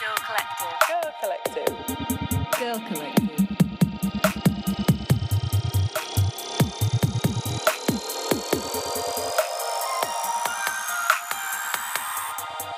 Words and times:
Girl 0.00 0.16
Collective. 0.16 0.74
Girl 0.88 1.12
Collective. 1.20 1.72
Girl 2.58 2.78
Collective. 2.88 3.32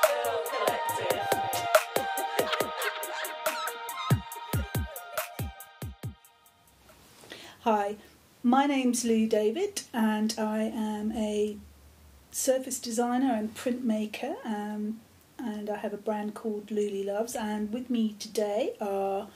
Girl 0.02 0.38
Collective. 0.50 1.24
Hi, 7.62 7.96
my 8.42 8.66
name's 8.66 9.04
Lou 9.04 9.26
David, 9.26 9.82
and 9.94 10.34
I 10.38 10.64
am 10.64 11.12
a 11.12 11.56
surface 12.34 12.80
designer 12.80 13.33
and 13.33 13.55
printmaker. 13.55 14.34
Um, 14.45 15.01
and 15.38 15.70
I 15.70 15.77
have 15.77 15.95
a 15.95 15.98
brand 15.98 16.34
called 16.34 16.66
Luli 16.66 17.06
Loves. 17.06 17.37
And 17.37 17.73
with 17.73 17.88
me 17.88 18.16
today 18.19 18.75
are 18.80 19.29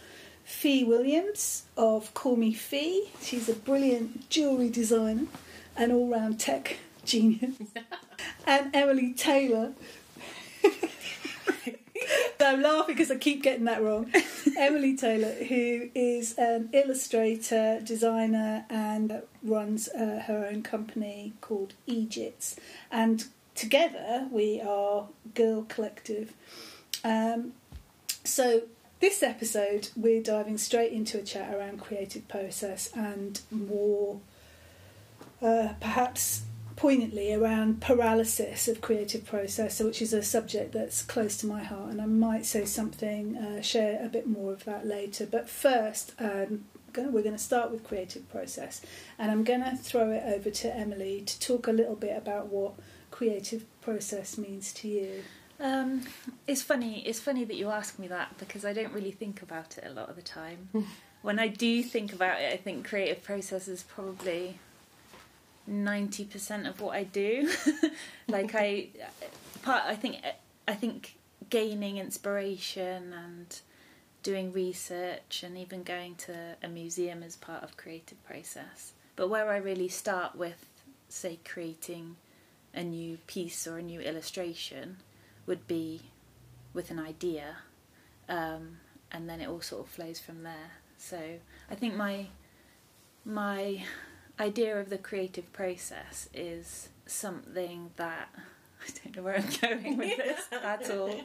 Fee 0.45 0.83
Williams 0.83 1.62
of 1.77 2.12
Call 2.15 2.37
Me 2.37 2.53
Fee. 2.53 3.11
She's 3.23 3.48
a 3.48 3.55
brilliant 3.55 4.29
jewellery 4.30 4.69
designer 4.69 5.27
and 5.77 5.92
all 5.92 6.09
round 6.09 6.41
tech 6.41 6.77
genius. 7.05 7.55
and 8.47 8.75
Emily 8.75 9.12
Taylor. 9.12 9.73
I'm 12.41 12.62
laughing 12.62 12.95
because 12.95 13.11
I 13.11 13.17
keep 13.17 13.43
getting 13.43 13.65
that 13.65 13.83
wrong. 13.83 14.11
Emily 14.57 14.97
Taylor, 14.97 15.33
who 15.33 15.91
is 15.95 16.34
an 16.39 16.71
illustrator, 16.73 17.81
designer, 17.84 18.65
and 18.71 19.23
runs 19.43 19.89
uh, 19.89 20.23
her 20.27 20.47
own 20.51 20.62
company 20.62 21.34
called 21.41 21.75
Egypts. 21.87 22.57
And 22.91 23.27
together 23.55 24.29
we 24.31 24.61
are 24.61 25.09
Girl 25.34 25.65
Collective. 25.69 26.33
Um, 27.05 27.53
so, 28.25 28.62
this 29.00 29.22
episode, 29.22 29.91
we're 29.97 30.22
diving 30.22 30.59
straight 30.59 30.93
into 30.93 31.19
a 31.19 31.22
chat 31.22 31.55
around 31.55 31.81
creative 31.81 32.27
process 32.28 32.91
and 32.95 33.41
more, 33.50 34.20
uh, 35.41 35.75
perhaps 35.81 36.43
poignantly, 36.79 37.34
around 37.34 37.81
paralysis 37.81 38.69
of 38.69 38.81
creative 38.81 39.27
process, 39.27 39.81
which 39.81 40.01
is 40.01 40.12
a 40.12 40.23
subject 40.23 40.71
that's 40.71 41.03
close 41.03 41.37
to 41.37 41.45
my 41.45 41.61
heart. 41.61 41.91
And 41.91 42.01
I 42.01 42.07
might 42.07 42.47
say 42.47 42.65
something, 42.67 43.37
uh, 43.37 43.61
share 43.62 43.98
a 44.01 44.09
bit 44.09 44.29
more 44.29 44.53
of 44.53 44.65
that 44.65 44.87
later. 44.87 45.27
But 45.27 45.51
first, 45.51 46.15
um, 46.21 46.67
we're 46.97 47.25
going 47.25 47.33
to 47.33 47.39
start 47.39 47.73
with 47.73 47.83
creative 47.83 48.31
process. 48.31 48.81
And 49.19 49.33
I'm 49.33 49.43
going 49.43 49.65
to 49.65 49.77
throw 49.77 50.12
it 50.12 50.23
over 50.25 50.51
to 50.51 50.77
Emily 50.77 51.23
to 51.27 51.41
talk 51.41 51.67
a 51.67 51.73
little 51.73 51.97
bit 51.97 52.17
about 52.17 52.47
what 52.47 52.75
creative 53.11 53.65
process 53.81 54.39
means 54.39 54.73
to 54.75 54.87
you. 54.87 55.25
Um, 55.59 56.03
it's 56.47 56.62
funny. 56.62 57.03
It's 57.05 57.19
funny 57.19 57.43
that 57.43 57.56
you 57.56 57.71
ask 57.71 57.99
me 57.99 58.06
that 58.06 58.39
because 58.39 58.65
I 58.65 58.73
don't 58.73 58.93
really 58.93 59.11
think 59.11 59.43
about 59.43 59.79
it 59.79 59.84
a 59.84 59.91
lot 59.91 60.11
of 60.11 60.15
the 60.15 60.23
time. 60.23 60.69
when 61.23 61.41
I 61.41 61.49
do 61.49 61.83
think 61.83 62.12
about 62.12 62.41
it, 62.41 62.53
I 62.53 62.56
think 62.56 62.87
creative 62.87 63.25
process 63.25 63.67
is 63.67 63.83
probably 63.83 64.61
ninety 65.69 66.24
percent 66.24 66.66
of 66.66 66.80
what 66.80 66.97
I 66.97 67.05
do. 67.05 67.50
like 68.28 68.55
I, 68.55 68.88
part. 69.62 69.83
I 69.84 69.94
think. 69.94 70.16
I 70.66 70.75
think 70.75 71.16
gaining 71.48 71.97
inspiration 71.97 73.14
and 73.14 73.60
doing 74.22 74.52
research 74.52 75.42
and 75.42 75.56
even 75.56 75.83
going 75.83 76.14
to 76.16 76.34
a 76.62 76.69
museum 76.69 77.22
is 77.22 77.36
part 77.36 77.62
of 77.62 77.77
creative 77.77 78.22
process. 78.25 78.92
But 79.16 79.28
where 79.28 79.50
I 79.50 79.56
really 79.56 79.88
start 79.88 80.36
with, 80.36 80.66
say, 81.08 81.38
creating 81.44 82.16
a 82.75 82.84
new 82.84 83.19
piece 83.27 83.66
or 83.66 83.78
a 83.78 83.82
new 83.82 84.00
illustration 84.00 84.98
would 85.47 85.66
be 85.66 86.03
with 86.75 86.91
an 86.91 86.98
idea, 86.98 87.56
um, 88.28 88.78
and 89.10 89.28
then 89.28 89.41
it 89.41 89.48
all 89.48 89.62
sort 89.62 89.87
of 89.87 89.91
flows 89.91 90.20
from 90.20 90.43
there. 90.43 90.72
So 90.98 91.19
I 91.70 91.75
think 91.75 91.97
my 91.97 92.26
my 93.25 93.82
idea 94.41 94.78
of 94.78 94.91
the 94.91 94.99
creative 94.99 95.53
process 95.53 96.28
is 96.34 96.88
something 97.06 97.91
that 97.97 98.28
I 98.82 98.91
don't 99.04 99.16
know 99.16 99.22
where 99.22 99.37
I'm 99.37 99.49
going 99.60 99.97
with 99.97 100.16
this 100.16 100.47
at 100.53 100.91
all. 100.91 101.21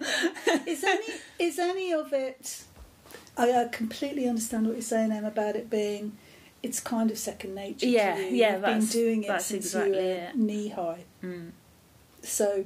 is 0.68 0.84
any 0.84 1.06
is 1.40 1.60
any 1.60 1.94
of 1.94 2.12
it? 2.14 2.64
I, 3.38 3.52
I 3.54 3.68
completely 3.68 4.28
understand 4.28 4.66
what 4.66 4.74
you're 4.74 4.82
saying, 4.82 5.12
Em, 5.12 5.26
about 5.26 5.56
it 5.56 5.70
being. 5.70 6.18
It's 6.62 6.80
kind 6.80 7.12
of 7.12 7.18
second 7.18 7.56
nature. 7.56 7.86
Yeah, 7.88 8.16
to 8.16 8.22
you. 8.22 8.36
yeah, 8.38 8.54
You've 8.54 8.62
been 8.62 8.86
doing 8.86 9.24
it 9.24 9.42
since 9.42 9.66
exactly 9.66 9.98
you 10.00 10.16
were 10.16 10.30
knee 10.36 10.70
high. 10.70 11.04
Mm. 11.22 11.52
So, 12.22 12.64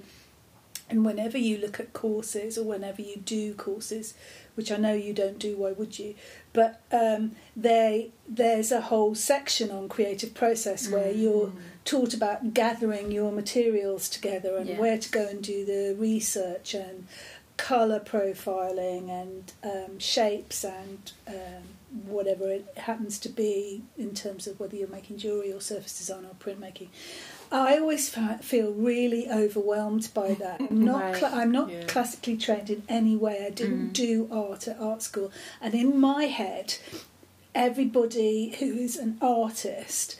and 0.89 1.03
whenever 1.03 1.37
you 1.37 1.57
look 1.57 1.79
at 1.79 1.93
courses 1.93 2.57
or 2.59 2.63
whenever 2.63 3.01
you 3.01 3.17
do 3.17 3.55
courses, 3.55 4.13
which 4.55 4.71
I 4.71 4.77
know 4.77 4.93
you 4.93 5.13
don't 5.13 5.39
do, 5.39 5.57
why 5.57 5.71
would 5.71 5.97
you? 5.97 6.13
But 6.57 6.81
um, 6.91 7.33
they 7.55 8.09
there's 8.27 8.71
a 8.71 8.81
whole 8.81 9.13
section 9.13 9.69
on 9.69 9.87
creative 9.87 10.33
process 10.33 10.89
where 10.89 11.13
Mm. 11.13 11.19
you're 11.21 11.51
taught 11.85 12.13
about 12.15 12.53
gathering 12.55 13.11
your 13.11 13.31
materials 13.31 14.09
together 14.09 14.57
and 14.57 14.67
Yeah. 14.69 14.79
where 14.79 14.97
to 14.97 15.09
go 15.19 15.23
and 15.27 15.39
do 15.43 15.63
the 15.73 15.95
research 16.09 16.73
and 16.73 17.05
color 17.57 17.99
profiling 17.99 19.03
and 19.21 19.53
um, 19.63 19.99
shapes 19.99 20.63
and 20.63 21.11
um, 21.27 21.63
whatever 22.15 22.49
it 22.51 22.65
happens 22.77 23.19
to 23.19 23.29
be 23.29 23.83
in 23.97 24.13
terms 24.15 24.47
of 24.47 24.59
whether 24.59 24.75
you're 24.75 24.87
making 24.99 25.17
jewelry 25.17 25.51
or 25.53 25.61
surface 25.61 25.95
design 25.97 26.25
or 26.25 26.35
printmaking. 26.43 26.89
I 27.51 27.77
always 27.77 28.09
feel 28.41 28.71
really 28.73 29.29
overwhelmed 29.29 30.09
by 30.13 30.33
that. 30.35 30.59
I'm 30.61 30.83
not. 30.91 31.01
Right. 31.03 31.15
Cl- 31.15 31.33
I'm 31.35 31.51
not 31.51 31.69
Yeah. 31.71 31.83
classically 31.87 32.37
trained 32.37 32.69
in 32.69 32.83
any 32.89 33.15
way. 33.15 33.45
I 33.45 33.49
didn't 33.51 33.89
Mm. 33.89 33.93
do 33.93 34.27
art 34.31 34.67
at 34.67 34.79
art 34.79 35.01
school, 35.01 35.31
and 35.61 35.73
in 35.73 35.99
my 35.99 36.25
head, 36.25 36.75
everybody 37.55 38.55
who 38.59 38.73
is 38.77 38.97
an 38.97 39.17
artist 39.21 40.19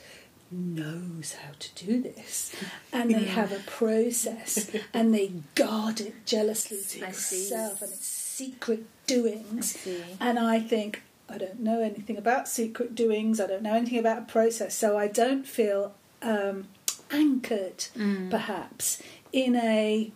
knows 0.50 1.34
how 1.42 1.50
to 1.58 1.84
do 1.86 2.02
this 2.02 2.52
and 2.90 3.10
they 3.14 3.24
have 3.24 3.52
a 3.52 3.58
process 3.66 4.70
and 4.94 5.12
they 5.14 5.30
guard 5.54 6.00
it 6.00 6.14
jealously 6.24 6.78
to 6.88 7.06
I 7.06 7.10
see. 7.12 7.54
and 7.54 7.76
it's 7.82 8.06
secret 8.06 8.86
doings 9.06 9.74
see. 9.74 10.02
and 10.18 10.38
I 10.38 10.58
think 10.60 11.02
I 11.28 11.36
don't 11.36 11.60
know 11.60 11.82
anything 11.82 12.16
about 12.16 12.48
secret 12.48 12.94
doings. 12.94 13.38
I 13.38 13.46
don't 13.46 13.62
know 13.62 13.74
anything 13.74 13.98
about 13.98 14.18
a 14.20 14.22
process, 14.22 14.74
so 14.74 14.96
I 14.96 15.06
don't 15.08 15.46
feel 15.46 15.92
um, 16.22 16.68
anchored, 17.10 17.86
Mm. 17.96 18.30
perhaps, 18.30 19.02
in 19.32 19.56
a 19.56 20.10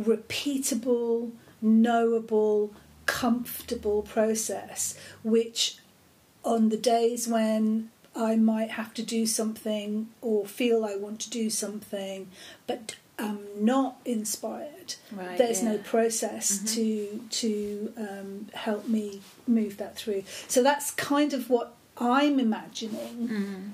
repeatable, 0.00 1.30
knowable, 1.60 2.72
comfortable 3.06 4.02
process. 4.02 4.96
Which, 5.22 5.76
on 6.44 6.68
the 6.68 6.76
days 6.76 7.26
when 7.28 7.90
I 8.16 8.36
might 8.36 8.70
have 8.72 8.94
to 8.94 9.02
do 9.02 9.26
something 9.26 10.08
or 10.20 10.46
feel 10.46 10.84
I 10.84 10.96
want 10.96 11.20
to 11.20 11.30
do 11.30 11.50
something, 11.50 12.28
but 12.66 12.96
I'm 13.18 13.40
not 13.60 13.96
inspired, 14.04 14.94
Right, 15.12 15.38
there's 15.38 15.62
no 15.62 15.74
yeah. 15.74 15.82
process 15.84 16.58
Mhm. 16.58 16.74
to 16.74 17.20
to 17.30 17.92
um, 17.96 18.46
help 18.54 18.88
me 18.88 19.22
move 19.46 19.76
that 19.78 19.96
through. 19.96 20.24
So 20.48 20.62
that's 20.62 20.90
kind 20.92 21.32
of 21.32 21.48
what 21.48 21.74
I'm 21.96 22.40
imagining. 22.40 23.28
Mm. 23.28 23.70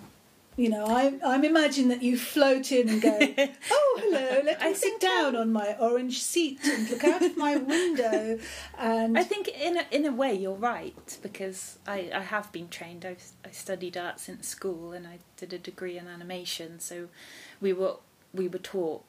You 0.56 0.68
know, 0.68 0.84
I, 0.84 1.18
I'm 1.24 1.44
imagining 1.44 1.88
that 1.88 2.02
you 2.02 2.18
float 2.18 2.72
in 2.72 2.88
and 2.88 3.00
go, 3.00 3.18
"Oh, 3.70 4.00
hello, 4.02 4.42
let 4.44 4.60
me 4.60 4.68
I 4.68 4.72
sit 4.72 5.00
down 5.00 5.36
on 5.36 5.52
my 5.52 5.76
orange 5.78 6.22
seat 6.22 6.60
and 6.64 6.90
look 6.90 7.04
out 7.04 7.22
of 7.22 7.36
my 7.36 7.56
window." 7.56 8.38
And 8.76 9.16
I 9.16 9.22
think 9.22 9.48
in 9.48 9.78
a, 9.78 9.86
in 9.90 10.06
a 10.06 10.12
way 10.12 10.34
you're 10.34 10.54
right 10.54 11.18
because 11.22 11.78
I, 11.86 12.10
I 12.12 12.20
have 12.20 12.50
been 12.52 12.68
trained. 12.68 13.06
I've, 13.06 13.22
I 13.44 13.52
studied 13.52 13.96
art 13.96 14.20
since 14.20 14.48
school 14.48 14.92
and 14.92 15.06
I 15.06 15.20
did 15.36 15.52
a 15.52 15.58
degree 15.58 15.96
in 15.96 16.08
animation. 16.08 16.80
So 16.80 17.08
we 17.60 17.72
were 17.72 17.96
we 18.34 18.48
were 18.48 18.58
taught 18.58 19.04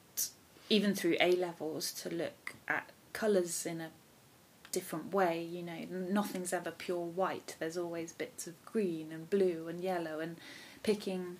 even 0.70 0.94
through 0.94 1.16
A 1.20 1.32
levels 1.32 1.92
to 1.92 2.08
look 2.08 2.54
at 2.68 2.90
colours 3.12 3.66
in 3.66 3.80
a 3.80 3.90
different 4.70 5.12
way. 5.12 5.42
You 5.42 5.62
know, 5.62 5.86
nothing's 5.90 6.52
ever 6.52 6.70
pure 6.70 7.04
white. 7.04 7.56
There's 7.58 7.76
always 7.76 8.12
bits 8.12 8.46
of 8.46 8.54
green 8.64 9.12
and 9.12 9.28
blue 9.28 9.66
and 9.68 9.80
yellow 9.80 10.20
and 10.20 10.36
picking. 10.82 11.36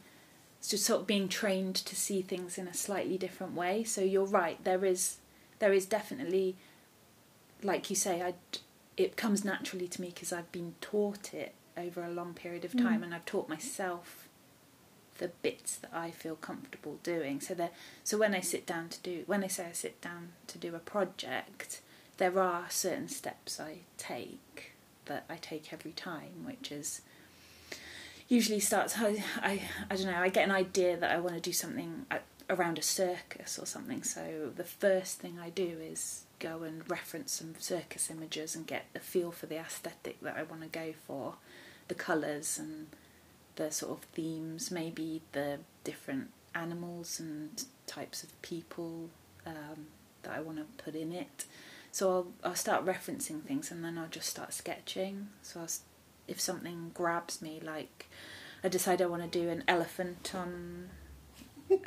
Just 0.67 0.85
sort 0.85 1.01
of 1.01 1.07
being 1.09 1.29
trained 1.29 1.75
to 1.75 1.97
see 1.97 2.23
things 2.23 2.57
in 2.57 2.69
a 2.69 2.75
slightly 2.75 3.19
different 3.19 3.55
way. 3.55 3.83
So 3.83 4.01
you're 4.01 4.25
right. 4.25 4.63
There 4.63 4.85
is 4.85 5.17
there 5.59 5.73
is 5.73 5.87
definitely 5.87 6.57
like 7.63 7.91
you 7.91 7.97
say, 7.97 8.23
I 8.23 8.35
it 8.97 9.17
comes 9.17 9.45
naturally 9.45 9.89
to 9.89 10.01
me 10.01 10.09
because 10.09 10.33
I've 10.33 10.53
been 10.53 10.75
taught 10.81 11.33
it 11.33 11.55
over 11.77 12.03
a 12.05 12.11
long 12.11 12.35
period 12.35 12.65
of 12.65 12.77
time, 12.77 13.01
Mm. 13.01 13.05
and 13.05 13.15
I've 13.15 13.25
taught 13.25 13.49
myself 13.49 14.29
the 15.19 15.29
bits 15.29 15.77
that 15.77 15.91
I 15.95 16.11
feel 16.11 16.37
comfortable 16.37 16.99
doing. 17.03 17.41
So 17.41 17.55
that 17.55 17.73
so 18.05 18.19
when 18.19 18.35
I 18.35 18.41
sit 18.41 18.67
down 18.67 18.89
to 18.91 19.01
do 19.01 19.25
when 19.27 19.43
I 19.45 19.49
say 19.49 19.67
I 19.67 19.73
sit 19.73 20.01
down 20.01 20.33
to 20.49 20.59
do 20.59 20.75
a 20.75 20.79
project, 20.81 21.81
there 22.19 22.39
are 22.39 22.67
certain 22.71 23.09
steps 23.09 23.59
I 23.59 23.79
take 23.99 24.73
that 25.07 25.25
I 25.29 25.37
take 25.37 25.73
every 25.73 25.93
time, 25.93 26.45
which 26.45 26.71
is 26.71 27.01
usually 28.33 28.61
starts 28.61 28.99
I, 28.99 29.23
I 29.43 29.61
I 29.91 29.97
don't 29.97 30.07
know 30.07 30.17
I 30.17 30.29
get 30.29 30.45
an 30.45 30.51
idea 30.51 30.97
that 30.97 31.11
I 31.11 31.19
want 31.19 31.35
to 31.35 31.41
do 31.41 31.53
something 31.53 32.07
around 32.53 32.79
a 32.79 32.83
circus 32.83 33.59
or 33.59 33.67
something. 33.67 34.03
So 34.03 34.51
the 34.55 34.65
first 34.65 35.19
thing 35.19 35.39
I 35.41 35.51
do 35.51 35.79
is 35.81 36.25
go 36.39 36.63
and 36.63 36.89
reference 36.91 37.33
some 37.33 37.55
circus 37.59 38.11
images 38.11 38.55
and 38.55 38.67
get 38.67 38.87
a 38.95 38.99
feel 38.99 39.31
for 39.31 39.47
the 39.47 39.57
aesthetic 39.57 40.21
that 40.21 40.37
I 40.37 40.43
want 40.43 40.63
to 40.63 40.69
go 40.69 40.93
for, 41.07 41.35
the 41.89 41.95
colours 41.95 42.59
and 42.59 42.89
the 43.57 43.71
sort 43.71 43.99
of 43.99 44.05
themes, 44.11 44.71
maybe 44.71 45.23
the 45.33 45.59
different 45.85 46.31
animals 46.55 47.21
and 47.21 47.65
types 47.87 48.23
of 48.23 48.43
people 48.43 49.09
um, 49.47 49.87
that 50.23 50.33
I 50.33 50.41
want 50.41 50.59
to 50.59 50.85
put 50.85 50.95
in 50.95 51.13
it. 51.13 51.45
So 51.91 52.11
I'll, 52.11 52.27
I'll 52.45 52.55
start 52.55 52.85
referencing 52.85 53.43
things 53.43 53.71
and 53.71 53.85
then 53.85 53.99
I'll 53.99 54.09
just 54.09 54.29
start 54.29 54.53
sketching. 54.53 55.29
So 55.43 55.61
I'll, 55.61 55.69
if 56.33 56.41
something 56.41 56.91
grabs 56.95 57.41
me, 57.41 57.61
like 57.63 58.09
I 58.65 58.69
decide 58.69 59.01
I 59.01 59.07
want 59.07 59.23
to 59.23 59.29
do 59.29 59.49
an 59.49 59.63
elephant 59.69 60.33
on 60.35 60.89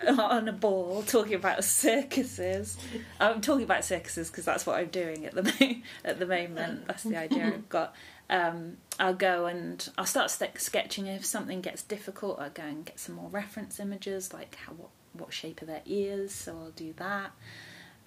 on 0.07 0.47
a 0.47 0.53
ball 0.53 1.03
talking 1.03 1.33
about 1.33 1.63
circuses. 1.63 2.77
I'm 3.19 3.41
talking 3.41 3.63
about 3.63 3.85
circuses 3.85 4.29
because 4.29 4.45
that's 4.45 4.65
what 4.65 4.77
I'm 4.79 4.87
doing 4.87 5.25
at 5.25 5.33
the 5.35 5.43
mo- 5.59 5.81
at 6.03 6.19
the 6.19 6.25
moment. 6.25 6.87
That's 6.87 7.03
the 7.03 7.17
idea 7.17 7.47
I've 7.47 7.69
got. 7.77 7.93
Um, 8.29 8.77
I'll 8.99 9.13
go 9.13 9.45
and 9.45 9.87
I'll 9.97 10.05
start 10.05 10.31
st- 10.31 10.59
sketching. 10.59 11.05
If 11.07 11.25
something 11.25 11.61
gets 11.61 11.83
difficult, 11.83 12.39
I'll 12.39 12.49
go 12.49 12.63
and 12.63 12.85
get 12.85 12.99
some 12.99 13.15
more 13.15 13.29
reference 13.29 13.79
images, 13.79 14.33
like 14.33 14.55
how 14.55 14.73
what 14.73 14.89
what 15.13 15.33
shape 15.33 15.61
are 15.61 15.65
their 15.65 15.83
ears. 15.85 16.31
So 16.33 16.53
I'll 16.53 16.71
do 16.71 16.93
that, 16.97 17.31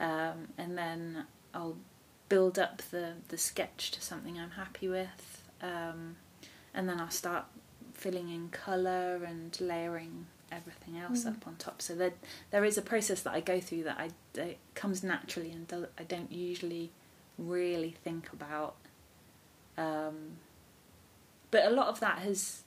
um, 0.00 0.49
and 0.58 0.76
then 0.76 1.25
I'll 1.55 1.76
build 2.29 2.58
up 2.58 2.82
the 2.91 3.14
the 3.29 3.38
sketch 3.38 3.91
to 3.93 4.02
something 4.02 4.38
I'm 4.38 4.50
happy 4.52 4.88
with, 4.88 5.43
um, 5.62 6.17
and 6.79 6.89
then 6.89 7.01
I'll 7.01 7.11
start 7.11 7.45
filling 7.93 8.29
in 8.31 8.49
colour 8.51 9.25
and 9.25 9.61
layering 9.61 10.27
everything 10.53 10.97
else 10.97 11.25
Mm. 11.25 11.33
up 11.37 11.47
on 11.49 11.57
top. 11.57 11.83
So 11.83 11.95
there 11.95 12.15
there 12.53 12.65
is 12.65 12.79
a 12.79 12.83
process 12.83 13.21
that 13.23 13.35
I 13.35 13.41
go 13.41 13.61
through 13.61 13.83
that 13.83 13.99
I 13.99 14.11
that 14.35 14.57
comes 14.75 15.03
naturally 15.03 15.51
and 15.51 15.67
do, 15.67 15.89
I 15.99 16.05
don't 16.05 16.31
usually 16.33 16.93
really 17.37 17.91
think 18.05 18.33
about. 18.33 18.77
Um, 19.77 20.39
but 21.51 21.65
a 21.67 21.71
lot 21.71 21.89
of 21.89 21.99
that 22.01 22.21
has, 22.21 22.63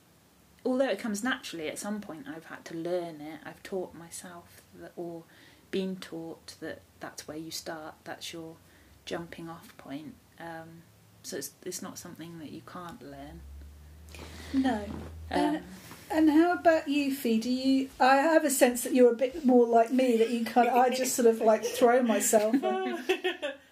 although 0.66 0.90
it 0.90 1.00
comes 1.00 1.24
naturally, 1.24 1.69
at 1.69 1.80
some 1.80 2.02
point 2.02 2.28
I've 2.28 2.46
had 2.46 2.66
to 2.66 2.75
learn 2.75 3.22
it. 3.22 3.40
I've 3.46 3.63
taught 3.63 3.94
myself 3.96 4.62
that, 4.80 4.92
or 4.96 5.24
been 5.72 5.96
taught 5.96 6.56
that 6.60 6.81
that's 7.00 7.28
where 7.28 7.38
you 7.38 7.52
start. 7.52 7.96
That's 8.04 8.34
your 8.34 8.58
jumping 9.06 9.50
off 9.50 9.75
point. 9.78 10.16
Um, 10.40 10.84
so 11.24 11.38
it's 11.38 11.52
it's 11.63 11.81
not 11.81 11.98
something 11.98 12.40
that 12.40 12.52
you 12.52 12.62
can't 12.62 13.02
learn. 13.02 13.42
No. 14.54 14.86
Um, 15.31 15.56
Uh, 15.56 15.60
And 16.13 16.30
how 16.30 16.52
about 16.52 16.90
you, 16.90 17.16
Fee? 17.16 17.40
Do 17.40 17.50
you? 17.50 17.90
I 17.98 18.18
have 18.18 18.44
a 18.44 18.50
sense 18.50 18.84
that 18.84 18.94
you're 18.94 19.13
a 19.13 19.16
bit 19.16 19.46
more 19.46 19.66
like 19.66 19.94
me. 19.94 20.18
That 20.18 20.30
you 20.30 20.44
kind 20.44 20.68
of, 20.68 20.75
I 20.75 20.90
just 20.90 21.16
sort 21.16 21.25
of 21.30 21.40
like 21.40 21.63
throw 21.63 22.02
myself. 22.04 22.54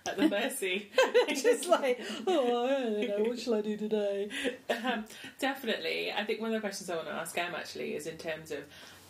At 0.07 0.15
the 0.17 0.29
mercy. 0.29 0.89
just 1.27 1.67
like, 1.67 1.99
oh, 2.25 2.65
I 2.65 2.69
don't 2.69 3.07
know, 3.23 3.29
what 3.29 3.39
shall 3.39 3.55
I 3.55 3.61
do 3.61 3.75
today? 3.75 4.29
um, 4.69 5.03
definitely. 5.39 6.13
I 6.13 6.23
think 6.23 6.39
one 6.39 6.51
of 6.51 6.53
the 6.53 6.61
questions 6.61 6.89
I 6.89 6.95
want 6.95 7.07
to 7.09 7.13
ask 7.13 7.37
Em 7.37 7.53
actually 7.53 7.93
is 7.95 8.07
in 8.07 8.17
terms 8.17 8.51
of 8.51 8.59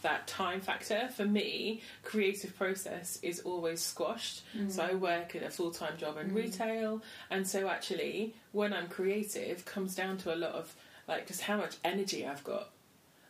that 0.02 0.26
time 0.28 0.60
factor. 0.60 1.10
For 1.16 1.26
me, 1.26 1.82
creative 2.04 2.58
process 2.58 3.20
is 3.22 3.42
always 3.42 3.80
squashed. 3.80 4.42
So 4.70 4.82
I 4.82 4.96
work 4.96 5.36
in 5.36 5.44
a 5.44 5.52
full 5.52 5.70
time 5.72 5.98
job 5.98 6.18
in 6.18 6.32
Mm. 6.32 6.36
retail, 6.36 7.02
and 7.30 7.48
so 7.48 7.70
actually, 7.70 8.34
when 8.54 8.74
I'm 8.74 8.88
creative, 8.88 9.66
comes 9.66 9.94
down 9.94 10.18
to 10.20 10.34
a 10.34 10.38
lot 10.38 10.54
of 10.54 10.74
like 11.10 11.28
just 11.28 11.42
how 11.42 11.58
much 11.58 11.76
energy 11.84 12.26
I've 12.26 12.44
got. 12.46 12.70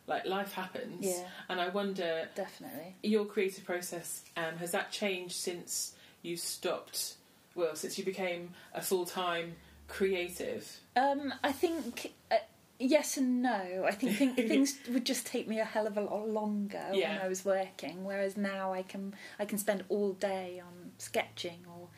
Like 0.06 0.26
life 0.26 0.52
happens, 0.52 1.04
Yeah, 1.06 1.26
and 1.48 1.60
I 1.60 1.68
wonder 1.68 2.28
definitely. 2.34 2.94
your 3.02 3.24
creative 3.24 3.64
process 3.64 4.22
um, 4.36 4.56
has 4.58 4.70
that 4.72 4.90
changed 4.92 5.34
since 5.36 5.94
you 6.22 6.36
stopped 6.36 7.14
well 7.54 7.74
since 7.74 7.96
you 7.98 8.04
became 8.04 8.50
a 8.74 8.80
full-time 8.82 9.54
creative 9.88 10.78
Um, 10.96 11.32
I 11.44 11.52
think 11.52 12.12
uh, 12.30 12.36
yes 12.78 13.16
and 13.16 13.42
no. 13.42 13.84
I 13.86 13.92
think, 13.92 14.16
think 14.16 14.36
things 14.52 14.78
would 14.88 15.04
just 15.06 15.26
take 15.26 15.46
me 15.48 15.58
a 15.60 15.64
hell 15.64 15.86
of 15.86 15.96
a 15.96 16.00
lot 16.00 16.28
longer 16.28 16.86
Yeah. 16.92 17.12
when 17.14 17.20
I 17.24 17.28
was 17.28 17.44
working, 17.44 18.04
whereas 18.04 18.36
now 18.36 18.72
I 18.72 18.82
can 18.82 19.14
I 19.38 19.44
can 19.44 19.58
spend 19.58 19.84
all 19.88 20.12
day 20.14 20.60
on 20.64 20.92
sketching 20.98 21.60
or 21.74 21.88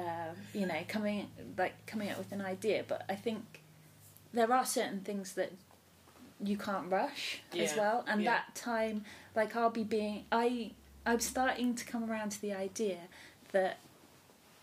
uh, 0.00 0.32
you 0.54 0.66
know 0.66 0.80
coming 0.88 1.28
like 1.56 1.74
coming 1.86 2.10
up 2.10 2.18
with 2.18 2.30
an 2.32 2.42
idea. 2.42 2.84
But 2.86 3.04
I 3.08 3.14
think 3.16 3.62
there 4.32 4.52
are 4.52 4.64
certain 4.64 5.00
things 5.00 5.34
that 5.34 5.52
you 6.42 6.56
can't 6.56 6.90
rush 6.90 7.40
as 7.56 7.76
well, 7.76 8.04
and 8.06 8.22
yeah. 8.22 8.30
that 8.30 8.54
time 8.54 9.04
like 9.34 9.56
I'll 9.56 9.70
be 9.70 9.84
being 9.84 10.24
I 10.30 10.72
I'm 11.06 11.20
starting 11.20 11.74
to 11.74 11.84
come 11.84 12.08
around 12.10 12.30
to 12.30 12.40
the 12.40 12.52
idea 12.52 12.98
that 13.52 13.78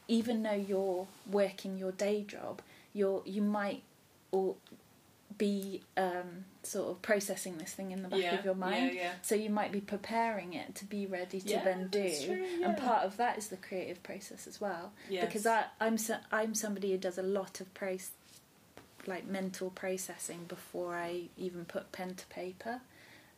even 0.07 0.43
though 0.43 0.53
you're 0.53 1.07
working 1.29 1.77
your 1.77 1.91
day 1.91 2.23
job, 2.27 2.61
you're 2.93 3.21
you 3.25 3.41
might 3.41 3.83
or 4.31 4.55
be 5.37 5.81
um, 5.97 6.45
sort 6.63 6.91
of 6.91 7.01
processing 7.01 7.57
this 7.57 7.73
thing 7.73 7.91
in 7.91 8.03
the 8.03 8.07
back 8.07 8.21
yeah 8.21 8.35
of 8.35 8.45
your 8.45 8.55
mind. 8.55 8.93
yeah 8.93 9.01
yeah 9.01 9.11
So 9.21 9.35
you 9.35 9.49
might 9.49 9.71
be 9.71 9.81
preparing 9.81 10.53
it 10.53 10.75
to 10.75 10.85
be 10.85 11.05
ready 11.07 11.41
to 11.41 11.49
Yeah, 11.49 11.63
then 11.63 11.87
do, 11.89 12.09
true, 12.25 12.45
and 12.63 12.77
part 12.77 13.03
of 13.03 13.17
that 13.17 13.37
is 13.37 13.47
the 13.47 13.57
creative 13.57 14.01
process 14.01 14.47
as 14.47 14.61
well. 14.61 14.93
yes. 15.09 15.25
Because 15.25 15.45
I, 15.45 15.65
I'm 15.81 15.97
so, 15.97 16.17
I'm 16.31 16.53
somebody 16.55 16.91
who 16.91 16.97
does 16.97 17.17
a 17.17 17.23
lot 17.23 17.59
of 17.59 17.73
proce- 17.73 18.11
like 19.07 19.25
mental 19.27 19.69
processing 19.69 20.45
before 20.47 20.95
I 20.95 21.23
even 21.37 21.65
put 21.65 21.91
pen 21.91 22.15
to 22.15 22.25
paper. 22.27 22.81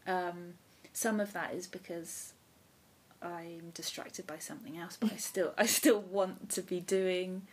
Um, 0.05 0.53
some 0.93 1.19
of 1.19 1.33
that 1.33 1.53
is 1.53 1.67
because 1.67 2.33
I'm 3.21 3.71
distracted 3.73 4.27
by 4.27 4.37
something 4.37 4.77
else, 4.77 4.97
but 4.99 5.11
I 5.13 5.17
still 5.17 5.53
I 5.57 5.65
still 5.65 5.99
want 5.99 6.49
to 6.51 6.61
be 6.61 6.79
doing 6.79 7.43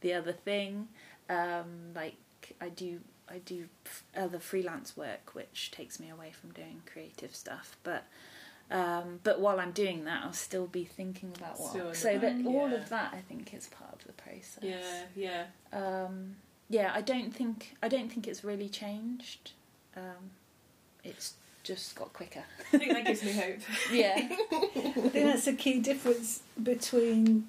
the 0.00 0.14
other 0.14 0.32
thing. 0.32 0.88
Um, 1.28 1.92
like 1.94 2.16
I 2.60 2.68
do 2.68 3.00
I 3.28 3.38
do 3.38 3.66
other 4.16 4.38
freelance 4.38 4.96
work, 4.96 5.34
which 5.34 5.70
takes 5.70 6.00
me 6.00 6.10
away 6.10 6.32
from 6.32 6.50
doing 6.52 6.82
creative 6.90 7.34
stuff. 7.34 7.76
But 7.84 8.04
um, 8.70 9.20
but 9.24 9.40
while 9.40 9.58
I'm 9.60 9.72
doing 9.72 10.04
that, 10.04 10.24
I'll 10.24 10.32
still 10.32 10.66
be 10.66 10.84
thinking 10.84 11.32
about 11.36 11.60
what. 11.60 11.70
Still 11.70 11.82
in 11.86 11.88
the 11.88 11.94
so 11.94 12.18
that 12.18 12.44
back, 12.44 12.46
all 12.46 12.72
of 12.72 12.88
that, 12.88 13.12
I 13.12 13.20
think, 13.20 13.52
is 13.52 13.66
part 13.68 13.94
of 13.94 14.04
the 14.06 14.12
process. 14.12 14.62
yeah 14.62 15.02
yeah 15.16 15.44
Um, 15.72 16.36
yeah, 16.70 16.92
I 16.94 17.02
don't 17.02 17.34
think 17.34 17.76
I 17.82 17.88
don't 17.88 18.10
think 18.10 18.26
it's 18.26 18.42
really 18.44 18.68
changed. 18.68 19.52
Um, 19.96 20.30
it's 21.04 21.34
just 21.64 21.94
got 21.96 22.12
quicker. 22.14 22.44
I 22.72 22.78
think 22.78 22.92
that 22.92 23.04
gives 23.04 23.22
me 23.22 23.32
hope 23.32 23.58
Yeah, 23.92 24.14
I 24.16 24.28
think 25.10 25.12
that's 25.12 25.46
a 25.46 25.52
key 25.52 25.80
difference 25.80 26.40
between 26.62 27.48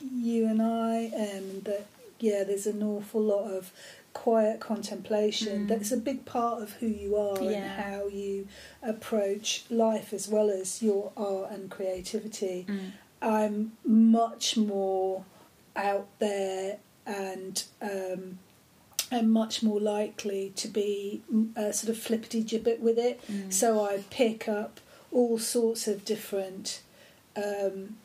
you 0.00 0.46
and 0.46 0.62
I, 0.62 1.06
um, 1.06 1.60
that 1.64 1.86
yeah, 2.18 2.44
there's 2.44 2.66
an 2.66 2.82
awful 2.82 3.20
lot 3.20 3.50
of 3.50 3.72
quiet 4.14 4.60
contemplation. 4.60 5.64
Mm. 5.66 5.68
That's 5.68 5.90
a 5.90 5.96
big 5.96 6.24
part 6.24 6.62
of 6.62 6.72
who 6.74 6.86
you 6.86 7.16
are 7.16 7.40
Yeah. 7.42 7.50
and 7.58 7.66
how 7.82 8.06
you 8.08 8.46
approach 8.82 9.64
life 9.70 10.12
as 10.12 10.28
well 10.28 10.50
as 10.50 10.82
your 10.82 11.10
art 11.16 11.50
and 11.50 11.70
creativity. 11.70 12.66
I'm 13.20 13.72
much 13.84 14.56
more 14.56 15.24
out 15.74 16.06
there 16.18 16.78
and 17.06 17.62
um, 17.80 18.38
I'm 19.12 19.30
much 19.30 19.62
more 19.62 19.80
likely 19.80 20.52
to 20.56 20.68
be 20.68 21.22
mm, 21.32 21.56
uh, 21.56 21.72
sort 21.72 21.90
of 21.90 22.02
flippity 22.02 22.42
gibbet 22.42 22.80
with 22.80 22.98
it. 22.98 23.20
Mm. 23.30 23.52
So 23.52 23.84
I 23.84 24.02
pick 24.10 24.48
up 24.48 24.80
all 25.10 25.38
sorts 25.38 25.86
of 25.86 26.04
different 26.04 26.80
um, 27.36 27.96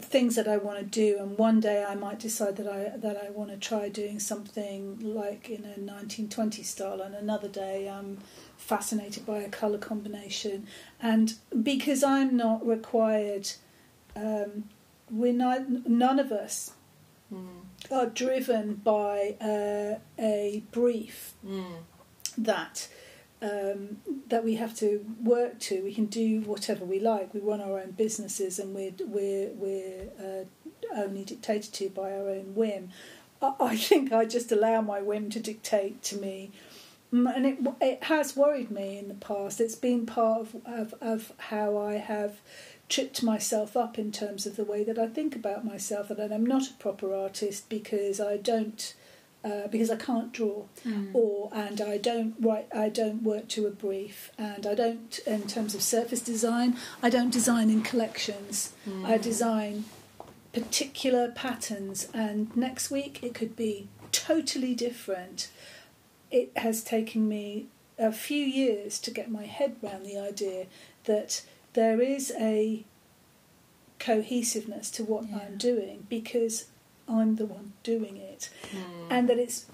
things 0.00 0.36
that 0.36 0.46
I 0.46 0.56
want 0.56 0.78
to 0.78 0.84
do, 0.84 1.18
and 1.18 1.38
one 1.38 1.60
day 1.60 1.84
I 1.84 1.94
might 1.94 2.18
decide 2.18 2.56
that 2.56 2.68
I 2.68 2.96
that 2.96 3.16
I 3.16 3.30
want 3.30 3.50
to 3.50 3.56
try 3.56 3.88
doing 3.88 4.20
something 4.20 4.98
like 5.00 5.48
in 5.50 5.64
a 5.64 5.78
1920s 5.78 6.64
style, 6.64 7.00
and 7.00 7.14
another 7.14 7.48
day 7.48 7.88
I'm 7.88 8.18
fascinated 8.56 9.26
by 9.26 9.38
a 9.38 9.48
color 9.48 9.78
combination, 9.78 10.66
and 11.00 11.34
because 11.62 12.02
I'm 12.02 12.36
not 12.36 12.66
required, 12.66 13.50
um, 14.14 14.64
we're 15.10 15.32
not 15.32 15.88
none 15.88 16.18
of 16.18 16.32
us 16.32 16.72
mm. 17.32 17.46
Are 17.90 18.06
driven 18.06 18.74
by 18.74 19.36
uh, 19.40 19.98
a 20.18 20.62
brief 20.70 21.34
Mm. 21.46 21.78
that 22.38 22.88
um, 23.42 23.98
that 24.28 24.44
we 24.44 24.56
have 24.56 24.76
to 24.76 25.04
work 25.22 25.58
to. 25.60 25.82
We 25.82 25.94
can 25.94 26.06
do 26.06 26.42
whatever 26.42 26.84
we 26.84 27.00
like. 27.00 27.32
We 27.32 27.40
run 27.40 27.60
our 27.62 27.78
own 27.80 27.92
businesses, 27.92 28.58
and 28.58 28.74
we're 28.74 28.92
we're 29.06 29.50
we're 29.54 30.08
uh, 30.20 30.44
only 31.00 31.24
dictated 31.24 31.72
to 31.74 31.88
by 31.88 32.12
our 32.12 32.28
own 32.28 32.54
whim. 32.54 32.90
I, 33.40 33.54
I 33.60 33.76
think 33.76 34.12
I 34.12 34.24
just 34.26 34.52
allow 34.52 34.82
my 34.82 35.00
whim 35.00 35.30
to 35.30 35.40
dictate 35.40 36.02
to 36.04 36.18
me, 36.18 36.50
and 37.12 37.46
it 37.46 37.58
it 37.80 38.04
has 38.04 38.36
worried 38.36 38.70
me 38.70 38.98
in 38.98 39.08
the 39.08 39.14
past. 39.14 39.60
It's 39.60 39.74
been 39.74 40.04
part 40.04 40.40
of 40.42 40.56
of, 40.66 40.94
of 41.00 41.32
how 41.38 41.78
I 41.78 41.94
have 41.94 42.40
tripped 42.90 43.22
myself 43.22 43.76
up 43.76 43.98
in 43.98 44.12
terms 44.12 44.44
of 44.46 44.56
the 44.56 44.64
way 44.64 44.84
that 44.84 44.98
I 44.98 45.06
think 45.06 45.34
about 45.34 45.64
myself, 45.64 46.10
and 46.10 46.18
that 46.18 46.32
I'm 46.32 46.44
not 46.44 46.68
a 46.68 46.74
proper 46.74 47.14
artist 47.14 47.68
because 47.70 48.20
I 48.20 48.36
don't 48.36 48.94
uh, 49.42 49.68
because 49.68 49.88
I 49.90 49.96
can't 49.96 50.32
draw, 50.32 50.64
Mm. 50.84 51.14
or 51.14 51.48
and 51.54 51.80
I 51.80 51.96
don't 51.96 52.34
write. 52.38 52.66
I 52.74 52.90
don't 52.90 53.22
work 53.22 53.48
to 53.56 53.66
a 53.66 53.70
brief, 53.70 54.30
and 54.36 54.66
I 54.66 54.74
don't 54.74 55.18
in 55.26 55.42
terms 55.46 55.74
of 55.74 55.80
surface 55.80 56.20
design. 56.20 56.76
I 57.02 57.08
don't 57.08 57.30
design 57.32 57.70
in 57.70 57.80
collections. 57.82 58.72
I 59.04 59.16
design 59.16 59.84
particular 60.52 61.30
patterns, 61.30 62.08
and 62.12 62.54
next 62.56 62.90
week 62.90 63.22
it 63.22 63.32
could 63.34 63.56
be 63.56 63.88
totally 64.12 64.74
different. 64.74 65.48
It 66.30 66.52
has 66.56 66.82
taken 66.82 67.28
me 67.28 67.66
a 67.98 68.12
few 68.12 68.44
years 68.44 68.98
to 69.00 69.10
get 69.10 69.30
my 69.30 69.44
head 69.46 69.76
around 69.82 70.04
the 70.04 70.18
idea 70.18 70.66
that 71.04 71.42
there 71.74 72.00
is 72.00 72.32
a 72.38 72.84
cohesiveness 73.98 74.90
to 74.92 75.04
what 75.04 75.28
Yeah. 75.28 75.38
I'm 75.46 75.58
doing 75.58 76.06
because 76.08 76.66
I'm 77.08 77.36
the 77.36 77.46
one 77.46 77.72
doing 77.82 78.16
it, 78.16 78.48
and 79.10 79.28
that 79.28 79.38
it's 79.38 79.66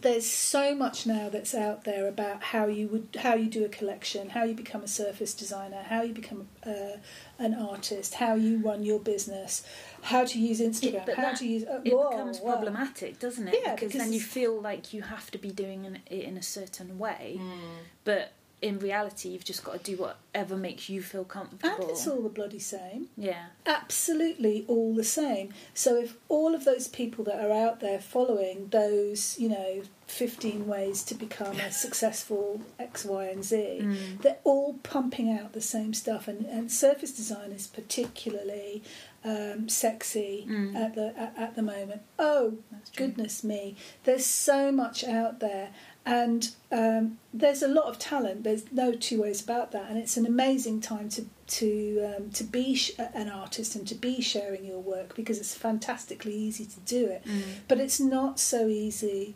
there's 0.00 0.26
so 0.26 0.76
much 0.76 1.06
now 1.06 1.28
that's 1.28 1.56
out 1.56 1.82
there 1.82 2.06
about 2.06 2.40
how 2.40 2.66
you 2.66 2.86
would 2.86 3.08
how 3.18 3.34
you 3.34 3.46
do 3.50 3.64
a 3.64 3.68
collection, 3.68 4.28
how 4.30 4.44
you 4.44 4.54
become 4.54 4.82
a 4.84 4.88
surface 4.88 5.34
designer, 5.34 5.82
how 5.88 6.02
you 6.02 6.12
become 6.14 6.46
uh, 6.64 6.98
an 7.40 7.54
artist, 7.54 8.14
how 8.14 8.34
you 8.34 8.58
run 8.58 8.84
your 8.84 9.00
business, 9.00 9.64
how 10.02 10.24
to 10.24 10.38
use 10.38 10.60
Instagram, 10.60 11.04
but 11.04 11.16
how 11.16 11.22
that- 11.22 11.36
to 11.38 11.46
use. 11.48 11.64
Uh, 11.64 11.80
it 11.84 11.92
whoa, 11.92 12.10
becomes 12.10 12.38
wow. 12.40 12.52
problematic, 12.52 13.18
doesn't 13.18 13.48
it? 13.48 13.54
Yeah, 13.64 13.74
because, 13.74 13.88
because 13.92 14.04
then 14.04 14.12
you 14.12 14.20
feel 14.20 14.60
like 14.60 14.92
you 14.92 15.02
have 15.02 15.30
to 15.32 15.38
be 15.38 15.50
doing 15.50 15.84
an, 15.86 15.98
it 16.06 16.22
in 16.24 16.36
a 16.36 16.42
certain 16.42 16.98
way, 16.98 17.36
Mm. 17.40 17.58
but 18.04 18.32
in 18.60 18.78
reality, 18.80 19.28
you've 19.28 19.44
just 19.44 19.62
got 19.64 19.84
to 19.84 19.96
do 19.96 20.02
whatever 20.02 20.56
makes 20.56 20.88
you 20.88 21.00
feel 21.00 21.24
comfortable. 21.24 21.68
And 21.82 21.90
it's 21.90 22.06
all 22.08 22.22
the 22.22 22.28
bloody 22.28 22.58
same. 22.58 23.08
yeah, 23.16 23.46
absolutely 23.66 24.64
all 24.68 24.94
the 24.94 25.04
same. 25.04 25.52
So 25.74 25.96
if 25.96 26.16
all 26.28 26.54
of 26.54 26.64
those 26.64 26.88
people 26.88 27.24
that 27.24 27.38
are 27.44 27.52
out 27.52 27.80
there 27.80 28.00
following 28.00 28.68
those, 28.70 29.38
you 29.38 29.48
know, 29.48 29.82
15 30.08 30.66
ways 30.66 31.02
to 31.04 31.14
become 31.14 31.56
a 31.60 31.70
successful 31.70 32.62
X, 32.78 33.04
Y, 33.04 33.24
and 33.26 33.44
Z, 33.44 33.80
Mm. 33.82 34.22
they're 34.22 34.38
all 34.44 34.74
pumping 34.82 35.30
out 35.30 35.52
the 35.52 35.60
same 35.60 35.92
stuff. 35.94 36.26
And, 36.28 36.44
and 36.46 36.72
surface 36.72 37.12
design 37.12 37.52
is 37.52 37.66
particularly 37.66 38.82
um, 39.24 39.68
sexy 39.68 40.46
Mm. 40.48 40.74
at 40.76 40.94
the 40.94 41.12
at, 41.18 41.34
at 41.36 41.56
the 41.56 41.62
moment. 41.62 42.02
Oh 42.18 42.58
goodness 42.96 43.42
me, 43.44 43.76
there's 44.04 44.24
so 44.26 44.72
much 44.72 45.04
out 45.04 45.40
there. 45.40 45.70
And 46.10 46.50
um, 46.72 47.18
there's 47.34 47.62
a 47.62 47.68
lot 47.68 47.84
of 47.84 47.98
talent. 47.98 48.42
There's 48.42 48.64
no 48.72 48.92
two 48.94 49.20
ways 49.22 49.42
about 49.42 49.72
that, 49.72 49.86
and 49.90 49.98
it's 49.98 50.16
an 50.16 50.24
amazing 50.26 50.80
time 50.80 51.08
to 51.10 51.22
to 51.58 51.70
um, 52.16 52.30
to 52.30 52.44
be 52.44 52.74
sh- 52.74 52.92
an 52.98 53.28
artist 53.28 53.76
and 53.76 53.86
to 53.88 53.94
be 53.94 54.20
sharing 54.22 54.64
your 54.64 54.80
work 54.80 55.14
because 55.14 55.38
it's 55.38 55.54
fantastically 55.54 56.34
easy 56.34 56.64
to 56.64 56.80
do 56.80 57.06
it. 57.06 57.22
Mm. 57.26 57.42
But 57.68 57.78
it's 57.78 58.00
not 58.00 58.40
so 58.40 58.68
easy 58.68 59.34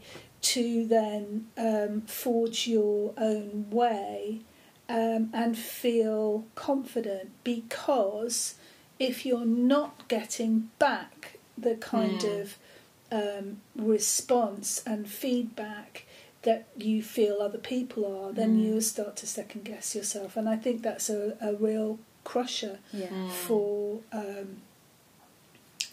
to 0.53 0.87
then 0.87 1.47
um, 1.59 2.01
forge 2.23 2.67
your 2.67 3.13
own 3.17 3.67
way 3.71 4.41
um, 4.89 5.31
and 5.33 5.57
feel 5.59 6.45
confident 6.55 7.31
because 7.45 8.55
if 8.99 9.25
you're 9.27 9.45
not 9.45 10.09
getting 10.09 10.71
back 10.79 11.39
the 11.59 11.75
kind 11.77 12.21
Mm. 12.21 12.41
of 12.41 12.59
um, 13.13 13.47
response 13.77 14.83
and 14.87 15.07
feedback 15.09 16.07
that 16.43 16.67
you 16.77 17.03
feel 17.03 17.37
other 17.41 17.59
people 17.59 18.05
are, 18.05 18.33
then 18.33 18.57
Mm. 18.59 18.65
you'll 18.65 18.81
start 18.81 19.15
to 19.17 19.27
second 19.27 19.65
guess 19.65 19.95
yourself. 19.95 20.37
And 20.37 20.49
I 20.49 20.57
think 20.57 20.83
that's 20.83 21.09
a, 21.09 21.37
a 21.41 21.55
real 21.55 21.99
crusher 22.25 22.79
Yeah. 22.93 23.09
Mm. 23.09 23.31
for 23.31 24.01
um, 24.13 24.63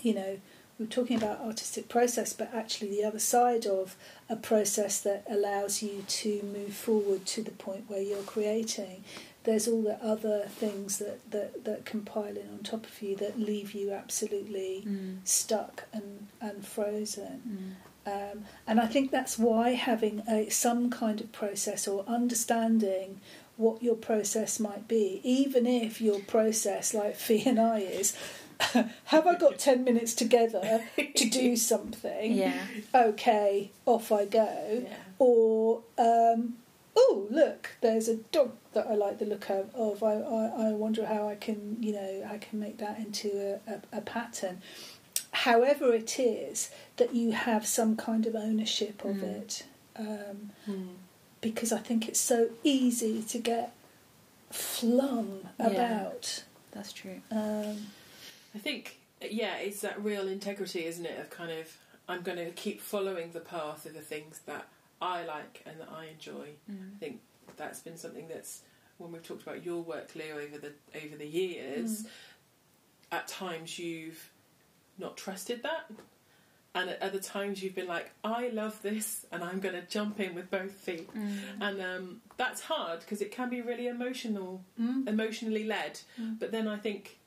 you 0.01 0.13
know 0.13 0.39
we're 0.77 0.85
talking 0.85 1.17
about 1.17 1.41
artistic 1.41 1.89
process 1.89 2.31
but 2.33 2.53
actually 2.53 2.89
the 2.89 3.03
other 3.03 3.19
side 3.19 3.65
of 3.65 3.95
a 4.29 4.35
process 4.35 5.01
that 5.01 5.25
allows 5.29 5.81
you 5.83 6.03
to 6.07 6.41
move 6.43 6.73
forward 6.73 7.25
to 7.25 7.41
the 7.41 7.51
point 7.51 7.83
where 7.89 8.01
you're 8.01 8.21
creating 8.23 9.03
there's 9.43 9.67
all 9.67 9.81
the 9.81 9.95
other 10.05 10.43
things 10.47 10.97
that, 10.99 11.19
that, 11.31 11.63
that 11.65 11.83
compile 11.85 12.37
in 12.37 12.47
on 12.53 12.59
top 12.63 12.85
of 12.85 13.01
you 13.01 13.15
that 13.15 13.39
leave 13.39 13.73
you 13.73 13.91
absolutely 13.91 14.83
Mm. 14.87 15.17
stuck 15.25 15.85
and, 15.91 16.27
and 16.39 16.65
frozen 16.65 17.41
Mm. 17.47 17.88
Um, 18.09 18.45
and 18.65 18.79
I 18.79 18.87
think 18.87 19.11
that's 19.11 19.37
why 19.37 19.71
having 19.71 20.23
a, 20.27 20.49
some 20.49 20.89
kind 20.89 21.21
of 21.21 21.31
process 21.31 21.87
or 21.87 22.03
understanding 22.07 23.19
what 23.57 23.83
your 23.83 23.95
process 23.95 24.59
might 24.59 24.87
be, 24.87 25.19
even 25.23 25.67
if 25.67 25.99
your 25.99 26.19
process, 26.21 26.93
like 26.93 27.15
Fee 27.25 27.43
and 27.45 27.59
I, 27.59 27.79
is 27.79 28.15
have 29.05 29.27
I 29.27 29.35
got 29.35 29.57
10 29.59 29.83
minutes 29.83 30.13
together 30.13 30.83
to 30.97 31.29
do 31.29 31.55
something? 31.55 32.33
Yeah. 32.33 32.65
Okay, 32.93 33.71
off 33.85 34.11
I 34.11 34.25
go. 34.25 34.83
Yeah. 34.83 34.95
Or, 35.19 35.81
um, 35.97 36.55
oh, 36.95 37.27
look, 37.29 37.71
there's 37.81 38.07
a 38.07 38.15
dog 38.15 38.51
that 38.73 38.87
I 38.87 38.93
like 38.95 39.19
the 39.19 39.25
look 39.25 39.49
of. 39.49 40.03
I, 40.03 40.13
I, 40.13 40.69
I 40.69 40.71
wonder 40.71 41.05
how 41.05 41.27
I 41.27 41.35
can, 41.35 41.77
you 41.81 41.93
know, 41.93 42.29
I 42.31 42.37
can 42.37 42.59
make 42.59 42.77
that 42.77 42.97
into 42.99 43.59
a, 43.67 43.73
a, 43.73 43.97
a 43.97 44.01
pattern 44.01 44.61
however 45.43 45.93
it 45.93 46.19
is 46.19 46.69
that 46.97 47.13
you 47.15 47.31
have 47.31 47.65
some 47.65 47.95
kind 47.95 48.25
of 48.25 48.35
ownership 48.35 49.03
of 49.05 49.17
Mm. 49.17 49.23
it 49.41 49.63
um, 49.95 50.51
Mm. 50.67 50.95
because 51.41 51.71
I 51.71 51.79
think 51.79 52.07
it's 52.07 52.19
so 52.19 52.49
easy 52.63 53.21
to 53.23 53.37
get 53.39 53.73
flung 54.51 55.49
Yeah. 55.59 55.67
about. 55.67 56.43
That's 56.71 56.93
true. 56.93 57.21
Um, 57.31 57.87
I 58.55 58.59
think, 58.59 58.99
yeah, 59.21 59.57
it's 59.57 59.81
that 59.81 60.01
real 60.03 60.27
integrity, 60.27 60.85
isn't 60.85 61.05
it? 61.05 61.19
Of 61.19 61.29
kind 61.29 61.51
of, 61.51 61.77
I'm 62.07 62.21
going 62.21 62.37
to 62.37 62.51
keep 62.51 62.81
following 62.81 63.31
the 63.31 63.39
path 63.39 63.85
of 63.85 63.93
the 63.93 64.01
things 64.01 64.39
that 64.45 64.67
I 65.01 65.23
like 65.23 65.61
and 65.65 65.79
that 65.79 65.89
I 65.89 66.05
enjoy. 66.05 66.49
Mm. 66.69 66.95
I 66.95 66.99
think 66.99 67.21
that's 67.57 67.79
been 67.79 67.97
something 67.97 68.27
that's 68.27 68.61
when 68.97 69.11
we've 69.11 69.23
talked 69.23 69.43
about 69.43 69.63
your 69.63 69.81
work, 69.81 70.15
Leo, 70.15 70.37
over 70.39 70.57
the 70.57 70.73
over 71.03 71.15
the 71.15 71.27
years. 71.27 72.05
At 73.11 73.27
times 73.27 73.79
you've 73.79 74.29
not 74.99 75.17
trusted 75.17 75.63
that, 75.63 75.89
and 76.75 76.89
at 76.89 77.01
other 77.01 77.19
times 77.19 77.63
you've 77.63 77.75
been 77.75 77.87
like, 77.87 78.11
"I 78.23 78.49
love 78.49 78.81
this, 78.81 79.25
and 79.31 79.43
I'm 79.43 79.59
going 79.59 79.75
to 79.75 79.81
jump 79.87 80.19
in 80.19 80.35
with 80.35 80.51
both 80.51 80.71
feet." 80.71 81.09
Mm. 81.13 81.37
And 81.61 81.81
um, 81.81 82.21
that's 82.37 82.61
hard 82.61 82.99
because 82.99 83.21
it 83.21 83.31
can 83.31 83.49
be 83.49 83.61
really 83.61 83.87
emotional, 83.87 84.61
mm, 84.79 85.07
emotionally 85.07 85.63
led. 85.65 85.99
Mm. 86.19 86.39
But 86.39 86.51
then 86.51 86.67
I 86.67 86.77
think 86.77 87.17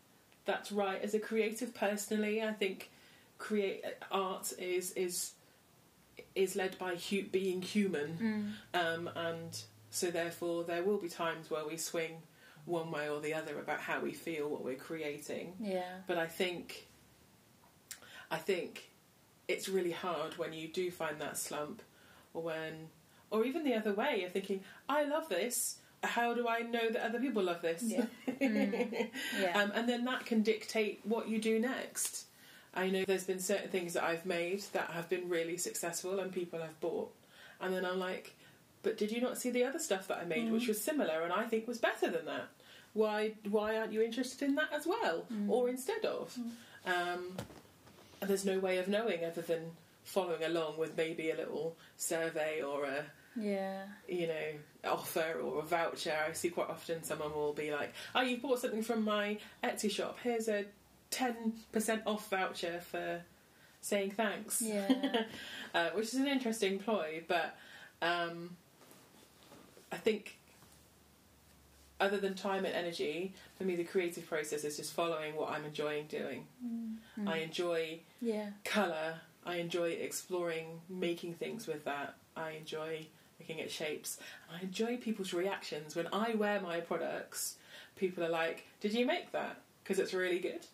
that's 0.45 0.71
right 0.73 1.00
as 1.02 1.14
a 1.14 1.19
creative. 1.21 1.75
Personally, 1.75 2.43
I 2.43 2.52
think 2.52 2.91
create 3.38 3.85
art 4.11 4.52
is 4.59 4.93
is 4.93 5.33
is 6.35 6.57
led 6.57 6.79
by 6.79 6.95
hu- 6.97 7.25
being 7.25 7.62
human, 7.62 8.55
Mm. 8.75 8.81
um, 8.81 9.11
and 9.17 9.62
so 9.91 10.11
therefore 10.11 10.64
there 10.64 10.83
will 10.83 10.99
be 10.99 11.09
times 11.09 11.50
where 11.50 11.67
we 11.67 11.76
swing 11.76 12.23
one 12.64 12.91
way 12.91 13.09
or 13.11 13.21
the 13.21 13.35
other 13.35 13.59
about 13.59 13.81
how 13.81 14.00
we 14.00 14.12
feel 14.12 14.49
what 14.49 14.64
we're 14.64 14.76
creating. 14.76 15.55
Yeah. 15.61 15.99
But 16.07 16.17
I 16.17 16.26
think 16.26 16.87
I 18.32 18.38
think 18.38 18.90
it's 19.46 19.68
really 19.68 19.92
hard 19.92 20.38
when 20.38 20.52
you 20.52 20.66
do 20.66 20.90
find 20.90 21.20
that 21.20 21.36
slump, 21.36 21.82
or 22.34 22.42
when, 22.42 22.88
or 23.30 23.44
even 23.44 23.62
the 23.62 23.74
other 23.74 23.92
way. 23.92 24.18
You're 24.20 24.30
thinking, 24.30 24.60
I 24.88 25.04
love 25.04 25.28
this. 25.28 25.78
How 26.02 26.34
do 26.34 26.48
I 26.48 26.60
know 26.62 26.90
that 26.90 27.04
other 27.04 27.20
people 27.20 27.44
love 27.44 27.62
this? 27.62 27.82
Yeah. 27.84 28.06
Mm. 28.42 29.08
Yeah. 29.40 29.56
um, 29.60 29.70
and 29.72 29.88
then 29.88 30.04
that 30.06 30.26
can 30.26 30.42
dictate 30.42 31.00
what 31.04 31.28
you 31.28 31.38
do 31.38 31.60
next. 31.60 32.24
I 32.74 32.90
know 32.90 33.04
there's 33.06 33.22
been 33.24 33.38
certain 33.38 33.68
things 33.68 33.92
that 33.92 34.02
I've 34.02 34.26
made 34.26 34.62
that 34.72 34.90
have 34.90 35.08
been 35.08 35.28
really 35.28 35.56
successful 35.56 36.18
and 36.18 36.32
people 36.32 36.60
have 36.60 36.80
bought, 36.80 37.12
and 37.60 37.72
then 37.72 37.84
I'm 37.84 38.00
like, 38.00 38.34
but 38.82 38.96
did 38.98 39.12
you 39.12 39.20
not 39.20 39.38
see 39.38 39.50
the 39.50 39.62
other 39.62 39.78
stuff 39.78 40.08
that 40.08 40.18
I 40.18 40.24
made, 40.24 40.50
which 40.50 40.66
was 40.66 40.80
similar 40.80 41.20
and 41.22 41.32
I 41.32 41.44
think 41.44 41.68
was 41.68 41.78
better 41.78 42.10
than 42.10 42.24
that? 42.26 42.48
Why 42.94 43.34
why 43.48 43.76
aren't 43.78 43.92
you 43.92 44.02
interested 44.02 44.48
in 44.48 44.54
that 44.56 44.72
as 44.72 44.86
well, 44.86 45.24
or 45.48 45.68
instead 45.68 46.04
of? 46.04 46.36
Um, 46.84 47.36
and 48.23 48.31
there's 48.31 48.45
no 48.45 48.61
way 48.61 48.79
of 48.79 48.87
knowing 48.87 49.25
other 49.25 49.43
than 49.43 49.73
following 50.05 50.45
along 50.45 50.79
with 50.79 50.97
maybe 50.97 51.31
a 51.31 51.37
little 51.37 51.76
survey 51.97 52.62
or 52.62 52.85
a 52.85 53.05
yeah. 53.37 53.83
you 54.09 54.29
know, 54.29 54.91
offer 54.91 55.41
or 55.43 55.59
a 55.59 55.62
voucher. 55.62 56.14
I 56.29 56.33
see 56.33 56.50
quite 56.50 56.71
often 56.71 57.02
someone 57.02 57.35
will 57.35 57.52
be 57.52 57.73
like, 57.73 57.93
"Oh, 58.14 58.21
you 58.21 58.37
bought 58.38 58.61
something 58.61 58.83
from 58.83 59.05
my 59.05 59.38
Etsy 59.64 59.91
shop. 59.91 60.19
Here's 60.23 60.49
a 60.49 60.67
ten 61.11 61.55
percent 61.73 62.02
off 62.07 62.31
voucher 62.31 62.81
for 62.81 63.23
saying 63.81 64.12
thanks." 64.12 64.62
Yeah. 64.62 65.25
uh, 65.75 65.91
which 65.91 66.09
is 66.09 66.14
an 66.14 66.29
interesting 66.29 66.79
ploy, 66.79 67.25
but 67.26 67.57
um, 68.00 68.57
I 69.91 69.97
think. 69.97 70.38
Other 72.02 72.18
than 72.18 72.35
time 72.35 72.64
and 72.64 72.75
energy, 72.75 73.32
for 73.56 73.62
me, 73.62 73.76
the 73.76 73.85
creative 73.85 74.26
process 74.28 74.64
is 74.64 74.76
just 74.76 74.92
following 74.92 75.37
what 75.37 75.50
I'm 75.50 75.64
enjoying 75.64 76.06
doing. 76.09 76.47
Mm. 76.66 77.28
I 77.28 77.37
enjoy 77.38 78.00
Yeah. 78.21 78.50
colour. 78.64 79.21
I 79.47 79.56
enjoy 79.56 79.90
exploring 79.90 80.80
making 80.88 81.35
things 81.35 81.68
with 81.68 81.85
that. 81.85 82.14
I 82.37 82.50
enjoy 82.62 83.06
looking 83.38 83.61
at 83.61 83.71
shapes. 83.71 84.18
I 84.52 84.62
enjoy 84.62 84.97
people's 84.97 85.32
reactions 85.32 85.94
when 85.94 86.09
I 86.12 86.35
wear 86.35 86.61
my 86.61 86.80
products. 86.80 87.56
People 87.94 88.25
are 88.25 88.28
like, 88.28 88.64
"Did 88.80 88.94
you 88.94 89.06
make 89.06 89.30
that?" 89.30 89.56
Because 89.85 90.00
it's 90.00 90.12
really 90.12 90.40
good. 90.40 90.66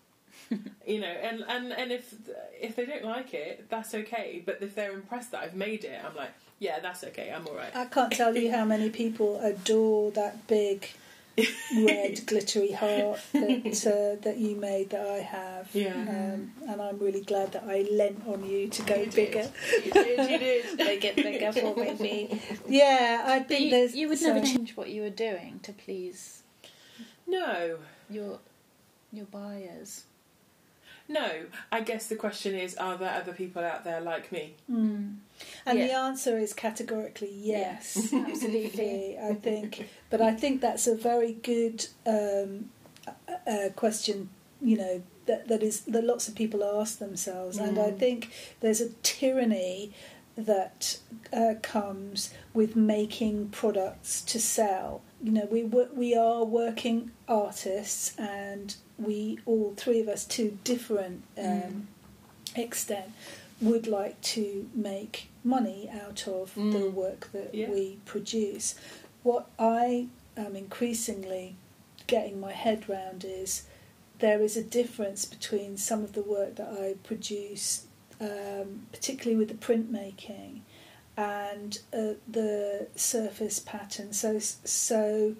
you 0.86 1.00
know, 1.00 1.06
and, 1.28 1.44
and, 1.46 1.72
and 1.72 1.92
if 1.92 2.14
if 2.58 2.74
they 2.74 2.86
don't 2.86 3.04
like 3.04 3.34
it, 3.34 3.68
that's 3.68 3.94
okay. 3.94 4.42
But 4.46 4.58
if 4.62 4.74
they're 4.74 4.92
impressed 4.92 5.32
that 5.32 5.42
I've 5.42 5.54
made 5.54 5.84
it, 5.84 6.00
I'm 6.02 6.16
like, 6.16 6.32
yeah, 6.58 6.80
that's 6.80 7.04
okay. 7.04 7.30
I'm 7.34 7.46
all 7.46 7.54
right. 7.54 7.74
I 7.76 7.84
can't 7.84 8.12
tell 8.12 8.34
you 8.34 8.50
how 8.50 8.64
many 8.64 8.88
people 9.02 9.38
adore 9.40 10.10
that 10.12 10.46
big 10.46 10.88
red 11.86 12.20
glittery 12.26 12.72
heart 12.72 13.20
that 13.32 13.86
uh, 13.86 14.20
that 14.22 14.36
you 14.38 14.56
made 14.56 14.90
that 14.90 15.06
I 15.06 15.18
have. 15.18 15.68
Yeah. 15.74 15.94
Um, 15.94 16.52
and 16.68 16.80
I'm 16.82 16.98
really 16.98 17.22
glad 17.22 17.52
that 17.52 17.64
I 17.66 17.86
lent 17.90 18.22
on 18.26 18.44
you 18.48 18.68
to 18.68 18.82
go 18.82 18.94
You 18.96 19.06
did. 19.06 19.14
bigger. 19.14 19.50
You 19.84 19.92
did, 19.92 20.30
you 20.30 20.38
did. 20.38 20.78
Make 20.78 21.04
it 21.04 21.16
bigger 21.16 21.52
for 21.52 21.74
me. 22.02 22.40
Yeah, 22.68 23.24
I 23.26 23.38
But 23.40 23.48
think 23.48 23.64
you, 23.64 23.70
there's. 23.70 23.94
you 23.94 24.08
would 24.08 24.20
never 24.22 24.44
sorry. 24.44 24.56
change 24.56 24.76
what 24.76 24.88
you 24.90 25.02
were 25.02 25.10
doing 25.10 25.60
to 25.62 25.72
please 25.72 26.42
No, 27.26 27.78
your 28.10 28.38
your 29.12 29.26
buyers. 29.26 30.04
No. 31.08 31.46
I 31.72 31.80
guess 31.80 32.06
the 32.08 32.16
question 32.16 32.54
is, 32.54 32.74
are 32.76 32.96
there 32.96 33.14
other 33.14 33.32
people 33.32 33.62
out 33.64 33.84
there 33.84 34.00
like 34.00 34.30
me? 34.30 34.54
Mm. 34.70 35.16
And 35.66 35.78
the 35.80 35.92
answer 35.92 36.38
is 36.38 36.52
categorically 36.52 37.32
yes. 37.32 37.96
Absolutely. 38.12 39.18
I 39.18 39.34
think, 39.34 39.88
but 40.10 40.20
I 40.20 40.34
think 40.34 40.60
that's 40.60 40.86
a 40.86 40.94
very 40.96 41.32
good 41.32 41.86
um, 42.06 42.70
uh, 43.46 43.68
question. 43.76 44.28
You 44.60 44.76
know 44.76 45.02
that 45.26 45.46
that 45.48 45.62
is 45.62 45.82
that 45.82 46.02
lots 46.04 46.26
of 46.28 46.34
people 46.34 46.64
ask 46.64 46.98
themselves, 46.98 47.58
and 47.58 47.78
I 47.78 47.90
Mm. 47.92 47.98
think 47.98 48.30
there's 48.60 48.80
a 48.80 48.88
tyranny 49.04 49.92
that 50.36 50.98
uh, 51.32 51.54
comes 51.62 52.32
with 52.54 52.74
making 52.76 53.48
products 53.50 54.20
to 54.22 54.40
sell. 54.40 55.02
You 55.22 55.32
know, 55.32 55.48
we 55.50 55.64
we 55.64 56.14
are 56.16 56.44
working 56.44 57.10
artists, 57.26 58.14
and 58.18 58.74
we 58.98 59.38
all 59.46 59.74
three 59.76 60.00
of 60.00 60.08
us 60.08 60.24
to 60.26 60.58
different 60.64 61.24
um, 61.36 61.88
extent 62.54 63.10
would 63.60 63.86
like 63.88 64.20
to 64.20 64.68
make 64.74 65.28
money 65.42 65.90
out 65.92 66.28
of 66.28 66.54
the 66.54 66.60
Mm. 66.60 66.92
work 66.94 67.30
that 67.32 67.52
Yeah. 67.54 67.68
we 67.70 67.98
produce. 68.04 68.76
What 69.24 69.46
I 69.58 70.06
am 70.36 70.54
increasingly 70.54 71.56
getting 72.06 72.38
my 72.38 72.52
head 72.52 72.88
round 72.88 73.24
is 73.24 73.64
there 74.20 74.40
is 74.40 74.56
a 74.56 74.62
difference 74.62 75.24
between 75.24 75.76
some 75.76 76.04
of 76.04 76.12
the 76.12 76.22
work 76.22 76.54
that 76.56 76.68
I 76.68 76.94
produce, 77.02 77.86
um, 78.20 78.86
particularly 78.92 79.36
with 79.36 79.48
the 79.48 79.54
printmaking, 79.66 80.60
and 81.18 81.80
uh, 81.92 82.14
the 82.28 82.86
surface 82.94 83.58
pattern. 83.58 84.12
So, 84.12 84.38
so 84.38 85.34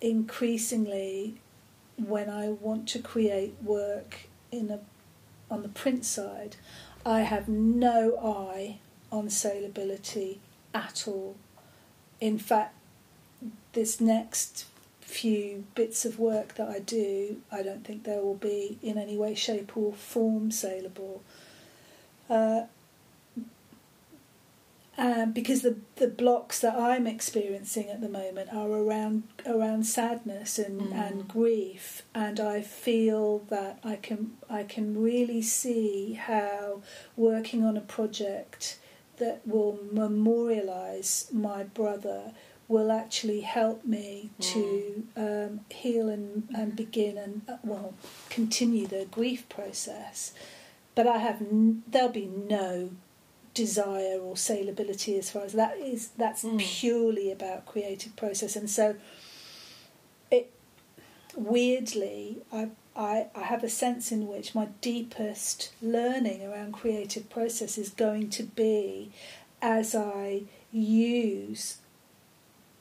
increasingly, 0.00 1.36
when 1.98 2.30
I 2.30 2.48
want 2.48 2.88
to 2.88 3.00
create 3.00 3.54
work 3.62 4.20
in 4.50 4.70
a 4.70 4.80
on 5.50 5.62
the 5.62 5.68
print 5.68 6.04
side, 6.04 6.56
I 7.04 7.20
have 7.20 7.46
no 7.46 8.16
eye 8.18 8.78
on 9.12 9.28
saleability 9.28 10.38
at 10.74 11.04
all. 11.06 11.36
In 12.18 12.38
fact, 12.38 12.74
this 13.74 14.00
next 14.00 14.64
few 15.02 15.64
bits 15.74 16.04
of 16.04 16.18
work 16.18 16.54
that 16.54 16.68
I 16.68 16.80
do, 16.80 17.42
I 17.52 17.62
don't 17.62 17.86
think 17.86 18.02
there 18.02 18.22
will 18.22 18.34
be 18.34 18.78
in 18.82 18.98
any 18.98 19.16
way, 19.16 19.34
shape, 19.34 19.76
or 19.76 19.92
form 19.92 20.50
saleable. 20.50 21.22
Uh, 22.28 22.62
um, 24.98 25.32
because 25.32 25.62
the 25.62 25.76
the 25.96 26.08
blocks 26.08 26.60
that 26.60 26.74
I'm 26.74 27.06
experiencing 27.06 27.88
at 27.90 28.00
the 28.00 28.08
moment 28.08 28.48
are 28.52 28.68
around 28.70 29.24
around 29.44 29.84
sadness 29.84 30.58
and, 30.58 30.80
Mm. 30.80 30.92
and 31.08 31.28
grief, 31.28 32.02
and 32.14 32.38
I 32.40 32.62
feel 32.62 33.40
that 33.50 33.78
I 33.84 33.96
can 33.96 34.36
I 34.48 34.62
can 34.64 35.00
really 35.02 35.42
see 35.42 36.14
how 36.14 36.82
working 37.16 37.64
on 37.64 37.76
a 37.76 37.80
project 37.82 38.78
that 39.18 39.40
will 39.46 39.78
memorialise 39.92 41.32
my 41.32 41.62
brother 41.64 42.32
will 42.68 42.90
actually 42.90 43.40
help 43.42 43.84
me 43.84 44.30
to 44.40 45.06
um, 45.16 45.60
heal 45.70 46.08
and, 46.08 46.48
and 46.54 46.74
begin 46.74 47.16
and 47.16 47.42
uh, 47.48 47.56
well 47.62 47.94
continue 48.28 48.86
the 48.88 49.06
grief 49.10 49.48
process. 49.48 50.32
But 50.96 51.06
I 51.06 51.18
have 51.18 51.40
n- 51.40 51.82
there'll 51.86 52.08
be 52.08 52.26
no 52.26 52.90
desire 53.64 54.18
or 54.26 54.34
saleability 54.34 55.18
as 55.18 55.30
far 55.32 55.42
as 55.48 55.54
that 55.54 55.74
is 55.78 56.00
that's 56.22 56.42
Mm. 56.44 56.58
purely 56.58 57.28
about 57.32 57.64
creative 57.72 58.14
process 58.22 58.54
and 58.60 58.68
so 58.78 58.94
it 60.30 60.46
weirdly 61.34 62.38
I, 62.52 62.62
I 62.94 63.26
I 63.34 63.44
have 63.52 63.62
a 63.64 63.68
sense 63.84 64.12
in 64.16 64.22
which 64.32 64.54
my 64.54 64.66
deepest 64.92 65.56
learning 65.82 66.40
around 66.48 66.72
creative 66.82 67.28
process 67.36 67.72
is 67.84 67.88
going 68.04 68.28
to 68.38 68.42
be 68.42 69.10
as 69.62 69.94
I 69.94 70.42
use 70.72 71.78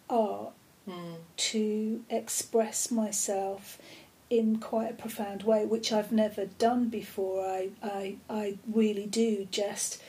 art 0.09 0.53
Mm. 0.87 1.15
to 1.51 2.03
express 2.11 2.91
myself 2.91 3.79
in 4.29 4.57
quite 4.59 4.91
a 4.91 4.93
profound 4.93 5.41
way, 5.41 5.65
which 5.65 5.91
I've 5.91 6.11
never 6.11 6.45
done 6.45 6.89
before. 6.89 7.43
I, 7.43 7.69
I, 7.81 8.17
I 8.29 8.57
really 8.71 9.07
do 9.07 9.47
just, 9.49 9.99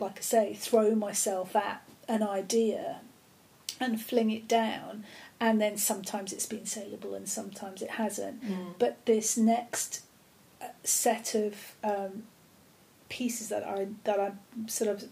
like 0.00 0.18
I 0.18 0.22
say, 0.22 0.54
throw 0.54 0.94
myself 0.94 1.54
at 1.56 1.82
an 2.08 2.22
idea 2.22 3.00
and 3.80 4.00
fling 4.00 4.30
it 4.30 4.46
down, 4.46 5.04
and 5.40 5.60
then 5.60 5.76
sometimes 5.76 6.32
it's 6.32 6.46
been 6.46 6.66
saleable 6.66 7.14
and 7.14 7.28
sometimes 7.28 7.82
it 7.82 7.90
hasn't. 7.92 8.42
Mm. 8.44 8.74
But 8.78 9.04
this 9.04 9.36
next 9.36 10.02
uh, 10.62 10.66
set 10.84 11.34
of 11.34 11.74
um, 11.82 12.24
pieces 13.08 13.48
that 13.48 13.64
I 13.64 13.88
that 14.04 14.20
I'm 14.20 14.68
sort 14.68 14.90
of 14.90 15.04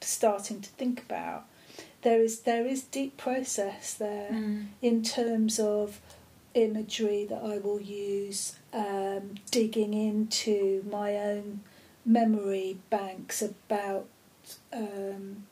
starting 0.00 0.60
to 0.60 0.68
think 0.70 1.00
about, 1.02 1.46
there 2.02 2.20
is 2.20 2.40
there 2.40 2.66
is 2.66 2.82
deep 2.82 3.16
process 3.16 3.94
there 3.94 4.30
Mm. 4.30 4.66
in 4.82 5.02
terms 5.02 5.58
of 5.58 6.00
imagery 6.54 7.24
that 7.30 7.42
I 7.42 7.56
will 7.58 7.80
use, 7.80 8.56
um, 8.74 9.36
digging 9.50 9.94
into 9.94 10.84
my 10.90 11.16
own 11.16 11.60
memory 12.04 12.78
banks 12.90 13.42
about, 13.42 14.06
um, 14.72 15.44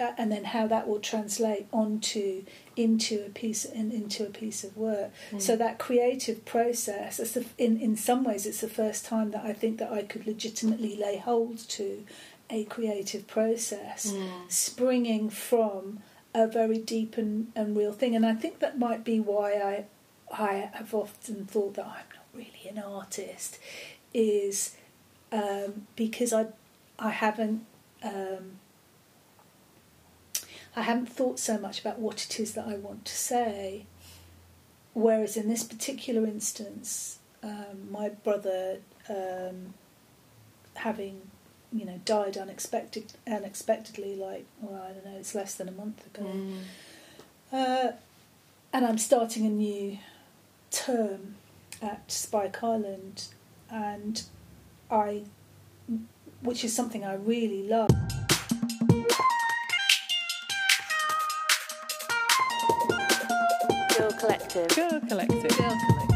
and 0.00 0.30
then 0.30 0.44
how 0.44 0.66
that 0.68 0.86
will 0.86 1.00
translate 1.00 1.66
onto 1.72 2.44
into 2.76 3.24
a 3.26 3.30
piece 3.30 3.64
in, 3.64 3.90
into 3.90 4.24
a 4.24 4.30
piece 4.30 4.62
of 4.62 4.76
work. 4.76 5.10
Mm. 5.32 5.42
So 5.42 5.56
that 5.56 5.78
creative 5.78 6.44
process, 6.44 7.18
it's 7.18 7.32
the, 7.32 7.44
in 7.58 7.80
in 7.80 7.96
some 7.96 8.22
ways, 8.24 8.46
it's 8.46 8.60
the 8.60 8.68
first 8.68 9.04
time 9.04 9.32
that 9.32 9.44
I 9.44 9.52
think 9.52 9.78
that 9.78 9.90
I 9.90 10.02
could 10.02 10.26
legitimately 10.26 10.96
lay 10.96 11.16
hold 11.16 11.58
to 11.70 12.04
a 12.50 12.64
creative 12.64 13.26
process 13.26 14.12
Mm. 14.12 14.50
springing 14.50 15.28
from 15.30 16.00
a 16.34 16.46
very 16.46 16.78
deep 16.78 17.18
and, 17.18 17.50
and 17.56 17.76
real 17.76 17.92
thing. 17.92 18.14
And 18.14 18.24
I 18.24 18.34
think 18.34 18.60
that 18.60 18.78
might 18.78 19.02
be 19.04 19.18
why 19.20 19.54
I 19.54 19.84
I 20.30 20.70
have 20.74 20.94
often 20.94 21.46
thought 21.46 21.74
that 21.74 21.86
I'm 21.86 22.10
not 22.14 22.26
really 22.34 22.68
an 22.68 22.78
artist, 22.78 23.58
is 24.14 24.76
um, 25.32 25.86
because 25.96 26.32
I 26.32 26.46
I 26.98 27.10
haven't 27.10 27.64
um, 28.02 28.58
I 30.76 30.82
haven't 30.82 31.06
thought 31.08 31.38
so 31.38 31.58
much 31.58 31.80
about 31.80 31.98
what 31.98 32.24
it 32.24 32.38
is 32.40 32.54
that 32.54 32.66
I 32.66 32.74
want 32.76 33.04
to 33.06 33.16
say. 33.16 33.86
Whereas 34.94 35.36
in 35.36 35.48
this 35.48 35.62
particular 35.64 36.24
instance, 36.26 37.18
um, 37.42 37.88
my 37.90 38.08
brother 38.08 38.78
um, 39.08 39.74
having 40.74 41.22
you 41.72 41.84
know 41.84 42.00
died 42.04 42.36
unexpected 42.38 43.12
unexpectedly 43.26 44.16
like 44.16 44.46
well 44.62 44.82
I 44.82 44.92
don't 44.92 45.04
know 45.04 45.18
it's 45.18 45.34
less 45.34 45.54
than 45.54 45.68
a 45.68 45.72
month 45.72 46.06
ago 46.06 46.24
Mm. 46.24 46.58
uh, 47.52 47.92
and 48.72 48.86
I'm 48.86 48.96
starting 48.96 49.44
a 49.44 49.50
new 49.50 49.98
term 50.70 51.34
at 51.82 52.10
Spike 52.10 52.62
Island 52.62 53.26
and 53.70 54.22
I 54.90 55.22
which 56.42 56.64
is 56.64 56.74
something 56.74 57.04
I 57.04 57.14
really 57.14 57.66
love 57.68 57.90
Girl 63.98 64.12
Collective. 64.12 64.68
Girl 64.68 65.00
Collective. 65.08 65.58
Girl 65.58 65.76
Collective. 65.80 66.08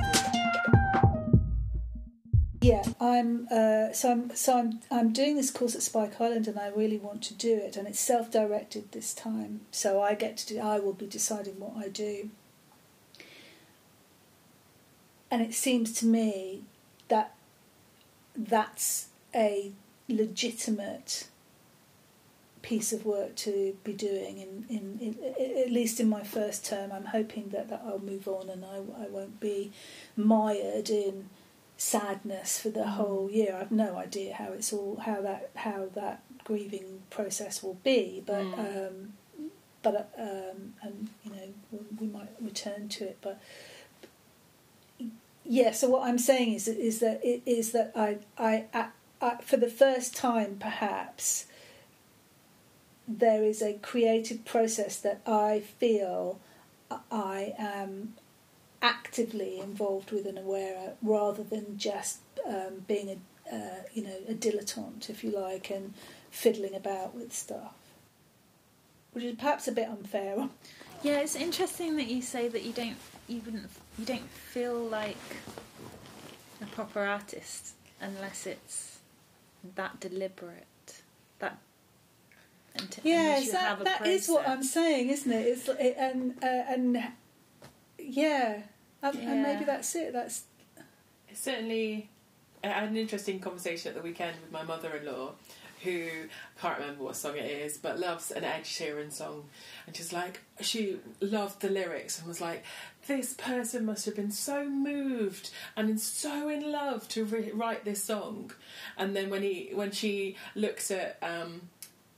Yeah, 2.61 2.85
I'm. 3.01 3.49
Uh, 3.51 3.93
so 3.93 4.13
I'm. 4.13 4.37
So 4.37 4.57
I'm. 4.57 4.81
I'm 4.89 5.13
doing 5.13 5.35
this 5.35 5.51
course 5.51 5.75
at 5.75 5.83
Spike 5.83 6.21
Island, 6.21 6.47
and 6.47 6.61
I 6.61 6.69
really 6.69 6.97
want 6.97 7.23
to 7.25 7.35
do 7.35 7.57
it. 7.57 7.77
And 7.77 7.89
it's 7.89 7.99
self-directed 7.99 8.93
this 8.93 9.13
time, 9.13 9.63
so 9.73 10.01
I 10.01 10.15
get 10.15 10.37
to 10.39 10.47
do. 10.47 10.61
I 10.61 10.79
will 10.79 10.93
be 10.93 11.07
deciding 11.07 11.59
what 11.59 11.77
I 11.77 11.89
do. 11.89 12.31
And 15.29 15.43
it 15.43 15.55
seems 15.55 15.93
to 15.95 16.07
me 16.07 16.63
that 17.09 17.35
that's 18.37 19.09
a 19.35 19.73
legitimate 20.09 21.29
piece 22.62 22.92
of 22.92 23.05
work 23.05 23.35
to 23.35 23.77
be 23.83 23.92
doing 23.92 24.38
in, 24.38 24.64
in, 24.68 24.99
in 25.01 25.59
at 25.64 25.71
least 25.71 25.99
in 25.99 26.09
my 26.09 26.23
first 26.23 26.64
term 26.64 26.92
I'm 26.92 27.07
hoping 27.07 27.49
that, 27.51 27.68
that 27.71 27.83
I'll 27.85 27.99
move 27.99 28.29
on 28.29 28.49
and 28.49 28.64
I, 28.64 28.77
I 28.77 29.09
won't 29.09 29.40
be 29.40 29.73
mired 30.16 30.88
in 30.88 31.29
sadness 31.77 32.61
for 32.61 32.71
the 32.71 32.87
whole 32.87 33.29
year. 33.33 33.57
I've 33.61 33.73
no 33.73 33.97
idea 33.97 34.35
how 34.35 34.53
it's 34.53 34.73
all 34.73 35.01
how 35.05 35.21
that 35.23 35.51
how 35.57 35.88
that 35.95 36.23
grieving 36.45 37.03
process 37.11 37.62
will 37.62 37.79
be, 37.83 38.23
but 38.25 38.42
Mm. 38.45 38.88
um, 38.88 39.12
but 39.83 40.12
um, 40.16 40.75
and 40.83 41.09
you 41.25 41.33
know 41.33 41.49
we, 41.73 41.79
we 42.01 42.07
might 42.07 42.29
return 42.40 42.88
to 42.90 43.05
it, 43.05 43.18
but 43.21 43.40
yeah. 45.45 45.73
So 45.73 45.89
what 45.89 46.09
I'm 46.09 46.19
saying 46.19 46.55
is 46.55 46.69
is 46.69 47.01
that 47.01 47.21
is 47.25 47.73
that 47.73 47.93
I 47.95 48.19
I, 48.39 48.67
I, 48.73 48.87
I 49.21 49.37
for 49.43 49.57
the 49.57 49.71
first 49.71 50.15
time 50.15 50.57
perhaps 50.61 51.47
there 53.07 53.45
is 53.45 53.63
a 53.63 53.75
creative 53.75 54.45
process 54.45 54.97
that 54.99 55.21
I 55.27 55.61
feel 55.61 56.41
I 57.11 57.55
am 57.59 58.15
actively 58.81 59.61
involved 59.61 60.11
with 60.11 60.27
and 60.27 60.39
aware 60.39 60.95
rather 61.03 61.43
than 61.43 61.79
just 61.79 62.19
um, 62.47 62.85
being 62.87 63.09
a 63.11 63.55
uh, 63.55 63.83
you 63.93 64.03
know 64.03 64.17
a 64.29 64.35
dilettante, 64.35 65.11
if 65.11 65.23
you 65.23 65.31
like, 65.31 65.71
and 65.71 65.95
fiddling 66.31 66.75
about 66.75 67.15
with 67.15 67.33
stuff, 67.33 67.75
which 69.13 69.25
is 69.25 69.35
perhaps 69.37 69.69
a 69.69 69.73
bit 69.73 69.89
unfair. 69.89 70.49
Yeah, 71.03 71.19
it's 71.19 71.35
interesting 71.35 71.97
that 71.97 72.07
you 72.07 72.23
say 72.23 72.49
that 72.49 72.63
you 72.63 72.73
don't 72.73 72.97
you 73.29 73.41
wouldn't 73.45 73.71
you 73.99 74.05
don't 74.05 74.29
feel 74.31 74.79
like 74.79 75.17
a 76.61 76.67
proper 76.67 77.01
artist 77.01 77.75
unless 78.01 78.47
it's 78.47 78.99
that 79.77 80.01
deliberate. 80.01 81.03
That 81.39 81.59
unti- 82.77 83.01
Yes, 83.05 83.39
unless 83.39 83.47
you 83.47 83.53
have 83.59 83.85
that, 83.85 84.01
a 84.01 84.05
that 84.05 84.11
is 84.11 84.29
what 84.29 84.49
I'm 84.49 84.63
saying, 84.63 85.09
isn't 85.11 85.33
it? 85.33 85.47
It's 85.47 85.69
it, 85.69 85.97
and 85.99 86.35
uh, 86.43 86.47
and 86.47 87.03
yeah, 87.99 88.63
and, 89.03 89.17
and 89.19 89.43
maybe 89.43 89.65
that's 89.65 89.95
it. 89.95 90.13
That's 90.13 90.45
It's 91.29 91.41
certainly. 91.41 92.09
I 92.65 92.69
had 92.69 92.91
an 92.91 92.97
interesting 92.97 93.41
conversation 93.41 93.89
at 93.89 93.97
the 93.97 94.03
weekend 94.03 94.37
with 94.41 94.53
my 94.53 94.63
mother-in-law, 94.63 95.33
who 95.85 96.09
can't 96.61 96.79
remember 96.79 97.05
what 97.05 97.16
song 97.16 97.37
it 97.37 97.51
is, 97.51 97.79
but 97.79 97.99
loves 97.99 98.31
an 98.31 98.45
Ed 98.45 98.64
Sheeran 98.64 99.12
song, 99.12 99.45
and 99.87 99.97
she's 99.97 100.12
like, 100.12 100.40
she 100.61 100.99
loved 101.21 101.61
the 101.61 101.68
lyrics 101.68 102.18
and 102.18 102.29
was 102.29 102.40
like, 102.40 102.64
this 103.07 103.35
person 103.35 103.85
must 103.85 104.07
have 104.07 104.14
been 104.14 104.31
so 104.31 104.68
moved 104.68 105.51
and 105.77 106.01
so 106.01 106.49
in 106.49 106.71
love 106.71 107.09
to 107.09 107.25
re- 107.25 107.51
write 107.53 107.85
this 107.85 108.03
song, 108.03 108.53
and 108.97 109.16
then 109.16 109.31
when 109.31 109.42
he 109.42 109.71
when 109.75 109.90
she 109.90 110.37
looks 110.55 110.90
at. 110.90 111.18
Um, 111.23 111.62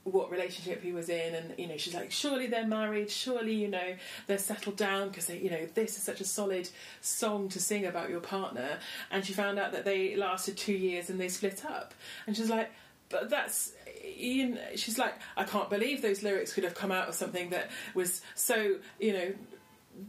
what 0.05 0.29
relationship 0.29 0.83
he 0.83 0.91
was 0.91 1.09
in 1.09 1.33
and 1.33 1.55
you 1.57 1.65
know 1.65 1.77
she's 1.77 1.95
like 1.95 2.11
surely 2.11 2.45
they're 2.45 2.67
married. 2.67 3.09
Surely 3.09 3.55
you 3.55 3.67
know 3.67 3.95
they're 4.27 4.37
settled 4.37 4.77
down 4.77 5.09
because 5.09 5.27
you 5.31 5.49
know 5.49 5.67
this 5.73 5.97
is 5.97 6.03
such 6.03 6.21
a 6.21 6.23
solid 6.23 6.69
song 7.01 7.49
to 7.49 7.59
sing 7.59 7.87
about 7.87 8.11
your 8.11 8.19
partner. 8.19 8.77
And 9.09 9.25
she 9.25 9.33
found 9.33 9.57
out 9.57 9.71
that 9.71 9.83
they 9.83 10.15
lasted 10.15 10.57
two 10.57 10.73
years 10.73 11.09
and 11.09 11.19
they 11.19 11.27
split 11.27 11.65
up. 11.65 11.95
And 12.27 12.37
she's 12.37 12.51
like 12.51 12.69
but 13.09 13.29
that's 13.29 13.73
you 14.17 14.49
know, 14.49 14.61
she's 14.75 14.97
like 14.97 15.15
i 15.35 15.43
can't 15.43 15.69
believe 15.69 16.01
those 16.01 16.21
lyrics 16.23 16.53
could 16.53 16.63
have 16.63 16.75
come 16.75 16.91
out 16.91 17.07
of 17.07 17.15
something 17.15 17.49
that 17.49 17.69
was 17.93 18.21
so 18.35 18.77
you 18.99 19.13
know 19.13 19.33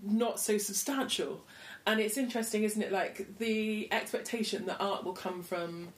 not 0.02 0.40
so 0.40 0.58
substantial. 0.58 1.44
And 1.86 2.00
it's 2.00 2.16
interesting 2.16 2.64
isn't 2.64 2.82
it? 2.82 2.92
Like 2.92 3.38
the 3.38 3.88
expectation 3.92 4.66
that 4.66 4.80
art 4.80 5.04
will 5.04 5.12
come 5.12 5.42
from 5.42 5.88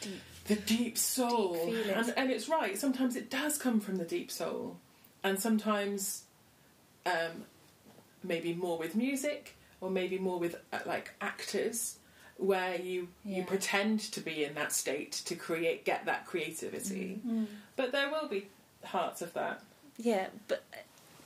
Deep. 0.00 0.20
the 0.46 0.56
deep 0.56 0.96
soul. 0.98 1.66
Deep 1.66 1.86
and, 1.94 2.14
and 2.16 2.30
it's 2.30 2.48
right 2.48 2.76
sometimes 2.78 3.16
it 3.16 3.30
does 3.30 3.58
come 3.58 3.80
from 3.80 3.96
the 3.96 4.04
deep 4.04 4.30
soul. 4.30 4.78
And 5.22 5.38
sometimes 5.40 6.22
um, 7.04 7.44
maybe 8.22 8.54
more 8.54 8.78
with 8.78 8.94
music 8.94 9.56
or 9.80 9.90
maybe 9.90 10.18
more 10.18 10.38
with 10.38 10.56
uh, 10.72 10.78
like 10.86 11.12
actors 11.20 11.98
where 12.38 12.76
you 12.76 13.08
you 13.24 13.44
pretend 13.44 14.00
to 14.00 14.20
be 14.20 14.44
in 14.44 14.54
that 14.54 14.72
state 14.72 15.12
to 15.12 15.34
create 15.34 15.84
get 15.84 16.04
that 16.06 16.26
creativity. 16.26 17.20
Mm-hmm. 17.26 17.44
But 17.76 17.92
there 17.92 18.10
will 18.10 18.28
be 18.28 18.48
parts 18.82 19.22
of 19.22 19.32
that. 19.34 19.62
Yeah, 19.98 20.26
but 20.48 20.64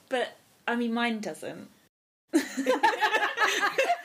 but 0.08 0.36
I 0.66 0.76
mean, 0.76 0.92
mine 0.92 1.20
doesn't. 1.20 1.68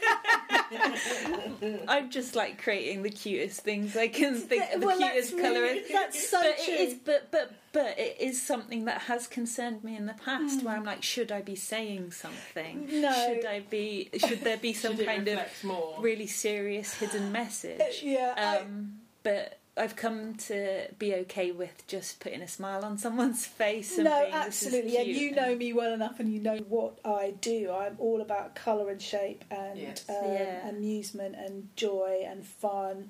I'm 1.88 2.10
just 2.10 2.36
like 2.36 2.62
creating 2.62 3.04
the 3.04 3.10
cutest 3.10 3.62
things 3.62 3.96
I 3.96 4.08
can 4.08 4.36
think 4.36 4.64
of, 4.74 4.82
the 4.82 4.88
well, 4.88 4.98
cutest 4.98 5.32
that's 5.32 5.42
colour. 5.42 5.62
really- 5.62 5.84
that's 5.92 6.30
so 6.30 6.42
but 6.42 6.58
true. 6.64 6.74
it 6.74 6.80
is, 6.80 6.94
but 7.06 7.32
but 7.32 7.52
but 7.72 8.00
it 8.00 8.18
is 8.20 8.42
something 8.42 8.86
that 8.86 9.02
has 9.02 9.28
concerned 9.28 9.84
me 9.84 9.96
in 9.98 10.06
the 10.06 10.14
past, 10.14 10.60
Hmm. 10.62 10.66
where 10.66 10.76
I'm 10.76 10.84
like, 10.86 11.04
should 11.04 11.32
I 11.32 11.42
be 11.42 11.56
saying 11.56 12.12
something? 12.12 12.88
No. 13.02 13.12
Should 13.14 13.46
I 13.46 13.60
be? 13.62 14.10
Should 14.18 14.42
there 14.42 14.58
be 14.58 14.74
some 14.74 14.96
Should 14.96 15.06
kind 15.06 15.28
of 15.28 15.40
more 15.64 15.98
really 16.00 16.28
serious 16.28 16.94
hidden 16.96 17.32
message? 17.32 17.82
yeah. 18.04 18.34
I- 18.38 18.58
Um, 18.60 19.00
but 19.24 19.60
I've 19.78 19.96
come 19.98 20.36
to 20.48 20.88
be 20.98 21.14
okay 21.16 21.52
with 21.52 21.86
just 21.88 22.22
putting 22.22 22.42
a 22.42 22.48
smile 22.48 22.86
on 22.86 22.98
someone's 22.98 23.46
face. 23.62 23.96
And 23.96 24.06
no, 24.06 24.22
being, 24.22 24.34
absolutely. 24.34 24.98
And 24.98 25.08
you 25.08 25.32
know 25.32 25.54
me 25.56 25.74
well 25.74 25.94
enough, 25.94 26.20
and 26.20 26.32
you 26.34 26.40
know 26.40 26.58
what 26.70 26.98
I 27.04 27.32
do. 27.42 27.72
I'm 27.72 27.96
all 28.00 28.22
about 28.22 28.56
colour 28.56 28.90
and 28.90 29.02
shape, 29.02 29.44
and 29.52 29.78
Yes. 29.80 30.06
um, 30.10 30.16
Yeah. 30.34 30.70
amusement, 30.70 31.36
and 31.36 31.68
joy, 31.76 32.24
and 32.26 32.46
fun, 32.46 33.10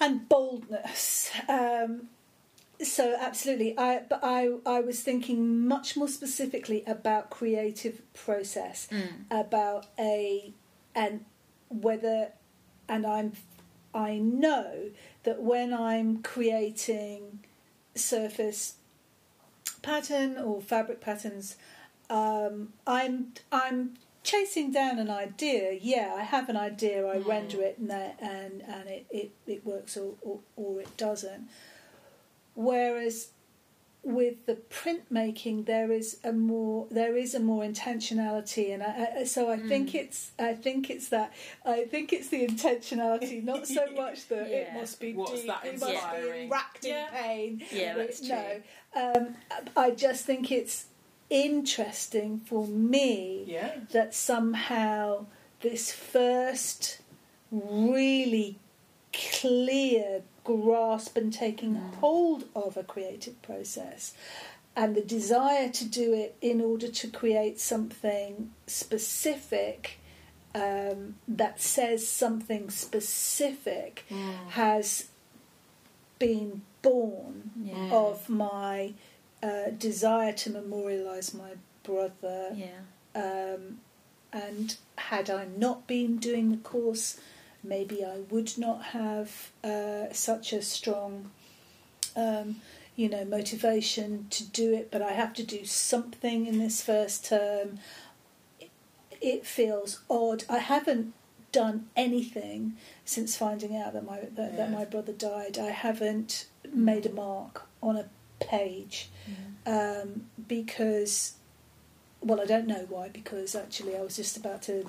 and 0.00 0.28
boldness. 0.28 1.30
Um, 1.48 2.08
so 2.80 3.16
absolutely, 3.18 3.76
I 3.76 4.02
but 4.08 4.20
I 4.22 4.50
I 4.64 4.80
was 4.80 5.02
thinking 5.02 5.66
much 5.66 5.96
more 5.96 6.06
specifically 6.08 6.84
about 6.86 7.30
creative 7.30 8.00
process, 8.14 8.86
Mm. 8.92 9.24
about 9.30 9.86
a 9.98 10.52
and 10.94 11.24
whether 11.68 12.30
and 12.88 13.04
I'm 13.04 13.32
I 13.94 14.18
know 14.18 14.90
that 15.24 15.42
when 15.42 15.72
I'm 15.72 16.22
creating 16.22 17.40
surface 17.94 18.74
pattern 19.82 20.36
or 20.38 20.60
fabric 20.60 21.00
patterns, 21.00 21.56
um, 22.10 22.72
I'm 22.86 23.32
I'm 23.50 23.94
chasing 24.22 24.70
down 24.72 24.98
an 24.98 25.10
idea. 25.10 25.72
Yeah, 25.80 26.14
I 26.16 26.22
have 26.22 26.48
an 26.48 26.56
idea. 26.56 27.06
I 27.06 27.16
Mm. 27.18 27.26
render 27.26 27.62
it 27.62 27.78
and 27.78 27.90
that, 27.90 28.16
and 28.20 28.62
and 28.62 28.88
it, 28.88 29.06
it, 29.10 29.30
it 29.46 29.64
works 29.66 29.96
or, 29.96 30.14
or 30.22 30.40
or 30.56 30.80
it 30.80 30.96
doesn't. 30.96 31.48
Whereas 32.54 33.28
with 34.08 34.46
the 34.46 34.54
printmaking, 34.54 35.66
there 35.66 35.92
is 35.92 36.18
a 36.24 36.32
more 36.32 36.86
there 36.90 37.14
is 37.16 37.34
a 37.34 37.40
more 37.40 37.62
intentionality, 37.62 38.72
and 38.72 38.82
I, 38.82 39.20
I, 39.20 39.24
so 39.24 39.50
I 39.50 39.58
think 39.58 39.94
it's 39.94 40.32
I 40.38 40.54
think 40.54 40.88
it's 40.88 41.10
that 41.10 41.34
I 41.64 41.84
think 41.84 42.14
it's 42.14 42.28
the 42.28 42.46
intentionality, 42.46 43.44
not 43.44 43.66
so 43.66 43.86
much 43.96 44.26
that 44.28 44.46
it 44.46 44.72
must 44.72 44.98
be 44.98 45.12
What's 45.12 45.32
deep, 45.32 45.46
that 45.48 45.62
we 45.62 45.72
must 45.72 45.84
be 45.84 45.92
inspiring? 45.92 46.48
racked 46.48 46.84
in 46.86 47.06
pain. 47.12 47.62
Yeah, 47.70 47.96
that's 47.96 48.22
no, 48.22 48.62
um, 48.96 49.36
I 49.76 49.90
just 49.90 50.24
think 50.24 50.50
it's 50.50 50.86
interesting 51.28 52.40
for 52.40 52.66
me 52.66 53.44
yeah. 53.46 53.72
that 53.92 54.14
somehow 54.14 55.26
this 55.60 55.92
first 55.92 57.00
really 57.50 58.58
clear 59.12 60.22
grasp 60.48 61.16
and 61.16 61.30
taking 61.32 61.74
hold 62.00 62.44
of 62.56 62.76
a 62.78 62.82
creative 62.82 63.40
process 63.42 64.14
and 64.74 64.94
the 64.94 65.02
desire 65.02 65.68
to 65.68 65.84
do 65.84 66.14
it 66.14 66.36
in 66.40 66.60
order 66.60 66.88
to 66.88 67.06
create 67.08 67.58
something 67.60 68.50
specific 68.66 69.98
um, 70.54 71.16
that 71.26 71.60
says 71.60 72.08
something 72.08 72.70
specific 72.70 74.04
has 74.50 75.08
been 76.18 76.62
born 76.82 77.50
Yeah. 77.62 77.90
of 77.92 78.28
my 78.28 78.94
uh, 79.42 79.70
desire 79.78 80.32
to 80.32 80.50
memorialise 80.50 81.34
my 81.34 81.52
brother 81.82 82.54
Yeah. 82.54 82.80
um, 83.14 83.80
and 84.32 84.76
had 84.96 85.30
I 85.30 85.46
not 85.56 85.86
been 85.86 86.18
doing 86.18 86.50
the 86.50 86.56
course, 86.58 87.18
maybe 87.62 88.04
I 88.04 88.18
would 88.30 88.56
not 88.58 88.82
have 88.86 89.50
uh, 89.64 90.12
such 90.12 90.52
a 90.52 90.62
strong, 90.62 91.30
um, 92.16 92.56
you 92.96 93.08
know, 93.08 93.24
motivation 93.24 94.26
to 94.30 94.44
do 94.44 94.74
it. 94.74 94.90
But 94.90 95.02
I 95.02 95.12
have 95.12 95.32
to 95.34 95.42
do 95.42 95.64
something 95.64 96.46
in 96.46 96.58
this 96.58 96.82
first 96.82 97.26
term. 97.26 97.78
It, 98.60 98.70
it 99.20 99.46
feels 99.46 100.00
odd. 100.08 100.44
I 100.48 100.58
haven't 100.58 101.14
done 101.50 101.88
anything 101.96 102.76
since 103.04 103.36
finding 103.36 103.76
out 103.76 103.94
that 103.94 104.04
my 104.04 104.20
that, 104.36 104.56
that 104.56 104.70
my 104.70 104.84
brother 104.84 105.12
died. 105.12 105.58
I 105.58 105.70
haven't 105.70 106.46
made 106.72 107.06
a 107.06 107.12
mark 107.12 107.66
on 107.82 107.96
a 107.96 108.06
page 108.40 109.08
um, 109.66 110.26
because 110.46 111.34
well, 112.20 112.40
I 112.40 112.44
don't 112.46 112.66
know 112.66 112.86
why, 112.88 113.08
because 113.08 113.54
actually 113.54 113.96
I 113.96 114.00
was 114.02 114.16
just 114.16 114.36
about 114.36 114.62
to 114.62 114.88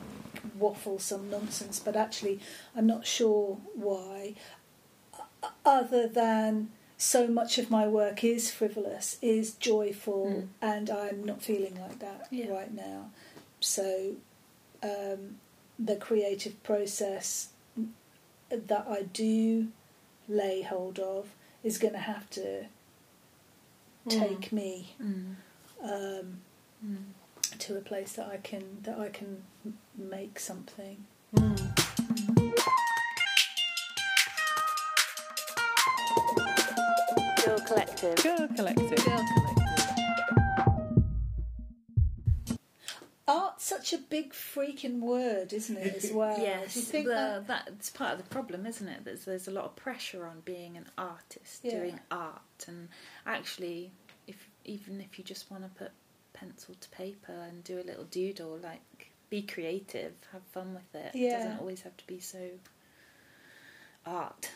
waffle 0.58 1.00
some 1.00 1.30
nonsense, 1.30 1.80
but 1.80 1.96
actually 1.96 2.40
I'm 2.76 2.88
not 2.88 3.06
sure 3.06 3.58
why, 3.76 4.36
other 5.66 6.08
than 6.08 6.70
so 6.98 7.28
much 7.28 7.58
of 7.58 7.70
my 7.72 7.88
work 7.88 8.24
is 8.24 8.52
frivolous, 8.52 9.18
is 9.22 9.54
joyful, 9.54 10.26
Mm. 10.26 10.48
and 10.62 10.90
I'm 10.90 11.24
not 11.24 11.42
feeling 11.42 11.80
like 11.80 12.00
that 12.00 12.28
Yeah. 12.32 12.50
right 12.50 12.74
now. 12.74 13.12
So 13.60 14.16
um, 14.84 15.40
the 15.78 15.96
creative 15.98 16.62
process 16.64 17.50
that 18.50 18.86
I 18.90 19.04
do 19.04 19.68
lay 20.28 20.62
hold 20.62 21.00
of 21.00 21.30
is 21.64 21.78
going 21.78 21.94
to 21.94 22.00
have 22.00 22.30
to 22.32 22.66
take 24.10 24.52
me 24.52 24.96
Mm. 25.02 25.36
um, 25.84 26.42
Mm. 26.86 27.04
To 27.60 27.78
a 27.78 27.82
place 27.82 28.14
that 28.14 28.28
I 28.28 28.38
can 28.38 28.80
that 28.84 29.00
I 29.00 29.10
can 29.10 29.44
make 29.98 30.40
something. 30.40 31.06
Girl 37.46 37.60
Collective. 37.66 38.16
Girl 38.24 38.48
Collective. 38.56 39.06
Girl 39.06 39.26
Collective. 39.36 39.64
Art's 43.28 43.64
such 43.64 43.94
a 43.94 43.98
big 43.98 44.34
freaking 44.34 45.00
word, 45.00 45.54
isn't 45.54 45.78
it? 45.78 45.96
As 46.04 46.12
well. 46.14 46.38
Yes, 46.40 46.74
Do 46.74 46.80
you 46.80 46.86
think 46.86 47.08
well, 47.08 47.42
that? 47.48 47.66
that's 47.68 47.90
part 47.90 48.14
of 48.14 48.18
the 48.18 48.24
problem, 48.30 48.66
isn't 48.66 48.88
it? 48.88 49.06
There's 49.06 49.26
there's 49.26 49.48
a 49.48 49.52
lot 49.52 49.66
of 49.66 49.76
pressure 49.76 50.26
on 50.26 50.42
being 50.46 50.78
an 50.78 50.86
artist, 50.98 51.62
Yeah. 51.64 51.72
doing 51.80 52.00
art, 52.12 52.66
and 52.68 52.90
actually, 53.26 53.92
if 54.28 54.50
even 54.66 55.00
if 55.02 55.18
you 55.18 55.24
just 55.24 55.50
want 55.52 55.64
to 55.64 55.70
put 55.70 55.92
pencil 56.40 56.76
to 56.80 56.90
paper 56.90 57.34
and 57.48 57.64
do 57.64 57.80
a 57.80 57.84
little 57.84 58.06
doodle, 58.06 58.60
like 58.62 59.12
be 59.30 59.42
creative, 59.42 60.14
have 60.32 60.42
fun 60.52 60.74
with 60.74 61.02
it. 61.02 61.16
It 61.16 61.32
doesn't 61.32 61.60
always 61.60 61.82
have 61.82 61.96
to 61.98 62.08
be 62.08 62.20
so 62.20 62.50
art. 64.06 64.50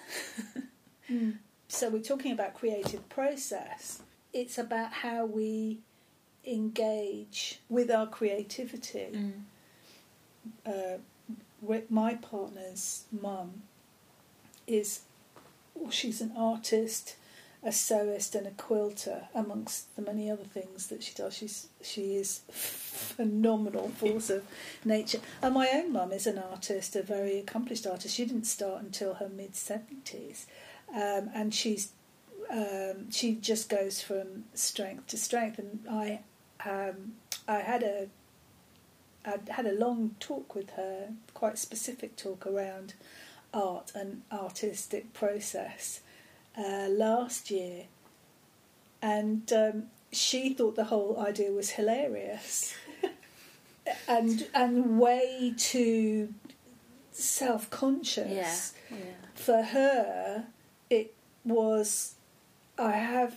Mm. 1.12 1.38
So 1.67 1.89
we're 1.89 2.02
talking 2.02 2.32
about 2.32 2.54
creative 2.54 3.08
process. 3.10 4.02
It's 4.32 4.58
about 4.58 4.93
how 4.93 5.26
we 5.26 5.80
engage 6.46 7.60
with 7.69 7.91
our 7.91 8.08
creativity. 8.08 9.08
Mm. 9.12 9.34
uh, 10.65 11.78
my 11.89 12.15
partner's 12.15 13.04
mum 13.12 13.63
is 14.67 15.02
well, 15.74 15.89
she's 15.91 16.22
an 16.22 16.34
artist, 16.38 17.15
a 17.65 17.69
sewist, 17.69 18.36
and 18.36 18.45
a 18.45 18.52
quilter, 18.52 19.28
amongst 19.34 19.95
the 19.95 20.02
many 20.02 20.30
other 20.30 20.43
things 20.43 20.88
that 20.88 21.02
she 21.02 21.13
does. 21.13 21.36
She's 21.36 21.67
she 21.82 22.15
is 22.15 22.41
phenomenal 22.49 23.89
force 23.89 24.30
of 24.30 24.43
nature. 24.84 25.19
And 25.41 25.54
my 25.54 25.69
own 25.73 25.93
mum 25.93 26.12
is 26.12 26.28
an 26.28 26.38
artist, 26.38 26.95
a 26.95 27.04
very 27.04 27.39
accomplished 27.39 27.88
artist. 27.88 28.15
She 28.15 28.26
didn't 28.26 28.45
start 28.45 28.82
until 28.82 29.15
her 29.15 29.30
mid 29.30 29.56
seventies, 29.56 30.45
um, 30.93 31.30
and 31.34 31.54
she's 31.54 31.91
um, 32.52 33.10
she 33.12 33.36
just 33.36 33.69
goes 33.69 34.02
from 34.02 34.45
strength 34.54 35.08
to 35.08 35.17
strength. 35.17 35.60
And 35.60 35.80
I 35.89 36.19
um, 36.65 37.13
I 37.47 37.60
had 37.60 37.84
a 37.84 38.08
I 39.26 39.39
had 39.49 39.65
a 39.65 39.73
long 39.73 40.15
talk 40.19 40.54
with 40.54 40.71
her, 40.71 41.10
quite 41.34 41.58
specific 41.58 42.17
talk 42.17 42.45
around 42.45 42.93
art 43.54 43.91
and 43.95 44.23
artistic 44.32 45.13
process 45.13 46.02
uh, 46.58 46.88
last 46.89 47.50
year, 47.52 47.84
and 49.02 49.52
um, 49.54 49.84
she 50.12 50.54
thought 50.54 50.76
the 50.76 50.86
whole 50.86 51.20
idea 51.20 51.52
was 51.52 51.72
hilarious 51.72 52.76
and 54.08 54.48
and 54.54 55.00
way 55.00 55.54
too 55.58 56.34
self 57.12 57.70
conscious 57.70 58.74
Yeah, 58.89 58.98
yeah. 58.98 59.13
for 59.36 59.62
her, 59.63 60.46
it 60.89 61.13
was 61.44 62.16
I 62.78 62.92
have 62.94 63.36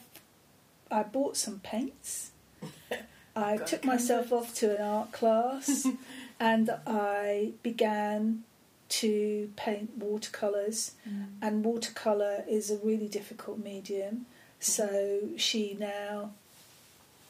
I 0.91 1.03
bought 1.03 1.37
some 1.37 1.59
paints. 1.61 2.31
I 3.37 3.59
Got 3.59 3.67
took 3.67 3.85
myself 3.85 4.33
off 4.33 4.55
to 4.57 4.77
an 4.77 4.83
art 4.83 5.13
class 5.13 5.87
and 6.41 6.71
I 6.87 7.53
began 7.63 8.45
to 8.89 9.51
paint 9.57 9.99
watercolours 9.99 10.93
Mm. 11.09 11.27
and 11.43 11.65
watercolour 11.65 12.45
is 12.49 12.71
a 12.71 12.77
really 12.79 13.09
difficult 13.09 13.59
medium. 13.59 14.27
So 14.61 15.29
she 15.37 15.75
now 15.79 16.33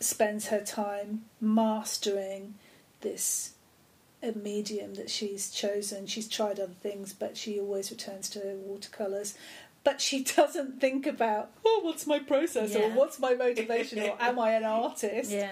spends 0.01 0.49
her 0.49 0.61
time 0.62 1.25
mastering 1.40 2.55
this 3.01 3.53
a 4.23 4.33
medium 4.33 4.95
that 4.95 5.11
she's 5.11 5.51
chosen. 5.51 6.07
She's 6.07 6.29
tried 6.29 6.59
other 6.59 6.73
things, 6.83 7.12
but 7.12 7.37
she 7.37 7.61
always 7.61 7.90
returns 7.90 8.29
to 8.31 8.40
watercolours. 8.64 9.35
But 9.85 10.01
she 10.01 10.25
doesn't 10.37 10.81
think 10.81 11.07
about, 11.07 11.51
oh, 11.64 11.81
what's 11.85 12.07
my 12.07 12.19
process 12.19 12.75
or 12.75 12.90
what's 12.90 13.19
my 13.19 13.35
motivation 13.35 14.01
or 14.01 14.16
am 14.21 14.38
I 14.38 14.53
an 14.53 14.64
artist 14.64 15.31
Yeah. 15.42 15.51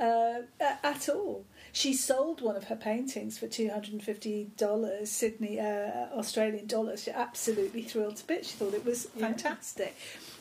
uh, 0.00 0.42
at 0.82 1.08
all. 1.08 1.44
She 1.74 1.94
sold 1.94 2.42
one 2.42 2.54
of 2.56 2.64
her 2.64 2.76
paintings 2.76 3.38
for 3.38 3.46
two 3.48 3.70
hundred 3.70 3.92
and 3.94 4.02
fifty 4.02 4.50
dollars, 4.56 5.10
Sydney 5.10 5.58
uh, 5.58 6.08
Australian 6.14 6.66
dollars. 6.66 7.04
She 7.04 7.10
absolutely 7.10 7.82
thrilled 7.82 8.16
to 8.16 8.26
bits. 8.26 8.50
She 8.50 8.56
thought 8.56 8.74
it 8.74 8.84
was 8.84 9.08
Yeah. 9.16 9.26
fantastic. 9.28 9.96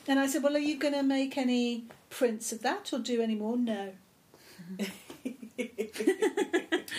And 0.07 0.19
I 0.19 0.27
said, 0.27 0.43
"Well, 0.43 0.55
are 0.55 0.59
you 0.59 0.77
going 0.77 0.93
to 0.93 1.03
make 1.03 1.37
any 1.37 1.85
prints 2.09 2.51
of 2.51 2.61
that 2.63 2.91
or 2.91 2.99
do 2.99 3.21
any 3.21 3.35
more?" 3.35 3.55
No, 3.57 3.93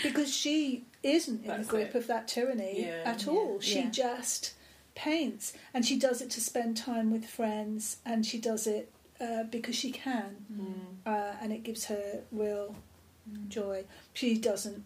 because 0.03 0.35
she 0.35 0.85
isn't 1.03 1.45
in 1.45 1.61
the 1.63 1.67
grip 1.67 1.91
it. 1.91 1.99
of 1.99 2.07
that 2.07 2.29
tyranny 2.29 2.83
Yeah. 2.87 3.03
at 3.05 3.25
Yeah. 3.27 3.33
all. 3.33 3.61
She 3.61 3.81
Yeah. 3.81 3.91
just 3.91 4.55
paints, 4.95 5.53
and 5.75 5.85
she 5.87 5.99
does 5.99 6.21
it 6.21 6.31
to 6.31 6.41
spend 6.41 6.77
time 6.77 7.11
with 7.11 7.27
friends, 7.27 7.99
and 8.05 8.25
she 8.27 8.39
does 8.39 8.67
it 8.67 8.91
uh, 9.21 9.45
because 9.45 9.77
she 9.77 9.93
can 9.93 10.45
Mm. 10.53 10.97
uh, 11.07 11.37
and 11.41 11.53
it 11.53 11.63
gives 11.63 11.85
her 11.85 12.23
real 12.33 12.75
Mm. 13.31 13.49
joy. 13.49 13.85
She 14.15 14.37
doesn't. 14.39 14.85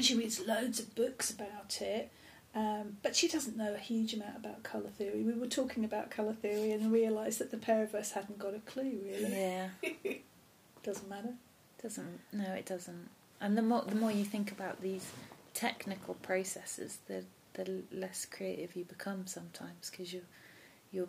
She 0.00 0.14
reads 0.16 0.40
loads 0.46 0.80
of 0.80 0.94
books 0.94 1.30
about 1.30 1.80
it, 1.80 2.10
um, 2.54 2.96
but 3.02 3.14
she 3.14 3.28
doesn't 3.28 3.56
know 3.56 3.74
a 3.74 3.78
huge 3.78 4.14
amount 4.14 4.36
about 4.36 4.62
colour 4.62 4.88
theory. 4.88 5.22
We 5.22 5.32
were 5.34 5.46
talking 5.46 5.84
about 5.84 6.10
colour 6.10 6.32
theory 6.34 6.72
and 6.72 6.90
realised 6.92 7.38
that 7.40 7.50
the 7.50 7.56
pair 7.58 7.82
of 7.82 7.94
us 7.94 8.12
hadn't 8.12 8.38
got 8.38 8.54
a 8.54 8.60
clue. 8.60 8.98
Really, 9.04 9.30
Yeah. 9.30 9.68
doesn't 10.82 11.08
matter. 11.08 11.34
Doesn't 11.82 12.20
no, 12.32 12.52
it 12.52 12.66
doesn't. 12.66 13.08
And 13.40 13.56
the 13.58 13.62
more 13.62 13.82
the 13.82 13.94
more 13.96 14.10
you 14.12 14.24
think 14.24 14.50
about 14.52 14.80
these 14.82 15.10
technical 15.54 16.14
processes, 16.14 16.98
the 17.06 17.24
the 17.54 17.82
less 17.92 18.24
creative 18.24 18.74
you 18.76 18.84
become 18.84 19.26
sometimes 19.26 19.90
because 19.90 20.12
you're 20.12 20.22
you're 20.90 21.08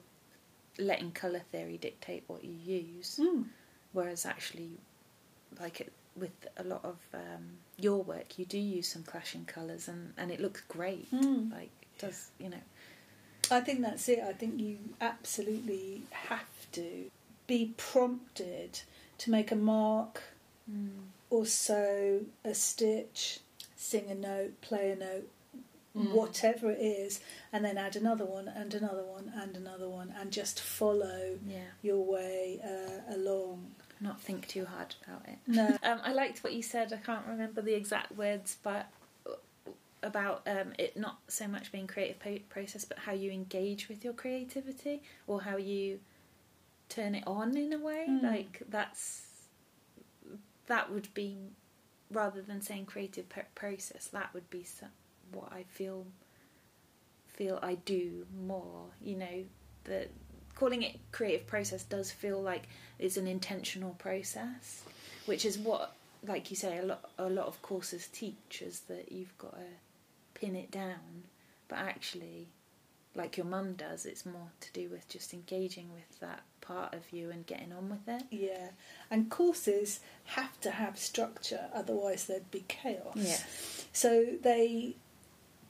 letting 0.78 1.12
color 1.12 1.42
theory 1.52 1.78
dictate 1.78 2.24
what 2.28 2.44
you 2.44 2.54
use, 2.54 3.20
Mm. 3.22 3.46
whereas 3.94 4.26
actually, 4.26 4.72
like 5.60 5.80
it, 5.82 5.94
with 6.16 6.48
a 6.58 6.64
lot 6.64 6.84
of 6.86 6.98
um, 7.14 7.58
your 7.78 8.04
work, 8.04 8.38
you 8.38 8.46
do 8.46 8.58
use 8.58 8.88
some 8.88 9.04
clashing 9.04 9.46
colors 9.46 9.88
and 9.88 10.14
and 10.18 10.32
it 10.32 10.40
looks 10.40 10.62
great. 10.62 11.12
Mm. 11.12 11.52
Like 11.52 11.72
it 11.82 11.98
does 12.00 12.32
you 12.40 12.50
know? 12.50 12.62
I 13.52 13.60
think 13.60 13.82
that's 13.82 14.08
it. 14.10 14.20
I 14.20 14.34
think 14.34 14.60
you 14.60 14.78
absolutely 15.02 16.04
have 16.12 16.72
to 16.74 17.06
be 17.48 17.74
prompted 17.78 18.80
to 19.20 19.32
make 19.32 19.52
a 19.52 19.56
mark 19.56 20.22
Mm. 20.72 21.08
or 21.30 21.46
sew 21.46 22.22
a 22.46 22.54
stitch, 22.54 23.40
sing 23.76 24.10
a 24.10 24.16
note, 24.16 24.62
play 24.62 24.92
a 24.92 24.96
note, 24.96 25.28
Mm. 25.94 26.14
whatever 26.14 26.72
it 26.72 26.80
is, 26.80 27.20
and 27.52 27.66
then 27.66 27.78
add 27.78 27.96
another 27.98 28.24
one 28.26 28.48
and 28.48 28.74
another 28.74 29.04
one 29.04 29.32
and 29.36 29.58
another 29.58 29.90
one, 29.90 30.14
and 30.18 30.32
just 30.32 30.62
follow 30.62 31.38
Yeah, 31.46 31.66
your 31.82 32.02
way 32.04 32.62
uh, 32.64 33.14
along. 33.14 33.76
Not 34.04 34.22
think 34.22 34.48
too 34.48 34.66
hard 34.66 34.96
about 35.06 35.28
it. 35.28 35.38
No, 35.48 35.78
Um, 35.84 36.00
I 36.04 36.14
liked 36.14 36.44
what 36.44 36.54
you 36.54 36.62
said. 36.62 36.94
I 36.94 36.98
can't 36.98 37.26
remember 37.28 37.62
the 37.62 37.74
exact 37.74 38.16
words, 38.16 38.58
but 38.62 38.88
about 40.04 40.42
um, 40.46 40.74
it 40.78 40.98
not 40.98 41.20
so 41.28 41.48
much 41.48 41.72
being 41.72 41.88
creative 41.88 42.20
po- 42.20 42.40
process, 42.50 42.86
but 42.86 43.00
how 43.00 43.14
you 43.14 43.32
engage 43.32 43.90
with 43.90 44.04
your 44.04 44.14
creativity 44.14 45.02
or 45.28 45.42
how 45.42 45.58
you 45.58 46.00
turn 46.90 47.16
it 47.16 47.24
on 47.26 47.56
in 47.58 47.74
a 47.74 47.80
way. 47.80 48.06
Mm. 48.10 48.24
Like 48.24 48.62
that's 48.70 49.24
that 50.68 50.92
would 50.92 51.12
be 51.14 51.38
rather 52.12 52.42
than 52.42 52.62
saying 52.62 52.86
creative 52.86 53.30
p- 53.30 53.42
process. 53.56 54.08
That 54.08 54.34
would 54.34 54.50
be 54.50 54.64
so, 54.64 54.88
what 55.32 55.52
I 55.52 55.64
feel 55.64 56.06
feel 57.28 57.60
I 57.64 57.76
do 57.76 58.26
more. 58.46 58.86
You 59.02 59.16
know, 59.18 59.44
the 59.86 60.08
calling 60.56 60.84
it 60.84 61.00
creative 61.12 61.48
process 61.48 61.84
does 61.84 62.12
feel 62.12 62.42
like 62.42 62.68
it's 63.00 63.18
an 63.18 63.28
intentional 63.28 63.92
process, 63.92 64.84
which 65.26 65.46
is 65.46 65.58
what, 65.58 65.96
like 66.26 66.50
you 66.50 66.56
say, 66.56 66.78
a 66.78 66.84
lot 66.84 67.10
a 67.18 67.30
lot 67.30 67.48
of 67.48 67.62
courses 67.62 68.08
teach 68.08 68.62
is 68.66 68.82
that 68.82 69.12
you've 69.12 69.38
got 69.38 69.54
to 69.54 69.66
pin 70.34 70.56
it 70.56 70.72
down, 70.72 71.24
but 71.68 71.80
actually, 71.80 72.48
like 73.16 73.38
your 73.38 73.46
mum 73.46 73.74
does, 73.74 74.06
it's 74.06 74.26
more 74.26 74.52
to 74.62 74.72
do 74.74 74.90
with 74.90 75.08
just 75.08 75.34
engaging 75.34 75.90
with 75.94 76.20
that 76.20 76.44
part 76.62 76.94
of 76.94 77.02
you 77.12 77.30
and 77.30 77.46
getting 77.46 77.74
on 77.74 77.90
with 77.90 78.08
it. 78.08 78.24
yeah, 78.32 78.70
and 79.12 79.30
courses 79.30 80.00
have 80.26 80.60
to 80.62 80.72
have 80.72 80.98
structure, 80.98 81.66
otherwise 81.74 82.26
there'd 82.26 82.52
be 82.52 82.64
chaos. 82.68 83.16
Yeah. 83.16 83.38
So 83.92 84.26
they 84.42 84.96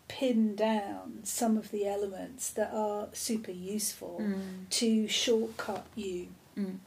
pin 0.07 0.55
down 0.55 1.19
some 1.23 1.57
of 1.57 1.71
the 1.71 1.87
elements 1.87 2.49
that 2.51 2.71
are 2.73 3.07
super 3.13 3.51
useful 3.51 4.17
Mm. 4.21 4.69
to 4.69 5.07
shortcut 5.07 5.85
you 5.95 6.27
Mm. 6.57 6.77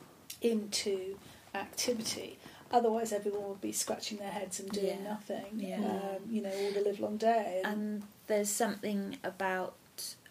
into 0.42 1.18
activity. 1.54 2.38
Otherwise, 2.70 3.12
everyone 3.12 3.48
would 3.48 3.60
be 3.60 3.72
scratching 3.72 4.18
their 4.18 4.30
heads 4.30 4.60
and 4.60 4.70
doing 4.70 4.86
Yeah. 5.02 5.02
nothing. 5.02 5.46
Yeah. 5.56 5.76
Um, 5.78 6.22
you 6.30 6.42
know, 6.42 6.50
all 6.52 6.72
the 6.72 6.80
live 6.80 7.00
long 7.00 7.16
day. 7.16 7.62
And, 7.64 8.02
there's 8.26 8.50
something 8.50 9.18
about 9.22 9.76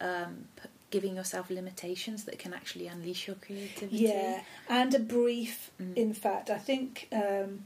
um, 0.02 0.50
p- 0.58 0.68
giving 0.92 1.16
yourself 1.16 1.50
limitations 1.50 2.26
that 2.26 2.38
can 2.38 2.54
actually 2.54 2.88
unleash 2.88 3.26
your 3.26 3.38
creativity. 3.38 3.98
Yeah, 4.04 4.44
and 4.70 4.94
a 4.94 5.00
brief. 5.00 5.72
Mm. 5.82 5.96
In 5.96 6.14
fact, 6.14 6.50
I 6.50 6.58
think 6.60 7.08
um, 7.14 7.64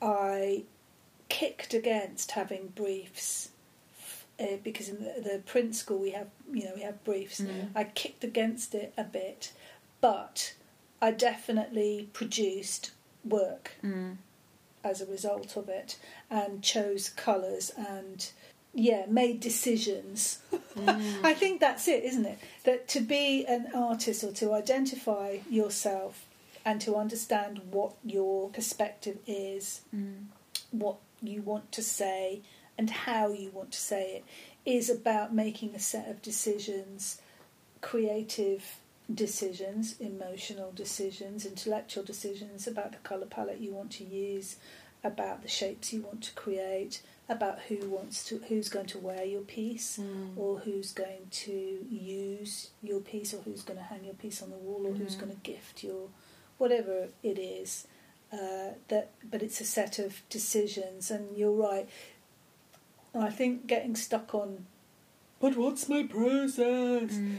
I 0.00 0.64
kicked 1.28 1.74
against 1.74 2.30
having 2.32 2.68
briefs 2.68 3.50
uh, 4.40 4.56
because 4.62 4.88
in 4.88 4.96
the, 5.02 5.20
the 5.22 5.38
print 5.46 5.74
school 5.74 5.98
we 5.98 6.10
have, 6.12 6.28
you 6.52 6.64
know, 6.64 6.72
we 6.74 6.82
have 6.82 7.02
briefs. 7.04 7.40
Mm. 7.40 7.70
I 7.74 7.84
kicked 7.84 8.24
against 8.24 8.74
it 8.74 8.92
a 8.96 9.04
bit, 9.04 9.52
but 10.00 10.54
I 11.02 11.10
definitely 11.12 12.08
produced 12.12 12.92
work 13.24 13.72
Mm. 13.84 14.16
as 14.84 15.00
a 15.00 15.06
result 15.06 15.56
of 15.56 15.68
it 15.68 15.98
and 16.30 16.62
chose 16.62 17.08
colours 17.10 17.70
and 17.76 18.30
yeah 18.74 19.04
made 19.08 19.40
decisions 19.40 20.38
Mm. 20.76 21.24
i 21.24 21.34
think 21.34 21.58
that's 21.60 21.88
it 21.88 22.04
isn't 22.04 22.26
it 22.26 22.38
that 22.64 22.86
to 22.88 23.00
be 23.00 23.44
an 23.46 23.66
artist 23.74 24.22
or 24.22 24.30
to 24.32 24.52
identify 24.54 25.38
yourself 25.50 26.26
and 26.64 26.80
to 26.82 26.94
understand 26.94 27.60
what 27.72 27.94
your 28.04 28.50
perspective 28.50 29.18
is 29.26 29.80
Mm. 29.94 30.26
what 30.70 30.96
you 31.22 31.42
want 31.42 31.72
to 31.72 31.82
say 31.82 32.42
and 32.78 32.88
how 32.90 33.28
you 33.32 33.50
want 33.50 33.72
to 33.72 33.78
say 33.80 34.22
it 34.64 34.70
is 34.70 34.88
about 34.88 35.34
making 35.34 35.74
a 35.74 35.78
set 35.80 36.08
of 36.08 36.22
decisions 36.22 37.20
creative 37.80 38.78
decisions 39.14 39.98
emotional 40.00 40.70
decisions 40.72 41.46
intellectual 41.46 42.04
decisions 42.04 42.66
about 42.66 42.92
the 42.92 42.98
color 42.98 43.26
palette 43.26 43.58
you 43.60 43.72
want 43.72 43.90
to 43.90 44.04
use 44.04 44.56
about 45.02 45.42
the 45.42 45.48
shapes 45.48 45.92
you 45.92 46.02
want 46.02 46.22
to 46.22 46.32
create 46.34 47.00
about 47.28 47.58
who 47.68 47.76
wants 47.88 48.24
to 48.24 48.38
who's 48.48 48.68
going 48.68 48.84
to 48.86 48.98
wear 48.98 49.24
your 49.24 49.40
piece 49.42 49.98
Mm. 49.98 50.36
or 50.36 50.58
who's 50.58 50.92
going 50.92 51.26
to 51.30 51.86
use 51.90 52.70
your 52.82 53.00
piece 53.00 53.32
or 53.32 53.38
who's 53.42 53.62
going 53.62 53.78
to 53.78 53.84
hang 53.84 54.04
your 54.04 54.14
piece 54.14 54.42
on 54.42 54.50
the 54.50 54.56
wall 54.56 54.86
or 54.86 54.92
who's 54.92 55.14
Mhm. 55.16 55.20
going 55.20 55.32
to 55.34 55.40
gift 55.42 55.82
your 55.84 56.08
whatever 56.58 57.08
it 57.22 57.38
is 57.38 57.86
uh, 58.32 58.72
that 58.88 59.10
but 59.30 59.42
it's 59.42 59.60
a 59.60 59.64
set 59.64 59.98
of 59.98 60.20
decisions 60.28 61.10
and 61.10 61.36
you're 61.38 61.52
right 61.52 61.88
I 63.14 63.30
think 63.30 63.66
getting 63.66 63.96
stuck 63.96 64.34
on 64.34 64.66
but 65.40 65.56
what's 65.56 65.88
my 65.88 66.02
process 66.02 67.12
Mm. 67.12 67.36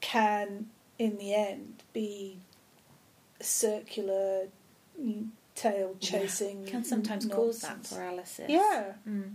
can 0.00 0.70
in 0.98 1.16
the 1.16 1.34
end 1.34 1.82
be 1.92 2.38
a 3.40 3.44
circular 3.44 4.48
mm, 5.00 5.28
tail 5.54 5.96
chasing 6.00 6.66
Can 6.66 6.84
sometimes 6.84 7.26
cause 7.26 7.60
that 7.62 7.82
paralysis. 7.84 8.46
yeah 8.48 8.92
Mm. 9.08 9.34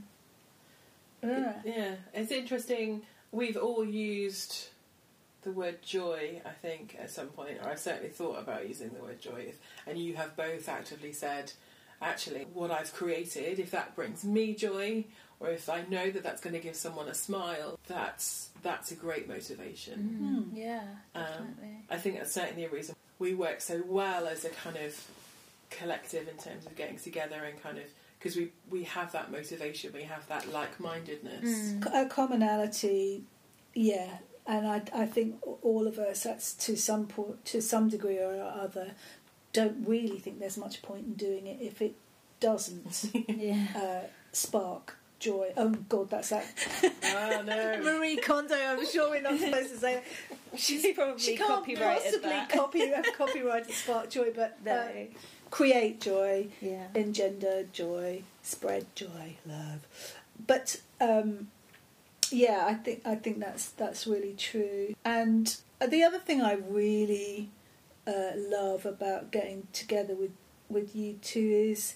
yeah 1.24 1.62
Yeah, 1.66 1.96
it's 2.14 2.32
interesting. 2.32 3.02
We've 3.32 3.58
all 3.58 3.84
used 3.84 4.68
the 5.42 5.52
word 5.52 5.82
joy, 5.82 6.42
I 6.46 6.52
think, 6.52 6.96
at 7.00 7.12
some 7.12 7.28
point, 7.28 7.58
or 7.62 7.70
I've 7.70 7.80
certainly 7.80 8.10
thought 8.10 8.40
about 8.40 8.68
using 8.68 8.90
the 8.90 9.02
word 9.02 9.20
joy. 9.20 9.54
And 9.86 9.98
you 9.98 10.16
have 10.16 10.36
both 10.36 10.68
actively 10.70 11.12
said, 11.12 11.52
actually, 12.02 12.46
what 12.54 12.72
I've 12.72 12.94
created, 12.94 13.60
if 13.60 13.72
that 13.72 13.96
brings 13.96 14.24
me 14.24 14.56
joy, 14.56 15.06
or 15.40 15.50
if 15.50 15.70
I 15.70 15.84
know 15.90 16.10
that 16.10 16.24
that's 16.24 16.42
going 16.42 16.54
to 16.54 16.60
give 16.60 16.76
someone 16.76 17.08
a 17.08 17.14
smile, 17.14 17.80
that's 17.88 18.50
that's 18.64 18.92
a 18.92 18.96
great 18.96 19.28
motivation. 19.28 20.18
Mm. 20.22 20.54
Mm. 20.54 20.58
Yeah, 20.58 20.84
Um, 21.14 21.24
definitely. 21.24 21.78
I 21.90 21.98
think 21.98 22.18
that's 22.18 22.32
certainly 22.34 22.66
a 22.66 22.70
reason 22.70 22.96
we 23.20 23.34
work 23.34 23.62
so 23.62 23.82
well 23.88 24.28
as 24.28 24.44
a 24.46 24.50
kind 24.50 24.78
of 24.78 25.00
collective 25.70 26.28
in 26.28 26.38
terms 26.38 26.66
of 26.66 26.76
getting 26.76 26.98
together 26.98 27.44
and 27.44 27.62
kind 27.62 27.78
of 27.78 27.84
because 28.20 28.36
we 28.36 28.52
we 28.70 28.84
have 28.84 29.12
that 29.12 29.32
motivation, 29.32 29.92
we 29.94 30.04
have 30.04 30.28
that 30.28 30.52
like-mindedness. 30.52 31.44
Mm. 31.44 32.06
a 32.06 32.10
commonality 32.10 33.24
yeah 33.74 34.18
and 34.48 34.68
I, 34.68 34.82
I 34.94 35.06
think 35.06 35.36
all 35.64 35.88
of 35.88 35.98
us 36.00 36.24
that's 36.24 36.54
to 36.66 36.76
some 36.76 37.08
po- 37.08 37.38
to 37.46 37.62
some 37.62 37.90
degree 37.90 38.20
or 38.20 38.42
other 38.42 38.92
don't 39.54 39.88
really 39.88 40.20
think 40.20 40.40
there's 40.40 40.58
much 40.58 40.82
point 40.82 41.06
in 41.06 41.14
doing 41.14 41.48
it 41.48 41.58
if 41.62 41.82
it 41.82 41.96
doesn't 42.40 43.10
yeah. 43.28 43.68
uh, 43.76 44.08
spark 44.32 44.98
joy 45.20 45.52
oh 45.58 45.70
god 45.90 46.10
that's 46.10 46.30
that 46.30 46.46
oh 47.04 47.42
no. 47.46 47.82
Marie 47.84 48.18
Kondo 48.18 48.56
I'm 48.56 48.86
sure 48.86 49.10
we're 49.10 49.22
not 49.22 49.40
supposed 49.40 49.70
to 49.72 49.78
say 49.78 49.94
that 49.96 50.04
She's 50.60 50.86
probably 50.96 51.20
she 51.20 51.36
can't 51.36 51.50
copyrighted 51.50 52.04
possibly 52.04 52.30
that. 52.30 52.50
copy 52.50 52.92
copyrighted 53.18 53.72
spark 53.84 54.10
joy 54.10 54.32
but 54.36 54.58
uh, 54.70 54.88
create 55.52 56.00
joy 56.02 56.48
Yeah. 56.62 56.88
engender 56.96 57.66
joy, 57.72 58.24
spread 58.42 58.86
joy, 58.96 59.36
love. 59.46 59.86
But 60.48 60.80
um, 61.02 61.50
yeah, 62.32 62.64
I 62.68 62.74
think 62.76 63.02
I 63.06 63.16
think 63.16 63.40
that's 63.40 63.70
that's 63.70 64.08
really 64.08 64.34
true. 64.38 64.96
And 65.04 65.56
the 65.86 66.04
other 66.04 66.20
thing 66.20 66.42
I 66.42 66.54
really 66.54 67.50
uh, 68.08 68.32
love 68.36 68.86
about 68.86 69.32
getting 69.32 69.68
together 69.74 70.16
with 70.16 70.32
with 70.70 70.96
you 70.96 71.14
two 71.22 71.40
is 71.72 71.96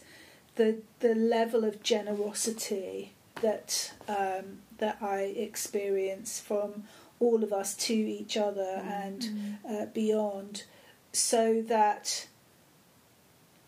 the 0.60 0.72
the 1.00 1.16
level 1.16 1.64
of 1.64 1.82
generosity 1.82 3.14
that 3.42 3.94
um, 4.08 4.46
that 4.78 4.98
I 5.02 5.22
experience 5.48 6.40
from 6.50 6.84
all 7.20 7.44
of 7.44 7.52
us 7.62 7.74
to 7.88 7.94
each 7.94 8.36
other 8.38 8.72
and 9.04 9.22
Mm. 9.22 9.58
uh, 9.72 9.86
beyond, 10.02 10.64
so 11.14 11.62
that 11.76 12.28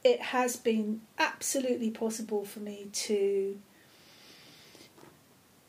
it 0.03 0.19
has 0.35 0.55
been 0.57 1.01
absolutely 1.17 1.91
possible 1.91 2.43
for 2.45 2.59
me 2.59 2.87
to 3.07 3.59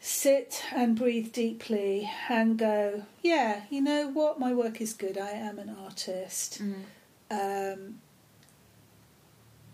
sit 0.00 0.62
and 0.74 0.96
breathe 0.96 1.32
deeply 1.32 2.10
and 2.28 2.58
go, 2.58 3.02
yeah, 3.22 3.62
you 3.70 3.80
know 3.80 4.08
what, 4.08 4.38
my 4.40 4.52
work 4.52 4.80
is 4.80 4.92
good. 4.92 5.16
I 5.18 5.30
am 5.30 5.58
an 5.58 5.70
artist, 5.84 6.60
Mm. 6.62 6.82
um, 7.30 7.80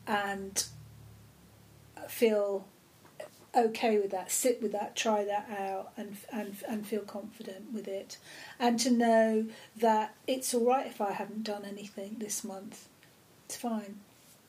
and 0.07 0.65
feel 2.11 2.67
okay 3.57 3.99
with 3.99 4.11
that. 4.11 4.31
Sit 4.31 4.63
with 4.63 4.73
that, 4.73 4.95
try 4.97 5.25
that 5.25 5.49
out, 5.59 5.93
and 5.97 6.17
and 6.33 6.57
and 6.69 6.87
feel 6.87 7.01
confident 7.03 7.73
with 7.73 7.89
it, 7.89 8.19
and 8.59 8.79
to 8.81 8.91
know 8.91 9.47
that 9.77 10.15
it's 10.27 10.53
all 10.55 10.67
right 10.67 10.87
if 10.87 11.01
I 11.01 11.13
haven't 11.13 11.45
done 11.45 11.65
anything 11.65 12.17
this 12.19 12.45
month. 12.45 12.89
It's 13.47 13.57
fine. 13.57 14.01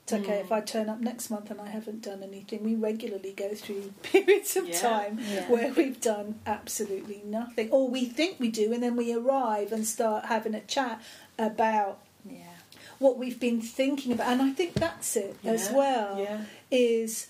It's 0.04 0.14
okay 0.14 0.40
Mm. 0.40 0.46
if 0.46 0.52
I 0.52 0.62
turn 0.62 0.90
up 0.90 1.00
next 1.00 1.30
month 1.30 1.52
and 1.52 1.62
I 1.62 1.70
haven't 1.70 2.02
done 2.02 2.24
anything. 2.24 2.64
We 2.64 2.74
regularly 2.76 3.32
go 3.32 3.54
through 3.54 3.94
periods 4.04 4.56
of 4.58 4.68
Yeah. 4.68 4.80
time 4.80 5.20
Yeah. 5.22 5.48
where 5.50 5.72
we've 5.72 6.02
done 6.02 6.40
absolutely 6.48 7.22
nothing, 7.26 7.70
or 7.72 7.88
we 7.88 8.06
think 8.06 8.40
we 8.40 8.50
do, 8.50 8.74
and 8.74 8.82
then 8.84 8.96
we 8.96 9.14
arrive 9.14 9.72
and 9.72 9.86
start 9.88 10.26
having 10.26 10.56
a 10.56 10.62
chat 10.62 11.00
about 11.38 12.00
Yeah. 12.30 12.56
what 12.98 13.18
we've 13.20 13.40
been 13.40 13.62
thinking 13.62 14.12
about. 14.12 14.28
And 14.32 14.42
I 14.42 14.50
think 14.52 14.74
that's 14.74 15.16
it 15.16 15.38
as 15.46 15.70
well. 15.72 16.44
Is 16.72 17.28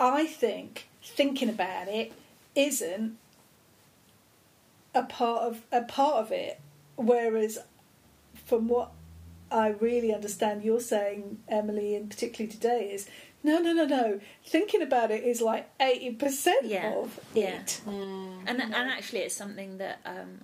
I 0.00 0.26
think 0.26 0.88
thinking 1.02 1.48
about 1.50 1.86
it 1.88 2.12
isn't 2.56 3.18
a 4.94 5.02
part 5.04 5.42
of 5.42 5.62
a 5.70 5.82
part 5.82 6.16
of 6.16 6.32
it, 6.32 6.58
whereas 6.96 7.58
from 8.46 8.66
what 8.68 8.90
I 9.50 9.68
really 9.68 10.12
understand 10.14 10.64
you're 10.64 10.80
saying, 10.80 11.40
Emily, 11.48 11.94
and 11.94 12.08
particularly 12.10 12.50
today, 12.50 12.90
is 12.92 13.08
no, 13.42 13.58
no, 13.58 13.72
no, 13.72 13.84
no. 13.84 14.20
Thinking 14.44 14.82
about 14.82 15.10
it 15.10 15.22
is 15.24 15.40
like 15.40 15.68
eighty 15.80 16.12
percent 16.12 16.64
Yeah, 16.66 16.92
of 16.94 17.20
yeah. 17.34 17.60
it. 17.60 17.80
Mm. 17.86 18.42
And 18.46 18.60
and 18.60 18.74
actually, 18.74 19.20
it's 19.20 19.34
something 19.36 19.78
that 19.78 20.00
um, 20.04 20.40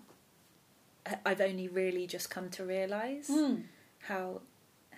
I- 1.06 1.18
I've 1.24 1.40
only 1.40 1.68
really 1.68 2.06
just 2.06 2.30
come 2.30 2.50
to 2.50 2.64
realise 2.64 3.28
Mm. 3.30 3.64
how 4.02 4.42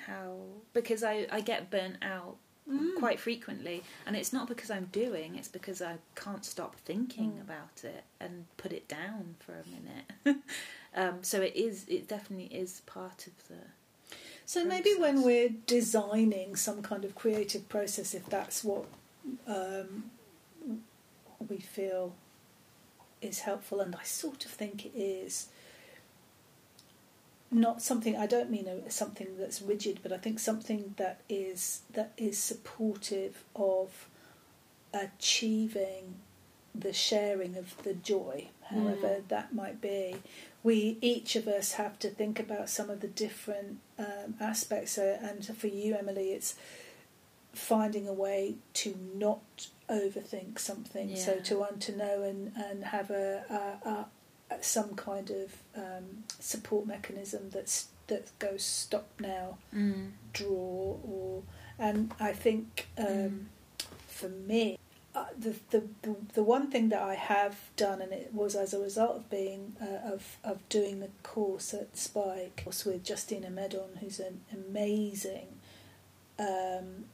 how 0.07 0.37
because 0.73 1.03
I 1.03 1.27
I 1.31 1.41
get 1.41 1.71
burnt 1.71 1.97
out 2.03 2.37
Mm. 2.71 2.97
quite 2.99 3.19
frequently, 3.19 3.83
and 4.07 4.15
it's 4.15 4.33
not 4.33 4.47
because 4.47 4.71
I'm 4.71 4.87
doing; 4.93 5.37
it's 5.37 5.49
because 5.49 5.81
I 5.81 5.97
can't 6.15 6.45
stop 6.45 6.77
thinking 6.77 7.33
Mm. 7.39 7.41
about 7.41 7.83
it 7.83 8.05
and 8.21 8.45
put 8.59 8.73
it 8.73 8.87
down 8.89 9.37
for 9.39 9.55
a 9.55 9.65
minute. 9.67 10.43
um, 10.95 11.25
so 11.25 11.41
it 11.41 11.57
is 11.57 11.87
it 11.89 12.09
definitely 12.09 12.55
is 12.55 12.83
part 12.85 13.27
of 13.27 13.33
the 13.49 13.57
So 14.45 14.65
maybe 14.65 14.95
when 14.99 15.23
we're 15.23 15.51
designing 15.67 16.57
some 16.57 16.83
kind 16.83 17.05
of 17.05 17.15
creative 17.15 17.69
process, 17.69 18.15
if 18.15 18.27
that's 18.27 18.63
what 18.65 18.85
um, 19.47 20.11
we 21.49 21.59
feel 21.59 22.15
is 23.21 23.41
helpful, 23.41 23.81
and 23.81 23.95
I 23.97 24.03
sort 24.05 24.45
of 24.45 24.51
think 24.51 24.87
it 24.87 24.93
is, 24.95 25.49
not 27.61 27.83
something 27.83 28.17
I 28.17 28.27
don't 28.27 28.51
mean 28.51 28.67
a, 28.67 28.91
something 28.91 29.29
that's 29.39 29.61
rigid, 29.63 30.01
but 30.03 30.13
I 30.13 30.19
think 30.19 30.39
something 30.39 30.95
that 30.97 31.21
is 31.29 31.83
that 31.93 32.13
is 32.17 32.39
supportive 32.39 33.45
of 33.55 34.09
achieving 34.95 36.17
the 36.75 36.93
sharing 36.93 37.57
of 37.57 37.83
the 37.83 37.95
joy, 37.95 38.49
however 38.71 39.23
that 39.29 39.55
might 39.55 39.81
be. 39.81 40.17
We 40.63 40.99
each 41.01 41.37
of 41.37 41.47
us 41.49 41.73
have 41.73 41.99
to 42.01 42.09
think 42.09 42.39
about 42.41 42.69
some 42.69 42.91
of 42.91 43.01
the 43.01 43.09
different 43.09 43.79
um, 43.99 44.35
aspects, 44.41 44.99
uh, 44.99 45.19
and 45.23 45.45
for 45.57 45.69
you, 45.69 45.95
Emily, 45.95 46.31
it's 46.33 46.55
finding 47.53 48.07
a 48.07 48.13
way 48.13 48.57
to 48.75 48.97
not 49.15 49.69
overthink 49.89 50.59
something. 50.59 51.17
So 51.17 51.39
to 51.41 51.59
want 51.59 51.81
to 51.83 51.97
know 51.97 52.23
and 52.23 52.53
and 52.57 52.85
have 52.85 53.11
a, 53.11 53.79
a, 53.85 53.89
a 53.89 54.07
some 54.61 54.95
kind 54.95 55.31
of 55.31 55.53
um, 55.77 56.25
support 56.41 56.87
mechanism 56.87 57.51
that's 57.51 57.89
that 58.09 58.31
goes 58.39 58.63
stop 58.63 59.09
now, 59.21 59.59
Mm. 59.75 60.13
draw, 60.33 60.97
or 61.05 61.43
and 61.79 62.13
I 62.19 62.33
think 62.33 62.89
um, 62.97 63.05
Mm. 63.07 63.45
for 64.09 64.29
me, 64.29 64.79
uh, 65.15 65.27
the, 65.39 65.55
the 65.71 65.83
the 66.03 66.17
the 66.35 66.43
one 66.43 66.71
thing 66.71 66.89
that 66.89 67.03
I 67.03 67.15
have 67.15 67.57
done, 67.77 68.01
and 68.03 68.13
it 68.13 68.31
was 68.33 68.55
as 68.55 68.73
a 68.75 68.79
result 68.81 69.17
of 69.17 69.31
being 69.31 69.77
uh, 69.81 70.13
of 70.15 70.39
of 70.45 70.67
doing 70.69 71.01
the 71.01 71.11
course 71.23 71.75
at 71.75 71.97
Spike, 71.97 72.63
was 72.67 72.85
with 72.85 73.09
Justina 73.09 73.51
Medon, 73.51 73.99
who's 74.01 74.19
an 74.21 74.41
amazing 74.53 75.49
um, 76.39 77.05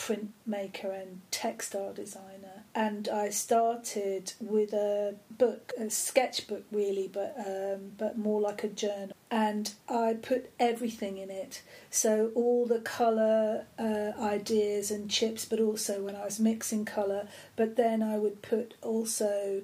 printmaker 0.00 1.02
and 1.02 1.20
textile 1.30 1.92
designer. 1.92 2.64
And 2.74 3.08
I 3.08 3.30
started 3.30 4.32
with 4.40 4.72
a 4.72 5.14
book, 5.30 5.72
a 5.78 5.90
sketchbook 5.90 6.64
really, 6.70 7.08
but 7.08 7.34
um, 7.38 7.92
but 7.98 8.16
more 8.16 8.40
like 8.40 8.64
a 8.64 8.68
journal. 8.68 9.14
And 9.30 9.72
I 9.88 10.14
put 10.14 10.50
everything 10.58 11.18
in 11.18 11.30
it. 11.30 11.62
So 11.90 12.30
all 12.34 12.66
the 12.66 12.78
colour 12.78 13.66
uh, 13.78 14.12
ideas 14.18 14.90
and 14.90 15.10
chips, 15.10 15.44
but 15.44 15.60
also 15.60 16.02
when 16.02 16.16
I 16.16 16.24
was 16.24 16.40
mixing 16.40 16.84
colour. 16.84 17.28
But 17.56 17.76
then 17.76 18.02
I 18.02 18.16
would 18.16 18.40
put 18.40 18.74
also 18.82 19.62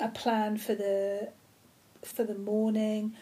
a 0.00 0.08
plan 0.08 0.56
for 0.56 0.74
the 0.74 1.28
for 2.02 2.24
the 2.24 2.38
morning, 2.38 3.14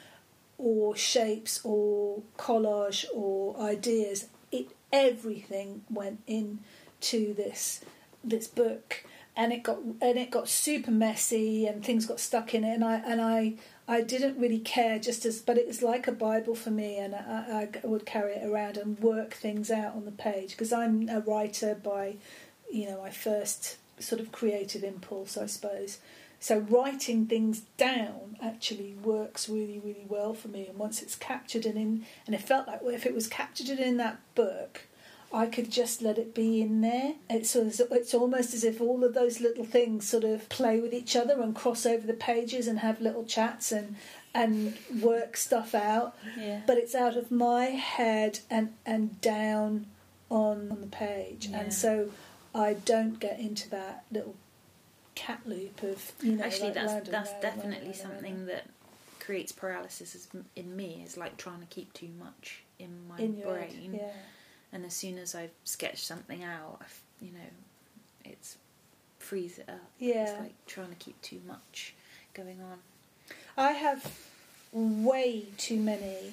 or 0.59 0.95
shapes, 0.95 1.61
or 1.65 2.23
collage, 2.39 3.07
or 3.13 3.59
ideas. 3.59 4.27
It 4.53 4.69
everything 4.95 5.83
went 5.91 6.21
in 6.27 6.61
to 7.01 7.35
this 7.35 7.81
this 8.23 8.47
book, 8.47 9.05
and 9.37 9.53
it 9.53 9.63
got 9.63 9.79
and 10.01 10.17
it 10.19 10.31
got 10.31 10.49
super 10.49 10.91
messy, 10.91 11.67
and 11.67 11.85
things 11.85 12.07
got 12.07 12.21
stuck 12.21 12.55
in 12.55 12.65
it, 12.65 12.75
and 12.75 12.85
I 12.85 12.97
and 13.05 13.21
I 13.21 13.55
I 13.87 14.01
didn't 14.01 14.39
really 14.41 14.61
care 14.61 14.99
just 14.99 15.27
as, 15.27 15.43
but 15.43 15.59
it 15.59 15.67
was 15.67 15.83
like 15.83 16.09
a 16.09 16.13
Bible 16.13 16.55
for 16.55 16.71
me, 16.71 16.97
and 16.97 17.15
I, 17.15 17.69
I 17.85 17.87
would 17.87 18.07
carry 18.07 18.33
it 18.35 18.47
around 18.47 18.79
and 18.79 18.99
work 19.01 19.35
things 19.35 19.71
out 19.71 19.95
on 19.95 20.07
the 20.07 20.13
page. 20.13 20.53
Because 20.53 20.73
I'm 20.73 21.09
a 21.11 21.21
writer 21.21 21.75
by, 21.75 22.17
you 22.73 22.89
know, 22.89 23.03
my 23.03 23.11
first 23.11 23.77
sort 23.99 24.21
of 24.21 24.33
creative 24.33 24.85
impulse, 24.85 25.37
I 25.37 25.47
suppose. 25.47 25.99
So 26.41 26.59
writing 26.59 27.27
things 27.27 27.61
down 27.77 28.37
actually 28.43 28.95
works 29.03 29.49
really, 29.49 29.79
really 29.83 30.07
well 30.09 30.35
for 30.35 30.49
me. 30.49 30.67
And 30.67 30.79
once 30.79 31.01
it's 31.03 31.15
captured 31.17 31.65
and 31.67 31.77
in, 31.79 32.05
and 32.27 32.35
it 32.35 32.43
felt 32.43 32.67
like 32.67 32.83
well, 32.83 32.95
if 32.95 33.07
it 33.07 33.15
was 33.15 33.27
captured 33.27 33.69
in 33.79 33.97
that 33.99 34.19
book, 34.35 34.83
I 35.33 35.47
could 35.47 35.71
just 35.71 36.01
let 36.03 36.17
it 36.19 36.35
be 36.35 36.61
in 36.61 36.81
there. 36.81 37.15
It's 37.29 37.51
sort 37.51 37.67
of, 37.81 37.93
it's 37.93 38.15
almost 38.15 38.55
as 38.55 38.63
if 38.63 38.81
all 38.81 39.03
of 39.03 39.15
those 39.15 39.41
little 39.41 39.65
things 39.65 40.07
sort 40.09 40.23
of 40.25 40.49
play 40.49 40.79
with 40.81 40.93
each 40.95 41.17
other 41.17 41.41
and 41.41 41.55
cross 41.57 41.85
over 41.87 42.07
the 42.07 42.13
pages 42.13 42.69
and 42.69 42.79
have 42.81 43.01
little 43.01 43.25
chats 43.25 43.73
and 43.73 43.97
and 44.37 44.77
work 45.01 45.37
stuff 45.37 45.75
out. 45.75 46.17
Yeah. 46.39 46.63
But 46.67 46.77
it's 46.79 46.95
out 46.95 47.17
of 47.17 47.31
my 47.31 47.65
head 47.67 48.41
and 48.51 48.75
and 48.85 49.21
down 49.21 49.87
on, 50.31 50.71
on 50.71 50.81
the 50.81 50.87
page, 50.89 51.47
Yeah. 51.49 51.61
and 51.61 51.75
so 51.75 52.11
I 52.55 52.75
don't 52.75 53.19
get 53.19 53.39
into 53.41 53.69
that 53.71 54.05
little 54.13 54.35
cat 55.15 55.41
loop 55.47 55.83
of 55.83 56.13
you 56.23 56.33
know. 56.33 56.45
Actually, 56.45 56.67
like 56.69 56.75
that's 56.75 56.93
round 56.93 57.07
that's 57.07 57.31
round 57.31 57.43
definitely 57.43 57.85
round. 57.87 57.97
something 57.97 58.47
that 58.47 58.67
creates 59.21 59.53
paralysis 59.53 60.29
in 60.57 60.77
me. 60.77 61.03
Is 61.05 61.17
like 61.17 61.37
trying 61.37 61.61
to 61.61 61.67
keep 61.67 61.93
too 61.93 62.11
much 62.19 62.63
in 62.79 62.91
my 63.09 63.19
in 63.19 63.37
your 63.39 63.57
head, 63.59 63.71
brain, 63.71 63.95
Yeah. 63.95 64.13
and 64.73 64.85
as 64.85 64.95
soon 64.95 65.19
as 65.19 65.35
I've 65.35 65.53
sketched 65.65 66.05
something 66.07 66.43
out, 66.43 66.79
I 66.81 66.85
f 66.85 67.03
you 67.21 67.33
know, 67.33 67.51
it's 68.25 68.57
freeze 69.19 69.59
it 69.59 69.69
up. 69.69 69.81
Yeah. 69.99 70.25
It's 70.31 70.41
like 70.41 70.67
trying 70.67 70.91
to 70.91 70.97
keep 70.97 71.21
too 71.23 71.41
much 71.47 71.95
going 72.35 72.61
on. 72.61 72.79
I 73.57 73.73
have 73.73 74.19
way 74.73 75.47
too 75.57 75.79
many 75.79 76.33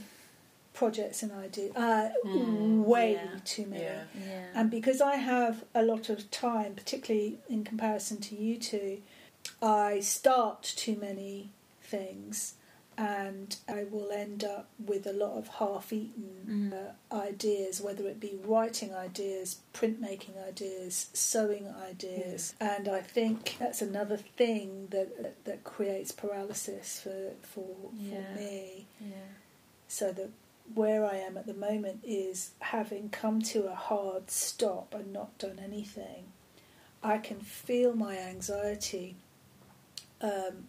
projects 0.73 1.21
and 1.23 1.31
ideas. 1.31 1.75
Uh, 1.75 2.09
Hmm, 2.23 2.83
way 2.83 3.13
yeah. 3.13 3.39
too 3.45 3.65
many. 3.67 3.83
Yeah. 3.83 4.03
Yeah. 4.27 4.45
And 4.55 4.69
because 4.71 5.01
I 5.01 5.15
have 5.15 5.63
a 5.75 5.83
lot 5.83 6.09
of 6.09 6.29
time, 6.31 6.73
particularly 6.75 7.39
in 7.49 7.63
comparison 7.63 8.17
to 8.21 8.35
you 8.35 8.57
two, 8.57 9.01
I 9.61 9.99
start 9.99 10.63
too 10.63 10.95
many 10.95 11.49
things 11.81 12.55
and 12.97 13.55
I 13.67 13.85
will 13.89 14.11
end 14.11 14.43
up 14.43 14.67
with 14.85 15.07
a 15.07 15.13
lot 15.13 15.37
of 15.37 15.47
half 15.47 15.91
eaten 15.91 16.29
Mm. 16.47 16.73
uh, 16.73 17.15
ideas, 17.15 17.79
whether 17.81 18.07
it 18.07 18.19
be 18.19 18.37
writing 18.43 18.93
ideas, 18.93 19.59
printmaking 19.73 20.35
ideas, 20.47 21.07
sewing 21.13 21.67
ideas. 21.89 22.53
And 22.59 22.87
I 22.89 23.01
think 23.01 23.55
that's 23.59 23.81
another 23.81 24.17
thing 24.17 24.87
that, 24.91 25.21
that, 25.23 25.45
that 25.45 25.63
creates 25.63 26.11
paralysis 26.11 26.99
for, 27.03 27.31
for, 27.41 27.67
Yeah. 27.97 28.33
for 28.33 28.39
me. 28.39 28.85
yeah. 28.99 29.15
So 29.87 30.11
that 30.11 30.29
where 30.75 31.05
I 31.05 31.15
am 31.17 31.37
at 31.37 31.45
the 31.47 31.53
moment 31.53 32.01
is 32.03 32.51
having 32.59 33.09
come 33.09 33.41
to 33.43 33.67
a 33.67 33.75
hard 33.75 34.29
stop 34.31 34.93
and 34.93 35.11
not 35.13 35.37
done 35.37 35.59
anything. 35.63 36.25
I 37.03 37.17
can 37.17 37.39
feel 37.39 37.95
my 37.95 38.17
anxiety 38.17 39.15
um, 40.21 40.67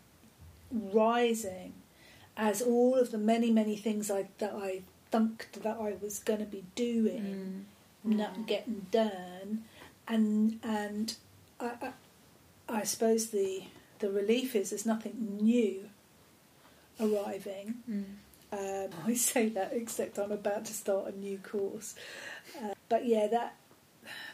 rising 0.71 1.75
as 2.37 2.63
all 2.63 2.95
of 2.95 3.11
the 3.11 3.19
many 3.19 3.51
many 3.51 3.77
things 3.77 4.11
I 4.11 4.29
that 4.39 4.55
I 4.55 4.83
thunked 5.13 5.53
that 5.63 5.77
I 5.79 5.95
was 6.01 6.19
going 6.19 6.39
to 6.41 6.47
be 6.47 6.65
doing 6.75 7.67
Mm. 8.07 8.17
not 8.17 8.47
getting 8.49 8.87
done, 8.91 9.63
and 10.09 10.59
and 10.65 11.15
I, 11.61 11.71
I 11.81 11.93
I 12.69 12.83
suppose 12.83 13.29
the 13.31 13.65
the 14.01 14.11
relief 14.11 14.57
is 14.57 14.71
there's 14.71 14.85
nothing 14.85 15.39
new 15.41 15.89
arriving. 16.99 17.75
Mm. 17.89 18.05
Um, 18.53 18.89
I 19.07 19.15
say 19.15 19.49
that 19.51 19.73
except 19.73 20.19
I'm 20.19 20.31
about 20.33 20.67
to 20.67 20.73
start 20.73 21.13
a 21.13 21.19
new 21.19 21.39
course. 21.39 21.95
Uh, 22.63 22.75
but 22.89 23.07
yeah, 23.07 23.27
that 23.29 23.57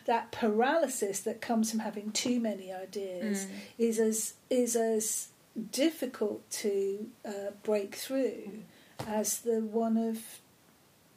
that 0.06 0.32
paralysis 0.32 1.20
that 1.20 1.40
comes 1.40 1.70
from 1.70 1.80
having 1.80 2.10
too 2.12 2.40
many 2.40 2.72
ideas 2.72 3.46
Mm. 3.46 3.50
is 3.78 3.98
as 3.98 4.34
is 4.50 4.76
as 4.76 5.28
difficult 5.70 6.48
to 6.50 7.08
uh, 7.24 7.50
break 7.62 7.94
through 7.94 8.62
as 9.06 9.40
the 9.40 9.60
one 9.60 9.96
of 9.96 10.18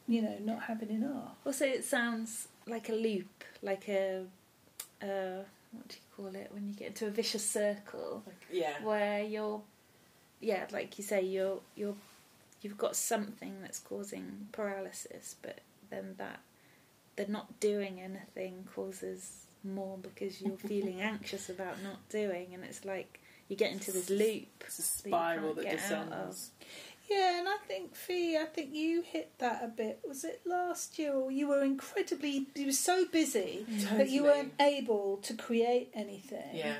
you 0.06 0.20
know 0.22 0.36
not 0.44 0.62
having 0.64 0.90
enough. 0.90 1.32
Also, 1.46 1.64
it 1.64 1.84
sounds 1.84 2.48
like 2.66 2.88
a 2.88 2.92
loop, 2.92 3.44
like 3.62 3.88
a 3.88 4.24
uh, 5.02 5.42
what 5.72 5.88
do 5.88 5.96
you 5.96 6.06
call 6.16 6.34
it 6.40 6.50
when 6.52 6.68
you 6.68 6.74
get 6.74 6.88
into 6.88 7.06
a 7.06 7.10
vicious 7.10 7.48
circle, 7.48 8.22
Like, 8.26 8.36
yeah. 8.52 8.82
where 8.84 9.22
you're, 9.24 9.62
yeah, 10.40 10.66
like 10.70 10.98
you 10.98 11.04
say, 11.04 11.22
you're 11.22 11.60
you're 11.74 11.96
you've 12.62 12.78
got 12.78 12.96
something 12.96 13.60
that's 13.60 13.78
causing 13.78 14.48
paralysis, 14.52 15.36
but 15.42 15.60
then 15.90 16.14
that 16.18 16.40
the 17.16 17.26
not 17.26 17.60
doing 17.60 18.00
anything 18.00 18.66
causes 18.74 19.46
more 19.64 19.98
because 19.98 20.40
you're 20.40 20.56
feeling 20.68 21.00
anxious 21.00 21.48
about 21.48 21.82
not 21.82 22.08
doing, 22.08 22.48
and 22.54 22.64
it's 22.64 22.84
like 22.84 23.20
you 23.48 23.56
get 23.56 23.72
into 23.72 23.92
this 23.92 24.08
loop. 24.10 24.64
It's 24.66 24.78
a 24.78 24.82
that 24.82 25.08
you 25.08 25.12
spiral 25.12 25.54
can't 25.54 25.56
that 25.56 25.64
get 25.64 25.92
out 25.92 26.12
of. 26.12 26.28
descends. 26.30 26.50
Yeah, 27.10 27.40
and 27.40 27.48
I 27.48 27.56
think 27.66 27.94
Fee, 27.94 28.38
I 28.38 28.44
think 28.44 28.72
you 28.72 29.02
hit 29.02 29.32
that 29.38 29.62
a 29.62 29.68
bit. 29.68 30.00
Was 30.08 30.24
it 30.24 30.40
last 30.46 30.98
year, 30.98 31.12
or 31.12 31.30
you 31.30 31.48
were 31.48 31.62
incredibly, 31.62 32.46
you 32.54 32.66
were 32.66 32.72
so 32.72 33.04
busy 33.04 33.66
that 33.92 34.08
you 34.08 34.22
weren't 34.22 34.54
able 34.60 35.18
to 35.18 35.34
create 35.34 35.90
anything. 35.94 36.54
Yeah. 36.54 36.76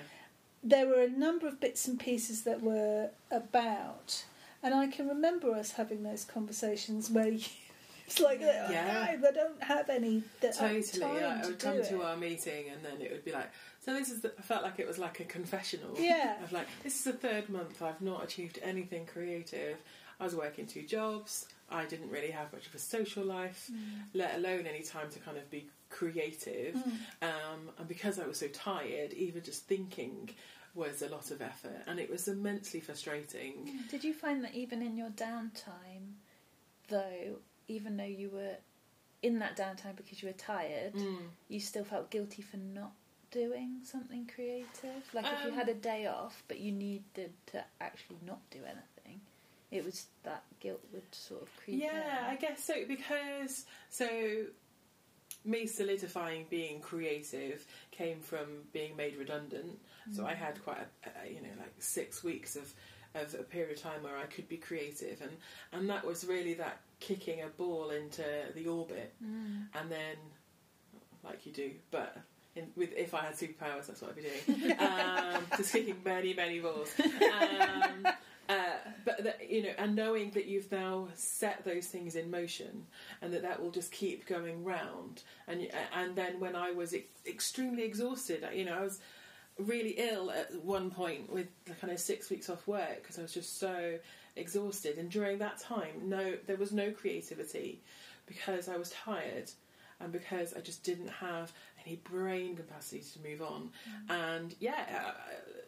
there 0.62 0.87
were 0.87 1.03
a 1.03 1.09
number 1.11 1.47
of 1.49 1.61
bits 1.61 1.87
and 1.89 1.99
pieces 2.01 2.45
that 2.45 2.62
were 2.62 3.11
about, 3.30 4.24
and 4.62 4.74
I 4.74 4.86
can 4.86 5.08
remember 5.08 5.52
us 5.52 5.72
having 5.72 6.02
those 6.02 6.24
conversations 6.24 7.10
where 7.10 7.28
you, 7.28 7.40
it's 8.06 8.20
like, 8.20 8.40
Yeah. 8.40 9.08
I 9.10 9.30
don't 9.32 9.62
have 9.62 9.88
any 9.90 10.22
that 10.40 10.56
Totally. 10.56 11.20
Yeah, 11.20 11.40
I 11.42 11.46
would 11.46 11.58
do 11.58 11.66
come 11.66 11.76
it. 11.78 11.88
to 11.88 12.02
our 12.02 12.16
meeting 12.16 12.66
and 12.70 12.84
then 12.84 13.00
it 13.00 13.10
would 13.10 13.24
be 13.24 13.32
like, 13.32 13.50
so 13.84 13.94
this 13.94 14.10
is. 14.10 14.20
The, 14.20 14.32
I 14.38 14.42
felt 14.42 14.62
like 14.62 14.78
it 14.78 14.86
was 14.86 14.98
like 14.98 15.18
a 15.18 15.24
confessional. 15.24 15.96
Yeah. 15.98 16.42
Of 16.44 16.52
like, 16.52 16.68
this 16.84 16.96
is 16.98 17.04
the 17.04 17.12
third 17.12 17.48
month 17.48 17.82
I've 17.82 18.00
not 18.00 18.22
achieved 18.22 18.60
anything 18.62 19.06
creative. 19.06 19.76
I 20.20 20.24
was 20.24 20.36
working 20.36 20.66
two 20.66 20.82
jobs. 20.82 21.46
I 21.68 21.84
didn't 21.86 22.10
really 22.10 22.30
have 22.30 22.52
much 22.52 22.66
of 22.68 22.74
a 22.74 22.78
social 22.78 23.24
life, 23.24 23.70
let 24.14 24.36
alone 24.36 24.66
any 24.66 24.82
time 24.84 25.10
to 25.10 25.18
kind 25.18 25.36
of 25.36 25.50
be 25.50 25.66
creative. 25.90 26.74
Mm. 26.76 26.92
Um, 27.22 27.70
and 27.78 27.88
because 27.88 28.20
I 28.20 28.26
was 28.26 28.38
so 28.38 28.46
tired, 28.48 29.14
even 29.14 29.42
just 29.42 29.64
thinking 29.66 30.30
was 30.74 31.02
a 31.02 31.08
lot 31.08 31.30
of 31.30 31.42
effort, 31.42 31.82
and 31.86 31.98
it 32.00 32.08
was 32.10 32.28
immensely 32.28 32.80
frustrating. 32.80 33.70
Did 33.90 34.04
you 34.04 34.14
find 34.14 34.42
that 34.44 34.54
even 34.54 34.80
in 34.82 34.96
your 34.96 35.10
downtime, 35.10 36.14
though, 36.88 37.38
even 37.68 37.96
though 37.96 38.04
you 38.04 38.30
were 38.30 38.56
in 39.22 39.38
that 39.38 39.56
downtime 39.56 39.96
because 39.96 40.22
you 40.22 40.28
were 40.28 40.32
tired, 40.34 40.94
Mm. 40.94 41.28
you 41.48 41.60
still 41.60 41.84
felt 41.84 42.10
guilty 42.10 42.42
for 42.42 42.56
not 42.56 42.92
doing 43.30 43.80
something 43.84 44.26
creative? 44.26 45.02
Like 45.14 45.26
if 45.26 45.44
you 45.44 45.50
Um, 45.50 45.54
had 45.54 45.68
a 45.68 45.74
day 45.74 46.06
off 46.06 46.42
but 46.48 46.58
you 46.58 46.72
needed 46.72 47.32
to 47.46 47.64
actually 47.80 48.18
not 48.26 48.40
do 48.50 48.58
anything, 48.64 49.20
it 49.70 49.84
was 49.84 50.06
that 50.24 50.42
guilt 50.60 50.82
would 50.92 51.14
sort 51.14 51.42
of 51.42 51.56
creep 51.56 51.80
Yeah, 51.82 52.26
I 52.28 52.36
guess 52.36 52.64
so 52.64 52.84
because 52.86 53.64
so 53.90 54.46
me 55.44 55.66
solidifying 55.66 56.46
being 56.50 56.80
creative 56.80 57.66
came 57.90 58.20
from 58.20 58.62
being 58.72 58.94
made 58.96 59.16
redundant 59.16 59.78
So 60.11 60.26
I 60.26 60.34
had 60.34 60.62
quite 60.64 60.78
a, 60.78 61.09
a 61.26 61.28
you 61.28 61.40
know 61.40 61.55
like 61.59 61.72
six 61.78 62.24
weeks 62.24 62.57
of 62.57 62.72
of 63.14 63.34
a 63.38 63.42
period 63.42 63.76
of 63.76 63.82
time 63.82 64.03
where 64.03 64.16
I 64.16 64.24
could 64.24 64.48
be 64.48 64.57
creative, 64.57 65.20
and 65.20 65.30
and 65.72 65.88
that 65.90 66.05
was 66.05 66.24
really 66.24 66.55
that 66.55 66.80
kicking 67.00 67.42
a 67.42 67.48
ball 67.48 67.90
into 67.90 68.24
the 68.55 68.66
orbit, 68.66 69.12
Mm. 69.24 69.66
and 69.74 69.90
then 69.90 70.16
like 71.24 71.46
you 71.46 71.53
do, 71.53 71.70
but. 71.90 72.16
In, 72.55 72.66
with 72.76 72.90
if 72.94 73.14
I 73.14 73.22
had 73.22 73.32
superpowers, 73.32 73.86
that's 73.86 74.03
what 74.03 74.11
I'd 74.11 74.16
be 74.16 74.22
doing. 74.28 74.76
Um, 74.78 75.42
just 75.57 75.72
kicking 75.72 75.96
many, 76.05 76.34
many 76.34 76.61
balls. 76.61 76.92
Um, 77.03 78.07
uh, 78.46 78.55
but 79.07 79.24
that, 79.24 79.50
you 79.50 79.62
know, 79.62 79.70
and 79.78 79.96
knowing 79.96 80.32
that 80.32 80.44
you've 80.44 80.70
now 80.70 81.09
set 81.14 81.64
those 81.64 81.86
things 81.86 82.14
in 82.14 82.30
motion, 82.30 82.84
and 83.22 83.32
that 83.32 83.40
that 83.40 83.62
will 83.62 83.70
just 83.70 83.90
keep 83.90 84.26
going 84.26 84.64
round. 84.64 85.22
And 85.48 85.66
and 85.96 86.14
then 86.14 86.40
when 86.40 86.55
I 86.55 86.72
was 86.72 86.92
ex- 86.92 87.07
extremely 87.26 87.84
exhausted, 87.84 88.44
you 88.55 88.66
know, 88.66 88.76
I 88.76 88.82
was 88.82 89.00
really 89.62 89.94
ill 89.98 90.30
at 90.30 90.54
one 90.64 90.90
point 90.90 91.32
with 91.32 91.48
the 91.64 91.74
kind 91.74 91.92
of 91.92 91.98
six 91.98 92.30
weeks 92.30 92.50
off 92.50 92.66
work 92.66 93.02
because 93.02 93.18
I 93.18 93.22
was 93.22 93.32
just 93.32 93.58
so 93.58 93.98
exhausted. 94.36 94.98
And 94.98 95.10
during 95.10 95.38
that 95.38 95.58
time, 95.58 95.94
no, 96.04 96.34
there 96.46 96.56
was 96.56 96.72
no 96.72 96.90
creativity 96.90 97.80
because 98.26 98.68
I 98.68 98.76
was 98.76 98.90
tired 98.90 99.50
and 100.00 100.12
because 100.12 100.54
I 100.54 100.60
just 100.60 100.82
didn't 100.82 101.08
have 101.08 101.52
any 101.86 101.96
brain 101.96 102.56
capacity 102.56 103.02
to 103.14 103.28
move 103.28 103.42
on. 103.42 103.70
And 104.08 104.54
yeah, 104.60 104.84
uh, 105.06 105.12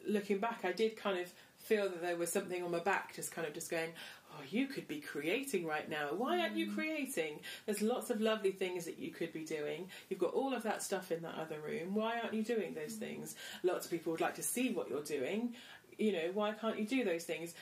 looking 0.07 0.39
back, 0.39 0.61
I 0.65 0.73
did 0.73 0.97
kind 0.97 1.19
of 1.19 1.33
feel 1.59 1.89
that 1.89 2.03
there 2.03 2.17
was 2.17 2.31
something 2.31 2.63
on 2.63 2.71
my 2.71 2.79
back, 2.79 3.15
just 3.15 3.33
kind 3.33 3.47
of 3.47 3.55
just 3.55 3.71
going, 3.71 3.91
"Oh, 4.37 4.43
you 4.51 4.67
could 4.67 4.89
be 4.89 5.01
creating 5.01 5.67
right 5.67 5.89
now. 5.89 6.09
Why 6.17 6.41
aren't 6.41 6.57
you 6.57 6.73
creating? 6.73 7.41
There's 7.67 7.83
lots 7.83 8.11
of 8.11 8.21
lovely 8.21 8.53
things 8.53 8.85
that 8.85 8.99
you 8.99 9.11
could 9.11 9.33
be 9.33 9.45
doing. 9.45 9.89
You've 10.09 10.21
got 10.21 10.35
all 10.35 10.53
of 10.53 10.63
that 10.65 10.83
stuff 10.83 11.13
in 11.13 11.23
that 11.23 11.37
other 11.37 11.61
room. 11.61 11.95
Why 11.95 12.19
aren't 12.21 12.35
you 12.35 12.43
doing 12.43 12.75
those 12.75 12.95
things? 12.95 13.37
Lots 13.63 13.87
of 13.87 13.91
people 13.91 14.13
would 14.13 14.21
like 14.21 14.35
to 14.37 14.43
see 14.43 14.73
what 14.73 14.89
you're 14.89 15.03
doing. 15.03 15.55
You 15.99 16.13
know, 16.13 16.31
why 16.35 16.53
can't 16.53 16.79
you 16.79 16.87
do 16.87 17.05
those 17.05 17.25
things?" 17.25 17.55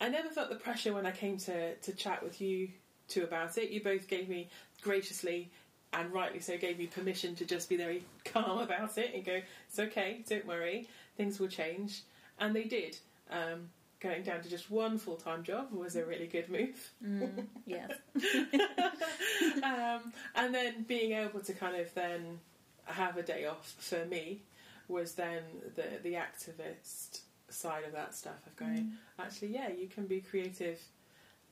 I 0.00 0.08
never 0.08 0.28
felt 0.28 0.48
the 0.48 0.56
pressure 0.56 0.92
when 0.92 1.06
I 1.06 1.12
came 1.12 1.38
to 1.38 1.74
to 1.74 1.92
chat 1.92 2.22
with 2.22 2.40
you 2.40 2.68
two 3.08 3.24
about 3.24 3.58
it. 3.58 3.70
You 3.70 3.82
both 3.82 4.08
gave 4.08 4.28
me 4.28 4.48
graciously 4.80 5.50
and 5.92 6.12
rightly 6.12 6.40
so 6.40 6.56
gave 6.56 6.78
me 6.78 6.86
permission 6.86 7.34
to 7.36 7.44
just 7.44 7.68
be 7.68 7.76
very 7.76 8.04
calm 8.24 8.58
about 8.58 8.96
it 8.98 9.14
and 9.14 9.24
go, 9.24 9.40
it's 9.68 9.78
okay, 9.78 10.24
don't 10.28 10.46
worry, 10.46 10.88
things 11.16 11.38
will 11.38 11.48
change. 11.48 12.02
And 12.38 12.56
they 12.56 12.64
did. 12.64 12.98
Um, 13.30 13.68
going 14.02 14.22
down 14.22 14.42
to 14.42 14.48
just 14.48 14.70
one 14.70 14.98
full 14.98 15.16
time 15.16 15.42
job 15.42 15.72
was 15.72 15.96
a 15.96 16.04
really 16.04 16.26
good 16.26 16.48
move. 16.50 16.90
Mm. 17.04 17.46
Yes. 17.66 17.92
um, 19.62 20.12
and 20.34 20.54
then 20.54 20.82
being 20.82 21.12
able 21.12 21.40
to 21.40 21.52
kind 21.52 21.76
of 21.76 21.94
then 21.94 22.40
have 22.84 23.16
a 23.16 23.22
day 23.22 23.46
off 23.46 23.74
for 23.78 24.04
me 24.06 24.42
was 24.88 25.14
then 25.14 25.42
the, 25.76 25.84
the 26.02 26.14
activist 26.14 27.20
side 27.48 27.84
of 27.84 27.92
that 27.92 28.14
stuff 28.14 28.46
of 28.46 28.56
going, 28.56 28.92
actually, 29.18 29.48
yeah, 29.48 29.68
you 29.68 29.86
can 29.86 30.06
be 30.06 30.20
creative 30.20 30.80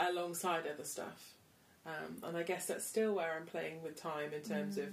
alongside 0.00 0.64
other 0.66 0.84
stuff. 0.84 1.34
Um, 1.86 2.16
and 2.24 2.36
I 2.36 2.42
guess 2.42 2.66
that's 2.66 2.84
still 2.84 3.14
where 3.14 3.36
I'm 3.38 3.46
playing 3.46 3.82
with 3.82 3.96
time 4.00 4.32
in 4.34 4.42
terms 4.42 4.76
of 4.76 4.88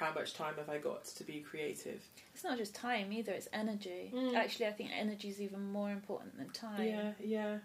how 0.00 0.12
much 0.14 0.32
time 0.32 0.54
have 0.56 0.70
I 0.70 0.78
got 0.78 1.04
to 1.04 1.24
be 1.24 1.40
creative. 1.40 2.02
It's 2.34 2.42
not 2.42 2.56
just 2.56 2.74
time 2.74 3.12
either; 3.12 3.32
it's 3.32 3.48
energy. 3.52 4.10
Mm. 4.14 4.34
Actually, 4.34 4.66
I 4.66 4.72
think 4.72 4.90
energy 4.98 5.28
is 5.28 5.40
even 5.40 5.70
more 5.70 5.90
important 5.90 6.38
than 6.38 6.48
time. 6.50 6.82
Yeah, 6.88 7.12
yeah, 7.22 7.58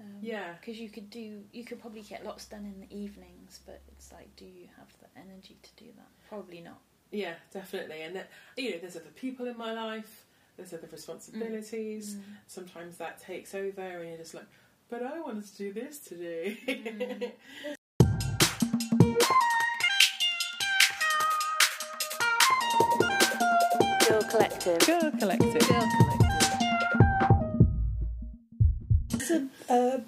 Um, 0.00 0.06
yeah. 0.22 0.54
Because 0.58 0.80
you 0.80 0.88
could 0.88 1.10
do, 1.10 1.42
you 1.52 1.64
could 1.64 1.80
probably 1.80 2.00
get 2.00 2.24
lots 2.24 2.46
done 2.46 2.64
in 2.64 2.80
the 2.80 2.96
evenings, 2.96 3.60
but 3.66 3.82
it's 3.92 4.10
like, 4.10 4.34
do 4.36 4.46
you 4.46 4.68
have 4.78 4.88
the 5.00 5.20
energy 5.20 5.56
to 5.62 5.84
do 5.84 5.90
that? 5.96 6.08
Probably 6.28 6.62
not. 6.62 6.80
Yeah, 7.10 7.34
definitely. 7.52 8.00
And 8.02 8.16
that, 8.16 8.30
you 8.56 8.70
know, 8.72 8.78
there's 8.78 8.96
other 8.96 9.12
people 9.14 9.46
in 9.46 9.56
my 9.58 9.72
life. 9.72 10.24
There's 10.56 10.72
other 10.72 10.88
responsibilities. 10.90 12.14
Mm. 12.14 12.22
Sometimes 12.46 12.96
that 12.96 13.20
takes 13.20 13.54
over, 13.54 13.82
and 13.82 14.08
you're 14.08 14.18
just 14.18 14.34
like, 14.34 14.46
"But 14.88 15.02
I 15.02 15.20
wanted 15.20 15.46
to 15.46 15.56
do 15.58 15.72
this 15.74 15.98
today." 15.98 16.58
Mm. 16.66 17.32
Collective. 24.36 24.78
Girl 24.80 25.10
collective. 25.18 25.68
Girl 25.68 25.88
Collective. 25.98 26.26
There's 29.08 29.30
a, 29.30 29.48
a 29.70 30.00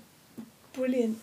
brilliant 0.74 1.18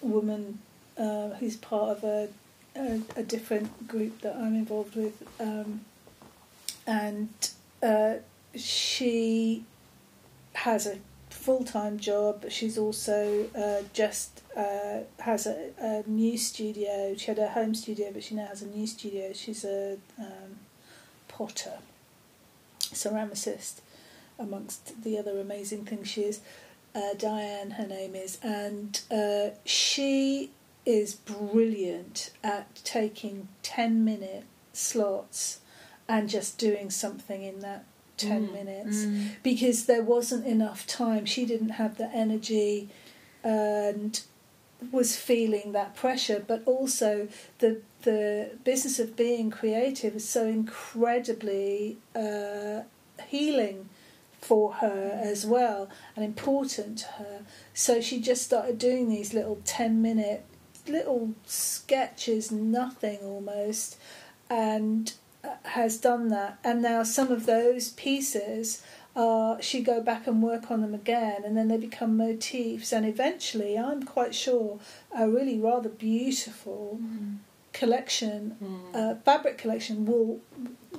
woman 0.00 0.58
uh, 0.96 1.28
who's 1.38 1.56
part 1.56 1.98
of 1.98 2.04
a, 2.04 2.28
a, 2.74 3.02
a 3.16 3.22
different 3.22 3.86
group 3.86 4.22
that 4.22 4.36
I'm 4.36 4.54
involved 4.54 4.96
with, 4.96 5.22
um, 5.38 5.82
and 6.86 7.28
uh, 7.82 8.14
she 8.56 9.64
has 10.54 10.86
a 10.86 10.96
full 11.28 11.62
time 11.62 11.98
job, 11.98 12.38
but 12.40 12.52
she's 12.52 12.78
also 12.78 13.48
uh, 13.54 13.82
just 13.92 14.40
uh, 14.56 15.00
has 15.18 15.46
a, 15.46 15.72
a 15.78 16.04
new 16.08 16.38
studio. 16.38 17.14
She 17.18 17.26
had 17.26 17.38
a 17.38 17.48
home 17.48 17.74
studio, 17.74 18.10
but 18.14 18.24
she 18.24 18.34
now 18.34 18.46
has 18.46 18.62
a 18.62 18.66
new 18.66 18.86
studio. 18.86 19.34
She's 19.34 19.62
a 19.62 19.98
um, 20.18 20.56
potter, 21.28 21.74
ceramicist, 22.92 23.80
amongst 24.38 25.02
the 25.02 25.18
other 25.18 25.38
amazing 25.40 25.84
things 25.84 26.08
she 26.08 26.22
is. 26.22 26.40
Uh, 26.94 27.14
Diane, 27.16 27.72
her 27.72 27.86
name 27.86 28.14
is, 28.14 28.38
and 28.42 29.00
uh, 29.10 29.50
she 29.64 30.50
is 30.84 31.14
brilliant 31.14 32.30
at 32.42 32.74
taking 32.84 33.48
10 33.62 34.04
minute 34.04 34.44
slots 34.72 35.60
and 36.08 36.28
just 36.28 36.58
doing 36.58 36.90
something 36.90 37.42
in 37.44 37.60
that 37.60 37.84
10 38.16 38.48
Mm, 38.48 38.52
minutes. 38.52 39.06
because 39.42 39.86
there 39.86 40.02
wasn't 40.02 40.44
enough 40.46 40.86
time. 40.86 41.24
She 41.26 41.46
didn't 41.46 41.70
have 41.70 41.96
the 41.96 42.10
energy 42.12 42.88
and 43.44 44.20
was 44.90 45.16
feeling 45.16 45.72
that 45.72 45.94
pressure, 45.94 46.42
but 46.46 46.62
also 46.66 47.28
the 47.58 47.82
the 48.02 48.52
business 48.64 48.98
of 48.98 49.16
being 49.16 49.50
creative 49.50 50.16
is 50.16 50.28
so 50.28 50.46
incredibly 50.46 51.98
uh, 52.16 52.80
healing 53.26 53.88
for 54.40 54.74
her 54.74 55.20
as 55.22 55.44
well 55.44 55.90
and 56.16 56.24
important 56.24 56.98
to 56.98 57.06
her. 57.06 57.40
So 57.74 58.00
she 58.00 58.20
just 58.20 58.42
started 58.42 58.78
doing 58.78 59.08
these 59.10 59.34
little 59.34 59.60
10 59.64 60.00
minute 60.00 60.44
little 60.88 61.34
sketches, 61.44 62.50
nothing 62.50 63.18
almost, 63.22 63.98
and 64.48 65.12
uh, 65.44 65.50
has 65.64 65.98
done 65.98 66.28
that. 66.28 66.58
And 66.64 66.82
now 66.82 67.02
some 67.02 67.30
of 67.30 67.46
those 67.46 67.90
pieces 67.90 68.82
are 69.16 69.60
she 69.60 69.82
go 69.82 70.00
back 70.00 70.26
and 70.26 70.42
work 70.42 70.70
on 70.70 70.80
them 70.82 70.94
again 70.94 71.42
and 71.44 71.56
then 71.56 71.68
they 71.68 71.76
become 71.76 72.16
motifs 72.16 72.92
and 72.92 73.04
eventually 73.04 73.76
I'm 73.76 74.02
quite 74.04 74.34
sure 74.34 74.78
a 75.16 75.28
really 75.28 75.58
rather 75.58 75.88
beautiful 75.88 76.98
Mm. 77.02 77.36
collection 77.72 78.56
Mm. 78.62 78.94
uh, 78.94 79.14
fabric 79.24 79.56
collection 79.58 80.04
will 80.06 80.40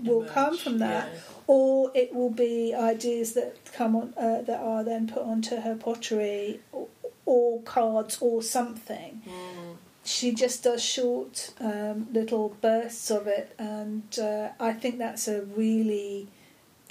will 0.04 0.24
come 0.26 0.58
from 0.58 0.78
that 0.80 1.10
yeah. 1.14 1.20
or 1.48 1.92
it 1.94 2.14
will 2.16 2.30
be 2.48 2.74
ideas 2.74 3.34
that 3.34 3.56
come 3.74 3.96
on 3.96 4.14
uh, 4.18 4.42
that 4.42 4.60
are 4.60 4.84
then 4.84 5.08
put 5.08 5.24
onto 5.24 5.58
her 5.58 5.76
pottery 5.76 6.60
or, 6.72 6.88
or 7.26 7.62
cards 7.62 8.18
or 8.22 8.42
something 8.42 9.22
Mm. 9.28 9.76
she 10.04 10.34
just 10.34 10.64
does 10.64 10.84
short 10.84 11.52
um, 11.60 12.08
little 12.12 12.56
bursts 12.62 13.12
of 13.12 13.28
it 13.28 13.48
and 13.60 14.04
uh, 14.20 14.50
i 14.60 14.72
think 14.74 14.98
that's 14.98 15.28
a 15.28 15.42
really 15.44 16.28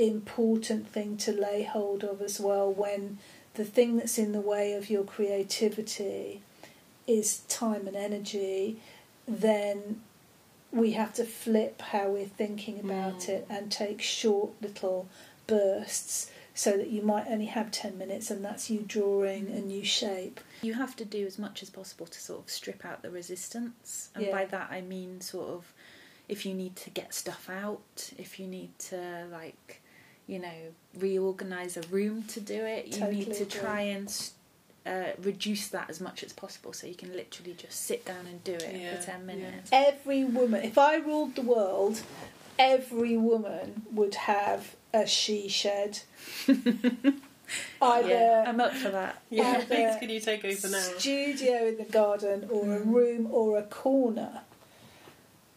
important 0.08 0.88
thing 0.88 1.16
to 1.18 1.32
lay 1.32 1.62
hold 1.62 2.02
of 2.04 2.20
as 2.22 2.40
well 2.40 2.72
when 2.72 3.18
the 3.54 3.64
thing 3.64 3.96
that's 3.96 4.18
in 4.18 4.32
the 4.32 4.40
way 4.40 4.72
of 4.72 4.88
your 4.88 5.04
creativity 5.04 6.40
is 7.06 7.38
time 7.48 7.86
and 7.86 7.96
energy 7.96 8.76
then 9.28 10.00
we 10.72 10.92
have 10.92 11.12
to 11.14 11.24
flip 11.24 11.82
how 11.82 12.08
we're 12.08 12.24
thinking 12.26 12.78
about 12.80 13.20
Mm. 13.20 13.28
it 13.30 13.46
and 13.50 13.70
take 13.72 14.00
short 14.00 14.50
little 14.62 15.08
bursts 15.46 16.30
so 16.54 16.76
that 16.76 16.88
you 16.88 17.02
might 17.02 17.26
only 17.28 17.46
have 17.46 17.70
10 17.70 17.98
minutes 17.98 18.30
and 18.30 18.44
that's 18.44 18.70
you 18.70 18.80
drawing 18.86 19.48
a 19.50 19.60
new 19.60 19.84
shape 19.84 20.40
You 20.62 20.74
have 20.74 20.94
to 20.96 21.04
do 21.04 21.26
as 21.26 21.38
much 21.38 21.62
as 21.62 21.70
possible 21.70 22.06
to 22.06 22.20
sort 22.20 22.40
of 22.44 22.50
strip 22.50 22.84
out 22.84 23.02
the 23.02 23.10
resistance, 23.10 24.10
and 24.14 24.26
Yeah. 24.26 24.30
by 24.32 24.44
that 24.46 24.70
I 24.70 24.80
mean 24.82 25.20
sort 25.20 25.48
of 25.48 25.72
if 26.28 26.46
you 26.46 26.54
need 26.54 26.76
to 26.76 26.90
get 26.90 27.12
stuff 27.14 27.48
out, 27.50 28.12
if 28.16 28.38
you 28.38 28.46
need 28.46 28.78
to 28.90 29.26
like, 29.32 29.79
you 30.30 30.38
know, 30.38 30.58
reorganize 30.98 31.76
a 31.76 31.82
room 31.96 32.22
to 32.34 32.40
do 32.40 32.60
it, 32.76 32.86
you 32.86 32.92
need 32.92 33.26
Totally 33.26 33.36
to 33.40 33.42
agree. 33.42 33.60
try 33.60 33.80
and 33.96 34.08
uh, 34.86 35.10
reduce 35.22 35.68
that 35.68 35.90
as 35.90 36.00
much 36.00 36.22
as 36.22 36.32
possible, 36.32 36.72
so 36.72 36.86
you 36.86 36.94
can 36.94 37.12
literally 37.14 37.54
just 37.54 37.76
sit 37.84 38.04
down 38.04 38.24
and 38.30 38.42
do 38.44 38.52
it 38.54 38.74
Yeah, 38.80 38.96
for 38.96 39.02
ten 39.04 39.20
yeah. 39.20 39.26
minutes. 39.34 39.70
every 39.72 40.24
woman 40.24 40.62
if 40.64 40.78
i 40.78 40.96
ruled 40.96 41.34
the 41.34 41.42
world 41.42 42.00
every 42.58 43.16
woman 43.16 43.82
would 43.92 44.14
have 44.14 44.74
a 44.94 45.06
she 45.06 45.48
shed 45.48 45.92
either 47.82 48.08
Yeah, 48.08 48.44
I'm 48.46 48.60
up 48.60 48.72
for 48.74 48.90
that. 48.90 49.20
Yeah, 49.30 49.42
Either 49.56 49.64
thanks. 49.74 49.96
Can 50.00 50.10
you 50.10 50.20
take 50.20 50.44
over 50.44 50.68
now? 50.68 50.78
studio 50.98 51.66
in 51.70 51.76
the 51.78 51.84
garden 52.00 52.46
or 52.50 52.76
a 52.76 52.80
Mm. 52.80 52.92
room 52.94 53.28
or 53.30 53.58
a 53.58 53.62
corner 53.64 54.42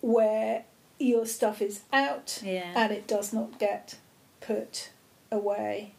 where 0.02 0.64
your 1.00 1.26
stuff 1.26 1.62
is 1.62 1.82
out 1.92 2.42
Yeah. 2.44 2.72
and 2.76 2.92
it 2.92 3.08
does 3.08 3.34
not 3.34 3.60
get 3.60 3.96
put 4.48 4.90
away, 5.32 5.94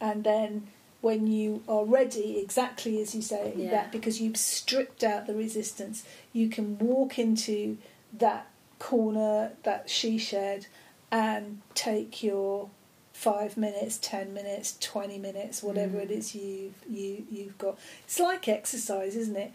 and 0.00 0.24
then 0.24 0.68
when 1.00 1.26
you 1.26 1.62
are 1.68 1.84
ready, 1.84 2.38
exactly 2.38 3.00
as 3.02 3.14
you 3.14 3.22
say 3.22 3.52
Yeah. 3.56 3.70
that, 3.70 3.92
because 3.92 4.20
you've 4.20 4.36
stripped 4.36 5.02
out 5.02 5.26
the 5.26 5.34
resistance, 5.34 6.04
you 6.32 6.48
can 6.48 6.78
walk 6.78 7.18
into 7.18 7.78
that 8.16 8.46
corner, 8.78 9.52
that 9.64 9.90
she 9.90 10.18
shed, 10.18 10.66
and 11.10 11.60
take 11.74 12.22
your 12.22 12.70
five 13.12 13.56
minutes, 13.56 13.98
ten 14.00 14.32
minutes, 14.32 14.76
twenty 14.80 15.18
minutes, 15.18 15.62
whatever 15.62 15.98
Mm. 15.98 16.02
it 16.04 16.10
is 16.10 16.34
you've 16.34 16.74
you 16.88 17.26
you've 17.30 17.58
got. 17.58 17.78
It's 18.04 18.18
like 18.18 18.48
exercise, 18.48 19.14
isn't 19.16 19.36
it? 19.36 19.52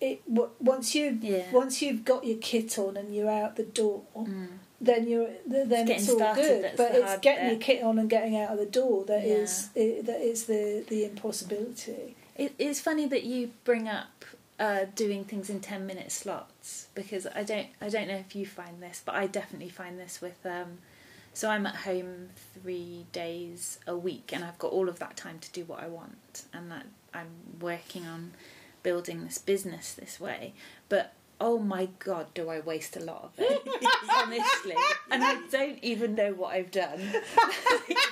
It 0.00 0.22
once 0.60 0.94
you 0.94 1.18
Yeah. 1.22 1.50
once 1.52 1.82
you've 1.82 2.04
got 2.04 2.24
your 2.24 2.38
kit 2.38 2.78
on 2.78 2.96
and 2.96 3.14
you're 3.14 3.30
out 3.30 3.56
the 3.56 3.62
door, 3.64 4.02
Mm. 4.16 4.58
Then 4.80 5.08
you're 5.08 5.28
then 5.46 5.88
It's 5.88 6.02
it's, 6.02 6.10
all 6.10 6.18
started 6.18 6.42
good. 6.42 6.72
But 6.76 6.94
it's 6.94 7.18
getting 7.18 7.44
bit. 7.44 7.52
your 7.52 7.60
kit 7.60 7.82
on 7.82 7.98
and 7.98 8.10
getting 8.10 8.36
out 8.36 8.50
of 8.50 8.58
the 8.58 8.66
door 8.66 9.04
that 9.06 9.24
is 9.24 9.70
i 9.76 10.00
that 10.04 10.20
is 10.20 10.44
the 10.44 10.84
the 10.88 11.04
impossibility. 11.04 12.16
It, 12.36 12.54
it's 12.58 12.80
funny 12.80 13.06
that 13.06 13.24
you 13.24 13.52
bring 13.64 13.88
up 13.88 14.24
uh, 14.58 14.84
doing 14.94 15.24
things 15.24 15.48
in 15.48 15.60
ten 15.60 15.86
minute 15.86 16.12
slots 16.12 16.88
because 16.94 17.26
I 17.34 17.42
don't 17.42 17.68
I 17.80 17.88
don't 17.88 18.08
know 18.08 18.16
if 18.16 18.36
you 18.36 18.46
find 18.46 18.82
this, 18.82 19.02
but 19.04 19.14
I 19.14 19.26
definitely 19.26 19.70
find 19.70 19.98
this 19.98 20.20
with. 20.20 20.44
Um, 20.44 20.78
so 21.32 21.50
I'm 21.50 21.66
at 21.66 21.76
home 21.76 22.30
three 22.54 23.04
days 23.12 23.78
a 23.86 23.94
week, 23.96 24.30
and 24.32 24.42
I've 24.42 24.58
got 24.58 24.72
all 24.72 24.88
of 24.88 24.98
that 25.00 25.16
time 25.18 25.38
to 25.40 25.52
do 25.52 25.64
what 25.64 25.82
I 25.82 25.88
want, 25.88 26.44
and 26.52 26.70
that 26.70 26.86
I'm 27.12 27.28
working 27.60 28.06
on 28.06 28.32
building 28.82 29.24
this 29.24 29.36
business 29.38 29.92
this 29.92 30.18
way. 30.20 30.54
But 30.88 31.12
oh 31.40 31.58
my 31.58 31.88
god, 31.98 32.26
do 32.34 32.48
I 32.48 32.60
waste 32.60 32.96
a 32.96 33.00
lot 33.00 33.24
of 33.24 33.30
it, 33.38 33.62
honestly, 34.16 34.74
and 35.10 35.22
I 35.22 35.40
don't 35.50 35.78
even 35.82 36.14
know 36.14 36.32
what 36.32 36.54
I've 36.54 36.70
done. 36.70 37.00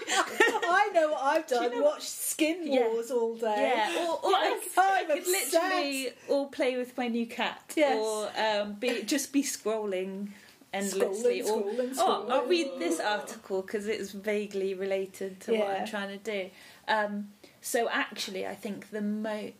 I 0.06 0.90
know 0.92 1.10
what 1.12 1.22
I've 1.22 1.46
done. 1.46 1.70
know 1.70 1.82
Watched 1.82 2.02
Skin 2.08 2.60
Yeah. 2.64 2.88
Wars 2.88 3.10
all 3.10 3.34
day. 3.36 3.72
Yeah, 3.76 4.06
or, 4.06 4.24
or 4.24 4.30
Yes, 4.30 4.68
I, 4.76 5.00
I 5.00 5.04
could 5.04 5.26
literally 5.26 6.10
all 6.28 6.48
play 6.48 6.76
with 6.76 6.96
my 6.96 7.08
new 7.08 7.26
cat, 7.26 7.72
Yes. 7.76 7.96
or 8.04 8.30
um, 8.40 8.74
be 8.74 9.02
just 9.02 9.32
be 9.32 9.42
scrolling 9.42 10.28
endlessly, 10.72 11.40
Scrolling, 11.42 11.50
or 11.50 11.62
scrolling, 11.72 11.94
oh, 11.98 12.26
I'll 12.30 12.46
read 12.46 12.68
this 12.78 13.00
article 13.00 13.62
because 13.62 13.86
it's 13.86 14.10
vaguely 14.10 14.74
related 14.74 15.40
to 15.40 15.56
what 15.56 15.70
I'm 15.70 15.86
trying 15.86 16.08
to 16.18 16.18
do. 16.18 16.50
Um, 16.88 17.28
so 17.60 17.88
actually, 17.88 18.46
I 18.46 18.54
think 18.54 18.90
the 18.90 19.00
mo 19.00 19.52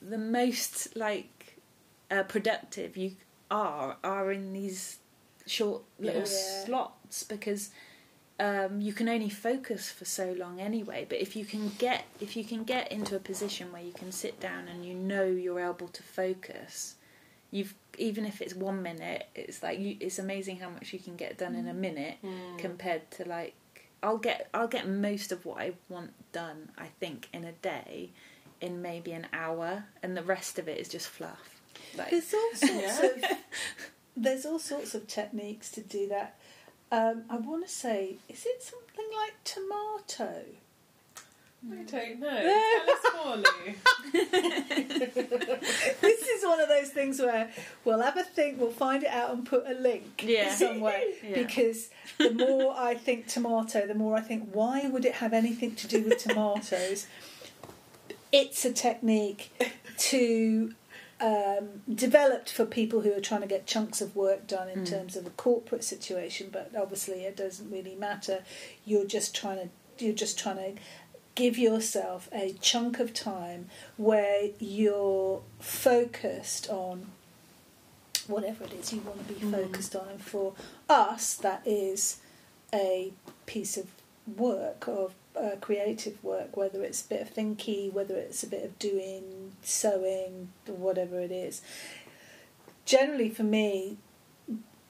the 0.00 0.18
most 0.18 0.94
like 0.96 1.37
uh, 2.10 2.22
productive 2.24 2.96
you 2.96 3.12
are 3.50 3.96
are 4.04 4.30
in 4.32 4.52
these 4.52 4.98
short 5.46 5.82
little 5.98 6.20
Yeah. 6.20 6.64
slots 6.64 7.22
because 7.24 7.70
um, 8.40 8.80
you 8.80 8.92
can 8.92 9.08
only 9.08 9.30
focus 9.30 9.90
for 9.90 10.04
so 10.04 10.32
long 10.32 10.60
anyway. 10.60 11.06
But 11.08 11.20
if 11.20 11.34
you 11.34 11.44
can 11.44 11.70
get 11.78 12.04
if 12.20 12.36
you 12.36 12.44
can 12.44 12.64
get 12.64 12.92
into 12.92 13.16
a 13.16 13.18
position 13.18 13.72
where 13.72 13.82
you 13.82 13.92
can 13.92 14.12
sit 14.12 14.38
down 14.38 14.68
and 14.68 14.84
you 14.84 14.94
know 14.94 15.24
you're 15.24 15.60
able 15.60 15.88
to 15.88 16.02
focus, 16.02 16.94
you've 17.50 17.74
even 17.96 18.24
if 18.24 18.40
it's 18.40 18.54
one 18.54 18.80
minute, 18.82 19.26
it's 19.34 19.62
like 19.62 19.80
you, 19.80 19.96
it's 19.98 20.18
amazing 20.20 20.58
how 20.60 20.70
much 20.70 20.92
you 20.92 20.98
can 21.00 21.16
get 21.16 21.36
done 21.36 21.54
in 21.56 21.66
a 21.66 21.74
minute 21.74 22.18
compared 22.58 23.10
to 23.12 23.24
like 23.28 23.54
I'll 24.02 24.18
get 24.18 24.48
I'll 24.54 24.68
get 24.68 24.88
most 24.88 25.32
of 25.32 25.44
what 25.44 25.58
I 25.60 25.72
want 25.88 26.12
done. 26.30 26.70
I 26.78 26.86
think 27.00 27.28
in 27.32 27.42
a 27.44 27.52
day, 27.52 28.10
in 28.60 28.80
maybe 28.82 29.10
an 29.12 29.26
hour, 29.32 29.86
and 30.02 30.16
the 30.16 30.22
rest 30.22 30.58
of 30.60 30.68
it 30.68 30.78
is 30.78 30.88
just 30.88 31.08
fluff. 31.08 31.57
Like, 31.96 32.10
There's 32.10 32.34
all 32.34 32.50
sorts 32.54 33.00
of 33.00 33.24
there's 34.16 34.46
all 34.46 34.58
sorts 34.58 34.94
of 34.94 35.06
techniques 35.06 35.70
to 35.72 35.80
do 35.80 36.08
that. 36.08 36.36
Um, 36.90 37.24
I 37.30 37.36
want 37.36 37.66
to 37.66 37.72
say, 37.72 38.16
is 38.28 38.44
it 38.46 38.62
something 38.62 39.06
like 39.16 39.34
tomato? 39.44 40.44
I 41.70 41.82
don't 41.82 42.20
know. 42.20 42.28
Tell 43.14 43.36
us 43.36 43.44
more, 43.44 44.12
this 46.00 46.22
is 46.28 46.44
one 46.44 46.60
of 46.60 46.68
those 46.68 46.88
things 46.90 47.18
where 47.20 47.50
we'll 47.84 48.00
have 48.00 48.16
a 48.16 48.22
think, 48.22 48.58
we'll 48.60 48.70
find 48.70 49.02
it 49.02 49.10
out 49.10 49.32
and 49.32 49.44
put 49.46 49.64
a 49.66 49.74
link 49.74 50.22
Yeah. 50.24 50.54
somewhere. 50.54 51.00
Yeah. 51.22 51.34
Because 51.34 51.90
the 52.18 52.30
more 52.30 52.74
I 52.76 52.94
think 52.94 53.26
tomato, 53.26 53.86
the 53.86 53.94
more 53.94 54.16
I 54.16 54.20
think, 54.20 54.50
why 54.52 54.86
would 54.88 55.04
it 55.04 55.14
have 55.16 55.32
anything 55.32 55.74
to 55.76 55.86
do 55.88 56.02
with 56.04 56.18
tomatoes? 56.18 57.06
it's 58.30 58.62
a 58.66 58.72
technique 58.72 59.50
to 59.96 60.74
um, 61.20 61.82
developed 61.92 62.50
for 62.50 62.64
people 62.64 63.00
who 63.00 63.12
are 63.12 63.20
trying 63.20 63.40
to 63.40 63.46
get 63.46 63.66
chunks 63.66 64.00
of 64.00 64.14
work 64.14 64.46
done 64.46 64.68
in 64.68 64.80
Mm. 64.84 64.88
terms 64.90 65.16
of 65.16 65.26
a 65.26 65.30
corporate 65.30 65.82
situation, 65.84 66.48
but 66.52 66.70
obviously 66.76 67.24
it 67.24 67.36
doesn't 67.36 67.70
really 67.70 67.94
matter. 67.96 68.44
You're 68.84 69.04
just 69.06 69.34
trying 69.34 69.58
to 69.58 69.68
you're 70.04 70.14
just 70.14 70.38
trying 70.38 70.56
to 70.76 70.80
give 71.34 71.58
yourself 71.58 72.28
a 72.32 72.52
chunk 72.60 73.00
of 73.00 73.12
time 73.12 73.68
where 73.96 74.50
you're 74.60 75.42
focused 75.58 76.68
on 76.70 77.08
whatever 78.28 78.62
it 78.64 78.72
is 78.74 78.92
you 78.92 79.00
want 79.00 79.26
to 79.26 79.34
be 79.34 79.40
Mm. 79.40 79.50
focused 79.50 79.96
on. 79.96 80.08
And 80.08 80.22
for 80.22 80.54
us, 80.88 81.34
that 81.34 81.62
is 81.66 82.18
a 82.72 83.12
piece 83.46 83.76
of 83.76 83.86
work 84.36 84.86
of 84.86 85.14
uh, 85.38 85.56
creative 85.60 86.22
work, 86.22 86.56
whether 86.56 86.82
it's 86.82 87.04
a 87.04 87.08
bit 87.08 87.22
of 87.22 87.34
thinky, 87.34 87.92
whether 87.92 88.16
it's 88.16 88.42
a 88.42 88.46
bit 88.46 88.64
of 88.64 88.78
doing, 88.78 89.52
sewing, 89.62 90.50
whatever 90.66 91.20
it 91.20 91.30
is. 91.30 91.62
Generally, 92.84 93.30
for 93.30 93.42
me, 93.44 93.98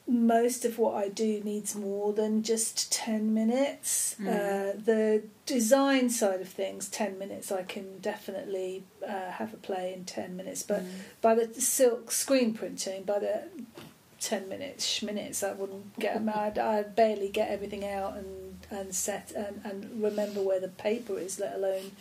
most 0.07 0.65
of 0.65 0.79
what 0.79 0.95
I 0.95 1.07
do 1.07 1.41
needs 1.43 1.75
more 1.75 2.13
than 2.13 2.41
just 2.41 2.91
10 2.91 3.33
minutes. 3.33 4.15
Mm. 4.19 4.27
Uh, 4.27 4.81
the 4.83 5.23
design 5.45 6.09
side 6.09 6.41
of 6.41 6.49
things, 6.49 6.89
10 6.89 7.19
minutes, 7.19 7.51
I 7.51 7.61
can 7.63 7.99
definitely 7.99 8.83
uh, 9.07 9.31
have 9.31 9.53
a 9.53 9.57
play 9.57 9.93
in 9.93 10.05
10 10.05 10.35
minutes. 10.35 10.63
But 10.63 10.81
Mm. 10.83 10.89
by 11.21 11.35
the 11.35 11.61
silk 11.61 12.11
screen 12.11 12.53
printing, 12.53 13.03
by 13.03 13.19
the 13.19 13.43
10 14.19 14.49
minutes, 14.49 15.03
minutes, 15.03 15.43
I 15.43 15.53
wouldn't 15.53 15.97
get 15.99 16.17
I'd, 16.27 16.57
I'd 16.57 16.95
barely 16.95 17.29
get 17.29 17.49
everything 17.51 17.85
out 17.85 18.17
and, 18.17 18.48
and 18.71 18.93
set 18.93 19.31
and, 19.35 19.61
and 19.63 20.01
remember 20.03 20.41
where 20.41 20.59
the 20.59 20.67
paper 20.67 21.17
is, 21.17 21.39
let 21.39 21.55
alone 21.55 21.91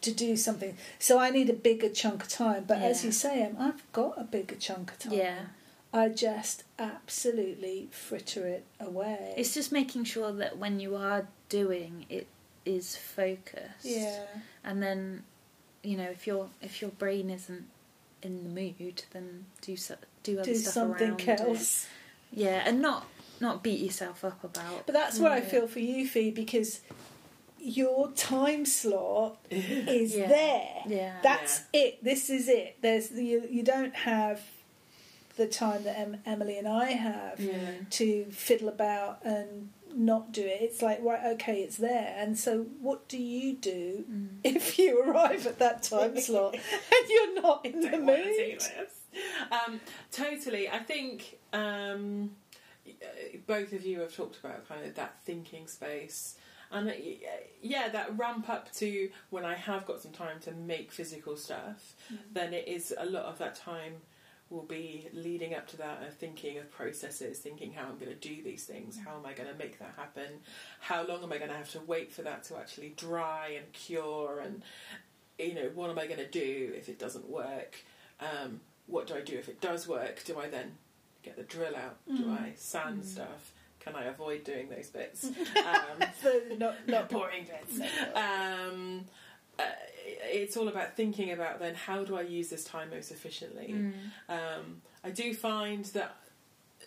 to 0.00 0.12
do 0.12 0.36
something. 0.36 0.76
So 0.98 1.18
I 1.18 1.30
need 1.30 1.48
a 1.50 1.54
bigger 1.54 1.88
chunk 1.88 2.22
of 2.24 2.28
time. 2.28 2.64
But 2.66 2.78
as 2.82 3.04
you 3.04 3.12
say, 3.12 3.42
Em, 3.42 3.56
I've 3.58 3.90
got 3.92 4.14
a 4.20 4.24
bigger 4.24 4.54
chunk 4.56 4.92
of 4.92 4.98
time. 4.98 5.12
Yeah. 5.14 5.38
I 5.92 6.08
just 6.08 6.64
absolutely 6.78 7.88
fritter 7.92 8.46
it 8.48 8.64
away. 8.80 9.34
It's 9.36 9.54
just 9.54 9.70
making 9.72 10.04
sure 10.04 10.32
that 10.32 10.58
when 10.58 10.80
you 10.80 10.96
are 10.96 11.28
doing 11.48 12.06
it 12.10 12.26
is 12.64 12.96
focused. 12.96 13.84
yeah. 13.84 14.20
And 14.64 14.82
then, 14.82 15.22
you 15.82 15.96
know, 15.96 16.10
if 16.10 16.26
your 16.26 16.48
if 16.60 16.80
your 16.80 16.90
brain 16.90 17.30
isn't 17.30 17.66
in 18.22 18.42
the 18.42 18.48
mood, 18.48 19.04
then 19.12 19.44
do 19.60 19.76
so, 19.76 19.96
do 20.22 20.38
other 20.40 20.44
Do 20.52 20.56
stuff 20.56 20.74
something 20.74 21.10
around 21.10 21.20
it. 21.28 21.40
else. 21.40 21.86
Yeah, 22.32 22.62
and 22.66 22.80
not 22.82 23.06
not 23.44 23.62
beat 23.62 23.80
yourself 23.80 24.24
up 24.24 24.42
about. 24.42 24.86
But 24.86 24.92
that's 24.94 25.18
where 25.18 25.30
I 25.32 25.40
feel 25.40 25.66
for 25.68 25.80
you, 25.80 26.06
Fee, 26.08 26.30
because 26.30 26.80
your 27.60 28.10
time 28.12 28.64
slot 28.66 29.38
is 29.50 30.14
Yeah. 30.16 30.28
there. 30.28 30.82
Yeah. 30.86 31.16
That's 31.22 31.62
it. 31.72 32.02
This 32.02 32.28
is 32.30 32.48
it. 32.48 32.76
There's 32.82 33.10
you. 33.12 33.46
You 33.50 33.62
don't 33.62 33.94
have 33.94 34.40
the 35.36 35.46
time 35.46 35.82
that 35.84 35.98
em- 35.98 36.20
Emily 36.26 36.58
and 36.58 36.68
I 36.68 36.90
have 36.92 37.40
Yeah. 37.40 37.54
to 37.90 38.24
fiddle 38.30 38.68
about 38.68 39.20
and 39.24 39.70
not 39.96 40.32
do 40.32 40.42
it. 40.42 40.58
It's 40.60 40.82
like 40.82 41.00
right, 41.02 41.24
okay, 41.34 41.60
it's 41.62 41.76
there. 41.76 42.14
And 42.18 42.38
so, 42.38 42.62
what 42.80 43.06
do 43.08 43.16
you 43.18 43.54
do 43.54 44.04
Mm. 44.10 44.28
if 44.44 44.78
you 44.78 45.00
arrive 45.02 45.46
at 45.46 45.58
that 45.60 45.82
time 45.82 46.18
slot 46.26 46.54
and 46.54 47.08
you're 47.08 47.40
not 47.42 47.64
in 47.64 47.80
the 47.80 47.88
don't 47.90 48.06
want 48.06 48.22
to 48.24 48.32
do 48.36 48.46
mood? 48.50 48.60
this. 48.60 48.90
Um, 49.50 49.80
totally. 50.10 50.68
I 50.68 50.80
think 50.80 51.38
um, 51.52 52.32
both 53.46 53.72
of 53.72 53.84
you 53.84 54.00
have 54.00 54.14
talked 54.14 54.38
about 54.38 54.68
kind 54.68 54.84
of 54.84 54.94
that 54.94 55.20
thinking 55.24 55.66
space. 55.66 56.36
And 56.70 56.88
uh, 56.88 56.92
yeah, 57.62 57.88
that 57.88 58.18
ramp 58.18 58.48
up 58.48 58.72
to 58.72 59.10
when 59.30 59.44
I 59.44 59.54
have 59.54 59.86
got 59.86 60.00
some 60.00 60.12
time 60.12 60.40
to 60.40 60.52
make 60.52 60.90
physical 60.90 61.36
stuff, 61.36 61.94
then 62.32 62.52
it 62.52 62.66
is 62.66 62.94
a 62.98 63.06
lot 63.06 63.24
of 63.24 63.38
that 63.38 63.54
time 63.54 63.94
will 64.50 64.62
be 64.62 65.08
leading 65.12 65.54
up 65.54 65.66
to 65.66 65.76
that 65.78 66.02
of 66.06 66.14
thinking 66.14 66.58
of 66.58 66.70
processes, 66.70 67.38
thinking 67.38 67.72
how 67.72 67.84
I'm 67.84 67.98
going 67.98 68.12
to 68.12 68.28
do 68.28 68.42
these 68.42 68.64
things, 68.64 68.98
how 69.04 69.16
am 69.16 69.26
I 69.26 69.32
going 69.32 69.48
to 69.48 69.56
make 69.56 69.78
that 69.78 69.94
happen, 69.96 70.40
how 70.80 71.06
long 71.06 71.22
am 71.22 71.32
I 71.32 71.38
going 71.38 71.50
to 71.50 71.56
have 71.56 71.70
to 71.72 71.80
wait 71.80 72.12
for 72.12 72.22
that 72.22 72.44
to 72.44 72.56
actually 72.56 72.94
dry 72.96 73.54
and 73.56 73.72
cure, 73.72 74.40
and 74.40 74.62
you 75.38 75.54
know 75.54 75.70
what 75.74 75.90
am 75.90 75.98
I 75.98 76.06
going 76.06 76.18
to 76.18 76.28
do 76.28 76.72
if 76.76 76.88
it 76.88 76.98
doesn't 76.98 77.28
work? 77.28 77.76
Um, 78.20 78.60
what 78.86 79.06
do 79.06 79.14
I 79.14 79.22
do 79.22 79.36
if 79.36 79.48
it 79.48 79.60
does 79.60 79.88
work? 79.88 80.22
Do 80.24 80.38
I 80.38 80.48
then 80.48 80.72
get 81.24 81.36
the 81.36 81.42
drill 81.42 81.74
out? 81.76 81.96
Do 82.06 82.24
Mm. 82.26 82.40
I 82.40 82.52
sand 82.56 83.04
stuff? 83.04 83.52
Can 83.80 83.96
I 83.96 84.04
avoid 84.04 84.44
doing 84.44 84.68
those 84.68 84.88
bits? 84.90 85.24
um, 85.56 85.98
The 86.22 86.56
not 86.58 86.86
not 86.88 87.08
boring 87.08 87.44
bits. 87.44 87.80
um, 88.14 89.04
uh, 89.58 89.62
it's 90.32 90.56
all 90.56 90.68
about 90.68 90.96
thinking 90.96 91.30
about 91.32 91.58
then 91.60 91.74
how 91.74 92.04
do 92.04 92.16
I 92.16 92.22
use 92.22 92.48
this 92.48 92.64
time 92.64 92.90
most 92.90 93.10
efficiently. 93.10 93.68
Mm. 93.68 93.92
Um, 94.28 94.82
I 95.02 95.10
do 95.10 95.32
find 95.34 95.84
that 95.86 96.16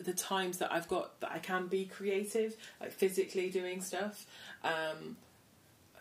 the 0.02 0.14
times 0.14 0.58
that 0.60 0.72
I've 0.72 0.88
got 0.88 1.20
that 1.22 1.32
I 1.32 1.40
can 1.40 1.68
be 1.68 1.86
creative, 1.86 2.56
like 2.82 2.92
physically 2.92 3.50
doing 3.50 3.82
stuff, 3.82 4.26
um, 4.64 5.18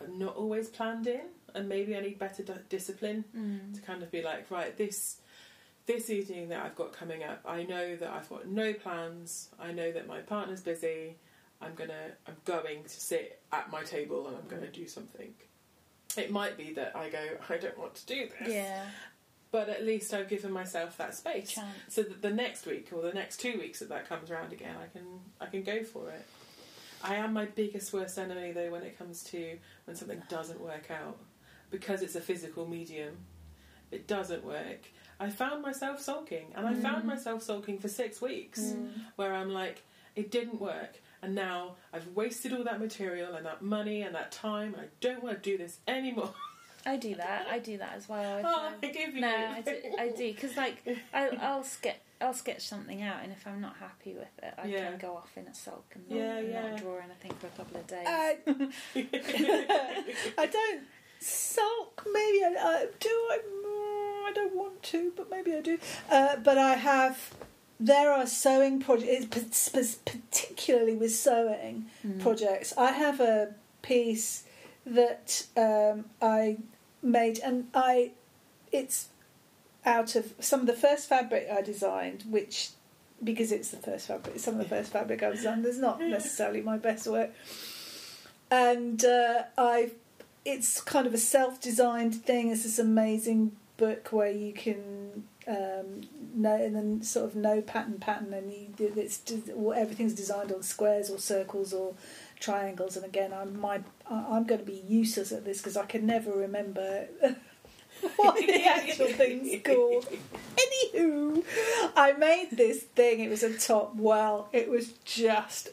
not 0.09 0.35
always 0.35 0.67
planned 0.69 1.07
in, 1.07 1.21
and 1.55 1.67
maybe 1.69 1.95
I 1.95 2.01
need 2.01 2.19
better 2.19 2.43
d- 2.43 2.53
discipline 2.69 3.23
Mm. 3.35 3.73
to 3.75 3.81
kind 3.81 4.03
of 4.03 4.11
be 4.11 4.21
like, 4.21 4.51
right, 4.51 4.75
this 4.77 5.17
this 5.87 6.09
evening 6.09 6.49
that 6.49 6.63
I've 6.63 6.75
got 6.75 6.93
coming 6.93 7.23
up, 7.23 7.41
I 7.45 7.63
know 7.63 7.95
that 7.95 8.09
I've 8.11 8.29
got 8.29 8.47
no 8.47 8.73
plans. 8.73 9.49
I 9.59 9.71
know 9.71 9.91
that 9.91 10.05
my 10.07 10.19
partner's 10.19 10.61
busy. 10.61 11.15
I'm 11.61 11.73
gonna, 11.73 12.11
I'm 12.27 12.35
going 12.45 12.83
to 12.83 12.89
sit 12.89 13.41
at 13.51 13.71
my 13.71 13.81
table 13.83 14.27
and 14.27 14.35
I'm 14.37 14.47
gonna 14.47 14.71
do 14.71 14.87
something. 14.87 15.33
It 16.17 16.29
might 16.31 16.57
be 16.57 16.73
that 16.73 16.95
I 16.95 17.09
go, 17.09 17.25
I 17.49 17.57
don't 17.57 17.77
want 17.77 17.95
to 17.95 18.05
do 18.05 18.27
this, 18.39 18.53
Yeah. 18.53 18.83
but 19.51 19.69
at 19.69 19.85
least 19.85 20.13
I've 20.13 20.29
given 20.29 20.51
myself 20.51 20.97
that 20.97 21.15
space, 21.15 21.51
Chance. 21.51 21.67
so 21.89 22.03
that 22.03 22.21
the 22.21 22.29
next 22.31 22.65
week 22.65 22.89
or 22.91 23.01
the 23.01 23.13
next 23.13 23.37
two 23.39 23.57
weeks 23.57 23.79
that 23.79 23.89
that 23.89 24.07
comes 24.09 24.29
around 24.29 24.51
again, 24.53 24.75
I 24.81 24.87
can, 24.95 25.05
I 25.41 25.45
can 25.47 25.63
go 25.63 25.83
for 25.83 26.09
it. 26.11 26.25
I 27.03 27.15
am 27.15 27.33
my 27.33 27.45
biggest 27.45 27.93
worst 27.93 28.17
enemy 28.17 28.51
though 28.51 28.71
when 28.71 28.83
it 28.83 28.97
comes 28.97 29.23
to 29.25 29.57
when 29.85 29.95
something 29.95 30.21
doesn't 30.29 30.59
work 30.59 30.89
out 30.91 31.17
because 31.71 32.01
it's 32.01 32.15
a 32.15 32.21
physical 32.21 32.67
medium. 32.67 33.15
It 33.91 34.07
doesn't 34.07 34.43
work. 34.43 34.81
I 35.19 35.29
found 35.29 35.61
myself 35.63 35.99
sulking, 36.01 36.53
and 36.55 36.67
I 36.67 36.73
found 36.75 37.03
Mm. 37.03 37.07
myself 37.07 37.41
sulking 37.43 37.79
for 37.79 37.87
six 37.87 38.21
weeks, 38.21 38.59
Mm. 38.61 38.91
where 39.15 39.33
I'm 39.33 39.51
like, 39.51 39.83
it 40.15 40.29
didn't 40.31 40.59
work, 40.59 40.99
and 41.21 41.33
now 41.35 41.75
I've 41.93 42.07
wasted 42.15 42.53
all 42.53 42.63
that 42.65 42.79
material 42.79 43.33
and 43.35 43.45
that 43.45 43.61
money 43.61 44.01
and 44.03 44.13
that 44.15 44.31
time, 44.31 44.73
and 44.73 44.83
I 44.83 44.89
don't 45.01 45.23
want 45.23 45.41
to 45.41 45.49
do 45.51 45.57
this 45.57 45.79
anymore. 45.87 46.33
I 46.85 46.95
do 46.95 47.15
that. 47.15 47.47
I 47.49 47.59
do 47.59 47.77
that 47.79 47.93
as 47.95 48.07
well. 48.07 48.41
oh, 48.45 48.71
I 48.81 48.87
give 48.87 49.13
you. 49.15 49.19
no, 49.21 49.27
I 49.57 49.61
do. 49.61 49.75
I 49.99 50.07
do 50.09 50.31
because 50.33 50.55
like 50.55 50.77
I'll, 51.13 51.37
I'll 51.41 51.63
sketch. 51.63 51.99
I'll 52.21 52.33
sketch 52.33 52.61
something 52.67 53.03
out, 53.03 53.21
and 53.23 53.31
if 53.31 53.45
I'm 53.45 53.61
not 53.61 53.75
happy 53.77 54.13
with 54.13 54.31
it, 54.41 54.53
I 54.57 54.65
Yeah. 54.67 54.89
can 54.91 54.97
go 54.99 55.15
off 55.17 55.35
in 55.37 55.47
a 55.47 55.53
sulk 55.53 55.85
and 55.95 56.09
not, 56.09 56.17
Yeah, 56.17 56.37
and 56.37 56.49
yeah. 56.51 56.69
not 56.71 56.79
draw 56.81 56.97
anything 56.97 57.31
for 57.33 57.45
a 57.47 57.49
couple 57.51 57.77
of 57.79 57.85
days. 57.87 58.07
I, 58.07 58.37
I 60.37 60.45
don't 60.45 60.83
sulk. 61.19 62.03
Maybe 62.11 62.43
I, 62.43 62.55
I 62.57 62.85
do. 62.99 63.09
I, 63.09 63.39
I 64.27 64.33
don't 64.33 64.55
want 64.55 64.83
to, 64.83 65.11
but 65.15 65.29
maybe 65.31 65.53
I 65.53 65.61
do. 65.61 65.77
Uh, 66.11 66.35
but 66.37 66.57
I 66.57 66.73
have. 66.75 67.33
There 67.79 68.11
are 68.11 68.25
sewing 68.25 68.79
projects, 68.81 69.69
particularly 69.69 70.95
with 70.95 71.13
sewing 71.13 71.85
Mm. 72.05 72.19
projects. 72.19 72.73
I 72.77 72.91
have 72.91 73.19
a 73.21 73.53
piece 73.83 74.43
that 74.85 75.45
um, 75.55 76.05
I 76.21 76.57
made, 77.01 77.39
and 77.39 77.67
I 77.73 78.11
it's 78.71 79.07
out 79.85 80.15
of 80.15 80.33
some 80.39 80.59
of 80.61 80.65
the 80.67 80.73
first 80.73 81.07
fabric 81.07 81.47
I 81.51 81.61
designed, 81.61 82.23
which 82.29 82.71
because 83.23 83.51
it's 83.51 83.69
the 83.71 83.77
first 83.77 84.07
fabric, 84.07 84.39
some 84.39 84.55
of 84.55 84.59
the 84.59 84.75
first 84.75 84.91
fabric 84.91 85.23
I've 85.23 85.41
done. 85.41 85.61
There's 85.63 85.79
not 85.79 86.01
necessarily 86.17 86.61
my 86.61 86.77
best 86.77 87.07
work, 87.07 87.29
and 88.51 89.03
uh, 89.05 89.43
I 89.57 89.91
it's 90.45 90.79
kind 90.81 91.05
of 91.05 91.13
a 91.13 91.17
self-designed 91.17 92.15
thing. 92.15 92.49
It's 92.49 92.63
this 92.63 92.79
amazing 92.79 93.51
book 93.77 94.09
where 94.11 94.31
you 94.31 94.53
can 94.53 95.23
um, 95.47 96.01
know 96.33 96.55
and 96.55 96.75
then 96.75 97.01
sort 97.01 97.25
of 97.25 97.35
know 97.35 97.61
pattern 97.61 97.99
pattern, 97.99 98.33
and 98.33 98.51
you 98.51 98.67
it's 98.79 99.21
everything's 99.75 100.13
designed 100.13 100.51
on 100.51 100.63
squares 100.63 101.09
or 101.09 101.17
circles 101.17 101.73
or 101.73 101.93
triangles. 102.39 102.95
And 102.95 103.05
again, 103.05 103.31
I'm 103.33 103.59
my 103.59 103.81
I'm 104.09 104.45
going 104.45 104.59
to 104.59 104.65
be 104.65 104.83
useless 104.87 105.31
at 105.31 105.45
this 105.45 105.59
because 105.59 105.77
I 105.77 105.85
can 105.85 106.05
never 106.05 106.31
remember. 106.31 107.07
what 108.17 108.35
the 108.35 108.65
actual 108.65 109.07
thing's 109.07 109.63
called. 109.63 110.07
Anywho, 110.57 111.43
I 111.95 112.13
made 112.13 112.49
this 112.51 112.83
thing. 112.83 113.21
It 113.21 113.29
was 113.29 113.43
a 113.43 113.57
top. 113.57 113.95
Well, 113.95 114.49
it 114.53 114.69
was 114.69 114.93
just 115.05 115.69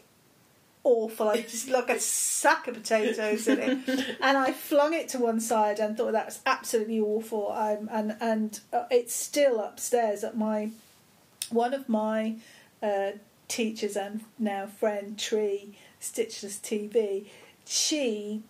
awful. 0.85 1.29
I 1.31 1.41
just 1.43 1.69
like 1.69 1.89
a 1.91 1.99
sack 1.99 2.69
of 2.69 2.75
potatoes 2.75 3.49
in 3.49 3.59
it, 3.59 4.17
and 4.21 4.39
I 4.39 4.53
flung 4.53 4.93
it 4.95 5.09
to 5.11 5.19
one 5.19 5.41
side 5.41 5.79
and 5.81 5.97
thought 5.97 6.13
that 6.13 6.27
was 6.27 6.41
absolutely 6.47 7.01
awful. 7.01 7.51
Um, 7.53 7.89
and 7.91 8.17
and 8.21 8.61
uh, 8.73 8.85
it's 8.91 9.15
still 9.15 9.61
upstairs 9.61 10.23
at 10.23 10.37
my 10.37 10.71
one 11.51 11.75
of 11.75 11.89
my 11.89 12.37
uh, 12.83 13.13
teachers 13.49 13.97
and 13.97 14.21
now 14.39 14.67
friend 14.67 15.19
Tree 15.19 15.77
Stitchless 16.01 16.59
TV. 16.61 17.27
She 17.67 18.43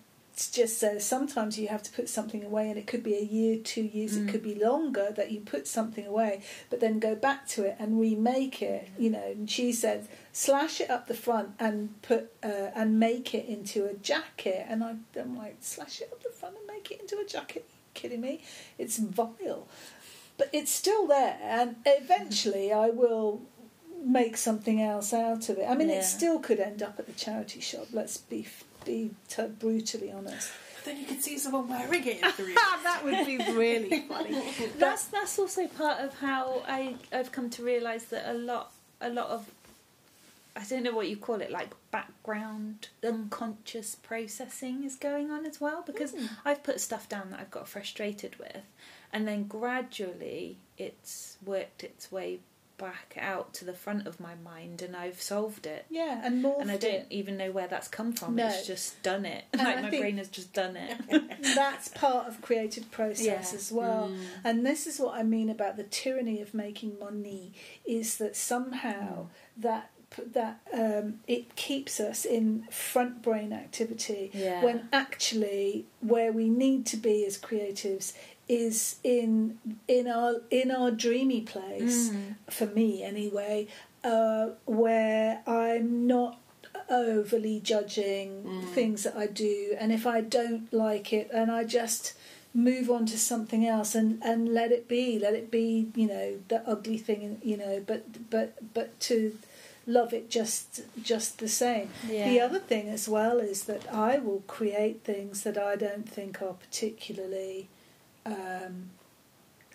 just 0.51 0.78
says 0.78 1.05
sometimes 1.07 1.57
you 1.61 1.68
have 1.68 1.80
to 1.85 1.93
put 1.93 2.09
something 2.09 2.43
away 2.43 2.68
and 2.68 2.76
it 2.76 2.89
could 2.89 3.05
be 3.05 3.14
a 3.14 3.22
year 3.22 3.57
two 3.62 3.82
years 3.85 4.18
Mm. 4.18 4.26
it 4.28 4.32
could 4.32 4.43
be 4.43 4.57
longer 4.57 5.12
that 5.14 5.30
you 5.30 5.39
put 5.39 5.68
something 5.68 6.05
away 6.09 6.43
but 6.70 6.80
then 6.80 6.99
go 6.99 7.14
back 7.14 7.47
to 7.47 7.62
it 7.62 7.76
and 7.78 8.01
remake 8.01 8.61
it 8.61 8.89
you 8.99 9.11
know 9.11 9.22
and 9.30 9.49
she 9.49 9.72
said 9.72 10.09
slash 10.37 10.80
it 10.80 10.91
up 10.91 11.07
the 11.07 11.14
front 11.14 11.51
and 11.61 12.03
put 12.03 12.32
uh, 12.43 12.49
and 12.74 12.99
make 12.99 13.32
it 13.35 13.47
into 13.47 13.87
a 13.87 13.95
jacket. 13.95 14.66
And 14.68 14.82
I, 14.82 14.97
i'm 15.18 15.39
like 15.39 15.57
slash 15.61 16.01
it 16.01 16.11
up 16.12 16.22
the 16.22 16.28
front 16.30 16.57
and 16.59 16.66
make 16.66 16.91
it 16.91 17.01
into 17.01 17.16
a 17.18 17.24
jacket? 17.24 17.64
Are 17.66 17.72
you 17.72 17.82
kidding 17.95 18.20
me? 18.20 18.43
It's 18.76 18.99
vile. 18.99 19.68
But 20.37 20.51
it's 20.53 20.72
still 20.72 21.07
there 21.07 21.39
and 21.41 21.76
eventually 21.87 22.72
i 22.72 22.91
will 22.91 23.41
make 24.05 24.37
something 24.37 24.82
else 24.82 25.14
out 25.14 25.49
of 25.49 25.57
it. 25.59 25.66
I 25.68 25.74
mean 25.76 25.89
Yeah. 25.89 26.01
it 26.01 26.05
still 26.05 26.39
could 26.41 26.59
end 26.61 26.82
up 26.82 26.99
at 26.99 27.07
the 27.07 27.12
charity 27.12 27.61
shop 27.61 27.87
let's 27.93 28.16
be 28.18 28.47
be 28.85 29.12
t- 29.28 29.47
brutally 29.47 30.11
honest. 30.11 30.51
Then 30.85 30.99
you 30.99 31.07
could 31.07 31.22
see 31.22 31.39
someone 31.39 31.68
wearing 31.68 32.05
it 32.07 32.16
in 32.16 32.55
that 32.82 33.01
would 33.05 33.24
be 33.24 33.39
really 33.53 34.01
funny. 34.09 34.43
That's 34.78 35.05
that's 35.07 35.39
also 35.39 35.68
part 35.68 36.01
of 36.01 36.12
how 36.18 36.62
I 36.66 36.97
I've 37.12 37.30
come 37.30 37.49
to 37.51 37.62
realise 37.62 38.05
that 38.07 38.28
a 38.28 38.35
lot 38.35 38.72
a 39.01 39.09
lot 39.09 39.28
of 39.30 39.49
I 40.57 40.62
don't 40.64 40.82
know 40.84 40.94
what 40.94 41.09
you 41.09 41.16
call 41.16 41.40
it 41.40 41.50
like 41.50 41.72
background 41.90 42.88
unconscious 43.02 43.94
processing 43.96 44.84
is 44.84 44.94
going 44.96 45.30
on 45.30 45.44
as 45.46 45.61
well 45.61 45.82
because 45.84 46.12
Hmm. 46.12 46.26
I've 46.44 46.62
put 46.62 46.80
stuff 46.80 47.09
down 47.09 47.30
that 47.30 47.40
I've 47.40 47.50
got 47.50 47.68
frustrated 47.68 48.38
with 48.38 48.62
and 49.12 49.26
then 49.26 49.44
gradually 49.48 50.59
it's 50.78 51.36
worked 51.44 51.82
its 51.84 52.11
way 52.12 52.40
back 52.76 53.16
out 53.20 53.55
to 53.55 53.64
the 53.64 53.72
front 53.72 54.05
of 54.05 54.18
my 54.18 54.34
mind 54.34 54.82
and 54.82 54.96
I've 54.96 55.22
solved 55.22 55.64
it 55.64 55.86
yeah 55.90 56.20
and 56.24 56.42
more 56.42 56.61
and 56.61 56.70
I 56.72 56.76
don't 56.76 57.07
even 57.09 57.36
know 57.36 57.52
where 57.52 57.68
that's 57.68 57.86
come 57.86 58.12
from 58.12 58.34
No. 58.34 58.48
it's 58.48 58.66
just 58.66 59.00
done 59.05 59.24
it 59.24 59.44
And 59.52 59.62
like 59.62 59.76
I 59.76 59.82
my 59.82 59.90
brain 59.90 60.16
has 60.18 60.28
just 60.28 60.52
done 60.52 60.76
it 60.76 60.98
that's 61.55 61.86
part 61.88 62.26
of 62.26 62.40
creative 62.42 62.90
process 62.90 63.24
Yeah. 63.52 63.57
as 63.59 63.70
well 63.70 64.09
Mm. 64.12 64.18
and 64.42 64.66
this 64.66 64.88
is 64.88 64.98
what 64.98 65.14
i 65.14 65.22
mean 65.22 65.48
about 65.50 65.76
the 65.76 65.84
tyranny 65.84 66.40
of 66.42 66.52
making 66.52 66.98
money 66.98 67.52
is 67.84 68.16
that 68.16 68.34
somehow 68.34 69.28
that 69.57 69.90
that 70.32 70.60
um, 70.72 71.20
it 71.26 71.56
keeps 71.56 72.00
us 72.00 72.24
in 72.24 72.64
front 72.70 73.22
brain 73.22 73.52
activity 73.52 74.30
yeah 74.34 74.62
when 74.64 74.88
actually 74.92 75.86
where 76.00 76.32
we 76.32 76.48
need 76.48 76.84
to 76.86 76.96
be 76.96 77.24
as 77.26 77.36
creatives 77.38 78.12
is 78.48 78.96
in 79.02 79.58
in 79.88 80.06
our 80.08 80.34
in 80.50 80.70
our 80.70 80.90
dreamy 80.90 81.40
place 81.40 82.10
Mm. 82.10 82.34
for 82.50 82.66
me 82.66 83.02
anyway 83.02 83.66
uh, 84.04 84.48
where 84.66 85.40
i'm 85.46 86.06
not 86.06 86.38
overly 86.90 87.60
judging 87.60 88.42
Mm. 88.44 88.68
things 88.74 89.02
that 89.04 89.16
i 89.16 89.26
do 89.26 89.74
and 89.80 89.92
if 89.92 90.06
i 90.06 90.20
don't 90.20 90.70
like 90.72 91.12
it 91.12 91.30
and 91.32 91.50
i 91.50 91.64
just 91.64 92.12
move 92.52 92.90
on 92.90 93.04
to 93.06 93.18
something 93.18 93.66
else 93.66 93.94
and 93.94 94.22
and 94.22 94.48
let 94.48 94.70
it 94.70 94.86
be 94.88 95.18
let 95.18 95.34
it 95.34 95.50
be 95.50 95.88
you 95.96 96.06
know 96.06 96.34
the 96.48 96.62
ugly 96.68 96.98
thing 96.98 97.38
you 97.42 97.56
know 97.56 97.82
but 97.86 98.04
but 98.30 98.48
but 98.74 98.98
to 99.00 99.36
love 99.87 100.12
it 100.14 100.30
just 100.30 100.80
just 101.03 101.39
the 101.39 101.49
same 101.49 101.91
yeah. 102.09 102.26
the 102.28 102.41
other 102.41 102.59
thing 102.59 102.89
as 102.89 103.09
well 103.09 103.39
is 103.39 103.64
that 103.64 103.87
I 103.93 104.18
will 104.18 104.43
create 104.47 105.05
things 105.05 105.43
that 105.43 105.59
I 105.59 105.76
don't 105.76 106.09
think 106.09 106.41
are 106.41 106.55
particularly 106.55 107.68
um, 108.24 108.91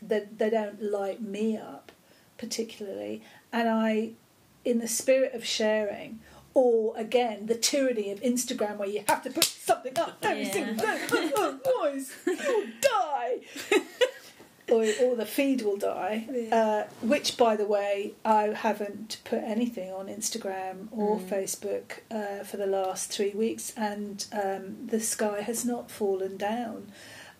that 0.01 0.37
they 0.39 0.49
don't 0.49 0.81
light 0.81 1.21
me 1.21 1.57
up 1.57 1.91
particularly, 2.37 3.21
and 3.51 3.67
I, 3.67 4.11
in 4.63 4.79
the 4.79 4.87
spirit 4.87 5.33
of 5.33 5.43
sharing, 5.45 6.19
or 6.53 6.95
again 6.97 7.47
the 7.47 7.55
tyranny 7.55 8.11
of 8.11 8.21
Instagram 8.21 8.77
where 8.77 8.87
you 8.87 9.03
have 9.09 9.21
to 9.23 9.29
put 9.29 9.43
something 9.43 9.99
up 9.99 10.17
every 10.23 10.43
Yeah. 10.45 10.51
single 10.53 10.75
day, 10.75 11.31
otherwise 11.37 12.13
you'll 12.25 12.67
die. 12.81 13.39
Or, 14.71 14.83
or 15.03 15.15
the 15.15 15.25
feed 15.25 15.61
will 15.63 15.77
die. 15.77 16.47
Uh, 16.51 16.83
which, 17.01 17.37
by 17.37 17.55
the 17.55 17.65
way, 17.65 18.13
I 18.25 18.43
haven't 18.55 19.17
put 19.23 19.39
anything 19.43 19.91
on 19.91 20.07
Instagram 20.07 20.87
or 20.91 21.17
Mm. 21.19 21.27
Facebook 21.27 21.99
uh, 22.11 22.43
for 22.43 22.57
the 22.57 22.67
last 22.67 23.11
three 23.11 23.31
weeks, 23.31 23.73
and 23.75 24.25
um, 24.31 24.87
the 24.87 24.99
sky 24.99 25.41
has 25.41 25.65
not 25.65 25.89
fallen 25.91 26.37
down. 26.37 26.91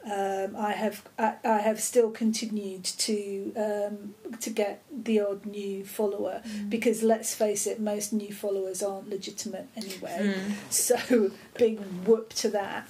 Um, 0.06 0.56
I 0.56 0.72
have 0.72 1.04
I, 1.18 1.34
I 1.44 1.58
have 1.58 1.82
still 1.82 2.10
continued 2.10 2.86
to 2.86 3.54
um, 3.58 4.16
to 4.40 4.50
get 4.50 4.82
the 4.90 5.20
odd 5.20 5.46
new 5.46 5.84
follower 5.86 6.42
Mm. 6.48 6.70
because 6.70 7.04
let's 7.04 7.36
face 7.36 7.68
it, 7.68 7.82
most 7.82 8.14
new 8.14 8.34
followers 8.34 8.82
aren't 8.82 9.10
legitimate 9.10 9.68
anyway. 9.76 10.36
Mm. 10.38 10.52
So 10.70 11.32
big 11.58 11.80
whoop 12.06 12.32
to 12.36 12.50
that. 12.50 12.88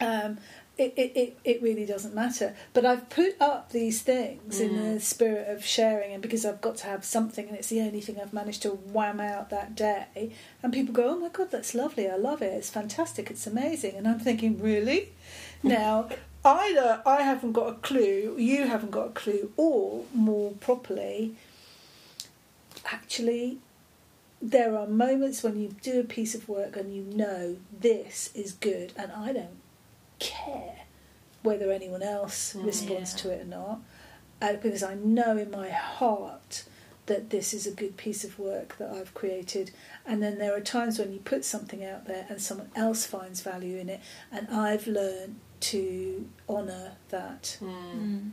Um, 0.00 0.38
it, 0.78 0.94
it, 0.96 1.12
it, 1.16 1.38
it 1.44 1.62
really 1.62 1.84
doesn't 1.84 2.14
matter. 2.14 2.54
But 2.72 2.86
I've 2.86 3.10
put 3.10 3.34
up 3.40 3.72
these 3.72 4.00
things 4.02 4.60
in 4.60 4.70
Mm. 4.70 4.94
the 4.94 5.00
spirit 5.00 5.48
of 5.48 5.64
sharing, 5.64 6.12
and 6.12 6.22
because 6.22 6.46
I've 6.46 6.60
got 6.60 6.76
to 6.78 6.86
have 6.86 7.04
something, 7.04 7.48
and 7.48 7.56
it's 7.56 7.68
the 7.68 7.80
only 7.80 8.00
thing 8.00 8.18
I've 8.20 8.32
managed 8.32 8.62
to 8.62 8.70
wham 8.70 9.18
out 9.20 9.50
that 9.50 9.74
day. 9.74 10.30
And 10.62 10.72
people 10.72 10.94
go, 10.94 11.08
"Oh 11.10 11.18
my 11.18 11.28
god, 11.30 11.50
that's 11.50 11.74
lovely! 11.74 12.08
I 12.08 12.16
love 12.16 12.40
it. 12.42 12.52
It's 12.52 12.70
fantastic. 12.70 13.30
It's 13.30 13.46
amazing." 13.46 13.96
And 13.96 14.06
I'm 14.06 14.20
thinking, 14.20 14.60
really? 14.62 15.10
now, 15.62 16.08
either 16.44 17.02
I 17.04 17.22
haven't 17.22 17.52
got 17.52 17.68
a 17.68 17.74
clue, 17.74 18.36
you 18.38 18.66
haven't 18.68 18.92
got 18.92 19.06
a 19.08 19.10
clue, 19.10 19.52
or 19.56 20.04
more 20.14 20.52
properly, 20.60 21.34
actually, 22.92 23.58
there 24.40 24.76
are 24.76 24.86
moments 24.86 25.42
when 25.42 25.58
you 25.60 25.74
do 25.82 25.98
a 26.00 26.04
piece 26.04 26.34
of 26.34 26.48
work 26.48 26.76
and 26.76 26.94
you 26.94 27.02
know 27.02 27.56
this 27.80 28.30
is 28.34 28.52
good, 28.52 28.92
and 28.96 29.10
I 29.12 29.32
don't 29.32 29.56
care 30.18 30.74
whether 31.42 31.70
anyone 31.70 32.02
else 32.02 32.52
Mm. 32.54 32.66
responds 32.66 33.12
Yeah. 33.12 33.18
to 33.18 33.30
it 33.30 33.40
or 33.42 33.44
not, 33.44 33.80
uh, 34.42 34.54
because 34.54 34.82
I 34.82 34.94
know 34.94 35.36
in 35.36 35.50
my 35.50 35.70
heart 35.70 36.64
that 37.06 37.30
this 37.30 37.54
is 37.54 37.66
a 37.66 37.70
good 37.70 37.96
piece 37.96 38.22
of 38.24 38.38
work 38.38 38.76
that 38.78 38.90
I've 38.90 39.14
created. 39.14 39.70
And 40.04 40.22
then 40.22 40.36
there 40.38 40.54
are 40.54 40.60
times 40.60 40.98
when 40.98 41.12
you 41.12 41.20
put 41.20 41.44
something 41.44 41.82
out 41.84 42.04
there 42.06 42.26
and 42.28 42.40
someone 42.42 42.70
else 42.76 43.06
finds 43.06 43.40
value 43.40 43.78
in 43.78 43.88
it, 43.88 44.00
and 44.30 44.46
I've 44.48 44.86
learned 44.86 45.36
to 45.60 46.28
honour 46.48 46.92
that 47.08 47.56
Mm. 47.62 48.32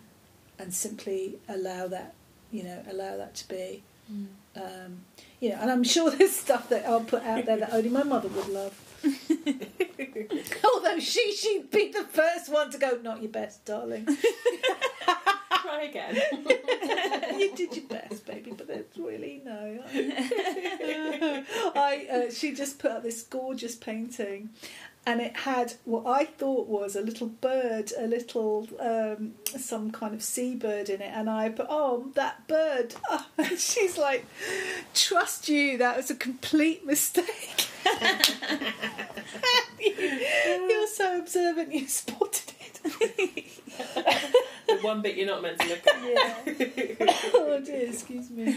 and 0.59 0.73
simply 0.73 1.39
allow 1.47 1.87
that, 1.87 2.13
you 2.51 2.63
know, 2.63 2.83
allow 2.89 3.15
that 3.17 3.33
to 3.35 3.47
be. 3.47 3.83
Mm. 4.11 4.27
Um, 4.55 5.05
you 5.39 5.49
know, 5.49 5.55
and 5.61 5.71
I'm 5.71 5.83
sure 5.83 6.09
there's 6.15 6.35
stuff 6.35 6.69
that 6.69 6.85
I'll 6.85 7.01
put 7.03 7.23
out 7.23 7.45
there 7.45 7.57
that 7.57 7.73
only 7.73 7.89
my 7.89 8.03
mother 8.03 8.27
would 8.29 8.49
love. 8.49 8.77
Although 10.63 10.99
she 10.99 11.31
she'd 11.33 11.69
be 11.71 11.91
the 11.91 12.03
first 12.03 12.51
one 12.51 12.71
to 12.71 12.77
go, 12.77 12.99
not 13.01 13.21
your 13.21 13.31
best, 13.31 13.65
darling. 13.65 14.05
Try 15.61 15.83
again. 15.83 16.15
you 17.39 17.55
did 17.55 17.75
your 17.75 17.85
best, 17.87 18.25
baby, 18.25 18.53
but 18.55 18.69
it's 18.69 18.97
really 18.97 19.41
no. 19.43 19.79
I 21.75 22.07
uh, 22.11 22.31
she 22.31 22.53
just 22.53 22.79
put 22.79 22.91
up 22.91 23.03
this 23.03 23.23
gorgeous 23.23 23.75
painting, 23.75 24.49
and 25.05 25.21
it 25.21 25.37
had 25.37 25.73
what 25.85 26.05
I 26.07 26.25
thought 26.25 26.67
was 26.67 26.95
a 26.95 27.01
little 27.01 27.27
bird, 27.27 27.91
a 27.97 28.07
little 28.07 28.67
um, 28.79 29.35
some 29.45 29.91
kind 29.91 30.15
of 30.15 30.23
seabird 30.23 30.89
in 30.89 31.01
it, 31.01 31.11
and 31.13 31.29
I 31.29 31.49
put 31.49 31.67
oh 31.69 32.11
that 32.15 32.47
bird, 32.47 32.95
oh, 33.09 33.25
she's 33.57 33.97
like, 33.97 34.25
trust 34.93 35.47
you, 35.47 35.77
that 35.77 35.97
was 35.97 36.09
a 36.09 36.15
complete 36.15 36.85
mistake. 36.85 37.67
You're 39.79 40.87
so 40.87 41.19
observant, 41.19 41.71
you 41.73 41.87
spotted 41.87 42.53
it. 42.59 43.45
one 44.85 45.01
bit 45.01 45.15
you're 45.17 45.27
not 45.27 45.41
meant 45.41 45.59
to 45.59 45.67
look 45.67 45.85
at. 45.87 46.03
Yeah. 46.03 47.15
oh 47.33 47.61
dear, 47.65 47.89
excuse 47.89 48.29
me. 48.29 48.51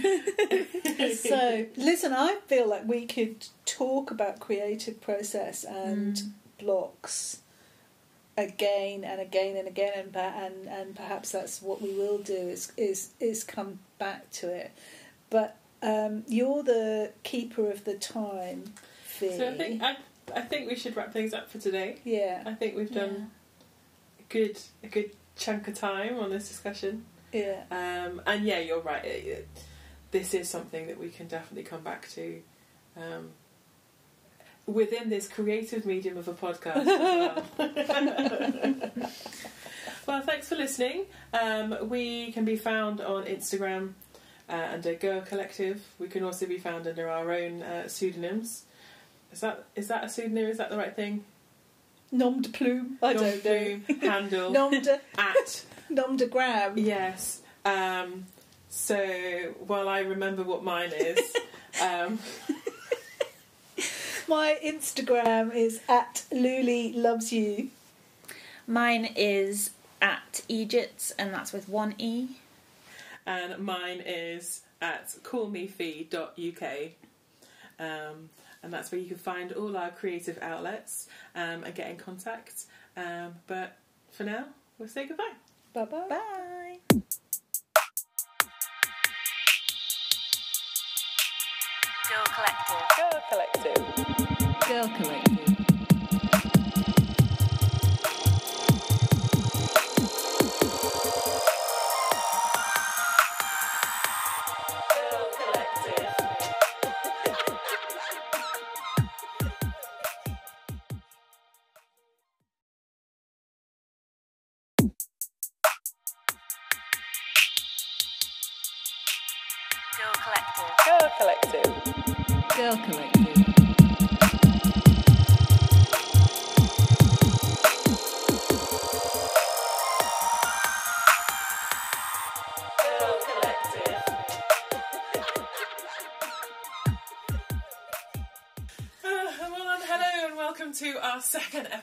so, 1.15 1.67
listen, 1.77 2.13
I 2.13 2.39
feel 2.47 2.69
like 2.69 2.87
we 2.87 3.07
could 3.07 3.47
talk 3.65 4.11
about 4.11 4.39
creative 4.41 5.01
process 5.01 5.65
and 5.65 6.17
Mm. 6.17 6.31
blocks 6.61 7.41
again 8.37 9.05
and 9.05 9.21
again 9.21 9.57
and 9.57 9.67
again, 9.69 9.93
and 9.97 10.17
and 10.17 10.69
and 10.69 10.95
perhaps 10.97 11.33
that's 11.33 11.61
what 11.63 11.81
we 11.83 11.93
will 11.95 12.19
do 12.19 12.35
is 12.35 12.73
is 12.77 13.11
is 13.21 13.43
come 13.45 13.79
back 13.99 14.31
to 14.31 14.49
it. 14.55 14.71
But 15.31 15.57
um, 15.83 16.25
you're 16.29 16.63
the 16.63 17.13
keeper 17.23 17.71
of 17.71 17.85
the 17.85 17.95
time, 17.95 18.73
Fee. 19.05 19.37
So 19.37 19.49
I 19.51 19.55
think 19.57 19.83
I, 19.83 19.97
I 20.35 20.41
think 20.43 20.69
we 20.69 20.77
should 20.77 20.97
wrap 20.97 21.13
things 21.13 21.33
up 21.35 21.51
for 21.51 21.59
today. 21.59 21.99
yeah, 22.05 22.43
I 22.47 22.55
think 22.55 22.77
we've 22.77 22.93
done 22.93 23.31
a 24.21 24.23
good 24.33 24.59
a 24.83 24.89
good 24.89 25.11
chunk 25.39 25.69
of 25.69 25.75
time 25.75 26.19
on 26.19 26.31
this 26.31 26.49
discussion. 26.49 27.05
yeah, 27.33 27.63
Um, 27.71 28.21
and 28.27 28.45
yeah, 28.45 28.59
you're 28.59 28.81
right. 28.81 29.05
It, 29.05 29.27
it, 29.27 29.49
this 30.11 30.35
is 30.35 30.49
something 30.49 30.87
that 30.89 30.99
we 30.99 31.09
can 31.09 31.29
definitely 31.29 31.65
come 31.65 31.83
back 31.83 32.09
to 32.11 32.43
um, 32.97 33.31
within 34.67 35.09
this 35.09 35.29
creative 35.29 35.87
medium 35.87 36.17
of 36.19 36.29
a 36.29 36.35
podcast. 36.35 36.87
as 36.87 37.89
well. 37.89 38.91
well, 40.07 40.23
thanks 40.23 40.49
for 40.49 40.57
listening. 40.57 41.07
Um, 41.33 41.89
we 41.89 42.33
can 42.33 42.45
be 42.45 42.57
found 42.57 43.01
on 43.01 43.25
Instagram 43.25 43.93
uh, 44.49 44.69
under 44.73 44.95
Girl 44.95 45.21
Collective. 45.21 45.83
We 45.99 46.09
can 46.09 46.25
also 46.25 46.47
be 46.47 46.59
found 46.59 46.87
under 46.87 47.09
our 47.09 47.31
own 47.33 47.63
uh, 47.63 47.89
pseudonyms. 47.89 48.65
Is 49.33 49.41
that 49.41 49.65
is 49.77 49.89
that 49.89 50.05
a 50.05 50.09
pseudonym? 50.09 50.49
Is 50.49 50.57
that 50.57 50.71
the 50.71 50.79
right 50.79 50.97
thing? 50.97 51.25
Nom 52.11 52.41
de 52.41 52.49
plume. 52.49 52.99
I 53.03 53.13
Nom 53.13 53.23
don't 53.23 53.45
know. 53.45 53.81
handle 54.09 54.51
Nom 54.51 54.71
de 54.71 55.01
at 55.19 55.65
nom 55.91 56.17
de 56.17 56.27
gram. 56.27 56.79
Yes. 56.79 57.43
Um, 57.65 58.27
so 58.71 58.97
while 59.67 59.89
I 59.89 60.01
remember 60.01 60.43
what 60.43 60.65
mine 60.65 60.93
is, 60.95 61.21
um, 61.83 62.19
My 64.29 64.59
Instagram 64.63 65.55
is 65.55 65.81
at 65.89 66.25
Luli 66.31 66.95
loves 66.95 67.33
you. 67.33 67.71
Mine 68.67 69.09
is 69.17 69.71
at 70.03 70.43
Ejits, 70.51 71.13
and 71.19 71.33
that's 71.33 71.53
with 71.53 71.69
one 71.69 71.95
E. 71.99 72.29
and 73.27 73.59
mine 73.59 74.03
is 74.05 74.63
at 74.83 75.09
callmefee.uk. 75.23 76.91
Um, 77.81 78.29
and 78.63 78.73
that's 78.73 78.91
where 78.91 79.01
you 79.01 79.09
can 79.09 79.17
find 79.17 79.53
all 79.53 79.77
our 79.77 79.91
creative 79.91 80.39
outlets 80.43 81.09
um, 81.35 81.65
and 81.65 81.75
get 81.75 81.91
in 81.91 81.97
contact. 81.97 82.65
Um, 82.97 83.35
but 83.47 83.77
for 84.11 84.25
now, 84.25 84.47
we'll 84.79 84.89
say 84.89 85.07
goodbye. 85.07 85.33
Bye 85.73 85.85
bye. 85.85 86.07
Bye. 86.09 86.79
Girl 92.09 92.25
Collective. 92.35 92.87
Girl 92.97 93.23
Collective. 93.29 94.69
Girl 94.69 94.89
Collective. 94.97 95.48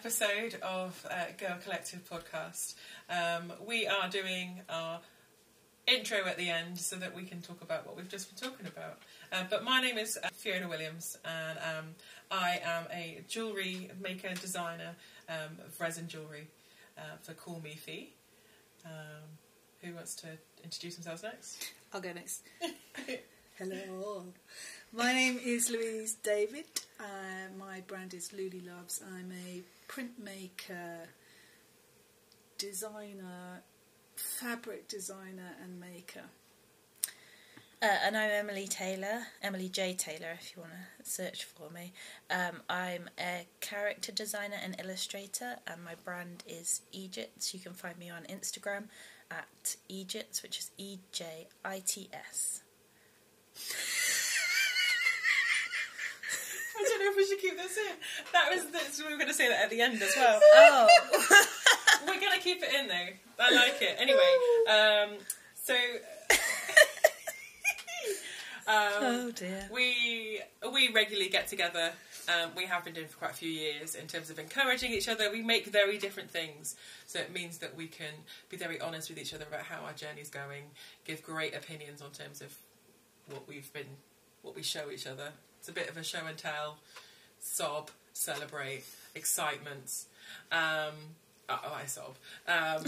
Episode 0.06 0.56
of 0.62 1.04
uh, 1.10 1.16
Girl 1.36 1.58
Collective 1.64 2.08
podcast. 2.08 2.76
Um, 3.10 3.52
we 3.66 3.88
are 3.88 4.08
doing 4.08 4.62
our 4.70 5.00
intro 5.88 6.20
at 6.28 6.38
the 6.38 6.48
end 6.48 6.78
so 6.78 6.96
that 6.98 7.16
we 7.16 7.24
can 7.24 7.42
talk 7.42 7.64
about 7.64 7.88
what 7.88 7.98
we've 7.98 8.08
just 8.08 8.30
been 8.30 8.52
talking 8.52 8.68
about. 8.68 9.00
Uh, 9.34 9.46
but 9.50 9.64
my 9.64 9.82
name 9.82 9.98
is 9.98 10.20
uh, 10.24 10.28
Fiona 10.32 10.70
Williams, 10.70 11.18
and 11.26 11.58
um, 11.58 11.86
I 12.30 12.60
am 12.64 12.84
a 12.94 13.24
jewellery 13.28 13.90
maker 14.00 14.32
designer 14.40 14.92
um, 15.28 15.58
of 15.66 15.82
resin 15.82 16.08
jewellery 16.08 16.50
uh, 17.00 17.18
for 17.24 17.34
Call 17.34 17.60
Me 17.64 17.72
Fee. 17.72 18.14
Um, 18.86 18.92
who 19.82 19.96
wants 19.96 20.14
to 20.18 20.28
introduce 20.64 20.94
themselves 20.94 21.24
next? 21.24 21.74
I'll 21.92 22.02
go 22.02 22.14
next. 22.14 22.44
Hello. 23.58 24.26
My 24.94 25.14
name 25.14 25.40
is 25.44 25.72
Louise 25.72 26.14
David. 26.22 26.66
Uh, 27.00 27.58
my 27.58 27.82
brand 27.88 28.14
is 28.14 28.30
Luli 28.30 28.62
Loves. 28.68 29.02
I'm 29.18 29.32
a 29.32 29.64
printmaker, 29.88 31.08
designer, 32.58 33.64
fabric 34.16 34.88
designer, 34.88 35.56
and 35.64 35.80
maker. 35.80 36.24
Uh, 37.82 37.88
and 38.04 38.18
I'm 38.18 38.32
Emily 38.32 38.68
Taylor, 38.68 39.28
Emily 39.44 39.70
J. 39.70 39.94
Taylor, 39.94 40.32
if 40.40 40.56
you 40.56 40.62
want 40.62 40.74
to 40.74 41.10
search 41.10 41.44
for 41.44 41.70
me. 41.70 41.92
Um, 42.32 42.62
I'm 42.70 43.10
a 43.20 43.46
character 43.60 44.12
designer 44.12 44.56
and 44.64 44.76
illustrator, 44.80 45.58
and 45.68 45.84
my 45.84 45.96
brand 46.04 46.44
is 46.48 46.82
Ejits. 46.94 47.54
You 47.54 47.60
can 47.60 47.74
find 47.74 47.98
me 47.98 48.10
on 48.10 48.24
Instagram 48.24 48.86
at 49.30 49.76
Ejits, 49.90 50.42
which 50.42 50.58
is 50.58 50.72
E 50.78 51.00
J 51.12 51.48
I 51.64 51.84
T 51.86 52.10
S. 52.14 52.64
Know 57.06 57.12
if 57.12 57.18
we 57.18 57.26
should 57.28 57.40
keep 57.40 57.56
this 57.56 57.78
in. 57.78 57.96
That 58.34 58.50
was 58.52 58.66
this, 58.72 59.00
we 59.00 59.12
were 59.12 59.18
going 59.18 59.28
to 59.28 59.34
say 59.34 59.48
that 59.48 59.64
at 59.64 59.70
the 59.70 59.80
end 59.80 60.02
as 60.02 60.12
well. 60.18 60.40
Oh, 60.56 60.88
We're 62.08 62.20
going 62.20 62.34
to 62.34 62.40
keep 62.40 62.64
it 62.64 62.74
in 62.74 62.88
though. 62.88 63.10
I 63.40 63.54
like 63.54 63.80
it. 63.80 63.96
Anyway, 64.00 64.20
um, 64.70 65.20
so 65.62 65.76
um, 68.68 68.94
oh 69.02 69.32
dear. 69.32 69.70
we 69.72 70.42
we 70.72 70.92
regularly 70.94 71.30
get 71.30 71.48
together. 71.48 71.92
Um, 72.28 72.52
we 72.56 72.66
have 72.66 72.84
been 72.84 72.94
doing 72.94 73.08
for 73.08 73.18
quite 73.18 73.32
a 73.32 73.36
few 73.36 73.52
years 73.52 73.94
in 73.94 74.08
terms 74.08 74.32
of 74.32 74.40
encouraging 74.40 74.92
each 74.92 75.08
other. 75.08 75.32
We 75.32 75.44
make 75.44 75.68
very 75.68 76.00
different 76.00 76.32
things, 76.32 76.76
so 77.06 77.20
it 77.20 77.32
means 77.32 77.60
that 77.60 77.76
we 77.76 77.88
can 77.88 78.14
be 78.50 78.58
very 78.58 78.82
honest 78.82 79.10
with 79.10 79.20
each 79.20 79.34
other 79.34 79.46
about 79.48 79.62
how 79.62 79.82
our 79.86 79.94
journey's 79.94 80.30
going, 80.30 80.64
give 81.06 81.22
great 81.22 81.56
opinions 81.56 82.02
on 82.02 82.12
terms 82.12 82.42
of 82.42 82.56
what 83.30 83.48
we've 83.48 83.72
been, 83.74 83.98
what 84.42 84.56
we 84.56 84.64
show 84.64 84.90
each 84.92 85.06
other. 85.06 85.34
It's 85.66 85.72
a 85.72 85.74
bit 85.74 85.90
of 85.90 85.98
a 85.98 86.04
show 86.04 86.20
and 86.28 86.38
tell, 86.38 86.78
sob, 87.40 87.90
celebrate, 88.14 88.84
excitement. 89.16 89.90
Um, 90.52 90.94
oh, 91.50 91.74
I 91.74 91.88
sob. 91.88 92.14
Um, 92.48 92.86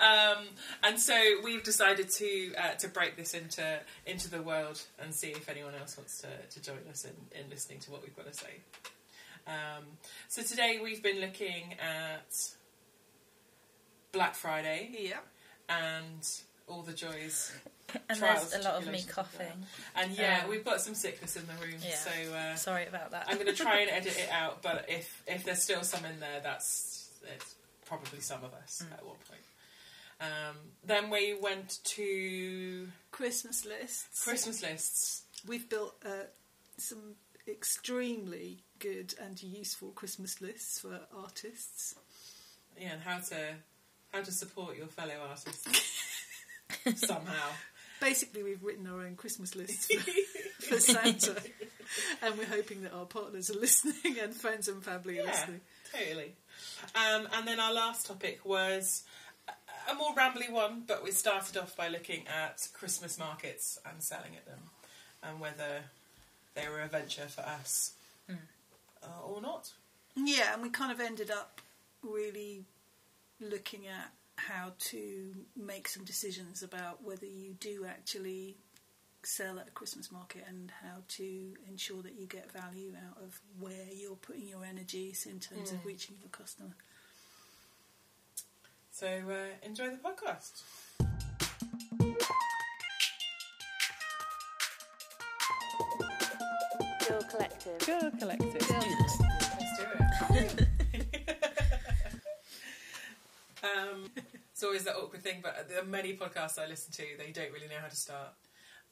um, 0.00 0.44
and 0.82 0.98
so 0.98 1.14
we've 1.44 1.62
decided 1.62 2.10
to 2.16 2.52
uh, 2.56 2.74
to 2.80 2.88
break 2.88 3.16
this 3.16 3.34
into 3.34 3.78
into 4.06 4.28
the 4.28 4.42
world 4.42 4.82
and 5.00 5.14
see 5.14 5.28
if 5.28 5.48
anyone 5.48 5.74
else 5.80 5.96
wants 5.96 6.20
to, 6.22 6.26
to 6.50 6.60
join 6.60 6.80
us 6.90 7.04
in, 7.04 7.12
in 7.40 7.48
listening 7.48 7.78
to 7.78 7.92
what 7.92 8.02
we've 8.02 8.16
got 8.16 8.26
to 8.26 8.34
say. 8.36 8.54
Um, 9.46 9.84
so 10.26 10.42
today 10.42 10.80
we've 10.82 11.00
been 11.00 11.20
looking 11.20 11.74
at 11.74 12.26
Black 14.10 14.34
Friday 14.34 14.90
Yeah. 14.98 15.20
and 15.68 16.28
all 16.66 16.82
the 16.82 16.92
joys. 16.92 17.52
And 18.08 18.18
trials, 18.18 18.50
there's 18.50 18.64
a 18.64 18.68
lot 18.68 18.82
of 18.82 18.88
me 18.90 19.02
coughing. 19.08 19.64
And 19.96 20.12
yeah, 20.16 20.42
Um, 20.44 20.50
we've 20.50 20.64
got 20.64 20.80
some 20.80 20.94
sickness 20.94 21.36
in 21.36 21.46
the 21.46 21.54
room, 21.54 21.76
Yeah. 21.82 21.94
so 21.96 22.10
uh, 22.34 22.54
Sorry 22.56 22.86
about 22.86 23.10
that. 23.12 23.26
I'm 23.28 23.34
going 23.36 23.46
to 23.46 23.52
try 23.54 23.80
and 23.80 23.90
edit 23.90 24.16
it 24.18 24.28
out. 24.30 24.62
But 24.62 24.86
if 24.88 25.22
if 25.26 25.44
there's 25.44 25.62
still 25.62 25.82
some 25.82 26.04
in 26.04 26.18
there, 26.20 26.40
that's 26.42 27.08
it's 27.34 27.54
probably 27.86 28.20
some 28.20 28.42
of 28.44 28.52
us 28.54 28.82
Mm. 28.84 28.92
at 28.92 29.04
one 29.04 29.16
point. 29.28 29.40
Um, 30.20 30.56
then 30.84 31.08
we 31.10 31.34
went 31.34 31.78
to 31.84 32.88
Christmas 33.10 33.64
lists. 33.64 34.22
Christmas 34.24 34.62
lists. 34.62 35.22
We've 35.46 35.68
built 35.68 35.94
uh, 36.04 36.26
some 36.76 37.14
extremely 37.48 38.58
good 38.78 39.14
and 39.20 39.42
useful 39.42 39.90
Christmas 39.92 40.40
lists 40.42 40.80
for 40.80 41.00
artists. 41.16 41.94
Yeah, 42.78 42.92
and 42.92 43.02
how 43.02 43.18
to 43.18 43.54
how 44.12 44.22
to 44.22 44.32
support 44.32 44.76
your 44.76 44.88
fellow 44.88 45.14
artists 45.28 45.66
somehow. 46.96 47.48
Basically, 48.00 48.42
we've 48.42 48.62
written 48.62 48.86
our 48.86 49.00
own 49.00 49.14
Christmas 49.16 49.54
list 49.54 49.92
for, 49.92 50.00
for 50.74 50.80
Santa, 50.80 51.36
and 52.22 52.38
we're 52.38 52.46
hoping 52.46 52.82
that 52.82 52.92
our 52.92 53.04
partners 53.04 53.50
are 53.50 53.58
listening 53.58 54.18
and 54.22 54.34
friends 54.34 54.68
and 54.68 54.82
family 54.82 55.18
are 55.18 55.24
Yeah, 55.24 55.30
listening. 55.30 55.60
totally. 55.92 56.32
Um, 56.94 57.28
and 57.34 57.46
then 57.46 57.60
our 57.60 57.72
last 57.72 58.06
topic 58.06 58.40
was 58.44 59.02
a- 59.90 59.94
more 59.94 60.14
rambly 60.14 60.50
one, 60.50 60.84
but 60.86 61.04
we 61.04 61.10
started 61.10 61.56
off 61.56 61.76
by 61.76 61.88
looking 61.88 62.26
at 62.28 62.68
Christmas 62.72 63.18
markets 63.18 63.78
and 63.84 64.02
selling 64.02 64.34
at 64.36 64.46
them, 64.46 64.60
and 65.22 65.40
whether 65.40 65.84
they 66.54 66.68
were 66.68 66.80
a 66.80 66.88
venture 66.88 67.26
for 67.28 67.42
us 67.42 67.92
uh, 68.30 69.22
or 69.24 69.40
not. 69.42 69.72
Yeah, 70.16 70.54
and 70.54 70.62
we 70.62 70.70
kind 70.70 70.90
of 70.92 71.00
ended 71.00 71.30
up 71.30 71.60
really 72.02 72.64
looking 73.40 73.86
at 73.86 74.10
how 74.48 74.72
to 74.78 75.34
make 75.56 75.88
some 75.88 76.04
decisions 76.04 76.62
about 76.62 77.02
whether 77.02 77.26
you 77.26 77.54
do 77.60 77.86
actually 77.86 78.56
sell 79.22 79.58
at 79.58 79.68
a 79.68 79.70
Christmas 79.70 80.10
market 80.10 80.44
and 80.48 80.72
how 80.82 80.96
to 81.08 81.54
ensure 81.68 82.02
that 82.02 82.18
you 82.18 82.26
get 82.26 82.50
value 82.52 82.92
out 83.06 83.22
of 83.22 83.38
where 83.58 83.86
you're 83.94 84.16
putting 84.16 84.48
your 84.48 84.64
energies 84.64 85.26
in 85.26 85.38
terms 85.38 85.72
of 85.72 85.84
reaching 85.84 86.16
your 86.20 86.30
customer. 86.30 86.74
So 88.92 89.06
uh, 89.06 89.66
enjoy 89.66 89.90
the 89.90 89.96
podcast. 89.96 90.62
Girl 97.08 97.22
Collective. 97.30 97.86
Girl 97.86 98.10
Collective. 98.18 98.70
Let's 98.70 99.20
Let's 99.20 99.29
um, 104.04 104.10
it's 104.52 104.62
always 104.62 104.84
that 104.84 104.96
awkward 104.96 105.22
thing, 105.22 105.40
but 105.42 105.68
there 105.68 105.80
are 105.80 105.84
many 105.84 106.14
podcasts 106.14 106.58
I 106.58 106.66
listen 106.66 106.92
to, 106.92 107.04
they 107.18 107.32
don't 107.32 107.52
really 107.52 107.68
know 107.68 107.80
how 107.80 107.88
to 107.88 107.96
start. 107.96 108.28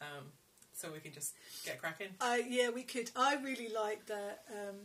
Um, 0.01 0.25
so 0.75 0.91
we 0.93 1.01
can 1.01 1.13
just 1.13 1.35
get 1.65 1.81
cracking. 1.81 2.09
I 2.21 2.45
yeah, 2.49 2.71
we 2.71 2.83
could. 2.85 3.11
I 3.17 3.35
really 3.37 3.69
like 3.69 4.07
that. 4.07 4.45
Um, 4.53 4.77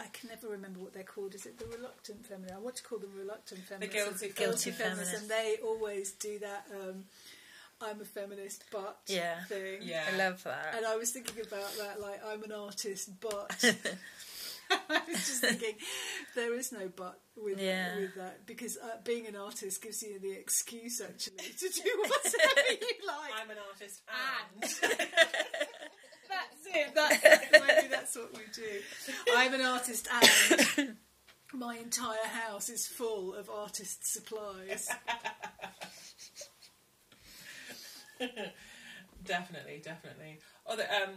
I 0.00 0.06
can 0.12 0.30
never 0.30 0.48
remember 0.48 0.80
what 0.80 0.94
they're 0.94 1.02
called. 1.02 1.34
Is 1.34 1.44
it 1.44 1.58
the 1.58 1.66
reluctant 1.66 2.24
feminist? 2.24 2.54
I 2.54 2.58
want 2.58 2.76
to 2.76 2.82
call 2.82 2.98
them 2.98 3.10
reluctant 3.18 3.60
feminists. 3.60 3.94
guilty 4.22 4.32
Guilty 4.34 4.70
feminists, 4.70 5.12
feminist. 5.12 5.22
and 5.22 5.28
they 5.30 5.56
always 5.62 6.12
do 6.12 6.38
that. 6.38 6.66
Um, 6.72 7.04
I'm 7.80 8.00
a 8.00 8.04
feminist, 8.04 8.64
but 8.72 9.00
Yeah. 9.06 9.44
thing. 9.44 9.80
Yeah. 9.82 10.04
I 10.12 10.16
love 10.16 10.42
that. 10.44 10.74
And 10.76 10.86
I 10.86 10.96
was 10.96 11.10
thinking 11.10 11.44
about 11.46 11.76
that, 11.76 12.00
like 12.00 12.24
I'm 12.26 12.42
an 12.44 12.52
artist, 12.52 13.10
but 13.20 13.52
I 14.90 15.00
was 15.08 15.16
just 15.26 15.40
thinking 15.40 15.74
there 16.34 16.54
is 16.54 16.72
no 16.72 16.90
but 16.94 17.20
with 17.36 17.60
Yeah. 17.60 17.96
with 17.96 18.14
that 18.16 18.46
because 18.46 18.76
uh, 18.76 18.96
being 19.04 19.26
an 19.26 19.36
artist 19.36 19.82
gives 19.82 20.02
you 20.02 20.18
the 20.20 20.32
excuse 20.32 21.00
actually 21.00 21.36
to 21.58 21.68
do 21.68 21.90
whatever 21.98 22.72
you 22.80 23.06
like. 23.06 23.32
I'm 23.40 23.50
an 23.50 23.56
artist 23.70 24.02
and. 24.08 24.70
That's 26.30 26.66
it. 26.76 26.94
That's 26.94 27.22
maybe 27.52 27.88
that's 27.88 28.14
what 28.16 28.32
we 28.34 28.42
do. 28.54 28.80
I'm 29.34 29.54
an 29.54 29.62
artist, 29.62 30.06
and 30.78 30.96
my 31.54 31.76
entire 31.78 32.26
house 32.26 32.68
is 32.68 32.86
full 32.86 33.34
of 33.34 33.48
artist 33.48 34.00
supplies. 34.12 34.90
definitely, 39.24 39.80
definitely. 39.84 40.38
Oh, 40.66 40.76
the, 40.76 40.84
um, 40.94 41.10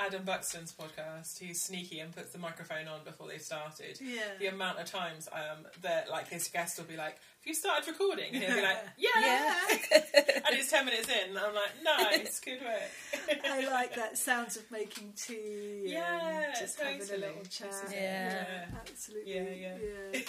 Adam 0.00 0.24
Buxton's 0.24 0.72
podcast, 0.72 1.38
he's 1.38 1.62
sneaky 1.62 2.00
and 2.00 2.14
puts 2.14 2.32
the 2.32 2.38
microphone 2.38 2.88
on 2.88 3.04
before 3.04 3.28
they've 3.28 3.40
started. 3.40 3.96
Yeah. 4.00 4.22
The 4.40 4.46
amount 4.48 4.80
of 4.80 4.86
times 4.86 5.28
um, 5.32 5.64
that 5.82 6.10
like 6.10 6.28
his 6.28 6.48
guest 6.48 6.78
will 6.78 6.86
be 6.86 6.96
like, 6.96 7.12
"Have 7.14 7.46
you 7.46 7.54
started 7.54 7.86
recording?" 7.86 8.34
and 8.34 8.42
he'll 8.42 8.56
be 8.56 8.62
like, 8.62 8.78
"Yeah,", 8.98 9.10
Yeah. 9.20 9.54
and 9.92 10.58
it's 10.58 10.68
ten 10.68 10.84
minutes 10.84 11.08
in, 11.08 11.28
and 11.30 11.38
I'm 11.38 11.54
like, 11.54 11.72
"Nice, 11.84 12.40
good 12.40 12.58
work." 12.60 13.38
I 13.44 13.66
like 13.70 13.94
that 13.94 14.18
sounds 14.18 14.56
of 14.56 14.68
making 14.72 15.12
tea. 15.16 15.84
Yeah, 15.86 16.42
and 16.46 16.54
just 16.58 16.80
having 16.80 17.00
a 17.00 17.04
little 17.16 17.44
chat. 17.48 17.70
This 17.70 17.82
is 17.84 17.92
it, 17.92 17.96
Yeah. 18.02 18.64
absolutely. 18.74 19.32
Yeah, 19.32 19.70
yeah. 20.12 20.20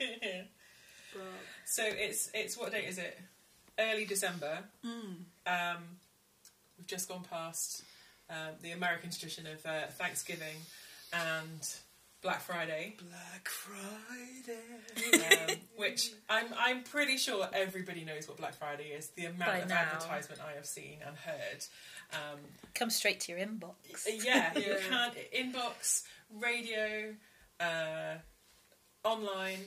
yeah. 0.00 0.42
But, 1.14 1.22
so 1.64 1.82
it's 1.86 2.30
it's 2.34 2.58
what 2.58 2.70
date 2.70 2.84
is 2.88 2.98
it? 2.98 3.18
Early 3.78 4.04
December. 4.04 4.58
mm. 4.84 5.14
Um, 5.46 5.82
we've 6.76 6.86
just 6.86 7.08
gone 7.08 7.24
past 7.28 7.82
um, 8.30 8.54
the 8.62 8.70
American 8.72 9.10
tradition 9.10 9.46
of 9.46 9.64
uh, 9.66 9.86
Thanksgiving 9.90 10.56
and 11.12 11.68
Black 12.22 12.40
Friday, 12.42 12.96
Black 12.98 13.48
Friday. 13.48 15.50
um, 15.50 15.56
which 15.76 16.12
I'm 16.28 16.46
I'm 16.58 16.82
pretty 16.82 17.16
sure 17.16 17.48
everybody 17.52 18.04
knows 18.04 18.28
what 18.28 18.36
Black 18.36 18.54
Friday 18.54 18.88
is. 18.88 19.08
The 19.16 19.26
amount 19.26 19.50
By 19.50 19.58
of 19.58 19.68
now. 19.68 19.76
advertisement 19.94 20.40
I 20.46 20.54
have 20.56 20.66
seen 20.66 20.98
and 21.06 21.16
heard. 21.16 21.64
Um, 22.12 22.38
Come 22.74 22.90
straight 22.90 23.20
to 23.20 23.32
your 23.32 23.40
inbox. 23.40 23.74
yeah, 24.24 24.52
you 24.58 24.62
Yeah. 24.66 24.88
can 24.88 25.12
inbox, 25.52 26.04
radio, 26.38 27.14
uh, 27.58 28.16
online, 29.04 29.58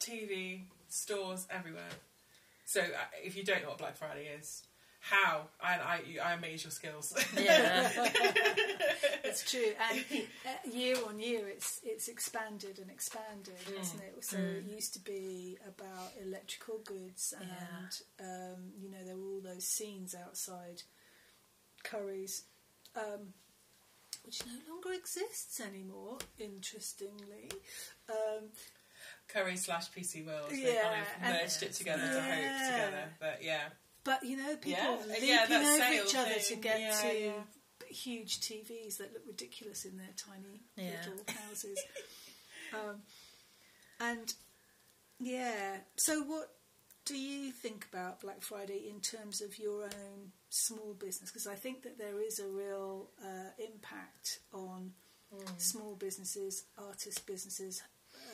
TV, 0.00 0.62
stores 0.88 1.46
everywhere. 1.50 1.82
So 2.66 2.80
uh, 2.80 2.84
if 3.22 3.36
you 3.36 3.44
don't 3.44 3.62
know 3.62 3.68
what 3.70 3.78
Black 3.78 3.96
Friday 3.96 4.26
is, 4.38 4.62
how 5.10 5.42
I 5.62 5.74
I, 5.74 6.00
I 6.30 6.32
amaze 6.34 6.64
your 6.64 6.70
skills. 6.72 7.12
Yeah. 7.36 7.90
It's 9.28 9.50
true, 9.50 9.72
and 9.90 10.04
uh, 10.46 10.70
year 10.72 10.96
on 11.06 11.18
year, 11.18 11.48
it's 11.48 11.80
it's 11.82 12.06
expanded 12.08 12.78
and 12.78 12.88
expanded, 12.90 13.56
hasn't 13.76 14.02
it? 14.02 14.24
So 14.24 14.36
it 14.38 14.64
used 14.72 14.92
to 14.94 15.00
be 15.00 15.58
about 15.66 16.12
electrical 16.24 16.78
goods, 16.84 17.34
and 17.38 17.90
um, 18.20 18.62
you 18.80 18.88
know 18.88 18.98
there 19.04 19.16
were 19.16 19.26
all 19.34 19.40
those 19.42 19.64
scenes 19.64 20.14
outside 20.14 20.82
Currys, 21.84 22.42
um, 22.96 23.34
which 24.24 24.40
no 24.46 24.72
longer 24.72 24.92
exists 24.92 25.60
anymore. 25.60 26.18
Interestingly, 26.38 27.50
um, 28.08 28.44
Curry 29.28 29.56
slash 29.56 29.90
PC 29.90 30.24
World. 30.24 30.50
They 30.50 30.72
Yeah, 30.72 30.82
kind 30.82 31.00
of 31.02 31.08
and- 31.22 31.34
merged 31.34 31.62
it 31.64 31.72
together 31.74 32.02
to 32.02 32.20
hope 32.22 32.70
together. 32.70 33.08
But 33.18 33.40
yeah, 33.42 33.64
but 34.06 34.22
you 34.24 34.36
know 34.36 34.56
people 34.56 34.78
Yeah, 34.78 35.12
leaping 35.20 35.28
yeah, 35.28 35.76
over 35.76 35.92
each 36.06 36.14
other 36.14 36.38
to 36.38 36.56
get 36.56 36.80
yeah, 36.80 37.00
to 37.02 37.32
huge 37.92 38.40
TVs 38.40 38.96
that 38.98 39.12
look 39.12 39.24
ridiculous 39.26 39.84
in 39.84 39.98
their 39.98 40.14
tiny 40.16 40.62
little 40.78 41.24
houses. 41.46 41.78
um, 42.72 43.02
and 44.00 44.32
yeah, 45.18 45.78
so 45.96 46.22
what 46.22 46.52
do 47.04 47.16
you 47.18 47.50
think 47.52 47.86
about 47.92 48.20
Black 48.20 48.42
Friday 48.42 48.88
in 48.88 49.00
terms 49.00 49.40
of 49.42 49.58
your 49.58 49.84
own 49.84 50.32
small 50.50 50.94
business? 50.94 51.30
Because 51.30 51.46
I 51.46 51.54
think 51.54 51.82
that 51.82 51.98
there 51.98 52.20
is 52.20 52.38
a 52.38 52.48
real 52.48 53.10
uh, 53.22 53.50
impact 53.58 54.40
on 54.52 54.92
small 55.58 55.96
businesses, 55.96 56.64
artist 56.78 57.26
businesses, 57.26 57.82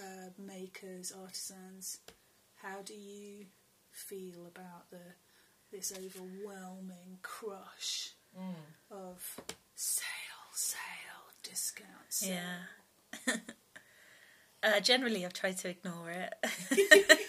uh, 0.00 0.28
makers, 0.38 1.12
artisans. 1.18 1.98
How 2.56 2.80
do 2.84 2.94
you 2.94 3.46
feel 3.90 4.46
about 4.46 4.90
the 4.90 5.00
this 5.72 5.92
overwhelming 5.92 7.18
crush 7.22 8.12
of 8.90 9.40
sale, 9.74 10.04
sale, 10.52 11.32
discount, 11.42 11.88
sale? 12.10 12.36
Yeah. 13.26 13.34
uh, 14.62 14.80
generally, 14.80 15.24
I've 15.24 15.32
tried 15.32 15.58
to 15.58 15.68
ignore 15.68 16.10
it. 16.10 16.34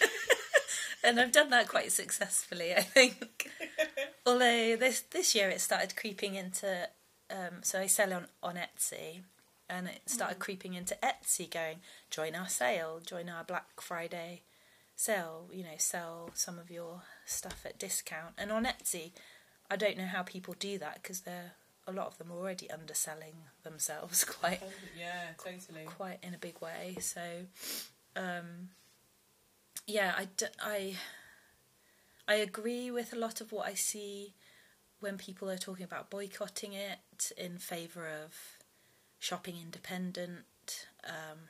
and 1.04 1.18
I've 1.18 1.32
done 1.32 1.50
that 1.50 1.68
quite 1.68 1.90
successfully, 1.90 2.74
I 2.74 2.82
think. 2.82 3.50
Although 4.26 4.76
this 4.76 5.00
this 5.00 5.34
year 5.34 5.48
it 5.50 5.60
started 5.60 5.96
creeping 5.96 6.34
into. 6.34 6.88
Um, 7.30 7.62
so 7.62 7.80
I 7.80 7.86
sell 7.86 8.12
on, 8.12 8.26
on 8.42 8.56
Etsy, 8.56 9.22
and 9.68 9.88
it 9.88 10.02
started 10.06 10.38
creeping 10.38 10.74
into 10.74 10.96
Etsy 11.02 11.50
going, 11.50 11.78
join 12.10 12.34
our 12.34 12.48
sale, 12.48 13.00
join 13.04 13.30
our 13.30 13.42
Black 13.44 13.80
Friday 13.80 14.42
sale, 14.96 15.48
you 15.52 15.64
know, 15.64 15.74
sell 15.78 16.30
some 16.34 16.58
of 16.58 16.70
your 16.70 17.02
stuff 17.24 17.64
at 17.64 17.78
discount. 17.78 18.34
And 18.38 18.50
on 18.52 18.64
Etsy, 18.64 19.12
I 19.70 19.76
don't 19.76 19.96
know 19.96 20.06
how 20.06 20.22
people 20.22 20.54
do 20.58 20.78
that 20.78 21.02
because 21.02 21.20
they're 21.20 21.52
a 21.86 21.92
lot 21.92 22.06
of 22.06 22.18
them 22.18 22.30
already 22.30 22.70
underselling 22.70 23.34
themselves 23.62 24.24
quite 24.40 24.62
Yeah, 24.98 25.28
totally. 25.38 25.84
quite 25.84 26.18
in 26.22 26.34
a 26.34 26.38
big 26.38 26.60
way. 26.60 26.96
So, 27.00 27.20
um, 28.16 28.70
yeah, 29.86 30.14
I, 30.16 30.28
d- 30.36 30.46
I, 30.60 30.96
I 32.26 32.34
agree 32.36 32.90
with 32.90 33.12
a 33.12 33.18
lot 33.18 33.40
of 33.40 33.52
what 33.52 33.66
I 33.66 33.74
see 33.74 34.34
when 35.00 35.18
people 35.18 35.50
are 35.50 35.58
talking 35.58 35.84
about 35.84 36.08
boycotting 36.08 36.72
it 36.72 37.30
in 37.36 37.58
favour 37.58 38.08
of 38.08 38.34
shopping 39.18 39.56
independent. 39.62 40.86
Um, 41.06 41.48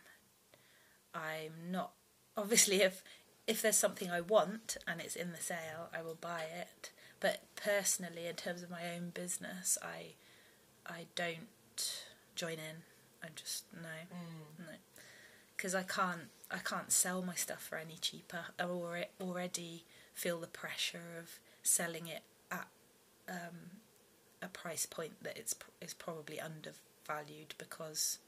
I'm 1.15 1.71
not 1.71 1.93
obviously 2.37 2.83
if 2.83 3.05
if 3.47 3.61
there's 3.61 3.77
something 3.77 4.11
I 4.11 4.21
want 4.21 4.77
and 4.87 5.01
it's 5.01 5.17
in 5.17 5.33
the 5.33 5.41
sale, 5.41 5.89
I 5.97 6.03
will 6.03 6.19
buy 6.21 6.45
it. 6.55 6.91
But 7.21 7.43
personally, 7.57 8.27
in 8.27 8.37
terms 8.37 8.63
of 8.63 8.71
my 8.71 8.95
own 8.95 9.11
business, 9.11 9.79
I 9.83 10.15
I 10.87 11.07
don't 11.15 12.03
join 12.35 12.55
in. 12.55 12.83
I 13.23 13.29
just 13.35 13.65
no, 13.73 14.17
no, 14.59 14.73
because 15.57 15.75
I 15.75 15.83
can't 15.83 16.29
I 16.51 16.59
can't 16.59 16.93
sell 16.93 17.23
my 17.23 17.35
stuff 17.35 17.63
for 17.63 17.77
any 17.77 17.97
cheaper. 18.01 18.47
I 18.59 18.65
already 19.21 19.85
feel 20.15 20.39
the 20.39 20.47
pressure 20.47 21.19
of 21.19 21.39
selling 21.63 22.07
it 22.07 22.23
at 22.51 22.69
um, 23.29 23.81
a 24.43 24.49
price 24.49 24.87
point 24.87 25.23
that 25.23 25.37
it's 25.37 25.55
is 25.81 25.95
probably 25.95 26.39
undervalued 26.41 27.55
because 27.59 28.19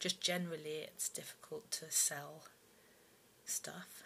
just 0.00 0.20
generally 0.20 0.84
it's 0.84 1.08
difficult 1.08 1.70
to 1.72 1.90
sell 1.90 2.44
stuff, 3.48 4.02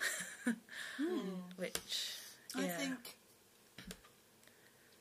hmm. 0.96 1.18
which 1.56 2.14
yeah. 2.56 2.64
I 2.64 2.68
think 2.68 3.16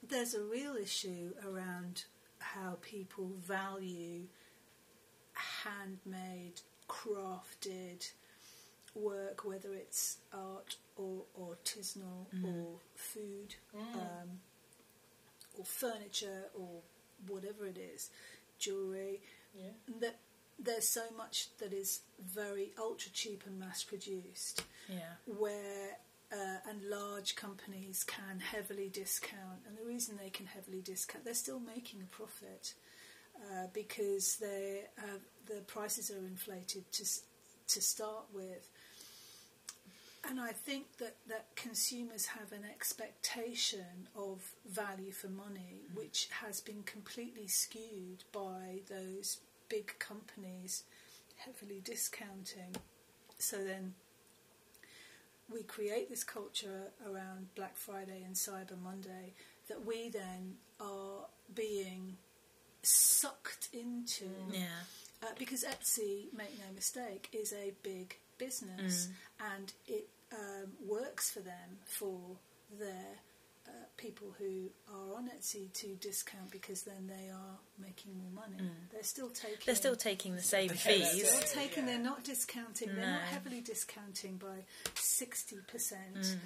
there's 0.08 0.34
a 0.34 0.44
real 0.44 0.76
issue 0.76 1.34
around 1.48 2.06
how 2.40 2.78
people 2.82 3.32
value 3.40 4.24
handmade, 5.34 6.62
crafted 6.90 8.12
work, 8.96 9.46
whether 9.46 9.74
it's 9.74 10.18
art 10.34 10.76
or 10.96 11.24
artisanal 11.40 12.28
mm. 12.36 12.44
or 12.46 12.80
food 12.96 13.56
mm. 13.76 13.96
um, 13.96 14.40
or 15.58 15.66
furniture 15.66 16.46
or 16.54 16.82
whatever 17.28 17.66
it 17.66 17.78
is, 17.78 18.10
jewellery. 18.60 19.22
Yeah. 19.56 19.72
That 20.02 20.20
there's 20.64 20.88
so 20.88 21.04
much 21.18 21.48
that 21.60 21.74
is 21.74 22.02
very 22.24 22.72
ultra 22.78 23.12
cheap 23.12 23.44
and 23.46 23.60
mass 23.60 23.84
produced 23.84 24.64
yeah. 24.88 25.00
where 25.26 25.98
uh, 26.32 26.70
and 26.70 26.82
large 26.84 27.36
companies 27.36 28.04
can 28.06 28.40
heavily 28.40 28.90
discount, 28.90 29.60
and 29.68 29.78
the 29.78 29.84
reason 29.84 30.18
they 30.18 30.30
can 30.30 30.46
heavily 30.46 30.82
discount, 30.82 31.26
they're 31.26 31.34
still 31.34 31.60
making 31.60 32.02
a 32.02 32.06
profit 32.06 32.74
uh, 33.36 33.68
because 33.74 34.38
they 34.38 34.84
uh, 34.98 35.18
the 35.48 35.62
prices 35.62 36.10
are 36.10 36.26
inflated 36.26 36.90
to 36.94 37.04
to 37.68 37.82
start 37.82 38.26
with. 38.34 38.70
And 40.30 40.40
I 40.40 40.52
think 40.52 40.98
that, 41.00 41.16
that 41.28 41.48
consumers 41.56 42.28
have 42.28 42.52
an 42.52 42.64
expectation 42.64 44.08
of 44.16 44.54
value 44.70 45.12
for 45.12 45.30
money, 45.30 45.82
which 45.96 46.30
has 46.44 46.62
been 46.62 46.84
completely 46.84 47.48
skewed 47.48 48.24
by 48.32 48.82
those 48.88 49.40
big 49.72 49.98
companies 50.00 50.84
heavily 51.38 51.82
discounting. 51.84 52.76
So 53.38 53.64
then 53.64 53.94
we 55.52 55.64
create 55.64 56.10
this 56.10 56.24
culture 56.24 56.92
around 57.06 57.48
Black 57.56 57.76
Friday 57.78 58.22
and 58.26 58.36
Cyber 58.36 58.80
Monday 58.82 59.34
that 59.70 59.86
we 59.86 60.10
then 60.10 60.56
are 60.80 61.26
being 61.56 62.18
sucked 62.84 63.70
into. 63.74 64.26
Yeah. 64.52 64.66
Uh, 65.24 65.28
because 65.40 65.64
Etsy, 65.64 66.26
make 66.36 66.58
no 66.60 66.74
mistake, 66.76 67.30
is 67.32 67.54
a 67.54 67.74
big 67.84 68.18
business 68.38 69.10
and 69.56 69.72
it 69.88 70.10
um, 70.34 70.72
works 70.86 71.30
for 71.30 71.42
them 71.42 71.78
for 71.86 72.20
their 72.80 73.20
uh, 73.68 73.72
people 73.98 74.34
who 74.40 74.70
are 74.92 75.16
on 75.18 75.30
Etsy 75.30 75.72
to 75.74 75.88
discount 75.96 76.50
because 76.52 76.84
then 76.84 77.08
they 77.08 77.30
are 77.30 77.58
making 77.80 78.18
more 78.18 78.32
money. 78.44 78.70
They're 78.92 79.04
still 79.04 79.30
taking. 79.30 79.58
They're 79.66 79.76
still 79.76 79.96
taking 79.96 80.36
the 80.36 80.42
same 80.42 80.70
Yeah, 80.70 80.76
fees. 80.76 81.32
They're 81.32 81.42
it. 81.42 81.52
taking. 81.54 81.84
Yeah. 81.86 81.90
They're 81.96 82.04
not 82.04 82.24
discounting. 82.24 82.90
They're 82.96 83.06
not 83.06 83.22
heavily 83.22 83.62
discounting 83.62 84.38
by 84.38 84.66
sixty 84.96 85.58
percent, 85.68 86.38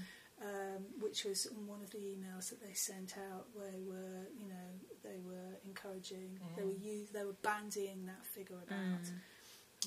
um, 0.41 0.83
which 0.99 1.23
was 1.23 1.45
in 1.45 1.65
one 1.67 1.81
of 1.81 1.91
the 1.91 1.99
emails 1.99 2.49
that 2.49 2.61
they 2.61 2.73
sent 2.73 3.15
out. 3.31 3.45
Where 3.53 3.71
they 3.71 3.81
were, 3.81 4.27
you 4.37 4.47
know, 4.47 4.67
they 5.03 5.19
were 5.25 5.57
encouraging. 5.65 6.37
They 6.57 6.63
were 6.63 6.71
use, 6.71 7.09
They 7.11 7.23
were 7.23 7.37
bandying 7.43 8.05
that 8.07 8.25
figure 8.25 8.57
about. 8.67 9.05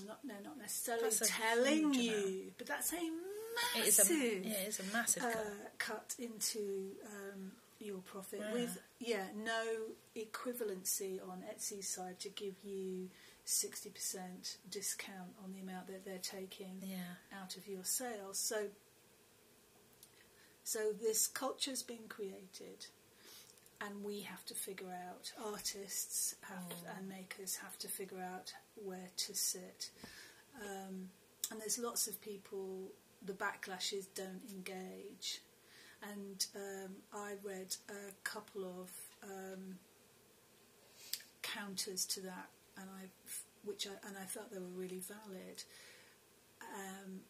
Not, 0.07 0.21
they're 0.25 0.37
not 0.45 0.57
necessarily 0.59 1.11
telling 1.25 1.93
you, 1.93 2.13
amount. 2.13 2.59
but 2.59 2.67
that's 2.69 2.93
a 2.93 2.97
It 3.77 3.87
is 3.89 4.11
a, 4.11 4.15
yeah, 4.15 4.53
it 4.55 4.69
is 4.69 4.81
a 4.81 4.93
massive 4.93 5.23
uh, 5.23 5.31
cut. 5.33 5.79
cut 5.79 6.15
into 6.19 6.93
um, 7.07 7.53
your 7.81 7.99
profit 7.99 8.41
Yeah. 8.41 8.53
with 8.53 8.79
yeah 8.99 9.27
no 9.37 9.65
equivalency 10.17 11.21
on 11.29 11.43
Etsy's 11.55 11.89
side 11.89 12.19
to 12.21 12.29
give 12.29 12.55
you 12.65 13.09
sixty 13.45 13.91
percent 13.91 14.57
discount 14.71 15.31
on 15.45 15.53
the 15.53 15.61
amount 15.61 15.87
that 15.89 16.05
they're 16.05 16.19
taking 16.19 16.83
Yeah. 16.83 17.39
out 17.41 17.57
of 17.57 17.67
your 17.69 17.85
sales. 17.85 18.39
So 18.39 18.67
so 20.65 20.93
this 21.01 21.27
culture's 21.27 21.83
been 21.83 22.09
created. 22.09 22.87
And 23.81 24.03
we 24.03 24.23
have 24.23 24.45
to 24.47 24.55
figure 24.55 24.91
out, 25.09 25.31
artists 25.53 26.35
have, 26.43 26.65
and 26.99 27.09
makers 27.09 27.55
have 27.63 27.79
to 27.79 27.87
figure 27.87 28.19
out 28.21 28.53
where 28.75 29.09
to 29.19 29.35
sit. 29.37 29.91
Um, 30.61 31.11
and 31.53 31.61
there's 31.61 31.79
lots 31.79 32.09
of 32.09 32.21
people, 32.21 32.89
the 33.25 33.33
backlashes 33.33 34.07
don't 34.15 34.43
engage. 34.51 35.41
And 36.03 36.47
um, 36.55 36.93
I 37.13 37.33
read 37.43 37.75
a 37.89 38.13
couple 38.23 38.65
of 38.65 38.91
um, 39.25 39.79
counters 41.43 42.05
to 42.07 42.21
that, 42.21 42.49
and 42.77 42.87
I, 42.89 43.07
which 43.65 43.87
I, 43.87 44.07
and 44.07 44.17
I 44.17 44.25
thought 44.25 44.53
they 44.53 44.61
were 44.61 44.77
really 44.77 45.01
valid, 45.01 45.65
um, 46.63 47.21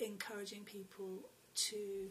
encouraging 0.00 0.64
people 0.64 1.20
to, 1.54 2.10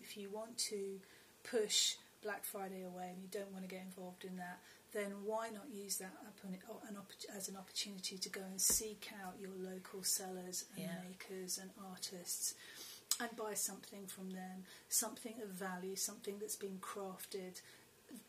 if 0.00 0.16
you 0.16 0.28
want 0.30 0.58
to 0.58 0.98
push 1.44 1.94
Black 2.22 2.44
Friday 2.44 2.82
away 2.82 3.10
and 3.12 3.22
you 3.22 3.28
don't 3.30 3.52
want 3.52 3.62
to 3.64 3.68
get 3.68 3.82
involved 3.82 4.24
in 4.24 4.36
that, 4.36 4.58
then 4.92 5.12
why 5.24 5.48
not 5.50 5.66
use 5.72 5.96
that 5.98 6.12
upon 6.28 6.54
an 6.88 6.96
opp- 6.96 7.36
as 7.36 7.48
an 7.48 7.56
opportunity 7.56 8.18
to 8.18 8.28
go 8.28 8.40
and 8.40 8.60
seek 8.60 9.10
out 9.24 9.34
your 9.40 9.52
local 9.58 10.02
sellers 10.02 10.64
and 10.76 10.84
Yeah. 10.86 11.02
makers 11.08 11.58
and 11.58 11.70
artists 11.90 12.54
and 13.20 13.34
buy 13.36 13.54
something 13.54 14.06
from 14.06 14.30
them, 14.30 14.64
something 14.88 15.40
of 15.42 15.48
value, 15.50 15.94
something 15.96 16.38
that's 16.38 16.56
been 16.56 16.78
crafted, 16.80 17.60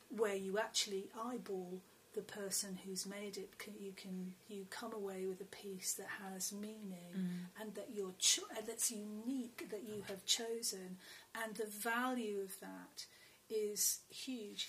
where 0.10 0.36
you 0.36 0.60
actually 0.60 1.10
eyeball 1.20 1.82
the 2.14 2.22
person 2.22 2.78
who's 2.86 3.06
made 3.06 3.38
it. 3.38 3.58
Can, 3.58 3.74
you 3.80 3.94
can 3.94 4.34
you 4.50 4.66
come 4.70 4.92
away 4.94 5.26
with 5.28 5.40
a 5.40 5.46
piece 5.46 5.94
that 5.94 6.08
has 6.22 6.52
meaning 6.52 7.14
mm. 7.16 7.62
and 7.62 7.74
that 7.76 7.90
you're 7.94 8.14
cho- 8.20 8.44
and 8.58 8.68
that's 8.68 8.92
unique 8.92 9.70
that 9.72 9.84
you 9.88 10.04
have 10.10 10.26
chosen, 10.26 10.98
and 11.42 11.56
the 11.56 11.68
value 11.68 12.42
of 12.42 12.60
that 12.60 13.06
is 13.50 14.00
huge. 14.10 14.68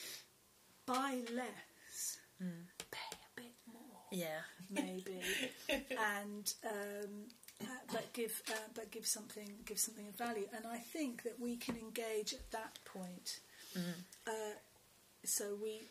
Buy 0.86 1.22
less, 1.34 1.48
pay 2.90 3.10
a 3.12 3.40
bit 3.40 3.54
more 3.72 4.06
Yeah. 4.10 4.40
maybe, 4.70 5.20
and 5.68 6.54
um, 6.64 7.26
uh, 7.60 7.66
but 7.92 8.12
give 8.14 8.42
uh, 8.50 8.68
but 8.74 8.90
give 8.90 9.06
something 9.06 9.50
give 9.66 9.78
something 9.78 10.08
of 10.08 10.16
value. 10.16 10.46
And 10.56 10.66
I 10.66 10.78
think 10.78 11.22
that 11.24 11.38
we 11.38 11.56
can 11.56 11.76
engage 11.76 12.32
at 12.32 12.50
that 12.52 12.78
point. 12.84 13.40
Uh, 14.26 14.54
so 15.24 15.56
we 15.60 15.82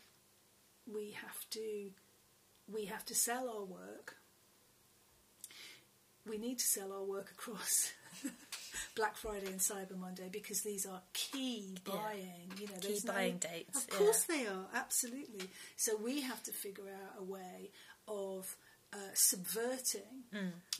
we 0.92 1.12
have 1.12 1.48
to 1.50 1.90
we 2.72 2.86
have 2.86 3.04
to 3.06 3.14
sell 3.14 3.48
our 3.48 3.64
work. 3.64 4.16
We 6.28 6.38
need 6.38 6.58
to 6.58 6.64
sell 6.64 6.92
our 6.92 7.02
work 7.04 7.30
across 7.32 7.92
Black 8.96 9.16
Friday 9.16 9.46
and 9.46 9.60
Cyber 9.60 9.96
Monday 9.98 10.28
because 10.30 10.62
these 10.62 10.86
are 10.86 11.02
key 11.12 11.76
Yeah. 11.86 11.92
buying. 11.94 12.52
You 12.58 12.66
know, 12.68 12.74
Key 12.80 12.88
there's 12.88 13.04
no- 13.04 13.12
buying 13.12 13.38
dates, 13.38 13.76
Of 13.76 13.88
course 13.90 14.24
they 14.24 14.46
are, 14.46 14.66
absolutely. 14.74 15.50
So 15.76 15.96
we 15.96 16.20
have 16.22 16.42
to 16.44 16.52
figure 16.52 16.88
out 16.88 17.18
a 17.18 17.22
way 17.24 17.70
of 18.08 18.56
uh, 18.94 18.98
subverting 19.14 20.24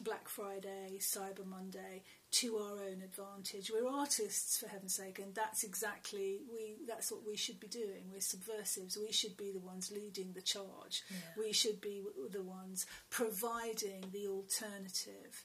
Black 0.00 0.28
Friday, 0.28 0.98
Cyber 0.98 1.46
Monday 1.46 2.02
to 2.32 2.58
our 2.58 2.72
own 2.84 3.00
advantage. 3.02 3.70
We're 3.72 3.88
artists, 3.88 4.58
for 4.58 4.68
heaven's 4.68 4.94
sake, 4.96 5.18
and 5.18 5.34
that's 5.34 5.64
exactly 5.64 6.40
we. 6.52 6.76
That's 6.86 7.10
what 7.10 7.26
we 7.26 7.36
should 7.38 7.58
be 7.58 7.68
doing. 7.68 8.10
We're 8.12 8.20
subversives. 8.20 8.98
We 8.98 9.12
should 9.12 9.38
be 9.38 9.50
the 9.50 9.60
ones 9.60 9.90
leading 9.90 10.34
the 10.34 10.42
charge. 10.42 11.02
Yeah. 11.10 11.16
We 11.42 11.52
should 11.54 11.80
be 11.80 12.02
the 12.30 12.42
ones 12.42 12.84
providing 13.08 14.04
the 14.12 14.26
alternative 14.26 15.44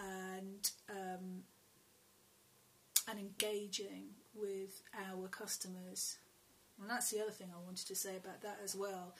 and 0.00 0.70
um, 0.90 1.42
and 3.08 3.18
engaging 3.18 4.10
with 4.34 4.82
our 4.94 5.28
customers. 5.28 6.18
And 6.80 6.88
that's 6.88 7.10
the 7.10 7.20
other 7.20 7.30
thing 7.30 7.48
I 7.52 7.64
wanted 7.64 7.86
to 7.88 7.94
say 7.94 8.16
about 8.16 8.42
that 8.42 8.60
as 8.62 8.74
well 8.74 9.14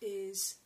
is 0.00 0.56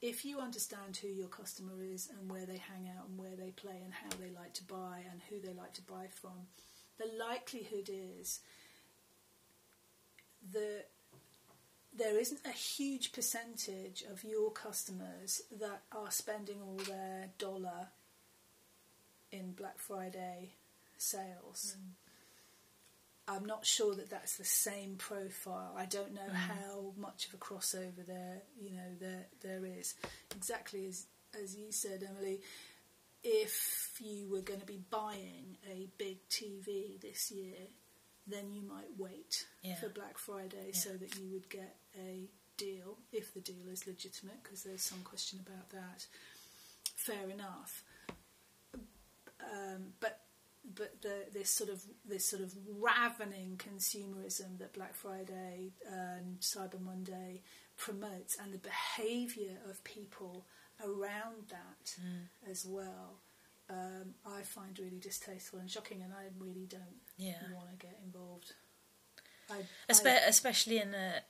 if 0.00 0.24
you 0.24 0.38
understand 0.40 0.96
who 0.96 1.08
your 1.08 1.28
customer 1.28 1.82
is 1.82 2.08
and 2.10 2.30
where 2.30 2.46
they 2.46 2.56
hang 2.56 2.88
out 2.96 3.08
and 3.08 3.18
where 3.18 3.36
they 3.36 3.50
play 3.50 3.80
and 3.84 3.92
how 3.92 4.08
they 4.18 4.30
like 4.30 4.54
to 4.54 4.64
buy 4.64 5.04
and 5.10 5.20
who 5.28 5.40
they 5.40 5.52
like 5.52 5.74
to 5.74 5.82
buy 5.82 6.06
from, 6.08 6.46
the 6.98 7.10
likelihood 7.18 7.90
is 7.92 8.40
that 10.52 10.86
there 11.96 12.18
isn't 12.18 12.40
a 12.46 12.52
huge 12.52 13.12
percentage 13.12 14.04
of 14.10 14.24
your 14.24 14.50
customers 14.50 15.42
that 15.58 15.82
are 15.92 16.10
spending 16.10 16.62
all 16.62 16.76
their 16.86 17.30
dollar 17.38 17.88
in 19.32 19.52
Black 19.52 19.78
Friday 19.78 20.52
sales. 20.96 21.76
Mm. 21.78 22.09
I'm 23.30 23.44
not 23.44 23.64
sure 23.64 23.94
that 23.94 24.10
that's 24.10 24.36
the 24.36 24.44
same 24.44 24.96
profile. 24.96 25.74
I 25.78 25.84
don't 25.86 26.12
know 26.14 26.32
how 26.32 26.92
much 26.96 27.28
of 27.28 27.34
a 27.34 27.36
crossover 27.36 28.04
there, 28.06 28.42
you 28.60 28.72
know, 28.72 28.90
there 29.00 29.26
there 29.40 29.64
is. 29.64 29.94
Exactly 30.34 30.86
as 30.86 31.06
as 31.42 31.54
you 31.56 31.70
said, 31.70 32.02
Emily. 32.08 32.40
If 33.22 33.92
you 34.00 34.28
were 34.30 34.40
going 34.40 34.60
to 34.60 34.66
be 34.66 34.80
buying 34.90 35.58
a 35.70 35.88
big 35.98 36.26
TV 36.30 36.98
this 37.00 37.30
year, 37.30 37.58
then 38.26 38.50
you 38.50 38.62
might 38.62 38.88
wait 38.98 39.46
Yeah. 39.62 39.74
for 39.76 39.90
Black 39.90 40.16
Friday 40.16 40.72
so 40.72 40.90
that 40.94 41.16
you 41.18 41.28
would 41.32 41.48
get 41.50 41.76
a 41.98 42.30
deal 42.56 42.96
if 43.12 43.34
the 43.34 43.40
deal 43.40 43.68
is 43.70 43.86
legitimate, 43.86 44.42
because 44.42 44.62
there's 44.62 44.82
some 44.82 45.02
question 45.04 45.38
about 45.46 45.68
that. 45.70 46.06
Fair 46.96 47.28
enough 47.30 47.84
um, 49.52 49.92
but 50.00 50.19
but 50.64 51.00
the, 51.02 51.24
this 51.32 51.50
sort 51.50 51.70
of 51.70 51.82
this 52.04 52.24
sort 52.24 52.42
of 52.42 52.54
ravening 52.78 53.58
consumerism 53.58 54.58
that 54.58 54.72
Black 54.72 54.94
Friday 54.94 55.72
and 55.90 56.38
Cyber 56.40 56.80
Monday 56.80 57.42
promotes, 57.76 58.36
and 58.36 58.52
the 58.52 58.58
behaviour 58.58 59.56
of 59.68 59.82
people 59.84 60.46
around 60.84 61.48
that 61.48 61.96
as 62.50 62.64
well, 62.66 63.20
um, 63.70 64.14
I 64.26 64.42
find 64.42 64.78
really 64.78 64.98
distasteful 65.00 65.58
and 65.58 65.70
shocking, 65.70 66.02
and 66.02 66.12
I 66.12 66.24
really 66.38 66.66
don't 66.66 67.00
Yeah. 67.16 67.34
want 67.54 67.70
to 67.70 67.76
get 67.76 67.98
involved. 68.04 68.54
I, 69.50 69.62
Espe- 69.88 70.06
I, 70.22 70.28
especially 70.28 70.78
in 70.78 70.94
a 70.94 71.22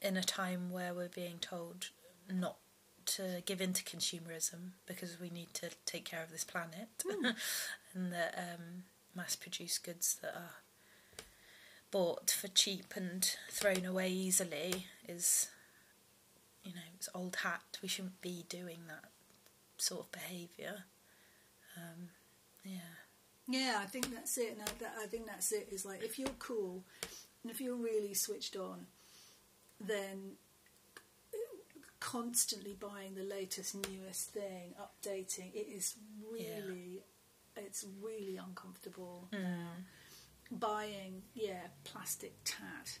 in 0.00 0.16
a 0.16 0.22
time 0.22 0.70
where 0.70 0.94
we're 0.94 1.08
being 1.08 1.38
told 1.40 1.90
not 2.32 2.56
to 3.04 3.42
give 3.46 3.60
in 3.60 3.72
to 3.72 3.82
consumerism 3.82 4.72
because 4.86 5.18
we 5.18 5.30
need 5.30 5.52
to 5.54 5.70
take 5.86 6.04
care 6.04 6.22
of 6.22 6.30
this 6.30 6.44
planet, 6.44 6.88
and 7.98 8.12
that 8.12 8.34
um, 8.38 8.84
mass-produced 9.14 9.82
goods 9.82 10.18
that 10.22 10.34
are 10.34 11.24
bought 11.90 12.30
for 12.30 12.48
cheap 12.48 12.94
and 12.94 13.34
thrown 13.50 13.84
away 13.84 14.10
easily 14.10 14.86
is, 15.08 15.48
you 16.62 16.72
know, 16.72 16.80
it's 16.94 17.08
old 17.14 17.36
hat. 17.36 17.78
We 17.82 17.88
shouldn't 17.88 18.20
be 18.20 18.44
doing 18.48 18.78
that 18.88 19.04
sort 19.78 20.02
of 20.02 20.12
behaviour. 20.12 20.84
Um, 21.76 22.10
yeah. 22.64 22.94
Yeah, 23.48 23.80
I 23.82 23.86
think 23.86 24.14
that's 24.14 24.36
it. 24.36 24.52
And 24.52 24.62
I, 24.62 24.70
that, 24.80 24.94
I 25.02 25.06
think 25.06 25.26
that's 25.26 25.50
it. 25.52 25.68
Is 25.72 25.84
like 25.86 26.02
if 26.04 26.18
you're 26.18 26.28
cool 26.38 26.84
and 27.42 27.50
if 27.50 27.60
you're 27.60 27.76
really 27.76 28.14
switched 28.14 28.56
on, 28.56 28.86
then 29.80 30.32
constantly 32.00 32.76
buying 32.78 33.14
the 33.14 33.24
latest, 33.24 33.74
newest 33.74 34.30
thing, 34.30 34.74
updating 34.80 35.54
it 35.54 35.66
is 35.68 35.96
really, 36.30 37.00
it's 37.64 37.84
really 38.02 38.36
uncomfortable 38.36 39.28
now. 39.32 39.70
Buying, 40.50 41.22
yeah, 41.34 41.66
plastic 41.84 42.34
tat. 42.44 42.98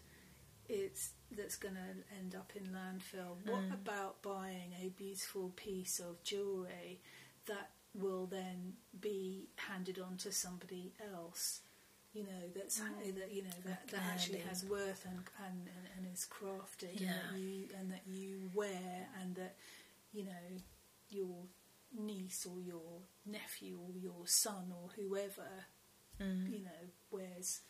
It's 0.68 1.12
that's 1.30 1.56
going 1.56 1.74
to 1.74 2.16
end 2.18 2.34
up 2.34 2.52
in 2.54 2.64
landfill. 2.64 3.36
What 3.44 3.62
mm. 3.62 3.72
about 3.72 4.20
buying 4.22 4.74
a 4.82 4.88
beautiful 4.90 5.50
piece 5.56 5.98
of 5.98 6.22
jewellery 6.22 7.00
that 7.46 7.70
will 7.94 8.26
then 8.26 8.74
be 9.00 9.48
handed 9.56 9.98
on 9.98 10.16
to 10.18 10.32
somebody 10.32 10.92
else? 11.14 11.60
You 12.12 12.24
know 12.24 12.48
that's 12.54 12.80
mm. 12.80 13.14
that 13.16 13.32
you 13.32 13.42
know 13.42 13.50
that, 13.64 13.86
that 13.88 14.00
actually 14.12 14.40
has 14.40 14.64
worth 14.64 15.04
and 15.06 15.20
and, 15.46 15.68
and, 15.68 16.06
and 16.06 16.12
is 16.14 16.26
crafted 16.30 17.00
Yeah. 17.00 17.12
and 17.12 17.34
that 17.34 17.38
you 17.40 17.68
and 17.78 17.90
that 17.92 18.02
you 18.06 18.50
wear 18.54 19.08
and 19.22 19.34
that 19.36 19.56
you 20.12 20.24
know 20.24 20.60
your 21.10 21.44
niece 21.96 22.46
or 22.46 22.60
your 22.60 23.02
nephew 23.26 23.78
or 23.78 23.96
your 23.96 24.26
son 24.26 24.72
or 24.74 24.90
whoever 24.96 25.48
Mm. 26.20 26.50
you 26.52 26.58
know 26.64 26.90
wears 27.12 27.60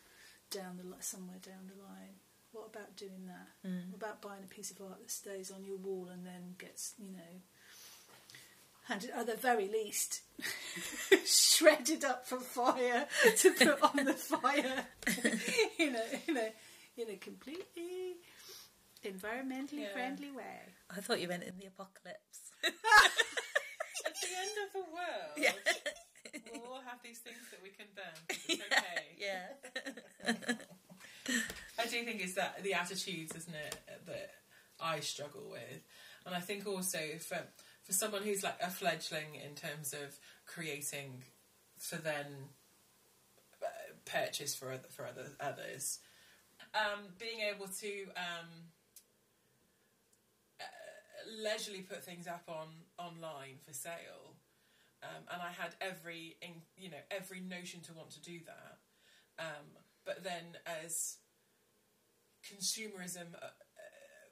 down 0.49 0.77
the 0.77 0.83
li- 0.83 0.95
somewhere 1.01 1.37
down 1.39 1.67
the 1.67 1.79
line. 1.83 2.15
What 2.51 2.65
about 2.73 2.95
doing 2.95 3.27
that? 3.27 3.69
Mm. 3.69 3.91
What 3.91 3.97
about 3.97 4.21
buying 4.23 4.43
a 4.43 4.47
piece 4.47 4.71
of 4.71 4.81
art 4.81 4.97
that 4.99 5.11
stays 5.11 5.51
on 5.51 5.63
your 5.63 5.77
wall 5.77 6.09
and 6.11 6.25
then 6.25 6.55
gets 6.57 6.95
you 6.97 7.11
know 7.11 7.41
handed 8.85 9.11
at 9.11 9.27
the 9.27 9.35
very 9.35 9.67
least 9.67 10.21
shredded 11.25 12.03
up 12.03 12.25
for 12.27 12.39
fire 12.39 13.05
to 13.37 13.51
put 13.53 13.81
on 13.83 14.03
the 14.05 14.13
fire 14.31 14.87
in 15.77 15.95
a 15.95 16.05
in 16.27 16.37
a 16.37 16.51
in 16.97 17.09
a 17.11 17.15
completely 17.17 18.15
environmentally 19.05 19.81
Yeah. 19.83 19.93
friendly 19.93 20.31
way. 20.31 20.61
I 20.89 21.01
thought 21.01 21.21
you 21.21 21.27
meant 21.27 21.43
in 21.43 21.55
the 21.59 21.67
apocalypse. 21.67 22.51
The 24.29 24.37
end 24.37 24.57
of 24.67 24.73
the 24.73 24.79
world, 24.93 25.33
Yeah. 25.37 25.53
we'll 26.53 26.73
all 26.73 26.81
have 26.85 26.99
these 27.03 27.19
things 27.19 27.37
that 27.51 27.61
we 27.63 27.69
can 27.69 27.87
burn. 27.95 28.37
It's 28.47 28.61
okay. 28.71 29.17
yeah. 29.17 30.53
I 31.79 31.85
do 31.85 32.03
think 32.03 32.21
it's 32.21 32.35
that 32.35 32.61
the 32.63 32.73
attitudes, 32.73 33.35
isn't 33.35 33.55
it, 33.55 33.75
that 34.05 34.31
I 34.79 34.99
struggle 34.99 35.49
with, 35.49 35.81
and 36.25 36.35
I 36.35 36.39
think 36.39 36.67
also 36.67 36.99
for 37.19 37.39
for 37.83 37.93
someone 37.93 38.23
who's 38.23 38.43
like 38.43 38.57
a 38.61 38.69
fledgling 38.69 39.35
in 39.43 39.55
terms 39.55 39.93
of 39.93 40.17
creating 40.45 41.23
for 41.77 41.95
then 41.95 42.25
uh, 43.63 43.67
purchase 44.05 44.53
for 44.55 44.71
other, 44.71 44.87
for 44.89 45.05
other 45.07 45.27
others, 45.39 45.99
um, 46.75 46.99
being 47.17 47.39
able 47.41 47.67
to 47.67 48.03
um, 48.17 48.47
leisurely 51.41 51.81
put 51.81 52.03
things 52.03 52.27
up 52.27 52.43
on 52.47 52.67
online 52.97 53.57
for 53.65 53.73
sale. 53.73 54.35
Um, 55.01 55.23
and 55.31 55.41
I 55.41 55.51
had 55.51 55.75
every, 55.79 56.35
in, 56.41 56.61
you 56.75 56.89
know, 56.89 57.03
every 57.09 57.39
notion 57.39 57.81
to 57.81 57.93
want 57.93 58.11
to 58.11 58.21
do 58.21 58.39
that. 58.45 58.77
Um, 59.39 59.79
but 60.05 60.23
then, 60.23 60.57
as 60.65 61.17
consumerism 62.43 63.35
uh, 63.35 63.45
uh, 63.45 64.29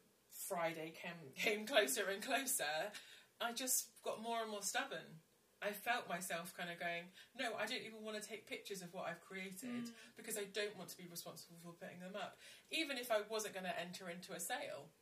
Friday 0.48 0.94
came 1.02 1.32
came 1.38 1.66
closer 1.66 2.10
and 2.12 2.22
closer, 2.22 2.92
I 3.40 3.54
just 3.54 3.90
got 4.04 4.22
more 4.22 4.42
and 4.42 4.52
more 4.52 4.62
stubborn. 4.62 5.24
I 5.62 5.72
felt 5.72 6.08
myself 6.08 6.54
kind 6.56 6.70
of 6.70 6.80
going, 6.80 7.10
no, 7.34 7.58
I 7.58 7.66
don't 7.66 7.82
even 7.82 8.06
want 8.06 8.22
to 8.22 8.28
take 8.28 8.46
pictures 8.46 8.84
of 8.84 8.94
what 8.94 9.08
I've 9.10 9.22
created 9.26 9.90
because 10.16 10.38
I 10.38 10.46
don't 10.54 10.78
want 10.78 10.90
to 10.90 10.98
be 10.98 11.10
responsible 11.10 11.58
for 11.64 11.74
putting 11.74 12.00
them 12.00 12.14
up, 12.14 12.38
even 12.70 12.98
if 12.98 13.10
I 13.10 13.26
wasn't 13.28 13.56
going 13.56 13.66
to 13.66 13.80
enter 13.80 14.08
into 14.08 14.34
a 14.34 14.40
sale. 14.40 14.94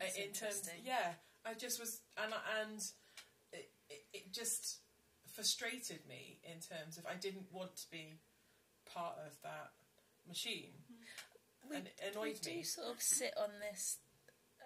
That's 0.00 0.16
in 0.16 0.32
terms, 0.32 0.68
yeah, 0.84 1.14
I 1.44 1.54
just 1.54 1.78
was, 1.80 2.00
and 2.16 2.32
and 2.60 2.80
it, 3.52 3.70
it, 3.88 4.04
it 4.12 4.32
just 4.32 4.78
frustrated 5.32 6.00
me 6.08 6.40
in 6.44 6.60
terms 6.60 6.98
of 6.98 7.06
I 7.06 7.14
didn't 7.14 7.46
want 7.52 7.76
to 7.76 7.90
be 7.90 8.20
part 8.92 9.16
of 9.26 9.40
that 9.42 9.70
machine, 10.26 10.72
and 11.74 11.86
it 11.86 12.00
we 12.02 12.08
annoyed 12.30 12.40
do 12.42 12.62
sort 12.64 12.88
of 12.88 13.00
sit 13.02 13.34
on 13.36 13.50
this 13.70 13.98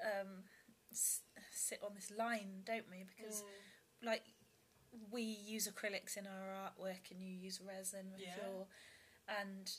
um, 0.05 0.45
s- 0.91 1.21
sit 1.53 1.81
on 1.85 1.95
this 1.95 2.11
line, 2.17 2.63
don't 2.65 2.89
we? 2.91 3.05
Because 3.05 3.43
Mm. 3.43 4.07
like 4.07 4.23
we 5.11 5.23
use 5.23 5.69
acrylics 5.69 6.17
in 6.17 6.27
our 6.27 6.49
artwork, 6.69 7.11
and 7.11 7.21
you 7.21 7.33
use 7.33 7.61
resin 7.61 8.11
with 8.13 8.21
Yeah. 8.21 8.37
your, 8.37 8.67
and 9.29 9.71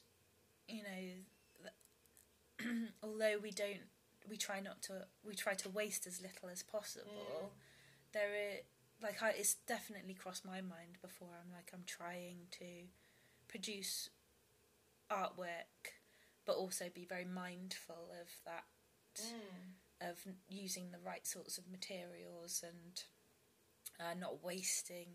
you 0.67 0.81
know, 0.83 1.69
th- 2.59 2.89
although 3.03 3.37
we 3.41 3.51
don't, 3.51 3.81
we 4.29 4.37
try 4.37 4.59
not 4.59 4.81
to, 4.83 5.05
we 5.25 5.35
try 5.35 5.53
to 5.53 5.69
waste 5.69 6.07
as 6.07 6.21
little 6.21 6.49
as 6.49 6.63
possible. 6.63 7.51
There 8.13 8.29
are 8.29 8.57
like 9.01 9.21
I, 9.21 9.31
it's 9.31 9.55
definitely 9.67 10.13
crossed 10.13 10.45
my 10.45 10.61
mind 10.61 10.97
before. 11.01 11.29
I'm 11.39 11.51
like 11.51 11.71
I'm 11.73 11.83
trying 11.85 12.47
to 12.51 12.87
produce 13.47 14.09
artwork, 15.11 15.93
but 16.45 16.55
also 16.55 16.85
be 16.93 17.05
very 17.05 17.25
mindful 17.25 18.09
of 18.21 18.29
that 18.45 18.63
of 20.01 20.17
using 20.49 20.91
the 20.91 20.99
right 20.99 21.25
sorts 21.25 21.57
of 21.57 21.69
materials 21.69 22.63
and 22.63 23.03
uh, 23.99 24.13
not 24.19 24.43
wasting, 24.43 25.07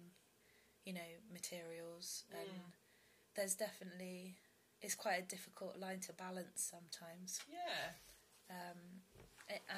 you 0.84 0.92
know, 0.92 1.00
materials. 1.32 2.24
And 2.32 2.60
there's 3.34 3.54
definitely 3.54 4.36
it's 4.80 4.94
quite 4.94 5.18
a 5.18 5.22
difficult 5.22 5.78
line 5.78 6.00
to 6.00 6.12
balance 6.12 6.70
sometimes. 6.70 7.40
Yeah. 7.50 7.92
Um, 8.50 9.02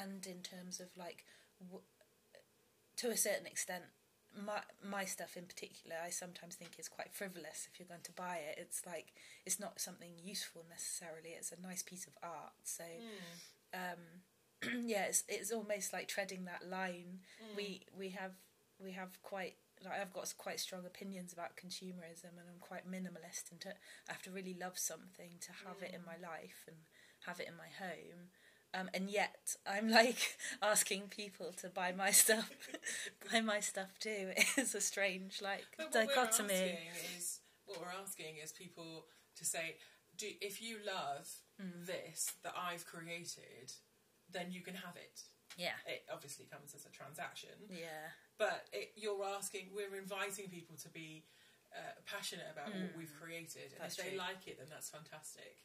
and 0.00 0.26
in 0.26 0.42
terms 0.42 0.80
of 0.80 0.88
like, 0.96 1.24
w- 1.60 1.84
to 2.96 3.10
a 3.10 3.16
certain 3.16 3.46
extent, 3.46 3.84
my 4.36 4.60
my 4.84 5.04
stuff 5.04 5.36
in 5.36 5.44
particular, 5.46 5.96
I 6.04 6.10
sometimes 6.10 6.54
think 6.54 6.78
is 6.78 6.88
quite 6.88 7.12
frivolous. 7.12 7.68
If 7.72 7.78
you're 7.80 7.88
going 7.88 8.04
to 8.04 8.12
buy 8.12 8.36
it, 8.36 8.58
it's 8.58 8.86
like 8.86 9.12
it's 9.44 9.58
not 9.58 9.80
something 9.80 10.12
useful 10.22 10.64
necessarily. 10.68 11.30
It's 11.36 11.52
a 11.52 11.60
nice 11.60 11.82
piece 11.82 12.06
of 12.06 12.12
art. 12.22 12.52
So, 12.62 12.84
um, 13.74 14.22
yeah, 14.86 15.04
it's 15.04 15.24
it's 15.28 15.50
almost 15.52 15.92
like 15.92 16.08
treading 16.08 16.44
that 16.44 16.68
line. 16.68 17.20
We 17.56 17.86
we 17.96 18.10
have 18.10 18.32
we 18.82 18.92
have 18.92 19.20
quite. 19.22 19.56
Like 19.82 19.98
I've 19.98 20.12
got 20.12 20.32
quite 20.36 20.60
strong 20.60 20.84
opinions 20.84 21.32
about 21.32 21.56
consumerism, 21.56 22.36
and 22.36 22.46
I'm 22.46 22.60
quite 22.60 22.86
minimalist. 22.86 23.50
And 23.50 23.60
to, 23.62 23.70
I 23.70 24.12
have 24.12 24.22
to 24.22 24.30
really 24.30 24.54
love 24.60 24.78
something 24.78 25.40
to 25.40 25.52
have 25.66 25.82
it 25.82 25.94
in 25.94 26.04
my 26.04 26.20
life 26.20 26.64
and 26.68 26.76
have 27.26 27.40
it 27.40 27.48
in 27.48 27.56
my 27.56 27.68
home. 27.80 28.28
Um, 28.72 28.88
and 28.94 29.10
yet 29.10 29.56
I'm 29.66 29.90
like 29.90 30.38
asking 30.62 31.08
people 31.10 31.52
to 31.60 31.68
buy 31.68 31.92
my 31.92 32.10
stuff, 32.12 32.50
buy 33.32 33.40
my 33.40 33.60
stuff 33.60 33.98
too. 33.98 34.30
It's 34.56 34.74
a 34.74 34.80
strange 34.80 35.42
like 35.42 35.66
But 35.76 35.92
what 35.92 36.06
we're 36.06 36.14
dichotomy. 36.14 36.54
asking 36.54 36.78
is 37.16 37.40
what 37.66 37.80
we're 37.80 38.00
asking 38.02 38.36
is 38.42 38.52
people 38.52 39.06
to 39.36 39.44
say, 39.44 39.76
do 40.16 40.26
if 40.40 40.62
you 40.62 40.78
love 40.86 41.28
Hmm. 41.60 41.84
this 41.84 42.32
that 42.42 42.54
I've 42.56 42.86
created, 42.86 43.72
then 44.32 44.50
you 44.50 44.62
can 44.62 44.74
have 44.74 44.96
it. 44.96 45.20
Yeah, 45.58 45.76
It 45.84 46.04
obviously 46.10 46.46
comes 46.46 46.72
as 46.74 46.86
a 46.86 46.90
transaction, 46.90 47.50
yeah, 47.68 48.14
but 48.38 48.64
it, 48.72 48.92
you're 48.96 49.20
asking, 49.36 49.68
we're 49.74 49.98
inviting 49.98 50.48
people 50.48 50.76
to 50.76 50.88
be 50.88 51.26
uh, 51.76 52.00
passionate 52.06 52.46
about 52.50 52.72
what 52.72 52.96
we've 52.96 53.12
created, 53.20 53.74
and 53.74 53.82
Hmm. 53.82 53.82
That's 53.82 53.98
if 53.98 54.04
they 54.04 54.10
true. 54.16 54.18
like 54.24 54.46
it, 54.46 54.56
then 54.58 54.68
that's 54.70 54.88
fantastic. 54.88 55.58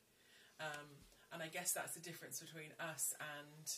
Um, 0.60 1.00
and 1.36 1.44
I 1.44 1.48
guess 1.50 1.72
that's 1.74 1.94
the 1.94 2.00
difference 2.00 2.40
between 2.40 2.72
us 2.80 3.14
and 3.20 3.72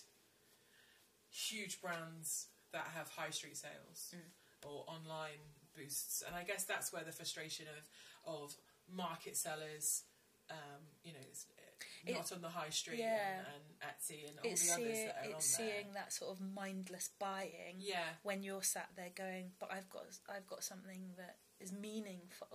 huge 1.29 1.81
brands 1.81 2.47
that 2.71 2.87
have 2.95 3.09
high 3.09 3.29
street 3.31 3.57
sales 3.57 4.13
Mm. 4.15 4.31
or 4.69 4.85
online 4.87 5.39
boosts. 5.75 6.21
And 6.25 6.35
I 6.35 6.43
guess 6.43 6.63
that's 6.65 6.91
where 6.93 7.03
the 7.03 7.11
frustration 7.11 7.67
of 7.77 7.89
of 8.25 8.55
market 8.89 9.37
sellers, 9.37 10.03
um, 10.49 10.81
you 11.03 11.13
know, 11.13 11.19
it's, 11.29 11.45
uh, 11.57 11.61
It- 12.05 12.13
not 12.13 12.31
on 12.33 12.41
the 12.41 12.49
high 12.49 12.69
street 12.69 12.99
yeah. 12.99 13.39
and, 13.39 13.47
and 13.47 13.79
Etsy 13.81 14.27
and 14.27 14.37
all 14.39 14.45
it's 14.51 14.65
the 14.67 14.73
others 14.73 14.85
seeing 14.95 15.07
that 15.07 15.15
are 15.15 15.23
on 15.23 15.31
it's 15.35 15.57
there. 15.57 15.67
seeing 15.71 15.93
that 15.93 16.11
sort 16.13 16.31
of 16.31 16.41
mindless 16.41 17.07
buying. 17.19 17.75
Yeah. 17.79 18.15
when 18.23 18.43
you're 18.43 18.63
sat 18.63 18.89
there 18.95 19.11
going, 19.15 19.53
but 19.59 19.71
I've 19.71 19.89
got 19.89 20.05
I've 20.27 20.47
got 20.47 20.63
something 20.63 21.13
that 21.15 21.37
is 21.59 21.71
meaningful, 21.71 22.47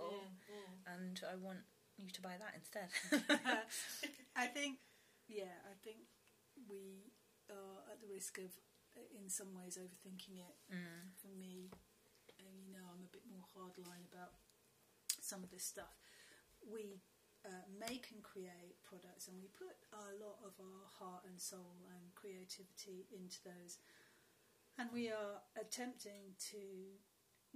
Mm, 0.49 0.93
and 0.93 1.21
I 1.27 1.35
want 1.35 1.65
you 1.97 2.09
to 2.11 2.21
buy 2.21 2.37
that 2.37 2.53
instead. 2.55 2.89
I 4.35 4.47
think, 4.47 4.79
yeah, 5.33 5.57
I 5.65 5.73
think 5.81 6.05
we 6.69 7.09
are 7.49 7.81
at 7.89 7.97
the 7.99 8.07
risk 8.07 8.37
of, 8.37 8.53
uh, 8.93 9.01
in 9.17 9.29
some 9.29 9.57
ways, 9.57 9.81
overthinking 9.81 10.37
it. 10.37 10.55
Mm. 10.69 11.09
For 11.17 11.33
me, 11.33 11.73
and 12.37 12.61
you 12.61 12.69
know, 12.71 12.85
I'm 12.93 13.09
a 13.09 13.11
bit 13.11 13.25
more 13.25 13.43
hardline 13.57 14.05
about 14.05 14.37
some 15.19 15.43
of 15.43 15.49
this 15.49 15.65
stuff. 15.65 15.97
We 16.61 17.01
uh, 17.43 17.65
make 17.73 18.13
and 18.13 18.21
create 18.21 18.77
products, 18.85 19.27
and 19.27 19.41
we 19.41 19.49
put 19.49 19.75
a 19.91 20.13
lot 20.21 20.37
of 20.45 20.53
our 20.61 20.85
heart 21.01 21.25
and 21.25 21.41
soul 21.41 21.81
and 21.89 22.13
creativity 22.13 23.09
into 23.09 23.41
those, 23.43 23.81
and 24.77 24.89
we 24.93 25.09
are 25.09 25.41
attempting 25.59 26.37
to 26.53 27.01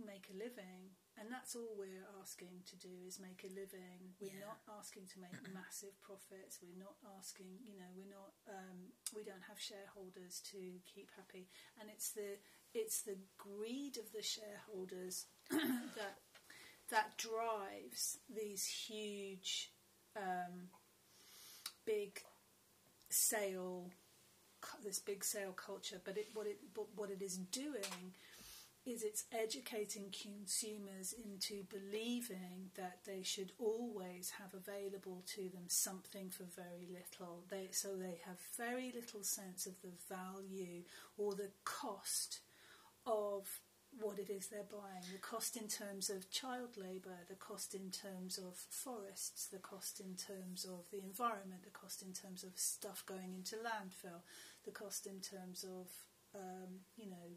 make 0.02 0.28
a 0.34 0.38
living. 0.38 0.97
And 1.20 1.32
that's 1.32 1.56
all 1.56 1.74
we're 1.78 2.06
asking 2.22 2.62
to 2.70 2.76
do 2.78 2.94
is 3.08 3.20
make 3.20 3.44
a 3.44 3.48
living. 3.54 4.14
We're 4.20 4.34
Yeah. 4.38 4.54
not 4.54 4.60
asking 4.78 5.08
to 5.14 5.20
make 5.20 5.34
massive 5.54 6.00
profits. 6.02 6.60
We're 6.62 6.78
not 6.78 6.96
asking, 7.18 7.60
you 7.66 7.80
know, 7.80 7.90
we're 7.96 8.06
not. 8.14 8.34
Um, 8.48 8.94
we 9.16 9.24
don't 9.24 9.42
have 9.50 9.60
shareholders 9.60 10.42
to 10.52 10.80
keep 10.86 11.10
happy, 11.16 11.48
and 11.80 11.90
it's 11.90 12.12
the 12.12 12.38
it's 12.74 13.02
the 13.02 13.18
greed 13.38 13.98
of 13.98 14.12
the 14.12 14.22
shareholders 14.22 15.26
that 15.50 16.20
that 16.90 17.18
drives 17.18 18.20
these 18.30 18.66
huge, 18.66 19.72
um, 20.16 20.70
big 21.86 22.22
sale, 23.10 23.90
this 24.84 25.00
big 25.00 25.24
sale 25.24 25.54
culture. 25.54 26.00
But 26.04 26.18
it 26.18 26.28
what 26.34 26.46
it 26.48 26.60
but 26.76 26.88
what 26.96 27.10
it 27.10 27.22
is 27.24 27.38
doing 27.38 28.14
is 28.88 29.04
it's 29.04 29.26
educating 29.38 30.06
consumers 30.24 31.14
into 31.14 31.64
believing 31.70 32.72
that 32.76 33.00
they 33.06 33.22
should 33.22 33.52
always 33.60 34.32
have 34.40 34.54
available 34.54 35.22
to 35.28 35.50
them 35.50 35.66
something 35.68 36.30
for 36.30 36.46
very 36.56 36.88
little. 36.90 37.44
They, 37.50 37.68
so 37.72 37.98
they 37.98 38.20
have 38.26 38.38
very 38.58 38.94
little 38.96 39.24
sense 39.24 39.66
of 39.66 39.74
the 39.82 39.92
value 40.08 40.84
or 41.18 41.36
the 41.36 41.52
cost 41.66 42.40
of 43.06 43.60
what 44.00 44.20
it 44.20 44.30
is 44.30 44.48
they're 44.48 44.64
buying. 44.72 45.04
The 45.12 45.20
cost 45.20 45.58
in 45.58 45.68
terms 45.68 46.10
of 46.10 46.32
child 46.32 46.78
labour, 46.78 47.18
the 47.28 47.36
cost 47.36 47.76
in 47.76 47.92
terms 47.92 48.38
of 48.38 48.56
forests, 48.56 49.48
the 49.48 49.60
cost 49.60 50.00
in 50.00 50.16
terms 50.16 50.64
of 50.64 50.90
the 50.92 51.04
environment, 51.04 51.64
the 51.66 51.78
cost 51.78 52.02
in 52.02 52.14
terms 52.14 52.46
of 52.46 52.52
stuff 52.56 53.04
going 53.06 53.34
into 53.36 53.58
landfill, 53.58 54.22
the 54.64 54.72
cost 54.72 55.08
in 55.08 55.20
terms 55.20 55.66
of, 55.66 55.88
um, 56.36 56.86
you 56.96 57.10
know, 57.10 57.36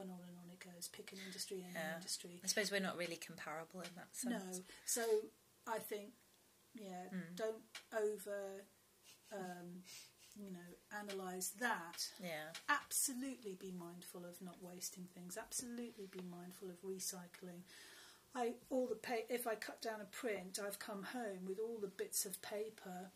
and 0.00 0.10
on 0.10 0.18
and 0.28 0.36
on 0.38 0.50
it 0.50 0.60
goes. 0.60 0.88
Pick 0.88 1.12
an 1.12 1.18
industry, 1.26 1.62
any 1.64 1.74
Yeah. 1.74 1.96
industry. 1.96 2.40
I 2.44 2.46
suppose 2.46 2.70
we're 2.70 2.80
not 2.80 2.96
really 2.96 3.16
comparable 3.16 3.80
in 3.80 3.94
that 3.96 4.14
sense. 4.14 4.58
No. 4.58 4.64
So 4.84 5.30
I 5.66 5.78
think, 5.78 6.12
yeah, 6.74 7.06
don't 7.34 7.62
over, 7.92 8.64
um, 9.32 9.82
you 10.36 10.50
know, 10.50 10.76
analyse 10.92 11.48
that. 11.60 12.10
Yeah, 12.20 12.52
Absolutely 12.68 13.54
be 13.54 13.70
mindful 13.72 14.24
of 14.26 14.40
not 14.42 14.62
wasting 14.62 15.06
things. 15.14 15.36
Absolutely 15.38 16.06
be 16.06 16.20
mindful 16.20 16.68
of 16.70 16.80
recycling. 16.82 17.62
I 18.34 18.54
all 18.68 18.86
the 18.86 18.96
pa- 18.96 19.26
if 19.30 19.46
I 19.46 19.54
cut 19.54 19.80
down 19.80 20.00
a 20.02 20.04
print, 20.04 20.58
I've 20.58 20.78
come 20.78 21.02
home 21.04 21.46
with 21.46 21.58
all 21.58 21.78
the 21.78 21.88
bits 21.88 22.26
of 22.26 22.42
paper. 22.42 23.10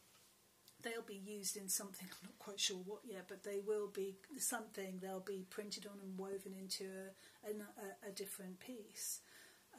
They'll 0.82 1.02
be 1.02 1.20
used 1.24 1.56
in 1.56 1.68
something. 1.68 2.08
I'm 2.10 2.28
not 2.28 2.38
quite 2.38 2.60
sure 2.60 2.78
what 2.78 3.00
yet, 3.04 3.26
but 3.28 3.42
they 3.42 3.60
will 3.66 3.88
be 3.88 4.16
something. 4.38 4.98
They'll 5.00 5.20
be 5.20 5.46
printed 5.50 5.86
on 5.86 5.98
and 6.02 6.18
woven 6.18 6.54
into 6.58 6.84
a, 7.44 7.50
a, 7.50 8.10
a 8.10 8.12
different 8.12 8.60
piece 8.60 9.20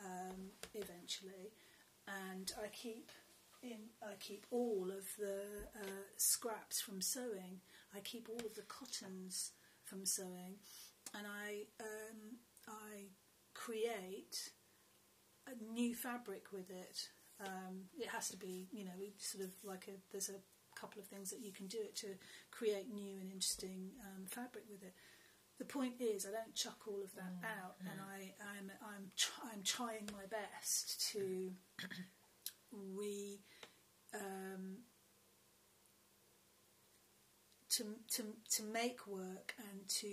um, 0.06 0.52
eventually. 0.73 1.53
And 2.07 2.52
I 2.64 2.68
keep 2.68 3.11
in. 3.61 3.78
I 4.03 4.14
keep 4.19 4.45
all 4.52 4.90
of 4.91 5.06
the 5.18 5.44
uh, 5.80 6.03
scraps 6.18 6.82
from 6.82 7.02
sewing. 7.02 7.61
I 7.95 7.99
keep 7.99 8.28
all 8.30 8.45
of 8.45 8.56
the 8.56 8.64
cottons 8.64 9.52
from 9.86 10.06
sewing, 10.06 10.56
and 11.15 11.26
I 11.28 11.64
um, 11.80 12.38
I 12.68 13.10
create 13.53 14.52
a 15.48 15.73
new 15.73 15.94
fabric 15.95 16.45
with 16.52 16.69
it. 16.69 17.10
Um, 17.40 17.86
it 17.99 18.07
has 18.10 18.30
to 18.30 18.38
be, 18.38 18.68
you 18.72 18.86
know, 18.86 18.91
sort 19.18 19.44
of 19.44 19.52
like 19.64 19.88
a. 19.88 19.98
There's 20.11 20.30
a 20.30 20.40
couple 20.82 20.99
of 20.99 21.08
things 21.08 21.30
that 21.30 21.40
you 21.40 21.52
can 21.52 21.68
do 21.68 21.78
it 21.78 21.95
to 21.98 22.08
create 22.49 22.91
new 22.91 23.20
and 23.22 23.32
interesting 23.32 23.91
um, 24.02 24.26
fabric 24.26 24.66
with 24.70 24.82
it. 24.82 24.94
The 25.60 25.66
point 25.66 25.94
is, 25.99 26.26
I 26.26 26.32
don't 26.32 26.56
chuck 26.56 26.80
all 26.88 27.03
of 27.03 27.14
that 27.14 27.38
out, 27.45 27.76
and 27.82 27.99
I, 28.02 28.34
I'm 28.41 28.72
I'm 28.82 29.12
tr- 29.16 29.45
I'm 29.53 29.62
trying 29.64 30.10
my 30.12 30.26
best 30.26 31.12
to 31.12 31.52
re 32.98 33.40
um, 34.16 34.78
to 37.70 37.84
to 38.16 38.24
to 38.49 38.64
make 38.64 39.06
work 39.06 39.53
and 39.70 39.88
to 39.88 40.08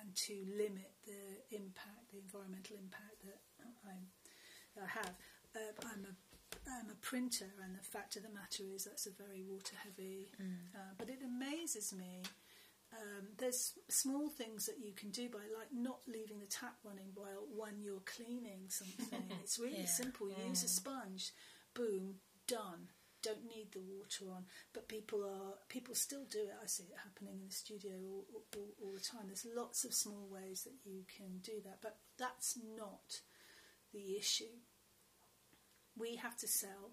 and 0.00 0.14
to 0.14 0.46
limit 0.56 0.92
the 1.04 1.56
impact, 1.56 2.12
the 2.12 2.20
environmental 2.20 2.76
impact 2.76 3.18
that 3.24 3.40
I'm, 3.84 4.06
that 4.76 4.84
I 4.84 4.90
have. 4.98 5.14
Uh, 5.56 5.88
I'm 5.92 6.06
a 6.06 6.14
I'm 6.66 6.90
a 6.90 6.94
printer, 7.00 7.46
and 7.62 7.74
the 7.76 7.82
fact 7.82 8.16
of 8.16 8.22
the 8.22 8.28
matter 8.30 8.64
is 8.74 8.84
that's 8.84 9.06
a 9.06 9.10
very 9.10 9.42
water 9.42 9.76
heavy. 9.82 10.30
Uh, 10.74 10.94
but 10.98 11.08
it 11.08 11.20
amazes 11.24 11.92
me 11.92 12.22
um, 12.92 13.26
there's 13.38 13.72
small 13.88 14.28
things 14.28 14.66
that 14.66 14.78
you 14.80 14.92
can 14.92 15.10
do 15.10 15.28
by 15.28 15.40
like 15.58 15.68
not 15.72 15.98
leaving 16.06 16.38
the 16.38 16.46
tap 16.46 16.76
running 16.84 17.08
while 17.14 17.44
when 17.56 17.80
you're 17.82 18.02
cleaning 18.06 18.68
something. 18.68 19.24
it's 19.42 19.58
really 19.58 19.80
Yeah. 19.80 19.86
simple. 19.86 20.28
Use 20.30 20.62
a 20.62 20.68
sponge, 20.68 21.32
boom, 21.74 22.20
done. 22.46 22.88
Don't 23.22 23.48
need 23.48 23.72
the 23.72 23.80
water 23.80 24.26
on, 24.30 24.44
but 24.74 24.86
people 24.86 25.24
are 25.24 25.54
people 25.68 25.94
still 25.94 26.24
do 26.30 26.40
it. 26.40 26.54
I 26.62 26.66
see 26.66 26.84
it 26.84 26.98
happening 27.02 27.40
in 27.40 27.46
the 27.48 27.54
studio 27.54 27.94
all, 28.04 28.26
all, 28.54 28.68
all 28.82 28.92
the 28.92 29.00
time. 29.00 29.26
There's 29.28 29.46
lots 29.56 29.84
of 29.84 29.94
small 29.94 30.28
ways 30.30 30.64
that 30.64 30.74
you 30.84 31.04
can 31.16 31.38
do 31.38 31.60
that, 31.64 31.78
but 31.80 31.96
that's 32.18 32.56
not 32.76 33.22
the 33.94 34.16
issue. 34.18 34.60
We 35.96 36.16
have 36.16 36.36
to 36.38 36.48
sell. 36.48 36.90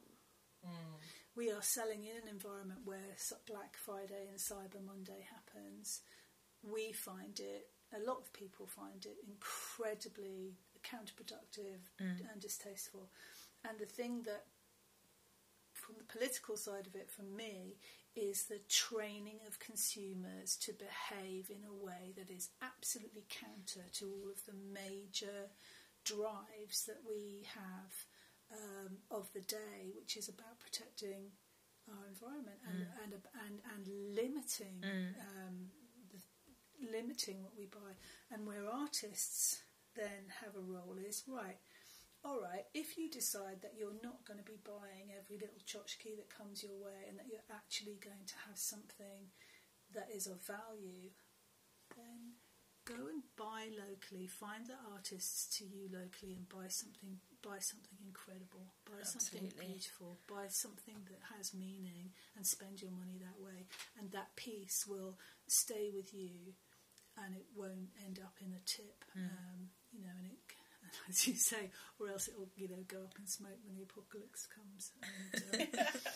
Mm. 0.65 0.99
We 1.35 1.51
are 1.51 1.61
selling 1.61 2.03
in 2.03 2.17
an 2.21 2.27
environment 2.29 2.81
where 2.85 3.15
Black 3.47 3.77
Friday 3.77 4.27
and 4.29 4.39
Cyber 4.39 4.83
Monday 4.85 5.25
happens. 5.29 6.01
We 6.61 6.91
find 6.91 7.39
it, 7.39 7.67
a 7.95 8.05
lot 8.05 8.19
of 8.19 8.33
people 8.33 8.67
find 8.67 9.05
it 9.05 9.17
incredibly 9.27 10.53
counterproductive 10.83 11.81
mm. 12.01 12.31
and 12.31 12.41
distasteful. 12.41 13.09
And 13.67 13.79
the 13.79 13.85
thing 13.85 14.23
that, 14.23 14.45
from 15.73 15.95
the 15.97 16.03
political 16.03 16.57
side 16.57 16.85
of 16.85 16.95
it, 16.95 17.09
for 17.09 17.23
me, 17.23 17.77
is 18.15 18.43
the 18.43 18.59
training 18.67 19.39
of 19.47 19.59
consumers 19.59 20.57
to 20.57 20.73
behave 20.73 21.49
in 21.49 21.63
a 21.63 21.85
way 21.85 22.13
that 22.17 22.29
is 22.29 22.49
absolutely 22.61 23.25
counter 23.29 23.87
to 23.93 24.05
all 24.05 24.29
of 24.29 24.45
the 24.45 24.53
major 24.73 25.49
drives 26.03 26.85
that 26.85 26.99
we 27.07 27.47
have 27.55 28.05
um, 28.51 28.97
of 29.09 29.31
the 29.33 29.41
day, 29.41 29.91
which 29.95 30.17
is 30.17 30.27
about 30.29 30.59
protecting 30.59 31.31
our 31.89 32.05
environment 32.07 32.59
and 32.67 32.85
and, 33.03 33.13
and 33.45 33.55
and 33.73 34.15
limiting 34.15 34.83
um, 35.19 35.55
the, 36.11 36.19
limiting 36.91 37.43
what 37.43 37.57
we 37.57 37.65
buy. 37.65 37.95
And 38.31 38.45
where 38.45 38.67
artists 38.69 39.63
then 39.95 40.31
have 40.43 40.55
a 40.55 40.61
role 40.61 40.97
is 40.97 41.23
right. 41.27 41.57
All 42.23 42.39
right, 42.39 42.65
if 42.75 42.97
you 42.99 43.09
decide 43.09 43.61
that 43.63 43.73
you're 43.75 43.97
not 44.03 44.23
going 44.25 44.37
to 44.37 44.45
be 44.45 44.59
buying 44.63 45.09
every 45.09 45.39
little 45.41 45.57
tchotchke 45.65 46.15
that 46.17 46.29
comes 46.29 46.61
your 46.61 46.77
way 46.77 47.09
and 47.09 47.17
that 47.17 47.25
you're 47.27 47.49
actually 47.49 47.97
going 47.97 48.25
to 48.27 48.35
have 48.47 48.59
something 48.59 49.33
that 49.95 50.07
is 50.13 50.27
of 50.27 50.39
value, 50.45 51.09
then 51.97 52.37
go 52.85 53.07
and 53.09 53.23
buy 53.35 53.69
locally. 53.73 54.27
Find 54.27 54.67
the 54.67 54.77
artists 54.93 55.57
to 55.57 55.65
you 55.65 55.89
locally 55.91 56.33
and 56.37 56.47
buy 56.47 56.67
something. 56.67 57.17
Buy 57.41 57.57
something 57.59 57.97
incredible. 58.05 58.73
Buy 58.85 59.01
something 59.03 59.51
beautiful. 59.59 60.19
Buy 60.29 60.45
something 60.49 60.95
that 61.09 61.35
has 61.35 61.53
meaning, 61.53 62.11
and 62.35 62.45
spend 62.45 62.81
your 62.81 62.91
money 62.91 63.17
that 63.19 63.41
way. 63.43 63.65
And 63.97 64.11
that 64.11 64.35
piece 64.35 64.85
will 64.87 65.17
stay 65.47 65.89
with 65.93 66.13
you, 66.13 66.53
and 67.17 67.35
it 67.35 67.45
won't 67.55 67.89
end 68.05 68.19
up 68.23 68.35
in 68.39 68.53
a 68.53 68.61
tip. 68.65 69.03
Um, 69.15 69.69
you 69.91 70.01
know, 70.01 70.13
and 70.17 70.27
it. 70.27 70.37
As 71.09 71.25
you 71.25 71.35
say, 71.35 71.69
or 71.99 72.09
else 72.09 72.27
it'll, 72.27 72.49
you 72.57 72.67
know, 72.67 72.83
go 72.87 72.97
up 73.03 73.13
in 73.17 73.25
smoke 73.25 73.57
when 73.65 73.75
the 73.77 73.83
apocalypse 73.83 74.45
comes. 74.47 74.91
And, 75.53 75.67
uh, 75.79 75.83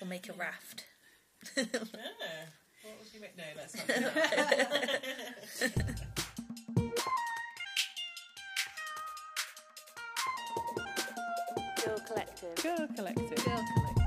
We'll 0.00 0.10
make 0.10 0.28
a 0.28 0.32
raft. 0.32 0.84
Ah, 1.56 1.62
what 1.62 2.98
would 2.98 3.14
you 3.14 3.20
make? 3.20 3.36
No, 3.36 3.44
let's 3.56 3.76
not 3.76 3.86
Collective. 12.12 12.54
Girl 12.62 12.88
Collective. 12.94 13.44
Girl 13.44 13.60
Collective. 13.74 14.01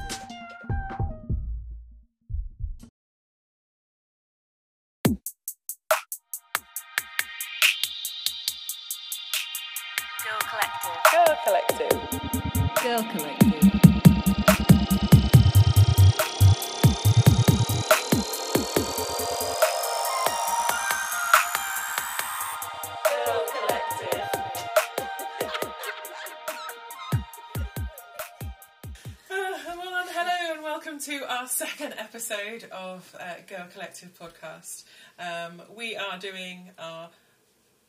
Episode 32.28 32.68
of 32.72 33.16
uh, 33.20 33.36
Girl 33.48 33.68
Collective 33.72 34.18
podcast. 34.18 34.86
Um, 35.20 35.62
we 35.76 35.96
are 35.96 36.18
doing 36.18 36.72
our 36.80 37.10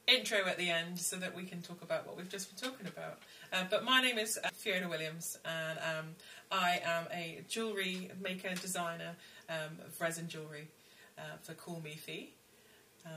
intro 0.06 0.44
at 0.46 0.58
the 0.58 0.68
end 0.68 0.98
so 0.98 1.16
that 1.16 1.34
we 1.34 1.44
can 1.44 1.62
talk 1.62 1.80
about 1.80 2.06
what 2.06 2.18
we've 2.18 2.28
just 2.28 2.54
been 2.54 2.70
talking 2.70 2.86
about. 2.86 3.20
Uh, 3.50 3.64
but 3.70 3.82
my 3.82 4.02
name 4.02 4.18
is 4.18 4.38
uh, 4.44 4.48
Fiona 4.52 4.90
Williams, 4.90 5.38
and 5.46 5.78
um, 5.78 6.06
I 6.52 6.80
am 6.84 7.06
a 7.14 7.40
jewellery 7.48 8.10
maker 8.22 8.50
designer 8.60 9.12
um, 9.48 9.78
of 9.86 9.98
resin 9.98 10.28
jewellery 10.28 10.68
uh, 11.16 11.38
for 11.42 11.54
Call 11.54 11.80
Me 11.82 11.92
Fee. 11.92 12.34
Um, 13.06 13.12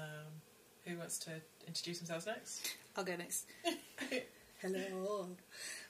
who 0.86 0.98
wants 0.98 1.18
to 1.20 1.32
introduce 1.68 1.98
themselves 1.98 2.28
next? 2.28 2.76
I'll 2.96 3.04
go 3.04 3.18
next. 3.18 3.46
Hello. 4.62 5.28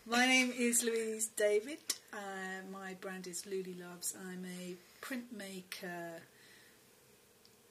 My 0.07 0.25
name 0.25 0.51
is 0.57 0.83
Louise 0.83 1.27
David. 1.27 1.77
Uh, 2.11 2.65
my 2.71 2.95
brand 2.99 3.27
is 3.27 3.43
Luli 3.43 3.79
Loves. 3.79 4.15
I'm 4.27 4.43
a 4.45 4.75
printmaker, 5.01 6.21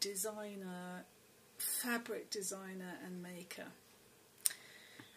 designer, 0.01 1.05
fabric 1.59 2.31
designer, 2.31 2.99
and 3.05 3.23
maker. 3.23 3.67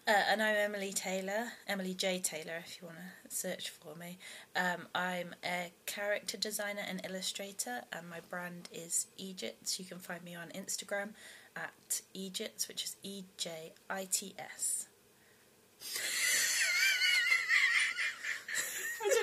Uh, 0.08 0.14
and 0.30 0.42
I'm 0.42 0.56
Emily 0.56 0.92
Taylor, 0.92 1.52
Emily 1.68 1.94
J. 1.94 2.20
Taylor, 2.20 2.64
if 2.66 2.82
you 2.82 2.88
want 2.88 2.98
to 2.98 3.36
search 3.36 3.70
for 3.70 3.96
me. 3.96 4.18
Um, 4.56 4.88
I'm 4.96 5.36
a 5.46 5.72
character 5.86 6.38
designer 6.38 6.82
and 6.88 7.06
illustrator, 7.08 7.84
and 7.94 8.10
my 8.10 8.20
brand 8.28 8.68
is 8.74 9.06
Ejits. 9.20 9.80
You 9.80 9.86
can 9.86 10.00
find 10.00 10.24
me 10.24 10.36
on 10.36 10.50
Instagram 10.50 11.10
at 11.56 12.02
Ejits, 12.16 12.68
which 12.68 12.84
is 12.84 12.96
E 13.04 13.26
J 13.38 13.74
I 13.90 14.08
T 14.12 14.34
S. 14.40 14.88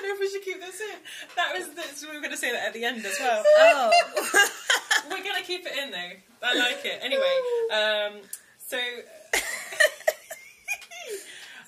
Know 0.09 0.15
if 0.15 0.21
we 0.21 0.29
should 0.29 0.41
keep 0.41 0.59
this 0.59 0.81
in. 0.81 0.97
That 1.35 1.53
was 1.55 1.69
this, 1.75 2.03
we 2.03 2.15
were 2.15 2.21
going 2.21 2.31
to 2.31 2.37
say 2.37 2.51
that 2.51 2.65
at 2.65 2.73
the 2.73 2.83
end 2.83 3.05
as 3.05 3.15
well. 3.19 3.43
Oh, 3.59 3.91
we're 5.09 5.23
going 5.23 5.35
to 5.37 5.43
keep 5.43 5.67
it 5.67 5.73
in 5.77 5.91
though. 5.91 6.47
I 6.47 6.57
like 6.57 6.83
it. 6.83 6.99
Anyway, 7.03 7.23
um, 7.71 8.13
so 8.57 8.77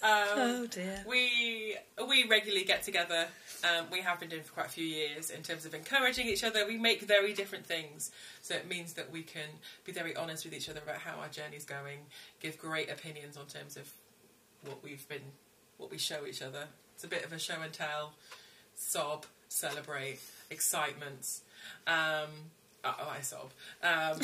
um, 0.02 0.28
oh 0.38 0.68
dear. 0.72 1.04
we 1.08 1.76
we 2.08 2.28
regularly 2.28 2.66
get 2.66 2.82
together. 2.82 3.28
Um, 3.64 3.86
we 3.92 4.02
have 4.02 4.20
been 4.20 4.30
doing 4.30 4.42
for 4.42 4.54
quite 4.54 4.66
a 4.66 4.70
few 4.70 4.86
years 4.88 5.30
in 5.30 5.44
terms 5.44 5.68
of 5.68 5.76
encouraging 5.76 6.26
each 6.26 6.44
other. 6.44 6.66
We 6.66 6.78
make 6.78 7.02
very 7.02 7.34
different 7.34 7.68
things, 7.68 8.10
so 8.42 8.56
it 8.56 8.68
means 8.68 8.94
that 8.94 9.12
we 9.12 9.22
can 9.22 9.50
be 9.86 9.92
very 9.92 10.16
honest 10.16 10.46
with 10.46 10.56
each 10.56 10.68
other 10.68 10.80
about 10.84 10.98
how 10.98 11.20
our 11.20 11.30
journey's 11.30 11.66
going, 11.66 12.00
give 12.40 12.58
great 12.58 12.90
opinions 12.90 13.38
on 13.38 13.46
terms 13.46 13.78
of 13.78 13.88
what 14.66 14.84
we've 14.84 15.08
been, 15.08 15.34
what 15.78 15.92
we 15.92 16.00
show 16.00 16.26
each 16.26 16.42
other. 16.42 16.70
It's 17.02 17.08
a 17.08 17.16
bit 17.16 17.26
of 17.26 17.34
a 17.34 17.40
show 17.40 17.56
and 17.64 17.74
tell, 17.74 18.14
sob, 18.76 19.26
celebrate, 19.50 20.20
excitement. 20.52 21.26
Um, 21.88 22.30
oh, 22.86 22.96
oh, 23.00 23.10
I 23.18 23.22
sob. 23.22 23.50
Um, 23.82 24.20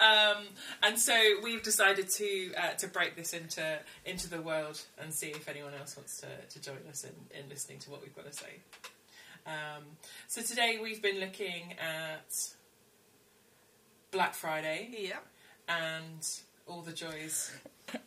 um, 0.04 0.42
and 0.82 0.98
so 0.98 1.14
we've 1.44 1.62
decided 1.62 2.08
to 2.16 2.52
uh, 2.54 2.72
to 2.78 2.88
break 2.88 3.14
this 3.14 3.32
into 3.32 3.78
into 4.04 4.28
the 4.28 4.42
world 4.42 4.80
and 5.00 5.14
see 5.14 5.28
if 5.28 5.48
anyone 5.48 5.72
else 5.78 5.96
wants 5.96 6.20
to, 6.20 6.26
to 6.48 6.60
join 6.60 6.78
us 6.90 7.04
in, 7.04 7.12
in 7.38 7.48
listening 7.48 7.78
to 7.78 7.90
what 7.92 8.02
we've 8.02 8.16
got 8.16 8.26
to 8.26 8.32
say. 8.36 8.58
Um, 9.46 9.84
so 10.26 10.42
today 10.42 10.80
we've 10.82 11.00
been 11.00 11.20
looking 11.20 11.74
at 11.78 12.34
Black 14.10 14.34
Friday 14.34 14.88
Yeah. 14.98 15.18
and 15.68 16.28
all 16.66 16.82
the 16.82 16.92
joys. 16.92 17.52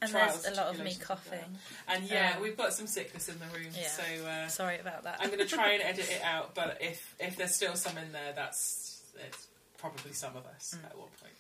And 0.02 0.12
trials, 0.12 0.44
there's 0.44 0.58
a 0.58 0.62
lot 0.62 0.74
of 0.74 0.84
me 0.84 0.96
coughing. 1.00 1.58
And 1.88 2.04
yeah, 2.10 2.34
Um, 2.36 2.42
we've 2.44 2.58
got 2.58 2.74
some 2.74 2.88
sickness 2.88 3.30
in 3.30 3.38
the 3.40 3.46
room, 3.48 3.68
Yeah. 3.74 3.88
so 3.88 4.04
uh, 4.26 4.48
Sorry 4.48 4.80
about 4.80 5.04
that. 5.04 5.18
I'm 5.20 5.28
going 5.28 5.40
to 5.40 5.46
try 5.46 5.72
and 5.74 5.84
edit 5.92 6.10
it 6.10 6.22
out. 6.24 6.56
But 6.56 6.78
if 6.82 7.16
if 7.20 7.36
there's 7.38 7.56
still 7.56 7.76
some 7.76 7.98
in 7.98 8.12
there, 8.12 8.34
that's 8.34 9.02
it's 9.28 9.48
probably 9.78 10.14
some 10.14 10.36
of 10.36 10.46
us 10.46 10.76
Mm. 10.78 10.86
at 10.86 10.98
one 10.98 11.10
point. 11.22 11.34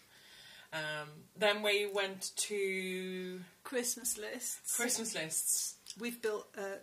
Um, 0.73 1.07
then 1.37 1.61
we 1.61 1.85
went 1.85 2.31
to 2.35 3.41
Christmas 3.63 4.17
lists. 4.17 4.75
Christmas 4.75 5.13
lists. 5.13 5.75
We've 5.99 6.19
built 6.21 6.47
uh, 6.57 6.77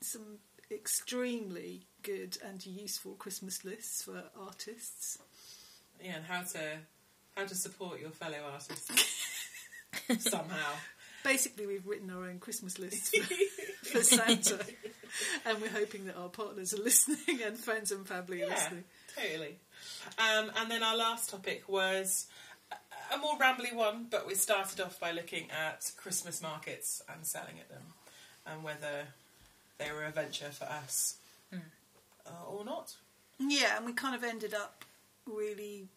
some 0.00 0.38
extremely 0.70 1.86
good 2.02 2.38
and 2.42 2.64
useful 2.64 3.12
Christmas 3.14 3.64
lists 3.64 4.02
for 4.02 4.22
artists. 4.40 5.18
Yeah, 6.02 6.16
and 6.16 6.24
how 6.24 6.42
to 6.42 6.78
how 7.36 7.44
to 7.46 7.54
support 7.54 8.00
your 8.00 8.10
fellow 8.10 8.38
artists 8.52 8.88
somehow. 10.20 10.72
Basically, 11.24 11.66
we've 11.66 11.86
written 11.86 12.10
our 12.10 12.24
own 12.28 12.38
Christmas 12.38 12.78
list 12.78 13.16
for, 13.16 13.34
for 13.98 14.02
Santa. 14.04 14.60
and 15.46 15.60
we're 15.60 15.68
hoping 15.70 16.04
that 16.04 16.16
our 16.16 16.28
partners 16.28 16.72
are 16.74 16.82
listening 16.82 17.42
and 17.42 17.58
friends 17.58 17.90
and 17.90 18.06
family 18.06 18.42
are 18.42 18.46
Yeah, 18.46 18.54
listening. 18.54 18.84
totally. 19.16 19.56
Um, 20.18 20.52
and 20.56 20.70
then 20.70 20.82
our 20.82 20.96
last 20.96 21.30
topic 21.30 21.64
was 21.68 22.26
a- 23.12 23.16
more 23.18 23.38
rambly 23.38 23.74
one, 23.74 24.06
but 24.10 24.26
we 24.26 24.34
started 24.34 24.80
off 24.80 25.00
by 25.00 25.12
looking 25.12 25.50
at 25.50 25.90
Christmas 25.96 26.40
markets 26.42 27.02
and 27.12 27.24
selling 27.26 27.58
at 27.58 27.68
them, 27.70 27.82
and 28.46 28.62
whether 28.62 29.06
they 29.78 29.90
were 29.90 30.04
a 30.04 30.10
venture 30.10 30.50
for 30.50 30.64
us 30.66 31.16
uh, 31.52 31.58
or 32.48 32.64
not. 32.64 32.96
Yeah, 33.38 33.76
and 33.78 33.86
we 33.86 33.92
kind 33.94 34.14
of 34.14 34.22
ended 34.24 34.52
up 34.54 34.84
really 35.26 35.88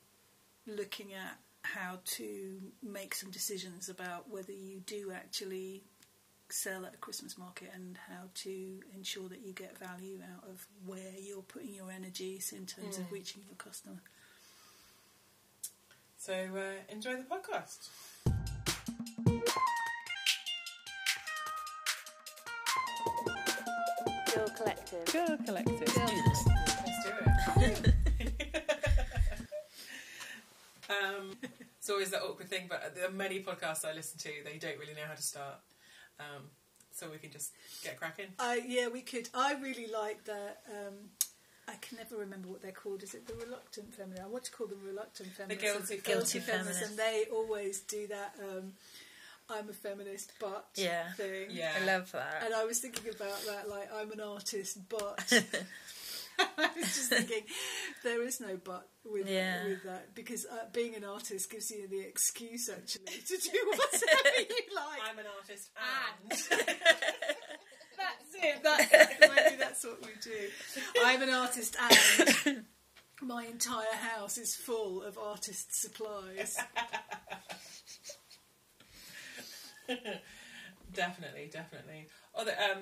looking 0.65 1.13
at 1.13 1.37
how 1.73 1.99
to 2.05 2.59
make 2.81 3.13
some 3.13 3.31
decisions 3.31 3.89
about 3.89 4.29
whether 4.29 4.51
you 4.51 4.79
do 4.85 5.11
actually 5.13 5.83
sell 6.49 6.85
at 6.85 6.93
a 6.93 6.97
Christmas 6.97 7.37
market 7.37 7.69
and 7.73 7.97
how 8.07 8.23
to 8.33 8.79
ensure 8.95 9.27
that 9.29 9.45
you 9.45 9.53
get 9.53 9.77
value 9.77 10.19
out 10.33 10.49
of 10.49 10.65
where 10.85 11.13
you're 11.19 11.41
putting 11.41 11.73
your 11.73 11.91
energies 11.91 12.53
in 12.55 12.65
terms 12.65 12.97
of 12.97 13.11
reaching 13.11 13.41
your 13.45 13.55
customer. 13.55 14.01
So 16.17 16.33
uh, 16.33 16.91
enjoy 16.91 17.15
the 17.15 17.23
podcast. 17.23 17.89
Girl 24.33 24.49
Collective. 24.55 25.05
Girl 25.11 25.37
Collective. 25.45 25.97
Let's 25.97 26.11
do 26.11 26.26
um, 30.89 31.31
it's 31.79 31.89
always 31.89 32.11
that 32.11 32.21
awkward 32.21 32.49
thing, 32.49 32.67
but 32.69 32.93
there 32.95 33.07
are 33.07 33.11
many 33.11 33.41
podcasts 33.41 33.85
I 33.85 33.93
listen 33.93 34.17
to, 34.19 34.29
they 34.43 34.57
don't 34.57 34.77
really 34.79 34.93
know 34.93 35.05
how 35.07 35.15
to 35.15 35.21
start. 35.21 35.55
Um, 36.19 36.43
so 36.91 37.09
we 37.11 37.17
can 37.19 37.31
just 37.31 37.53
get 37.83 37.99
cracking. 37.99 38.25
I 38.39 38.61
yeah, 38.67 38.87
we 38.87 39.01
could. 39.01 39.29
I 39.33 39.53
really 39.55 39.85
like 39.87 40.23
that. 40.25 40.61
Um, 40.67 40.93
I 41.67 41.75
can 41.81 41.97
never 41.97 42.15
remember 42.15 42.47
what 42.47 42.61
they're 42.63 42.71
called. 42.71 43.03
Is 43.03 43.13
it 43.13 43.27
the 43.27 43.35
reluctant 43.35 43.93
feminist? 43.93 44.23
I 44.23 44.27
want 44.27 44.45
to 44.45 44.51
call 44.51 44.65
them 44.67 44.79
reluctant 44.83 45.29
feminists. 45.29 45.61
guilty- 45.89 46.01
Guilty 46.01 46.39
feminists, 46.39 46.79
feminists. 46.79 46.89
and 46.89 46.97
they 46.97 47.25
always 47.31 47.81
do 47.81 48.07
that. 48.07 48.35
Um, 48.41 48.73
I'm 49.49 49.69
a 49.69 49.73
feminist, 49.73 50.31
but 50.39 50.69
Yeah. 50.75 51.11
thing. 51.13 51.47
Yeah. 51.51 51.73
I 51.79 51.85
love 51.85 52.11
that. 52.13 52.41
And 52.45 52.53
I 52.53 52.65
was 52.65 52.79
thinking 52.79 53.09
about 53.13 53.39
that, 53.45 53.69
like 53.69 53.89
I'm 53.93 54.11
an 54.11 54.19
artist, 54.21 54.79
but 54.89 55.19
I 56.57 56.69
was 56.75 56.85
just 56.85 57.09
thinking 57.09 57.43
there 58.03 58.21
is 58.23 58.39
no 58.39 58.57
but 58.63 58.87
with 59.05 59.27
Yeah. 59.27 59.63
with 59.65 59.83
that 59.83 60.13
because 60.15 60.45
uh, 60.45 60.65
being 60.73 60.95
an 60.95 61.03
artist 61.03 61.49
gives 61.51 61.71
you 61.71 61.87
the 61.87 61.99
excuse 62.01 62.69
actually 62.69 63.05
to 63.05 63.37
do 63.37 63.59
whatever 63.67 64.39
you 64.39 64.75
like. 64.75 64.99
I'm 65.09 65.19
an 65.19 65.25
artist 65.39 65.69
and. 66.21 66.31
That's 67.97 68.35
it. 68.35 68.61
That's 68.63 68.91
maybe 69.21 69.55
that's 69.57 69.83
what 69.83 69.99
we 70.05 70.11
do. 70.21 70.49
I'm 71.03 71.19
an 71.23 71.29
artist, 71.31 71.75
and 72.45 72.63
my 73.23 73.45
entire 73.45 73.95
house 73.95 74.37
is 74.37 74.55
full 74.55 75.01
of 75.01 75.17
artist 75.17 75.73
supplies. 75.81 76.57
definitely, 80.93 81.49
definitely. 81.51 82.07
Oh, 82.35 82.45
the, 82.45 82.51
um, 82.51 82.77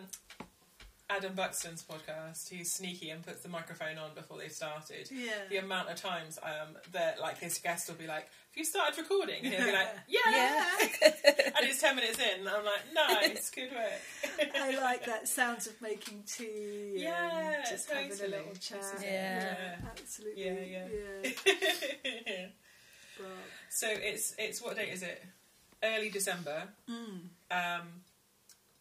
Adam 1.10 1.34
Buxton's 1.36 1.84
podcast. 1.84 2.50
He's 2.50 2.72
sneaky 2.72 3.12
and 3.12 3.24
puts 3.24 3.44
the 3.44 3.50
microphone 3.50 3.98
on 4.00 4.16
before 4.16 4.40
they've 4.40 4.52
started. 4.52 5.08
Yeah. 5.12 5.34
The 5.50 5.58
amount 5.58 5.90
of 5.90 5.98
times 5.98 6.40
um, 6.42 6.76
that 6.94 7.20
like 7.22 7.38
his 7.38 7.60
guest 7.60 7.88
will 7.88 7.96
be 7.96 8.08
like, 8.08 8.24
"Have 8.24 8.56
you 8.56 8.66
started 8.66 8.98
recording?" 8.98 9.44
And 9.46 9.54
he'll 9.54 9.66
be 9.68 9.72
like, 9.72 9.88
"Yeah." 10.08 10.20
Yeah. 10.32 10.66
and 11.12 11.68
it's 11.68 11.80
ten 11.80 11.96
minutes 11.96 12.18
in. 12.20 12.40
And 12.40 12.50
I'm 12.50 12.66
like, 12.66 12.82
"Nice, 12.94 13.52
good 13.52 13.70
work." 13.72 14.50
I 14.56 14.76
like 14.80 15.06
that 15.06 15.28
sounds 15.28 15.68
of 15.68 15.80
making 15.80 16.24
tea. 16.26 16.94
Yeah, 16.98 17.52
and 17.58 17.66
just 17.70 17.92
having 17.92 18.12
a 18.12 18.16
little 18.28 18.54
chat. 18.60 18.82
This 18.82 18.94
is- 18.96 19.04
Yeah. 19.04 19.76
absolutely. 19.86 20.44
Yeah, 20.44 20.82
yeah. 21.24 21.32
yeah. 22.26 22.46
But- 23.18 23.26
so 23.70 23.88
it's 23.92 24.34
it's 24.40 24.60
what 24.62 24.76
date 24.76 24.90
is 24.92 25.04
it? 25.04 25.24
Early 25.84 26.10
December. 26.10 26.64
Mm. 26.90 27.20
Um, 27.52 27.88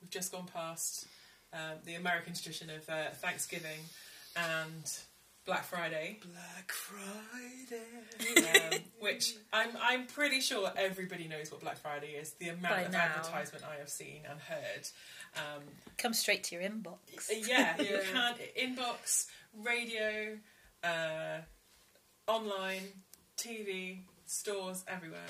we've 0.01 0.11
just 0.11 0.33
gone 0.33 0.47
past 0.53 1.07
um, 1.55 1.79
the 1.85 1.95
American 1.95 2.35
tradition 2.35 2.69
of 2.71 2.89
uh, 2.89 3.11
Thanksgiving 3.15 3.79
and 4.37 4.93
Black 5.47 5.65
Friday, 5.65 6.19
Black 6.23 6.73
Friday. 6.73 8.75
um, 8.75 8.79
which 9.01 9.35
I'm 9.53 9.71
I'm 9.81 10.07
pretty 10.07 10.41
sure 10.41 10.71
everybody 10.77 11.29
knows 11.29 11.51
what 11.53 11.61
Black 11.61 11.77
Friday 11.79 12.13
is. 12.21 12.33
The 12.33 12.49
amount 12.51 12.75
By 12.75 12.81
of 12.83 12.93
now. 12.93 12.99
advertisement 13.17 13.65
I 13.65 13.79
have 13.79 13.89
seen 13.91 14.23
and 14.29 14.41
heard. 14.41 14.89
Um, 15.37 15.63
Come 15.99 16.15
straight 16.15 16.43
to 16.45 16.55
your 16.57 16.65
inbox. 16.65 16.99
yeah, 17.47 17.77
you 17.81 18.01
Yeah. 18.13 18.13
can 18.13 18.35
inbox, 18.77 19.27
radio, 19.63 20.39
uh, 20.83 21.39
online, 22.27 22.83
TV, 23.37 23.99
stores 24.27 24.85
everywhere. 24.89 25.21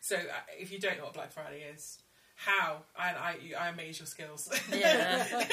So 0.00 0.16
uh, 0.16 0.20
if 0.58 0.72
you 0.72 0.78
don't 0.78 0.98
know 0.98 1.04
what 1.04 1.14
Black 1.14 1.32
Friday 1.32 1.62
is, 1.74 1.98
how 2.44 2.82
I 2.96 3.08
I, 3.10 3.36
you- 3.42 3.56
I 3.56 3.68
amaze 3.68 3.98
your 4.00 4.06
skills. 4.06 4.48
Yeah. 4.72 5.26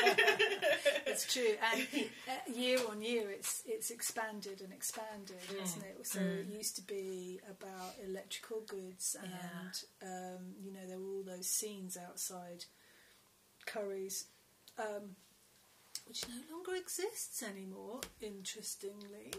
It's 1.11 1.33
true, 1.33 1.55
and 1.73 1.81
uh, 2.27 2.53
year 2.53 2.77
on 2.89 3.01
year, 3.01 3.31
it's 3.31 3.63
it's 3.65 3.89
expanded 3.89 4.61
and 4.61 4.71
expanded, 4.71 5.41
hasn't 5.59 5.83
it? 5.85 6.05
So 6.05 6.19
it 6.19 6.45
used 6.45 6.75
to 6.75 6.83
be 6.83 7.39
about 7.49 7.95
electrical 8.07 8.61
goods, 8.67 9.15
and 9.21 9.73
um, 10.03 10.43
you 10.63 10.71
know 10.71 10.85
there 10.87 10.99
were 10.99 11.09
all 11.17 11.23
those 11.23 11.47
scenes 11.47 11.97
outside 11.97 12.65
Currys, 13.65 14.25
um, 14.77 15.15
which 16.07 16.23
no 16.27 16.55
longer 16.55 16.75
exists 16.75 17.41
anymore. 17.43 18.01
Interestingly, 18.21 19.33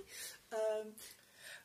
um, 0.52 0.88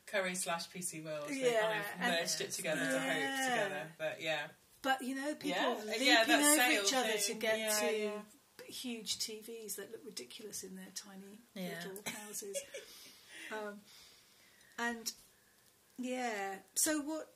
Curry 0.06 0.36
slash 0.36 0.70
PC 0.70 1.04
World. 1.04 1.26
They 1.30 1.52
Yeah, 1.52 1.62
kind 1.62 1.80
of 1.80 1.86
and- 2.02 2.12
merged 2.14 2.42
it 2.42 2.52
together 2.52 2.82
to 2.82 3.00
hope 3.00 3.50
together. 3.50 3.88
But 3.98 4.18
yeah, 4.22 4.48
but 4.86 5.02
you 5.02 5.16
know 5.16 5.34
people 5.36 5.56
Yeah, 5.58 5.90
leaping 5.90 6.06
yeah, 6.40 6.56
over 6.60 6.72
each 6.86 6.94
other 6.94 7.18
to 7.18 7.34
get 7.34 7.58
yeah, 7.60 7.80
to 7.80 8.12
huge 8.72 9.18
TVs 9.20 9.76
that 9.76 9.92
look 9.92 10.02
ridiculous 10.06 10.64
in 10.64 10.76
their 10.76 10.94
tiny 10.96 11.40
little 11.56 12.04
houses. 12.26 12.56
um, 13.52 13.80
and 14.80 15.12
yeah, 15.98 16.56
so 16.76 17.02
what 17.02 17.28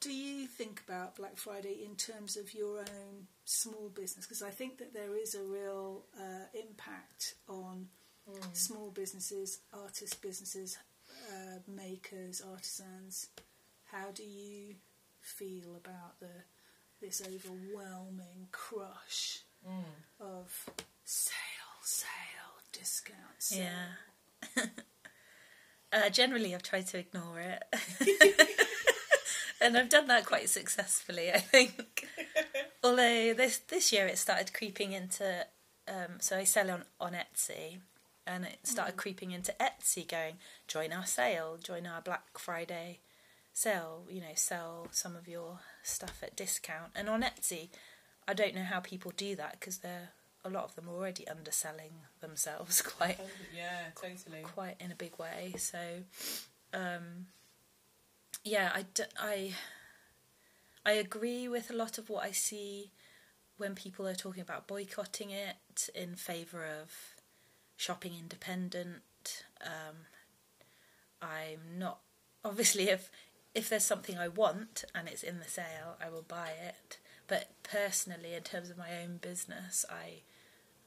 do 0.00 0.12
you 0.12 0.46
think 0.46 0.80
about 0.86 1.16
Black 1.16 1.36
Friday 1.36 1.84
in 1.84 1.96
terms 1.96 2.36
of 2.36 2.54
your 2.54 2.78
own 2.78 3.26
small 3.44 3.88
business? 3.94 4.24
Because 4.26 4.42
I 4.42 4.50
think 4.50 4.78
that 4.78 4.94
there 4.94 5.16
is 5.16 5.34
a 5.34 5.42
real 5.42 6.04
uh, 6.16 6.46
impact 6.54 7.34
on 7.48 7.88
small 8.52 8.90
businesses, 8.90 9.60
artist 9.72 10.22
businesses, 10.22 10.78
uh, 11.30 11.58
makers, 11.68 12.40
artisans. 12.48 13.28
How 13.90 14.10
do 14.14 14.22
you 14.22 14.76
feel 15.20 15.76
about 15.76 16.18
the 16.20 16.30
this 17.02 17.20
overwhelming 17.20 18.48
crush 18.52 19.40
of 20.20 20.66
sale, 21.04 21.34
sale, 21.82 22.62
discount, 22.72 23.18
sale? 23.38 23.64
Yeah. 24.56 24.64
uh, 25.92 26.08
generally, 26.10 26.54
I've 26.54 26.62
tried 26.62 26.86
to 26.88 26.98
ignore 26.98 27.40
it. 27.40 27.62
and 29.60 29.76
I've 29.76 29.88
done 29.88 30.06
that 30.06 30.24
quite 30.24 30.48
successfully, 30.48 31.32
I 31.32 31.38
think. 31.38 32.06
Although 32.84 33.34
this 33.34 33.58
this 33.58 33.92
year 33.92 34.06
it 34.06 34.18
started 34.18 34.54
creeping 34.54 34.92
into. 34.92 35.46
Um, 35.88 36.20
so 36.20 36.36
I 36.38 36.44
sell 36.44 36.70
on, 36.70 36.84
on 37.00 37.12
Etsy, 37.12 37.80
and 38.24 38.44
it 38.44 38.60
started 38.62 38.96
creeping 38.96 39.32
into 39.32 39.52
Etsy 39.60 40.08
going, 40.08 40.36
join 40.68 40.92
our 40.92 41.04
sale, 41.04 41.58
join 41.60 41.88
our 41.88 42.00
Black 42.00 42.38
Friday 42.38 43.00
sale, 43.52 44.04
you 44.08 44.20
know, 44.20 44.32
sell 44.34 44.86
some 44.92 45.16
of 45.16 45.28
your 45.28 45.58
stuff 45.82 46.22
at 46.22 46.36
discount. 46.36 46.92
And 46.94 47.08
on 47.08 47.22
Etsy, 47.22 47.68
I 48.26 48.34
don't 48.34 48.54
know 48.54 48.62
how 48.64 48.80
people 48.80 49.12
do 49.16 49.36
that 49.36 49.58
because 49.58 49.78
they're 49.78 50.10
a 50.44 50.50
lot 50.50 50.64
of 50.64 50.74
them 50.74 50.88
already 50.88 51.26
underselling 51.28 51.92
themselves 52.20 52.82
quite 52.98 53.18
yeah, 53.54 53.90
totally. 53.94 54.42
quite 54.42 54.76
in 54.80 54.90
a 54.90 54.96
big 54.96 55.18
way. 55.18 55.54
So, 55.56 55.78
um, 56.72 57.26
yeah, 58.44 58.70
I, 58.74 58.84
d- 58.94 59.04
I, 59.18 59.52
I 60.84 60.92
agree 60.92 61.48
with 61.48 61.70
a 61.70 61.76
lot 61.76 61.98
of 61.98 62.08
what 62.10 62.24
I 62.24 62.32
see 62.32 62.90
when 63.56 63.74
people 63.74 64.08
are 64.08 64.14
talking 64.14 64.42
about 64.42 64.66
boycotting 64.66 65.30
it 65.30 65.88
in 65.94 66.16
favour 66.16 66.64
of 66.64 66.90
shopping 67.76 68.12
independent. 68.18 69.44
Um, 69.64 70.06
I'm 71.20 71.78
not 71.78 72.00
obviously 72.44 72.88
if 72.88 73.10
if 73.54 73.68
there's 73.68 73.84
something 73.84 74.18
I 74.18 74.28
want 74.28 74.84
and 74.94 75.08
it's 75.08 75.22
in 75.22 75.38
the 75.38 75.48
sale, 75.48 75.96
I 76.04 76.08
will 76.08 76.24
buy 76.26 76.50
it. 76.50 76.98
But 77.26 77.50
personally, 77.62 78.34
in 78.34 78.42
terms 78.42 78.70
of 78.70 78.78
my 78.78 79.00
own 79.02 79.18
business, 79.18 79.84
I 79.90 80.22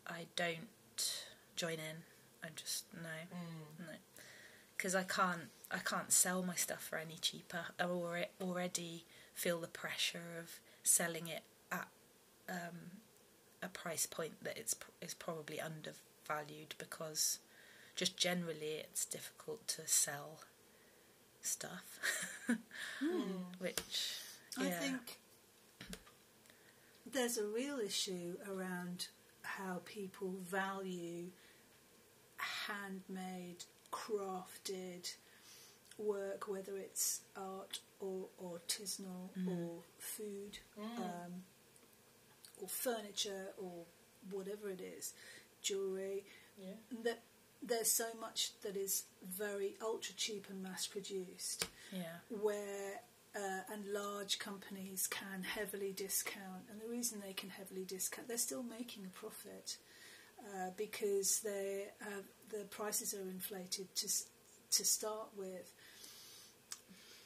I 0.08 0.26
don't 0.36 1.24
join 1.56 1.74
in. 1.74 2.04
I 2.44 2.48
just 2.56 2.86
no, 2.94 3.38
no, 3.80 3.94
because 4.78 4.96
I 4.96 5.04
can't 5.04 5.50
I 5.72 5.80
can't 5.80 6.12
sell 6.12 6.44
my 6.44 6.56
stuff 6.56 6.84
for 6.84 6.98
any 6.98 7.18
cheaper. 7.20 7.66
I 7.80 7.86
already 8.42 9.06
feel 9.34 9.60
the 9.60 9.68
pressure 9.68 10.40
of 10.40 10.60
selling 10.84 11.28
it 11.28 11.44
at 11.72 11.88
um, 12.50 13.02
a 13.64 13.68
price 13.68 14.06
point 14.06 14.44
that 14.44 14.58
it's 14.58 14.76
is 15.02 15.14
probably 15.14 15.60
undervalued 15.60 16.76
because 16.78 17.40
just 17.96 18.18
generally 18.18 18.76
it's 18.80 19.06
difficult 19.06 19.68
to 19.70 19.82
sell 19.86 20.40
stuff. 21.46 22.00
Hmm. 23.00 23.22
Which, 23.60 24.18
yeah. 24.60 24.68
I 24.68 24.70
think 24.72 25.20
there's 27.12 27.38
a 27.38 27.46
real 27.46 27.80
issue 27.80 28.36
around 28.50 29.08
how 29.42 29.82
people 29.86 30.34
value 30.44 31.28
handmade, 32.38 33.64
crafted 33.92 35.14
work, 35.98 36.48
whether 36.48 36.76
it's 36.78 37.22
art 37.36 37.80
or 38.00 38.28
artisanal 38.44 39.30
mm-hmm. 39.38 39.50
or 39.50 39.84
food 39.98 40.60
mm. 40.80 40.98
um, 41.00 41.44
or 42.62 42.68
furniture 42.68 43.48
or 43.58 43.86
whatever 44.32 44.70
it 44.70 44.82
is, 44.82 45.14
jewellery. 45.62 46.24
Yeah. 46.58 46.74
That 47.04 47.22
there's 47.66 47.92
so 47.92 48.06
much 48.20 48.52
that 48.62 48.76
is 48.76 49.04
very 49.28 49.76
ultra 49.82 50.14
cheap 50.16 50.48
and 50.50 50.62
mass 50.62 50.88
produced 50.88 51.68
yeah. 51.92 52.04
where 52.30 53.02
uh, 53.36 53.74
and 53.74 53.86
large 53.88 54.40
companies 54.40 55.08
can 55.08 55.44
heavily 55.44 55.92
discount, 55.92 56.64
and 56.72 56.80
the 56.80 56.88
reason 56.88 57.20
they 57.20 57.34
can 57.34 57.50
heavily 57.50 57.84
discount, 57.84 58.28
they're 58.28 58.38
still 58.38 58.64
making 58.64 59.06
a 59.06 59.10
profit 59.10 59.78
uh, 60.40 60.70
because 60.78 61.42
they 61.42 61.88
uh, 62.02 62.22
the 62.50 62.64
prices 62.66 63.14
are 63.14 63.30
inflated 63.30 63.94
to 63.96 64.08
to 64.72 64.86
start 64.86 65.30
with. 65.38 65.72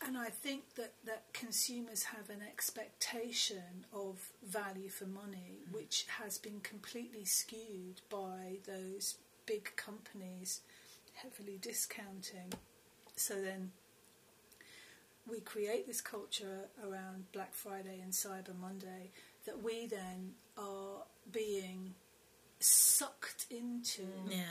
And 0.07 0.17
I 0.17 0.29
think 0.29 0.75
that, 0.75 0.93
that 1.05 1.25
consumers 1.33 2.03
have 2.03 2.29
an 2.29 2.41
expectation 2.41 3.85
of 3.91 4.31
value 4.47 4.87
for 4.87 5.05
money, 5.05 5.59
which 5.73 6.05
has 6.21 6.37
been 6.37 6.61
completely 6.61 7.25
skewed 7.25 7.99
by 8.09 8.59
those 8.65 9.15
big 9.49 9.75
companies 9.75 10.61
heavily 11.15 11.57
discounting. 11.59 12.53
So 13.15 13.41
then 13.41 13.71
we 15.29 15.39
create 15.39 15.87
this 15.87 16.01
culture 16.01 16.69
around 16.87 17.31
Black 17.33 17.53
Friday 17.53 17.99
and 18.01 18.13
Cyber 18.13 18.57
Monday 18.59 19.09
that 19.45 19.63
we 19.63 19.87
then 19.87 20.33
are 20.55 21.03
being 21.31 21.95
sucked 22.59 23.47
into. 23.49 24.03
Yeah. 24.29 24.43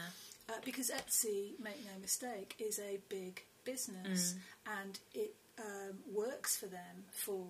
Uh, 0.48 0.54
because 0.64 0.90
Etsy, 0.90 1.52
make 1.62 1.84
no 1.84 2.00
mistake, 2.00 2.56
is 2.58 2.80
a 2.80 2.98
big 3.08 3.44
business 3.64 4.34
and 4.80 4.98
it 5.14 5.34
um, 5.58 5.98
works 6.12 6.56
for 6.56 6.66
them 6.66 7.04
for 7.12 7.44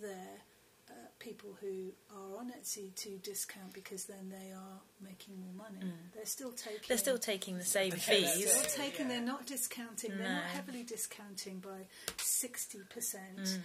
their 0.00 0.42
uh, 0.94 1.08
people 1.18 1.56
who 1.60 1.92
are 2.14 2.38
on 2.38 2.52
Etsy 2.58 2.94
to 2.94 3.10
discount 3.18 3.72
because 3.74 4.04
then 4.04 4.28
they 4.30 4.52
are 4.52 4.80
making 5.02 5.34
more 5.40 5.52
money. 5.66 5.92
They're 6.14 6.24
still 6.26 6.52
taking. 6.52 6.80
They're 6.88 6.98
still 6.98 7.18
taking 7.18 7.58
the 7.58 7.64
same 7.64 7.92
Okay, 7.92 8.22
that's 8.22 8.34
fees. 8.36 8.54
They're 8.54 8.64
it. 8.64 8.74
taking. 8.76 9.06
Yeah. 9.06 9.12
They're 9.16 9.26
not 9.26 9.46
discounting. 9.46 10.12
They're 10.16 10.28
not 10.28 10.44
heavily 10.44 10.82
discounting 10.84 11.58
by 11.60 11.86
sixty 12.16 12.80
percent, 12.94 13.58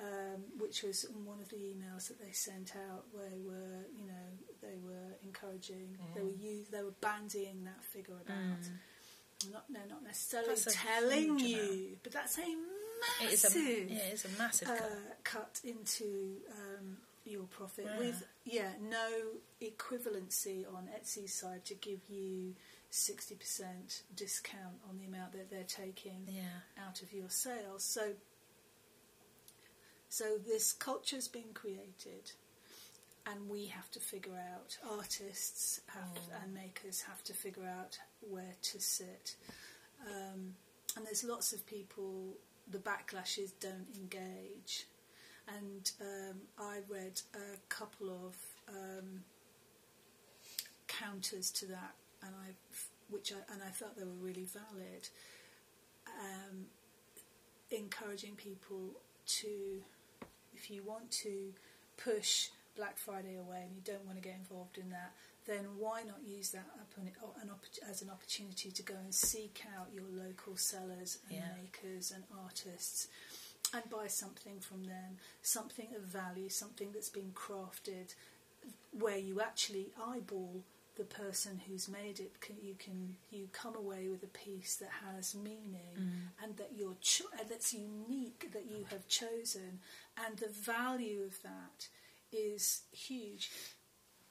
um, 0.00 0.42
which 0.58 0.82
was 0.82 1.04
in 1.04 1.24
one 1.24 1.40
of 1.40 1.48
the 1.48 1.56
emails 1.56 2.08
that 2.08 2.20
they 2.20 2.32
sent 2.32 2.74
out. 2.90 3.04
Where 3.12 3.28
they 3.30 3.40
were, 3.40 3.86
you 3.96 4.06
know, 4.06 4.26
they 4.62 4.76
were 4.84 5.16
encouraging. 5.24 5.96
They 6.14 6.22
were 6.22 6.30
use, 6.30 6.68
They 6.68 6.82
were 6.82 6.94
bandying 7.00 7.64
that 7.64 7.82
figure 7.82 8.16
about. 8.24 8.68
Not, 9.52 9.64
they're 9.70 9.82
not 9.88 10.02
necessarily 10.04 10.56
telling 10.68 11.38
you, 11.38 11.96
but 12.02 12.12
that's 12.12 12.38
a 12.38 12.42
It 12.42 13.32
is 13.32 13.42
massive 13.44 13.56
a, 13.62 13.92
yeah, 13.92 13.98
it 13.98 14.14
is 14.14 14.24
a 14.24 14.38
massive 14.38 14.68
uh, 14.68 14.76
cut. 14.76 15.24
cut 15.24 15.60
into 15.64 16.36
um, 16.50 16.96
your 17.24 17.44
profit 17.44 17.86
Yeah. 17.86 17.98
with 17.98 18.26
yeah 18.44 18.72
no 18.80 19.08
equivalency 19.62 20.64
on 20.74 20.88
Etsy's 20.98 21.34
side 21.34 21.64
to 21.66 21.74
give 21.74 22.00
you 22.08 22.54
sixty 22.90 23.34
percent 23.34 24.02
discount 24.14 24.76
on 24.88 24.98
the 24.98 25.06
amount 25.06 25.32
that 25.32 25.50
they're 25.50 25.64
taking 25.64 26.26
Yeah. 26.28 26.60
out 26.86 27.02
of 27.02 27.12
your 27.12 27.28
sales. 27.30 27.84
So 27.84 28.12
so 30.08 30.38
this 30.46 30.72
culture's 30.72 31.28
been 31.28 31.52
created. 31.54 32.32
And 33.26 33.48
we 33.48 33.66
have 33.66 33.90
to 33.92 34.00
figure 34.00 34.38
out, 34.52 34.76
artists 34.98 35.80
have, 35.86 36.18
and 36.42 36.52
makers 36.52 37.00
have 37.02 37.24
to 37.24 37.32
figure 37.32 37.66
out 37.66 37.98
where 38.20 38.54
to 38.60 38.80
sit. 38.80 39.36
Um, 40.06 40.54
and 40.96 41.06
there's 41.06 41.24
lots 41.24 41.52
of 41.54 41.66
people, 41.66 42.34
the 42.70 42.78
backlash 42.78 43.38
is 43.38 43.52
don't 43.52 43.86
engage. 43.96 44.86
And 45.48 45.90
um, 46.00 46.36
I 46.58 46.80
read 46.88 47.20
a 47.34 47.56
couple 47.68 48.10
of 48.10 48.36
um, 48.68 49.24
counters 50.86 51.50
to 51.52 51.66
that, 51.66 51.94
and 52.22 52.32
I, 52.34 52.52
which 53.10 53.32
I, 53.32 53.52
and 53.52 53.62
I 53.62 53.70
thought 53.70 53.96
they 53.96 54.04
were 54.04 54.10
really 54.20 54.46
valid. 54.46 55.08
Um, 56.20 56.66
encouraging 57.70 58.36
people 58.36 59.00
to, 59.26 59.82
if 60.54 60.70
you 60.70 60.82
want 60.82 61.10
to 61.10 61.52
push 61.96 62.48
Black 62.76 62.96
Friday 62.98 63.36
away 63.36 63.62
and 63.66 63.74
you 63.74 63.82
don't 63.84 64.04
want 64.04 64.16
to 64.16 64.22
get 64.22 64.34
involved 64.36 64.78
in 64.78 64.90
that, 64.90 65.12
then 65.46 65.64
why 65.78 66.02
not 66.02 66.18
use 66.26 66.50
that 66.50 66.66
upon 66.80 67.06
an 67.42 67.50
opp- 67.50 67.88
as 67.88 68.02
an 68.02 68.10
opportunity 68.10 68.70
to 68.70 68.82
go 68.82 68.94
and 68.94 69.14
seek 69.14 69.62
out 69.78 69.88
your 69.94 70.04
local 70.10 70.56
sellers 70.56 71.18
and 71.28 71.38
Yeah. 71.38 71.54
makers 71.62 72.10
and 72.10 72.24
artists 72.44 73.08
and 73.72 73.88
buy 73.90 74.06
something 74.08 74.60
from 74.60 74.84
them, 74.84 75.18
something 75.42 75.94
of 75.94 76.02
value, 76.02 76.48
something 76.48 76.92
that's 76.92 77.08
been 77.10 77.32
crafted 77.34 78.14
where 78.98 79.18
you 79.18 79.40
actually 79.40 79.88
eyeball 80.02 80.62
the 80.96 81.04
person 81.04 81.60
who's 81.66 81.88
made 81.88 82.20
it. 82.20 82.40
Can, 82.40 82.56
you 82.62 82.74
can 82.78 83.16
you 83.32 83.48
come 83.52 83.74
away 83.74 84.08
with 84.08 84.22
a 84.22 84.28
piece 84.28 84.76
that 84.76 84.90
has 85.04 85.34
meaning 85.34 85.96
mm. 85.98 86.10
and 86.42 86.56
that 86.56 86.70
you're 86.76 86.96
cho- 87.00 87.24
that's 87.48 87.74
unique 87.74 88.50
that 88.52 88.66
you 88.70 88.86
have 88.90 89.06
chosen, 89.08 89.80
and 90.24 90.38
the 90.38 90.48
value 90.48 91.22
of 91.26 91.42
that 91.42 91.88
is 92.34 92.82
huge. 92.92 93.50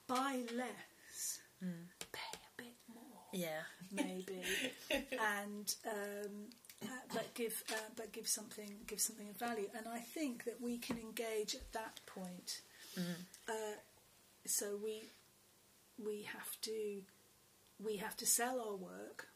Buy 0.06 0.42
less, 0.54 1.40
pay 1.60 2.20
a 2.34 2.62
bit 2.62 2.74
more 2.94 3.28
Yeah. 3.32 3.62
maybe, 3.90 4.42
and 5.12 5.74
um, 5.86 6.50
uh, 6.82 6.86
but 7.14 7.32
give 7.34 7.62
uh, 7.72 7.76
but 7.96 8.12
give 8.12 8.28
something 8.28 8.70
give 8.86 9.00
something 9.00 9.28
of 9.30 9.38
value. 9.38 9.68
And 9.76 9.86
I 9.88 10.00
think 10.00 10.44
that 10.44 10.60
we 10.60 10.76
can 10.78 10.98
engage 10.98 11.54
at 11.54 11.72
that 11.72 12.00
point. 12.06 12.60
Uh, 13.48 13.52
so 14.46 14.78
we 14.82 15.02
we 16.04 16.22
have 16.22 16.60
to 16.62 17.02
we 17.82 17.96
have 17.96 18.16
to 18.18 18.26
sell 18.26 18.60
our 18.60 18.76
work. 18.76 19.28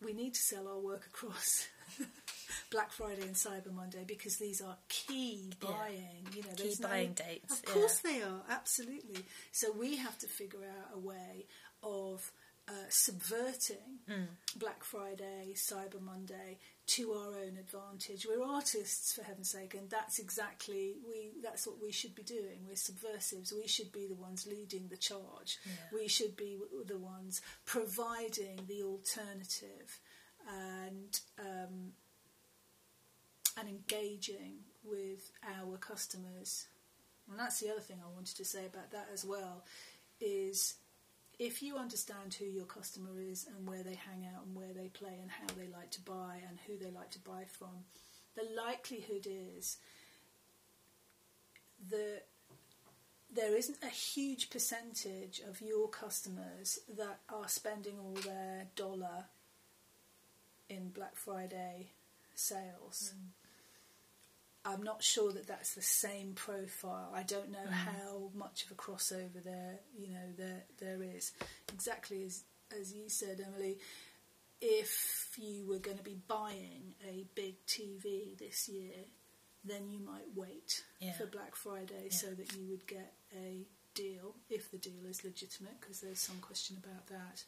We 0.00 0.12
need 0.12 0.34
to 0.34 0.40
sell 0.40 0.68
our 0.68 0.78
work 0.78 1.06
across 1.06 1.66
Black 2.70 2.92
Friday 2.92 3.22
and 3.22 3.34
Cyber 3.34 3.72
Monday 3.72 4.04
because 4.06 4.36
these 4.36 4.60
are 4.60 4.76
key 4.88 5.50
Yeah. 5.62 5.68
buying. 5.70 6.28
You 6.34 6.42
know, 6.42 6.54
Key 6.56 6.74
no- 6.80 6.88
buying 6.88 7.12
dates, 7.14 7.52
Of 7.52 7.64
course 7.64 7.98
they 8.00 8.20
are, 8.22 8.42
absolutely. 8.48 9.24
So 9.52 9.72
we 9.72 9.96
have 9.96 10.18
to 10.18 10.28
figure 10.28 10.64
out 10.64 10.90
a 10.94 10.98
way 10.98 11.46
of 11.82 12.30
uh, 12.68 12.72
subverting 12.90 14.28
Black 14.56 14.84
Friday, 14.84 15.54
Cyber 15.54 16.02
Monday 16.02 16.58
to 16.88 17.12
our 17.14 17.28
own 17.28 17.56
advantage. 17.58 18.26
We're 18.28 18.44
artists, 18.44 19.14
for 19.14 19.22
heaven's 19.22 19.50
sake, 19.50 19.72
and 19.72 19.88
that's 19.88 20.18
exactly 20.18 20.96
we. 21.06 21.30
That's 21.42 21.66
what 21.66 21.80
we 21.80 21.90
should 21.92 22.14
be 22.14 22.22
doing. 22.22 22.66
We're 22.66 22.76
subversives. 22.76 23.54
We 23.54 23.66
should 23.68 23.90
be 23.90 24.06
the 24.06 24.14
ones 24.14 24.46
leading 24.46 24.88
the 24.88 24.98
charge. 24.98 25.56
We 25.94 26.08
should 26.08 26.36
be 26.36 26.58
the 26.84 26.98
ones 26.98 27.40
providing 27.64 28.60
the 28.68 28.82
alternative, 28.82 29.98
and 30.46 31.18
um, 31.38 31.92
and 33.58 33.68
engaging 33.68 34.54
with 34.84 35.30
our 35.44 35.76
customers. 35.78 36.66
And 37.30 37.38
that's 37.38 37.60
the 37.60 37.70
other 37.70 37.80
thing 37.80 37.98
I 38.02 38.14
wanted 38.14 38.36
to 38.36 38.44
say 38.44 38.66
about 38.66 38.90
that 38.92 39.08
as 39.12 39.24
well 39.24 39.64
is 40.20 40.74
if 41.38 41.62
you 41.62 41.76
understand 41.76 42.34
who 42.34 42.46
your 42.46 42.64
customer 42.64 43.20
is 43.20 43.46
and 43.46 43.66
where 43.66 43.82
they 43.82 43.94
hang 43.94 44.26
out 44.34 44.44
and 44.46 44.56
where 44.56 44.72
they 44.74 44.88
play 44.88 45.18
and 45.20 45.30
how 45.30 45.46
they 45.56 45.68
like 45.68 45.90
to 45.92 46.00
buy 46.00 46.40
and 46.48 46.58
who 46.66 46.76
they 46.76 46.90
like 46.90 47.10
to 47.12 47.20
buy 47.20 47.44
from, 47.46 47.84
the 48.34 48.48
likelihood 48.56 49.26
is 49.26 49.78
that 51.90 52.22
there 53.32 53.56
isn't 53.56 53.78
a 53.82 53.88
huge 53.88 54.50
percentage 54.50 55.40
of 55.48 55.60
your 55.60 55.88
customers 55.88 56.80
that 56.96 57.20
are 57.28 57.48
spending 57.48 57.98
all 57.98 58.14
their 58.24 58.66
dollar 58.74 59.26
in 60.68 60.88
Black 60.88 61.14
Friday 61.14 61.90
sales. 62.34 63.14
Mm. 63.14 63.37
I'm 64.68 64.82
not 64.82 65.02
sure 65.02 65.32
that 65.32 65.46
that's 65.46 65.74
the 65.74 65.82
same 65.82 66.32
profile. 66.34 67.10
I 67.14 67.22
don't 67.22 67.50
know 67.50 67.66
how 67.70 68.30
much 68.34 68.64
of 68.64 68.70
a 68.72 68.74
crossover 68.74 69.42
there, 69.42 69.80
you 69.98 70.08
know, 70.08 70.28
there 70.36 70.64
there 70.78 71.02
is. 71.02 71.32
Exactly 71.72 72.22
as 72.24 72.44
as 72.78 72.92
you 72.92 73.08
said, 73.08 73.40
Emily. 73.44 73.78
If 74.60 75.30
you 75.38 75.66
were 75.68 75.78
going 75.78 75.98
to 75.98 76.02
be 76.02 76.18
buying 76.26 76.94
a 77.08 77.24
big 77.34 77.64
TV 77.66 78.36
this 78.36 78.68
year, 78.68 78.96
then 79.64 79.88
you 79.88 80.00
might 80.00 80.26
wait 80.34 80.82
Yeah. 80.98 81.12
for 81.12 81.26
Black 81.26 81.54
Friday 81.54 82.08
so 82.10 82.26
that 82.34 82.52
you 82.56 82.66
would 82.68 82.84
get 82.86 83.14
a 83.36 83.64
deal, 83.94 84.34
if 84.50 84.70
the 84.72 84.78
deal 84.78 85.06
is 85.08 85.22
legitimate, 85.24 85.80
because 85.80 86.00
there's 86.00 86.18
some 86.18 86.38
question 86.40 86.76
about 86.84 87.06
that. 87.06 87.44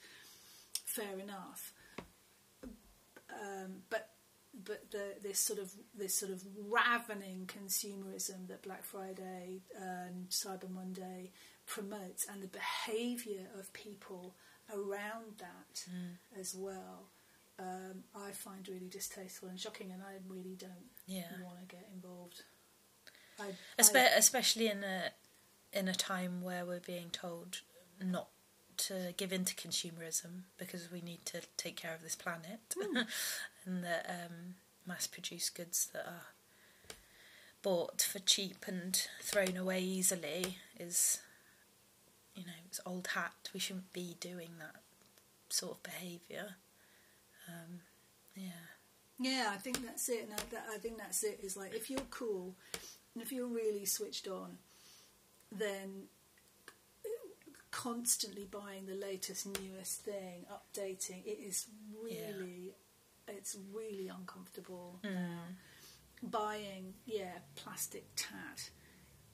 Fair 0.85 1.19
enough. 1.19 1.73
Um, 3.33 3.83
but 3.91 4.10
but 4.53 4.91
the, 4.91 5.15
this 5.23 5.39
sort 5.39 5.59
of 5.59 5.73
this 5.97 6.15
sort 6.15 6.33
of 6.33 6.43
ravening 6.69 7.49
consumerism 7.49 8.49
that 8.49 8.63
Black 8.63 8.85
Friday 8.85 9.63
and 9.81 10.29
Cyber 10.29 10.69
Monday 10.71 11.31
promotes, 11.67 12.27
and 12.27 12.43
the 12.43 12.49
behaviour 12.49 13.47
of 13.59 13.73
people 13.73 14.35
around 14.75 15.39
that 15.39 15.85
as 16.39 16.55
well, 16.55 17.09
um, 17.59 18.05
I 18.15 18.31
find 18.33 18.67
really 18.69 18.89
distasteful 18.89 19.49
and 19.49 19.59
shocking, 19.59 19.91
and 19.93 20.03
I 20.03 20.15
really 20.29 20.57
don't 20.57 20.91
Yeah. 21.07 21.25
want 21.43 21.59
to 21.61 21.65
get 21.67 21.89
involved. 21.95 22.43
I, 23.39 23.55
Espe- 23.79 23.97
I, 24.13 24.17
especially 24.17 24.67
in 24.69 24.83
a 24.85 25.13
in 25.73 25.87
a 25.89 25.95
time 25.95 26.43
where 26.43 26.67
we're 26.67 26.81
being 26.81 27.11
told 27.11 27.61
not 28.03 28.29
to 28.77 29.15
give 29.17 29.33
in 29.33 29.45
to 29.45 29.55
consumerism 29.55 30.43
because 30.59 30.91
we 30.91 31.01
need 31.01 31.25
to 31.27 31.43
take 31.57 31.77
care 31.77 31.95
of 31.95 32.03
this 32.03 32.17
planet, 32.17 32.59
and 33.65 33.85
that 33.85 34.07
um, 34.09 34.55
mass-produced 34.87 35.55
goods 35.55 35.89
that 35.93 36.07
are 36.07 36.95
bought 37.63 38.01
for 38.01 38.19
cheap 38.19 38.65
and 38.67 39.07
thrown 39.21 39.57
away 39.57 39.81
easily 39.81 40.59
is, 40.79 41.21
you 42.35 42.45
know, 42.45 42.53
it's 42.67 42.81
old 42.87 43.09
hat. 43.09 43.51
We 43.53 43.61
shouldn't 43.61 43.93
be 43.93 44.17
doing 44.21 44.51
that 44.59 44.81
sort 45.49 45.73
of 45.73 45.83
behaviour. 45.83 46.57
Um, 47.49 47.81
yeah. 48.35 48.69
Yeah, 49.19 49.51
I 49.53 49.59
think 49.59 49.85
that's 49.85 50.09
it. 50.09 50.23
And 50.25 50.33
I, 50.33 50.43
that, 50.53 50.67
I 50.73 50.79
think 50.79 50.97
that's 50.97 51.23
it. 51.23 51.41
Is 51.43 51.57
like 51.57 51.75
if 51.75 51.91
you're 51.91 52.01
cool 52.11 52.55
and 53.15 53.23
if 53.23 53.31
you're 53.33 53.47
really 53.47 53.85
switched 53.85 54.27
on, 54.27 54.57
then 55.53 56.05
constantly 57.71 58.47
buying 58.51 58.87
the 58.87 58.95
latest, 58.95 59.47
newest 59.47 60.01
thing, 60.01 60.47
updating 60.51 61.25
it 61.27 61.39
is 61.41 61.67
really, 62.03 62.73
it's 63.37 63.57
really 63.73 64.09
uncomfortable 64.09 64.99
now. 65.05 65.41
Buying, 66.23 66.95
yeah, 67.07 67.33
plastic 67.57 68.05
tat. 68.15 68.71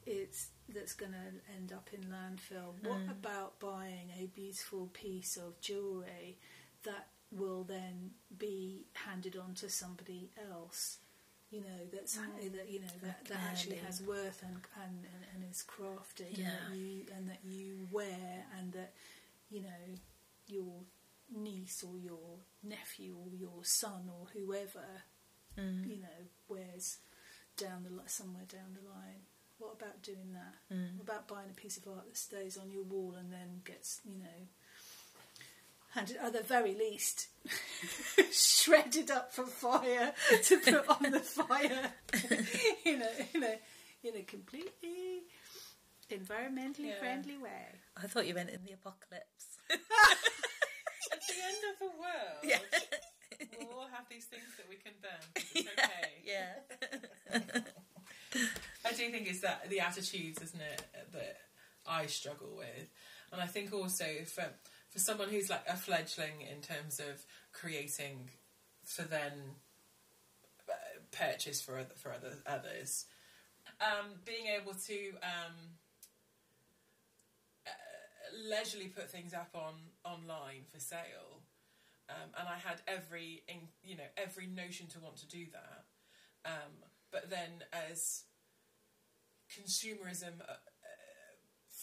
It's 0.07 0.49
that's 0.69 0.95
going 0.95 1.13
to 1.13 1.53
end 1.57 1.73
up 1.73 1.89
in 1.93 2.03
landfill. 2.03 2.75
What 2.83 3.01
about 3.11 3.59
buying 3.59 4.11
a 4.21 4.27
beautiful 4.27 4.87
piece 4.93 5.37
of 5.37 5.61
jewellery 5.61 6.39
that 6.85 7.09
will 7.33 7.65
then 7.65 8.13
be 8.39 8.87
handed 8.93 9.37
on 9.37 9.55
to 9.55 9.69
somebody 9.69 10.31
else? 10.51 10.99
You 11.51 11.61
know 11.63 11.87
that's 11.93 12.17
that 12.17 12.69
you 12.71 12.81
know 12.81 12.87
that, 13.03 13.25
that 13.27 13.39
actually 13.51 13.77
has 13.77 14.01
worth 14.03 14.43
and 14.45 14.57
and, 14.85 15.05
and, 15.05 15.43
and 15.43 15.51
is 15.51 15.65
crafted 15.67 16.37
Yeah. 16.39 16.47
and 16.47 16.73
that 16.73 16.77
you 16.77 17.01
and 17.17 17.29
that 17.29 17.39
you 17.45 17.89
wear 17.91 18.45
and 18.59 18.73
that 18.75 18.93
you 19.51 19.63
know 19.63 19.69
your 20.49 20.73
niece 21.35 21.83
or 21.87 21.97
your 21.99 22.39
nephew 22.63 23.17
or 23.17 23.35
your 23.35 23.65
son 23.65 24.09
or 24.11 24.27
whoever 24.33 24.85
Mm. 25.59 25.89
you 25.89 25.97
know 25.97 26.29
wears 26.49 26.99
down 27.57 27.83
the 27.83 27.89
li- 27.91 28.03
somewhere 28.09 28.45
down 28.47 28.75
the 28.75 28.87
line. 28.87 29.23
What 29.59 29.73
about 29.81 30.03
doing 30.03 30.35
that? 30.35 30.75
Mm. 30.77 30.97
What 30.99 31.05
about 31.05 31.29
buying 31.29 31.49
a 31.51 31.55
piece 31.55 31.79
of 31.79 31.89
art 31.89 32.05
that 32.07 32.17
stays 32.19 32.59
on 32.59 32.71
your 32.71 32.83
wall 32.83 33.15
and 33.19 33.33
then 33.33 33.63
gets 33.65 34.03
you 34.05 34.19
know 34.19 34.49
handed 35.95 36.19
at 36.19 36.35
the 36.35 36.43
very 36.43 36.75
least 36.75 37.29
shredded 38.33 39.11
up 39.11 39.33
for 39.33 39.47
fire 39.47 40.13
to 40.45 40.59
put 40.59 40.87
on 40.89 41.11
the 41.11 41.21
fire 41.39 41.93
in 42.85 43.01
a 43.01 43.11
in 43.37 43.43
a 43.43 43.59
in 44.05 44.15
a 44.17 44.23
completely 44.25 45.23
environmentally 46.11 46.89
Yeah. 46.89 46.99
friendly 46.99 47.39
way. 47.39 47.67
I 47.97 48.07
thought 48.09 48.27
you 48.27 48.35
meant 48.35 48.51
in 48.51 48.63
the 48.65 48.73
apocalypse. 48.73 49.57
The 51.29 51.35
end 51.45 51.63
of 51.73 51.79
the 51.81 51.93
world, 51.99 52.41
Yeah. 52.45 52.59
we'll 53.59 53.79
all 53.81 53.89
have 53.89 54.07
these 54.11 54.25
things 54.27 54.45
that 54.57 54.69
we 54.69 54.77
can 54.77 54.93
burn. 55.03 55.21
It's 55.55 55.69
okay. 55.69 56.23
yeah. 56.25 57.61
I 58.85 58.91
do 58.93 59.11
think 59.11 59.27
it's 59.29 59.41
that 59.41 59.69
the 59.71 59.81
attitudes, 59.81 60.41
isn't 60.43 60.61
it, 60.61 60.83
that 61.13 61.37
I 61.87 62.07
struggle 62.07 62.55
with, 62.57 62.91
and 63.33 63.41
I 63.41 63.47
think 63.47 63.73
also 63.73 64.05
for 64.27 64.45
for 64.91 64.99
someone 64.99 65.29
who's 65.29 65.51
like 65.51 65.65
a 65.69 65.77
fledgling 65.77 66.41
in 66.51 66.61
terms 66.63 67.01
of 67.01 67.25
creating 67.53 68.31
for 68.85 69.03
then 69.03 69.33
uh, 70.69 70.73
purchase 71.11 71.61
for 71.61 71.79
other, 71.79 71.95
for 71.97 72.13
other 72.13 72.33
others, 72.47 73.07
um, 73.81 74.07
being 74.25 74.47
able 74.47 74.75
to 74.75 75.09
um, 75.23 75.55
leisurely 78.49 78.89
put 78.89 79.11
things 79.11 79.35
up 79.35 79.51
on 79.55 79.75
online 80.05 80.65
for 80.73 80.81
sale. 80.81 81.43
Um, 82.09 82.31
and 82.39 82.49
I 82.49 82.57
had 82.57 82.83
every, 82.87 83.43
in, 83.49 83.69
you 83.83 83.97
know, 83.97 84.09
every 84.17 84.47
notion 84.47 84.87
to 84.89 85.01
want 85.01 85.17
to 85.17 85.27
do 85.27 85.47
that. 85.53 85.85
Um, 86.45 86.73
but 87.11 87.31
then 87.31 87.65
as 87.73 88.25
consumerism 89.51 90.41
uh, 90.41 90.53
uh, 90.53 91.37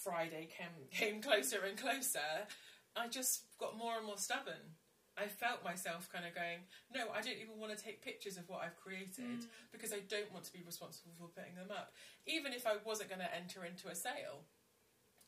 Friday 0.03 0.47
came 0.57 0.87
came 0.91 1.21
closer 1.21 1.59
and 1.67 1.77
closer, 1.77 2.47
I 2.95 3.07
just 3.07 3.45
got 3.59 3.77
more 3.77 3.97
and 3.97 4.05
more 4.05 4.17
stubborn. 4.17 4.79
I 5.17 5.27
felt 5.27 5.63
myself 5.63 6.09
kind 6.11 6.25
of 6.25 6.33
going, 6.33 6.65
no, 6.89 7.13
I 7.13 7.21
don't 7.21 7.37
even 7.37 7.59
want 7.59 7.77
to 7.77 7.77
take 7.77 8.01
pictures 8.01 8.37
of 8.37 8.49
what 8.49 8.61
I've 8.65 8.75
created 8.81 9.45
because 9.71 9.93
I 9.93 10.01
don't 10.09 10.31
want 10.33 10.45
to 10.45 10.53
be 10.53 10.65
responsible 10.65 11.13
for 11.19 11.27
putting 11.27 11.53
them 11.53 11.69
up, 11.69 11.93
even 12.25 12.51
if 12.51 12.65
I 12.65 12.81
wasn't 12.83 13.09
going 13.09 13.21
to 13.21 13.35
enter 13.35 13.63
into 13.63 13.89
a 13.89 13.95
sale. 13.95 14.49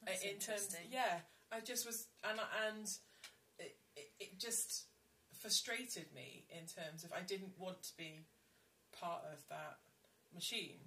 That's 0.06 0.23
in 0.23 0.38
terms, 0.40 0.76
yeah, 0.91 1.19
I 1.52 1.60
just 1.61 1.86
was, 1.86 2.07
and 2.23 2.40
and 2.68 2.88
it, 3.60 3.76
it, 3.95 4.11
it 4.19 4.40
just 4.40 4.86
frustrated 5.40 6.06
me 6.14 6.45
in 6.49 6.65
terms 6.68 7.03
of 7.03 7.11
I 7.14 7.22
didn't 7.22 7.53
want 7.57 7.82
to 7.84 7.98
be 7.98 8.26
part 8.99 9.23
of 9.32 9.40
that 9.49 9.77
machine, 10.34 10.80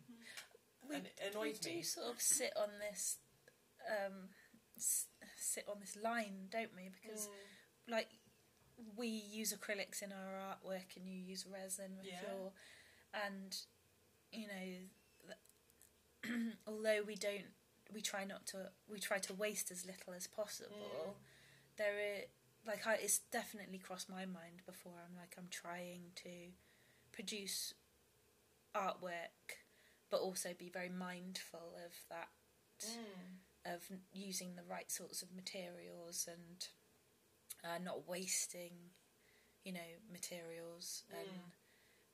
and 0.92 1.06
it 1.06 1.18
we 1.20 1.28
annoyed 1.30 1.60
do 1.60 1.70
me. 1.70 1.82
sort 1.82 2.06
of 2.14 2.20
sit 2.20 2.52
on 2.56 2.68
this 2.90 3.16
um, 3.88 4.28
s- 4.76 5.06
sit 5.36 5.64
on 5.68 5.76
this 5.80 5.96
line, 6.02 6.48
don't 6.50 6.74
we? 6.76 6.90
Because 6.90 7.28
Mm. 7.28 7.92
like 7.92 8.08
we 8.96 9.08
use 9.08 9.52
acrylics 9.52 10.02
in 10.02 10.12
our 10.12 10.34
artwork, 10.54 10.96
and 10.96 11.06
you 11.08 11.18
use 11.18 11.44
resin 11.46 11.96
with 11.96 12.06
Yeah. 12.06 12.20
your, 12.22 12.52
and 13.14 13.56
you 14.32 14.46
know, 14.46 15.32
th- 16.22 16.54
although 16.66 17.02
we 17.06 17.14
don't, 17.16 17.46
we 17.92 18.00
try 18.00 18.24
not 18.24 18.46
to, 18.46 18.70
we 18.90 18.98
try 18.98 19.18
to 19.18 19.34
waste 19.34 19.70
as 19.70 19.86
little 19.86 20.12
as 20.14 20.26
possible. 20.26 21.16
There 21.76 21.92
are 21.92 22.22
like 22.66 22.86
I, 22.86 22.94
it's 22.94 23.18
definitely 23.18 23.78
crossed 23.78 24.10
my 24.10 24.26
mind 24.26 24.62
before. 24.66 24.94
I'm 25.04 25.16
like 25.16 25.34
I'm 25.38 25.48
trying 25.50 26.12
to 26.16 26.52
produce 27.12 27.74
artwork, 28.74 29.56
but 30.10 30.20
also 30.20 30.50
be 30.58 30.68
very 30.68 30.88
mindful 30.90 31.74
of 31.84 31.92
that 32.10 32.28
Mm. 32.80 33.74
of 33.74 33.82
using 34.12 34.54
the 34.54 34.62
right 34.62 34.88
sorts 34.88 35.20
of 35.20 35.32
materials 35.34 36.28
and 36.30 36.68
uh, 37.64 37.78
not 37.82 38.06
wasting, 38.06 38.70
you 39.64 39.72
know, 39.72 39.90
materials. 40.12 41.02
And 41.10 41.40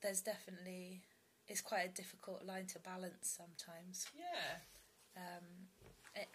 there's 0.01 0.21
definitely 0.21 1.03
it's 1.47 1.61
quite 1.61 1.85
a 1.85 1.89
difficult 1.89 2.43
line 2.43 2.65
to 2.67 2.79
balance 2.79 3.27
sometimes. 3.37 4.07
Yeah, 4.17 4.57
Um, 5.17 5.69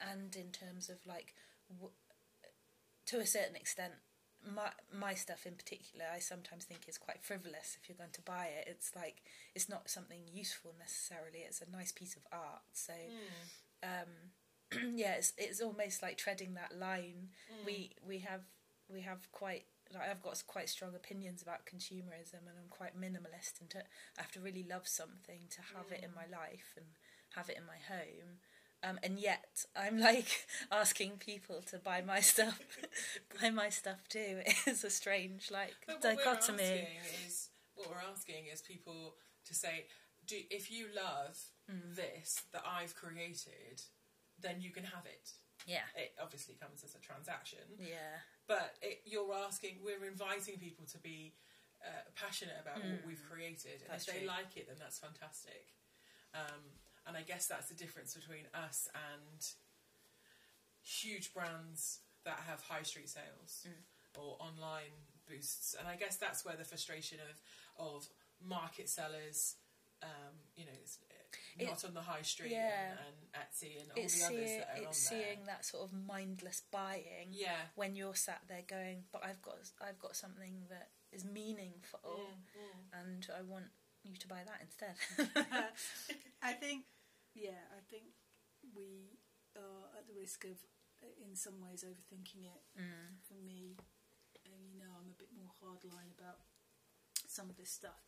and 0.01 0.35
in 0.37 0.51
terms 0.53 0.89
of 0.89 0.99
like, 1.07 1.35
w- 1.71 1.93
to 3.07 3.19
a 3.19 3.27
certain 3.27 3.57
extent, 3.57 3.95
my 4.43 4.71
my 4.93 5.15
stuff 5.15 5.45
in 5.47 5.55
particular, 5.55 6.07
I 6.15 6.19
sometimes 6.19 6.65
think 6.65 6.89
is 6.89 6.97
quite 6.99 7.23
frivolous. 7.23 7.77
If 7.81 7.89
you're 7.89 7.99
going 7.99 8.13
to 8.13 8.23
buy 8.23 8.47
it, 8.47 8.65
it's 8.69 8.95
like 8.97 9.23
it's 9.55 9.69
not 9.69 9.91
something 9.91 10.23
useful 10.33 10.75
necessarily. 10.79 11.41
It's 11.47 11.61
a 11.61 11.71
nice 11.71 11.93
piece 11.93 12.17
of 12.17 12.23
art. 12.33 12.63
So 12.73 12.93
um, 13.83 14.33
yeah, 14.97 15.15
it's 15.15 15.33
it's 15.37 15.61
almost 15.61 16.03
like 16.03 16.17
treading 16.17 16.55
that 16.55 16.79
line. 16.79 17.31
We 17.67 17.93
we 18.07 18.21
have 18.21 18.43
we 18.89 19.03
have 19.03 19.31
quite 19.33 19.65
like 19.93 20.09
I've 20.09 20.23
got 20.23 20.43
quite 20.47 20.69
strong 20.69 20.95
opinions 20.95 21.43
about 21.43 21.67
consumerism, 21.67 22.47
and 22.49 22.57
I'm 22.59 22.71
quite 22.71 22.99
minimalist. 22.99 23.61
And 23.61 23.69
to, 23.71 23.79
I 23.81 24.23
have 24.23 24.33
to 24.33 24.41
really 24.41 24.65
love 24.69 24.87
something 24.89 25.49
to 25.51 25.61
have 25.75 25.91
it 25.93 26.03
in 26.05 26.15
my 26.15 26.27
life 26.31 26.75
and 26.77 26.87
have 27.37 27.49
it 27.51 27.59
in 27.59 27.67
my 27.67 27.79
home. 27.89 28.39
Um, 28.83 28.99
and 29.03 29.19
yet 29.19 29.65
I'm 29.77 30.01
like 30.01 30.47
asking 30.73 31.19
people 31.19 31.61
to 31.71 31.79
buy 31.79 32.01
my 32.01 32.21
stuff, 32.21 32.59
buy 33.41 33.51
my 33.51 33.69
stuff 33.69 34.09
too. 34.09 34.41
It's 34.67 34.85
a 34.85 34.91
strange 34.91 35.51
like 35.51 35.75
But 35.87 36.03
what 36.03 36.17
we're 36.17 36.25
dichotomy. 36.25 36.63
asking 36.63 36.87
is 37.27 37.49
what 37.75 37.91
we're 37.91 38.11
asking 38.11 38.47
is 38.53 38.63
people 38.63 39.17
to 39.47 39.55
say, 39.55 39.87
do 40.27 40.37
if 40.51 40.71
you 40.71 40.87
love 40.95 41.39
Mm. 41.71 41.95
this 41.95 42.43
that 42.53 42.65
I've 42.67 42.97
created, 42.97 43.79
then 44.41 44.61
you 44.61 44.71
can 44.71 44.83
have 44.83 45.07
it. 45.07 45.31
Yeah, 45.67 45.87
It 45.95 46.15
obviously 46.21 46.57
comes 46.59 46.83
as 46.83 46.97
a 46.97 46.99
transaction, 46.99 47.63
yeah, 47.79 48.27
but 48.49 48.75
it, 48.83 49.03
you're 49.05 49.33
asking, 49.47 49.79
we're 49.85 50.05
inviting 50.05 50.59
people 50.59 50.85
to 50.87 50.99
be 50.99 51.35
uh, 51.87 52.03
passionate 52.17 52.57
about 52.61 52.83
what 52.83 53.07
we've 53.07 53.23
created, 53.23 53.83
and 53.83 53.87
Mm. 53.87 53.89
That's 53.93 54.09
if 54.09 54.15
they 54.15 54.21
true. 54.27 54.35
like 54.35 54.57
it, 54.57 54.67
then 54.67 54.79
that's 54.81 54.99
fantastic. 54.99 55.63
Um, 56.35 56.75
and 57.07 57.17
I 57.17 57.23
guess 57.23 57.47
that's 57.47 57.69
the 57.69 57.75
difference 57.75 58.15
between 58.15 58.45
us 58.55 58.89
and 58.95 59.41
huge 60.83 61.33
brands 61.35 62.01
that 62.25 62.39
have 62.49 62.61
high 62.63 62.83
street 62.83 63.09
sales 63.09 63.67
or 64.19 64.37
online 64.41 64.93
boosts, 65.29 65.75
and 65.79 65.89
I 65.89 65.97
guess 65.97 66.17
that's 66.17 66.45
where 66.45 66.57
the 66.57 66.65
frustration 66.65 67.19
of 67.31 67.41
of 67.87 68.09
market 68.47 68.89
sellers. 68.89 69.57
Um, 70.03 70.33
you 70.57 70.65
know, 70.65 70.73
it's 70.83 70.99
uh, 71.61 71.65
not 71.67 71.85
on 71.85 71.93
the 71.93 72.01
high 72.01 72.23
street 72.23 72.53
yeah. 72.53 72.93
and, 72.93 72.99
and 73.05 73.45
Etsy 73.45 73.83
and 73.83 73.91
all 73.93 74.03
it's 74.03 74.19
the 74.19 74.25
others 74.25 74.49
seeing, 74.49 74.59
that 74.59 74.69
are 74.69 74.79
on 74.79 74.89
it's 74.89 74.99
seeing 74.99 75.39
that 75.47 75.65
sort 75.67 75.85
of 75.85 75.93
mindless 75.93 76.63
buying 76.73 77.29
Yeah. 77.33 77.69
when 77.75 77.95
you're 77.95 78.15
sat 78.15 78.41
there 78.49 78.63
going, 78.67 79.05
but 79.13 79.23
I've 79.23 79.43
got 79.43 79.57
I've 79.87 79.99
got 79.99 80.17
something 80.17 80.65
that 80.71 80.89
is 81.13 81.25
meaningful, 81.25 82.01
Mm, 82.57 83.01
and 83.01 83.27
I 83.37 83.43
want 83.43 83.67
you 84.05 84.17
to 84.17 84.29
buy 84.29 84.43
that 84.47 84.61
instead. 84.63 84.97
I 86.43 86.53
think, 86.53 86.85
yeah, 87.35 87.61
I 87.73 87.81
think 87.91 88.13
we 88.75 89.19
are 89.57 89.93
at 89.99 90.07
the 90.09 90.17
risk 90.19 90.45
of, 90.45 90.57
in 91.21 91.37
some 91.37 91.61
ways, 91.61 91.85
overthinking 91.85 92.45
it. 92.49 92.63
For 93.29 93.35
me, 93.45 93.77
and 94.47 94.63
you 94.73 94.79
know, 94.81 94.93
I'm 94.99 95.11
a 95.13 95.19
bit 95.19 95.31
more 95.37 95.53
hardline 95.63 96.13
about 96.19 96.41
some 97.29 97.51
of 97.51 97.57
this 97.57 97.71
stuff. 97.71 98.03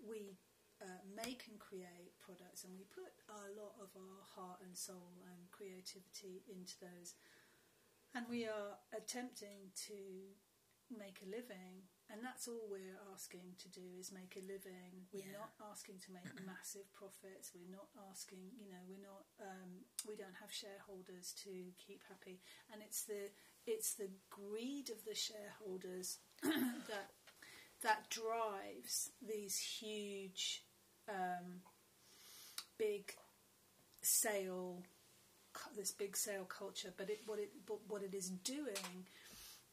We 0.00 0.38
uh, 0.82 1.02
make 1.14 1.44
and 1.50 1.58
create 1.58 2.18
products, 2.20 2.64
and 2.64 2.72
we 2.74 2.84
put 2.88 3.12
a 3.28 3.52
lot 3.58 3.76
of 3.80 3.90
our 3.96 4.22
heart 4.34 4.60
and 4.64 4.76
soul 4.76 5.22
and 5.30 5.50
creativity 5.50 6.42
into 6.50 6.74
those, 6.80 7.14
and 8.14 8.26
we 8.28 8.44
are 8.46 8.78
attempting 8.96 9.70
to 9.86 10.34
make 10.90 11.18
a 11.22 11.30
living. 11.30 11.86
And 12.12 12.24
that's 12.24 12.48
all 12.48 12.66
we're 12.68 12.98
asking 13.14 13.54
to 13.62 13.68
do 13.68 13.86
is 13.98 14.10
make 14.10 14.36
a 14.36 14.40
living. 14.42 15.06
We're 15.12 15.24
Yeah. 15.30 15.38
not 15.46 15.52
asking 15.70 16.00
to 16.06 16.12
make 16.12 16.24
massive 16.46 16.92
profits. 16.92 17.52
We're 17.54 17.70
not 17.70 17.88
asking, 18.10 18.50
you 18.58 18.68
know, 18.72 18.82
we're 18.88 18.98
not. 19.06 19.26
Um, 19.40 19.84
we 20.08 20.16
don't 20.16 20.34
have 20.40 20.52
shareholders 20.52 21.32
to 21.44 21.72
keep 21.78 22.02
happy, 22.08 22.40
and 22.72 22.82
it's 22.82 23.04
the 23.04 23.30
it's 23.66 23.94
the 23.94 24.10
greed 24.28 24.90
of 24.90 25.04
the 25.04 25.14
shareholders 25.14 26.18
that 26.42 27.12
that 27.82 28.10
drives 28.10 29.12
these 29.22 29.56
huge, 29.58 30.64
um, 31.08 31.62
big 32.76 33.14
sale, 34.02 34.82
this 35.76 35.92
big 35.92 36.16
sale 36.16 36.44
culture. 36.44 36.92
But 36.96 37.08
it 37.10 37.20
what 37.26 37.38
it 37.38 37.52
but 37.66 37.78
what 37.88 38.02
it 38.02 38.14
is 38.14 38.30
doing 38.30 39.06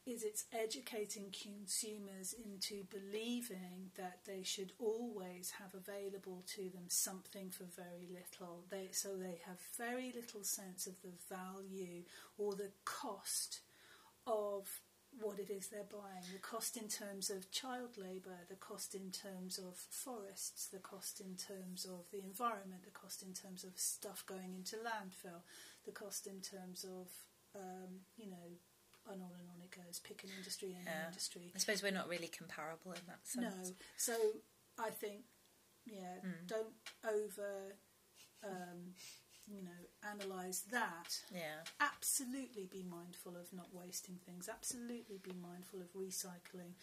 is 0.08 0.22
it's 0.22 0.46
educating 0.52 1.26
consumers 1.30 2.34
into 2.44 2.84
believing 2.90 3.90
that 3.96 4.20
they 4.26 4.42
should 4.42 4.72
always 4.78 5.52
have 5.58 5.74
available 5.74 6.42
to 6.46 6.70
them 6.70 6.88
something 6.88 7.50
for 7.50 7.64
very 7.76 8.08
little. 8.10 8.64
They, 8.70 8.88
so 8.92 9.16
they 9.16 9.40
have 9.46 9.58
very 9.76 10.12
little 10.14 10.44
sense 10.44 10.86
of 10.86 10.94
the 11.02 11.12
value 11.28 12.04
or 12.38 12.54
the 12.54 12.70
cost 12.86 13.60
of 14.26 14.80
what 15.20 15.38
it 15.38 15.50
is 15.50 15.68
they're 15.68 15.82
buying. 15.90 16.24
The 16.32 16.38
cost 16.38 16.76
in 16.76 16.88
terms 16.88 17.28
of 17.28 17.50
child 17.50 17.98
labour, 17.98 18.38
the 18.48 18.56
cost 18.56 18.94
in 18.94 19.10
terms 19.10 19.58
of 19.58 19.76
forests, 19.76 20.68
the 20.68 20.78
cost 20.78 21.20
in 21.20 21.36
terms 21.36 21.84
of 21.84 22.10
the 22.12 22.22
environment, 22.24 22.84
the 22.84 22.98
cost 22.98 23.22
in 23.22 23.32
terms 23.34 23.64
of 23.64 23.72
stuff 23.76 24.24
going 24.26 24.54
into 24.54 24.76
landfill, 24.76 25.42
the 25.84 25.92
cost 25.92 26.26
in 26.26 26.40
terms 26.40 26.84
of, 26.84 27.08
um, 27.54 28.00
you 28.16 28.30
know, 28.30 28.56
and 29.10 29.22
on 29.22 29.30
and 29.38 29.48
on 29.48 29.60
it 29.62 29.70
goes. 29.70 29.98
Pick 30.00 30.24
an 30.24 30.30
industry, 30.36 30.74
any 30.74 30.84
Yeah. 30.84 31.06
industry. 31.08 31.52
I 31.54 31.58
suppose 31.58 31.82
we're 31.82 31.92
not 31.92 32.08
really 32.08 32.28
comparable 32.28 32.92
in 32.92 33.06
that 33.06 33.26
sense. 33.26 33.68
No. 33.70 33.76
So 33.96 34.42
I 34.78 34.90
think, 34.90 35.24
yeah, 35.86 36.18
don't 36.46 36.74
over, 37.04 37.76
um, 38.42 38.94
you 39.46 39.62
know, 39.62 39.88
analyse 40.02 40.60
that. 40.70 41.20
Yeah. 41.32 41.64
Absolutely 41.80 42.66
be 42.66 42.82
mindful 42.82 43.36
of 43.36 43.52
not 43.52 43.74
wasting 43.74 44.18
things. 44.18 44.48
Absolutely 44.48 45.18
be 45.18 45.32
mindful 45.32 45.80
of 45.80 45.92
recycling. 45.94 46.74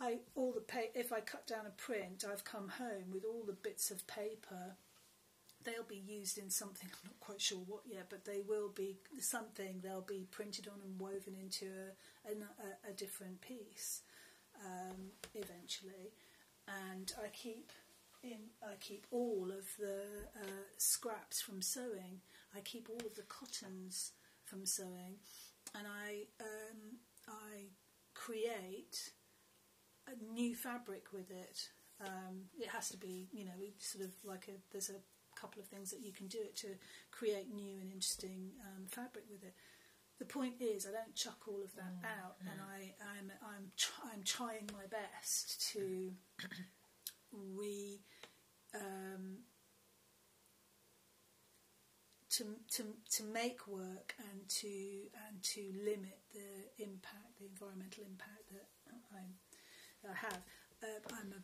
I 0.00 0.20
all 0.34 0.52
the 0.52 0.60
pa- 0.60 0.90
if 0.94 1.12
I 1.12 1.20
cut 1.20 1.46
down 1.46 1.64
a 1.66 1.70
print, 1.70 2.24
I've 2.24 2.42
come 2.44 2.68
home 2.68 3.10
with 3.12 3.24
all 3.24 3.44
the 3.44 3.52
bits 3.52 3.90
of 3.92 4.06
paper. 4.06 4.76
They'll 5.64 5.84
be 5.86 6.02
used 6.04 6.38
in 6.38 6.50
something. 6.50 6.88
I'm 6.92 7.10
not 7.10 7.20
quite 7.20 7.40
sure 7.40 7.58
what 7.58 7.82
yet, 7.86 8.06
but 8.10 8.24
they 8.24 8.40
will 8.46 8.70
be 8.70 8.96
something. 9.20 9.80
They'll 9.82 10.00
be 10.00 10.26
printed 10.30 10.68
on 10.68 10.80
and 10.84 10.98
woven 11.00 11.34
into 11.40 11.66
a 12.26 12.30
a, 12.30 12.90
a, 12.90 12.92
different 12.92 13.40
piece 13.40 14.02
um, 14.64 15.10
eventually. 15.34 16.12
And 16.68 17.12
I 17.22 17.28
keep 17.28 17.70
in. 18.22 18.38
I 18.62 18.74
keep 18.80 19.06
all 19.10 19.50
of 19.50 19.66
the 19.78 20.02
uh, 20.40 20.64
scraps 20.78 21.40
from 21.40 21.60
sewing. 21.62 22.20
I 22.56 22.60
keep 22.60 22.88
all 22.88 23.04
of 23.06 23.14
the 23.14 23.22
cottons 23.22 24.12
from 24.44 24.66
sewing, 24.66 25.16
and 25.74 25.86
I 25.86 26.24
um, 26.40 26.98
I 27.28 27.70
create 28.14 29.10
a 30.06 30.32
new 30.32 30.54
fabric 30.54 31.12
with 31.12 31.30
it. 31.30 31.68
Um, 32.00 32.46
it 32.58 32.68
has 32.68 32.88
to 32.90 32.96
be, 32.96 33.28
you 33.32 33.44
know, 33.44 33.52
sort 33.78 34.04
of 34.04 34.12
like 34.24 34.48
a. 34.48 34.58
There's 34.70 34.90
a 34.90 35.00
couple 35.42 35.60
of 35.60 35.66
things 35.66 35.90
that 35.90 36.00
you 36.00 36.12
can 36.12 36.28
do 36.28 36.38
it 36.38 36.54
to 36.56 36.68
create 37.10 37.52
new 37.52 37.74
and 37.80 37.90
interesting 37.90 38.52
um, 38.62 38.86
fabric 38.86 39.24
with 39.28 39.42
it. 39.42 39.54
The 40.18 40.24
point 40.24 40.54
is, 40.60 40.86
I 40.86 40.92
don't 40.92 41.16
chuck 41.16 41.48
all 41.48 41.62
of 41.64 41.74
that 41.74 41.98
out, 42.06 42.36
and 42.40 42.60
I, 42.62 42.94
I'm 43.02 43.32
I'm 43.42 43.72
tr- 43.76 44.06
I'm 44.12 44.22
trying 44.22 44.70
my 44.72 44.86
best 44.86 45.72
to 45.72 46.12
re 47.32 47.98
um, 48.72 49.38
to, 52.30 52.44
to 52.76 52.82
to 53.16 53.22
make 53.24 53.66
work 53.66 54.14
and 54.30 54.48
to 54.48 54.68
and 55.28 55.42
to 55.42 55.60
limit 55.84 56.18
the 56.32 56.84
impact, 56.84 57.40
the 57.40 57.46
environmental 57.46 58.04
impact 58.04 58.46
that 58.52 58.68
I'm, 59.12 59.34
that 60.02 60.12
I 60.12 60.16
have. 60.26 60.42
Uh, 60.82 61.14
I'm 61.18 61.32
a 61.32 61.42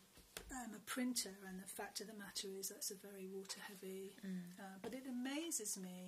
I'm 0.51 0.73
a 0.73 0.79
printer, 0.85 1.31
and 1.47 1.59
the 1.61 1.67
fact 1.67 2.01
of 2.01 2.07
the 2.07 2.13
matter 2.13 2.47
is 2.59 2.69
that's 2.69 2.91
a 2.91 2.95
very 2.95 3.27
water 3.27 3.59
heavy. 3.67 4.15
Uh, 4.59 4.77
but 4.81 4.93
it 4.93 5.03
amazes 5.07 5.77
me. 5.77 6.07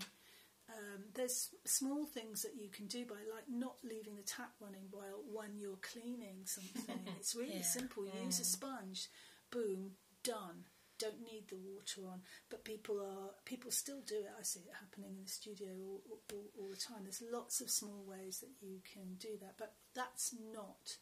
Um, 0.69 1.03
there's 1.15 1.49
small 1.65 2.05
things 2.05 2.41
that 2.43 2.55
you 2.55 2.69
can 2.69 2.87
do 2.87 3.05
by 3.05 3.15
like 3.33 3.45
not 3.49 3.75
leaving 3.83 4.15
the 4.15 4.21
tap 4.23 4.51
running 4.61 4.87
while 4.91 5.21
when 5.31 5.57
you're 5.57 5.79
cleaning 5.81 6.45
something. 6.45 6.99
it's 7.19 7.35
really 7.35 7.55
Yeah. 7.57 7.61
simple. 7.61 8.05
Use 8.23 8.39
a 8.39 8.45
sponge, 8.45 9.07
boom, 9.51 9.91
done. 10.23 10.65
Don't 10.97 11.21
need 11.25 11.47
the 11.49 11.57
water 11.57 12.01
on, 12.07 12.21
but 12.49 12.63
people 12.63 13.01
are 13.01 13.31
people 13.43 13.71
still 13.71 14.01
do 14.05 14.15
it. 14.19 14.29
I 14.39 14.43
see 14.43 14.59
it 14.61 14.73
happening 14.79 15.15
in 15.17 15.23
the 15.23 15.29
studio 15.29 15.69
all, 15.81 16.01
all, 16.31 16.45
all 16.59 16.69
the 16.69 16.75
time. 16.77 17.03
There's 17.03 17.23
lots 17.31 17.59
of 17.59 17.71
small 17.71 18.03
ways 18.05 18.39
that 18.41 18.51
you 18.61 18.81
can 18.93 19.15
do 19.17 19.35
that, 19.41 19.55
but 19.57 19.73
that's 19.95 20.31
not 20.53 20.97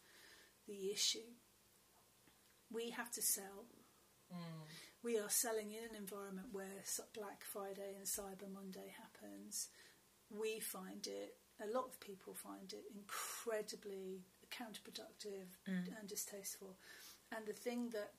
the 0.68 0.90
issue. 0.91 1.36
We 2.72 2.91
have 2.91 3.12
to 3.12 3.22
sell. 3.22 3.66
Mm. 4.34 4.68
We 5.04 5.18
are 5.18 5.30
selling 5.30 5.72
in 5.72 5.84
an 5.90 5.96
environment 5.98 6.48
where 6.52 6.84
Black 7.14 7.44
Friday 7.44 7.96
and 7.98 8.06
Cyber 8.06 8.52
Monday 8.54 8.94
happens. 8.98 9.70
We 10.30 10.60
find 10.60 11.08
it, 11.08 11.38
a 11.62 11.74
lot 11.74 11.86
of 11.86 12.00
people 12.00 12.34
find 12.34 12.72
it 12.72 12.84
incredibly 12.94 14.22
counterproductive 14.52 15.58
mm. 15.68 15.88
and 16.00 16.08
distasteful. 16.08 16.78
And 17.36 17.46
the 17.46 17.54
thing 17.54 17.90
that, 17.91 18.14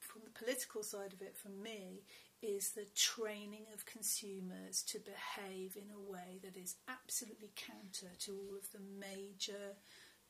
from 0.00 0.22
the 0.24 0.30
political 0.30 0.82
side 0.82 1.12
of 1.12 1.22
it, 1.22 1.36
for 1.36 1.50
me, 1.50 2.04
is 2.40 2.70
the 2.70 2.86
training 2.94 3.66
of 3.74 3.84
consumers 3.84 4.82
to 4.84 4.98
behave 5.00 5.76
in 5.76 5.90
a 5.90 6.10
way 6.10 6.38
that 6.42 6.56
is 6.56 6.76
absolutely 6.88 7.50
counter 7.56 8.14
to 8.20 8.32
all 8.32 8.56
of 8.56 8.70
the 8.70 8.80
major 8.98 9.76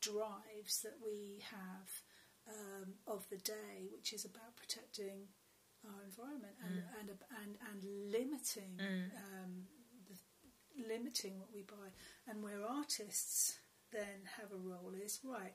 drives 0.01 0.81
that 0.83 0.97
we 1.05 1.43
have 1.51 2.03
um, 2.49 2.95
of 3.07 3.29
the 3.31 3.37
day, 3.39 3.89
which 3.93 4.13
is 4.13 4.25
about 4.25 4.57
protecting 4.57 5.29
our 5.87 6.03
environment 6.05 6.57
and 6.65 6.83
and, 6.99 7.09
and 7.43 7.57
and 7.71 8.13
limiting 8.13 8.81
um, 8.81 9.53
the, 10.09 10.17
limiting 10.89 11.39
what 11.39 11.53
we 11.55 11.63
buy. 11.63 11.93
And 12.27 12.43
where 12.43 12.65
artists 12.67 13.59
then 13.93 14.29
have 14.41 14.53
a 14.53 14.57
role 14.57 14.93
is 14.95 15.21
right. 15.25 15.55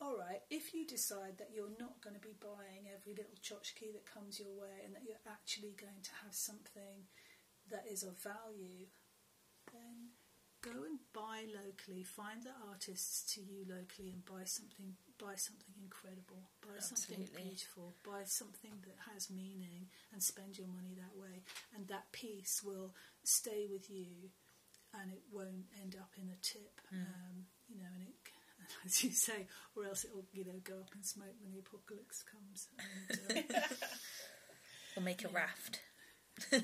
All 0.00 0.16
right, 0.16 0.42
if 0.48 0.72
you 0.74 0.86
decide 0.86 1.38
that 1.38 1.50
you're 1.52 1.74
not 1.78 2.00
going 2.00 2.14
to 2.14 2.22
be 2.22 2.36
buying 2.40 2.86
every 2.86 3.14
little 3.14 3.34
tchotchke 3.42 3.92
that 3.92 4.06
comes 4.06 4.38
your 4.38 4.54
way 4.54 4.78
and 4.84 4.94
that 4.94 5.02
you're 5.02 5.26
actually 5.26 5.74
going 5.74 6.02
to 6.04 6.10
have 6.22 6.32
something 6.32 7.10
that 7.68 7.84
is 7.90 8.04
of 8.04 8.16
value, 8.22 8.86
then 9.72 10.14
go 10.62 10.84
and 10.84 11.00
buy 11.12 11.46
locally. 11.50 12.04
Find 12.04 12.44
the 12.44 12.54
artists 12.70 13.34
to 13.34 13.40
you 13.40 13.66
locally 13.68 14.10
and 14.10 14.24
buy 14.24 14.44
something. 14.44 14.94
Buy 15.18 15.34
something 15.34 15.74
incredible. 15.82 16.46
Buy 16.62 16.78
something 16.78 17.26
beautiful. 17.34 17.94
Buy 18.06 18.22
something 18.24 18.70
that 18.86 18.96
has 19.12 19.28
meaning, 19.30 19.88
and 20.12 20.22
spend 20.22 20.56
your 20.56 20.68
money 20.68 20.94
that 20.94 21.16
way. 21.20 21.42
And 21.74 21.88
that 21.88 22.12
piece 22.12 22.62
will 22.62 22.94
stay 23.24 23.66
with 23.70 23.90
you, 23.90 24.30
and 24.94 25.10
it 25.12 25.22
won't 25.32 25.66
end 25.82 25.96
up 25.98 26.10
in 26.16 26.28
a 26.30 26.36
tip. 26.40 26.80
Um, 26.92 27.46
you 27.68 27.78
know, 27.78 27.90
and 27.94 28.04
it. 28.08 28.14
As 28.84 29.02
you 29.02 29.10
say, 29.12 29.46
or 29.74 29.86
else 29.86 30.04
it'll, 30.04 30.26
you 30.32 30.44
know, 30.44 30.60
go 30.62 30.74
up 30.74 30.90
in 30.94 31.02
smoke 31.02 31.34
when 31.40 31.52
the 31.52 31.60
apocalypse 31.60 32.22
comes. 32.22 32.68
And, 33.30 33.44
uh, 33.56 33.60
We'll 34.96 35.04
make 35.04 35.24
a 35.24 35.28
raft. 35.28 35.80
Yeah. 36.52 36.58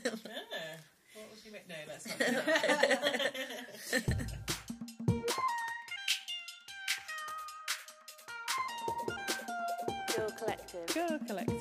What 1.15 1.31
would 1.31 1.45
you 1.45 1.53
make? 1.53 1.69
No, 1.69 1.75
let's 1.87 2.07
not. 2.09 2.19
Girl 10.95 11.19
Collective. 11.27 11.54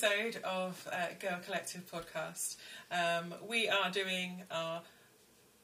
Episode 0.00 0.40
of 0.44 0.88
uh, 0.92 1.06
Girl 1.18 1.40
Collective 1.44 1.82
podcast. 1.90 2.56
Um, 2.92 3.34
we 3.48 3.68
are 3.68 3.90
doing 3.90 4.44
our 4.48 4.82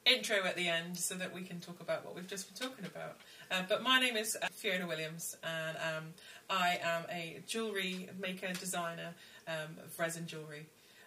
intro 0.05 0.43
at 0.43 0.57
the 0.57 0.67
end 0.67 0.97
so 0.97 1.15
that 1.15 1.33
we 1.33 1.41
can 1.41 1.61
talk 1.61 1.79
about 1.79 2.03
what 2.03 2.15
we've 2.15 2.27
just 2.27 2.53
been 2.53 2.67
talking 2.67 2.85
about. 2.85 3.15
Uh, 3.49 3.61
but 3.69 3.81
my 3.81 3.97
name 3.97 4.17
is 4.17 4.35
uh, 4.41 4.47
Fiona 4.51 4.87
Williams, 4.87 5.37
and 5.41 5.77
um, 5.77 6.03
I 6.49 6.79
am 6.83 7.03
a 7.09 7.39
jewellery 7.47 8.09
maker 8.19 8.51
designer 8.59 9.13
um, 9.47 9.77
of 9.85 9.97
resin 9.97 10.27
jewellery 10.27 10.65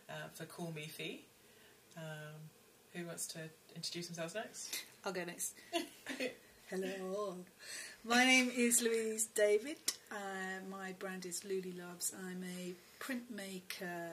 uh, 0.09 0.29
for 0.33 0.47
Call 0.47 0.73
Me 0.75 0.87
Fee. 0.87 1.27
Um, 1.99 2.03
who 2.95 3.05
wants 3.05 3.27
to 3.27 3.41
introduce 3.77 4.07
themselves 4.07 4.37
next? 4.37 4.85
I'll 5.05 5.13
go 5.13 5.25
next. 5.25 5.55
Hello. 6.71 7.37
My 8.09 8.25
name 8.25 8.51
is 8.57 8.81
Louise 8.81 9.27
David. 9.35 9.77
Uh, 10.11 10.65
my 10.71 10.93
brand 10.99 11.27
is 11.27 11.41
Luli 11.41 11.79
Loves. 11.79 12.15
I'm 12.27 12.43
a 12.43 12.73
printmaker, 13.05 14.13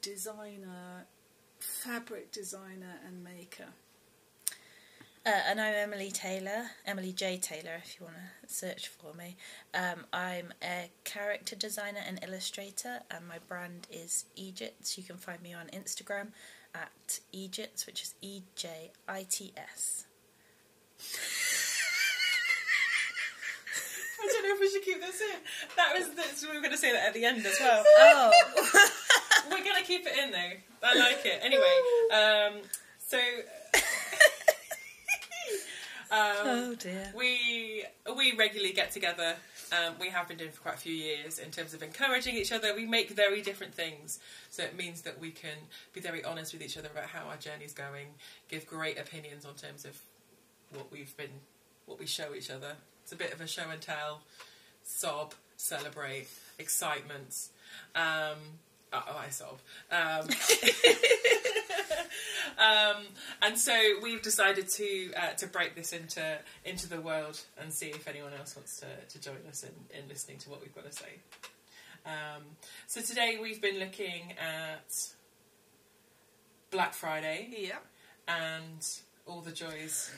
designer, 0.00 1.04
fabric 1.58 2.32
designer, 2.32 2.98
and 3.06 3.22
maker. 3.22 3.66
Uh, 5.26 5.40
and 5.48 5.60
I'm 5.60 5.74
Emily 5.74 6.10
Taylor, 6.10 6.70
Emily 6.86 7.12
J. 7.12 7.36
Taylor, 7.36 7.78
if 7.84 8.00
you 8.00 8.06
want 8.06 8.16
to 8.16 8.54
search 8.54 8.88
for 8.88 9.12
me. 9.12 9.36
Um, 9.74 10.06
I'm 10.10 10.54
a 10.62 10.90
character 11.04 11.56
designer 11.56 12.00
and 12.08 12.24
illustrator, 12.26 13.00
and 13.10 13.28
my 13.28 13.36
brand 13.48 13.86
is 13.92 14.24
Ejits. 14.38 14.96
You 14.96 15.04
can 15.04 15.18
find 15.18 15.42
me 15.42 15.52
on 15.52 15.66
Instagram 15.66 16.28
at 16.74 17.20
Ejits, 17.34 17.84
which 17.84 18.02
is 18.02 18.14
E 18.22 18.44
J 18.56 18.92
I 19.06 19.26
T 19.28 19.52
S. 19.58 20.06
I 24.30 24.40
don't 24.42 24.48
know 24.48 24.54
if 24.54 24.60
we 24.60 24.70
should 24.70 24.82
keep 24.84 25.00
this 25.00 25.20
in. 25.20 25.38
That 25.76 25.94
was 25.96 26.14
this, 26.14 26.42
we 26.42 26.54
were 26.54 26.60
going 26.60 26.72
to 26.72 26.78
say 26.78 26.92
that 26.92 27.06
at 27.08 27.14
the 27.14 27.24
end 27.24 27.44
as 27.44 27.56
well. 27.60 27.84
Oh, 27.98 28.30
We're 29.50 29.64
going 29.64 29.76
to 29.76 29.84
keep 29.84 30.06
it 30.06 30.16
in 30.22 30.30
though. 30.30 30.52
I 30.82 30.98
like 30.98 31.24
it. 31.24 31.40
Anyway, 31.42 31.76
um, 32.12 32.62
so 32.98 33.18
um, 36.10 36.36
oh 36.44 36.74
dear. 36.78 37.12
we 37.16 37.84
we 38.16 38.34
regularly 38.36 38.72
get 38.72 38.92
together. 38.92 39.36
Um, 39.72 39.94
we 40.00 40.08
have 40.08 40.26
been 40.26 40.36
doing 40.36 40.50
for 40.50 40.60
quite 40.62 40.74
a 40.74 40.78
few 40.78 40.92
years 40.94 41.38
in 41.38 41.50
terms 41.50 41.74
of 41.74 41.82
encouraging 41.82 42.36
each 42.36 42.50
other. 42.50 42.74
We 42.74 42.86
make 42.86 43.10
very 43.10 43.40
different 43.40 43.74
things, 43.74 44.18
so 44.50 44.64
it 44.64 44.76
means 44.76 45.02
that 45.02 45.20
we 45.20 45.30
can 45.30 45.56
be 45.92 46.00
very 46.00 46.24
honest 46.24 46.52
with 46.52 46.62
each 46.62 46.76
other 46.76 46.88
about 46.92 47.04
how 47.04 47.26
our 47.28 47.36
journey's 47.36 47.72
going, 47.72 48.08
give 48.48 48.66
great 48.66 48.98
opinions 48.98 49.44
on 49.44 49.54
terms 49.54 49.84
of 49.84 49.96
what 50.72 50.90
we've 50.90 51.16
been, 51.16 51.30
what 51.86 52.00
we 52.00 52.06
show 52.06 52.34
each 52.34 52.50
other. 52.50 52.76
It's 53.10 53.20
a 53.20 53.24
bit 53.24 53.34
of 53.34 53.40
a 53.40 53.46
show 53.48 53.68
and 53.68 53.80
tell, 53.80 54.20
sob, 54.84 55.34
celebrate, 55.56 56.28
excitement. 56.60 57.34
Um, 57.96 58.38
oh, 58.92 59.02
oh, 59.08 59.18
I 59.18 59.30
sob. 59.30 59.58
Um, 59.90 60.28
um, 62.64 63.02
and 63.42 63.58
so 63.58 63.72
we've 64.00 64.22
decided 64.22 64.68
to 64.76 65.12
uh, 65.14 65.32
to 65.38 65.48
break 65.48 65.74
this 65.74 65.92
into 65.92 66.38
into 66.64 66.88
the 66.88 67.00
world 67.00 67.40
and 67.60 67.72
see 67.72 67.86
if 67.88 68.06
anyone 68.06 68.30
else 68.38 68.54
wants 68.54 68.78
to, 68.78 68.86
to 69.08 69.20
join 69.20 69.38
us 69.48 69.64
in, 69.64 69.98
in 69.98 70.08
listening 70.08 70.38
to 70.38 70.48
what 70.48 70.60
we've 70.60 70.74
got 70.76 70.88
to 70.88 70.96
say. 70.96 71.18
Um, 72.06 72.44
so 72.86 73.00
today 73.00 73.38
we've 73.42 73.60
been 73.60 73.80
looking 73.80 74.34
at 74.38 74.88
Black 76.70 76.94
Friday 76.94 77.48
Yeah. 77.58 77.78
and 78.28 78.86
all 79.26 79.40
the 79.40 79.50
joys. 79.50 80.12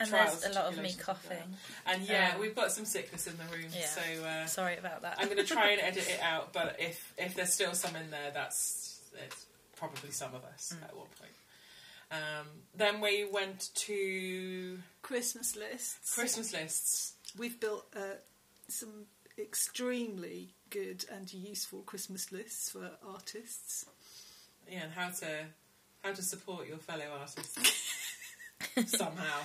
And 0.00 0.08
trials, 0.08 0.40
there's 0.40 0.54
a 0.54 0.58
lot 0.58 0.72
of 0.72 0.82
me 0.82 0.92
coughing. 0.98 1.56
And 1.86 2.02
yeah, 2.02 2.32
Um, 2.34 2.40
we've 2.40 2.54
got 2.54 2.72
some 2.72 2.84
sickness 2.84 3.26
in 3.26 3.36
the 3.38 3.44
room, 3.44 3.66
Yeah. 3.72 3.86
so 3.86 4.00
uh, 4.24 4.46
Sorry 4.46 4.76
about 4.76 5.02
that. 5.02 5.16
I'm 5.18 5.26
going 5.26 5.38
to 5.38 5.44
try 5.44 5.70
and 5.70 5.80
edit 5.90 6.08
it 6.08 6.20
out. 6.20 6.52
But 6.52 6.76
if 6.78 7.12
if 7.18 7.34
there's 7.34 7.52
still 7.52 7.74
some 7.74 7.94
in 7.96 8.10
there, 8.10 8.30
that's 8.32 9.00
it's 9.26 9.46
probably 9.76 10.10
some 10.10 10.34
of 10.34 10.44
us 10.44 10.72
Mm. 10.76 10.84
at 10.84 10.96
one 10.96 11.06
point. 11.20 11.32
Um, 12.10 12.46
then 12.74 13.00
we 13.00 13.24
went 13.24 13.70
to 13.74 14.78
Christmas 15.02 15.56
lists. 15.56 16.14
Christmas 16.14 16.52
lists. 16.52 17.14
We've 17.38 17.58
built 17.58 17.86
uh, 17.96 18.16
some 18.68 19.06
extremely 19.38 20.50
good 20.70 21.04
and 21.10 21.32
useful 21.32 21.80
Christmas 21.82 22.30
lists 22.32 22.70
for 22.70 22.90
artists. 23.06 23.86
Yeah, 24.70 24.82
and 24.84 24.92
how 24.92 25.08
to 25.10 25.46
how 26.02 26.12
to 26.12 26.22
support 26.22 26.68
your 26.68 26.78
fellow 26.78 27.06
artists 27.18 27.56
somehow. 28.86 29.40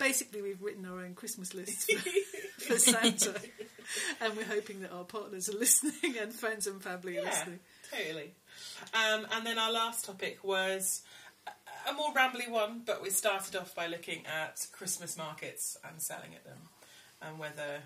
Basically, 0.00 0.40
we've 0.42 0.60
written 0.62 0.84
our 0.86 0.98
own 1.00 1.14
Christmas 1.14 1.54
list 1.54 1.92
for, 1.92 2.10
for 2.72 2.78
Santa, 2.78 3.34
and 4.20 4.36
we're 4.36 4.44
hoping 4.44 4.80
that 4.80 4.90
our 4.92 5.04
partners 5.04 5.48
are 5.48 5.58
listening 5.58 6.16
and 6.18 6.32
friends 6.32 6.66
and 6.66 6.82
family 6.82 7.18
are 7.18 7.22
Yeah. 7.22 7.28
listening. 7.30 7.60
Totally. 7.90 8.30
Um, 8.94 9.26
and 9.32 9.46
then 9.46 9.58
our 9.58 9.70
last 9.70 10.04
topic 10.06 10.42
was 10.42 11.02
a- 11.88 11.92
more 11.92 12.12
rambly 12.14 12.48
one, 12.48 12.82
but 12.86 13.02
we 13.02 13.10
started 13.10 13.54
off 13.56 13.74
by 13.74 13.86
looking 13.88 14.24
at 14.26 14.66
Christmas 14.72 15.16
markets 15.18 15.76
and 15.86 16.00
selling 16.00 16.34
at 16.34 16.44
them, 16.44 16.58
and 17.20 17.38
whether 17.38 17.80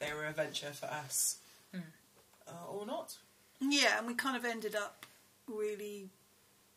they 0.00 0.12
were 0.12 0.26
a 0.26 0.32
venture 0.32 0.72
for 0.72 0.86
us 0.86 1.38
uh, 1.74 2.66
or 2.68 2.84
not. 2.86 3.16
Yeah, 3.60 3.98
and 3.98 4.06
we 4.06 4.14
kind 4.14 4.36
of 4.36 4.44
ended 4.44 4.74
up 4.74 5.06
really 5.46 6.10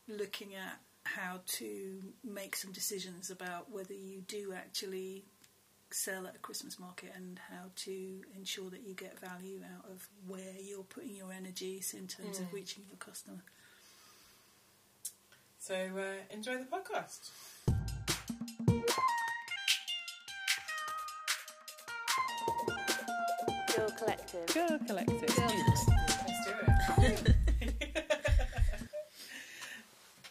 looking 0.07 0.53
at 0.55 0.79
how 1.15 1.41
to 1.45 2.01
make 2.23 2.55
some 2.55 2.71
decisions 2.71 3.29
about 3.29 3.71
whether 3.71 3.93
you 3.93 4.21
do 4.27 4.53
actually 4.53 5.25
sell 5.91 6.27
at 6.27 6.35
a 6.35 6.39
Christmas 6.39 6.79
market 6.79 7.11
and 7.15 7.39
how 7.49 7.65
to 7.75 8.21
ensure 8.35 8.69
that 8.69 8.81
you 8.85 8.93
get 8.93 9.19
value 9.19 9.61
out 9.75 9.89
of 9.89 10.07
where 10.27 10.53
you're 10.61 10.83
putting 10.83 11.15
your 11.15 11.31
energies 11.31 11.95
in 11.97 12.07
terms 12.07 12.39
of 12.39 12.53
reaching 12.53 12.83
your 12.87 12.97
customer. 12.97 13.43
So 15.59 15.73
uh, 15.75 16.33
enjoy 16.33 16.57
the 16.57 16.65
podcast. 16.65 17.31
Girl 23.75 23.89
Collective. 23.97 24.47
Girl 24.53 24.79
Collective. 24.85 25.35
Girl 25.35 25.49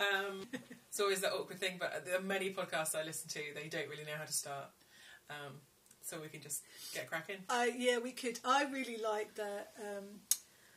um, 0.01 0.47
it's 0.89 1.01
always 1.01 1.21
that 1.21 1.33
awkward 1.33 1.59
thing, 1.59 1.77
but 1.79 2.05
there 2.05 2.17
are 2.19 2.23
many 2.23 2.51
podcasts 2.53 2.95
I 2.95 3.03
listen 3.05 3.29
to, 3.31 3.41
they 3.55 3.69
don't 3.69 3.89
really 3.89 4.05
know 4.05 4.17
how 4.19 4.25
to 4.25 4.33
start. 4.33 4.67
Um, 5.31 5.55
so 6.03 6.19
we 6.21 6.29
can 6.29 6.41
just 6.41 6.63
get 6.95 7.09
cracking. 7.09 7.37
I 7.51 7.73
yeah, 7.77 7.99
we 7.99 8.13
could. 8.13 8.39
I 8.45 8.65
really 8.65 8.97
like 8.97 9.35
that. 9.35 9.73
Um, 9.79 10.05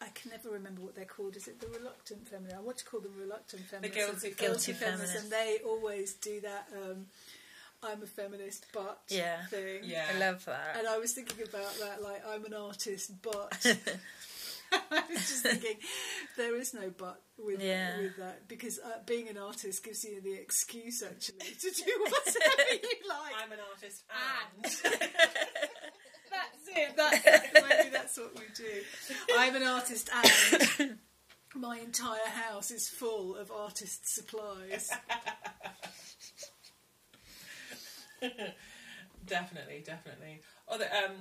I 0.01 0.07
can 0.13 0.31
never 0.31 0.49
remember 0.49 0.81
what 0.81 0.95
they're 0.95 1.05
called. 1.05 1.35
Is 1.37 1.47
it 1.47 1.59
the 1.61 1.67
reluctant 1.67 2.27
feminist? 2.27 2.55
I 2.57 2.59
want 2.59 2.77
to 2.79 2.85
call 2.85 2.99
them 2.99 3.13
reluctant 3.17 3.61
feminists. 3.63 3.95
guilty 3.95 4.35
Guilty 4.35 4.73
feminists, 4.73 5.13
feminists. 5.13 5.23
and 5.23 5.31
they 5.31 5.59
always 5.65 6.13
do 6.15 6.41
that. 6.41 6.67
Um, 6.75 7.05
I'm 7.83 8.01
a 8.03 8.07
feminist, 8.07 8.65
but 8.73 8.99
Yeah. 9.07 9.45
thing. 9.47 9.81
Yeah. 9.83 10.05
I 10.13 10.17
love 10.19 10.43
that. 10.45 10.75
And 10.77 10.87
I 10.87 10.97
was 10.97 11.13
thinking 11.13 11.43
about 11.47 11.73
that, 11.79 12.01
like 12.03 12.23
I'm 12.27 12.43
an 12.45 12.53
artist, 12.53 13.11
but 13.21 13.53
I 14.71 15.03
was 15.09 15.17
just 15.29 15.43
thinking 15.47 15.77
there 16.37 16.55
is 16.57 16.73
no 16.73 16.91
but 16.97 17.21
with 17.37 17.61
Yeah. 17.61 17.97
with 17.97 18.17
that 18.17 18.47
because 18.47 18.79
uh, 18.79 18.99
being 19.05 19.27
an 19.29 19.37
artist 19.37 19.83
gives 19.83 20.03
you 20.03 20.21
the 20.21 20.33
excuse 20.33 21.03
actually 21.03 21.39
to 21.39 21.69
do 21.71 21.91
whatever 21.99 22.71
you 22.71 23.09
like. 23.09 23.33
I'm 23.43 23.51
an 23.51 23.59
artist 23.71 24.03
And- 24.09 24.65
and. 24.65 25.09
That's 26.31 26.67
it. 26.77 26.95
That's 26.95 27.53
maybe 27.53 27.89
that's 27.91 28.17
what 28.17 28.33
we 28.35 28.45
do. 28.55 28.81
I'm 29.37 29.53
an 29.57 29.63
artist, 29.63 30.09
and 30.79 30.97
my 31.53 31.77
entire 31.79 32.25
house 32.29 32.71
is 32.71 32.87
full 32.87 33.35
of 33.35 33.51
artist 33.51 34.07
supplies. 34.13 34.89
definitely, 39.25 39.83
definitely. 39.85 40.41
Although, 40.67 40.85
um, 40.85 41.11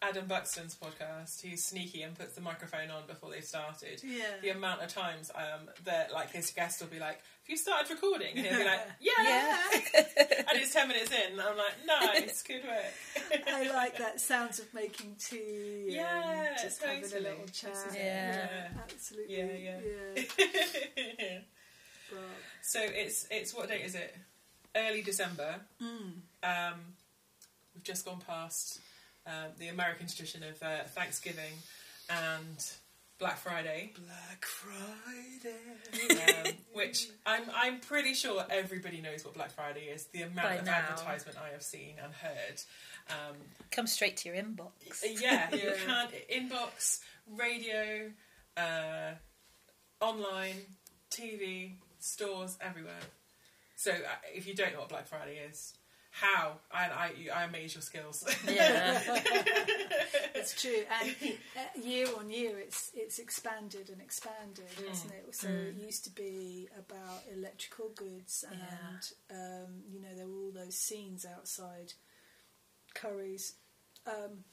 Adam 0.00 0.26
Buxton's 0.26 0.76
podcast, 0.76 1.40
he's 1.42 1.64
sneaky 1.64 2.02
and 2.02 2.16
puts 2.16 2.34
the 2.34 2.40
microphone 2.40 2.88
on 2.88 3.02
before 3.08 3.30
they've 3.30 3.42
started. 3.44 4.00
Yeah. 4.04 4.22
The 4.40 4.50
amount 4.50 4.80
of 4.80 4.88
times 4.94 5.28
um, 5.34 5.68
that 5.84 6.12
like 6.12 6.30
his 6.30 6.50
guest 6.52 6.80
will 6.80 6.86
be 6.88 7.00
like, 7.00 7.16
"Have 7.16 7.48
you 7.48 7.56
started 7.56 7.90
recording?" 7.90 8.36
and 8.36 8.46
he'll 8.46 8.58
be 8.58 8.64
like, 8.64 8.80
"Yeah,", 9.00 9.12
Yeah. 9.24 9.62
and 10.04 10.58
it's 10.60 10.72
ten 10.72 10.86
minutes 10.86 11.10
in, 11.10 11.32
and 11.32 11.40
I'm 11.40 11.56
like, 11.56 11.74
"Nice, 11.84 12.42
good 12.44 12.62
work." 12.64 13.42
I 13.48 13.68
like 13.72 13.98
that 13.98 14.20
sounds 14.20 14.60
of 14.60 14.72
making 14.72 15.16
tea. 15.18 15.86
Yeah, 15.88 16.44
and 16.46 16.56
just 16.62 16.80
having 16.80 17.02
a 17.02 17.06
little 17.20 17.44
This 17.46 17.60
chat. 17.60 17.72
is 17.72 17.94
it, 17.94 17.98
yeah. 17.98 18.68
absolutely. 18.80 19.36
Yeah, 19.36 19.74
yeah. 20.16 20.22
yeah. 21.18 21.38
But, 22.10 22.20
so 22.62 22.78
it's 22.82 23.26
it's 23.32 23.52
what 23.52 23.68
date 23.68 23.84
is 23.84 23.96
it? 23.96 24.14
Early 24.76 25.02
December. 25.02 25.56
mm, 25.82 26.12
Um, 26.44 26.80
we've 27.74 27.82
just 27.82 28.04
gone 28.04 28.20
past 28.24 28.78
um, 29.28 29.52
the 29.58 29.68
American 29.68 30.06
tradition 30.08 30.42
of 30.42 30.60
uh, 30.62 30.84
Thanksgiving 30.88 31.52
and 32.10 32.64
Black 33.18 33.38
Friday, 33.38 33.92
Black 33.96 34.44
Friday. 34.44 36.46
um, 36.46 36.52
which 36.72 37.08
I'm 37.26 37.42
I'm 37.54 37.80
pretty 37.80 38.14
sure 38.14 38.44
everybody 38.50 39.00
knows 39.00 39.24
what 39.24 39.34
Black 39.34 39.50
Friday 39.50 39.86
is. 39.92 40.04
The 40.06 40.22
amount 40.22 40.48
By 40.48 40.54
of 40.54 40.66
now. 40.66 40.74
advertisement 40.76 41.38
I 41.38 41.52
have 41.52 41.62
seen 41.62 41.94
and 42.02 42.12
heard. 42.12 42.60
Um, 43.10 43.36
Come 43.70 43.86
straight 43.86 44.16
to 44.18 44.28
your 44.28 44.36
inbox. 44.36 44.70
yeah, 45.20 45.48
you 45.54 45.72
Yeah. 45.86 45.86
can 45.86 46.08
inbox, 46.48 47.00
radio, 47.36 48.10
uh, 48.56 49.12
online, 50.00 50.56
TV, 51.10 51.72
stores 51.98 52.56
everywhere. 52.60 52.92
So 53.76 53.92
uh, 53.92 53.96
if 54.34 54.46
you 54.46 54.54
don't 54.54 54.72
know 54.72 54.80
what 54.80 54.88
Black 54.90 55.06
Friday 55.06 55.38
is, 55.50 55.74
how 56.20 56.58
I 56.72 56.84
I, 56.86 57.10
you, 57.18 57.30
I 57.30 57.44
amaze 57.44 57.74
your 57.74 57.82
skills. 57.82 58.24
Yeah. 58.48 59.00
It's 60.34 60.60
true, 60.62 60.84
and 61.00 61.10
uh, 61.56 61.80
year 61.82 62.06
on 62.16 62.30
year, 62.30 62.58
it's 62.60 62.92
it's 62.94 63.18
expanded 63.18 63.90
and 63.90 64.00
expanded, 64.00 64.68
hasn't 64.88 65.12
it? 65.12 65.34
So 65.34 65.48
it 65.48 65.74
used 65.74 66.04
to 66.04 66.10
be 66.10 66.68
about 66.78 67.22
electrical 67.34 67.88
goods, 67.96 68.44
and 68.48 69.02
um, 69.30 69.82
you 69.90 70.00
know 70.00 70.14
there 70.16 70.28
were 70.28 70.38
all 70.44 70.52
those 70.52 70.76
scenes 70.76 71.26
outside 71.26 71.92
Currys, 72.94 73.54
um, 74.06 74.44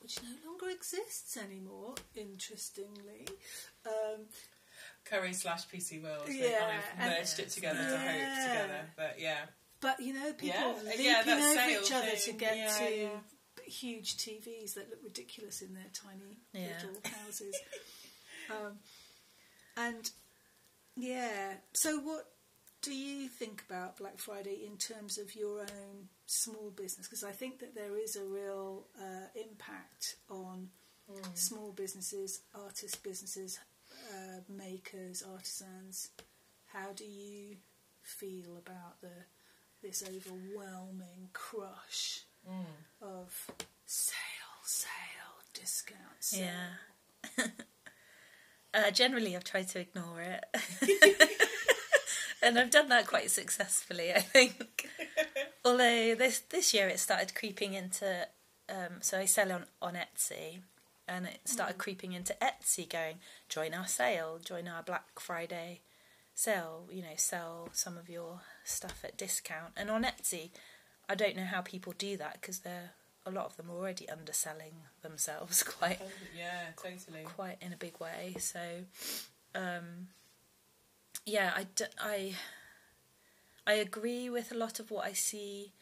which 0.00 0.18
no 0.22 0.50
longer 0.50 0.70
exists 0.70 1.36
anymore. 1.36 1.94
Interestingly, 2.16 3.26
um, 3.86 4.22
Curry 5.04 5.34
slash 5.34 5.68
PC 5.68 6.02
World. 6.02 6.26
They 6.26 6.50
Yeah, 6.50 6.60
kind 6.60 6.78
of 6.78 6.84
and- 6.98 7.10
merged 7.10 7.38
it 7.40 7.50
together 7.50 7.78
to 7.78 7.98
hope 7.98 8.48
together. 8.48 8.86
But 8.96 9.16
yeah, 9.20 9.44
but 9.84 10.00
you 10.00 10.14
know 10.14 10.32
people 10.32 10.54
Yeah, 10.56 10.96
leaping 10.96 11.38
yeah, 11.38 11.52
over 11.52 11.68
each 11.84 11.92
other 11.92 12.16
to 12.16 12.32
get 12.32 12.56
Yeah, 12.56 12.78
to 12.78 13.10
huge 13.70 14.16
TVs 14.16 14.74
that 14.74 14.88
look 14.88 15.00
ridiculous 15.04 15.60
in 15.60 15.74
their 15.74 15.90
tiny 15.92 16.38
little 16.54 17.00
houses. 17.24 17.54
um, 18.48 18.78
and 19.76 20.10
yeah, 20.96 21.54
so 21.74 21.98
what 21.98 22.30
do 22.80 22.94
you 22.94 23.28
think 23.28 23.62
about 23.68 23.98
Black 23.98 24.18
Friday 24.18 24.64
in 24.66 24.76
terms 24.78 25.18
of 25.18 25.34
your 25.36 25.60
own 25.60 26.08
small 26.26 26.70
business? 26.70 27.06
Because 27.06 27.24
I 27.24 27.32
think 27.32 27.58
that 27.60 27.74
there 27.74 27.98
is 27.98 28.16
a 28.16 28.24
real 28.24 28.86
uh, 28.98 29.26
impact 29.34 30.16
on 30.30 30.68
small 31.34 31.72
businesses, 31.72 32.40
artist 32.54 33.02
businesses, 33.02 33.58
uh, 34.10 34.40
makers, 34.48 35.22
artisans. 35.30 36.08
How 36.72 36.92
do 36.94 37.04
you 37.04 37.56
feel 38.02 38.56
about 38.56 39.00
the 39.02 39.12
this 39.84 40.02
overwhelming 40.02 41.28
crush 41.34 42.22
of 43.02 43.46
sale, 43.84 44.62
sale, 44.64 44.88
discount, 45.52 46.00
sale? 46.20 46.46
Yeah. 47.38 47.44
uh, 48.74 48.90
generally, 48.90 49.36
I've 49.36 49.44
tried 49.44 49.68
to 49.68 49.80
ignore 49.80 50.20
it. 50.22 50.44
and 52.42 52.58
I've 52.58 52.70
done 52.70 52.88
that 52.88 53.06
quite 53.06 53.30
successfully, 53.30 54.12
I 54.12 54.20
think. 54.20 54.88
Although 55.64 56.14
this 56.14 56.40
this 56.40 56.72
year 56.72 56.88
it 56.88 56.98
started 56.98 57.34
creeping 57.34 57.74
into. 57.74 58.26
Um, 58.66 59.02
so 59.02 59.18
I 59.18 59.26
sell 59.26 59.52
on, 59.52 59.66
on 59.82 59.94
Etsy, 59.94 60.60
and 61.06 61.26
it 61.26 61.40
started 61.44 61.76
creeping 61.76 62.12
into 62.12 62.34
Etsy 62.40 62.88
going, 62.88 63.16
join 63.50 63.74
our 63.74 63.86
sale, 63.86 64.38
join 64.42 64.66
our 64.66 64.82
Black 64.82 65.20
Friday 65.20 65.82
sale, 66.34 66.88
you 66.90 67.02
know, 67.02 67.14
sell 67.16 67.68
some 67.72 67.96
of 67.98 68.08
your 68.08 68.40
stuff 68.64 69.04
at 69.04 69.16
discount. 69.16 69.72
And 69.76 69.90
on 69.90 70.04
Etsy, 70.04 70.50
I 71.08 71.14
don't 71.14 71.36
know 71.36 71.44
how 71.44 71.60
people 71.60 71.94
do 71.96 72.16
that 72.16 72.40
because 72.40 72.60
they're 72.60 72.92
a 73.26 73.30
lot 73.30 73.46
of 73.46 73.56
them 73.56 73.70
are 73.70 73.74
already 73.76 74.08
underselling 74.08 74.74
themselves 75.02 75.62
quite 75.62 76.00
yeah, 76.36 76.66
totally. 76.76 77.24
quite 77.24 77.56
in 77.60 77.72
a 77.72 77.76
big 77.76 77.98
way. 77.98 78.36
So, 78.38 78.60
um, 79.54 80.08
yeah, 81.24 81.52
I, 81.56 81.66
d- 81.74 81.84
I, 81.98 82.34
I 83.66 83.74
agree 83.74 84.28
with 84.28 84.52
a 84.52 84.56
lot 84.56 84.78
of 84.78 84.90
what 84.90 85.06
I 85.06 85.12
see 85.12 85.72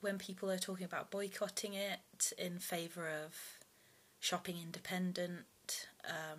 when 0.00 0.18
people 0.18 0.50
are 0.50 0.58
talking 0.58 0.84
about 0.84 1.10
boycotting 1.10 1.74
it 1.74 2.32
in 2.38 2.58
favour 2.58 3.08
of 3.08 3.34
shopping 4.20 4.56
independent. 4.62 5.88
Um, 6.04 6.38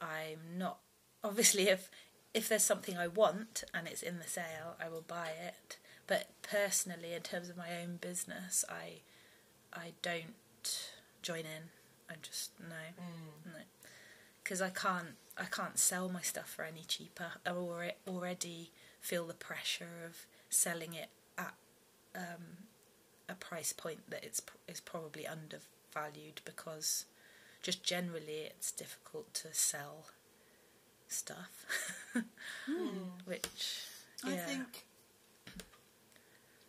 I'm 0.00 0.58
not 0.58 0.78
obviously 1.22 1.68
if 1.68 1.90
if 2.34 2.48
there's 2.48 2.64
something 2.64 2.96
I 2.96 3.08
want 3.08 3.64
and 3.74 3.86
it's 3.86 4.02
in 4.02 4.18
the 4.18 4.26
sale, 4.26 4.76
I 4.82 4.88
will 4.88 5.04
buy 5.06 5.30
it. 5.46 5.76
But 6.06 6.28
personally, 6.42 7.12
in 7.14 7.22
terms 7.22 7.48
of 7.48 7.56
my 7.56 7.80
own 7.80 7.96
business, 8.00 8.64
I 8.68 9.00
I 9.72 9.92
don't 10.02 10.34
join 11.22 11.40
in. 11.40 11.70
I 12.10 12.14
just 12.20 12.50
no, 12.60 13.04
no, 13.46 13.58
because 14.42 14.60
I 14.60 14.70
can't 14.70 15.16
I 15.38 15.44
can't 15.44 15.78
sell 15.78 16.08
my 16.08 16.20
stuff 16.20 16.50
for 16.50 16.64
any 16.64 16.82
cheaper. 16.86 17.32
I 17.46 17.50
already 18.06 18.70
feel 19.00 19.26
the 19.26 19.34
pressure 19.34 20.04
of 20.06 20.26
selling 20.50 20.94
it 20.94 21.08
at 21.38 21.54
um, 22.14 22.66
a 23.28 23.34
price 23.34 23.72
point 23.72 24.10
that 24.10 24.24
it's 24.24 24.42
is 24.68 24.80
probably 24.80 25.26
undervalued 25.26 26.40
because 26.44 27.06
just 27.62 27.84
generally 27.84 28.46
it's 28.46 28.72
difficult 28.72 29.32
to 29.34 29.48
sell 29.52 30.06
stuff, 31.12 31.66
hmm. 32.66 32.88
which 33.24 33.84
yeah. 34.26 34.34
I 34.34 34.36
think 34.36 34.84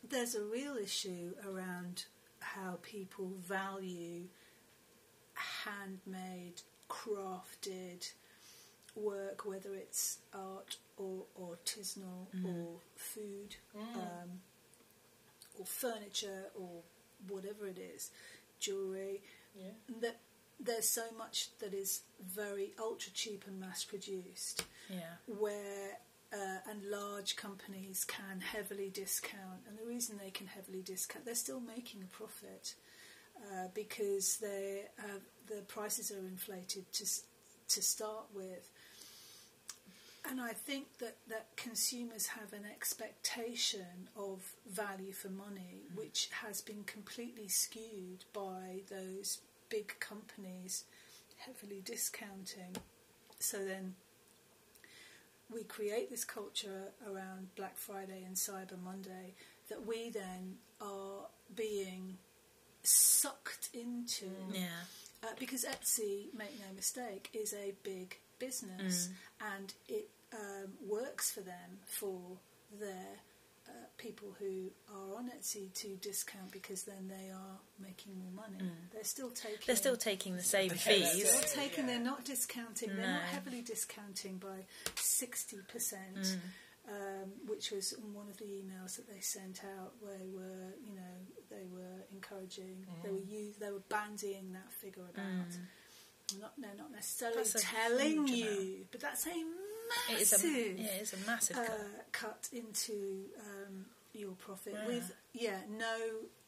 there's 0.08 0.36
a 0.36 0.44
real 0.44 0.76
issue 0.76 1.34
around 1.48 2.06
how 2.40 2.78
people 2.82 3.32
value 3.40 4.24
handmade, 5.64 6.62
crafted 6.90 8.12
work, 8.96 9.46
whether 9.46 9.74
it's 9.74 10.20
art 10.34 10.78
or 10.98 11.24
artisanal 11.40 12.28
mm-hmm. 12.36 12.46
or 12.46 12.80
food 12.96 13.56
mm. 13.76 13.96
um, 13.96 14.42
or 15.58 15.66
furniture 15.66 16.46
or 16.56 16.82
whatever 17.28 17.68
it 17.68 17.80
is, 17.80 18.12
jewellery. 18.60 19.22
Yeah. 19.56 19.72
That 20.02 20.18
there's 20.64 20.88
so 20.88 21.04
much 21.18 21.50
that 21.60 21.74
is 21.74 22.02
very 22.22 22.74
ultra 22.80 23.12
cheap 23.12 23.44
and 23.48 23.60
mass 23.60 23.84
produced 23.84 24.66
yeah. 24.90 25.00
where 25.28 25.98
uh, 26.34 26.70
and 26.70 26.84
large 26.90 27.36
companies 27.36 28.04
can 28.04 28.42
heavily 28.42 28.90
discount, 28.90 29.62
and 29.68 29.78
the 29.78 29.86
reason 29.86 30.18
they 30.18 30.32
can 30.32 30.48
heavily 30.48 30.82
discount, 30.82 31.26
they're 31.26 31.36
still 31.36 31.60
making 31.60 32.02
a 32.02 32.08
profit 32.08 32.74
uh, 33.38 33.68
because 33.74 34.38
they 34.38 34.86
uh, 35.00 35.20
the 35.48 35.62
prices 35.68 36.12
are 36.12 36.28
inflated 36.28 36.92
to 36.94 37.06
to 37.70 37.82
start 37.82 38.26
with. 38.34 38.72
And 40.30 40.40
I 40.40 40.54
think 40.54 41.00
that, 41.00 41.18
that 41.28 41.48
consumers 41.58 42.28
have 42.28 42.54
an 42.54 42.64
expectation 42.66 44.08
of 44.16 44.54
value 44.66 45.12
for 45.12 45.28
money, 45.28 45.82
which 45.96 46.30
has 46.42 46.62
been 46.62 46.86
completely 46.86 47.50
skewed 47.50 48.24
by 48.32 48.84
those 48.90 49.40
big 49.74 50.00
companies 50.00 50.86
heavily 51.38 51.82
discounting. 51.84 52.78
So 53.40 53.58
then 53.66 53.96
we 55.52 55.64
create 55.64 56.12
this 56.12 56.24
culture 56.24 56.92
around 57.10 57.48
Black 57.56 57.76
Friday 57.76 58.24
and 58.24 58.36
Cyber 58.36 58.80
Monday 58.82 59.34
that 59.70 59.86
we 59.88 60.12
then 60.12 60.58
are 60.80 61.28
being 61.56 62.18
sucked 62.84 63.70
into. 63.74 64.28
Yeah. 64.52 64.68
Uh, 65.24 65.28
because 65.40 65.66
Etsy, 65.66 66.26
make 66.38 66.60
no 66.60 66.74
mistake, 66.76 67.30
is 67.34 67.54
a 67.54 67.74
big 67.84 68.20
business 68.38 69.10
and 69.56 69.74
it 69.88 70.10
um, 70.34 70.74
works 70.88 71.32
for 71.32 71.42
them 71.42 71.80
for 71.86 72.20
their 72.80 73.22
uh, 73.68 73.72
people 73.98 74.36
who 74.40 74.72
are 74.94 75.16
on 75.18 75.30
Etsy 75.38 75.74
to 75.76 75.96
discount 75.98 76.52
because 76.52 76.84
then 76.84 77.08
they 77.08 77.30
are 77.32 77.60
making 77.80 78.18
more 78.18 78.32
money. 78.32 78.70
They're 78.92 79.04
still 79.04 79.30
taking. 79.32 79.60
They're 79.66 79.76
still 79.76 79.96
taking 79.98 80.36
the 80.36 80.44
same 80.44 80.68
Yeah, 80.68 80.74
that's 80.74 80.84
fees. 80.86 81.32
They're 81.34 81.42
it. 81.42 81.54
taking. 81.56 81.86
Yeah. 81.86 81.96
They're 81.96 82.04
not 82.04 82.26
discounting. 82.26 82.96
They're 82.96 83.08
not 83.08 83.22
heavily 83.24 83.62
discounting 83.62 84.38
by 84.38 84.66
sixty 84.96 85.58
percent. 85.72 86.38
um, 86.86 87.32
which 87.48 87.72
was 87.72 87.94
in 87.94 88.14
one 88.14 88.28
of 88.28 88.36
the 88.38 88.44
emails 88.46 88.98
that 88.98 89.08
they 89.10 89.22
sent 89.22 89.62
out. 89.64 89.94
Where 90.02 90.18
they 90.18 90.28
were, 90.28 90.76
you 90.86 90.94
know, 90.96 91.16
they 91.50 91.64
were 91.72 92.04
encouraging, 92.12 92.86
they 93.04 93.12
were 93.12 93.20
use, 93.20 93.56
they 93.58 93.72
were 93.72 93.84
bandying 93.90 94.52
that 94.54 94.72
figure 94.74 95.04
about. 95.14 95.52
Not, 96.40 96.54
they're 96.58 96.72
not 96.78 96.92
necessarily 96.92 97.38
That's 97.44 97.64
telling 97.64 98.28
you, 98.28 98.86
but 98.92 99.02
that's 99.02 99.28
a 99.28 99.30
It 100.12 100.22
is 100.22 100.34
a, 100.34 100.38
massive 100.38 100.80
yeah, 100.80 100.86
it 100.86 101.02
is 101.02 101.14
a 101.14 101.18
massive 101.30 101.58
uh, 101.58 101.66
cut. 101.66 102.12
cut 102.12 102.50
into 102.52 103.26
um, 103.40 103.86
your 104.14 104.32
profit 104.34 104.74
Yeah. 104.74 104.88
with 104.88 105.12
yeah 105.34 105.60
no 105.70 105.98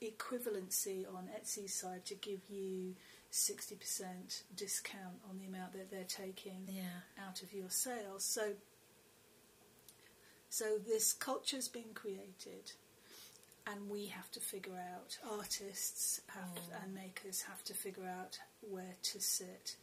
equivalency 0.01 1.05
on 1.13 1.29
Etsy's 1.39 1.73
side 1.73 2.05
to 2.05 2.15
give 2.15 2.39
you 2.49 2.95
60% 3.31 4.43
discount 4.55 5.19
on 5.29 5.37
the 5.37 5.45
amount 5.45 5.73
that 5.73 5.91
they're 5.91 6.03
taking 6.05 6.67
Yeah. 6.71 7.01
out 7.27 7.43
of 7.43 7.53
your 7.53 7.69
sales 7.69 8.23
so 8.23 8.53
so 10.49 10.77
this 10.87 11.13
culture's 11.13 11.67
been 11.67 11.93
created 11.93 12.71
and 13.67 13.89
we 13.89 14.05
have 14.07 14.29
to 14.31 14.39
figure 14.39 14.77
out 14.93 15.17
artists 15.39 16.21
have, 16.27 16.59
and 16.83 16.93
makers 16.93 17.41
have 17.41 17.63
to 17.63 17.73
figure 17.73 18.05
out 18.07 18.37
where 18.69 18.95
to 19.01 19.21
sit. 19.21 19.75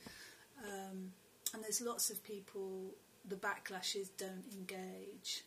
Um, 0.65 1.13
and 1.55 1.63
there's 1.63 1.81
lots 1.81 2.11
of 2.11 2.23
people 2.25 2.95
the 3.29 3.37
backlashes 3.37 4.09
don't 4.17 4.45
engage. 4.53 5.45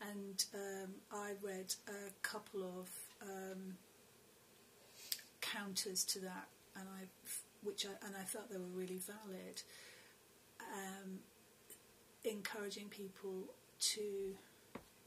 And 0.00 0.44
um, 0.54 0.90
I 1.12 1.32
read 1.42 1.74
a 1.88 2.10
couple 2.22 2.62
of 2.62 2.88
um, 3.22 3.74
counters 5.40 6.04
to 6.04 6.20
that 6.20 6.48
and 6.76 6.86
I 6.88 7.04
which 7.62 7.86
I 7.86 8.06
and 8.06 8.14
I 8.16 8.24
felt 8.24 8.50
they 8.50 8.58
were 8.58 8.64
really 8.74 8.98
valid. 8.98 9.62
Um, 10.60 11.18
encouraging 12.24 12.88
people 12.88 13.48
to 13.80 14.36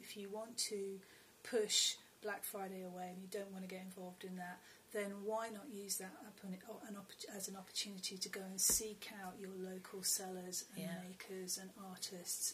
if 0.01 0.17
you 0.17 0.29
want 0.29 0.57
to 0.57 0.99
push 1.43 1.95
Black 2.21 2.43
Friday 2.43 2.83
away 2.83 3.09
and 3.13 3.21
you 3.21 3.27
don't 3.31 3.51
want 3.51 3.63
to 3.63 3.67
get 3.67 3.81
involved 3.81 4.23
in 4.23 4.35
that, 4.37 4.59
then 4.91 5.23
why 5.23 5.49
not 5.49 5.69
use 5.69 5.97
that 5.97 6.13
upon- 6.27 6.53
an 6.87 6.95
opp- 6.97 7.25
as 7.33 7.47
an 7.47 7.55
opportunity 7.55 8.17
to 8.17 8.29
go 8.29 8.41
and 8.41 8.59
seek 8.59 9.09
out 9.23 9.39
your 9.39 9.51
local 9.55 10.03
sellers 10.03 10.65
and 10.75 10.83
Yeah. 10.83 11.01
makers 11.01 11.57
and 11.57 11.71
artists 11.77 12.53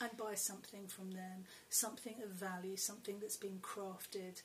and 0.00 0.16
buy 0.16 0.34
something 0.34 0.86
from 0.88 1.12
them, 1.12 1.46
something 1.70 2.20
of 2.22 2.30
value, 2.30 2.76
something 2.76 3.20
that's 3.20 3.36
been 3.36 3.60
crafted 3.60 4.42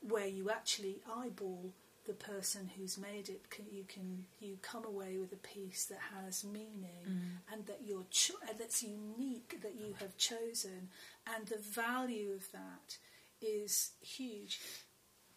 where 0.00 0.26
you 0.28 0.50
actually 0.50 1.02
eyeball 1.08 1.72
the 2.04 2.12
person 2.12 2.68
who's 2.76 2.98
made 2.98 3.30
it. 3.30 3.48
Can, 3.50 3.64
you 3.72 3.84
can 3.84 4.26
you 4.38 4.58
come 4.60 4.84
away 4.84 5.16
with 5.16 5.32
a 5.32 5.36
piece 5.36 5.86
that 5.86 5.98
has 6.14 6.44
meaning 6.44 7.02
mm. 7.08 7.52
and 7.52 7.64
that 7.66 7.80
you're 7.82 8.04
cho- 8.10 8.38
and 8.48 8.58
that's 8.58 8.82
unique 8.82 9.60
that 9.62 9.74
you 9.76 9.94
have 9.94 10.16
chosen, 10.18 10.90
and 11.26 11.46
the 11.46 11.56
value 11.58 12.32
of 12.32 12.52
that 12.52 12.98
is 13.40 13.92
huge. 14.02 14.60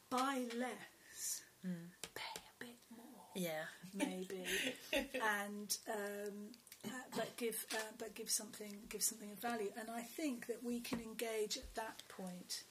Buy 0.10 0.46
less, 0.58 0.74
pay 2.16 2.34
a 2.36 2.64
bit 2.64 2.78
more 2.96 3.32
Yeah. 3.36 3.66
maybe, 3.94 4.44
and 4.94 5.78
um, 5.90 6.52
uh, 6.86 6.90
but 7.16 7.36
give 7.38 7.66
uh, 7.74 7.92
but 7.98 8.16
give 8.16 8.30
something 8.30 8.74
give 8.90 9.02
something 9.04 9.32
of 9.32 9.40
value. 9.40 9.72
And 9.80 9.90
I 9.90 10.02
think 10.02 10.48
that 10.48 10.64
we 10.64 10.80
can 10.80 11.00
engage 11.02 11.58
at 11.58 11.76
that 11.76 12.04
point. 12.10 12.64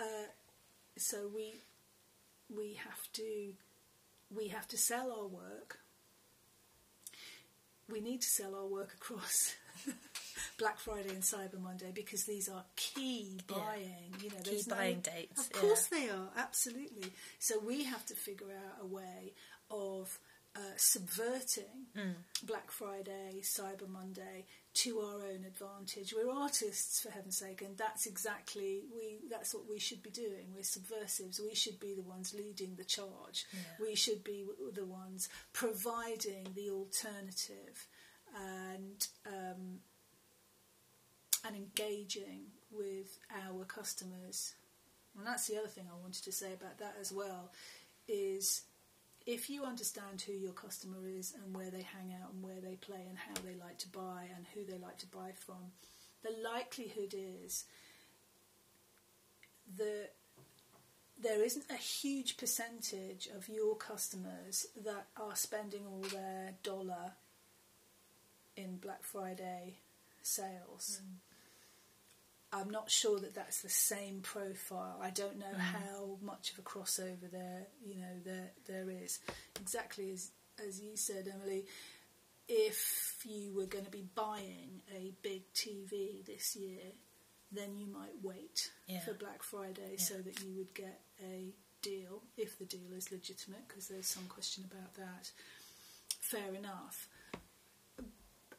Uh, 0.00 0.28
so 0.98 1.28
we 1.34 1.54
we 2.54 2.74
have 2.74 3.12
to 3.14 3.52
we 4.34 4.48
have 4.48 4.66
to 4.68 4.76
sell 4.78 5.12
our 5.12 5.26
work. 5.26 5.80
We 7.88 8.00
need 8.00 8.22
to 8.22 8.28
sell 8.28 8.54
our 8.54 8.66
work 8.66 8.94
across 8.94 9.54
Black 10.58 10.78
Friday 10.78 11.10
and 11.10 11.22
Cyber 11.22 11.60
Monday 11.60 11.90
because 11.94 12.24
these 12.24 12.48
are 12.48 12.64
key 12.76 13.38
Yeah. 13.48 13.56
buying. 13.56 14.14
You 14.22 14.30
know, 14.30 14.36
Key 14.42 14.50
there's 14.50 14.66
no- 14.66 14.76
buying 14.76 15.00
dates, 15.00 15.40
Of 15.40 15.52
course 15.52 15.88
yeah. 15.92 15.98
they 15.98 16.08
are, 16.10 16.30
absolutely. 16.36 17.12
So 17.38 17.58
we 17.58 17.84
have 17.84 18.06
to 18.06 18.14
figure 18.14 18.50
out 18.52 18.80
a 18.80 18.86
way 18.86 19.34
of 19.70 20.18
uh, 20.54 20.60
subverting 20.78 21.86
Mm. 21.94 22.14
Black 22.44 22.70
Friday, 22.70 23.40
Cyber 23.42 23.86
Monday 23.86 24.46
to 24.72 25.00
our 25.00 25.20
own 25.26 25.44
advantage. 25.44 26.14
We're 26.14 26.30
artists, 26.30 27.00
for 27.02 27.10
heaven's 27.10 27.36
sake, 27.36 27.60
and 27.60 27.76
that's 27.76 28.06
exactly 28.06 28.84
we. 28.90 29.20
That's 29.28 29.52
what 29.54 29.68
we 29.68 29.78
should 29.78 30.02
be 30.02 30.08
doing. 30.08 30.54
We're 30.54 30.62
subversives. 30.64 31.38
We 31.40 31.54
should 31.54 31.78
be 31.78 31.92
the 31.94 32.00
ones 32.02 32.32
leading 32.32 32.76
the 32.76 32.84
charge. 32.84 33.44
Yeah. 33.52 33.60
We 33.82 33.94
should 33.96 34.24
be 34.24 34.46
the 34.72 34.86
ones 34.86 35.28
providing 35.52 36.54
the 36.54 36.70
alternative 36.70 37.86
and 38.34 39.06
um, 39.26 39.80
and 41.46 41.56
engaging 41.56 42.46
with 42.70 43.18
our 43.46 43.64
customers. 43.64 44.54
And 45.16 45.26
that's 45.26 45.46
the 45.46 45.58
other 45.58 45.68
thing 45.68 45.86
I 45.90 46.00
wanted 46.00 46.24
to 46.24 46.32
say 46.32 46.52
about 46.52 46.78
that 46.78 46.96
as 47.00 47.12
well 47.12 47.52
is 48.08 48.62
if 49.26 49.50
you 49.50 49.64
understand 49.64 50.22
who 50.22 50.32
your 50.32 50.52
customer 50.52 51.08
is 51.08 51.34
and 51.42 51.54
where 51.54 51.70
they 51.70 51.82
hang 51.82 52.14
out 52.22 52.32
and 52.32 52.42
where 52.42 52.60
they 52.60 52.76
play 52.76 53.04
and 53.08 53.18
how 53.18 53.34
they 53.44 53.56
like 53.58 53.78
to 53.78 53.88
buy 53.88 54.28
and 54.34 54.46
who 54.54 54.64
they 54.64 54.78
like 54.78 54.98
to 54.98 55.06
buy 55.06 55.32
from, 55.34 55.72
the 56.22 56.34
likelihood 56.42 57.14
is 57.16 57.64
that 59.76 60.10
there 61.20 61.42
isn't 61.42 61.64
a 61.70 61.76
huge 61.76 62.36
percentage 62.36 63.28
of 63.34 63.48
your 63.48 63.74
customers 63.74 64.66
that 64.84 65.06
are 65.16 65.34
spending 65.34 65.82
all 65.86 66.02
their 66.12 66.54
dollar 66.62 67.12
in 68.56 68.76
Black 68.76 69.02
Friday 69.02 69.78
sales. 70.22 71.00
Mm. 71.02 71.35
I'm 72.56 72.70
not 72.70 72.90
sure 72.90 73.18
that 73.20 73.34
that's 73.34 73.60
the 73.62 73.68
same 73.68 74.20
profile. 74.22 74.98
I 75.02 75.10
don't 75.10 75.38
know 75.38 75.54
how 75.58 76.18
much 76.22 76.52
of 76.52 76.58
a 76.58 76.62
crossover 76.62 77.30
there, 77.30 77.66
you 77.84 77.96
know, 77.96 78.14
there 78.24 78.50
there 78.66 78.90
is. 78.90 79.18
Exactly 79.60 80.10
as 80.10 80.30
as 80.66 80.80
you 80.80 80.96
said, 80.96 81.28
Emily. 81.32 81.64
If 82.48 83.16
you 83.24 83.52
were 83.54 83.66
going 83.66 83.84
to 83.84 83.90
be 83.90 84.06
buying 84.14 84.80
a 84.94 85.12
big 85.22 85.52
TV 85.52 86.24
this 86.24 86.54
year, 86.54 86.84
then 87.50 87.76
you 87.76 87.86
might 87.88 88.14
wait 88.22 88.70
Yeah. 88.86 89.00
for 89.00 89.14
Black 89.14 89.42
Friday 89.42 89.96
so 89.96 90.14
that 90.18 90.40
you 90.44 90.54
would 90.56 90.72
get 90.72 91.00
a 91.20 91.52
deal 91.82 92.22
if 92.36 92.56
the 92.58 92.64
deal 92.64 92.92
is 92.96 93.10
legitimate, 93.10 93.66
because 93.66 93.88
there's 93.88 94.06
some 94.06 94.26
question 94.28 94.64
about 94.70 94.94
that. 94.94 95.30
Fair 96.20 96.54
enough. 96.54 97.08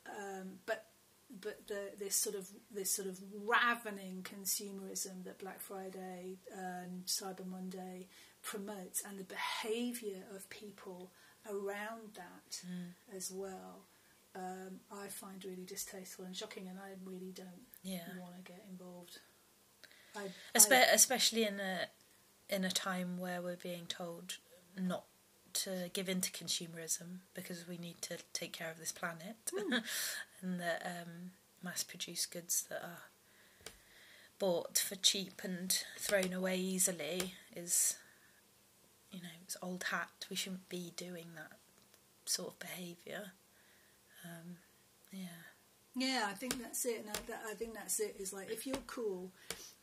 Um, 0.05 0.59
but 0.65 0.85
but 1.29 1.67
the, 1.67 1.91
this 1.99 2.15
sort 2.15 2.35
of 2.35 2.47
this 2.73 2.91
sort 2.91 3.07
of 3.07 3.19
ravening 3.45 4.23
consumerism 4.23 5.23
that 5.25 5.39
Black 5.39 5.59
Friday 5.59 6.37
and 6.55 7.05
Cyber 7.05 7.45
Monday 7.45 8.07
promotes, 8.41 9.03
and 9.03 9.19
the 9.19 9.23
behaviour 9.23 10.23
of 10.35 10.49
people 10.49 11.11
around 11.49 12.13
that 12.15 12.61
as 13.15 13.31
well, 13.31 13.85
um, 14.35 14.79
I 14.91 15.07
find 15.07 15.43
really 15.43 15.65
distasteful 15.65 16.25
and 16.25 16.35
shocking, 16.35 16.67
and 16.67 16.79
I 16.79 16.91
really 17.03 17.31
don't 17.33 17.65
Yeah. 17.83 18.01
want 18.19 18.35
to 18.35 18.41
get 18.41 18.63
involved. 18.69 19.19
I, 20.15 20.27
Espe- 20.55 20.71
I, 20.89 20.93
especially 20.93 21.43
in 21.43 21.59
a 21.59 21.87
in 22.49 22.63
a 22.63 22.71
time 22.71 23.17
where 23.17 23.41
we're 23.41 23.57
being 23.57 23.85
told 23.87 24.37
not 24.79 25.03
to 25.53 25.89
give 25.93 26.07
in 26.07 26.21
to 26.21 26.31
consumerism 26.31 27.19
because 27.33 27.67
we 27.67 27.77
need 27.77 28.01
to 28.03 28.17
take 28.31 28.53
care 28.53 28.69
of 28.71 28.77
this 28.79 28.91
planet, 28.91 29.35
and 30.41 30.59
that 30.59 30.83
um, 30.85 31.31
mass-produced 31.63 32.31
goods 32.31 32.63
that 32.69 32.83
are 32.83 33.03
bought 34.39 34.77
for 34.77 34.95
cheap 34.95 35.41
and 35.43 35.83
thrown 35.97 36.33
away 36.33 36.57
easily 36.57 37.33
is, 37.55 37.97
you 39.11 39.19
know, 39.21 39.29
it's 39.43 39.57
old 39.61 39.85
hat. 39.85 40.25
We 40.29 40.35
shouldn't 40.35 40.69
be 40.69 40.93
doing 40.95 41.27
that 41.35 41.57
sort 42.25 42.49
of 42.49 42.59
behaviour. 42.59 43.31
Um, 44.23 44.57
yeah. 45.11 45.45
Yeah, 45.95 46.27
I 46.29 46.33
think 46.33 46.61
that's 46.61 46.85
it. 46.85 46.99
And 46.99 47.09
I, 47.09 47.13
that, 47.27 47.43
I 47.49 47.53
think 47.55 47.73
that's 47.73 47.99
it. 47.99 48.17
Is 48.19 48.31
like 48.31 48.51
if 48.51 48.67
you're 48.67 48.75
cool, 48.85 49.31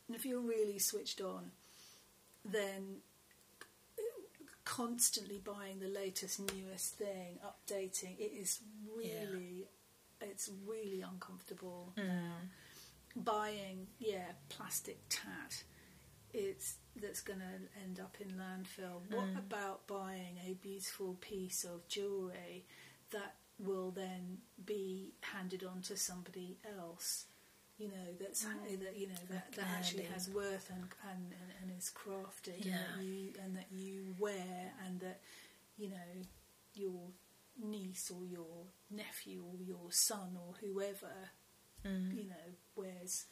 and 0.06 0.16
if 0.16 0.24
you're 0.24 0.40
really 0.40 0.78
switched 0.78 1.20
on, 1.20 1.50
then 2.44 2.98
constantly 4.64 5.38
buying 5.44 5.80
the 5.80 5.88
latest, 5.88 6.40
newest 6.40 6.94
thing, 6.94 7.38
updating 7.44 8.18
it 8.18 8.32
is 8.32 8.60
really, 8.96 9.66
it's 10.30 10.50
really 10.66 11.02
uncomfortable 11.02 11.92
now. 11.96 12.36
Buying, 13.16 13.86
yeah, 13.98 14.32
plastic 14.48 14.98
tat. 15.08 15.62
It's 16.32 16.76
that's 17.00 17.20
going 17.20 17.38
to 17.38 17.80
end 17.82 18.00
up 18.00 18.16
in 18.20 18.28
landfill. 18.36 19.02
What 19.08 19.28
about 19.38 19.86
buying 19.86 20.38
a 20.48 20.54
beautiful 20.54 21.16
piece 21.20 21.64
of 21.64 21.86
jewellery 21.88 22.64
that 23.10 23.34
will 23.58 23.92
then 23.92 24.38
be 24.64 25.14
handed 25.20 25.64
on 25.64 25.80
to 25.82 25.96
somebody 25.96 26.58
else? 26.78 27.26
You 27.78 27.88
know 27.88 28.14
that's 28.20 28.44
that 28.44 28.96
you 28.96 29.08
know 29.08 29.14
that, 29.30 29.52
that 29.52 29.66
actually 29.76 30.04
has 30.04 30.28
worth 30.30 30.70
and 30.70 30.84
and, 31.10 31.32
and, 31.32 31.70
and 31.70 31.78
is 31.78 31.90
crafted 31.92 32.64
and 32.64 32.72
that 32.74 33.04
you 33.04 33.32
and 33.42 33.56
that 33.56 33.66
you 33.72 34.14
wear 34.18 34.72
and 34.86 35.00
that 35.00 35.20
you 35.76 35.88
know 35.90 35.96
your 36.74 37.00
niece 37.62 38.10
or 38.10 38.24
your 38.24 38.66
nephew 38.90 39.44
or 39.44 39.60
your 39.62 39.90
son 39.92 40.36
or 40.36 40.54
whoever 40.60 41.30
Mm. 41.86 42.16
you 42.16 42.24
know 42.24 42.54
wears 42.76 43.26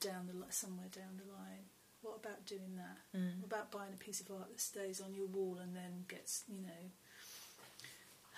down 0.00 0.26
the 0.26 0.32
li- 0.32 0.46
somewhere 0.50 0.88
down 0.90 1.18
the 1.22 1.30
line. 1.30 1.66
What 2.00 2.16
about 2.24 2.46
doing 2.46 2.76
that? 2.76 3.18
Mm. 3.18 3.40
What 3.40 3.46
about 3.52 3.70
buying 3.70 3.92
a 3.92 3.98
piece 3.98 4.22
of 4.22 4.30
art 4.30 4.48
that 4.48 4.58
stays 4.60 5.02
on 5.02 5.12
your 5.14 5.26
wall 5.26 5.58
and 5.62 5.76
then 5.76 6.06
gets, 6.08 6.44
you 6.48 6.62
know, 6.62 6.90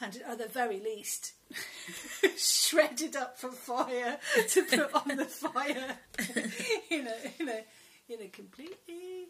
handed 0.01 0.23
at 0.23 0.39
the 0.39 0.49
very 0.49 0.81
least 0.81 1.35
shredded 2.37 3.15
up 3.15 3.39
for 3.39 3.53
fire 3.53 4.19
to 4.49 4.65
put 4.65 4.93
on 4.95 5.17
the 5.17 5.25
fire, 5.27 5.97
you 6.91 7.05
know, 7.05 7.17
in 7.39 7.49
a 7.49 7.65
in 8.09 8.21
a 8.21 8.29
completely 8.29 9.29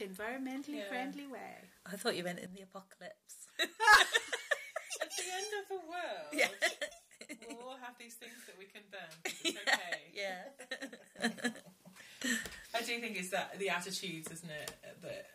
environmentally 0.00 0.78
Yeah. 0.78 0.88
friendly 0.88 1.28
way. 1.28 1.54
I 1.90 1.94
thought 1.96 2.16
you 2.16 2.24
meant 2.24 2.40
in 2.40 2.52
the 2.52 2.62
apocalypse. 2.62 3.46
At 5.00 5.10
the 5.16 5.24
end 5.34 5.52
of 5.62 5.68
the 5.68 5.80
world, 5.88 6.32
Yeah. 6.32 6.48
we'll 7.48 7.68
all 7.68 7.76
have 7.82 7.96
these 7.98 8.14
things 8.14 8.32
that 8.46 8.56
we 8.58 8.66
can 8.66 8.82
burn. 8.90 9.32
It's 9.44 9.58
okay. 9.68 10.12
yeah. 10.14 11.40
I 12.74 12.80
do 12.82 12.98
think 13.00 13.16
it's 13.16 13.30
that 13.30 13.58
the 13.58 13.70
attitudes, 13.70 14.30
isn't 14.30 14.50
it, 14.50 14.72
that 15.02 15.26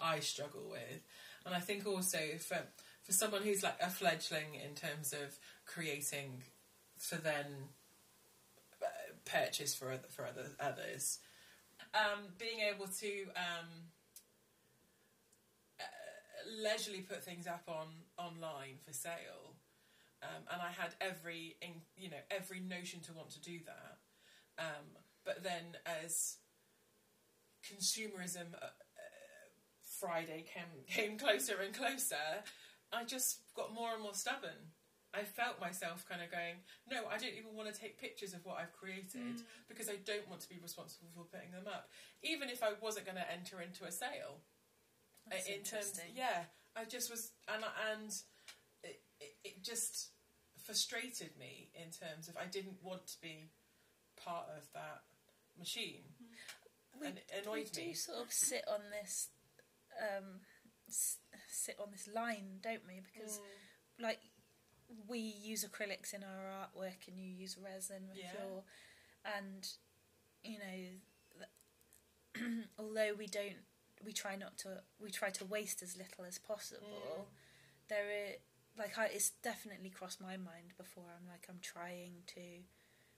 I 0.00 0.20
struggle 0.20 0.68
with, 0.70 1.02
and 1.46 1.54
I 1.54 1.60
think 1.60 1.86
also 1.86 2.18
for 2.38 2.58
for 3.02 3.12
someone 3.12 3.42
who's 3.42 3.62
like 3.62 3.78
a 3.80 3.88
fledgling 3.90 4.54
in 4.62 4.74
terms 4.74 5.12
of 5.12 5.38
creating 5.66 6.42
for 6.98 7.16
then 7.16 7.46
uh, 8.82 8.86
purchase 9.24 9.74
for 9.74 9.90
other, 9.90 10.08
for 10.08 10.26
other 10.26 10.46
others, 10.60 11.18
um, 11.94 12.20
being 12.38 12.60
able 12.60 12.86
to 12.86 13.22
um, 13.36 13.68
leisurely 16.62 17.00
put 17.00 17.24
things 17.24 17.46
up 17.46 17.64
on 17.68 17.86
online 18.18 18.78
for 18.84 18.92
sale. 18.92 19.56
Um, 20.22 20.44
and 20.52 20.60
I 20.60 20.70
had 20.70 20.94
every, 21.00 21.56
in, 21.62 21.80
you 21.96 22.10
know, 22.10 22.22
every 22.30 22.60
notion 22.60 23.00
to 23.00 23.12
want 23.12 23.30
to 23.30 23.40
do 23.40 23.58
that. 23.64 23.98
Um, 24.58 24.84
but 25.24 25.42
then 25.42 25.76
as 25.86 26.36
consumerism 27.64 28.52
uh, 28.54 28.66
uh, 28.66 29.50
Friday 29.98 30.44
came 30.52 30.84
came 30.86 31.18
closer 31.18 31.56
and 31.64 31.74
closer, 31.74 32.44
I 32.92 33.04
just 33.04 33.40
got 33.54 33.72
more 33.72 33.94
and 33.94 34.02
more 34.02 34.14
stubborn. 34.14 34.74
I 35.12 35.24
felt 35.24 35.60
myself 35.60 36.06
kind 36.08 36.22
of 36.22 36.30
going, 36.30 36.62
no, 36.86 37.08
I 37.10 37.18
don't 37.18 37.34
even 37.34 37.56
want 37.56 37.72
to 37.72 37.74
take 37.74 37.98
pictures 37.98 38.32
of 38.32 38.44
what 38.44 38.58
I've 38.62 38.72
created 38.72 39.42
because 39.66 39.88
I 39.88 39.98
don't 40.06 40.28
want 40.28 40.40
to 40.42 40.48
be 40.48 40.62
responsible 40.62 41.08
for 41.10 41.24
putting 41.24 41.50
them 41.50 41.66
up, 41.66 41.90
even 42.22 42.48
if 42.48 42.62
I 42.62 42.78
wasn't 42.80 43.06
going 43.06 43.18
to 43.18 43.32
enter 43.32 43.60
into 43.60 43.84
a 43.84 43.90
sale. 43.90 44.38
That's 45.30 45.46
in 45.48 45.62
terms, 45.62 46.00
yeah, 46.14 46.44
I 46.76 46.84
just 46.84 47.10
was, 47.10 47.32
and 47.48 47.64
and 47.90 48.10
it, 48.82 49.00
it, 49.20 49.36
it 49.44 49.62
just 49.64 50.10
frustrated 50.64 51.30
me 51.38 51.70
in 51.74 51.90
terms 51.90 52.28
of 52.28 52.36
I 52.36 52.46
didn't 52.46 52.78
want 52.82 53.06
to 53.08 53.20
be 53.20 53.50
part 54.22 54.46
of 54.56 54.64
that 54.74 55.02
machine, 55.58 56.02
We, 57.00 57.06
and 57.06 57.18
it 57.18 57.48
we 57.50 57.64
do 57.64 57.80
me. 57.88 57.94
sort 57.94 58.18
of 58.18 58.32
sit 58.32 58.64
on 58.68 58.80
this, 58.90 59.28
um, 60.00 60.40
s- 60.88 61.18
sit 61.48 61.76
on 61.80 61.90
this 61.92 62.08
line, 62.14 62.58
don't 62.62 62.86
we? 62.86 63.00
Because 63.00 63.38
Mm. 63.38 64.02
like 64.02 64.20
we 65.06 65.18
use 65.18 65.64
acrylics 65.64 66.12
in 66.14 66.24
our 66.24 66.66
artwork, 66.66 67.06
and 67.08 67.16
you 67.18 67.30
use 67.30 67.56
resin 67.56 68.08
with 68.08 68.18
Yeah. 68.18 68.32
your, 68.34 68.64
and 69.24 69.66
you 70.42 70.58
know, 70.58 71.44
th- 72.34 72.66
although 72.78 73.14
we 73.14 73.26
don't, 73.26 73.58
we 74.04 74.12
try 74.12 74.36
not 74.36 74.56
to, 74.58 74.82
we 75.02 75.10
try 75.10 75.30
to 75.30 75.44
waste 75.44 75.82
as 75.82 75.96
little 75.96 76.24
as 76.24 76.38
possible. 76.38 77.28
There 77.88 78.04
are 78.04 78.32
like 78.78 78.96
I, 78.98 79.06
it's 79.06 79.30
definitely 79.42 79.90
crossed 79.90 80.20
my 80.20 80.36
mind 80.36 80.72
before. 80.78 81.04
I'm 81.16 81.28
like 81.28 81.46
I'm 81.48 81.58
trying 81.60 82.22
to 82.28 82.40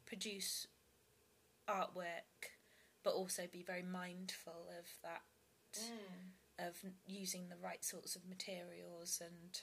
produce 0.07 0.67
artwork, 1.69 2.51
but 3.05 3.11
also 3.15 3.43
be 3.51 3.63
very 3.63 3.83
mindful 3.83 4.69
of 4.79 4.87
that 5.03 5.23
Mm. 5.75 6.69
of 6.69 6.77
using 7.07 7.49
the 7.49 7.57
right 7.57 7.83
sorts 7.83 8.15
of 8.15 8.27
materials 8.27 9.23
and 9.25 9.59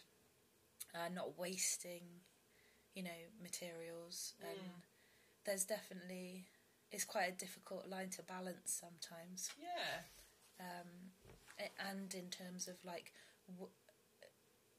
uh, 0.95 1.07
not 1.13 1.37
wasting, 1.37 2.01
you 2.95 3.03
know, 3.03 3.19
materials. 3.39 4.33
Mm. 4.41 4.49
And 4.49 4.59
there's 5.45 5.65
definitely 5.65 6.45
it's 6.91 7.05
quite 7.05 7.29
a 7.29 7.31
difficult 7.31 7.87
line 7.87 8.09
to 8.11 8.23
balance 8.23 8.71
sometimes. 8.81 9.51
Yeah, 9.61 10.01
Um, 10.59 11.08
and 11.79 12.13
in 12.13 12.29
terms 12.29 12.67
of 12.67 12.75
like, 12.85 13.11
w- 13.47 13.71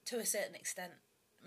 to 0.06 0.18
a 0.18 0.26
certain 0.26 0.54
extent, 0.54 0.92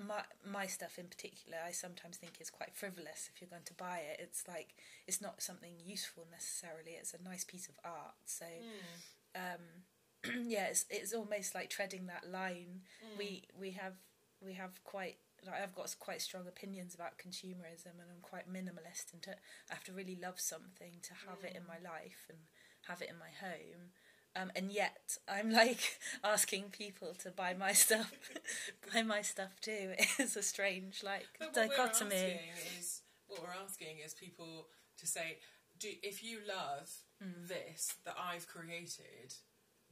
my 0.08 0.22
my 0.46 0.66
stuff 0.66 0.98
in 0.98 1.08
particular, 1.08 1.58
I 1.66 1.72
sometimes 1.72 2.18
think 2.18 2.42
is 2.42 2.50
quite 2.50 2.76
frivolous. 2.76 3.30
If 3.34 3.42
you're 3.42 3.50
going 3.50 3.66
to 3.66 3.74
buy 3.74 4.00
it, 4.00 4.20
it's 4.20 4.48
like 4.48 4.76
it's 5.08 5.22
not 5.22 5.42
something 5.42 5.74
useful 5.86 6.26
necessarily. 6.32 6.92
It's 6.98 7.14
a 7.14 7.22
nice 7.22 7.44
piece 7.44 7.68
of 7.68 7.76
art. 7.84 8.16
So 8.26 8.46
hmm. 8.46 9.42
um, 9.42 10.46
yeah, 10.50 10.66
it's 10.66 10.86
it's 10.90 11.14
almost 11.14 11.54
like 11.54 11.70
treading 11.70 12.08
that 12.08 12.30
line. 12.30 12.82
Hmm. 13.02 13.18
We 13.18 13.44
we 13.60 13.72
have 13.72 13.96
we 14.42 14.54
have 14.54 14.84
quite. 14.84 15.18
Like 15.46 15.62
I've 15.62 15.76
got 15.76 15.94
quite 16.00 16.22
strong 16.22 16.48
opinions 16.48 16.96
about 16.96 17.18
consumerism, 17.18 18.00
and 18.00 18.08
I'm 18.10 18.22
quite 18.22 18.48
minimalist. 18.52 19.12
And 19.12 19.22
to, 19.24 19.32
I 19.70 19.74
have 19.74 19.84
to 19.84 19.92
really 19.92 20.16
love 20.16 20.40
something 20.40 21.02
to 21.02 21.14
have 21.28 21.44
it 21.44 21.54
in 21.54 21.64
hmm. 21.64 21.68
my 21.68 21.90
life 21.90 22.28
and 22.30 22.40
have 22.88 23.02
it 23.02 23.10
in 23.10 23.20
my 23.20 23.32
home. 23.42 23.92
Um, 24.36 24.52
and 24.56 24.72
yet, 24.72 25.18
I'm 25.28 25.52
like 25.52 26.00
asking 26.24 26.72
people 26.72 27.14
to 27.20 27.30
buy 27.30 27.54
my 27.54 27.74
stuff, 27.74 28.12
buy 28.94 29.04
my 29.04 29.22
stuff 29.22 29.60
too. 29.62 29.94
It's 30.20 30.36
a 30.36 30.42
strange 30.44 31.04
like 31.04 31.28
but 31.40 31.56
what 31.56 31.56
we're 31.70 31.76
dichotomy. 31.78 32.16
asking 32.16 32.40
is 32.80 33.02
what 33.28 33.42
we're 33.44 33.64
asking 33.64 33.98
is 34.04 34.14
people 34.14 34.68
to 35.00 35.06
say, 35.08 35.38
do 35.80 35.90
if 36.02 36.24
you 36.24 36.40
love 36.48 36.90
Mm. 37.24 37.48
this 37.48 37.94
that 38.04 38.16
I've 38.20 38.48
created, 38.50 39.32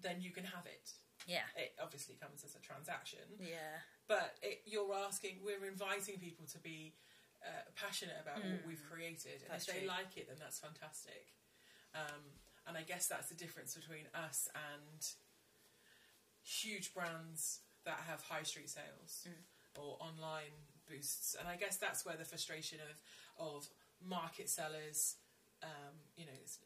then 0.01 0.19
you 0.19 0.31
can 0.31 0.43
have 0.43 0.65
it. 0.65 0.91
Yeah, 1.25 1.47
It 1.55 1.71
obviously 1.81 2.15
comes 2.19 2.43
as 2.43 2.55
a 2.55 2.59
transaction, 2.59 3.23
yeah, 3.39 3.85
but 4.07 4.35
it, 4.41 4.63
you're 4.65 4.91
asking, 5.07 5.39
we're 5.45 5.63
inviting 5.65 6.17
people 6.19 6.45
to 6.47 6.57
be 6.59 6.95
uh, 7.45 7.63
passionate 7.75 8.17
about 8.21 8.43
what 8.43 8.65
we've 8.67 8.83
created, 8.83 9.43
and 9.45 9.47
Mm. 9.47 9.49
That's 9.53 9.67
if 9.69 9.73
they 9.75 9.79
true. 9.85 9.87
like 9.95 10.17
it, 10.17 10.27
then 10.27 10.37
that's 10.41 10.59
fantastic. 10.59 11.31
Um, 11.95 12.35
and 12.67 12.77
I 12.77 12.83
guess 12.83 13.07
that's 13.07 13.27
the 13.29 13.35
difference 13.35 13.75
between 13.75 14.05
us 14.13 14.47
and 14.55 15.05
huge 16.43 16.93
brands 16.93 17.59
that 17.85 17.99
have 18.07 18.21
high 18.23 18.43
street 18.43 18.69
sales 18.69 19.25
Mm. 19.27 19.43
or 19.81 19.97
online 20.01 20.53
boosts. 20.87 21.35
And 21.35 21.47
I 21.47 21.55
guess 21.55 21.77
that's 21.77 22.05
where 22.05 22.17
the 22.17 22.25
frustration 22.25 22.79
of 22.81 23.01
of 23.37 23.67
market 24.03 24.49
sellers, 24.49 25.15
um, 25.63 25.95
you 26.15 26.25
know, 26.25 26.33
it's, 26.33 26.59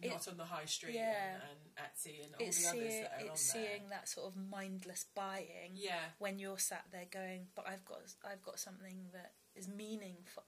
It- 0.00 0.08
not 0.10 0.28
on 0.28 0.36
the 0.36 0.44
high 0.44 0.64
street 0.66 0.94
yeah. 0.94 1.34
and, 1.34 1.42
and 1.42 1.76
Etsy 1.76 2.24
and 2.24 2.34
all 2.36 2.40
it's 2.46 2.62
the 2.62 2.68
others 2.68 2.80
seeing 2.92 3.02
that 3.02 3.12
are 3.12 3.20
on 3.20 3.26
it's 3.26 3.52
there. 3.52 3.66
seeing 3.66 3.88
that 3.88 4.08
sort 4.08 4.26
of 4.28 4.36
mindless 4.36 5.04
buying. 5.14 5.72
Yeah. 5.74 6.12
when 6.18 6.38
you're 6.38 6.58
sat 6.58 6.84
there 6.92 7.06
going, 7.10 7.48
but 7.54 7.66
I've 7.66 7.84
got 7.84 8.00
I've 8.24 8.42
got 8.42 8.58
something 8.60 9.10
that 9.12 9.34
is 9.54 9.68
meaningful, 9.68 10.44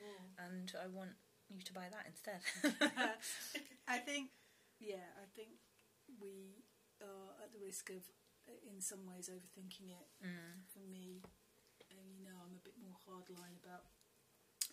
Mm, 0.00 0.38
and 0.38 0.72
I 0.80 0.86
want 0.86 1.16
you 1.50 1.62
to 1.62 1.72
buy 1.72 1.86
that 1.90 2.06
instead. 2.06 2.40
I 3.88 3.98
think, 3.98 4.30
yeah, 4.80 5.06
I 5.16 5.26
think 5.34 5.62
we 6.20 6.64
are 7.02 7.34
at 7.42 7.52
the 7.52 7.62
risk 7.62 7.90
of, 7.90 8.02
in 8.66 8.80
some 8.80 9.06
ways, 9.06 9.30
overthinking 9.30 9.90
it. 9.90 10.08
Mm. 10.22 10.66
For 10.72 10.82
me, 10.90 11.22
and 11.90 12.06
you 12.18 12.24
know, 12.24 12.36
I'm 12.42 12.56
a 12.56 12.64
bit 12.64 12.74
more 12.82 12.96
hardline 13.06 13.56
about 13.62 13.86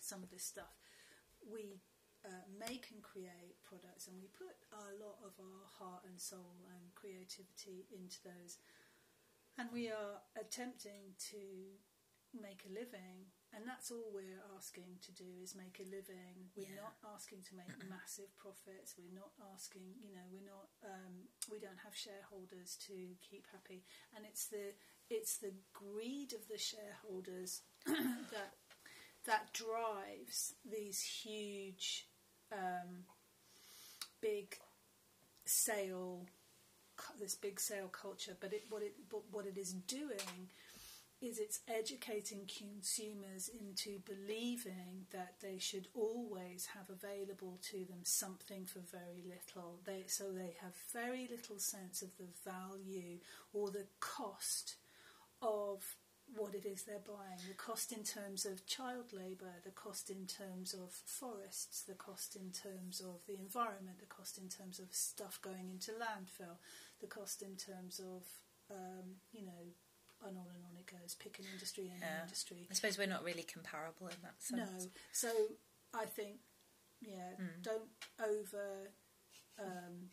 some 0.00 0.22
of 0.22 0.30
this 0.30 0.44
stuff. 0.44 0.74
We 1.44 1.80
uh, 2.24 2.44
make 2.58 2.88
and 2.92 3.02
create 3.02 3.60
products, 3.62 4.08
and 4.08 4.16
we 4.16 4.28
put 4.32 4.56
a 4.72 4.96
lot 4.98 5.18
of 5.22 5.32
our 5.38 5.64
heart 5.78 6.02
and 6.08 6.18
soul 6.18 6.64
and 6.72 6.94
creativity 6.94 7.86
into 7.92 8.18
those, 8.24 8.58
and 9.58 9.68
we 9.72 9.88
are 9.88 10.24
attempting 10.38 11.14
to 11.30 11.78
make 12.34 12.64
a 12.66 12.72
living. 12.72 13.30
And 13.54 13.62
that's 13.68 13.90
all 13.90 14.10
we're 14.12 14.42
asking 14.56 14.98
to 15.06 15.12
do 15.12 15.24
is 15.42 15.54
make 15.54 15.78
a 15.78 15.84
living. 15.88 16.50
We're 16.56 16.66
Yeah. 16.74 16.82
not 16.90 16.96
asking 17.14 17.42
to 17.50 17.54
make 17.54 17.70
massive 17.88 18.36
profits. 18.36 18.96
We're 18.98 19.14
not 19.14 19.30
asking, 19.54 19.94
you 20.02 20.14
know, 20.14 20.26
we're 20.32 20.42
not. 20.44 20.68
Um, 20.82 21.28
we 21.50 21.58
don't 21.60 21.78
have 21.84 21.94
shareholders 21.94 22.76
to 22.86 23.14
keep 23.22 23.46
happy. 23.52 23.84
And 24.14 24.24
it's 24.26 24.46
the 24.48 24.74
it's 25.08 25.36
the 25.38 25.52
greed 25.72 26.32
of 26.32 26.48
the 26.48 26.58
shareholders 26.58 27.62
that 27.86 28.54
that 29.26 29.52
drives 29.52 30.54
these 30.64 31.00
huge, 31.00 32.08
um, 32.52 33.04
big 34.20 34.58
sale, 35.46 36.26
this 37.20 37.34
big 37.34 37.60
sale 37.60 37.88
culture. 37.88 38.36
But 38.40 38.52
it 38.52 38.64
what 38.68 38.82
it 38.82 38.94
but 39.08 39.22
what 39.30 39.46
it 39.46 39.56
is 39.56 39.72
doing 39.72 40.50
is 41.24 41.38
it's 41.38 41.60
educating 41.68 42.48
consumers 42.58 43.48
into 43.48 43.98
believing 44.04 45.06
that 45.10 45.34
they 45.40 45.58
should 45.58 45.88
always 45.94 46.68
have 46.74 46.90
available 46.90 47.58
to 47.62 47.84
them 47.84 48.00
something 48.02 48.66
for 48.66 48.80
very 48.80 49.22
little. 49.24 49.80
They 49.84 50.04
so 50.06 50.32
they 50.32 50.56
have 50.60 50.74
very 50.92 51.28
little 51.30 51.58
sense 51.58 52.02
of 52.02 52.10
the 52.18 52.28
value 52.44 53.18
or 53.52 53.70
the 53.70 53.86
cost 54.00 54.76
of 55.40 55.96
what 56.34 56.54
it 56.54 56.64
is 56.64 56.82
they're 56.82 56.98
buying, 57.06 57.38
the 57.46 57.54
cost 57.54 57.92
in 57.92 58.02
terms 58.02 58.46
of 58.46 58.66
child 58.66 59.12
labour, 59.12 59.52
the 59.62 59.70
cost 59.70 60.10
in 60.10 60.26
terms 60.26 60.72
of 60.74 60.90
forests, 60.90 61.82
the 61.82 61.94
cost 61.94 62.34
in 62.36 62.50
terms 62.50 63.00
of 63.00 63.20
the 63.26 63.38
environment, 63.38 63.98
the 64.00 64.06
cost 64.06 64.38
in 64.38 64.48
terms 64.48 64.78
of 64.78 64.86
stuff 64.90 65.38
going 65.42 65.68
into 65.70 65.92
landfill, 65.92 66.56
the 67.00 67.06
cost 67.06 67.42
in 67.42 67.56
terms 67.56 68.00
of, 68.00 68.24
um, 68.70 69.20
you 69.32 69.44
know, 69.44 69.74
and 70.24 70.36
on 70.38 70.46
and 70.54 70.64
on 70.64 70.76
it 70.76 70.86
goes, 70.86 71.14
pick 71.14 71.38
an 71.38 71.46
industry, 71.52 71.90
any 71.90 72.00
Yeah. 72.00 72.22
industry. 72.22 72.66
I 72.70 72.74
suppose 72.74 72.98
we're 72.98 73.06
not 73.06 73.22
really 73.24 73.42
comparable 73.42 74.08
in 74.08 74.20
that 74.22 74.42
sense. 74.42 74.84
No, 74.84 74.90
so 75.12 75.56
I 75.92 76.06
think, 76.06 76.40
yeah, 77.00 77.34
Mm. 77.38 77.62
don't 77.62 77.90
over, 78.18 78.92
um, 79.58 80.10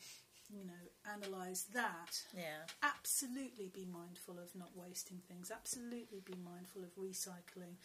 you 0.50 0.66
know, 0.66 0.90
analyse 1.06 1.64
that. 1.64 2.26
Yeah. 2.34 2.68
Absolutely 2.82 3.70
be 3.70 3.86
mindful 3.86 4.38
of 4.40 4.54
not 4.56 4.76
wasting 4.76 5.22
things. 5.22 5.50
Absolutely 5.52 6.20
be 6.20 6.36
mindful 6.36 6.84
of 6.84 6.94
recycling. 6.96 7.78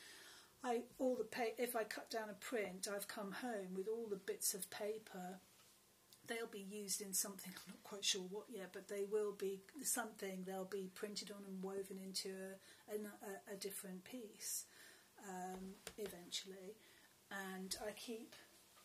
I 0.64 0.84
all 0.98 1.14
the 1.16 1.24
pa- 1.24 1.54
if 1.58 1.76
I 1.76 1.84
cut 1.84 2.10
down 2.10 2.28
a 2.28 2.34
print, 2.34 2.88
I've 2.88 3.06
come 3.06 3.30
home 3.32 3.74
with 3.74 3.86
all 3.88 4.06
the 4.08 4.16
bits 4.16 4.52
of 4.54 4.68
paper. 4.70 5.40
They'll 6.26 6.46
be 6.50 6.66
used 6.68 7.00
in 7.02 7.12
something. 7.12 7.52
I'm 7.56 7.72
not 7.74 7.82
quite 7.84 8.04
sure 8.04 8.22
what 8.22 8.46
yet, 8.48 8.70
but 8.72 8.88
they 8.88 9.04
will 9.10 9.32
be 9.32 9.60
something. 9.82 10.44
They'll 10.44 10.64
be 10.64 10.90
printed 10.94 11.30
on 11.30 11.44
and 11.46 11.62
woven 11.62 11.98
into 12.02 12.30
a, 12.90 12.94
a, 12.94 13.54
a 13.54 13.56
different 13.56 14.04
piece 14.04 14.64
um, 15.28 15.74
eventually. 15.98 16.76
And 17.30 17.74
I 17.86 17.92
keep 17.92 18.34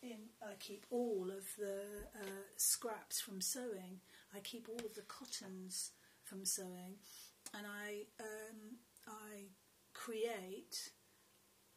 in. 0.02 0.18
I 0.42 0.54
keep 0.58 0.86
all 0.90 1.30
of 1.30 1.44
the 1.58 1.82
uh, 2.20 2.42
scraps 2.56 3.20
from 3.20 3.40
sewing. 3.40 4.00
I 4.34 4.40
keep 4.40 4.68
all 4.68 4.84
of 4.84 4.94
the 4.94 5.02
cottons 5.02 5.90
from 6.24 6.44
sewing, 6.44 6.96
and 7.56 7.66
I 7.66 8.02
um, 8.20 8.78
I 9.06 9.50
create 9.94 10.90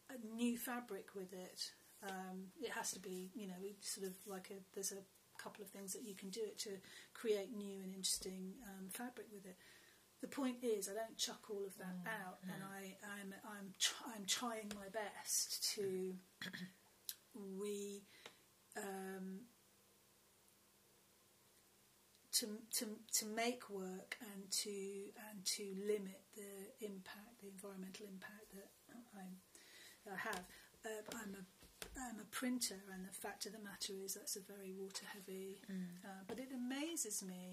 a 0.09 0.35
new 0.35 0.57
fabric 0.57 1.15
with 1.15 1.33
it. 1.33 1.71
Um, 2.03 2.47
it 2.61 2.71
has 2.71 2.91
to 2.91 2.99
be, 2.99 3.31
you 3.33 3.47
know, 3.47 3.53
sort 3.81 4.07
of 4.07 4.15
like 4.25 4.49
a. 4.51 4.61
There's 4.73 4.91
a 4.91 5.03
couple 5.45 5.63
of 5.63 5.69
things 5.69 5.93
that 5.93 6.01
you 6.01 6.15
can 6.15 6.29
do 6.29 6.41
it 6.41 6.57
to 6.57 6.71
create 7.13 7.55
new 7.55 7.77
and 7.83 7.93
interesting 7.93 8.53
um, 8.65 8.89
fabric 8.89 9.27
with 9.31 9.45
it. 9.45 9.57
The 10.21 10.27
point 10.27 10.57
is, 10.63 10.89
I 10.89 10.93
don't 10.93 11.17
chuck 11.17 11.43
all 11.51 11.63
of 11.63 11.77
that 11.77 12.01
out, 12.09 12.39
and 12.41 12.63
I, 12.63 12.97
I'm 13.05 13.29
I'm 13.45 13.73
tr- 13.79 14.09
I'm 14.15 14.25
trying 14.25 14.71
my 14.73 14.89
best 14.89 15.75
to 15.75 16.15
re 17.35 18.01
um, 18.75 19.41
to 22.39 22.47
to 22.79 22.85
to 23.19 23.25
make 23.27 23.69
work 23.69 24.17
and 24.33 24.49
to 24.63 24.71
and 25.29 25.45
to 25.45 25.63
limit 25.85 26.21
the 26.35 26.85
impact, 26.85 27.41
the 27.43 27.49
environmental 27.49 28.07
impact 28.07 28.49
that 28.55 28.71
I'm, 29.13 29.37
that 30.05 30.13
I 30.15 30.17
have. 30.17 30.43
Uh, 30.85 31.17
I'm 31.21 31.35
a 31.35 31.43
I'm 31.97 32.19
a 32.19 32.25
printer, 32.31 32.75
and 32.93 33.05
the 33.05 33.13
fact 33.13 33.45
of 33.45 33.53
the 33.53 33.59
matter 33.59 33.93
is 34.03 34.13
that's 34.15 34.35
a 34.35 34.41
very 34.41 34.71
water 34.71 35.05
heavy. 35.13 35.61
Uh, 36.03 36.23
but 36.27 36.39
it 36.39 36.49
amazes 36.53 37.23
me. 37.23 37.51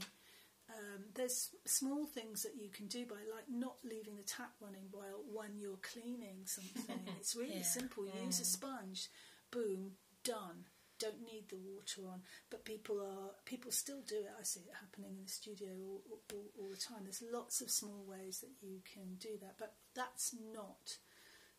Um, 0.70 1.04
there's 1.14 1.50
small 1.66 2.06
things 2.06 2.42
that 2.42 2.56
you 2.60 2.70
can 2.70 2.86
do 2.86 3.04
by 3.04 3.16
like 3.34 3.44
not 3.50 3.76
leaving 3.84 4.16
the 4.16 4.22
tap 4.22 4.52
running 4.60 4.86
while 4.90 5.22
when 5.30 5.58
you're 5.58 5.78
cleaning 5.82 6.44
something. 6.46 7.00
it's 7.18 7.36
really 7.36 7.56
Yeah. 7.58 7.62
simple. 7.62 8.06
You 8.06 8.26
use 8.26 8.40
a 8.40 8.44
sponge, 8.44 9.08
boom, 9.50 9.92
done. 10.24 10.64
Don't 10.98 11.22
need 11.26 11.48
the 11.48 11.56
water 11.56 12.02
on, 12.06 12.22
but 12.48 12.64
people 12.64 13.00
are 13.00 13.34
people 13.44 13.72
still 13.72 14.02
do 14.06 14.16
it. 14.16 14.30
I 14.38 14.44
see 14.44 14.60
it 14.60 14.72
happening 14.80 15.16
in 15.18 15.24
the 15.24 15.30
studio 15.30 15.70
all, 15.80 16.02
all, 16.32 16.44
all 16.58 16.68
the 16.70 16.76
time. 16.76 17.00
There's 17.02 17.22
lots 17.32 17.60
of 17.60 17.70
small 17.70 18.04
ways 18.06 18.38
that 18.40 18.52
you 18.64 18.80
can 18.94 19.16
do 19.18 19.36
that, 19.40 19.56
but 19.58 19.74
that's 19.94 20.32
not 20.54 20.98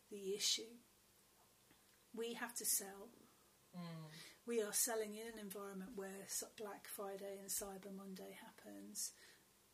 the 0.10 0.34
issue. 0.34 0.78
We 2.16 2.34
have 2.34 2.54
to 2.56 2.66
sell. 2.66 3.10
Mm. 3.76 4.10
We 4.46 4.62
are 4.62 4.74
selling 4.74 5.16
in 5.16 5.28
an 5.34 5.40
environment 5.40 5.92
where 5.96 6.28
Black 6.58 6.88
Friday 6.88 7.40
and 7.40 7.50
Cyber 7.50 7.96
Monday 7.96 8.38
happens. 8.44 9.12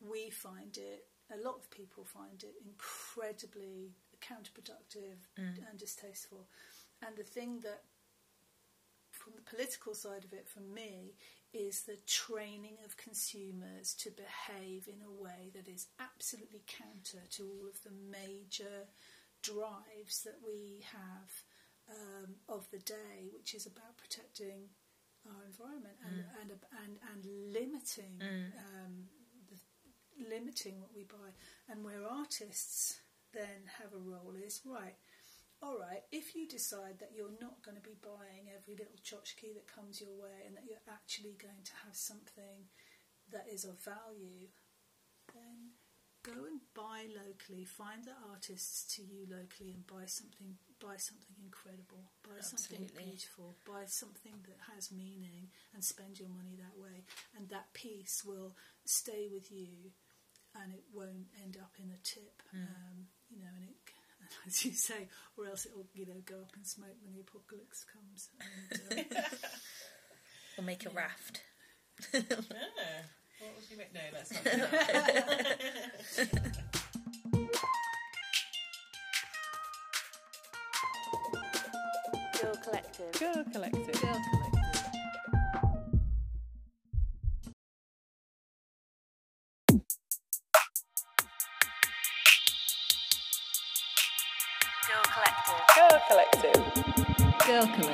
We 0.00 0.30
find 0.30 0.76
it, 0.76 1.06
a 1.32 1.42
lot 1.44 1.56
of 1.56 1.70
people 1.70 2.04
find 2.04 2.42
it 2.42 2.54
incredibly 2.64 3.92
counterproductive 4.20 5.18
mm. 5.38 5.58
and 5.68 5.78
distasteful. 5.78 6.48
And 7.06 7.16
the 7.16 7.24
thing 7.24 7.60
that, 7.60 7.82
from 9.10 9.34
the 9.36 9.42
political 9.42 9.94
side 9.94 10.24
of 10.24 10.32
it, 10.32 10.48
for 10.48 10.60
me, 10.60 11.14
is 11.52 11.82
the 11.82 11.98
training 12.06 12.76
of 12.84 12.96
consumers 12.96 13.92
to 13.94 14.10
behave 14.10 14.86
in 14.86 15.02
a 15.02 15.22
way 15.22 15.50
that 15.54 15.68
is 15.68 15.88
absolutely 15.98 16.62
counter 16.66 17.26
to 17.30 17.42
all 17.42 17.68
of 17.68 17.82
the 17.82 17.90
major 18.10 18.86
drives 19.42 20.22
that 20.22 20.38
we 20.46 20.84
have 20.92 21.42
um, 21.90 22.34
of 22.48 22.70
the 22.70 22.78
day, 22.78 23.28
which 23.32 23.54
is 23.54 23.66
about 23.66 23.96
protecting 23.98 24.70
our 25.26 25.44
environment 25.44 25.96
and 26.06 26.24
and, 26.40 26.50
and 26.82 26.98
and 27.12 27.52
limiting 27.52 28.16
um, 28.22 28.94
the, 29.48 29.58
limiting 30.28 30.80
what 30.80 30.94
we 30.94 31.04
buy. 31.04 31.30
And 31.68 31.84
where 31.84 32.06
artists 32.08 33.00
then 33.32 33.70
have 33.78 33.92
a 33.92 33.98
role 33.98 34.34
is 34.34 34.60
right. 34.64 34.96
All 35.62 35.78
right, 35.78 36.02
if 36.10 36.34
you 36.34 36.48
decide 36.48 36.98
that 37.00 37.12
you're 37.14 37.36
not 37.38 37.62
going 37.62 37.76
to 37.76 37.82
be 37.82 37.96
buying 38.00 38.48
every 38.48 38.74
little 38.76 38.96
tchotchke 39.04 39.52
that 39.52 39.68
comes 39.68 40.00
your 40.00 40.16
way 40.16 40.40
and 40.46 40.56
that 40.56 40.64
you're 40.66 40.88
actually 40.88 41.36
going 41.36 41.62
to 41.64 41.72
have 41.84 41.94
something 41.94 42.72
that 43.30 43.44
is 43.52 43.64
of 43.64 43.78
value, 43.78 44.48
then 45.34 45.76
go 46.22 46.44
and 46.48 46.60
buy 46.74 47.04
locally. 47.12 47.64
Find 47.66 48.04
the 48.04 48.16
artists 48.32 48.96
to 48.96 49.02
you 49.02 49.26
locally 49.30 49.72
and 49.72 49.86
buy 49.86 50.06
something. 50.06 50.56
Buy 50.80 50.96
something 50.96 51.36
incredible. 51.44 52.10
Buy 52.24 52.40
something 52.40 52.88
beautiful. 52.96 53.54
Buy 53.66 53.84
something 53.86 54.32
that 54.48 54.56
has 54.74 54.90
meaning, 54.90 55.48
and 55.74 55.84
spend 55.84 56.18
your 56.18 56.28
money 56.30 56.56
that 56.56 56.80
way. 56.80 57.04
And 57.36 57.48
that 57.50 57.72
piece 57.74 58.24
will 58.24 58.56
stay 58.86 59.28
with 59.30 59.52
you, 59.52 59.92
and 60.56 60.72
it 60.72 60.84
won't 60.92 61.28
end 61.42 61.58
up 61.60 61.72
in 61.78 61.90
a 61.90 61.98
tip. 62.02 62.42
Um, 62.54 63.06
you 63.28 63.38
know, 63.40 63.52
and 63.56 63.64
it. 63.68 63.76
As 64.46 64.64
you 64.64 64.72
say, 64.72 65.08
or 65.36 65.46
else 65.46 65.66
it'll, 65.66 65.86
you 65.92 66.06
know, 66.06 66.20
go 66.24 66.36
up 66.42 66.52
in 66.56 66.64
smoke 66.64 66.96
when 67.02 67.12
the 67.14 67.20
apocalypse 67.20 67.84
comes. 67.92 68.28
And, 68.90 69.06
uh, 69.18 69.22
We'll 70.56 70.66
make 70.66 70.84
a 70.86 70.90
raft. 70.90 71.40
Ah, 72.14 72.18
what 72.18 73.54
would 73.56 73.70
you 73.70 73.76
make? 73.78 73.92
No, 73.94 74.00
let's 74.12 74.30
not 74.32 74.44
Girl 83.20 83.44
Collective. 83.52 84.00
Girl 84.00 84.16
Collective. 84.32 84.60
Girl 94.88 95.04
Collective. 95.04 95.60
Girl 95.76 96.00
Collective. 96.08 96.60
Girl 97.46 97.66
Collective. 97.66 97.89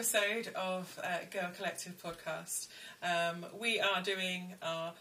Episode 0.00 0.48
of 0.54 0.98
uh, 1.04 1.18
Girl 1.30 1.50
Collective 1.54 1.92
podcast. 2.02 2.68
Um, 3.02 3.44
we 3.60 3.80
are 3.80 4.00
doing 4.00 4.54
our 4.62 4.94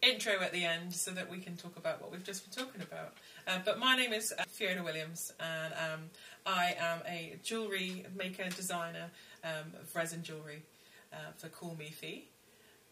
intro 0.00 0.34
at 0.40 0.52
the 0.52 0.64
end 0.64 0.94
so 0.94 1.10
that 1.10 1.28
we 1.28 1.38
can 1.38 1.56
talk 1.56 1.76
about 1.76 2.00
what 2.00 2.12
we've 2.12 2.22
just 2.22 2.48
been 2.48 2.64
talking 2.64 2.82
about. 2.82 3.14
Uh, 3.48 3.58
but 3.64 3.80
my 3.80 3.96
name 3.96 4.12
is 4.12 4.32
uh, 4.38 4.44
Fiona 4.46 4.84
Williams 4.84 5.32
and 5.40 5.72
um, 5.72 6.00
I 6.46 6.76
am 6.78 7.00
a 7.04 7.36
jewellery 7.42 8.06
maker 8.16 8.44
designer 8.54 9.10
um, 9.42 9.72
of 9.80 9.92
resin 9.96 10.22
jewellery 10.22 10.62
uh, 11.12 11.32
for 11.36 11.48
Call 11.48 11.74
Me 11.74 11.86
Fee. 11.86 12.28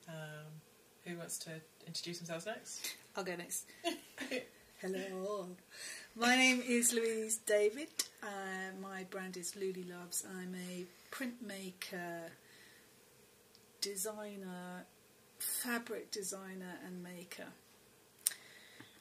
Um, 0.09 0.51
who 1.05 1.17
wants 1.17 1.39
to 1.39 1.51
introduce 1.87 2.19
themselves 2.19 2.47
next? 2.47 2.97
I'll 3.17 3.23
go 3.23 3.37
next. 3.37 3.67
Hello. 4.81 5.47
My 6.17 6.37
name 6.37 6.63
is 6.67 6.93
Louise 6.93 7.39
David. 7.47 7.89
Uh, 8.23 8.27
my 8.83 9.05
brand 9.05 9.37
is 9.37 9.53
Luli 9.53 9.89
Loves. 9.89 10.25
I'm 10.29 10.55
a 10.55 10.85
printmaker, 11.15 12.31
designer, 13.81 14.87
fabric 15.39 16.11
designer, 16.11 16.79
and 16.85 17.03
maker. 17.03 17.47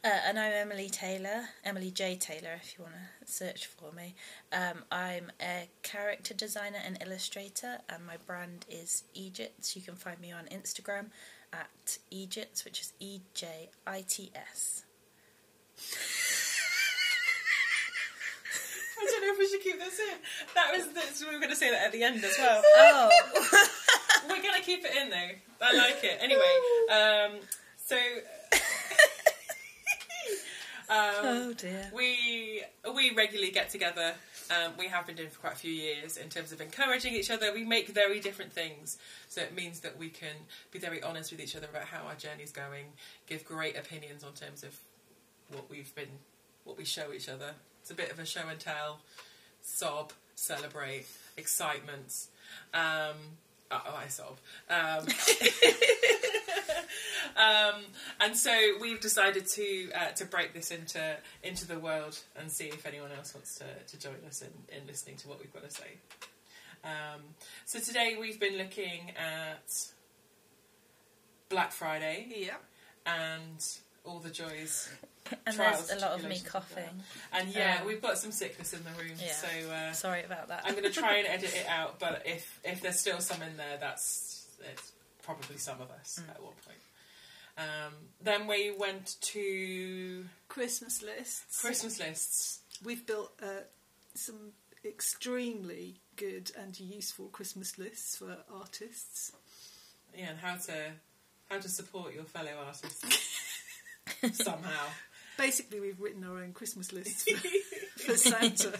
Uh, 0.03 0.19
and 0.27 0.39
I'm 0.39 0.53
Emily 0.53 0.87
Taylor, 0.87 1.49
Emily 1.65 1.91
J. 1.91 2.15
Taylor, 2.15 2.59
if 2.61 2.77
you 2.77 2.83
want 2.83 2.95
to 2.95 3.31
search 3.31 3.65
for 3.65 3.91
me. 3.91 4.13
Um, 4.53 4.83
I'm 4.91 5.31
a 5.41 5.67
character 5.81 6.33
designer 6.33 6.79
and 6.85 6.97
illustrator, 7.01 7.79
and 7.89 8.05
my 8.05 8.17
brand 8.27 8.65
is 8.69 9.03
Ejits. 9.15 9.75
You 9.75 9.81
can 9.81 9.95
find 9.95 10.21
me 10.21 10.31
on 10.31 10.45
Instagram 10.45 11.07
at 11.51 11.97
Ejits, 12.11 12.63
which 12.63 12.79
is 12.79 12.93
E 12.99 13.21
J 13.33 13.69
I 13.85 14.05
T 14.07 14.31
S. 14.35 14.85
I 18.99 19.05
don't 19.05 19.21
know 19.21 19.33
if 19.33 19.39
we 19.39 19.47
should 19.47 19.61
keep 19.61 19.79
this 19.79 19.99
in. 19.99 20.17
That 20.55 20.73
was 20.75 20.87
this, 20.93 21.23
we 21.25 21.33
were 21.33 21.39
going 21.39 21.51
to 21.51 21.55
say 21.55 21.69
that 21.71 21.85
at 21.85 21.91
the 21.91 22.03
end 22.03 22.23
as 22.23 22.35
well. 22.37 22.61
Oh, 22.77 23.09
we're 24.29 24.41
going 24.41 24.55
to 24.59 24.61
keep 24.61 24.83
it 24.83 24.91
in 24.95 25.09
though. 25.09 25.31
I 25.61 25.75
like 25.75 26.03
it. 26.03 26.17
Anyway, 26.21 26.41
um, 26.91 27.39
so 27.77 27.95
um, 30.89 31.15
oh 31.23 31.53
dear. 31.53 31.91
we 31.93 32.63
we 32.93 33.13
regularly 33.15 33.51
get 33.51 33.69
together. 33.69 34.13
Um, 34.51 34.73
we 34.79 34.87
have 34.87 35.05
been 35.05 35.15
doing 35.15 35.29
for 35.29 35.39
quite 35.39 35.53
a 35.53 35.57
few 35.57 35.71
years 35.71 36.17
in 36.17 36.27
terms 36.29 36.51
of 36.51 36.59
encouraging 36.59 37.13
each 37.13 37.29
other. 37.29 37.53
We 37.53 37.63
make 37.63 37.89
very 37.89 38.19
different 38.19 38.51
things, 38.51 38.97
so 39.27 39.41
it 39.41 39.53
means 39.53 39.81
that 39.81 39.97
we 39.99 40.09
can 40.09 40.35
be 40.71 40.79
very 40.79 41.03
honest 41.03 41.31
with 41.31 41.39
each 41.39 41.55
other 41.55 41.67
about 41.69 41.83
how 41.83 42.07
our 42.07 42.15
journey's 42.15 42.51
going, 42.51 42.85
give 43.27 43.45
great 43.45 43.77
opinions 43.77 44.23
on 44.23 44.33
terms 44.33 44.63
of 44.63 44.75
what 45.51 45.69
we've 45.69 45.93
been, 45.93 46.09
what 46.63 46.79
we 46.79 46.85
show 46.85 47.13
each 47.13 47.29
other. 47.29 47.53
It's 47.81 47.91
a 47.91 47.95
bit 47.95 48.11
of 48.11 48.19
a 48.19 48.25
show 48.25 48.47
and 48.49 48.59
tell, 48.59 48.99
sob, 49.61 50.11
celebrate, 50.35 51.05
excitement. 51.37 52.13
Um, 52.73 53.15
oh, 53.71 53.97
I 53.97 54.07
sob. 54.07 54.37
Um, 54.69 55.07
um, 57.37 57.81
and 58.19 58.35
so 58.37 58.51
we've 58.81 58.99
decided 58.99 59.45
to 59.55 59.91
uh, 59.93 60.11
to 60.11 60.25
break 60.25 60.53
this 60.53 60.71
into 60.71 61.17
into 61.43 61.67
the 61.67 61.79
world 61.79 62.17
and 62.37 62.51
see 62.51 62.65
if 62.65 62.85
anyone 62.85 63.11
else 63.17 63.33
wants 63.33 63.57
to, 63.57 63.65
to 63.87 63.99
join 63.99 64.15
us 64.27 64.41
in, 64.41 64.77
in 64.77 64.85
listening 64.87 65.15
to 65.17 65.27
what 65.27 65.39
we've 65.39 65.53
got 65.53 65.63
to 65.67 65.71
say. 65.71 65.97
Um, 66.83 67.21
so 67.65 67.79
today 67.79 68.15
we've 68.19 68.39
been 68.39 68.57
looking 68.57 69.11
at 69.17 69.67
Black 71.49 71.71
Friday 71.71 72.27
Yeah. 72.29 72.55
and 73.05 73.65
all 74.05 74.19
the 74.19 74.29
joys. 74.29 74.89
And 75.45 75.55
trials, 75.55 75.87
there's 75.87 76.01
a 76.01 76.05
lot 76.05 76.11
of 76.13 76.23
me 76.23 76.37
tribulations 76.39 76.45
of 76.47 76.51
coughing. 76.51 77.03
And 77.33 77.49
yeah, 77.55 77.79
Um, 77.81 77.87
we've 77.87 78.01
got 78.01 78.17
some 78.17 78.31
sickness 78.31 78.73
in 78.73 78.83
the 78.83 78.91
room, 78.91 79.13
Yeah. 79.17 79.31
so 79.33 79.47
uh, 79.71 79.93
Sorry 79.93 80.23
about 80.23 80.47
that. 80.49 80.63
I'm 80.65 80.71
going 80.73 80.83
to 80.83 80.91
try 80.91 81.17
and 81.17 81.27
edit 81.35 81.53
it 81.55 81.67
out. 81.67 81.99
But 81.99 82.23
if 82.25 82.59
if 82.63 82.81
there's 82.81 82.99
still 82.99 83.19
some 83.19 83.41
in 83.41 83.57
there, 83.57 83.77
that's 83.79 84.45
it's 84.73 84.91
probably 85.23 85.57
some 85.57 85.79
of 85.81 85.89
us 85.91 86.19
Mm. 86.21 86.29
at 86.29 86.41
one 86.41 86.53
point. 86.65 86.77
Um, 87.57 87.93
then 88.21 88.47
we 88.47 88.71
went 88.71 89.17
to 89.21 90.25
Christmas 90.47 91.01
lists. 91.01 91.59
Christmas 91.61 91.99
lists. 91.99 92.59
We've 92.83 93.05
built 93.05 93.31
uh, 93.43 93.63
some 94.15 94.53
extremely 94.85 95.99
good 96.15 96.51
and 96.57 96.79
useful 96.79 97.27
Christmas 97.27 97.77
lists 97.77 98.15
for 98.15 98.37
artists. 98.53 99.33
Yeah, 100.17 100.29
and 100.29 100.39
how 100.39 100.55
to 100.55 100.91
how 101.49 101.59
to 101.59 101.67
support 101.69 102.13
your 102.13 102.23
fellow 102.23 102.51
artists 102.65 103.03
somehow. 104.43 104.85
Basically, 105.39 105.79
we've 105.79 105.99
written 105.99 106.23
our 106.23 106.37
own 106.37 106.51
Christmas 106.53 106.91
lists 106.93 107.23
for, 107.23 107.37
for 108.11 108.17
Santa, 108.17 108.73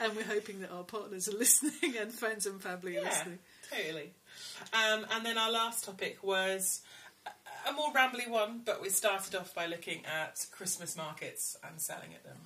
and 0.00 0.14
we're 0.14 0.22
hoping 0.24 0.60
that 0.60 0.70
our 0.70 0.84
partners 0.84 1.26
are 1.28 1.36
listening 1.36 1.96
and 1.98 2.12
friends 2.12 2.46
and 2.46 2.60
family 2.62 2.96
are 2.98 3.00
Yeah. 3.02 3.08
listening. 3.08 3.38
Totally. 3.70 4.10
Um, 4.72 5.06
and 5.12 5.24
then 5.24 5.38
our 5.38 5.50
last 5.50 5.84
topic 5.84 6.18
was 6.22 6.82
a- 7.66 7.72
more 7.72 7.92
rambly 7.92 8.28
one, 8.28 8.60
but 8.64 8.82
we 8.82 8.88
started 8.90 9.34
off 9.34 9.54
by 9.54 9.66
looking 9.66 10.04
at 10.06 10.46
Christmas 10.52 10.96
markets 10.96 11.56
and 11.66 11.80
selling 11.80 12.12
at 12.14 12.24
them, 12.24 12.36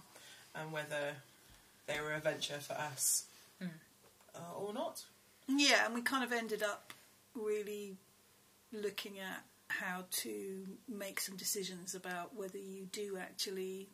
and 0.55 0.71
whether 0.73 1.15
they 1.87 2.01
were 2.01 2.13
a 2.15 2.21
venture 2.21 2.59
for 2.61 2.75
us 2.75 3.25
uh, 3.61 3.67
or 4.59 4.73
not. 4.73 5.05
Yeah, 5.49 5.87
and 5.87 5.95
we 5.95 6.03
kind 6.03 6.25
of 6.25 6.33
ended 6.33 6.63
up 6.63 6.93
really 7.35 7.97
looking 8.73 9.19
at 9.19 9.43
how 9.81 10.05
to 10.11 10.67
make 10.89 11.21
some 11.21 11.37
decisions 11.37 11.95
about 11.95 12.35
whether 12.35 12.59
you 12.59 12.87
do 12.93 13.19
actually 13.21 13.89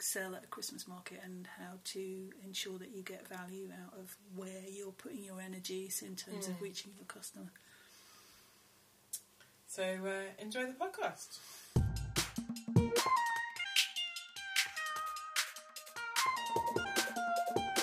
sell 0.00 0.34
at 0.34 0.44
a 0.44 0.46
Christmas 0.46 0.86
market 0.86 1.20
and 1.24 1.48
how 1.58 1.74
to 1.82 2.30
ensure 2.44 2.78
that 2.78 2.90
you 2.94 3.02
get 3.02 3.26
value 3.26 3.68
out 3.84 3.98
of 3.98 4.16
where 4.36 4.62
you're 4.70 4.92
putting 4.92 5.24
your 5.24 5.40
energies 5.40 6.02
in 6.06 6.14
terms 6.14 6.46
of 6.46 6.60
reaching 6.62 6.92
your 6.96 7.06
customer. 7.06 7.50
So 9.66 9.82
uh, 9.82 10.42
enjoy 10.42 10.66
the 10.66 10.72
podcast. 10.72 11.38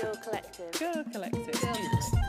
Girl 0.01 0.15
Collective. 0.23 0.71
Girl 0.79 1.03
Collective. 1.11 1.61
Girl 1.61 1.73
Let's 1.93 2.24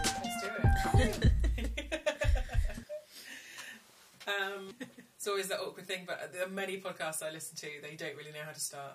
um, 4.27 4.75
it's 5.17 5.27
always 5.27 5.49
that 5.49 5.61
awkward 5.61 5.87
thing, 5.87 6.05
but 6.07 6.33
there 6.33 6.45
are 6.45 6.49
many 6.51 6.79
podcasts 6.81 7.23
I 7.23 7.31
listen 7.31 7.57
to, 7.57 7.69
they 7.83 7.97
don't 7.97 8.17
really 8.17 8.33
know 8.33 8.45
how 8.45 8.53
to 8.53 8.61
start. 8.61 8.93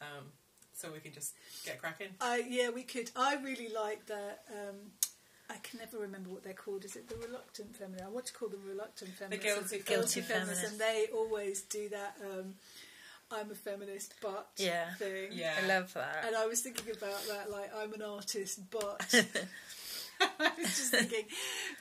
Um, 0.00 0.26
so 0.72 0.90
we 0.92 1.00
can 1.00 1.12
just 1.12 1.34
get 1.64 1.78
cracking. 1.78 2.08
I 2.20 2.42
yeah, 2.48 2.70
we 2.70 2.82
could. 2.84 3.10
I 3.14 3.34
really 3.36 3.68
like 3.68 4.06
that. 4.06 4.44
Um, 4.50 4.76
I 5.50 5.56
can 5.62 5.78
never 5.80 5.98
remember 5.98 6.30
what 6.30 6.42
they're 6.42 6.54
called. 6.54 6.84
Is 6.86 6.96
it 6.96 7.06
the 7.08 7.16
reluctant 7.16 7.76
feminist? 7.76 8.04
I 8.04 8.08
want 8.08 8.24
to 8.26 8.32
call 8.32 8.48
them 8.48 8.60
reluctant 8.66 9.10
feminists. 9.10 9.44
guilty 9.44 9.84
Guilty 9.84 10.20
feminists, 10.22 10.60
feminists. 10.62 10.70
and 10.70 10.80
they 10.80 11.06
always 11.12 11.62
do 11.62 11.88
that. 11.90 12.16
Um, 12.24 12.54
I'm 13.32 13.50
a 13.50 13.54
feminist, 13.54 14.14
but 14.22 14.48
Yeah. 14.56 14.94
thing. 14.94 15.28
Yeah. 15.32 15.54
I 15.62 15.66
love 15.66 15.92
that. 15.94 16.24
And 16.26 16.34
I 16.34 16.46
was 16.46 16.62
thinking 16.62 16.90
about 16.96 17.22
that, 17.28 17.50
like 17.50 17.70
I'm 17.76 17.92
an 17.92 18.02
artist, 18.02 18.60
but 18.70 19.00
I 20.40 20.50
was 20.58 20.66
just 20.66 20.90
thinking 20.92 21.24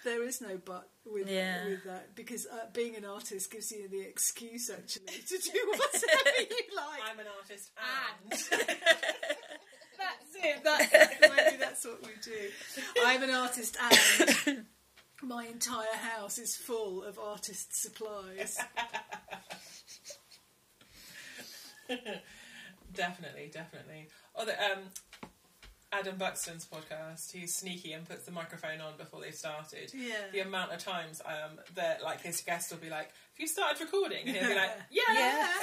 there 0.06 0.24
is 0.24 0.42
no 0.42 0.58
but 0.64 0.90
with 1.06 1.28
Yeah. 1.30 1.66
with 1.66 1.84
that 1.86 2.16
because 2.16 2.46
uh, 2.48 2.68
being 2.74 2.96
an 2.96 3.06
artist 3.06 3.52
gives 3.52 3.72
you 3.72 3.88
the 3.90 4.02
excuse 4.02 4.70
actually 4.70 5.06
to 5.08 5.38
do 5.38 5.60
whatever 5.68 6.40
you 6.40 6.58
like. 6.76 7.02
I'm 7.12 7.20
an 7.20 7.26
artist 7.40 7.72
and. 7.78 8.32
That's 10.00 10.34
it. 10.36 10.64
That's 10.64 10.92
maybe 11.22 11.58
that's 11.60 11.86
what 11.86 12.02
we 12.04 12.12
do. 12.24 12.50
I'm 13.06 13.22
an 13.24 13.32
artist, 13.32 13.76
and 14.48 14.66
my 15.22 15.46
entire 15.46 15.94
house 15.98 16.38
is 16.38 16.56
full 16.56 17.04
of 17.04 17.20
artist 17.20 17.76
supplies. 17.82 18.58
definitely, 22.94 23.50
definitely. 23.54 24.08
Oh, 24.36 24.46
the, 24.46 24.54
um, 24.54 24.80
Adam 25.92 26.18
Buxton's 26.18 26.68
podcast, 26.68 27.32
he's 27.32 27.56
sneaky 27.56 27.94
and 27.94 28.08
puts 28.08 28.24
the 28.26 28.32
microphone 28.32 28.80
on 28.80 28.94
before 28.98 29.22
they've 29.22 29.34
started. 29.34 29.92
Yeah. 29.94 30.14
The 30.32 30.42
amount 30.42 30.72
of 30.72 30.78
times 30.78 31.20
um, 31.26 31.60
that 31.74 32.04
like 32.04 32.22
his 32.22 32.42
guest 32.42 32.70
will 32.70 32.78
be 32.78 32.92
like, 32.92 33.08
"Have 33.08 33.40
you 33.40 33.48
started 33.48 33.82
recording?" 33.82 34.28
and 34.28 34.38
he'll 34.38 34.50
be 34.50 34.56
like, 34.56 34.70
"Yeah,", 34.92 35.02
Yeah. 35.12 35.54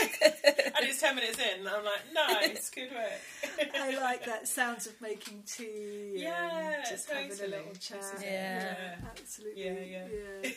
and 0.76 0.84
it's 0.88 1.00
ten 1.00 1.14
minutes 1.14 1.38
in, 1.38 1.60
and 1.60 1.68
I'm 1.68 1.84
like, 1.84 2.12
"Nice, 2.12 2.70
good 2.70 2.90
work." 2.92 3.70
I 3.80 3.96
like 4.00 4.24
that 4.26 4.48
sounds 4.48 4.88
of 4.88 5.00
making 5.00 5.44
tea. 5.46 6.14
Yeah, 6.16 6.72
and 6.74 6.84
just 6.90 7.08
having 7.08 7.30
a 7.30 7.46
little 7.46 7.72
chat. 7.80 8.00
This 8.00 8.12
is- 8.14 8.22
Yeah. 8.24 8.94
absolutely. 9.08 9.64
Yeah, 9.64 10.02
yeah. 10.42 10.50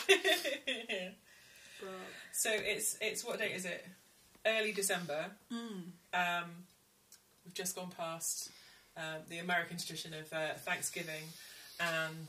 yeah. 0.89 1.09
But, 1.81 1.89
so 2.33 2.49
it's 2.53 2.97
it's 2.99 3.23
what 3.23 3.39
date 3.39 3.53
is 3.55 3.63
it? 3.65 3.85
Early 4.45 4.73
December. 4.73 5.27
Um, 5.51 6.65
we've 7.45 7.53
just 7.53 7.73
gone 7.75 7.89
past 7.95 8.49
um, 8.99 9.21
the 9.29 9.39
American 9.39 9.77
tradition 9.77 10.13
of 10.13 10.31
uh, 10.33 10.53
Thanksgiving 10.57 11.23
and 11.79 12.27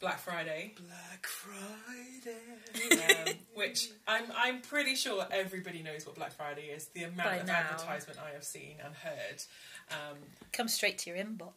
Black 0.00 0.18
Friday, 0.18 0.74
Black 0.76 1.26
Friday. 1.26 3.28
um, 3.28 3.34
which 3.54 3.90
I'm 4.08 4.24
I'm 4.36 4.60
pretty 4.62 4.94
sure 4.94 5.26
everybody 5.30 5.82
knows 5.82 6.06
what 6.06 6.16
Black 6.16 6.32
Friday 6.32 6.62
is. 6.74 6.86
The 6.94 7.04
amount 7.04 7.28
By 7.28 7.36
of 7.36 7.46
now. 7.46 7.54
advertisement 7.58 8.18
I 8.18 8.32
have 8.34 8.44
seen 8.44 8.76
and 8.84 8.94
heard. 8.94 9.42
Um, 9.90 10.16
Come 10.52 10.68
straight 10.68 10.98
to 10.98 11.10
your 11.10 11.18
inbox. 11.18 11.52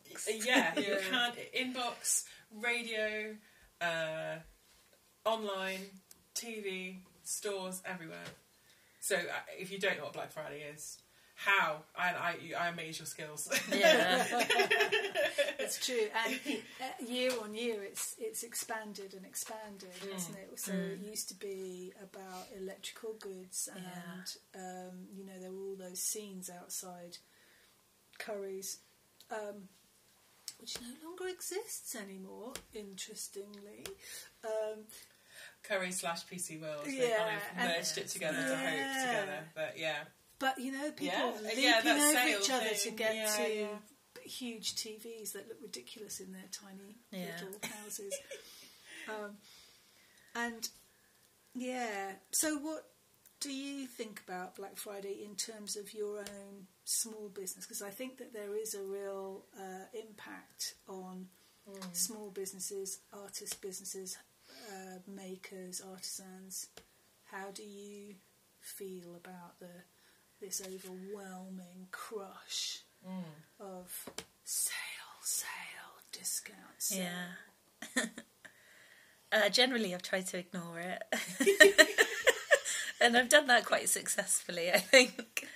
yeah, 0.46 0.74
you 0.80 0.98
Yeah. 1.10 1.10
can 1.10 1.32
inbox, 1.74 2.26
radio, 2.62 3.36
uh, 3.82 4.36
online, 5.26 5.80
TV, 6.36 6.98
stores 7.24 7.82
everywhere. 7.86 8.18
So 9.00 9.16
uh, 9.16 9.20
if 9.58 9.72
you 9.72 9.80
don't 9.80 9.98
know 9.98 10.04
what 10.06 10.14
Black 10.14 10.32
Friday 10.32 10.64
is, 10.74 10.98
how 11.46 11.78
I 11.96 12.10
I, 12.10 12.36
I 12.66 12.68
amaze 12.70 13.00
your 13.00 13.06
skills. 13.08 13.50
Yeah. 13.74 14.26
It's 15.60 15.86
true, 15.86 16.08
and 16.26 16.40
uh, 16.82 17.06
year 17.08 17.32
on 17.42 17.54
year, 17.56 17.84
it's 17.84 18.16
it's 18.20 18.44
expanded 18.44 19.14
and 19.14 19.26
expanded, 19.26 19.90
hasn't 20.12 20.38
it? 20.38 20.60
So 20.60 20.74
it 20.74 21.00
used 21.00 21.30
to 21.30 21.36
be 21.36 21.94
about 22.02 22.48
electrical 22.60 23.14
goods, 23.20 23.70
and 23.74 24.36
um, 24.56 25.08
you 25.16 25.26
know 25.26 25.40
there 25.40 25.52
were 25.54 25.64
all 25.70 25.76
those 25.78 26.00
scenes 26.00 26.50
outside 26.50 27.18
Currys, 28.20 28.78
um, 29.32 29.70
which 30.60 30.76
no 30.82 31.08
longer 31.08 31.28
exists 31.30 31.96
anymore. 31.96 32.52
Interestingly, 32.74 33.86
um, 34.44 34.80
Curry 35.64 35.92
slash 35.94 36.26
PC 36.26 36.62
World. 36.62 36.86
They 36.86 37.08
Yeah, 37.10 37.18
kind 37.20 37.36
of 37.38 37.44
and- 37.58 37.70
merged 37.70 37.98
it 37.98 38.10
together 38.10 38.38
to 38.38 38.56
hope 38.58 39.06
together. 39.08 39.40
But 39.56 39.76
yeah, 39.78 40.04
but 40.40 40.60
you 40.60 40.72
know 40.72 40.92
people 40.92 41.14
Yeah, 41.14 41.50
leaping 41.56 41.64
yeah, 41.64 42.12
over 42.16 42.28
each 42.28 42.50
other 42.50 42.74
to 42.76 42.90
get 42.92 43.16
Yeah, 43.16 43.36
to 43.38 43.68
huge 44.26 44.76
TVs 44.76 45.34
that 45.34 45.48
look 45.48 45.58
ridiculous 45.62 46.20
in 46.20 46.32
their 46.32 46.50
tiny 46.52 46.98
little 47.12 47.60
houses. 47.84 48.14
um, 49.08 49.38
and 50.36 50.70
Yeah. 51.54 52.14
So, 52.32 52.58
what 52.58 52.86
do 53.40 53.52
you 53.54 53.86
think 53.88 54.22
about 54.28 54.56
Black 54.56 54.78
Friday 54.78 55.24
in 55.24 55.36
terms 55.36 55.76
of 55.76 55.94
your 55.94 56.20
own 56.20 56.68
small 56.86 57.30
business? 57.30 57.66
Because 57.66 57.82
I 57.82 57.90
think 57.90 58.18
that 58.18 58.34
there 58.34 58.56
is 58.56 58.74
a 58.74 58.84
real 58.84 59.46
uh, 59.58 59.86
impact 59.94 60.76
on 60.88 61.28
small 61.94 62.30
businesses, 62.30 63.00
artist 63.14 63.62
businesses, 63.62 64.18
uh, 64.70 65.00
makers, 65.08 65.82
artisans. 65.82 66.68
How 67.26 67.52
do 67.52 67.64
you 67.64 68.16
feel 68.60 69.16
about 69.16 69.60
the 69.60 69.72
this 70.44 70.62
overwhelming 70.62 71.88
crush 71.92 72.82
of 73.60 74.10
sale, 74.44 74.74
sale, 75.22 75.48
discount, 76.12 76.58
sale? 76.80 77.06
Yeah. 77.96 78.04
uh, 79.32 79.50
generally, 79.50 79.94
I've 79.94 80.02
tried 80.02 80.28
to 80.28 80.38
ignore 80.38 80.80
it. 80.80 81.04
and 83.02 83.16
I've 83.16 83.30
done 83.30 83.48
that 83.48 83.66
quite 83.66 83.88
successfully, 83.88 84.72
I 84.72 84.80
think. 84.80 85.48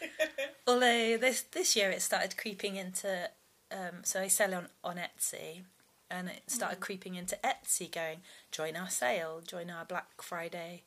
Although 0.65 1.17
this 1.17 1.41
this 1.41 1.75
year 1.75 1.91
it 1.91 2.01
started 2.01 2.37
creeping 2.37 2.77
into. 2.77 3.29
Um, 3.69 4.03
so 4.03 4.21
I 4.21 4.29
sell 4.29 4.53
on, 4.53 4.67
on 4.81 4.95
Etsy, 4.95 5.63
and 6.09 6.29
it 6.29 6.43
started 6.47 6.79
creeping 6.79 7.15
into 7.15 7.37
Etsy 7.43 7.91
going, 7.91 8.19
join 8.49 8.77
our 8.77 8.89
sale, 8.89 9.41
join 9.45 9.69
our 9.69 9.83
Black 9.83 10.21
Friday 10.21 10.83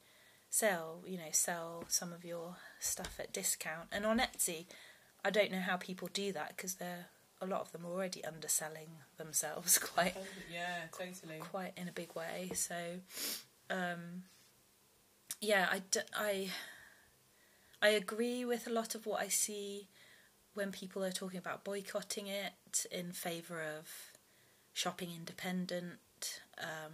sale, 0.51 1.03
you 1.07 1.17
know, 1.17 1.31
sell 1.33 1.85
some 1.89 2.13
of 2.13 2.25
your 2.25 2.57
stuff 2.81 3.19
at 3.19 3.33
discount. 3.33 3.89
And 3.93 4.05
on 4.05 4.19
Etsy, 4.19 4.67
I 5.25 5.31
don't 5.31 5.53
know 5.53 5.61
how 5.61 5.77
people 5.77 6.09
do 6.13 6.33
that 6.33 6.57
because 6.57 6.75
they're 6.75 7.07
a 7.41 7.47
lot 7.47 7.63
of 7.63 7.73
them 7.73 7.87
are 7.87 7.91
already 7.91 8.23
underselling 8.25 8.91
themselves 9.17 9.79
quite 9.95 10.15
Yeah, 10.53 10.83
totally. 10.93 11.39
quite 11.39 11.73
in 11.77 11.89
a 11.89 11.93
big 11.93 12.15
way. 12.15 12.51
So, 12.55 12.75
um, 13.71 14.25
yeah, 15.41 15.69
I, 15.71 15.81
d- 15.91 16.01
I, 16.15 16.51
I 17.81 17.89
agree 17.91 18.45
with 18.45 18.67
a 18.67 18.71
lot 18.73 18.95
of 18.95 19.07
what 19.07 19.21
I 19.23 19.29
see 19.29 19.89
when 20.53 20.71
people 20.73 21.03
are 21.05 21.13
talking 21.13 21.39
about 21.39 21.65
boycotting 21.65 22.27
it 22.27 22.85
in 22.91 23.13
favour 23.13 23.63
of 23.63 23.89
shopping 24.75 25.09
independent. 25.17 26.41
Um, 26.59 26.93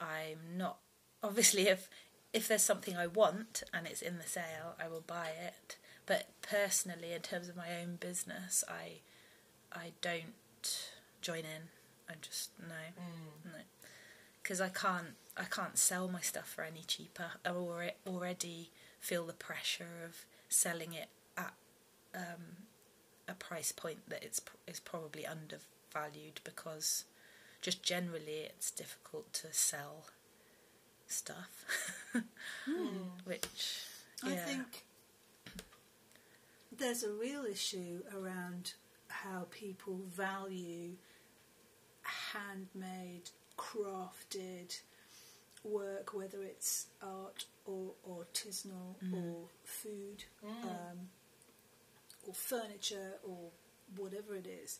I'm 0.00 0.56
not 0.56 0.78
obviously 1.22 1.68
if 1.68 1.88
if 2.32 2.48
there's 2.48 2.62
something 2.62 2.96
I 2.96 3.06
want 3.06 3.62
and 3.72 3.86
it's 3.86 4.02
in 4.02 4.18
the 4.18 4.26
sale, 4.26 4.74
I 4.82 4.88
will 4.88 5.04
buy 5.06 5.30
it. 5.44 5.76
But 6.06 6.28
personally, 6.42 7.12
in 7.12 7.20
terms 7.20 7.48
of 7.48 7.56
my 7.56 7.80
own 7.80 7.96
business, 7.96 8.64
I 8.68 9.00
I 9.72 9.92
don't 10.00 10.90
join 11.20 11.40
in. 11.40 11.68
I 12.08 12.14
just 12.20 12.50
no, 12.58 12.74
no, 13.44 13.58
because 14.42 14.60
I 14.60 14.68
can't 14.68 15.14
I 15.36 15.44
can't 15.44 15.78
sell 15.78 16.08
my 16.08 16.20
stuff 16.20 16.48
for 16.48 16.64
any 16.64 16.82
cheaper. 16.86 17.32
I 17.44 17.50
already 18.06 18.70
feel 19.00 19.26
the 19.26 19.32
pressure 19.32 20.02
of 20.04 20.24
selling 20.48 20.92
it 20.92 21.08
at 21.36 21.54
um, 22.14 22.66
a 23.28 23.34
price 23.34 23.72
point 23.72 24.08
that 24.08 24.22
it's 24.22 24.40
is 24.66 24.80
probably 24.80 25.24
undervalued 25.26 26.40
because 26.44 27.04
just 27.60 27.82
generally 27.82 28.46
it's 28.46 28.70
difficult 28.70 29.32
to 29.34 29.52
sell 29.52 30.06
stuff, 31.12 31.64
hmm. 32.64 32.86
which 33.24 33.82
yeah. 34.24 34.32
I 34.32 34.36
think 34.36 34.84
there's 36.76 37.02
a 37.02 37.12
real 37.12 37.44
issue 37.44 38.02
around 38.16 38.74
how 39.08 39.46
people 39.50 40.00
value 40.08 40.92
handmade, 42.32 43.30
crafted 43.56 44.80
work, 45.64 46.14
whether 46.14 46.42
it's 46.42 46.86
art 47.02 47.44
or 47.66 47.92
artisanal 48.08 48.96
mm. 49.04 49.14
or 49.14 49.48
food 49.64 50.24
mm. 50.44 50.64
um, 50.64 51.08
or 52.26 52.34
furniture 52.34 53.14
or 53.24 53.50
whatever 53.96 54.34
it 54.34 54.46
is, 54.46 54.78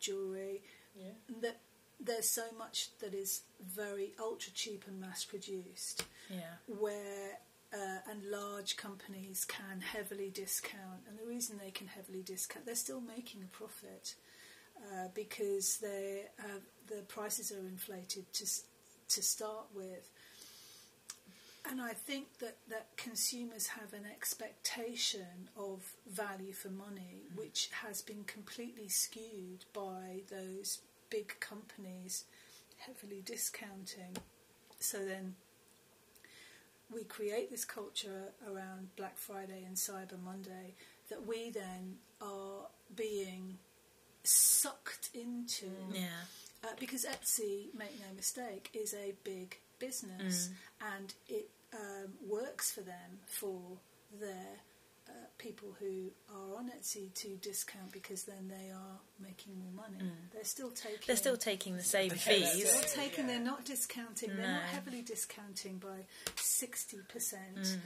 jewellery. 0.00 0.62
Yeah. 0.98 1.12
That 1.42 1.60
there's 2.00 2.28
so 2.28 2.44
much 2.58 2.88
that 3.00 3.14
is 3.14 3.42
very 3.62 4.12
ultra 4.20 4.52
cheap 4.52 4.84
and 4.86 5.00
mass 5.00 5.24
produced 5.24 6.04
yeah. 6.30 6.54
where 6.66 7.38
uh, 7.74 8.10
and 8.10 8.22
large 8.30 8.76
companies 8.76 9.44
can 9.44 9.80
heavily 9.80 10.30
discount, 10.30 11.00
and 11.08 11.18
the 11.18 11.26
reason 11.26 11.58
they 11.58 11.72
can 11.72 11.88
heavily 11.88 12.22
discount, 12.22 12.64
they're 12.64 12.74
still 12.74 13.00
making 13.00 13.42
a 13.42 13.56
profit 13.56 14.14
uh, 14.78 15.08
because 15.14 15.78
they 15.78 16.26
uh, 16.38 16.60
the 16.86 17.02
prices 17.08 17.50
are 17.50 17.66
inflated 17.66 18.32
to 18.32 18.46
to 19.08 19.22
start 19.22 19.66
with. 19.74 20.10
And 21.70 21.80
I 21.80 21.94
think 21.94 22.26
that, 22.40 22.58
that 22.68 22.88
consumers 22.98 23.68
have 23.68 23.94
an 23.94 24.04
expectation 24.04 25.48
of 25.56 25.94
value 26.06 26.52
for 26.52 26.68
money, 26.68 27.22
which 27.34 27.70
has 27.82 28.02
been 28.02 28.24
completely 28.24 28.88
skewed 28.88 29.64
by 29.72 30.20
those 30.30 30.80
big 31.14 31.38
companies 31.38 32.24
heavily 32.78 33.22
discounting. 33.24 34.16
So 34.80 35.04
then 35.04 35.36
we 36.92 37.04
create 37.04 37.52
this 37.52 37.64
culture 37.64 38.32
around 38.50 38.88
Black 38.96 39.16
Friday 39.16 39.62
and 39.64 39.76
Cyber 39.76 40.20
Monday 40.22 40.74
that 41.10 41.24
we 41.24 41.50
then 41.50 41.96
are 42.20 42.66
being 42.96 43.58
sucked 44.24 45.10
into. 45.14 45.70
Yeah. 45.92 46.08
Uh, 46.64 46.68
because 46.80 47.04
Etsy, 47.04 47.66
make 47.78 48.00
no 48.00 48.12
mistake, 48.16 48.70
is 48.74 48.92
a 48.94 49.14
big 49.22 49.58
business 49.78 50.50
and 50.96 51.14
it 51.28 51.48
um, 51.72 52.12
works 52.28 52.72
for 52.72 52.80
them 52.80 53.20
for 53.26 53.60
their 54.20 54.58
uh, 55.08 55.12
people 55.38 55.76
who 55.78 56.10
are 56.34 56.56
on 56.56 56.70
Etsy 56.70 57.12
to 57.14 57.36
discount 57.36 57.92
because 57.92 58.24
then 58.24 58.48
they 58.48 58.70
are 58.70 58.98
making 59.20 59.58
more 59.58 59.72
money. 59.84 60.02
They're 60.32 60.44
still 60.44 60.70
taking. 60.70 60.98
They're 61.06 61.16
still 61.16 61.36
taking 61.36 61.76
the 61.76 61.82
same 61.82 62.10
Okay, 62.12 62.40
fees. 62.40 62.64
They're 62.72 62.82
it. 62.82 62.92
taking. 62.94 63.24
yeah. 63.26 63.32
They're 63.36 63.44
not 63.44 63.64
discounting. 63.64 64.30
They're 64.36 64.46
not 64.50 64.62
heavily 64.62 65.02
discounting 65.02 65.78
by 65.78 66.06
sixty 66.36 66.98
percent, 67.08 67.78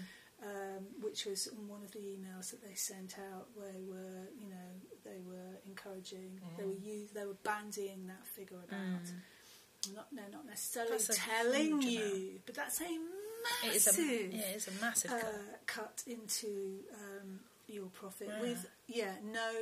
um, 0.42 0.84
which 1.00 1.26
was 1.26 1.48
in 1.48 1.66
one 1.68 1.82
of 1.82 1.90
the 1.92 1.98
emails 2.00 2.50
that 2.52 2.62
they 2.66 2.74
sent 2.74 3.16
out. 3.32 3.48
Where 3.54 3.72
they 3.72 3.82
were, 3.82 4.28
you 4.40 4.48
know, 4.48 4.68
they 5.04 5.18
were 5.26 5.58
encouraging. 5.66 6.40
They 6.56 6.64
were 6.64 6.72
use, 6.72 7.10
They 7.10 7.24
were 7.26 7.36
bandying 7.44 8.06
that 8.06 8.26
figure 8.26 8.58
about. 8.68 9.10
Not, 9.94 10.08
they're 10.12 10.24
not 10.32 10.44
necessarily 10.44 10.98
telling 11.12 11.80
you, 11.82 12.00
amount. 12.00 12.46
but 12.46 12.54
that's 12.56 12.80
a 12.80 12.84
It 13.64 13.74
is 13.74 13.86
a 13.86 13.90
massive 13.92 14.32
yeah, 14.34 14.40
it 14.40 14.56
is 14.56 14.68
a 14.68 14.80
massive 14.84 15.10
uh, 15.10 15.18
cut. 15.20 15.66
cut 15.66 16.02
into 16.06 16.80
um, 16.94 17.40
your 17.66 17.86
profit 17.86 18.28
Yeah. 18.28 18.40
with 18.40 18.66
yeah 18.86 19.14
no 19.24 19.52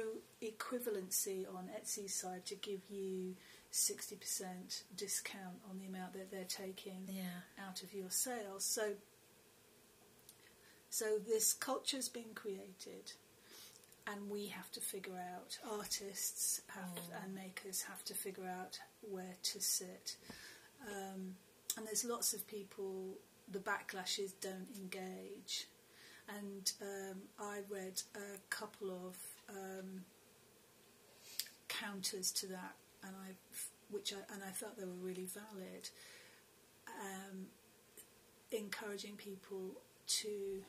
equivalency 0.43 1.47
on 1.53 1.69
Etsy's 1.81 2.15
side 2.15 2.45
to 2.47 2.55
give 2.57 2.81
you 2.91 3.35
sixty 3.71 4.17
percent 4.17 4.83
discount 4.97 5.57
on 5.71 5.79
the 5.79 5.87
amount 5.87 6.13
that 6.15 6.31
they're 6.31 6.45
taking 6.45 7.09
Yeah. 7.09 7.65
out 7.67 7.83
of 7.83 7.93
your 7.95 8.11
sales. 8.11 8.65
So 8.65 8.95
so 10.91 11.19
this 11.19 11.53
culture's 11.53 12.09
been 12.09 12.35
created. 12.35 13.13
And 14.09 14.31
we 14.31 14.47
have 14.47 14.71
to 14.71 14.81
figure 14.81 15.19
out, 15.35 15.59
artists 15.69 16.61
have, 16.69 16.97
and 17.25 17.35
makers 17.35 17.83
have 17.83 18.05
to 18.05 18.15
figure 18.15 18.47
out 18.47 18.79
where 19.01 19.35
to 19.43 19.61
sit. 19.61 20.17
Um, 20.89 21.35
and 21.77 21.85
there's 21.85 22.05
lots 22.05 22.33
of 22.33 22.47
people, 22.47 23.19
the 23.50 23.58
backlashes 23.58 24.33
don't 24.41 24.68
engage. 24.76 25.66
And 26.28 26.73
um, 26.83 27.18
I 27.39 27.58
read 27.70 28.02
a 28.16 28.39
couple 28.50 28.91
of 28.91 29.16
um, 29.49 30.05
counters 31.68 32.33
to 32.33 32.47
that, 32.49 32.75
and 33.05 33.15
I, 33.15 33.33
which 33.91 34.12
I, 34.12 34.34
and 34.34 34.42
I 34.42 34.50
thought 34.50 34.76
they 34.76 34.84
were 34.84 34.91
really 35.00 35.26
valid. 35.26 35.89
Um, 37.00 37.47
encouraging 38.50 39.16
people 39.16 39.73
to, 40.07 40.62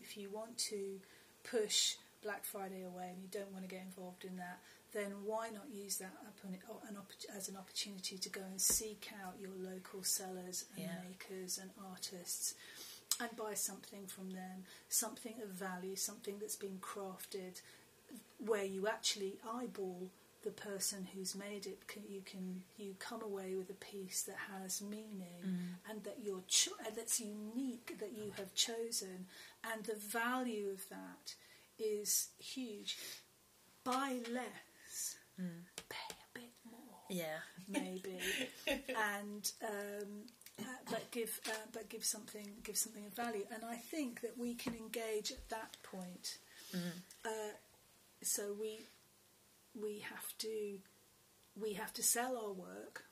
if 0.00 0.16
you 0.16 0.28
want 0.30 0.58
to 0.58 1.00
push 1.44 1.96
Black 2.22 2.44
Friday 2.44 2.82
away 2.82 3.10
and 3.12 3.22
you 3.22 3.28
don't 3.30 3.52
want 3.52 3.64
to 3.64 3.68
get 3.68 3.82
involved 3.82 4.24
in 4.24 4.36
that, 4.36 4.60
then 4.92 5.24
why 5.24 5.48
not 5.50 5.68
use 5.70 5.96
that 5.98 6.12
upon- 6.28 6.54
an 6.88 6.96
opp- 6.96 7.24
as 7.34 7.48
an 7.48 7.56
opportunity 7.56 8.18
to 8.18 8.28
go 8.28 8.42
and 8.42 8.60
seek 8.60 9.10
out 9.24 9.38
your 9.40 9.54
local 9.56 10.02
sellers 10.02 10.66
and 10.76 10.84
Yeah. 10.84 11.02
makers 11.02 11.58
and 11.58 11.70
artists 11.78 12.54
and 13.20 13.34
buy 13.36 13.54
something 13.54 14.06
from 14.06 14.30
them, 14.30 14.64
something 14.88 15.40
of 15.42 15.48
value, 15.50 15.96
something 15.96 16.38
that's 16.38 16.56
been 16.56 16.78
crafted 16.80 17.60
where 18.38 18.64
you 18.64 18.86
actually 18.88 19.38
eyeball 19.44 20.10
the 20.42 20.50
person 20.50 21.04
who's 21.14 21.34
made 21.36 21.66
it. 21.66 21.86
Can, 21.86 22.02
you 22.08 22.20
can 22.22 22.64
you 22.76 22.94
come 22.98 23.22
away 23.22 23.54
with 23.54 23.70
a 23.70 23.74
piece 23.74 24.22
that 24.24 24.36
has 24.52 24.82
meaning 24.82 25.40
mm. 25.46 25.90
and 25.90 26.02
that 26.04 26.18
you're 26.22 26.42
cho- 26.48 26.76
and 26.84 26.96
that's 26.96 27.20
unique 27.20 27.96
that 28.00 28.12
you 28.12 28.32
have 28.32 28.52
chosen, 28.54 29.28
and 29.62 29.84
the 29.84 29.94
value 29.94 30.68
of 30.70 30.88
that 30.88 31.36
is 31.78 32.30
huge. 32.38 32.98
Buy 33.84 34.20
less, 34.30 34.48
pay 35.88 36.14
a 36.34 36.38
bit 36.38 36.52
more 36.70 37.00
Yeah. 37.08 37.38
maybe, 37.68 38.18
and 38.88 39.50
um, 39.62 40.26
uh, 40.60 40.64
but 40.90 41.10
give 41.10 41.40
uh, 41.48 41.66
but 41.72 41.88
give 41.88 42.04
something 42.04 42.46
give 42.62 42.76
something 42.76 43.06
of 43.06 43.14
value. 43.14 43.44
And 43.54 43.64
I 43.64 43.76
think 43.76 44.20
that 44.20 44.36
we 44.38 44.54
can 44.54 44.74
engage 44.74 45.30
at 45.32 45.48
that 45.50 45.76
point. 45.82 46.38
Uh, 47.24 47.54
so 48.22 48.54
we 48.58 48.80
we 49.80 49.98
have 50.00 50.36
to 50.38 50.78
we 51.60 51.74
have 51.74 51.92
to 51.94 52.02
sell 52.02 52.36
our 52.36 52.52
work. 52.52 53.04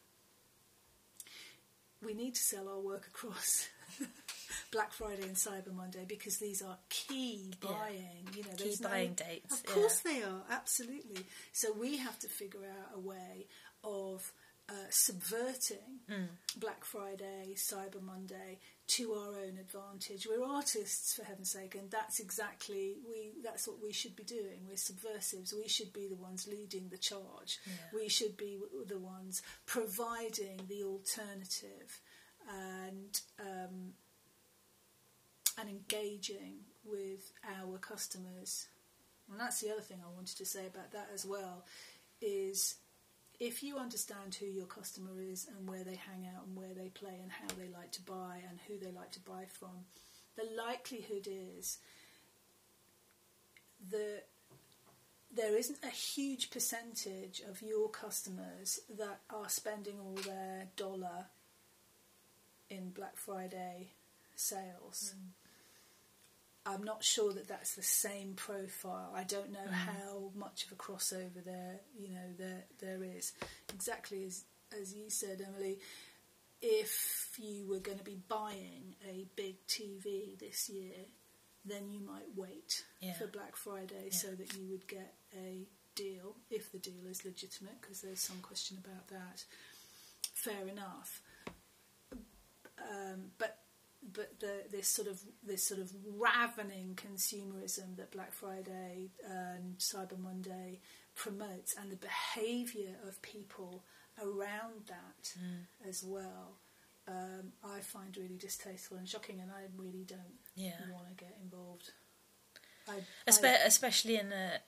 We 2.03 2.15
need 2.15 2.35
to 2.35 2.41
sell 2.41 2.69
our 2.69 2.81
work 2.81 3.07
across 3.09 3.69
Black 4.73 4.93
Friday 4.93 5.23
and 5.23 5.37
Cyber 5.37 5.73
Monday 5.75 6.05
because 6.07 6.39
these 6.39 6.63
are 6.63 6.79
key 6.89 7.53
Yeah. 7.63 7.69
buying. 7.71 8.29
You 8.35 8.45
know, 8.45 8.51
Key 8.57 8.65
there's 8.65 8.81
no- 8.81 8.89
buying 8.89 9.15
dates, 9.15 9.53
Of 9.55 9.65
course 9.67 10.01
they 10.01 10.23
are, 10.23 10.45
absolutely. 10.51 11.27
So 11.53 11.73
we 11.73 11.97
have 11.99 12.19
to 12.21 12.29
figure 12.29 12.65
out 12.65 12.95
a 12.95 12.99
way 12.99 13.47
of 13.85 14.33
uh, 14.69 14.89
subverting 14.91 15.99
Mm. 16.09 16.29
Black 16.57 16.85
Friday, 16.85 17.55
Cyber 17.57 18.01
Monday 18.01 18.61
to 18.87 19.15
our 19.15 19.35
own 19.41 19.59
advantage. 19.59 20.29
We're 20.29 20.45
artists, 20.45 21.13
for 21.15 21.25
heaven's 21.25 21.51
sake, 21.51 21.75
and 21.75 21.91
that's 21.91 22.21
exactly 22.21 22.95
we. 23.05 23.33
That's 23.43 23.67
what 23.67 23.81
we 23.83 23.93
should 23.93 24.15
be 24.15 24.23
doing. 24.23 24.67
We're 24.69 24.77
subversives. 24.77 25.53
We 25.53 25.67
should 25.67 25.93
be 25.93 26.07
the 26.07 26.15
ones 26.15 26.47
leading 26.47 26.89
the 26.89 26.99
charge. 26.99 27.59
We 27.93 28.09
should 28.09 28.37
be 28.37 28.61
the 28.87 28.99
ones 28.99 29.43
providing 29.67 30.61
the 30.69 30.85
alternative, 30.85 32.01
and 32.49 33.21
um, 33.41 33.95
and 35.61 35.69
engaging 35.69 36.55
with 36.85 37.33
our 37.61 37.79
customers. 37.79 38.69
And 39.31 39.39
that's 39.39 39.61
the 39.61 39.71
other 39.71 39.83
thing 39.83 39.99
I 40.05 40.15
wanted 40.15 40.37
to 40.39 40.47
say 40.47 40.67
about 40.67 40.93
that 40.93 41.11
as 41.13 41.25
well 41.25 41.65
is 42.21 42.77
if 43.39 43.63
you 43.63 43.79
understand 43.79 44.35
who 44.35 44.47
your 44.47 44.67
customer 44.67 45.21
is 45.21 45.47
and 45.57 45.69
where 45.69 45.85
they 45.85 45.97
hang 45.97 46.27
out 46.27 46.47
and 46.47 46.57
where 46.57 46.75
they 46.75 46.89
play 46.89 47.19
and 47.23 47.31
how 47.31 47.49
they 47.59 47.69
like 47.69 47.91
to 47.93 48.03
buy 48.03 48.43
and 48.49 48.59
who 48.67 48.79
they 48.79 48.93
like 48.93 49.13
to 49.13 49.21
buy 49.21 49.45
from, 49.49 49.85
the 50.37 50.49
likelihood 50.57 51.27
is 51.29 51.79
that 53.91 54.25
there 55.35 55.57
isn't 55.57 55.79
a 55.83 55.91
huge 55.91 56.51
percentage 56.51 57.41
of 57.49 57.63
your 57.63 57.89
customers 57.89 58.81
that 58.99 59.21
are 59.31 59.49
spending 59.49 59.99
all 60.01 60.19
their 60.27 60.69
dollar 60.77 61.27
in 62.69 62.91
Black 62.91 63.17
Friday 63.17 63.93
sales. 64.35 65.15
Mm. 65.17 65.40
I'm 66.67 66.83
not 66.85 67.03
sure 67.03 67.33
that 67.33 67.49
that's 67.49 67.75
the 67.75 67.83
same 67.83 68.35
profile. 68.35 69.13
I 69.15 69.25
don't 69.25 69.51
know 69.53 69.67
how 69.71 70.31
much 70.37 70.67
of 70.67 70.73
a 70.73 70.75
crossover 70.75 71.43
there, 71.45 71.81
you 71.99 72.09
know, 72.11 72.35
there 72.39 72.65
there 72.81 73.03
is. 73.03 73.33
Exactly 73.75 74.25
as 74.25 74.45
as 74.79 74.93
you 74.95 75.09
said, 75.11 75.45
Emily. 75.47 75.79
If 76.63 77.31
you 77.39 77.67
were 77.67 77.79
going 77.79 77.97
to 77.99 78.05
be 78.05 78.19
buying 78.29 78.95
a 79.09 79.27
big 79.35 79.67
TV 79.67 80.39
this 80.39 80.69
year, 80.69 80.93
then 81.65 81.89
you 81.91 82.01
might 82.01 82.29
wait 82.37 82.85
Yeah. 83.01 83.15
for 83.15 83.27
Black 83.27 83.57
Friday 83.57 84.11
so 84.11 84.29
that 84.29 84.55
you 84.55 84.69
would 84.69 84.87
get 84.87 85.15
a 85.35 85.67
deal 85.95 86.37
if 86.51 86.71
the 86.71 86.79
deal 86.79 87.07
is 87.09 87.25
legitimate, 87.25 87.81
because 87.81 88.03
there's 88.03 88.21
some 88.21 88.41
question 88.43 88.77
about 88.85 89.09
that. 89.09 89.45
Fair 90.35 90.69
enough. 90.69 91.23
Um, 92.79 93.31
but 93.39 93.60
but 94.03 94.41
the, 94.41 94.63
this 94.71 94.89
sort 94.89 95.09
of 95.09 95.21
this 95.47 95.63
sort 95.63 95.81
of 95.81 95.93
ravening 96.19 96.97
consumerism 96.97 97.97
that 97.97 98.11
Black 98.11 98.33
Friday 98.33 99.11
and 99.29 99.77
Cyber 99.79 100.19
Monday 100.19 100.81
promotes, 101.15 101.75
and 101.77 101.91
the 101.91 101.97
behaviour 101.97 102.97
of 103.07 103.21
people 103.23 103.85
around 104.23 104.87
that 104.89 105.35
as 105.89 106.03
well, 106.05 106.57
um, 107.09 107.53
I 107.65 107.81
find 107.81 108.17
really 108.17 108.37
distasteful 108.39 108.97
and 108.97 109.09
shocking, 109.09 109.41
and 109.41 109.51
I 109.51 109.65
really 109.77 110.05
don't 110.05 110.39
Yeah. 110.55 110.73
want 110.93 111.09
to 111.09 111.15
get 111.25 111.37
involved. 111.43 111.93
I, 112.89 113.01
Espe- 113.27 113.45
I, 113.63 113.65
especially 113.67 114.17
in 114.17 114.33
a 114.33 114.61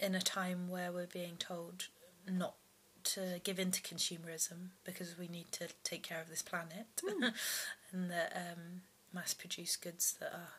in 0.00 0.14
a 0.14 0.20
time 0.22 0.68
where 0.68 0.92
we're 0.92 1.06
being 1.08 1.36
told 1.36 1.88
not 2.30 2.54
to 3.02 3.40
give 3.42 3.58
in 3.58 3.70
to 3.72 3.80
consumerism 3.82 4.70
because 4.84 5.18
we 5.18 5.26
need 5.28 5.50
to 5.52 5.68
take 5.82 6.02
care 6.04 6.20
of 6.20 6.28
this 6.28 6.42
planet, 6.42 6.86
and 7.92 8.10
that 8.10 8.32
um, 8.34 8.82
mass-produced 9.12 9.82
goods 9.82 10.14
that 10.20 10.32
are 10.32 10.52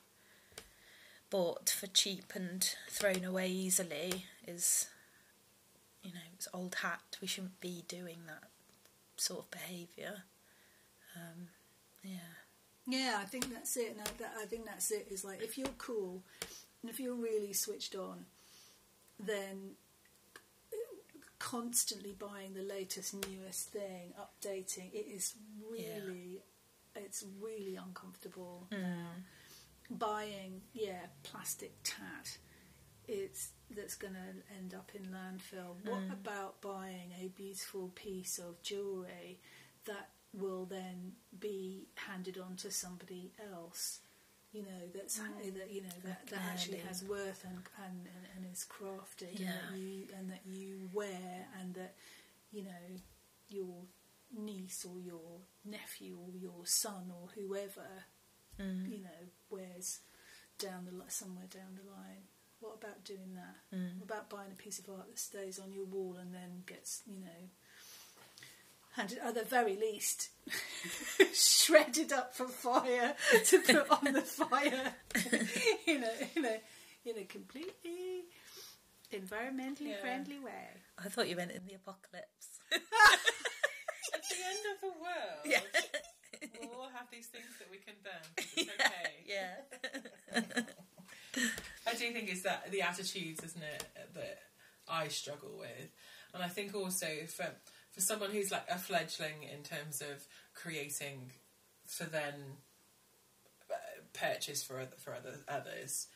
bought 1.30 1.70
for 1.70 1.88
cheap 1.88 2.34
and 2.36 2.76
thrown 2.90 3.24
away 3.24 3.50
easily 3.50 4.26
is, 4.48 4.88
you 6.04 6.12
know, 6.12 6.20
it's 6.34 6.48
old 6.54 6.76
hat. 6.76 7.18
We 7.22 7.28
shouldn't 7.28 7.62
be 7.62 7.84
doing 7.88 8.20
that 8.28 8.50
sort 9.16 9.42
of 9.42 9.52
behaviour. 9.52 10.24
Um, 11.16 11.50
yeah. 12.04 12.38
Yeah, 12.88 13.20
I 13.22 13.26
think 13.26 13.54
that's 13.54 13.78
it. 13.78 13.92
And 13.92 14.02
I, 14.02 14.10
that, 14.20 14.34
I 14.42 14.46
think 14.46 14.66
that's 14.66 14.90
it. 14.90 15.08
Is 15.12 15.24
like 15.24 15.44
if 15.44 15.58
you're 15.58 15.68
cool, 15.78 16.24
and 16.82 16.90
if 16.90 17.00
you're 17.00 17.14
really 17.14 17.54
switched 17.54 17.96
on, 17.96 18.26
then 19.20 19.76
constantly 21.38 22.14
buying 22.18 22.54
the 22.54 22.62
latest, 22.62 23.14
newest 23.14 23.70
thing, 23.70 24.14
updating, 24.20 24.94
it 24.94 25.08
is 25.08 25.36
really, 25.72 26.42
it's 26.96 27.24
really 27.42 27.76
uncomfortable 27.76 28.68
now. 28.72 29.12
Buying, 29.92 30.62
yeah, 30.74 31.08
plastic 31.24 31.74
tat. 31.84 32.38
It's 33.08 33.50
that's 33.76 33.96
going 33.96 34.14
to 34.14 34.56
end 34.58 34.74
up 34.76 34.92
in 34.94 35.04
landfill. 35.06 35.76
What 35.84 36.04
about 36.12 36.62
buying 36.62 37.12
a 37.24 37.28
beautiful 37.30 37.92
piece 37.96 38.38
of 38.38 38.62
jewellery 38.62 39.40
that 39.86 40.10
will 40.34 40.66
then 40.66 41.14
be 41.40 41.88
handed 41.96 42.38
on 42.38 42.56
to 42.58 42.72
somebody 42.72 43.32
else? 43.52 44.00
You 44.52 44.64
know 44.64 44.88
that's 44.94 45.20
that 45.20 45.72
you 45.72 45.82
know 45.82 45.90
that, 46.06 46.26
that 46.28 46.42
actually 46.52 46.80
has 46.80 47.04
worth 47.04 47.44
and 47.48 47.58
and, 47.86 48.08
and, 48.08 48.46
and 48.46 48.52
is 48.52 48.66
crafted 48.68 49.40
and 49.40 49.48
that 49.48 49.78
you 49.78 50.08
and 50.18 50.30
that 50.32 50.42
you 50.46 50.90
wear 50.92 51.48
and 51.60 51.76
that 51.76 51.94
you 52.52 52.64
know 52.64 53.00
your 53.48 53.76
niece 54.38 54.86
or 54.86 55.00
your 55.00 55.40
nephew 55.66 56.18
or 56.18 56.36
your 56.38 56.66
son 56.66 57.12
or 57.12 57.30
whoever 57.36 57.88
Mm. 58.60 58.90
you 58.92 58.98
know 59.00 59.30
wears 59.50 60.00
down 60.58 60.84
the 60.84 60.92
li- 60.92 61.06
somewhere 61.08 61.46
down 61.50 61.76
the 61.82 61.90
line. 61.90 62.24
What 62.60 62.76
about 62.76 63.06
doing 63.06 63.36
that? 63.36 63.56
Mm. 63.78 64.00
What 64.00 64.04
about 64.12 64.30
buying 64.30 64.52
a 64.52 64.56
piece 64.62 64.80
of 64.80 64.90
art 64.90 65.08
that 65.08 65.18
stays 65.18 65.60
on 65.60 65.72
your 65.72 65.86
wall 65.86 66.18
and 66.20 66.34
then 66.34 66.64
gets 66.66 67.02
you 67.08 67.22
know 67.22 67.50
handed 68.98 69.20
at 69.20 69.34
the 69.36 69.44
very 69.46 69.78
least 69.78 70.30
shredded 71.34 72.12
up 72.12 72.36
for 72.36 72.48
fire 72.50 73.16
to 73.46 73.60
put 73.62 73.90
on 73.90 74.12
the 74.14 74.22
fire 74.40 74.94
in 75.88 76.04
a 76.04 76.12
in 76.38 76.44
a 76.46 76.60
in 77.06 77.18
a 77.18 77.24
completely 77.24 78.26
environmentally 79.14 79.92
Yeah. 79.92 80.02
friendly 80.02 80.40
way. 80.40 80.68
I 80.98 81.08
thought 81.08 81.30
you 81.30 81.38
meant 81.38 81.52
in 81.52 81.66
the 81.66 81.76
apocalypse. 81.76 82.60
At 84.14 84.24
the 84.30 84.36
end 84.36 84.64
of 84.74 84.82
the 84.82 84.94
world, 85.00 85.46
Yeah. 85.46 85.62
we'll 86.62 86.80
all 86.82 86.90
have 86.94 87.08
these 87.12 87.28
things 87.28 87.46
that 87.60 87.70
we 87.72 87.78
can 87.78 87.96
burn. 88.04 88.46
It's 88.56 88.70
okay. 88.80 89.14
yeah. 89.28 90.54
I 91.88 91.94
do 91.94 92.12
think 92.12 92.30
it's 92.30 92.44
that 92.44 92.72
the 92.72 92.82
attitudes, 92.82 93.44
isn't 93.44 93.62
it, 93.64 93.84
that 94.16 94.40
I 94.88 95.08
struggle 95.08 95.58
with, 95.58 95.90
and 96.34 96.44
I 96.44 96.48
think 96.48 96.76
also 96.76 97.08
for 97.28 97.48
for 97.92 98.02
someone 98.02 98.30
who's 98.32 98.52
like 98.52 98.66
a 98.70 98.78
fledgling 98.78 99.44
in 99.52 99.64
terms 99.64 100.02
of 100.02 100.26
creating 100.54 101.32
for 101.88 102.04
then 102.06 102.36
uh, 103.72 103.76
purchase 104.14 104.62
for 104.64 104.80
other, 104.80 104.96
for 104.98 105.14
other 105.16 105.34
others, 105.48 106.08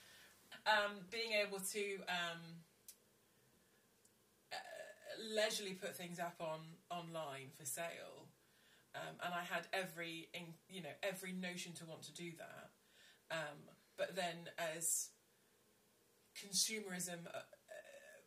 um, 0.67 0.91
being 1.11 1.31
able 1.33 1.59
to 1.59 1.95
um, 2.07 2.39
leisurely 5.21 5.73
put 5.73 5.95
things 5.95 6.19
up 6.19 6.35
on 6.39 6.59
online 6.89 7.49
for 7.57 7.65
sale. 7.65 8.27
Um, 8.95 9.15
and 9.25 9.33
I 9.33 9.41
had 9.41 9.67
every, 9.73 10.29
in, 10.33 10.53
you 10.69 10.81
know, 10.81 10.95
every 11.01 11.33
notion 11.33 11.73
to 11.73 11.85
want 11.85 12.03
to 12.03 12.13
do 12.13 12.31
that. 12.37 12.69
Um, 13.31 13.57
but 13.97 14.15
then 14.15 14.49
as 14.57 15.09
consumerism 16.37 17.25
uh, 17.27 17.37
uh, 17.37 18.21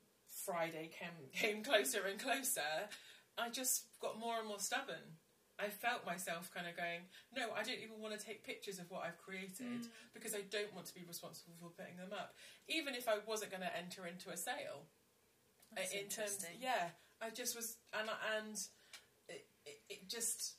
Friday 0.45 0.91
came 0.99 1.31
came 1.33 1.63
closer 1.63 2.01
and 2.09 2.19
closer, 2.19 2.91
I 3.39 3.51
just 3.51 3.85
got 4.01 4.19
more 4.19 4.39
and 4.39 4.49
more 4.49 4.59
stubborn. 4.59 5.19
I 5.59 5.69
felt 5.69 6.05
myself 6.05 6.51
kind 6.53 6.69
of 6.69 6.77
going, 6.77 7.09
no, 7.33 7.49
I 7.57 7.63
don't 7.63 7.81
even 7.81 7.97
want 8.01 8.13
to 8.19 8.21
take 8.21 8.45
pictures 8.45 8.79
of 8.79 8.91
what 8.91 9.05
I've 9.05 9.17
created 9.17 9.89
because 10.13 10.35
I 10.35 10.45
don't 10.51 10.75
want 10.75 10.87
to 10.89 10.95
be 10.95 11.01
responsible 11.09 11.55
for 11.59 11.71
putting 11.71 11.97
them 11.97 12.13
up, 12.13 12.35
even 12.69 12.95
if 12.95 13.09
I 13.09 13.25
wasn't 13.25 13.53
going 13.53 13.63
to 13.63 13.77
enter 13.77 14.07
into 14.07 14.29
a 14.29 14.37
sale. 14.37 14.85
That's 15.77 15.93
in 15.93 16.09
terms, 16.09 16.45
yeah, 16.61 16.89
I 17.21 17.31
just 17.31 17.55
was, 17.55 17.77
and 17.93 18.09
and 18.37 18.57
it, 19.29 19.47
it, 19.65 19.79
it 19.89 20.09
just 20.11 20.55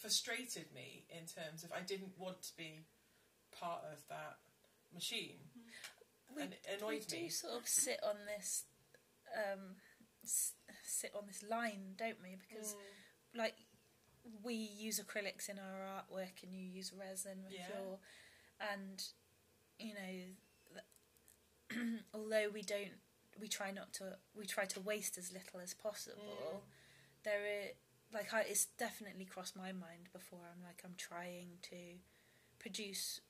frustrated 0.00 0.66
me 0.74 1.06
in 1.08 1.26
terms 1.26 1.64
of 1.64 1.72
I 1.72 1.80
didn't 1.80 2.12
want 2.18 2.42
to 2.42 2.56
be 2.56 2.84
part 3.58 3.82
of 3.92 3.98
that 4.08 4.38
machine, 4.92 5.38
and 6.38 6.52
it 6.52 6.66
we 6.68 6.74
annoyed 6.76 7.06
do 7.08 7.16
me. 7.16 7.28
sort 7.28 7.54
of 7.54 7.66
sit 7.68 7.98
on 8.04 8.16
this, 8.26 8.64
um, 9.36 9.76
s- 10.24 10.52
sit 10.84 11.12
on 11.16 11.26
this 11.26 11.42
line, 11.48 11.94
don't 11.96 12.20
we? 12.22 12.36
Because, 12.36 12.74
Mm. 12.74 13.38
like, 13.38 13.54
we 14.42 14.54
use 14.54 14.98
acrylics 15.00 15.48
in 15.48 15.58
our 15.58 15.80
artwork, 16.02 16.42
and 16.42 16.52
you 16.52 16.64
use 16.66 16.92
resin 16.92 17.44
with 17.44 17.52
Yeah. 17.52 17.68
your, 17.68 17.98
and 18.60 19.02
you 19.78 19.94
know, 19.94 20.34
th- 21.70 22.02
although 22.14 22.48
we 22.48 22.62
don't, 22.62 22.92
we 23.40 23.48
try 23.48 23.70
not 23.70 23.92
to, 23.94 24.16
we 24.36 24.46
try 24.46 24.64
to 24.64 24.80
waste 24.80 25.18
as 25.18 25.32
little 25.32 25.60
as 25.60 25.74
possible. 25.74 26.62
There 27.24 27.40
are 27.40 27.68
like 28.12 28.32
I, 28.32 28.42
it's 28.42 28.66
definitely 28.78 29.24
crossed 29.24 29.56
my 29.56 29.72
mind 29.72 30.08
before. 30.12 30.40
I'm 30.52 30.62
like 30.62 30.82
I'm 30.84 30.94
trying 30.96 31.58
to 31.62 31.98
produce 32.58 33.20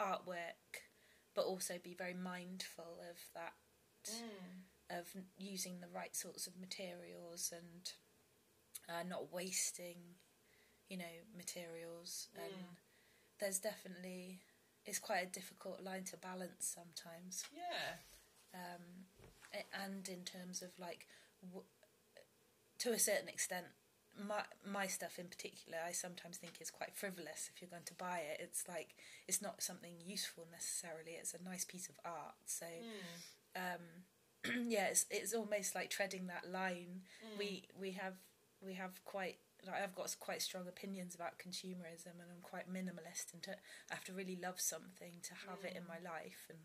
artwork, 0.00 0.82
but 1.34 1.44
also 1.44 1.74
be 1.82 1.94
very 1.94 2.14
mindful 2.14 2.98
of 3.10 3.18
that 3.34 3.52
of 4.90 5.06
using 5.38 5.80
the 5.80 5.88
right 5.94 6.14
sorts 6.14 6.46
of 6.46 6.58
materials 6.58 7.52
and 7.54 7.92
uh, 8.88 9.02
not 9.08 9.32
wasting, 9.32 9.96
you 10.88 10.96
know, 10.98 11.14
materials. 11.36 12.28
And 12.36 12.52
there's 13.40 13.58
definitely 13.58 14.40
it's 14.86 14.98
quite 14.98 15.22
a 15.22 15.26
difficult 15.26 15.82
line 15.82 16.04
to 16.04 16.16
balance 16.16 16.74
sometimes. 16.76 17.44
Yeah. 17.54 17.96
Um, 18.54 19.03
and 19.72 20.08
in 20.08 20.24
terms 20.24 20.62
of 20.62 20.70
like, 20.78 21.06
w- 21.42 21.66
to 22.78 22.92
a 22.92 22.98
certain 22.98 23.28
extent, 23.28 23.66
my 24.16 24.42
my 24.64 24.86
stuff 24.86 25.18
in 25.18 25.26
particular, 25.26 25.78
I 25.86 25.92
sometimes 25.92 26.36
think 26.36 26.60
is 26.60 26.70
quite 26.70 26.94
frivolous. 26.94 27.50
If 27.52 27.60
you're 27.60 27.70
going 27.70 27.86
to 27.86 27.94
buy 27.94 28.18
it, 28.18 28.40
it's 28.40 28.68
like 28.68 28.94
it's 29.26 29.42
not 29.42 29.62
something 29.62 29.94
useful 30.04 30.46
necessarily. 30.50 31.12
It's 31.18 31.34
a 31.34 31.42
nice 31.42 31.64
piece 31.64 31.88
of 31.88 31.96
art. 32.04 32.34
So, 32.46 32.66
hmm. 32.66 33.62
um, 33.62 34.66
yeah, 34.68 34.86
it's 34.86 35.06
it's 35.10 35.34
almost 35.34 35.74
like 35.74 35.90
treading 35.90 36.28
that 36.28 36.50
line. 36.50 37.02
Hmm. 37.22 37.38
We 37.38 37.68
we 37.78 37.92
have 37.92 38.14
we 38.64 38.74
have 38.74 39.04
quite. 39.04 39.38
Like 39.66 39.82
I've 39.82 39.94
got 39.94 40.14
quite 40.20 40.42
strong 40.42 40.68
opinions 40.68 41.14
about 41.14 41.38
consumerism, 41.38 42.20
and 42.20 42.28
I'm 42.30 42.42
quite 42.42 42.70
minimalist. 42.70 43.32
And 43.32 43.42
to, 43.44 43.52
I 43.90 43.94
have 43.94 44.04
to 44.04 44.12
really 44.12 44.36
love 44.36 44.60
something 44.60 45.14
to 45.22 45.32
have 45.48 45.64
it 45.64 45.74
in 45.74 45.84
hmm. 45.84 45.88
my 45.88 46.10
life 46.10 46.46
and 46.50 46.58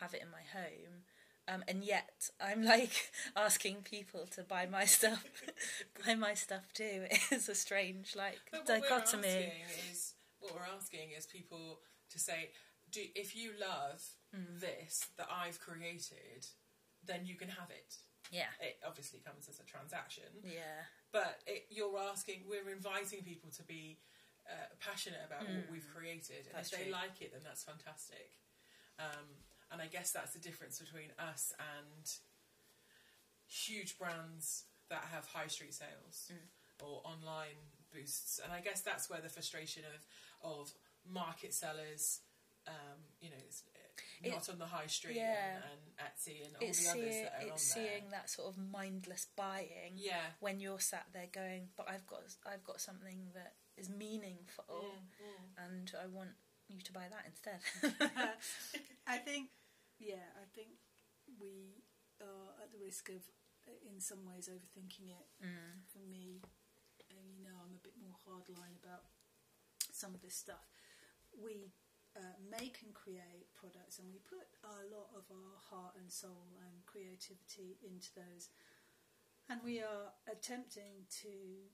have 0.00 0.14
it 0.14 0.22
in 0.22 0.30
my 0.30 0.40
home. 0.40 1.04
Um, 1.48 1.62
and 1.68 1.84
yet 1.84 2.30
I'm 2.40 2.64
like 2.64 3.12
asking 3.36 3.76
people 3.82 4.26
to 4.34 4.42
buy 4.42 4.66
my 4.66 4.84
stuff, 4.84 5.24
buy 6.06 6.14
my 6.14 6.34
stuff 6.34 6.72
too. 6.74 7.06
It's 7.30 7.48
a 7.48 7.54
strange 7.54 8.16
like 8.16 8.40
But 8.50 8.60
what 8.68 8.82
dichotomy. 8.82 9.22
we're 9.22 9.38
asking 9.38 9.52
is 9.90 10.14
what 10.40 10.54
we're 10.54 10.74
asking 10.76 11.10
is 11.16 11.26
people 11.26 11.80
to 12.10 12.18
say, 12.18 12.50
do 12.90 13.00
if 13.14 13.36
you 13.36 13.52
love 13.60 14.02
Mm. 14.34 14.60
this 14.60 15.06
that 15.16 15.28
I've 15.30 15.58
created, 15.60 16.44
then 17.02 17.24
you 17.24 17.36
can 17.36 17.48
have 17.48 17.70
it. 17.70 17.94
Yeah, 18.30 18.50
It 18.60 18.76
obviously 18.84 19.20
comes 19.20 19.48
as 19.48 19.60
a 19.60 19.64
transaction, 19.64 20.28
yeah, 20.42 20.82
but 21.12 21.40
it, 21.46 21.66
you're 21.70 21.96
asking, 21.96 22.42
we're 22.50 22.68
inviting 22.68 23.22
people 23.22 23.48
to 23.52 23.62
be 23.62 23.98
uh, 24.50 24.66
passionate 24.80 25.22
about 25.24 25.46
what 25.46 25.68
Mm. 25.68 25.70
we've 25.70 25.88
created, 25.94 26.46
and 26.50 26.54
That's 26.58 26.72
if 26.72 26.78
they 26.78 26.84
true. 26.90 26.92
like 26.92 27.22
it, 27.22 27.32
then 27.32 27.42
that's 27.44 27.62
fantastic. 27.62 28.32
Um, 28.98 29.40
and 29.70 29.80
I 29.82 29.86
guess 29.86 30.12
that's 30.12 30.32
the 30.32 30.38
difference 30.38 30.78
between 30.78 31.10
us 31.18 31.52
and 31.58 32.10
huge 33.48 33.98
brands 33.98 34.64
that 34.90 35.04
have 35.12 35.26
high 35.26 35.46
street 35.48 35.74
sales 35.74 36.30
Mm. 36.32 36.48
or 36.84 37.02
online 37.06 37.56
boosts. 37.92 38.38
And 38.38 38.52
I 38.52 38.60
guess 38.60 38.82
that's 38.82 39.08
where 39.08 39.20
the 39.20 39.28
frustration 39.28 39.84
of 39.84 40.06
of 40.42 40.72
market 41.04 41.54
sellers, 41.54 42.20
um, 42.66 43.02
you 43.20 43.30
know, 43.30 43.36
it's, 43.38 43.62
uh, 43.74 44.02
It- 44.22 44.30
not 44.32 44.48
on 44.50 44.58
the 44.58 44.66
high 44.66 44.86
street 44.86 45.16
yeah. 45.16 45.56
and, 45.56 45.64
and 45.64 45.96
Etsy 45.98 46.44
and 46.44 46.54
all 46.56 46.62
it's 46.62 46.84
the 46.84 46.90
others 46.90 47.14
that 47.14 47.32
are 47.34 47.40
on 47.40 47.48
it's 47.48 47.74
there. 47.74 47.84
seeing 47.98 48.10
that 48.10 48.28
sort 48.30 48.48
of 48.48 48.58
mindless 48.58 49.24
buying 49.34 49.96
Yeah. 49.96 50.34
when 50.40 50.60
you're 50.60 50.78
sat 50.80 51.06
there 51.12 51.26
going, 51.28 51.72
but 51.76 51.88
I've 51.88 52.06
got 52.06 52.22
I've 52.44 52.64
got 52.64 52.80
something 52.80 53.32
that 53.32 53.56
is 53.76 53.88
meaningful, 53.88 54.64
Mm, 55.20 55.56
and 55.58 55.94
I 55.98 56.06
want 56.06 56.36
you 56.68 56.80
to 56.82 56.92
buy 56.92 57.06
that 57.10 57.24
instead. 57.26 57.60
I 59.06 59.18
think, 59.18 59.50
yeah, 59.98 60.26
I 60.34 60.46
think 60.54 60.78
we 61.38 61.82
are 62.20 62.54
at 62.62 62.72
the 62.72 62.78
risk 62.82 63.08
of, 63.08 63.22
in 63.86 64.00
some 64.00 64.26
ways, 64.26 64.48
overthinking 64.50 65.10
it. 65.10 65.26
Mm. 65.42 65.82
For 65.92 66.02
me, 66.02 66.42
and 67.10 67.26
you 67.34 67.42
know, 67.44 67.54
I'm 67.62 67.74
a 67.74 67.82
bit 67.82 67.94
more 67.98 68.16
hardline 68.26 68.76
about 68.82 69.06
some 69.92 70.14
of 70.14 70.22
this 70.22 70.34
stuff. 70.34 70.66
We 71.32 71.72
uh, 72.16 72.36
make 72.50 72.80
and 72.84 72.94
create 72.94 73.52
products, 73.54 73.98
and 73.98 74.08
we 74.08 74.18
put 74.24 74.46
a 74.64 74.88
lot 74.90 75.10
of 75.14 75.24
our 75.30 75.56
heart 75.70 75.94
and 75.98 76.10
soul 76.10 76.56
and 76.64 76.84
creativity 76.86 77.78
into 77.84 78.08
those, 78.16 78.48
and 79.48 79.60
we 79.64 79.80
are 79.80 80.12
attempting 80.30 81.06
to 81.22 81.70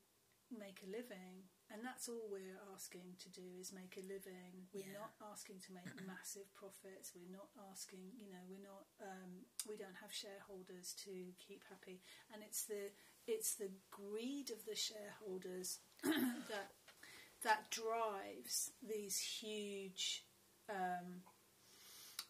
make 0.51 0.83
a 0.85 0.91
living. 0.91 1.49
And 1.73 1.81
that's 1.83 2.07
all 2.09 2.29
we're 2.31 2.61
asking 2.75 3.17
to 3.23 3.29
do 3.31 3.43
is 3.59 3.73
make 3.73 3.97
a 3.97 4.05
living. 4.07 4.69
We're 4.75 4.85
Yeah. 4.85 4.93
not 5.09 5.15
asking 5.33 5.61
to 5.61 5.73
make 5.73 5.89
massive 6.07 6.53
profits. 6.55 7.15
We're 7.15 7.33
not 7.33 7.49
asking, 7.71 8.13
you 8.21 8.31
know, 8.31 8.45
we're 8.49 8.61
not. 8.63 8.87
Um, 9.01 9.47
we 9.69 9.77
don't 9.77 9.97
have 10.01 10.13
shareholders 10.13 10.93
to 11.05 11.33
keep 11.39 11.65
happy. 11.69 12.03
And 12.33 12.43
it's 12.43 12.65
the 12.65 12.93
it's 13.27 13.55
the 13.55 13.71
greed 13.91 14.51
of 14.51 14.65
the 14.67 14.77
shareholders 14.77 15.79
that 16.03 16.73
that 17.43 17.71
drives 17.71 18.71
these 18.87 19.19
huge, 19.19 20.25
um, 20.69 21.23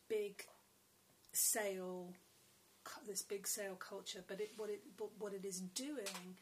big 0.08 0.44
sale, 1.32 2.14
this 3.06 3.22
big 3.22 3.46
sale 3.46 3.74
culture. 3.76 4.22
But 4.26 4.40
it 4.40 4.52
what 4.56 4.70
it 4.70 4.82
but 4.96 5.10
what 5.18 5.32
it 5.34 5.44
is 5.44 5.60
doing 5.60 6.36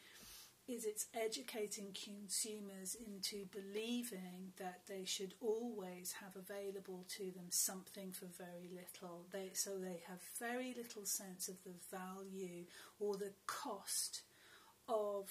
is 0.71 0.85
it's 0.85 1.07
educating 1.13 1.95
consumers 2.05 2.95
into 2.95 3.45
believing 3.51 4.53
that 4.57 4.81
they 4.87 5.03
should 5.05 5.33
always 5.41 6.13
have 6.21 6.35
available 6.35 7.05
to 7.17 7.31
them 7.31 7.47
something 7.49 8.11
for 8.11 8.25
very 8.25 8.69
little. 8.73 9.25
They, 9.31 9.51
so 9.53 9.77
they 9.77 10.01
have 10.07 10.21
very 10.39 10.73
little 10.75 11.05
sense 11.05 11.47
of 11.47 11.63
the 11.63 11.75
value 11.91 12.65
or 12.99 13.15
the 13.15 13.33
cost 13.45 14.21
of 14.87 15.29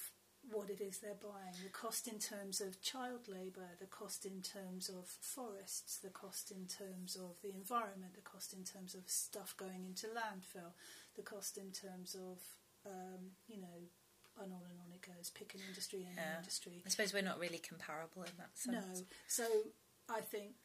what 0.51 0.71
it 0.71 0.81
is 0.81 0.99
they're 0.99 1.15
buying. 1.21 1.55
The 1.63 1.71
cost 1.71 2.09
in 2.09 2.19
terms 2.19 2.61
of 2.61 2.81
child 2.81 3.29
labour, 3.29 3.69
the 3.79 3.87
cost 3.87 4.25
in 4.25 4.41
terms 4.41 4.89
of 4.89 5.07
forests, 5.21 5.99
the 5.99 6.09
cost 6.09 6.51
in 6.51 6.67
terms 6.67 7.17
of 7.17 7.37
the 7.43 7.53
environment, 7.55 8.15
the 8.15 8.23
cost 8.23 8.53
in 8.53 8.65
terms 8.65 8.95
of 8.95 9.03
stuff 9.07 9.55
going 9.57 9.85
into 9.85 10.07
landfill, 10.07 10.73
the 11.17 11.23
cost 11.23 11.59
in 11.59 11.71
terms 11.73 12.15
of, 12.15 12.39
um, 12.87 13.33
you 13.49 13.61
know, 13.61 13.89
and 14.39 14.53
on 14.53 14.61
and 14.71 14.79
on 14.81 14.93
it 14.93 15.03
goes. 15.03 15.31
Pick 15.31 15.55
an 15.55 15.61
industry, 15.69 16.05
any 16.07 16.17
Yeah. 16.17 16.39
industry. 16.39 16.83
I 16.87 16.89
suppose 16.89 17.13
we're 17.13 17.23
not 17.23 17.39
really 17.39 17.59
comparable 17.59 18.23
in 18.23 18.37
that 18.39 18.57
sense. 18.59 18.99
No. 19.01 19.07
So 19.29 19.73
I 20.09 20.21
think, 20.21 20.57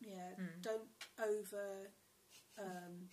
yeah, 0.00 0.34
Mm. 0.38 0.62
don't 0.62 0.90
over, 1.18 1.90
um, 2.58 3.10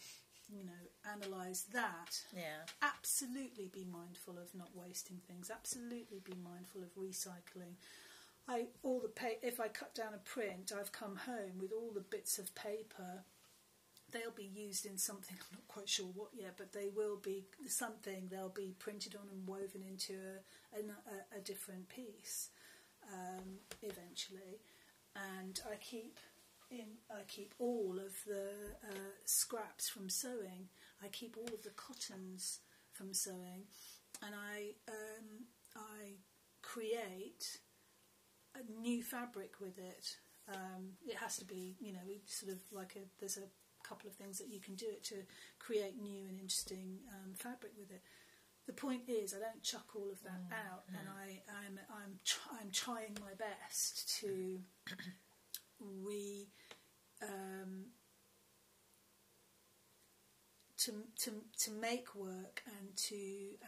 you 0.49 0.63
know, 0.63 0.87
analyse 1.05 1.63
that. 1.63 2.25
Yeah, 2.33 2.65
Absolutely 2.81 3.67
be 3.67 3.85
mindful 3.85 4.37
of 4.37 4.53
not 4.53 4.75
wasting 4.75 5.19
things. 5.21 5.49
Absolutely 5.49 6.19
be 6.19 6.33
mindful 6.35 6.83
of 6.83 6.93
recycling. 6.95 7.77
I 8.47 8.67
all 8.83 8.99
the 8.99 9.07
pa- 9.09 9.39
if 9.41 9.59
I 9.59 9.69
cut 9.69 9.93
down 9.95 10.13
a 10.13 10.17
print, 10.17 10.71
I've 10.71 10.91
come 10.91 11.15
home 11.15 11.57
with 11.59 11.71
all 11.71 11.91
the 11.91 12.01
bits 12.01 12.37
of 12.37 12.53
paper. 12.55 13.23
They'll 14.11 14.31
be 14.35 14.49
used 14.53 14.85
in 14.85 14.97
something. 14.97 15.37
I'm 15.41 15.57
not 15.57 15.67
quite 15.67 15.89
sure 15.89 16.07
what 16.07 16.29
yet, 16.33 16.53
but 16.57 16.73
they 16.73 16.89
will 16.93 17.17
be 17.17 17.45
something. 17.67 18.27
They'll 18.29 18.49
be 18.49 18.75
printed 18.79 19.15
on 19.15 19.27
and 19.31 19.47
woven 19.47 19.83
into 19.87 20.13
a, 20.73 20.79
a, 20.79 21.39
a 21.39 21.41
different 21.41 21.89
piece 21.89 22.49
um, 23.11 23.59
eventually. 23.81 24.61
And 25.15 25.59
I 25.71 25.75
keep 25.75 26.19
in. 26.69 26.87
I 27.09 27.23
keep 27.27 27.53
all 27.59 27.97
of 27.99 28.13
the 28.25 28.49
uh, 28.89 29.11
scraps 29.25 29.89
from 29.89 30.09
sewing. 30.09 30.69
I 31.03 31.07
keep 31.07 31.35
all 31.37 31.53
of 31.53 31.63
the 31.63 31.71
cottons 31.71 32.59
from 32.93 33.13
sewing, 33.13 33.65
and 34.25 34.33
I 34.35 34.71
um, 34.87 35.45
I 35.75 36.13
create 36.61 37.59
a 38.55 38.81
new 38.81 39.03
fabric 39.03 39.59
with 39.59 39.77
it. 39.77 40.17
Um, 40.49 40.93
it 41.05 41.17
has 41.17 41.37
to 41.37 41.45
be, 41.45 41.75
you 41.79 41.93
know, 41.93 41.99
sort 42.25 42.53
of 42.53 42.59
like 42.71 42.95
a. 42.95 43.01
There's 43.19 43.37
a 43.37 43.49
couple 43.91 44.09
of 44.09 44.15
things 44.15 44.37
that 44.39 44.47
you 44.47 44.61
can 44.61 44.75
do 44.75 44.85
it 44.87 45.03
to 45.03 45.15
create 45.59 46.01
new 46.01 46.23
and 46.29 46.39
interesting 46.39 46.99
um, 47.11 47.33
fabric 47.35 47.73
with 47.77 47.91
it. 47.91 48.01
The 48.67 48.73
point 48.73 49.03
is, 49.09 49.33
I 49.33 49.39
don't 49.39 49.61
chuck 49.61 49.87
all 49.95 50.09
of 50.09 50.23
that 50.23 50.47
out, 50.53 50.83
and 50.87 51.07
I, 51.09 51.41
I'm 51.65 51.75
I'm 51.91 52.19
tr- 52.23 52.55
I'm 52.61 52.71
trying 52.71 53.17
my 53.19 53.33
best 53.35 54.17
to 54.21 54.59
re 55.81 56.47
um, 57.21 57.91
to, 60.77 60.91
to 61.23 61.31
to 61.65 61.71
make 61.71 62.15
work 62.15 62.61
and 62.79 62.95
to 62.95 63.15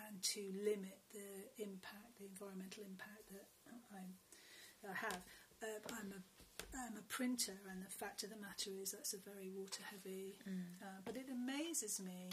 and 0.07 0.21
to 0.21 0.41
limit 0.63 0.99
the 1.11 1.63
impact, 1.63 2.19
the 2.19 2.25
environmental 2.25 2.83
impact 2.87 3.27
that 3.31 3.47
I'm, 3.91 4.13
that 4.83 4.91
I 4.91 5.05
have. 5.05 5.21
Uh, 5.61 5.95
I'm 5.99 6.11
a 6.11 6.21
I'm 6.75 6.97
a 6.97 7.01
printer, 7.07 7.53
and 7.71 7.81
the 7.83 7.89
fact 7.89 8.23
of 8.23 8.29
the 8.29 8.37
matter 8.37 8.71
is 8.81 8.91
that's 8.91 9.13
a 9.13 9.17
very 9.17 9.49
water 9.49 9.83
heavy. 9.89 10.35
Uh, 10.81 11.01
but 11.05 11.15
it 11.15 11.27
amazes 11.31 11.99
me 11.99 12.29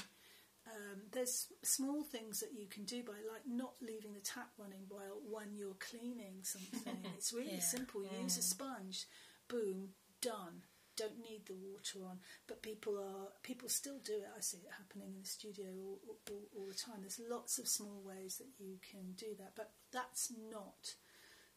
um, 0.67 1.01
there's 1.13 1.47
small 1.63 2.03
things 2.03 2.41
that 2.41 2.53
you 2.55 2.67
can 2.67 2.85
do 2.85 3.03
by 3.03 3.15
like 3.33 3.43
not 3.49 3.73
leaving 3.81 4.13
the 4.13 4.21
tap 4.21 4.51
running 4.59 4.85
while 4.89 5.19
when 5.29 5.57
you're 5.57 5.75
cleaning 5.81 6.43
something. 6.43 6.99
it's 7.17 7.33
really 7.33 7.55
Yeah. 7.55 7.61
simple. 7.61 8.03
Use 8.23 8.37
a 8.37 8.43
sponge, 8.43 9.07
boom, 9.49 9.91
done. 10.21 10.63
Don't 10.97 11.19
need 11.19 11.47
the 11.47 11.55
water 11.55 12.05
on, 12.05 12.19
but 12.47 12.61
people 12.63 12.99
are 12.99 13.33
people 13.43 13.69
still 13.71 13.99
do 14.05 14.13
it. 14.17 14.29
I 14.37 14.41
see 14.41 14.59
it 14.59 14.71
happening 14.77 15.15
in 15.15 15.23
the 15.23 15.29
studio 15.29 15.67
all, 15.79 15.99
all, 16.31 16.43
all 16.55 16.67
the 16.67 16.75
time. 16.75 17.01
There's 17.01 17.21
lots 17.27 17.59
of 17.59 17.67
small 17.67 18.03
ways 18.05 18.37
that 18.37 18.49
you 18.59 18.77
can 18.91 19.13
do 19.17 19.35
that, 19.39 19.53
but 19.57 19.73
that's 19.93 20.31
not 20.51 20.95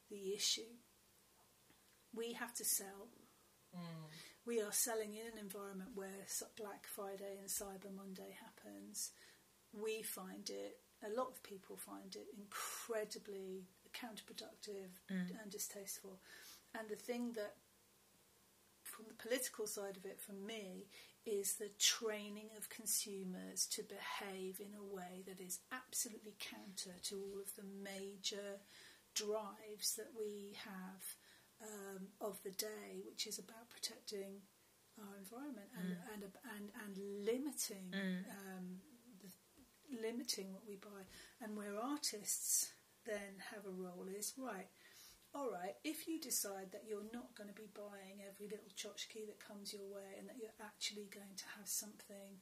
the 0.10 0.34
issue. 0.34 0.78
We 2.16 2.34
have 2.34 2.54
to 2.56 2.66
sell. 2.66 3.10
Mm. 3.76 4.10
We 4.46 4.62
are 4.62 4.72
selling 4.72 5.14
in 5.14 5.26
an 5.34 5.40
environment 5.40 5.92
where 5.96 6.28
Black 6.58 6.86
Friday 6.86 7.40
and 7.40 7.50
Cyber 7.50 7.94
Monday 7.96 8.36
happens. 8.40 9.12
We 9.72 10.04
find 10.04 10.50
it, 10.50 10.78
a 11.04 11.16
lot 11.18 11.30
of 11.30 11.42
people 11.44 11.78
find 11.78 12.16
it 12.16 12.28
incredibly 12.38 13.64
counterproductive 13.94 15.00
mm. 15.12 15.42
and 15.42 15.52
distasteful. 15.52 16.20
And 16.78 16.90
the 16.90 16.96
thing 16.96 17.34
that, 17.34 17.56
from 18.84 19.06
the 19.08 19.14
political 19.16 19.66
side 19.66 19.98
of 19.98 20.06
it, 20.06 20.20
for 20.20 20.34
me, 20.34 20.88
is 21.26 21.54
the 21.54 21.72
training 21.80 22.50
of 22.58 22.70
consumers 22.70 23.66
to 23.68 23.82
behave 23.84 24.60
in 24.60 24.74
a 24.76 24.96
way 24.96 25.24
that 25.26 25.40
is 25.40 25.60
absolutely 25.72 26.36
counter 26.40 26.98
to 27.04 27.16
all 27.16 27.40
of 27.40 27.56
the 27.56 27.64
major 27.64 28.60
drives 29.16 29.96
that 29.96 30.10
we 30.18 30.58
have 30.66 31.16
um, 31.64 32.08
of 32.22 32.42
the 32.44 32.52
day, 32.52 33.02
which 33.08 33.28
is 33.28 33.40
about 33.40 33.70
protecting 33.70 34.42
our 35.00 35.18
environment 35.18 35.70
and 35.80 35.90
and, 36.14 36.24
and 36.56 36.66
and 36.86 36.94
limiting 37.26 37.90
um, 38.30 38.66
the, 39.22 39.30
limiting 40.02 40.54
what 40.54 40.68
we 40.68 40.76
buy. 40.76 41.04
And 41.42 41.56
where 41.58 41.80
artists 41.82 42.72
then 43.06 43.42
have 43.52 43.66
a 43.66 43.70
role 43.70 44.08
is 44.08 44.34
right. 44.38 44.68
All 45.36 45.50
right, 45.50 45.74
if 45.84 46.08
you 46.08 46.20
decide 46.22 46.72
that 46.72 46.86
you're 46.88 47.10
not 47.12 47.34
going 47.34 47.50
to 47.50 47.56
be 47.56 47.68
buying 47.74 48.22
every 48.22 48.46
little 48.48 48.70
tchotchke 48.78 49.26
that 49.26 49.40
comes 49.42 49.74
your 49.74 49.90
way 49.90 50.14
and 50.20 50.30
that 50.30 50.38
you're 50.40 50.54
actually 50.62 51.10
going 51.10 51.34
to 51.36 51.46
have 51.58 51.68
something 51.68 52.38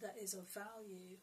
that 0.00 0.14
is 0.22 0.32
of 0.34 0.46
value, 0.48 1.18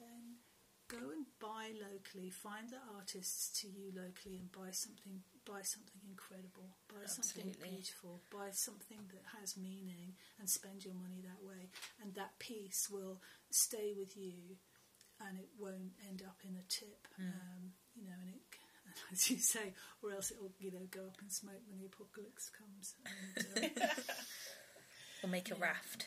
then 0.00 0.42
go 0.88 1.10
and 1.14 1.26
buy 1.38 1.70
locally. 1.78 2.28
Find 2.30 2.70
the 2.70 2.82
artists 2.96 3.60
to 3.60 3.68
you 3.68 3.92
locally 3.94 4.36
and 4.36 4.50
buy 4.50 4.72
something. 4.72 5.22
Buy 5.46 5.62
something 5.62 6.00
incredible. 6.10 6.74
Buy 6.88 7.06
something 7.06 7.54
beautiful. 7.62 8.20
Buy 8.30 8.50
something 8.50 8.98
that 9.14 9.22
has 9.40 9.56
meaning, 9.56 10.14
and 10.38 10.48
spend 10.50 10.84
your 10.84 10.94
money 10.94 11.22
that 11.22 11.42
way. 11.46 11.70
And 12.02 12.14
that 12.14 12.38
piece 12.38 12.88
will 12.90 13.20
stay 13.50 13.92
with 13.96 14.16
you, 14.16 14.58
and 15.20 15.38
it 15.38 15.48
won't 15.58 15.92
end 16.08 16.22
up 16.26 16.38
in 16.42 16.56
a 16.56 16.62
tip. 16.68 17.06
Um, 17.18 17.72
you 17.94 18.04
know, 18.04 18.12
and 18.20 18.30
it. 18.34 18.42
As 19.12 19.30
you 19.30 19.38
say, 19.38 19.74
or 20.02 20.12
else 20.12 20.30
it'll, 20.30 20.52
you 20.58 20.70
know, 20.72 20.86
go 20.90 21.06
up 21.06 21.18
in 21.22 21.30
smoke 21.30 21.60
when 21.68 21.78
the 21.78 21.86
apocalypse 21.86 22.50
comes. 22.50 22.94
And, 23.56 23.70
uh, 23.82 23.86
We'll 25.22 25.32
make 25.32 25.50
a 25.50 25.54
raft. 25.54 26.06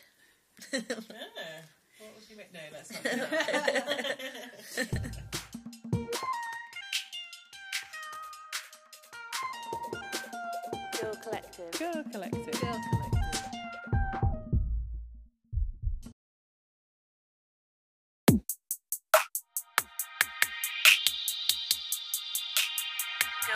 Ah, 0.72 0.78
what 0.78 2.14
would 2.14 2.30
you 2.30 2.36
make? 2.36 2.52
No, 2.52 2.60
that's 2.72 2.92
not. 4.78 5.16
Girl 11.80 12.04
Collective. 12.12 12.60
Girl 12.60 12.76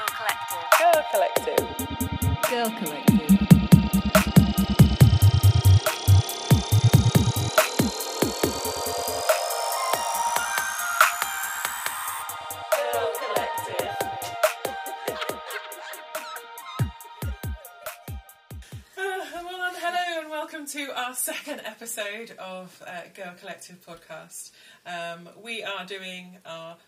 Collective. 0.09 0.65
Girl 0.79 1.05
Collective. 1.11 1.65
Girl 2.49 2.71
Collective. 2.79 3.04
Episode 21.85 22.35
of 22.39 22.83
uh, 22.87 23.03
Girl 23.15 23.35
Collective 23.39 23.77
podcast. 23.87 24.53
Um, 24.87 25.29
we 25.43 25.63
are 25.63 25.85
doing 25.85 26.39
our 26.47 26.79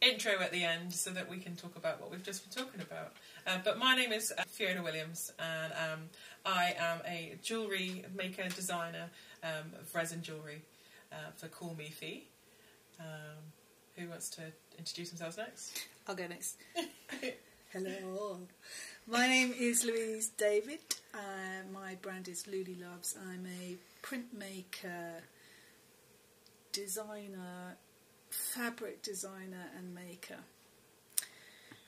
intro 0.00 0.34
at 0.40 0.52
the 0.52 0.62
end 0.62 0.92
so 0.92 1.10
that 1.10 1.28
we 1.28 1.38
can 1.38 1.56
talk 1.56 1.74
about 1.74 2.00
what 2.00 2.08
we've 2.08 2.22
just 2.22 2.48
been 2.48 2.64
talking 2.64 2.80
about. 2.80 3.14
Uh, 3.48 3.58
but 3.64 3.80
my 3.80 3.96
name 3.96 4.12
is 4.12 4.32
uh, 4.38 4.44
Fiona 4.46 4.80
Williams, 4.80 5.32
and 5.40 5.72
um, 5.72 6.00
I 6.46 6.76
am 6.78 7.00
a 7.04 7.34
jewellery 7.42 8.04
maker 8.16 8.44
designer 8.54 9.10
um, 9.42 9.72
of 9.80 9.92
resin 9.92 10.22
jewellery 10.22 10.62
uh, 11.10 11.32
for 11.34 11.48
Call 11.48 11.74
Me 11.74 11.86
Fee. 11.86 12.28
Um, 13.00 13.42
who 13.96 14.08
wants 14.08 14.30
to 14.36 14.42
introduce 14.78 15.08
themselves 15.08 15.36
next? 15.36 15.84
I'll 16.06 16.14
go 16.14 16.28
next. 16.28 16.58
Hello. 17.72 18.38
My 19.06 19.26
name 19.26 19.52
is 19.58 19.84
Louise 19.84 20.28
David. 20.28 20.78
Uh, 21.12 21.18
my 21.72 21.96
brand 21.96 22.28
is 22.28 22.44
Luli 22.44 22.80
Loves. 22.80 23.16
I'm 23.20 23.44
a 23.46 23.76
printmaker, 24.00 25.22
designer, 26.70 27.76
fabric 28.30 29.02
designer, 29.02 29.70
and 29.76 29.92
maker. 29.92 30.38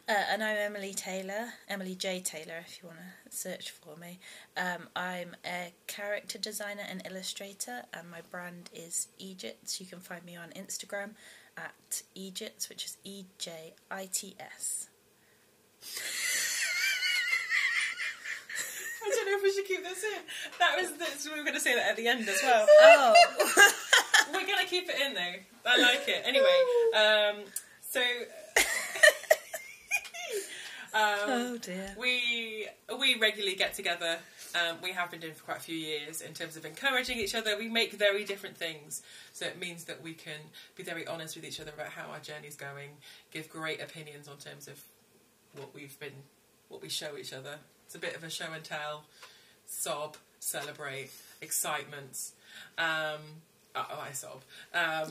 Uh, 0.09 0.25
and 0.29 0.43
I'm 0.43 0.57
Emily 0.57 0.93
Taylor, 0.93 1.51
Emily 1.69 1.95
J. 1.95 2.21
Taylor, 2.21 2.65
if 2.67 2.83
you 2.83 2.89
want 2.89 2.99
to 2.99 3.37
search 3.37 3.71
for 3.71 3.97
me. 3.97 4.19
Um, 4.57 4.89
I'm 4.97 5.37
a 5.47 5.73
character 5.87 6.37
designer 6.37 6.83
and 6.91 7.01
illustrator, 7.07 7.85
and 7.95 8.11
my 8.11 8.23
brand 8.29 8.71
is 8.75 9.07
Ejits. 9.21 9.81
You 9.81 9.87
can 9.87 10.01
find 10.01 10.25
me 10.25 10.37
on 10.37 10.51
Instagram 10.51 11.11
at 11.57 12.03
Ejits, 12.17 12.69
which 12.69 12.85
is 12.85 12.97
E 13.05 13.25
J 13.39 13.75
I 13.89 14.09
T 14.13 14.35
S. 14.41 14.89
I 19.15 19.25
don't 19.25 19.33
know 19.33 19.39
if 19.39 19.43
we 19.43 19.53
should 19.53 19.67
keep 19.67 19.83
this 19.83 20.03
in. 20.05 20.23
That 20.59 20.77
was 20.81 20.93
this, 20.99 21.29
we 21.31 21.39
were 21.39 21.45
going 21.45 21.55
to 21.55 21.61
say 21.61 21.75
that 21.75 21.91
at 21.91 21.97
the 21.97 22.09
end 22.09 22.29
as 22.29 22.41
well. 22.43 22.67
Oh, 22.83 23.15
We're 24.33 24.47
going 24.47 24.59
to 24.61 24.67
keep 24.67 24.89
it 24.89 24.97
in 25.01 25.15
though. 25.15 25.35
I 25.67 25.81
like 25.81 26.09
it. 26.09 26.23
Anyway, 26.25 26.47
um, 26.97 27.45
so 27.81 28.01
um, 30.95 31.19
oh 31.29 31.59
dear. 31.59 31.95
we 31.99 32.67
we 32.99 33.17
regularly 33.19 33.57
get 33.57 33.75
together. 33.75 34.19
Um, 34.55 34.77
we 34.83 34.93
have 34.93 35.11
been 35.11 35.21
doing 35.21 35.35
for 35.35 35.45
quite 35.45 35.57
a 35.59 35.61
few 35.61 35.77
years 35.77 36.21
in 36.21 36.33
terms 36.33 36.57
of 36.57 36.65
encouraging 36.65 37.19
each 37.19 37.35
other. 37.35 37.57
We 37.59 37.69
make 37.69 37.93
very 37.93 38.25
different 38.25 38.57
things, 38.57 39.03
so 39.33 39.47
it 39.47 39.59
means 39.59 39.85
that 39.85 40.03
we 40.03 40.15
can 40.15 40.41
be 40.77 40.83
very 40.85 41.07
honest 41.07 41.35
with 41.37 41.45
each 41.45 41.61
other 41.61 41.73
about 41.75 41.89
how 41.89 42.11
our 42.11 42.21
journey's 42.21 42.57
going, 42.57 42.91
give 43.33 43.49
great 43.49 43.81
opinions 43.81 44.29
on 44.29 44.37
terms 44.39 44.69
of 44.69 44.81
what 45.57 45.75
we've 45.75 45.99
been, 45.99 46.23
what 46.69 46.83
we 46.83 46.89
show 46.89 47.17
each 47.17 47.33
other. 47.33 47.59
It's 47.87 47.95
a 47.95 47.99
bit 47.99 48.17
of 48.17 48.25
a 48.25 48.31
show 48.31 48.47
and 48.55 48.65
tell, 48.65 49.05
sob, 49.67 50.17
celebrate, 50.41 51.11
excitement. 51.41 52.31
Um, 52.79 53.21
oh, 53.75 54.03
I 54.09 54.13
sob. 54.13 54.43
Um, 54.75 55.11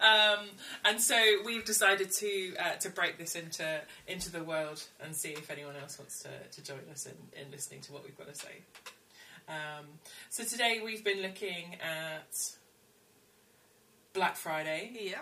um, 0.00 0.46
and 0.84 1.00
so 1.00 1.16
we've 1.44 1.64
decided 1.64 2.10
to 2.12 2.54
uh, 2.56 2.74
to 2.80 2.90
break 2.90 3.18
this 3.18 3.34
into 3.34 3.80
into 4.06 4.30
the 4.30 4.42
world 4.42 4.82
and 5.02 5.14
see 5.14 5.30
if 5.30 5.50
anyone 5.50 5.74
else 5.80 5.98
wants 5.98 6.22
to, 6.22 6.28
to 6.52 6.64
join 6.64 6.80
us 6.92 7.06
in, 7.06 7.40
in 7.40 7.50
listening 7.50 7.80
to 7.82 7.92
what 7.92 8.04
we've 8.04 8.16
got 8.16 8.28
to 8.28 8.34
say. 8.34 8.62
Um, 9.48 9.84
so 10.30 10.44
today 10.44 10.80
we've 10.84 11.04
been 11.04 11.20
looking 11.22 11.76
at 11.82 12.34
Black 14.14 14.36
Friday 14.36 14.90
Yeah. 15.10 15.20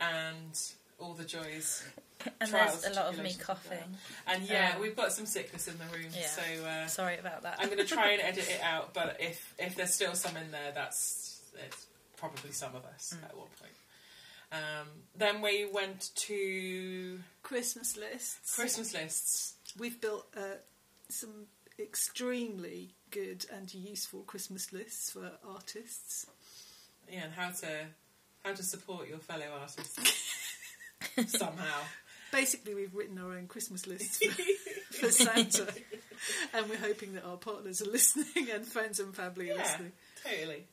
and 0.00 0.58
all 0.98 1.14
the 1.14 1.24
joys. 1.24 1.82
And 2.40 2.50
trials, 2.50 2.82
there's 2.82 2.96
a 2.96 3.00
lot 3.00 3.12
of 3.12 3.22
me 3.22 3.34
coughing. 3.34 3.78
And 4.26 4.42
yeah, 4.44 4.72
Um, 4.76 4.80
we've 4.82 4.96
got 4.96 5.12
some 5.12 5.26
sickness 5.26 5.68
in 5.68 5.76
the 5.78 5.84
room, 5.86 6.10
Yeah. 6.12 6.26
so 6.26 6.42
uh, 6.64 6.86
Sorry 6.86 7.18
about 7.18 7.42
that. 7.42 7.56
I'm 7.58 7.66
going 7.68 7.78
to 7.78 7.84
try 7.86 8.12
and 8.12 8.22
edit 8.30 8.48
it 8.48 8.60
out. 8.62 8.94
But 8.94 9.16
if 9.20 9.54
if 9.58 9.74
there's 9.76 9.94
still 9.94 10.14
some 10.14 10.36
in 10.36 10.50
there, 10.50 10.72
that's 10.74 11.40
it's 11.66 11.86
probably 12.16 12.52
some 12.52 12.74
of 12.74 12.84
us 12.84 13.14
Mm. 13.16 13.24
at 13.24 13.36
one 13.36 13.48
point. 13.60 13.72
Um, 14.52 14.88
then 15.16 15.42
we 15.42 15.66
went 15.66 16.10
to 16.14 17.20
Christmas 17.42 17.96
lists. 17.96 18.54
Christmas 18.54 18.94
lists. 18.94 19.54
We've 19.78 20.00
built 20.00 20.26
uh, 20.36 20.58
some 21.08 21.46
extremely 21.78 22.94
good 23.10 23.46
and 23.52 23.72
useful 23.74 24.20
Christmas 24.22 24.72
lists 24.72 25.10
for 25.10 25.32
artists. 25.48 26.26
Yeah, 27.10 27.24
and 27.24 27.32
how 27.32 27.50
to 27.50 27.86
how 28.44 28.52
to 28.54 28.62
support 28.62 29.08
your 29.08 29.18
fellow 29.18 29.46
artists 29.60 29.98
somehow. 31.26 31.80
Basically, 32.34 32.74
we've 32.74 32.94
written 32.94 33.18
our 33.18 33.32
own 33.32 33.46
Christmas 33.46 33.86
lists 33.86 34.18
for, 34.18 34.42
for 35.06 35.10
Santa. 35.12 35.66
and 36.52 36.68
we're 36.68 36.76
hoping 36.78 37.14
that 37.14 37.24
our 37.24 37.36
partners 37.36 37.80
are 37.82 37.90
listening 37.90 38.50
and 38.52 38.66
friends 38.66 38.98
and 39.00 39.14
family 39.14 39.50
are 39.50 39.54
Yeah, 39.54 39.62
listening. 39.62 39.92
totally. 40.24 40.64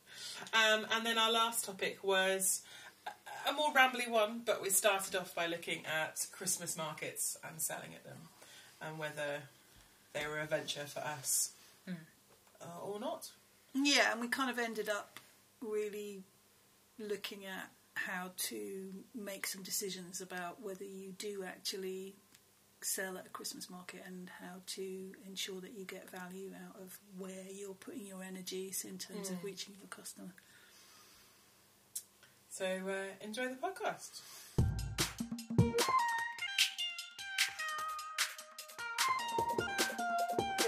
Um, 0.54 0.88
and 0.92 1.06
then 1.06 1.18
our 1.18 1.32
last 1.32 1.66
topic 1.66 2.00
was 2.04 2.62
a- 3.48 3.54
more 3.54 3.74
rambly 3.74 4.10
one, 4.10 4.42
but 4.46 4.62
we 4.62 4.70
started 4.70 5.16
off 5.16 5.36
by 5.36 5.46
looking 5.48 5.86
at 5.86 6.26
Christmas 6.32 6.76
markets 6.78 7.38
and 7.48 7.60
selling 7.62 7.94
at 7.94 8.04
them, 8.04 8.18
and 8.82 8.98
whether 8.98 9.42
they 10.14 10.26
were 10.28 10.40
a 10.40 10.46
venture 10.48 10.86
for 10.86 11.00
us 11.00 11.52
uh, 11.88 12.66
or 12.84 13.00
not. 13.00 13.30
Yeah, 13.74 14.12
and 14.12 14.22
we 14.22 14.28
kind 14.28 14.50
of 14.50 14.60
ended 14.60 14.90
up 14.90 15.20
really 15.62 16.24
looking 17.00 17.46
at 17.46 17.70
how 17.96 18.32
to 18.38 18.94
make 19.14 19.46
some 19.46 19.64
decisions 19.64 20.22
about 20.22 20.62
whether 20.62 20.84
you 20.84 21.12
do 21.18 21.44
actually 21.46 22.16
sell 22.82 23.18
at 23.18 23.26
a 23.26 23.30
Christmas 23.30 23.70
market 23.70 24.02
and 24.06 24.30
how 24.40 24.56
to 24.66 25.12
ensure 25.28 25.62
that 25.62 25.78
you 25.78 25.86
get 25.86 26.10
value 26.10 26.52
out 26.68 26.82
of 26.82 26.98
where 27.18 27.46
you're 27.54 27.76
putting 27.76 28.06
your 28.06 28.24
energies 28.24 28.86
in 28.88 28.98
terms 28.98 29.30
of 29.30 29.44
reaching 29.44 29.76
your 29.78 29.88
customer. 29.88 30.34
So 32.50 32.66
uh, 32.66 33.24
enjoy 33.24 33.48
the 33.48 33.56
podcast. 33.56 34.22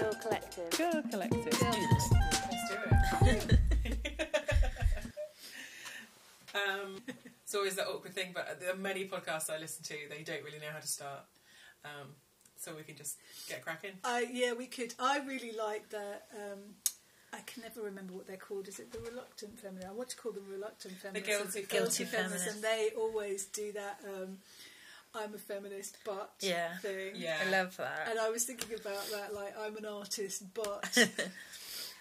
Girl 0.00 0.14
Collective. 0.14 0.70
Girl 0.78 1.02
Collective. 1.10 1.60
Girl 1.60 1.70
Let's 1.92 2.13
um, 6.54 6.96
it's 7.42 7.54
always 7.54 7.76
that 7.76 7.86
awkward 7.88 8.14
thing, 8.14 8.30
but 8.34 8.60
there 8.60 8.72
are 8.72 8.76
many 8.76 9.06
podcasts 9.06 9.50
I 9.50 9.58
listen 9.58 9.82
to, 9.84 9.94
they 10.08 10.22
don't 10.22 10.42
really 10.44 10.58
know 10.58 10.72
how 10.72 10.80
to 10.80 10.86
start. 10.86 11.20
Um, 11.84 12.08
so 12.56 12.74
we 12.74 12.82
can 12.82 12.96
just 12.96 13.18
get 13.48 13.62
cracking. 13.62 13.90
I 14.04 14.26
yeah, 14.32 14.54
we 14.54 14.66
could. 14.66 14.94
I 14.98 15.18
really 15.18 15.52
like 15.52 15.90
that. 15.90 16.28
Um, 16.34 16.60
I 17.32 17.40
can 17.40 17.62
never 17.62 17.82
remember 17.82 18.14
what 18.14 18.26
they're 18.26 18.36
called. 18.36 18.68
Is 18.68 18.78
it 18.78 18.90
the 18.92 19.00
reluctant 19.00 19.58
feminist? 19.58 19.86
I 19.88 19.92
want 19.92 20.08
to 20.10 20.16
call 20.16 20.32
them 20.32 20.44
reluctant 20.50 20.94
feminists. 20.94 21.28
guilty 21.28 21.66
guilty 21.68 22.04
feminists. 22.04 22.44
feminists, 22.44 22.54
and 22.54 22.64
they 22.64 22.90
always 22.96 23.44
do 23.46 23.72
that. 23.72 24.00
Um, 24.08 24.38
I'm 25.16 25.34
a 25.34 25.38
feminist, 25.38 25.98
but 26.04 26.32
Yeah. 26.40 26.76
thing. 26.78 27.12
Yeah. 27.16 27.36
I 27.46 27.50
love 27.50 27.76
that. 27.76 28.08
And 28.10 28.18
I 28.18 28.30
was 28.30 28.44
thinking 28.44 28.74
about 28.74 29.06
that, 29.10 29.34
like 29.34 29.54
I'm 29.58 29.76
an 29.76 29.84
artist, 29.84 30.42
but 30.54 30.84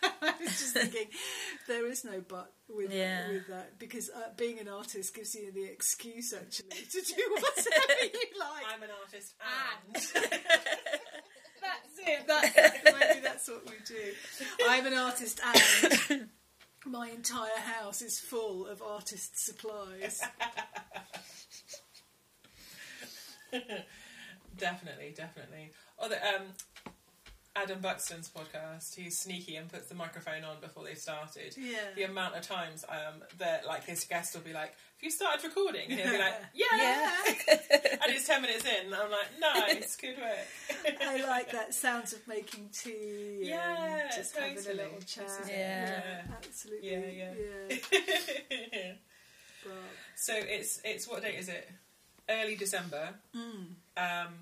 I 0.21 0.33
was 0.39 0.49
just 0.49 0.73
thinking 0.73 1.07
there 1.67 1.87
is 1.87 2.03
no 2.03 2.21
but 2.27 2.51
with 2.69 2.91
Yeah. 2.91 3.27
with 3.29 3.47
that 3.47 3.79
because 3.79 4.09
uh, 4.09 4.29
being 4.37 4.59
an 4.59 4.67
artist 4.67 5.15
gives 5.15 5.33
you 5.35 5.51
the 5.51 5.63
excuse 5.63 6.33
actually 6.33 6.69
to 6.91 7.01
do 7.01 7.23
whatever 7.31 8.03
you 8.03 8.39
like. 8.39 8.65
I'm 8.73 8.83
an 8.83 8.89
artist 9.03 9.33
and. 9.41 9.95
That's 11.63 11.97
it. 12.05 12.27
That's 12.27 12.83
maybe 12.83 13.19
that's 13.23 13.47
what 13.49 13.65
we 13.69 13.75
do. 13.87 14.13
I'm 14.69 14.85
an 14.85 14.93
artist, 14.93 15.39
and 16.11 16.27
my 16.85 17.07
entire 17.09 17.57
house 17.57 18.01
is 18.01 18.19
full 18.19 18.67
of 18.67 18.81
artist 18.81 19.43
supplies. 19.45 20.21
definitely, 24.57 25.13
definitely. 25.15 25.71
Oh, 25.99 26.09
the, 26.09 26.15
um, 26.15 26.41
Adam 27.55 27.79
Buxton's 27.81 28.29
podcast. 28.29 28.95
He's 28.95 29.19
sneaky 29.19 29.55
and 29.57 29.71
puts 29.71 29.87
the 29.87 29.93
microphone 29.95 30.43
on 30.43 30.59
before 30.59 30.83
they've 30.85 30.97
started. 30.97 31.55
Yeah. 31.55 31.77
The 31.95 32.03
amount 32.03 32.35
of 32.35 32.41
times 32.41 32.83
um, 32.89 33.21
that 33.37 33.67
like 33.67 33.83
his 33.85 34.03
guest 34.05 34.33
will 34.33 34.41
be 34.41 34.53
like, 34.53 34.69
"Have 34.69 35.01
you 35.03 35.11
started 35.11 35.43
recording?" 35.43 35.91
And 35.91 35.99
he'll 35.99 36.11
be 36.13 36.17
like, 36.17 36.33
"Yeah." 36.55 36.65
Yeah. 36.75 37.21
and 37.47 38.11
it's 38.13 38.25
ten 38.25 38.41
minutes 38.41 38.65
in. 38.65 38.91
I'm 38.93 39.11
like, 39.11 39.39
"Nice, 39.39 39.95
good 39.97 40.15
work." 40.17 40.95
I 41.01 41.23
like 41.27 41.51
that 41.51 41.75
sounds 41.75 42.13
of 42.13 42.27
making 42.27 42.69
tea. 42.73 43.41
Yeah, 43.43 43.99
and 44.01 44.09
just 44.15 44.35
having 44.35 44.57
a 44.57 44.73
little 44.73 44.99
chat. 45.05 45.29
It, 45.43 45.49
yeah. 45.49 46.21
absolutely. 46.35 46.91
Yeah, 46.91 47.27
yeah. 47.69 47.77
yeah. 48.73 48.91
So 50.15 50.33
it's 50.35 50.81
it's 50.83 51.07
what 51.07 51.21
date 51.21 51.35
is 51.39 51.49
it? 51.49 51.69
Early 52.29 52.55
December. 52.55 53.09
mm, 53.35 53.65
Um, 53.97 54.33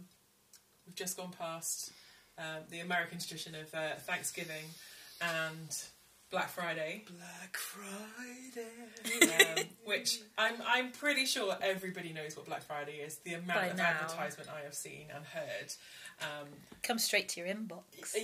we've 0.86 0.96
just 0.96 1.18
gone 1.18 1.32
past 1.38 1.92
um, 2.42 2.64
the 2.70 2.80
American 2.80 3.20
tradition 3.20 3.56
of 3.56 3.74
uh, 3.74 3.96
Thanksgiving 4.00 4.66
and 5.22 5.70
Black 6.32 6.50
Friday, 6.50 7.04
Black 7.08 7.58
Friday. 7.58 9.60
um, 9.60 9.64
which 9.86 10.20
I'm 10.38 10.56
I'm 10.66 10.92
pretty 10.92 11.26
sure 11.26 11.56
everybody 11.62 12.14
knows 12.14 12.36
what 12.38 12.46
Black 12.46 12.64
Friday 12.64 12.94
is. 13.06 13.18
The 13.18 13.34
amount 13.36 13.60
By 13.60 13.66
of 13.68 13.78
now. 13.78 13.84
advertisement 14.02 14.50
I 14.50 14.64
have 14.64 14.74
seen 14.74 15.08
and 15.14 15.26
heard. 15.26 15.74
Um, 16.22 16.48
Come 16.84 17.00
straight 17.00 17.30
to 17.30 17.42
your 17.42 17.50
inbox. 17.50 17.84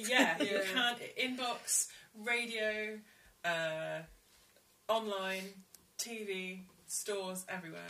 yeah, 0.10 0.42
you 0.42 0.62
Yeah. 0.74 0.74
can 0.74 0.96
inbox, 1.38 1.88
radio, 2.24 2.98
uh, 3.46 4.00
online, 4.88 5.44
TV, 6.00 6.62
stores 6.88 7.46
everywhere. 7.50 7.82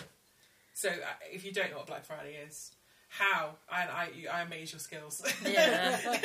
So 0.74 0.90
uh, 0.90 0.94
if 1.32 1.46
you 1.46 1.52
don't 1.52 1.72
know 1.72 1.78
what 1.78 1.88
Black 1.88 2.06
Friday 2.06 2.36
is, 2.48 2.72
how 3.08 3.52
I 3.70 3.84
I, 3.84 4.10
I 4.34 4.42
amaze 4.42 4.72
your 4.74 4.80
skills. 4.80 5.22
Yeah. 5.46 5.98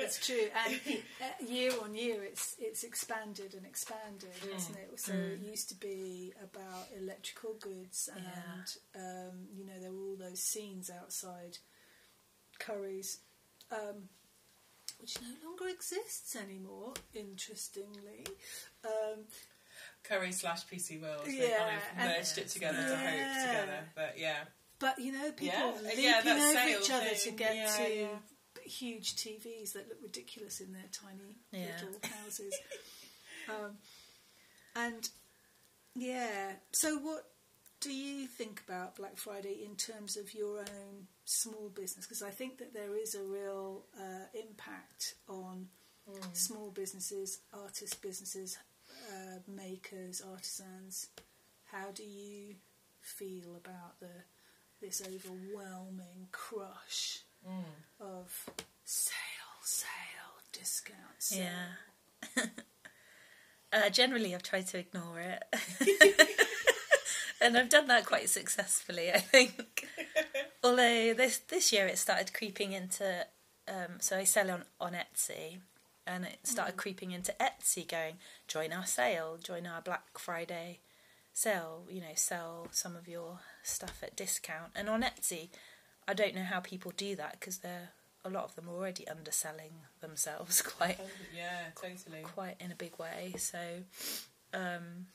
It's 0.00 0.26
true, 0.26 0.48
and 0.66 0.80
uh, 1.22 1.44
year 1.50 1.72
on 1.82 1.94
year, 1.94 2.22
it's 2.24 2.56
it's 2.58 2.84
expanded 2.84 3.54
and 3.54 3.64
expanded, 3.64 4.28
hasn't 4.52 4.76
it? 4.76 5.00
So 5.00 5.12
it 5.14 5.38
used 5.40 5.70
to 5.70 5.74
be 5.76 6.34
about 6.42 6.88
electrical 7.00 7.54
goods, 7.54 8.10
and 8.14 8.66
um, 8.96 9.46
you 9.56 9.64
know 9.64 9.72
there 9.80 9.92
were 9.92 10.02
all 10.10 10.16
those 10.16 10.40
scenes 10.40 10.90
outside 10.90 11.56
Currys, 12.60 13.18
um, 13.72 14.08
which 15.00 15.16
no 15.22 15.48
longer 15.48 15.68
exists 15.68 16.36
anymore. 16.36 16.92
Interestingly, 17.14 18.26
um, 18.84 19.20
Curry 20.02 20.32
slash 20.32 20.66
PC 20.66 21.00
World. 21.00 21.22
They 21.24 21.48
Yeah, 21.48 21.58
kind 21.58 21.76
of 21.76 21.82
and- 21.98 22.08
merged 22.10 22.36
it 22.38 22.48
together 22.50 22.76
to 22.76 22.96
hope 22.96 23.46
together. 23.46 23.84
But 23.94 24.14
yeah, 24.18 24.44
but 24.84 24.98
you 24.98 25.12
know 25.12 25.32
people 25.32 25.52
Yeah, 25.56 25.88
leaping 25.96 26.02
yeah, 26.04 26.52
over 26.52 26.68
each 26.68 26.90
other 26.90 27.14
to 27.14 27.30
get 27.30 27.56
Yeah, 27.56 27.76
to 27.78 28.08
huge 28.68 29.16
TVs 29.16 29.72
that 29.72 29.88
look 29.88 29.98
ridiculous 30.02 30.60
in 30.60 30.72
their 30.74 30.90
tiny 30.92 31.36
little 31.54 31.98
houses. 32.22 32.54
um, 33.48 33.78
and 34.76 35.08
yeah, 35.94 36.52
so 36.72 36.98
what 36.98 37.24
do 37.80 37.92
you 37.94 38.26
think 38.26 38.60
about 38.68 38.96
Black 38.96 39.16
Friday 39.16 39.64
in 39.64 39.74
terms 39.76 40.18
of 40.18 40.34
your 40.34 40.58
own 40.60 41.06
small 41.24 41.70
business? 41.74 42.04
Because 42.06 42.22
I 42.22 42.30
think 42.30 42.58
that 42.58 42.74
there 42.74 42.94
is 42.94 43.14
a 43.14 43.22
real 43.22 43.86
uh, 43.98 44.26
impact 44.34 45.14
on 45.28 45.68
small 46.34 46.70
businesses, 46.70 47.40
artist 47.54 48.02
businesses, 48.02 48.58
uh, 49.08 49.38
makers, 49.48 50.20
artisans. 50.30 51.08
How 51.72 51.90
do 51.94 52.02
you 52.04 52.56
feel 53.00 53.56
about 53.56 53.98
the 54.00 54.10
this 54.80 55.02
overwhelming 55.02 56.28
crush 56.32 57.20
of 58.00 58.46
sale, 58.84 59.14
sale, 59.62 59.88
discount, 60.52 60.98
sale? 61.18 61.44
Yeah. 62.36 62.44
uh, 63.72 63.90
generally, 63.90 64.34
I've 64.34 64.42
tried 64.42 64.66
to 64.68 64.78
ignore 64.78 65.20
it. 65.20 65.42
and 67.40 67.56
I've 67.56 67.68
done 67.68 67.88
that 67.88 68.06
quite 68.06 68.28
successfully, 68.28 69.12
I 69.12 69.18
think. 69.18 69.86
Although 70.64 71.14
this 71.14 71.38
this 71.38 71.72
year 71.72 71.86
it 71.86 71.98
started 71.98 72.32
creeping 72.32 72.72
into. 72.72 73.26
Um, 73.66 73.96
so 73.98 74.18
I 74.18 74.24
sell 74.24 74.50
on, 74.50 74.64
on 74.78 74.92
Etsy, 74.92 75.60
and 76.06 76.24
it 76.24 76.38
started 76.42 76.76
creeping 76.76 77.12
into 77.12 77.34
Etsy 77.40 77.88
going, 77.88 78.16
join 78.46 78.74
our 78.74 78.84
sale, 78.84 79.38
join 79.42 79.66
our 79.66 79.80
Black 79.80 80.18
Friday 80.18 80.80
sale, 81.32 81.84
you 81.90 82.00
know, 82.00 82.14
sell 82.14 82.68
some 82.70 82.94
of 82.94 83.08
your 83.08 83.40
stuff 83.64 84.02
at 84.02 84.16
discount. 84.16 84.70
And 84.76 84.88
on 84.88 85.02
Etsy, 85.02 85.48
I 86.06 86.14
don't 86.14 86.34
know 86.34 86.44
how 86.44 86.60
people 86.60 86.92
do 86.96 87.16
that 87.16 87.40
because 87.40 87.58
they're 87.58 87.90
a 88.24 88.30
lot 88.30 88.44
of 88.44 88.54
them 88.54 88.68
are 88.68 88.74
already 88.74 89.06
underselling 89.06 89.72
themselves 90.00 90.62
quite 90.62 90.98
yeah, 91.36 91.66
totally. 91.74 92.22
quite 92.22 92.56
in 92.58 92.72
a 92.72 92.74
big 92.74 92.98
way. 92.98 93.34
So, 93.36 93.58
um, 94.54 95.06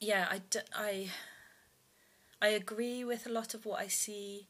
yeah, 0.00 0.26
I, 0.30 0.40
d- 0.48 0.60
I, 0.74 1.08
I 2.40 2.48
agree 2.48 3.04
with 3.04 3.26
a 3.26 3.30
lot 3.30 3.52
of 3.52 3.66
what 3.66 3.80
I 3.80 3.88
see 3.88 4.46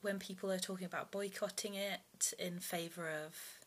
when 0.00 0.18
people 0.18 0.50
are 0.50 0.58
talking 0.58 0.86
about 0.86 1.10
boycotting 1.10 1.74
it 1.74 2.32
in 2.38 2.58
favour 2.58 3.10
of 3.10 3.58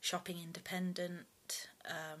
shopping 0.00 0.36
independent. 0.42 1.68
Um, 1.88 2.20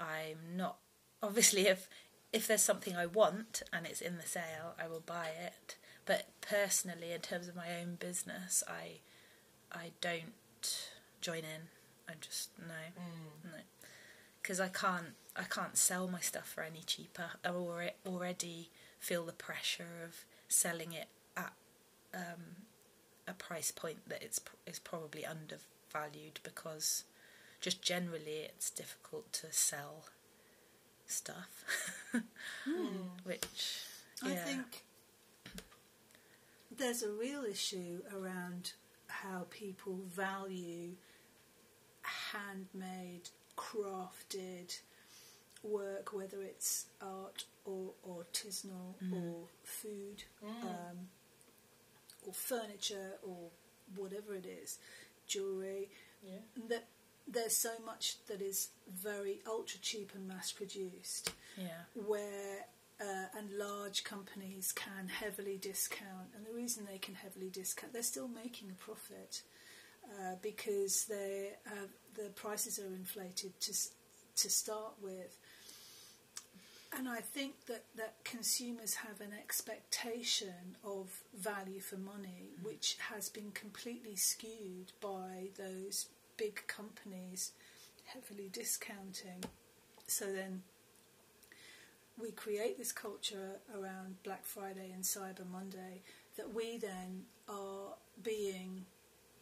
I'm 0.00 0.56
not 0.56 0.78
obviously 1.22 1.68
if 1.68 1.88
if 2.32 2.46
there's 2.46 2.62
something 2.62 2.96
I 2.96 3.06
want 3.06 3.62
and 3.72 3.86
it's 3.86 4.00
in 4.00 4.16
the 4.16 4.26
sale, 4.26 4.74
I 4.82 4.88
will 4.88 5.02
buy 5.04 5.28
it. 5.28 5.76
But 6.04 6.28
personally, 6.40 7.12
in 7.12 7.20
terms 7.20 7.46
of 7.46 7.54
my 7.54 7.78
own 7.80 7.96
business, 7.96 8.62
I 8.66 9.00
I 9.70 9.92
don't 10.00 10.90
join 11.20 11.38
in. 11.38 11.68
I 12.08 12.14
just 12.20 12.50
no, 12.58 12.74
no, 13.44 13.58
because 14.40 14.60
I 14.60 14.68
can't 14.68 15.14
I 15.36 15.44
can't 15.44 15.76
sell 15.76 16.08
my 16.08 16.20
stuff 16.20 16.48
for 16.48 16.62
any 16.62 16.82
cheaper. 16.84 17.30
I 17.44 17.50
already 18.06 18.70
feel 18.98 19.24
the 19.24 19.32
pressure 19.32 20.02
of 20.04 20.24
selling 20.48 20.92
it 20.92 21.08
at 21.36 21.52
um, 22.14 22.66
a 23.28 23.32
price 23.32 23.70
point 23.70 24.08
that 24.08 24.22
it's 24.22 24.40
is 24.66 24.78
probably 24.78 25.24
undervalued 25.24 26.40
because 26.42 27.04
just 27.60 27.80
generally 27.80 28.48
it's 28.48 28.70
difficult 28.70 29.32
to 29.32 29.52
sell 29.52 30.06
stuff. 31.12 32.20
Hmm. 32.64 32.86
Which, 33.24 33.82
yeah. 34.24 34.32
I 34.32 34.34
think 34.34 34.84
there's 36.76 37.02
a 37.02 37.10
real 37.10 37.44
issue 37.44 38.00
around 38.16 38.72
how 39.08 39.46
people 39.50 39.98
value 40.08 40.92
handmade, 42.02 43.28
crafted 43.56 44.78
work, 45.62 46.12
whether 46.12 46.42
it's 46.42 46.86
art 47.00 47.44
or 47.64 47.92
artisanal 48.08 48.94
mm-hmm. 49.02 49.14
or 49.14 49.44
food 49.62 50.24
mm. 50.44 50.62
um, 50.64 51.08
or 52.26 52.32
furniture 52.32 53.12
or 53.22 53.50
whatever 53.96 54.34
it 54.34 54.46
is, 54.46 54.78
jewellery. 55.26 55.88
Yeah. 56.24 56.38
That 56.68 56.86
there's 57.26 57.56
so 57.56 57.70
much 57.84 58.16
that 58.26 58.40
is 58.42 58.68
very 58.90 59.40
ultra 59.46 59.80
cheap 59.80 60.12
and 60.14 60.26
mass 60.28 60.52
produced 60.52 61.32
yeah. 61.56 61.68
where 61.94 62.66
uh, 63.00 63.26
and 63.36 63.50
large 63.58 64.04
companies 64.04 64.72
can 64.72 65.08
heavily 65.08 65.58
discount, 65.58 66.28
and 66.36 66.46
the 66.46 66.52
reason 66.52 66.86
they 66.86 66.98
can 66.98 67.14
heavily 67.14 67.48
discount, 67.50 67.92
they're 67.92 68.02
still 68.02 68.28
making 68.28 68.70
a 68.70 68.74
profit 68.74 69.42
uh, 70.04 70.36
because 70.40 71.06
they 71.06 71.50
uh, 71.66 71.86
the 72.14 72.30
prices 72.30 72.78
are 72.78 72.94
inflated 72.94 73.58
to 73.60 73.72
to 74.36 74.50
start 74.50 74.94
with. 75.02 75.36
And 76.94 77.08
I 77.08 77.20
think 77.20 77.54
that, 77.68 77.84
that 77.96 78.16
consumers 78.22 78.96
have 78.96 79.22
an 79.22 79.32
expectation 79.32 80.76
of 80.84 81.22
value 81.34 81.80
for 81.80 81.96
money, 81.96 82.50
which 82.62 82.98
has 83.10 83.30
been 83.30 83.50
completely 83.52 84.14
skewed 84.14 84.92
by 85.00 85.48
those 85.56 86.08
big 86.42 86.66
companies 86.66 87.52
heavily 88.12 88.50
discounting. 88.52 89.44
So 90.08 90.32
then 90.32 90.62
we 92.20 92.32
create 92.32 92.78
this 92.78 92.92
culture 92.92 93.60
around 93.72 94.16
Black 94.24 94.44
Friday 94.44 94.90
and 94.92 95.04
Cyber 95.04 95.48
Monday 95.50 96.02
that 96.36 96.52
we 96.52 96.78
then 96.78 97.22
are 97.48 97.94
being 98.22 98.86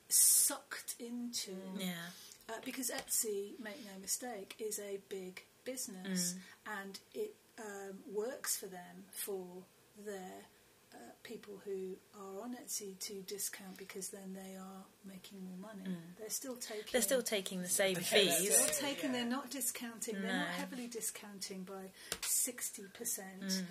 sucked 0.08 0.94
into. 0.98 1.52
Yeah. 1.78 2.10
Uh, 2.48 2.54
because 2.64 2.90
Etsy, 2.90 3.58
make 3.62 3.82
no 3.84 3.98
mistake, 4.00 4.56
is 4.58 4.78
a 4.78 4.98
big 5.08 5.44
business 5.64 6.34
and 6.82 6.98
it 7.14 7.34
um, 7.58 7.96
works 8.12 8.56
for 8.56 8.66
them 8.66 9.04
for 9.10 9.46
their 10.04 10.44
uh, 10.94 10.98
people 11.22 11.60
who 11.64 11.96
are 12.18 12.42
on 12.42 12.56
Etsy 12.56 12.98
to 13.00 13.22
discount 13.22 13.76
because 13.76 14.08
then 14.08 14.32
they 14.34 14.56
are 14.56 14.84
making 15.06 15.38
more 15.44 15.56
money. 15.60 15.96
They're 16.18 16.30
still 16.30 16.56
taking. 16.56 16.84
They're 16.92 17.02
still 17.02 17.22
taking 17.22 17.62
the 17.62 17.68
same 17.68 17.94
Yeah, 17.94 18.00
that's 18.00 18.10
fees. 18.10 18.58
They're 18.58 18.88
taking. 18.90 19.12
They're 19.12 19.24
not 19.24 19.50
discounting. 19.50 20.20
They're 20.20 20.32
not 20.36 20.48
heavily 20.48 20.86
discounting 20.88 21.62
by 21.64 21.90
sixty 22.22 22.84
percent, 22.92 23.62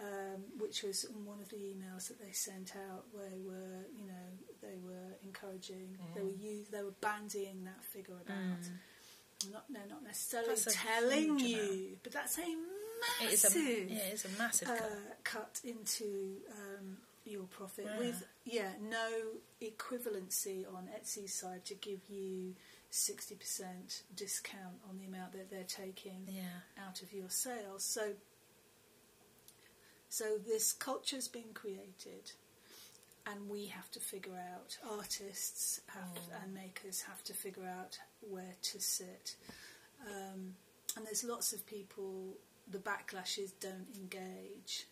um, 0.00 0.42
which 0.58 0.82
was 0.82 1.04
in 1.04 1.24
one 1.24 1.40
of 1.40 1.48
the 1.48 1.56
emails 1.56 2.08
that 2.08 2.20
they 2.20 2.32
sent 2.32 2.72
out. 2.76 3.04
Where 3.12 3.28
they 3.30 3.40
were, 3.40 3.86
you 3.96 4.06
know, 4.06 4.26
they 4.62 4.76
were 4.84 5.16
encouraging. 5.24 5.96
They 6.14 6.22
were 6.22 6.30
use, 6.30 6.68
They 6.68 6.82
were 6.82 6.94
bandying 7.00 7.64
that 7.64 7.82
figure 7.84 8.14
about. 8.24 8.68
Not, 9.52 9.64
they're 9.68 9.82
not 9.86 10.02
necessarily 10.02 10.54
That's 10.54 10.74
telling 10.74 11.38
you, 11.38 11.58
amount. 11.60 12.02
but 12.02 12.12
that's 12.12 12.38
a 12.38 12.42
It 13.22 13.32
is 13.32 13.44
a, 13.44 13.48
massive 13.48 13.90
yeah, 13.90 13.98
it 13.98 14.14
is 14.14 14.24
a 14.24 14.38
massive 14.38 14.68
uh, 14.68 14.76
cut. 14.76 15.24
cut 15.24 15.60
into 15.64 16.36
um, 16.52 16.96
your 17.24 17.44
profit 17.44 17.86
Yeah. 17.86 17.98
with 17.98 18.24
yeah 18.44 18.72
no 18.80 19.08
equivalency 19.62 20.64
on 20.72 20.88
Etsy's 20.98 21.34
side 21.34 21.64
to 21.66 21.74
give 21.74 22.00
you 22.08 22.54
sixty 22.90 23.34
percent 23.34 24.02
discount 24.14 24.76
on 24.88 24.98
the 24.98 25.04
amount 25.06 25.32
that 25.32 25.50
they're 25.50 25.64
taking 25.64 26.26
Yeah. 26.28 26.42
out 26.86 27.02
of 27.02 27.12
your 27.12 27.30
sales. 27.30 27.84
So 27.84 28.12
so 30.08 30.38
this 30.46 30.72
culture's 30.72 31.28
been 31.28 31.52
created. 31.54 32.32
And 33.28 33.48
we 33.50 33.66
have 33.66 33.90
to 33.90 33.98
figure 33.98 34.36
out, 34.54 34.78
artists 34.88 35.80
have, 35.88 36.16
and 36.44 36.54
makers 36.54 37.00
have 37.02 37.24
to 37.24 37.34
figure 37.34 37.66
out 37.66 37.98
where 38.20 38.54
to 38.62 38.80
sit. 38.80 39.34
Um, 40.06 40.54
and 40.96 41.04
there's 41.04 41.24
lots 41.24 41.52
of 41.52 41.66
people, 41.66 42.34
the 42.70 42.78
backlashes 42.78 43.52
don't 43.60 43.86
engage. 43.96 44.86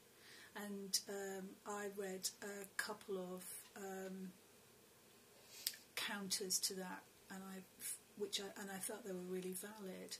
And 0.56 0.98
um, 1.08 1.44
I 1.66 1.86
read 1.96 2.28
a 2.42 2.64
couple 2.76 3.16
of 3.18 3.44
um, 3.76 4.30
counters 5.96 6.58
to 6.60 6.74
that, 6.74 7.02
and 7.30 7.40
I, 7.42 7.58
which 8.18 8.40
I, 8.40 8.60
and 8.60 8.70
I 8.70 8.78
thought 8.78 9.04
they 9.04 9.12
were 9.12 9.18
really 9.28 9.54
valid. 9.54 10.16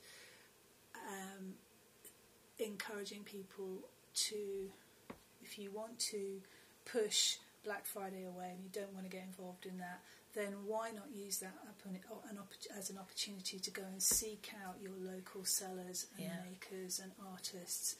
Um, 1.08 1.55
encouraging 2.58 3.23
people 3.23 3.78
to, 4.15 4.70
if 5.42 5.58
you 5.58 5.70
want 5.70 5.99
to 5.99 6.41
push 6.84 7.36
Black 7.65 7.86
Friday 7.86 8.24
away 8.24 8.50
and 8.55 8.62
you 8.62 8.70
don't 8.73 8.92
want 8.92 9.05
to 9.05 9.10
get 9.10 9.24
involved 9.24 9.66
in 9.66 9.78
that, 9.78 10.00
then 10.35 10.67
why 10.67 10.91
not 10.91 11.11
use 11.13 11.39
that 11.39 11.55
upon- 11.71 11.95
an 12.31 12.39
opp- 12.39 12.67
as 12.77 12.91
an 12.91 12.99
opportunity 12.99 13.59
to 13.61 13.71
go 13.71 13.83
and 13.85 14.03
seek 14.03 14.51
out 14.65 14.81
your 14.83 14.97
local 14.97 15.45
sellers 15.45 16.07
and 16.17 16.27
Yeah. 16.27 16.43
makers 16.45 16.99
and 16.99 17.13
artists 17.27 17.97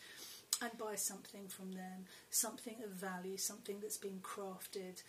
and 0.61 0.77
buy 0.79 0.97
something 0.97 1.49
from 1.49 1.73
them, 1.73 2.07
something 2.31 2.83
of 2.83 2.91
value, 2.91 3.37
something 3.37 3.81
that's 3.81 3.97
been 3.99 4.21
crafted 4.21 5.03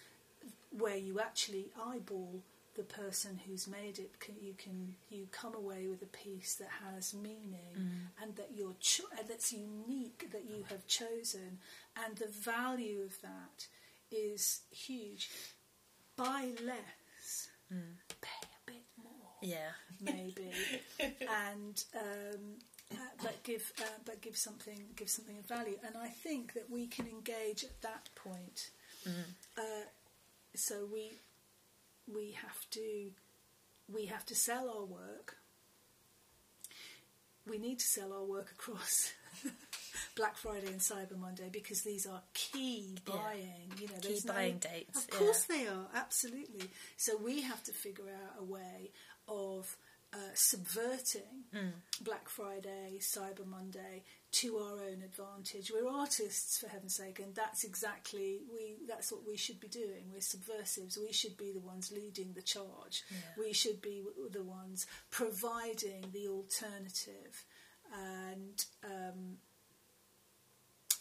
where 0.71 0.97
you 0.97 1.19
actually 1.19 1.71
eyeball 1.79 2.43
the 2.75 2.83
person 2.83 3.37
who's 3.47 3.67
made 3.67 3.97
it. 3.99 4.19
Can, 4.19 4.35
you 4.41 4.53
can 4.53 4.95
you 5.09 5.27
come 5.31 5.55
away 5.55 5.87
with 5.87 6.01
a 6.01 6.07
piece 6.07 6.55
that 6.55 6.67
has 6.83 7.13
meaning 7.13 7.73
mm. 7.73 8.21
and 8.21 8.35
that 8.35 8.51
you're 8.53 8.75
cho- 8.81 9.07
and 9.17 9.27
that's 9.29 9.53
unique 9.53 10.29
that 10.31 10.43
you 10.45 10.63
have 10.69 10.85
chosen, 10.85 11.59
and 11.95 12.17
the 12.17 12.27
value 12.27 13.01
of 13.01 13.21
that 13.21 13.67
is 14.11 14.61
huge. 14.71 15.29
Buy 16.17 16.51
less, 16.63 16.79
pay 17.69 18.47
a 18.67 18.71
bit 18.71 18.83
more 19.01 19.37
Yeah. 19.41 19.71
maybe, 20.01 20.51
and 20.99 21.83
um, 21.95 22.59
uh, 22.91 22.95
but 23.21 23.41
give 23.43 23.71
uh, 23.81 23.97
but 24.05 24.21
give 24.21 24.37
something 24.37 24.79
give 24.95 25.09
something 25.09 25.37
of 25.39 25.45
value. 25.45 25.77
And 25.85 25.95
I 25.97 26.09
think 26.09 26.53
that 26.53 26.69
we 26.69 26.87
can 26.87 27.07
engage 27.07 27.63
at 27.63 27.81
that 27.81 28.09
point. 28.15 28.69
Uh, 29.57 29.85
so 30.55 30.87
we 30.91 31.11
we 32.11 32.31
have 32.31 32.69
to 32.71 33.11
we 33.91 34.05
have 34.07 34.25
to 34.27 34.35
sell 34.35 34.69
our 34.69 34.85
work. 34.85 35.37
We 37.47 37.57
need 37.59 37.79
to 37.79 37.85
sell 37.85 38.11
our 38.13 38.23
work 38.23 38.51
across 38.51 39.11
Black 40.15 40.37
Friday 40.37 40.67
and 40.67 40.79
Cyber 40.79 41.17
Monday 41.17 41.49
because 41.51 41.81
these 41.81 42.05
are 42.05 42.21
key 42.33 42.95
Yeah. 43.07 43.13
buying. 43.13 43.71
You 43.79 43.87
know, 43.87 43.93
Key 44.01 44.07
there's 44.09 44.25
no- 44.25 44.33
buying 44.33 44.57
dates, 44.59 44.97
Of 45.03 45.09
course 45.09 45.43
they 45.45 45.67
are, 45.67 45.87
absolutely. 45.93 46.69
So 46.97 47.17
we 47.17 47.41
have 47.41 47.63
to 47.63 47.73
figure 47.73 48.05
out 48.09 48.39
a 48.39 48.43
way 48.43 48.91
of 49.27 49.75
uh, 50.13 50.17
subverting 50.33 51.43
Black 52.01 52.29
Friday, 52.29 52.99
Cyber 52.99 53.45
Monday 53.45 54.03
to 54.33 54.57
our 54.57 54.79
own 54.85 55.01
advantage. 55.03 55.71
We're 55.73 55.89
artists, 55.89 56.57
for 56.59 56.69
heaven's 56.69 56.95
sake, 56.95 57.19
and 57.19 57.35
that's 57.35 57.65
exactly 57.65 58.39
we. 58.49 58.77
That's 58.87 59.11
what 59.11 59.27
we 59.27 59.35
should 59.35 59.59
be 59.59 59.67
doing. 59.67 60.03
We're 60.13 60.21
subversives. 60.21 60.97
We 60.97 61.11
should 61.11 61.35
be 61.35 61.51
the 61.51 61.59
ones 61.59 61.91
leading 61.91 62.31
the 62.33 62.41
charge. 62.41 63.03
We 63.37 63.51
should 63.51 63.81
be 63.81 64.03
the 64.31 64.43
ones 64.43 64.85
providing 65.11 66.05
the 66.13 66.27
alternative, 66.29 67.43
and 67.95 68.65
um, 68.83 69.37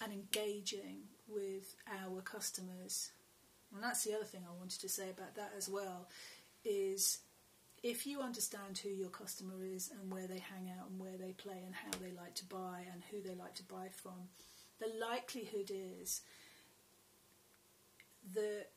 and 0.02 0.12
engaging 0.12 1.02
with 1.28 1.74
our 2.02 2.20
customers. 2.20 3.10
And 3.74 3.82
that's 3.82 4.04
the 4.04 4.14
other 4.14 4.24
thing 4.24 4.42
I 4.46 4.56
wanted 4.56 4.80
to 4.80 4.88
say 4.88 5.10
about 5.10 5.34
that 5.34 5.52
as 5.56 5.68
well 5.68 6.08
is 6.64 7.18
if 7.82 8.06
you 8.06 8.20
understand 8.20 8.78
who 8.78 8.88
your 8.88 9.10
customer 9.10 9.64
is 9.64 9.90
and 9.90 10.10
where 10.10 10.26
they 10.26 10.38
hang 10.38 10.70
out 10.70 10.88
and 10.90 10.98
where 10.98 11.16
they 11.18 11.32
play 11.32 11.62
and 11.64 11.74
how 11.74 11.90
they 12.00 12.12
like 12.12 12.34
to 12.36 12.44
buy 12.46 12.86
and 12.92 13.02
who 13.10 13.20
they 13.20 13.34
like 13.34 13.54
to 13.56 13.62
buy 13.64 13.88
from, 13.90 14.28
the 14.80 14.90
likelihood 14.98 15.70
is 15.70 16.22
that 18.34 18.68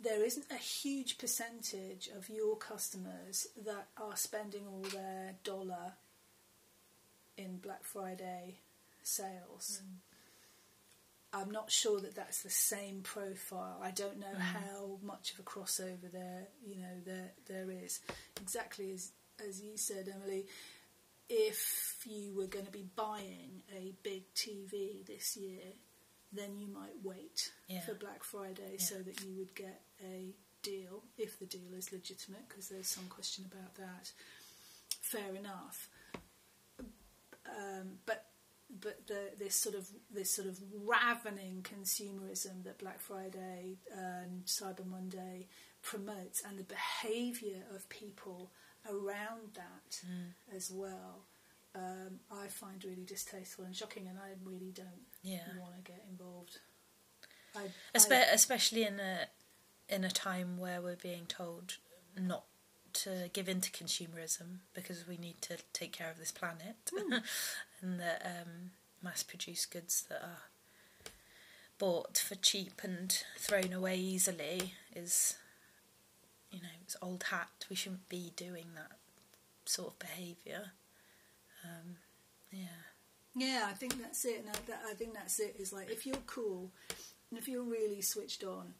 there 0.00 0.24
isn't 0.24 0.46
a 0.50 0.56
huge 0.56 1.18
percentage 1.18 2.08
of 2.16 2.30
your 2.30 2.56
customers 2.56 3.48
that 3.64 3.88
are 3.96 4.16
spending 4.16 4.66
all 4.66 4.86
their 4.92 5.34
dollar 5.44 5.92
in 7.38 7.58
Black 7.58 7.84
Friday 7.84 8.58
sales. 9.02 9.80
Mm. 9.82 11.40
I'm 11.40 11.50
not 11.50 11.70
sure 11.70 12.00
that 12.00 12.14
that's 12.14 12.42
the 12.42 12.50
same 12.50 13.00
profile. 13.02 13.78
I 13.82 13.90
don't 13.90 14.18
know 14.18 14.26
mm. 14.34 14.40
how 14.40 14.98
much 15.02 15.32
of 15.32 15.38
a 15.40 15.42
crossover 15.42 16.10
there, 16.10 16.48
you 16.66 16.76
know, 16.76 17.00
there 17.06 17.32
there 17.46 17.70
is. 17.70 18.00
Exactly 18.40 18.92
as 18.92 19.12
as 19.46 19.60
you 19.62 19.76
said, 19.76 20.12
Emily. 20.14 20.46
If 21.30 21.98
you 22.06 22.34
were 22.34 22.46
going 22.46 22.64
to 22.64 22.70
be 22.72 22.86
buying 22.96 23.62
a 23.76 23.92
big 24.02 24.22
TV 24.34 25.04
this 25.06 25.36
year, 25.36 25.60
then 26.32 26.56
you 26.56 26.68
might 26.68 26.94
wait 27.04 27.52
Yeah. 27.68 27.80
for 27.82 27.92
Black 27.92 28.24
Friday 28.24 28.78
so 28.78 28.94
that 28.96 29.22
you 29.22 29.36
would 29.36 29.54
get 29.54 29.82
a 30.02 30.32
deal, 30.62 31.02
if 31.18 31.38
the 31.38 31.44
deal 31.44 31.74
is 31.76 31.92
legitimate, 31.92 32.48
because 32.48 32.70
there's 32.70 32.88
some 32.88 33.06
question 33.08 33.44
about 33.52 33.74
that. 33.74 34.10
Fair 35.02 35.34
enough. 35.34 35.90
Um, 37.56 37.98
but 38.06 38.24
but 38.70 39.06
the, 39.06 39.30
this 39.38 39.54
sort 39.56 39.74
of 39.74 39.88
this 40.10 40.30
sort 40.34 40.46
of 40.46 40.58
ravening 40.84 41.62
consumerism 41.64 42.64
that 42.64 42.78
Black 42.78 43.00
Friday 43.00 43.78
and 43.96 44.44
Cyber 44.44 44.84
Monday 44.86 45.46
promotes, 45.82 46.42
and 46.44 46.58
the 46.58 46.64
behaviour 46.64 47.62
of 47.74 47.88
people 47.88 48.50
around 48.90 49.54
that 49.54 50.00
as 50.54 50.70
well, 50.70 51.24
um, 51.74 52.20
I 52.30 52.48
find 52.48 52.84
really 52.84 53.04
distasteful 53.04 53.64
and 53.64 53.74
shocking, 53.74 54.06
and 54.06 54.18
I 54.18 54.32
really 54.44 54.72
don't 54.72 55.06
Yeah. 55.22 55.40
want 55.58 55.76
to 55.76 55.90
get 55.90 56.04
involved. 56.10 56.58
I, 57.56 57.68
Espe- 57.94 58.12
I, 58.28 58.32
especially 58.34 58.84
in 58.84 59.00
a 59.00 59.28
in 59.88 60.04
a 60.04 60.10
time 60.10 60.58
where 60.58 60.82
we're 60.82 60.96
being 60.96 61.24
told 61.26 61.78
not 62.18 62.44
to 62.94 63.30
give 63.32 63.48
in 63.48 63.60
to 63.60 63.70
consumerism 63.70 64.58
because 64.74 65.06
we 65.06 65.16
need 65.16 65.40
to 65.42 65.58
take 65.72 65.92
care 65.92 66.10
of 66.10 66.18
this 66.18 66.32
planet, 66.32 66.76
and 67.80 68.00
that 68.00 68.22
um, 68.24 68.70
mass-produced 69.02 69.70
goods 69.70 70.04
that 70.08 70.22
are 70.22 70.42
bought 71.78 72.18
for 72.18 72.34
cheap 72.34 72.80
and 72.82 73.22
thrown 73.36 73.72
away 73.72 73.96
easily 73.96 74.74
is, 74.94 75.36
you 76.50 76.60
know, 76.60 76.68
it's 76.82 76.96
old 77.00 77.24
hat. 77.24 77.66
We 77.70 77.76
shouldn't 77.76 78.08
be 78.08 78.32
doing 78.36 78.66
that 78.74 78.96
sort 79.64 79.92
of 79.92 79.98
behaviour. 79.98 80.72
Um, 81.64 81.96
yeah. 82.50 82.66
Yeah, 83.36 83.66
I 83.68 83.72
think 83.72 84.00
that's 84.00 84.24
it. 84.24 84.40
And 84.40 84.48
I, 84.48 84.58
that, 84.66 84.82
I 84.90 84.94
think 84.94 85.14
that's 85.14 85.38
it. 85.38 85.56
Is 85.58 85.72
like 85.72 85.90
if 85.90 86.06
you're 86.06 86.16
cool, 86.26 86.72
and 87.30 87.38
if 87.38 87.46
you're 87.46 87.62
really 87.62 88.00
switched 88.00 88.42
on, 88.42 88.74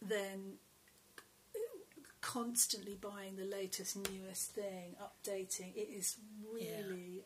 then 0.00 0.54
constantly 2.22 2.94
buying 2.94 3.36
the 3.36 3.44
latest, 3.44 3.96
newest 4.10 4.52
thing, 4.52 4.96
updating 5.02 5.74
it 5.74 5.88
is 5.90 6.16
really, 6.50 7.24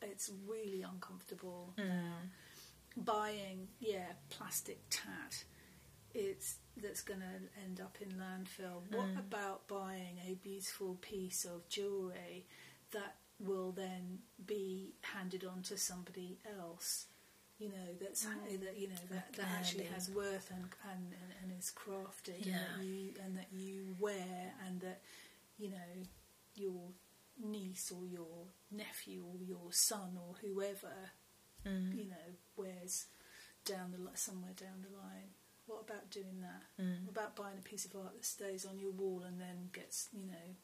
it's 0.00 0.30
really 0.46 0.82
uncomfortable 0.82 1.74
now. 1.76 2.14
Buying, 2.96 3.68
yeah, 3.78 4.12
plastic 4.30 4.80
tat. 4.88 5.44
It's 6.14 6.56
that's 6.78 7.02
going 7.02 7.20
to 7.20 7.62
end 7.62 7.80
up 7.80 7.98
in 8.00 8.08
landfill. 8.12 8.80
What 8.90 9.08
mm. 9.08 9.18
about 9.18 9.68
buying 9.68 10.18
a 10.26 10.34
beautiful 10.34 10.96
piece 11.02 11.44
of 11.44 11.68
jewellery 11.68 12.46
that 12.92 13.16
will 13.38 13.72
then 13.72 14.20
be 14.46 14.94
handed 15.02 15.44
on 15.44 15.60
to 15.64 15.76
somebody 15.76 16.38
else? 16.58 17.06
You 17.58 17.68
know 17.70 17.88
that's 18.00 18.24
that 18.24 18.78
you 18.78 18.88
know 18.88 18.94
that, 19.10 19.32
that 19.34 19.48
actually 19.58 19.84
has 19.84 20.10
worth 20.10 20.50
and 20.50 20.64
and, 20.92 21.14
and, 21.14 21.32
and 21.50 21.58
is 21.58 21.72
crafted 21.74 22.36
and 22.36 22.46
Yeah. 22.46 22.58
that 22.76 22.84
you 22.84 23.12
and 23.24 23.36
that 23.38 23.48
you 23.52 23.96
wear 23.98 24.52
and 24.66 24.80
that 24.82 25.00
you 25.58 25.70
know 25.70 25.92
your 26.54 26.88
niece 27.42 27.90
or 27.90 28.04
your 28.06 28.48
nephew 28.70 29.24
or 29.24 29.42
your 29.42 29.72
son 29.72 30.18
or 30.18 30.34
whoever 30.42 30.92
Mm. 31.66 31.96
you 31.96 32.04
know 32.04 32.26
wears 32.56 33.06
down 33.64 33.90
the 33.90 34.16
somewhere 34.16 34.52
down 34.54 34.82
the 34.88 34.96
line. 34.96 35.30
What 35.66 35.80
about 35.88 36.10
doing 36.10 36.40
that? 36.42 36.62
Mm. 36.80 37.04
What 37.06 37.10
about 37.10 37.34
buying 37.34 37.58
a 37.58 37.62
piece 37.68 37.84
of 37.86 37.96
art 37.96 38.12
that 38.14 38.24
stays 38.24 38.64
on 38.64 38.78
your 38.78 38.92
wall 38.92 39.24
and 39.26 39.40
then 39.40 39.70
gets 39.72 40.08
you 40.12 40.26
know 40.28 40.54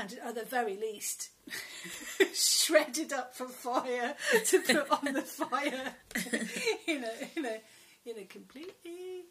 handed 0.00 0.18
at 0.24 0.34
the 0.34 0.44
very 0.44 0.76
least 0.76 1.30
shredded 2.34 3.12
up 3.12 3.34
for 3.34 3.46
fire 3.48 4.14
to 4.46 4.60
put 4.62 4.90
on 4.90 5.12
the 5.12 5.22
fire 5.22 5.94
in 6.86 7.04
a 7.04 7.12
in 7.38 7.44
a 7.44 7.60
in 8.06 8.18
a 8.18 8.24
completely 8.24 9.24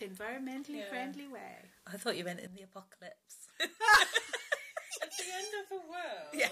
environmentally 0.00 0.78
Yeah. 0.80 0.88
friendly 0.90 1.26
way. 1.28 1.56
I 1.86 1.96
thought 1.96 2.16
you 2.16 2.24
meant 2.24 2.40
in 2.40 2.54
the 2.54 2.62
apocalypse. 2.62 3.48
At 3.60 5.10
the 5.18 5.24
end 5.24 5.52
of 5.62 5.68
the 5.70 5.82
world, 5.88 6.32
Yeah. 6.32 6.48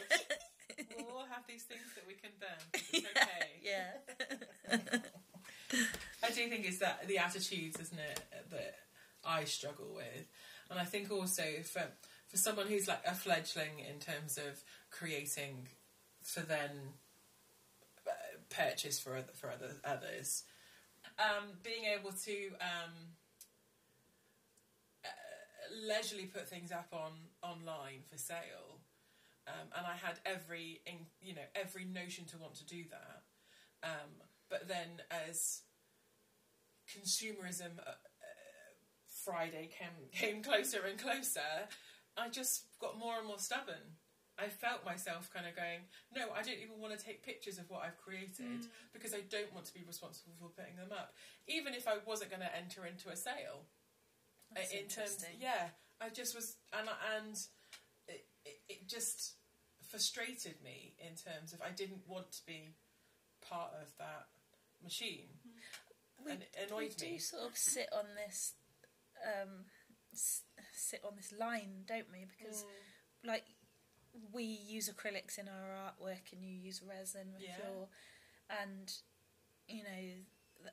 we'll 0.99 1.17
all 1.19 1.27
have 1.31 1.45
these 1.49 1.65
things 1.65 1.83
that 1.95 2.07
we 2.07 2.15
can 2.15 2.31
burn. 2.41 2.81
It's 2.93 3.07
okay. 3.17 3.51
yeah. 3.63 3.93
I 6.23 6.31
do 6.31 6.49
think 6.49 6.67
it's 6.67 6.79
that 6.79 7.07
the 7.07 7.19
attitudes, 7.19 7.79
isn't 7.81 7.99
it, 7.99 8.21
that 8.51 8.75
I 9.25 9.45
struggle 9.45 9.93
with, 9.95 10.27
and 10.71 10.79
I 10.81 10.85
think 10.85 11.11
also 11.11 11.43
for 11.65 11.85
for 12.29 12.37
someone 12.37 12.67
who's 12.67 12.89
like 12.89 13.03
a 13.07 13.15
fledgling 13.15 13.79
in 13.79 13.99
terms 14.01 14.39
of 14.39 14.63
creating 14.91 15.69
for 16.23 16.41
then 16.41 16.71
uh, 18.07 18.11
purchase 18.51 18.99
for 18.99 19.17
other, 19.17 19.33
for 19.35 19.51
other 19.51 19.71
others, 19.85 20.45
um, 21.19 21.45
being 21.63 21.85
able 21.85 22.13
to 22.13 22.49
um, 22.61 22.93
uh, 25.05 25.09
leisurely 25.87 26.27
put 26.27 26.49
things 26.49 26.73
up 26.73 26.89
on 26.93 27.13
online 27.43 28.03
for 28.11 28.19
sale. 28.19 28.81
Um, 29.49 29.69
and 29.77 29.87
I 29.87 29.95
had 29.95 30.19
every, 30.27 30.81
in, 30.87 31.07
you 31.21 31.33
know, 31.33 31.47
every 31.55 31.85
notion 31.85 32.25
to 32.27 32.39
want 32.39 32.57
to 32.57 32.67
do 32.67 32.83
that. 32.91 33.23
Um, 33.89 34.11
but 34.51 34.67
then 34.67 35.03
as 35.11 35.61
consumerism 36.91 37.79
uh, 37.79 37.91
uh, 37.91 37.95
Friday 39.25 39.71
came 39.79 40.11
came 40.13 40.43
closer 40.43 40.81
and 40.89 40.99
closer, 40.99 41.69
I 42.17 42.29
just 42.29 42.65
got 42.81 42.99
more 42.99 43.19
and 43.19 43.27
more 43.27 43.39
stubborn. 43.39 43.97
I 44.39 44.49
felt 44.49 44.85
myself 44.85 45.31
kind 45.33 45.47
of 45.47 45.57
going, 45.57 45.89
no, 46.15 46.29
I 46.37 46.43
don't 46.43 46.61
even 46.61 46.77
want 46.79 46.93
to 46.99 47.03
take 47.03 47.25
pictures 47.25 47.57
of 47.57 47.71
what 47.71 47.83
I've 47.85 47.97
created 47.97 48.69
because 48.93 49.15
I 49.15 49.21
don't 49.31 49.53
want 49.55 49.65
to 49.67 49.75
be 49.75 49.81
responsible 49.87 50.33
for 50.39 50.49
putting 50.49 50.77
them 50.77 50.93
up, 50.93 51.15
even 51.49 51.73
if 51.73 51.89
I 51.89 51.97
wasn't 52.05 52.31
going 52.31 52.43
to 52.43 52.55
enter 52.55 52.85
into 52.85 53.09
a 53.09 53.17
sale. 53.17 53.65
Uh, 54.53 54.61
That's 54.61 54.73
in 54.73 54.89
terms, 54.89 55.25
yeah, 55.41 55.73
I 56.01 56.11
just 56.11 56.35
was, 56.35 56.57
and 56.73 56.89
and 57.17 57.37
it, 58.09 58.27
it, 58.45 58.59
it 58.69 58.89
just 58.89 59.37
frustrated 59.89 60.57
me 60.63 60.95
in 60.99 61.17
terms 61.17 61.53
of 61.53 61.61
I 61.63 61.71
didn't 61.71 62.03
want 62.07 62.31
to 62.33 62.41
be 62.47 62.77
part 63.41 63.71
of 63.81 63.89
that 63.99 64.27
machine, 64.85 65.29
and 66.29 66.43
it 66.43 66.73
we 66.77 66.89
do 66.89 67.07
me. 67.07 67.19
sort 67.19 67.45
of 67.51 67.57
sit 67.57 67.89
on 67.93 68.05
this, 68.17 68.53
um, 69.25 69.65
sit 70.77 71.01
on 71.05 71.17
this 71.17 71.33
line, 71.33 71.85
don't 71.87 72.11
we? 72.13 72.25
Because 72.27 72.65
Mm. 72.65 73.29
like 73.29 73.45
we 74.33 74.45
use 74.45 74.89
acrylics 74.89 75.39
in 75.39 75.49
our 75.49 75.71
artwork, 75.71 76.33
and 76.33 76.43
you 76.43 76.55
use 76.55 76.83
resin 76.83 77.33
with 77.33 77.43
Yeah. 77.43 77.59
your, 77.59 77.89
and 78.49 78.93
you 79.69 79.83
know, 79.83 80.69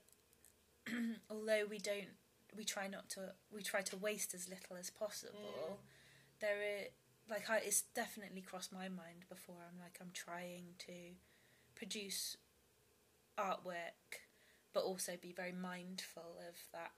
although 1.29 1.65
we 1.65 1.79
don't, 1.79 2.17
we 2.55 2.63
try 2.63 2.87
not 2.87 3.09
to, 3.09 3.33
we 3.51 3.63
try 3.63 3.81
to 3.81 3.97
waste 3.97 4.33
as 4.33 4.47
little 4.47 4.75
as 4.75 4.89
possible. 4.89 5.81
There 6.39 6.57
are, 6.61 6.87
like 7.29 7.49
I, 7.49 7.57
it's 7.59 7.81
definitely 7.81 8.41
crossed 8.41 8.71
my 8.71 8.89
mind 8.89 9.25
before. 9.29 9.63
I'm 9.67 9.79
like 9.79 9.97
I'm 10.01 10.11
trying 10.13 10.75
to 10.79 11.15
produce 11.75 12.37
artwork, 13.37 14.21
but 14.73 14.83
also 14.83 15.17
be 15.19 15.31
very 15.31 15.51
mindful 15.53 16.37
of 16.47 16.55
that 16.71 16.91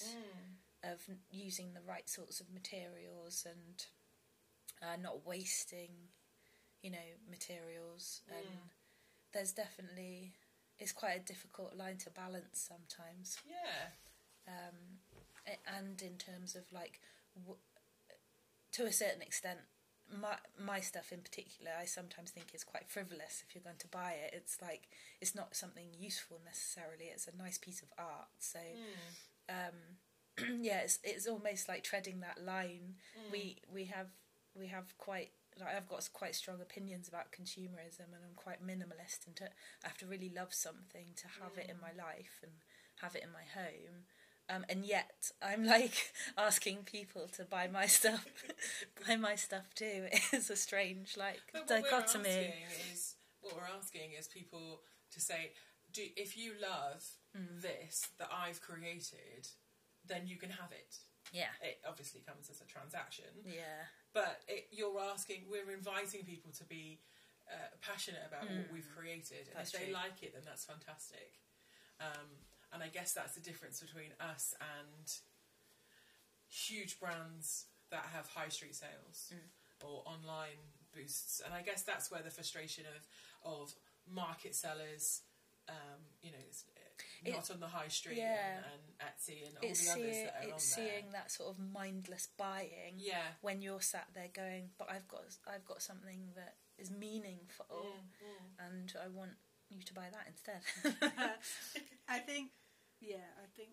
Mm. 0.00 0.56
Of 0.82 1.00
using 1.30 1.74
the 1.74 1.80
right 1.86 2.08
sorts 2.08 2.40
of 2.40 2.46
materials 2.52 3.46
and 3.48 3.86
uh, 4.82 4.96
not 5.00 5.26
wasting, 5.26 5.90
you 6.82 6.90
know, 6.90 7.08
materials. 7.28 8.22
And 8.28 8.70
there's 9.32 9.52
definitely 9.52 10.34
it's 10.78 10.92
quite 10.92 11.16
a 11.16 11.24
difficult 11.24 11.74
line 11.76 11.96
to 11.98 12.10
balance 12.10 12.68
sometimes. 12.68 13.38
Yeah, 13.48 13.90
Um, 14.46 15.00
and 15.66 16.00
in 16.02 16.16
terms 16.18 16.54
of 16.54 16.70
like, 16.72 17.00
w- 17.34 17.58
to 18.72 18.84
a 18.86 18.92
certain 18.92 19.22
extent, 19.22 19.58
my 20.10 20.36
my 20.58 20.80
stuff 20.80 21.12
in 21.12 21.20
particular, 21.20 21.72
I 21.78 21.84
sometimes 21.84 22.30
think 22.30 22.54
is 22.54 22.64
quite 22.64 22.88
frivolous. 22.88 23.42
If 23.46 23.54
you're 23.54 23.64
going 23.64 23.76
to 23.80 23.88
buy 23.88 24.12
it, 24.12 24.32
it's 24.32 24.62
like 24.62 24.88
it's 25.20 25.34
not 25.34 25.54
something 25.56 25.88
useful 25.98 26.40
necessarily. 26.44 27.06
It's 27.12 27.26
a 27.28 27.36
nice 27.36 27.58
piece 27.58 27.82
of 27.82 27.88
art. 27.98 28.28
So 28.38 28.58
um, 29.50 29.98
yeah, 30.60 30.80
it's 30.80 30.98
it's 31.04 31.26
almost 31.26 31.68
like 31.68 31.82
treading 31.84 32.20
that 32.20 32.44
line. 32.44 32.96
We 33.30 33.58
we 33.72 33.84
have 33.86 34.08
we 34.54 34.68
have 34.68 34.96
quite 34.98 35.30
like 35.58 35.74
I've 35.74 35.88
got 35.88 36.08
quite 36.12 36.34
strong 36.34 36.60
opinions 36.60 37.08
about 37.08 37.32
consumerism, 37.32 38.06
and 38.14 38.22
I'm 38.24 38.34
quite 38.36 38.64
minimalist. 38.64 39.26
And 39.26 39.36
to, 39.36 39.44
I 39.84 39.88
have 39.88 39.98
to 39.98 40.06
really 40.06 40.30
love 40.34 40.54
something 40.54 41.06
to 41.16 41.26
have 41.42 41.56
it 41.58 41.68
in 41.68 41.80
my 41.80 41.90
life 41.92 42.40
and 42.42 42.52
have 43.02 43.14
it 43.16 43.22
in 43.24 43.32
my 43.32 43.44
home. 43.54 44.04
Um, 44.50 44.64
and 44.70 44.84
yet 44.86 45.30
I'm 45.42 45.66
like 45.66 46.12
asking 46.38 46.78
people 46.84 47.28
to 47.36 47.44
buy 47.44 47.66
my 47.66 47.86
stuff, 47.86 48.24
buy 49.06 49.16
my 49.16 49.34
stuff 49.34 49.74
too. 49.74 50.06
It's 50.32 50.48
a 50.50 50.56
strange 50.56 51.16
like 51.16 51.40
dichotomy. 51.66 52.54
is 52.92 53.16
what 53.40 53.56
we're 53.56 53.76
asking 53.76 54.12
is 54.18 54.26
people 54.26 54.80
to 55.12 55.20
say, 55.20 55.52
do 55.92 56.02
if 56.16 56.36
you 56.36 56.52
love 56.60 57.04
Mm. 57.36 57.60
this 57.60 58.08
that 58.18 58.30
I've 58.32 58.62
created, 58.62 59.48
then 60.08 60.26
you 60.26 60.36
can 60.36 60.50
have 60.50 60.72
it. 60.72 60.96
Yeah, 61.32 61.52
It 61.62 61.78
obviously 61.86 62.20
comes 62.24 62.48
as 62.48 62.62
a 62.62 62.64
transaction, 62.64 63.28
yeah, 63.44 63.84
but 64.14 64.40
it, 64.48 64.68
you're 64.72 64.98
asking, 64.98 65.44
we're 65.50 65.70
inviting 65.70 66.24
people 66.24 66.50
to 66.56 66.64
be 66.64 67.00
uh, 67.52 67.68
passionate 67.82 68.24
about 68.26 68.48
what 68.48 68.72
we've 68.72 68.88
created, 68.96 69.44
and 69.48 69.52
Mm. 69.52 69.58
That's 69.60 69.74
if 69.74 69.80
they 69.80 69.86
true. 69.92 69.94
like 69.94 70.22
it, 70.22 70.32
then 70.32 70.42
that's 70.46 70.64
fantastic. 70.64 71.36
Um, 72.00 72.40
and 72.72 72.82
I 72.82 72.88
guess 72.88 73.12
that's 73.12 73.34
the 73.34 73.40
difference 73.44 73.80
between 73.80 74.12
us 74.20 74.54
and 74.60 75.04
huge 76.48 76.98
brands 76.98 77.66
that 77.90 78.06
have 78.14 78.26
high 78.28 78.48
street 78.48 78.74
sales 78.74 79.32
or 79.84 80.02
online 80.06 80.60
boosts, 80.94 81.40
and 81.44 81.52
I 81.54 81.62
guess 81.62 81.82
that's 81.82 82.10
where 82.10 82.22
the 82.22 82.30
frustration 82.30 82.84
of 82.96 83.06
of 83.52 83.74
market 84.10 84.54
sellers. 84.54 85.22
Um, 85.68 86.00
you 86.22 86.32
know, 86.32 86.38
not 87.26 87.50
on 87.50 87.60
the 87.60 87.66
high 87.68 87.88
street 87.88 88.18
yeah. 88.18 88.56
and, 88.56 88.64
and 89.00 89.08
Etsy 89.10 89.46
and 89.46 89.56
all 89.58 89.68
it's 89.70 89.84
the 89.84 89.92
others 89.92 90.04
seeing, 90.14 90.24
that 90.24 90.34
are 90.34 90.42
on 90.42 90.48
it's 90.54 90.74
there. 90.76 90.84
seeing 90.86 91.04
that 91.12 91.30
sort 91.30 91.48
of 91.50 91.58
mindless 91.58 92.28
buying 92.36 92.94
Yeah. 92.96 93.26
when 93.40 93.60
you're 93.62 93.80
sat 93.80 94.06
there 94.14 94.28
going, 94.32 94.70
but 94.78 94.88
I've 94.90 95.08
got 95.08 95.24
I've 95.46 95.64
got 95.64 95.82
something 95.82 96.32
that 96.36 96.54
is 96.78 96.90
meaningful, 96.90 97.66
Mm, 98.22 98.66
and 98.66 98.94
I 99.02 99.08
want 99.08 99.32
you 99.68 99.82
to 99.82 99.94
buy 99.94 100.08
that 100.12 100.26
instead. 100.28 100.62
I 102.08 102.18
think, 102.18 102.50
yeah, 103.00 103.28
I 103.42 103.46
think 103.56 103.70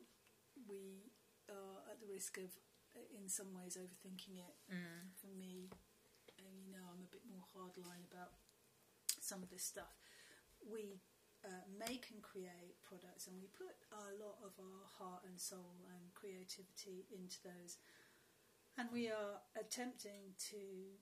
we 0.68 1.12
are 1.50 1.86
at 1.92 2.02
the 2.02 2.08
risk 2.12 2.38
of, 2.38 2.50
uh, 2.96 3.06
in 3.22 3.30
some 3.30 3.54
ways, 3.54 3.78
overthinking 3.80 4.38
it. 4.42 4.56
Mm. 4.74 5.14
For 5.22 5.28
me, 5.28 5.70
and 6.40 6.66
you 6.66 6.72
know, 6.74 6.84
I'm 6.92 7.04
a 7.04 7.12
bit 7.12 7.22
more 7.30 7.46
hardline 7.56 8.04
about 8.12 8.32
some 9.22 9.42
of 9.44 9.50
this 9.50 9.64
stuff. 9.64 9.94
We 10.66 11.00
uh, 11.46 11.64
make 11.78 12.10
and 12.12 12.22
create 12.22 12.82
products, 12.84 13.28
and 13.28 13.38
we 13.38 13.48
put 13.54 13.78
a 13.94 14.18
lot 14.18 14.42
of 14.42 14.58
our 14.60 14.86
heart 14.98 15.22
and 15.30 15.40
soul 15.40 15.86
and 15.94 16.14
creativity 16.14 17.06
into 17.14 17.38
those, 17.46 17.78
and 18.78 18.90
we 18.92 19.08
are 19.08 19.40
attempting 19.56 20.34
to 20.50 20.98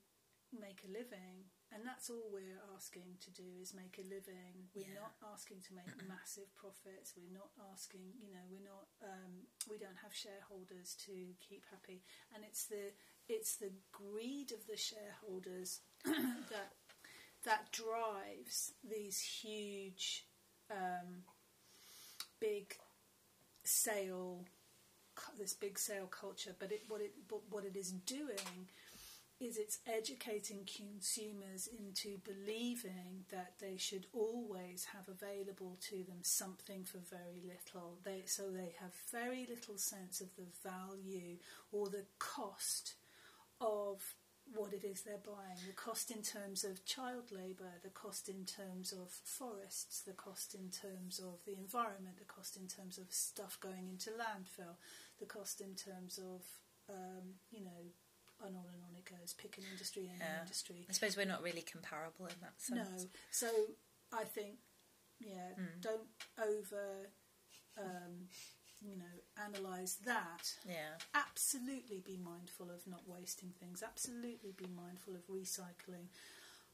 make 0.52 0.84
a 0.86 0.92
living. 0.92 1.50
And 1.74 1.82
that's 1.82 2.08
all 2.08 2.30
we're 2.30 2.62
asking 2.76 3.18
to 3.26 3.30
do 3.34 3.42
is 3.60 3.74
make 3.74 3.98
a 3.98 4.06
living. 4.06 4.70
We're 4.74 4.86
Yeah. 4.86 5.02
not 5.10 5.16
asking 5.32 5.62
to 5.62 5.74
make 5.74 5.90
massive 6.06 6.54
profits. 6.54 7.16
We're 7.16 7.32
not 7.34 7.50
asking, 7.72 8.14
you 8.22 8.30
know, 8.30 8.44
we're 8.48 8.62
not. 8.62 8.86
Um, 9.02 9.48
we 9.68 9.78
don't 9.78 9.98
have 10.02 10.14
shareholders 10.14 10.94
to 11.06 11.34
keep 11.40 11.66
happy, 11.70 12.04
and 12.32 12.44
it's 12.44 12.66
the 12.66 12.92
it's 13.28 13.56
the 13.56 13.72
greed 13.90 14.52
of 14.52 14.66
the 14.66 14.76
shareholders 14.76 15.80
that 16.04 16.76
that 17.44 17.72
drives 17.72 18.72
these 18.82 19.20
huge, 19.20 20.26
um, 20.70 21.22
big 22.40 22.74
sale, 23.62 24.44
this 25.38 25.54
big 25.54 25.78
sale 25.78 26.06
culture. 26.06 26.54
But 26.58 26.72
it 26.72 26.82
what 26.88 27.00
it 27.00 27.12
but 27.28 27.40
what 27.50 27.64
it 27.64 27.76
is 27.76 27.92
doing 27.92 28.68
is 29.40 29.58
it's 29.58 29.80
educating 29.86 30.66
consumers 30.76 31.68
into 31.78 32.18
believing 32.24 33.24
that 33.30 33.54
they 33.60 33.76
should 33.76 34.06
always 34.12 34.86
have 34.94 35.08
available 35.08 35.76
to 35.80 36.04
them 36.04 36.18
something 36.22 36.84
for 36.84 36.98
very 36.98 37.42
little. 37.44 37.98
They 38.04 38.22
so 38.26 38.50
they 38.50 38.74
have 38.80 38.92
very 39.10 39.46
little 39.48 39.76
sense 39.76 40.20
of 40.20 40.28
the 40.36 40.46
value 40.62 41.38
or 41.72 41.88
the 41.88 42.06
cost 42.18 42.94
of 43.60 44.14
what 44.52 44.72
it 44.72 44.84
is 44.84 45.02
they're 45.02 45.18
buying. 45.24 45.58
The 45.66 45.72
cost 45.72 46.10
in 46.10 46.22
terms 46.22 46.64
of 46.64 46.84
child 46.84 47.32
labour, 47.32 47.72
the 47.82 47.90
cost 47.90 48.28
in 48.28 48.44
terms 48.44 48.92
of 48.92 49.10
forests, 49.10 50.00
the 50.02 50.12
cost 50.12 50.54
in 50.54 50.70
terms 50.70 51.18
of 51.18 51.44
the 51.46 51.56
environment, 51.56 52.18
the 52.18 52.24
cost 52.24 52.56
in 52.56 52.66
terms 52.68 52.98
of 52.98 53.06
stuff 53.10 53.58
going 53.60 53.88
into 53.88 54.10
landfill, 54.10 54.76
the 55.18 55.26
cost 55.26 55.60
in 55.60 55.74
terms 55.74 56.18
of 56.18 56.42
um, 56.90 57.34
you 57.50 57.64
know, 57.64 57.92
and 58.44 58.54
on 58.56 58.64
and 58.74 58.82
on 58.82 58.94
it 58.98 59.06
goes. 59.06 59.32
Pick 59.32 59.56
an 59.56 59.64
industry, 59.72 60.08
and 60.10 60.20
Yeah. 60.20 60.40
industry. 60.42 60.84
I 60.88 60.92
suppose 60.92 61.16
we're 61.16 61.24
not 61.24 61.42
really 61.42 61.62
comparable 61.62 62.26
in 62.26 62.34
that 62.42 62.60
sense. 62.60 63.04
No. 63.04 63.08
So 63.30 63.76
I 64.12 64.24
think, 64.24 64.58
yeah, 65.20 65.54
Mm. 65.58 65.80
don't 65.80 66.08
over, 66.36 67.10
um, 67.78 68.28
you 68.84 68.96
know, 68.96 69.44
analyse 69.46 69.94
that. 70.04 70.54
Yeah. 70.68 70.98
Absolutely 71.14 72.00
be 72.04 72.18
mindful 72.22 72.70
of 72.70 72.86
not 72.86 73.02
wasting 73.06 73.52
things. 73.60 73.82
Absolutely 73.82 74.52
be 74.56 74.66
mindful 74.74 75.14
of 75.14 75.26
recycling. 75.28 76.08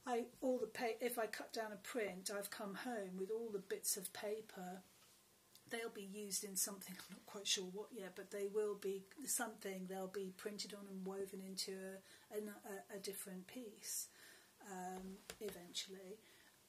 I 0.07 0.25
all 0.41 0.59
the 0.59 0.67
pa- 0.67 0.99
if 1.01 1.19
I 1.19 1.27
cut 1.27 1.53
down 1.53 1.73
a 1.73 1.77
print, 1.77 2.31
I've 2.37 2.51
come 2.51 2.75
home 2.75 3.17
with 3.19 3.31
all 3.31 3.49
the 3.53 3.59
bits 3.59 3.97
of 3.97 4.13
paper. 4.13 4.83
They'll 5.71 5.89
be 5.95 6.09
used 6.13 6.43
in 6.43 6.57
something. 6.57 6.97
I'm 6.99 7.17
not 7.17 7.27
quite 7.27 7.47
sure 7.47 7.67
what 7.73 7.89
yet, 7.93 8.13
but 8.17 8.31
they 8.31 8.49
will 8.53 8.75
be 8.75 9.03
something. 9.27 9.87
They'll 9.89 10.09
be 10.09 10.33
printed 10.37 10.75
on 10.75 10.87
and 10.91 11.07
woven 11.07 11.41
into 11.47 11.73
a 12.33 12.39
a, 12.39 12.97
a 12.97 12.99
different 12.99 13.47
piece 13.47 14.09
um, 14.71 15.19
eventually. 15.41 16.19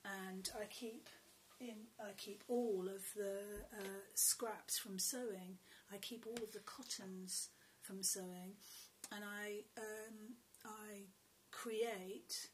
And 0.03 0.49
I 0.59 0.65
keep 0.65 1.07
in. 1.61 1.87
I 1.99 2.11
keep 2.17 2.43
all 2.47 2.87
of 2.93 3.03
the 3.15 3.39
uh, 3.77 3.99
scraps 4.15 4.77
from 4.77 4.99
sewing. 4.99 5.57
I 5.93 5.97
keep 5.97 6.25
all 6.27 6.43
of 6.43 6.51
the 6.51 6.59
cottons 6.59 7.49
from 7.81 8.03
sewing, 8.03 8.53
and 9.11 9.23
I 9.23 9.61
um, 9.77 10.35
I 10.65 11.03
create 11.51 12.49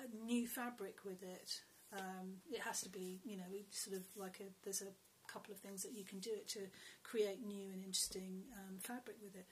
a 0.00 0.24
new 0.24 0.46
fabric 0.46 1.04
with 1.04 1.22
it. 1.22 1.60
Um, 1.92 2.40
it 2.50 2.60
has 2.60 2.80
to 2.82 2.88
be, 2.88 3.20
you 3.24 3.36
know, 3.36 3.44
sort 3.70 3.96
of 3.96 4.04
like 4.16 4.40
a, 4.40 4.50
there's 4.64 4.82
a 4.82 5.32
couple 5.32 5.52
of 5.52 5.60
things 5.60 5.82
that 5.82 5.92
you 5.92 6.04
can 6.04 6.18
do 6.18 6.30
it 6.32 6.48
to 6.48 6.60
create 7.02 7.44
new 7.46 7.70
and 7.72 7.82
interesting 7.84 8.42
um, 8.58 8.78
fabric 8.80 9.16
with 9.22 9.34
it. 9.36 9.46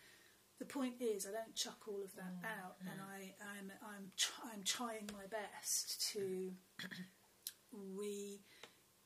The 0.59 0.65
point 0.65 0.95
is, 1.01 1.27
I 1.27 1.33
don't 1.33 1.55
chuck 1.55 1.79
all 1.89 2.03
of 2.03 2.15
that 2.15 2.35
out, 2.45 2.77
and 2.81 3.01
I, 3.01 3.35
I'm, 3.59 3.73
I'm, 3.83 4.13
tr- 4.17 4.43
I'm 4.53 4.63
trying 4.65 5.11
my 5.13 5.27
best 5.29 6.09
to 6.13 6.53
re, 7.73 8.41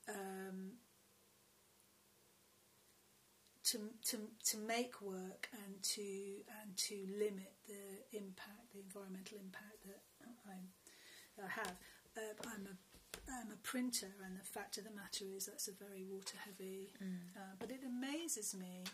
um, 0.08 0.72
to, 3.64 3.78
to, 4.06 4.16
to 4.44 4.56
make 4.58 5.00
work 5.02 5.48
and 5.52 5.82
to 5.82 6.00
and 6.62 6.76
to 6.76 7.06
limit 7.18 7.52
the 7.66 8.16
impact, 8.18 8.72
the 8.72 8.80
environmental 8.80 9.38
impact 9.38 9.84
that 9.86 10.00
I'm, 10.48 10.68
I 11.44 11.48
have. 11.50 11.74
Uh, 12.16 12.48
I'm 12.54 12.66
a 12.66 12.76
I'm 13.30 13.50
a 13.52 13.56
printer, 13.62 14.08
and 14.24 14.38
the 14.38 14.44
fact 14.44 14.78
of 14.78 14.84
the 14.84 14.90
matter 14.90 15.24
is 15.36 15.46
that's 15.46 15.68
a 15.68 15.72
very 15.72 16.04
water 16.04 16.36
heavy. 16.44 16.94
Uh, 17.36 17.54
but 17.58 17.70
it 17.70 17.80
amazes 17.86 18.54
me. 18.54 18.84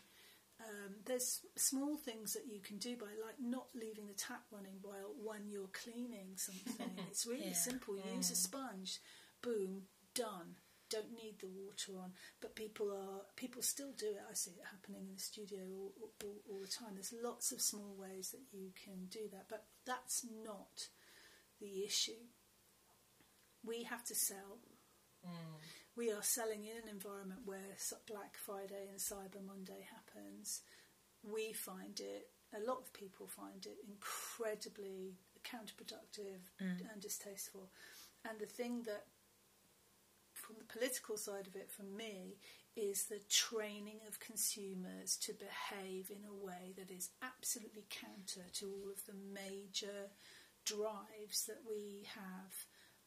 Um, 0.60 0.94
there's 1.04 1.40
small 1.56 1.96
things 1.96 2.32
that 2.32 2.44
you 2.50 2.60
can 2.60 2.78
do 2.78 2.96
by 2.96 3.06
like 3.24 3.36
not 3.40 3.66
leaving 3.74 4.06
the 4.06 4.14
tap 4.14 4.42
running 4.50 4.78
while 4.82 5.12
when 5.22 5.48
you're 5.50 5.70
cleaning 5.72 6.36
something. 6.36 6.90
it's 7.10 7.26
really 7.26 7.46
Yeah. 7.48 7.52
simple. 7.54 7.96
You 7.96 8.16
use 8.16 8.30
a 8.30 8.36
sponge, 8.36 8.98
boom, 9.42 9.82
done. 10.14 10.56
Don't 10.94 11.16
need 11.16 11.40
the 11.40 11.48
water 11.48 11.98
on, 11.98 12.12
but 12.40 12.54
people 12.54 12.92
are 12.92 13.22
people 13.34 13.62
still 13.62 13.90
do 13.98 14.06
it. 14.06 14.30
I 14.30 14.34
see 14.34 14.52
it 14.52 14.70
happening 14.70 15.08
in 15.08 15.14
the 15.14 15.20
studio 15.20 15.58
all, 15.74 15.92
all, 16.22 16.38
all 16.48 16.60
the 16.60 16.68
time. 16.68 16.94
There's 16.94 17.14
lots 17.20 17.50
of 17.50 17.60
small 17.60 17.96
ways 17.98 18.30
that 18.30 18.46
you 18.52 18.70
can 18.84 19.06
do 19.10 19.26
that, 19.32 19.46
but 19.48 19.64
that's 19.84 20.24
not 20.44 20.88
the 21.60 21.82
issue. 21.84 22.30
We 23.64 23.82
have 23.84 24.04
to 24.04 24.14
sell. 24.14 24.62
Mm. 25.26 25.58
We 25.96 26.12
are 26.12 26.22
selling 26.22 26.64
in 26.64 26.76
an 26.76 26.88
environment 26.88 27.40
where 27.44 27.74
Black 28.06 28.36
Friday 28.36 28.86
and 28.90 29.00
Cyber 29.00 29.44
Monday 29.44 29.86
happens. 29.90 30.62
We 31.22 31.52
find 31.52 31.98
it, 31.98 32.28
a 32.54 32.62
lot 32.68 32.78
of 32.78 32.92
people 32.92 33.26
find 33.26 33.64
it 33.66 33.78
incredibly 33.88 35.14
counterproductive 35.42 36.42
mm. 36.62 36.92
and 36.92 37.00
distasteful. 37.00 37.70
And 38.28 38.38
the 38.38 38.46
thing 38.46 38.82
that, 38.84 39.06
from 40.44 40.56
the 40.58 40.72
political 40.72 41.16
side 41.16 41.46
of 41.46 41.56
it, 41.56 41.70
for 41.70 41.84
me, 41.84 42.36
is 42.76 43.04
the 43.04 43.20
training 43.30 44.00
of 44.08 44.20
consumers 44.20 45.16
to 45.16 45.32
behave 45.32 46.10
in 46.10 46.24
a 46.28 46.46
way 46.46 46.74
that 46.76 46.90
is 46.90 47.10
absolutely 47.22 47.84
counter 47.88 48.44
to 48.52 48.66
all 48.66 48.90
of 48.90 49.04
the 49.06 49.14
major 49.32 50.10
drives 50.64 51.46
that 51.46 51.62
we 51.68 52.06
have 52.14 52.52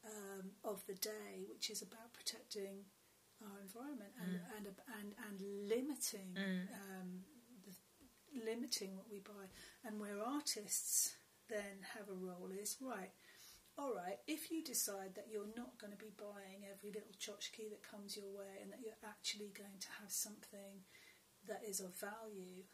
um, 0.05 0.51
of 0.63 0.83
the 0.87 0.95
day, 0.95 1.45
which 1.51 1.69
is 1.69 1.81
about 1.81 2.13
protecting 2.13 2.85
our 3.43 3.59
environment 3.61 4.13
and 4.23 4.33
and, 4.57 4.65
and 4.99 5.13
and 5.29 5.69
limiting 5.69 6.33
um, 6.73 7.09
the, 7.65 7.73
limiting 8.45 8.95
what 8.95 9.05
we 9.11 9.19
buy. 9.19 9.45
And 9.85 9.99
where 9.99 10.21
artists 10.25 11.15
then 11.49 11.85
have 11.95 12.09
a 12.09 12.13
role 12.13 12.49
is 12.51 12.77
right. 12.81 13.11
All 13.77 13.93
right, 13.93 14.17
if 14.25 14.49
you 14.49 14.63
decide 14.63 15.13
that 15.13 15.29
you're 15.29 15.53
not 15.55 15.77
going 15.77 15.93
to 15.93 16.01
be 16.01 16.11
buying 16.17 16.65
every 16.65 16.89
little 16.89 17.13
tchotchke 17.21 17.69
that 17.69 17.85
comes 17.85 18.17
your 18.17 18.25
way 18.33 18.57
and 18.61 18.73
that 18.73 18.81
you're 18.81 18.97
actually 19.05 19.53
going 19.53 19.77
to 19.79 19.87
have 20.01 20.09
something 20.09 20.81
that 21.47 21.61
is 21.61 21.79
of 21.79 21.93
value, 21.93 22.65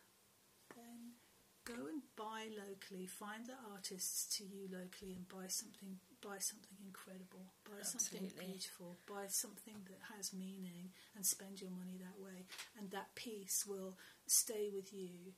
then 0.72 1.20
go 1.68 1.92
and 1.92 2.08
buy 2.16 2.48
locally. 2.56 3.06
Find 3.06 3.46
the 3.46 3.60
artists 3.76 4.32
to 4.38 4.46
you 4.48 4.72
locally 4.72 5.12
and 5.12 5.28
buy 5.28 5.52
something. 5.52 6.00
Buy 6.24 6.40
something 6.40 6.80
incredible. 6.80 7.52
Buy 7.68 7.84
something 7.84 8.32
beautiful. 8.40 8.96
Buy 9.04 9.28
something 9.28 9.84
that 9.92 10.16
has 10.16 10.32
meaning, 10.32 10.96
and 11.18 11.26
spend 11.26 11.60
your 11.60 11.72
money 11.72 12.00
that 12.00 12.16
way. 12.16 12.48
And 12.80 12.90
that 12.92 13.14
piece 13.16 13.66
will 13.68 13.98
stay 14.26 14.72
with 14.74 14.94
you, 14.94 15.36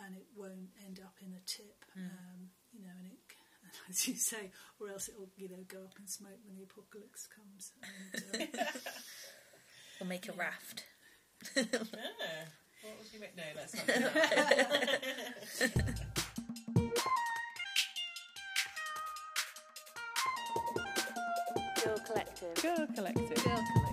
and 0.00 0.16
it 0.16 0.24
won't 0.34 0.72
end 0.80 0.98
up 1.04 1.20
in 1.20 1.36
a 1.36 1.44
tip. 1.44 1.84
Um, 1.94 2.48
you 2.72 2.80
know, 2.80 2.96
and 2.96 3.12
it. 3.12 3.20
As 3.88 4.06
you 4.08 4.14
say, 4.14 4.50
or 4.80 4.88
else 4.90 5.08
it'll, 5.08 5.28
you 5.36 5.48
know, 5.48 5.56
go 5.68 5.78
up 5.84 5.94
in 5.98 6.06
smoke 6.06 6.38
when 6.46 6.56
the 6.56 6.62
apocalypse 6.64 7.26
comes. 7.26 7.72
And, 8.32 8.48
um, 8.58 8.66
We'll 10.00 10.08
make 10.08 10.28
a 10.28 10.32
raft. 10.32 10.84
Yeah. 11.56 11.62
What 12.82 12.98
would 12.98 13.12
you 13.12 13.20
make? 13.20 13.36
No, 13.36 13.42
let's 13.56 13.74
not. 13.76 13.86
That. 13.86 15.60
Girl 21.84 21.98
Collective. 22.06 22.54
Girl 22.62 22.86
Collective. 22.94 23.44
Girl 23.44 23.54
Collective. 23.54 23.83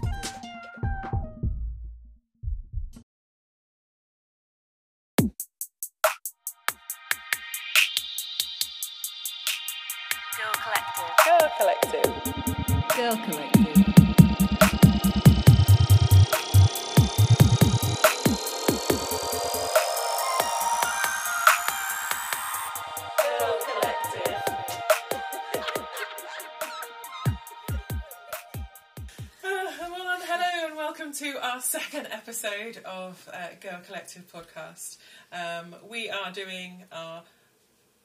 Episode 32.31 32.81
of 32.85 33.29
uh, 33.33 33.47
Girl 33.59 33.81
Collective 33.85 34.23
podcast. 34.31 34.99
Um, 35.33 35.75
we 35.85 36.09
are 36.09 36.31
doing 36.31 36.85
our 36.89 37.23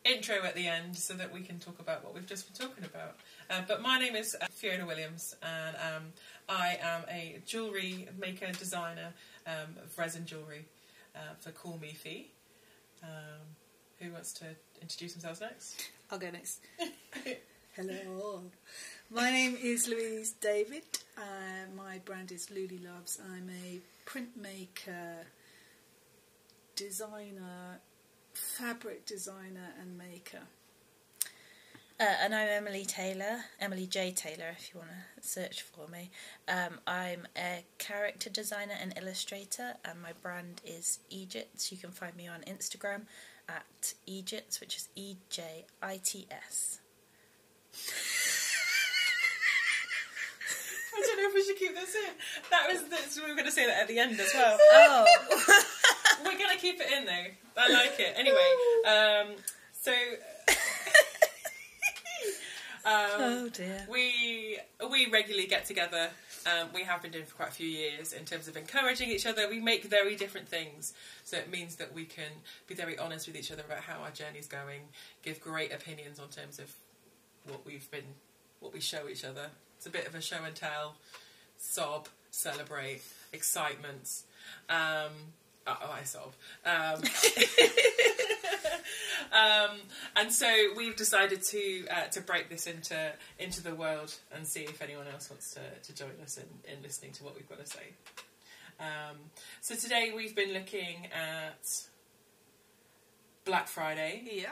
intro 0.05 0.43
at 0.43 0.57
the 0.57 0.67
end 0.67 0.97
so 0.97 1.15
that 1.15 1.33
we 1.33 1.43
can 1.43 1.61
talk 1.61 1.79
about 1.79 2.03
what 2.03 2.13
we've 2.13 2.27
just 2.27 2.53
been 2.53 2.69
talking 2.69 2.85
about. 2.85 3.19
Uh, 3.49 3.63
but 3.69 3.81
my 3.81 4.01
name 4.01 4.17
is 4.17 4.35
uh, 4.43 4.47
Fiona 4.51 4.85
Williams, 4.85 5.37
and 5.45 5.77
um, 5.77 6.03
I 6.49 6.77
am 6.83 7.03
a 7.09 7.41
jewellery 7.47 8.09
maker 8.19 8.51
designer 8.51 9.13
um, 9.47 9.77
of 9.81 9.97
resin 9.97 10.27
jewellery 10.27 10.65
uh, 11.15 11.35
for 11.39 11.53
Call 11.53 11.79
Me 11.81 11.93
Fee. 11.93 12.33
Um, 13.05 13.47
who 14.01 14.11
wants 14.11 14.33
to 14.33 14.47
introduce 14.83 15.13
themselves 15.13 15.41
next? 15.41 15.89
I'll 16.11 16.19
go 16.19 16.31
next. 16.33 16.63
Hello. 17.77 18.43
My 19.09 19.31
name 19.31 19.57
is 19.62 19.86
Louise 19.86 20.33
David. 20.33 20.83
Uh, 21.17 21.70
my 21.76 21.99
brand 22.05 22.33
is 22.33 22.49
Luli 22.49 22.85
Loves. 22.85 23.20
I'm 23.25 23.49
a 23.49 23.78
printmaker, 24.05 25.26
designer, 26.75 27.78
fabric 28.35 29.07
designer, 29.07 29.75
and 29.81 29.97
maker. 29.97 30.43
Uh, 32.01 32.15
and 32.20 32.35
I'm 32.35 32.49
Emily 32.49 32.85
Taylor, 32.85 33.44
Emily 33.60 33.86
J. 33.86 34.10
Taylor, 34.10 34.57
if 34.59 34.75
you 34.75 34.81
want 34.81 34.91
to 34.91 35.26
search 35.26 35.62
for 35.62 35.86
me. 35.86 36.10
Um, 36.49 36.81
I'm 36.85 37.28
a 37.39 37.65
character 37.78 38.28
designer 38.28 38.75
and 38.83 38.93
illustrator, 38.99 39.76
and 39.85 40.02
my 40.02 40.15
brand 40.20 40.62
is 40.65 40.99
Ejits. 41.12 41.70
You 41.70 41.78
can 41.78 41.93
find 41.93 42.17
me 42.17 42.26
on 42.26 42.41
Instagram 42.41 43.02
at 43.49 43.94
Ejits, 44.09 44.59
which 44.59 44.76
is 44.76 44.89
E 44.97 45.15
J 45.31 45.65
I 45.81 46.01
T 46.02 46.26
S. 46.28 46.81
I 50.97 51.02
don't 51.07 51.16
know 51.18 51.28
if 51.28 51.34
we 51.34 51.44
should 51.44 51.57
keep 51.58 51.75
this 51.75 51.94
in. 51.94 52.10
That 52.50 52.68
was 52.73 52.84
this, 52.89 53.16
we 53.16 53.28
were 53.28 53.34
going 53.34 53.47
to 53.47 53.52
say 53.52 53.66
that 53.66 53.83
at 53.83 53.89
the 53.89 53.99
end 53.99 54.18
as 54.18 54.33
well. 54.34 54.58
Oh, 54.73 55.05
We're 56.25 56.39
going 56.39 56.50
to 56.50 56.58
keep 56.58 56.81
it 56.81 56.91
in 56.91 57.05
though. 57.05 57.26
I 57.57 57.73
like 57.73 57.99
it. 57.99 58.15
Anyway, 58.16 58.39
um, 58.86 59.36
so 59.73 59.92
um, 62.84 63.10
oh 63.18 63.49
dear. 63.52 63.86
we 63.91 64.58
we 64.91 65.08
regularly 65.10 65.47
get 65.47 65.66
together. 65.66 66.10
Um, 66.47 66.68
we 66.73 66.84
have 66.84 67.02
been 67.02 67.10
doing 67.10 67.25
for 67.25 67.34
quite 67.34 67.49
a 67.49 67.52
few 67.52 67.66
years 67.66 68.12
in 68.12 68.25
terms 68.25 68.47
of 68.47 68.57
encouraging 68.57 69.10
each 69.10 69.26
other. 69.26 69.49
We 69.49 69.58
make 69.58 69.84
very 69.84 70.15
different 70.15 70.49
things, 70.49 70.94
so 71.25 71.36
it 71.36 71.50
means 71.50 71.76
that 71.76 71.92
we 71.92 72.05
can 72.05 72.31
be 72.68 72.75
very 72.75 72.97
honest 72.99 73.26
with 73.26 73.36
each 73.36 73.50
other 73.50 73.62
about 73.66 73.81
how 73.81 74.00
our 74.02 74.10
journey's 74.10 74.47
going, 74.47 74.83
give 75.23 75.41
great 75.41 75.73
opinions 75.73 76.20
on 76.20 76.28
terms 76.28 76.58
of 76.60 76.73
what 77.49 77.66
we've 77.66 77.91
been, 77.91 78.15
what 78.60 78.73
we 78.73 78.81
show 78.81 79.08
each 79.08 79.25
other. 79.25 79.50
It's 79.86 79.94
a 79.94 79.98
bit 79.98 80.08
of 80.08 80.16
a 80.16 80.20
show 80.20 80.42
and 80.44 80.52
tell, 80.52 80.97
sob, 81.58 82.08
celebrate, 82.32 83.02
excitement. 83.32 84.23
Um, 84.68 85.12
oh, 85.65 85.92
I 85.92 86.02
sob. 86.02 86.32
Um, 86.65 87.02
um, 89.70 89.76
and 90.16 90.32
so 90.32 90.48
we've 90.76 90.97
decided 90.97 91.40
to 91.44 91.86
uh, 91.89 92.08
to 92.08 92.20
break 92.20 92.48
this 92.48 92.66
into 92.66 93.12
into 93.39 93.62
the 93.62 93.76
world 93.76 94.12
and 94.34 94.44
see 94.44 94.62
if 94.65 94.82
anyone 94.82 95.06
else 95.06 95.31
wants 95.31 95.55
to, 95.55 95.60
to 95.84 95.94
join 95.94 96.10
us 96.20 96.36
in, 96.36 96.73
in 96.73 96.82
listening 96.82 97.12
to 97.12 97.23
what 97.23 97.36
we've 97.36 97.48
got 97.48 97.65
to 97.65 97.66
say. 97.70 97.92
Um, 98.81 99.18
so 99.60 99.76
today 99.76 100.10
we've 100.16 100.34
been 100.34 100.52
looking 100.52 101.06
at 101.15 101.84
Black 103.44 103.68
Friday 103.68 104.23
Yeah. 104.32 104.50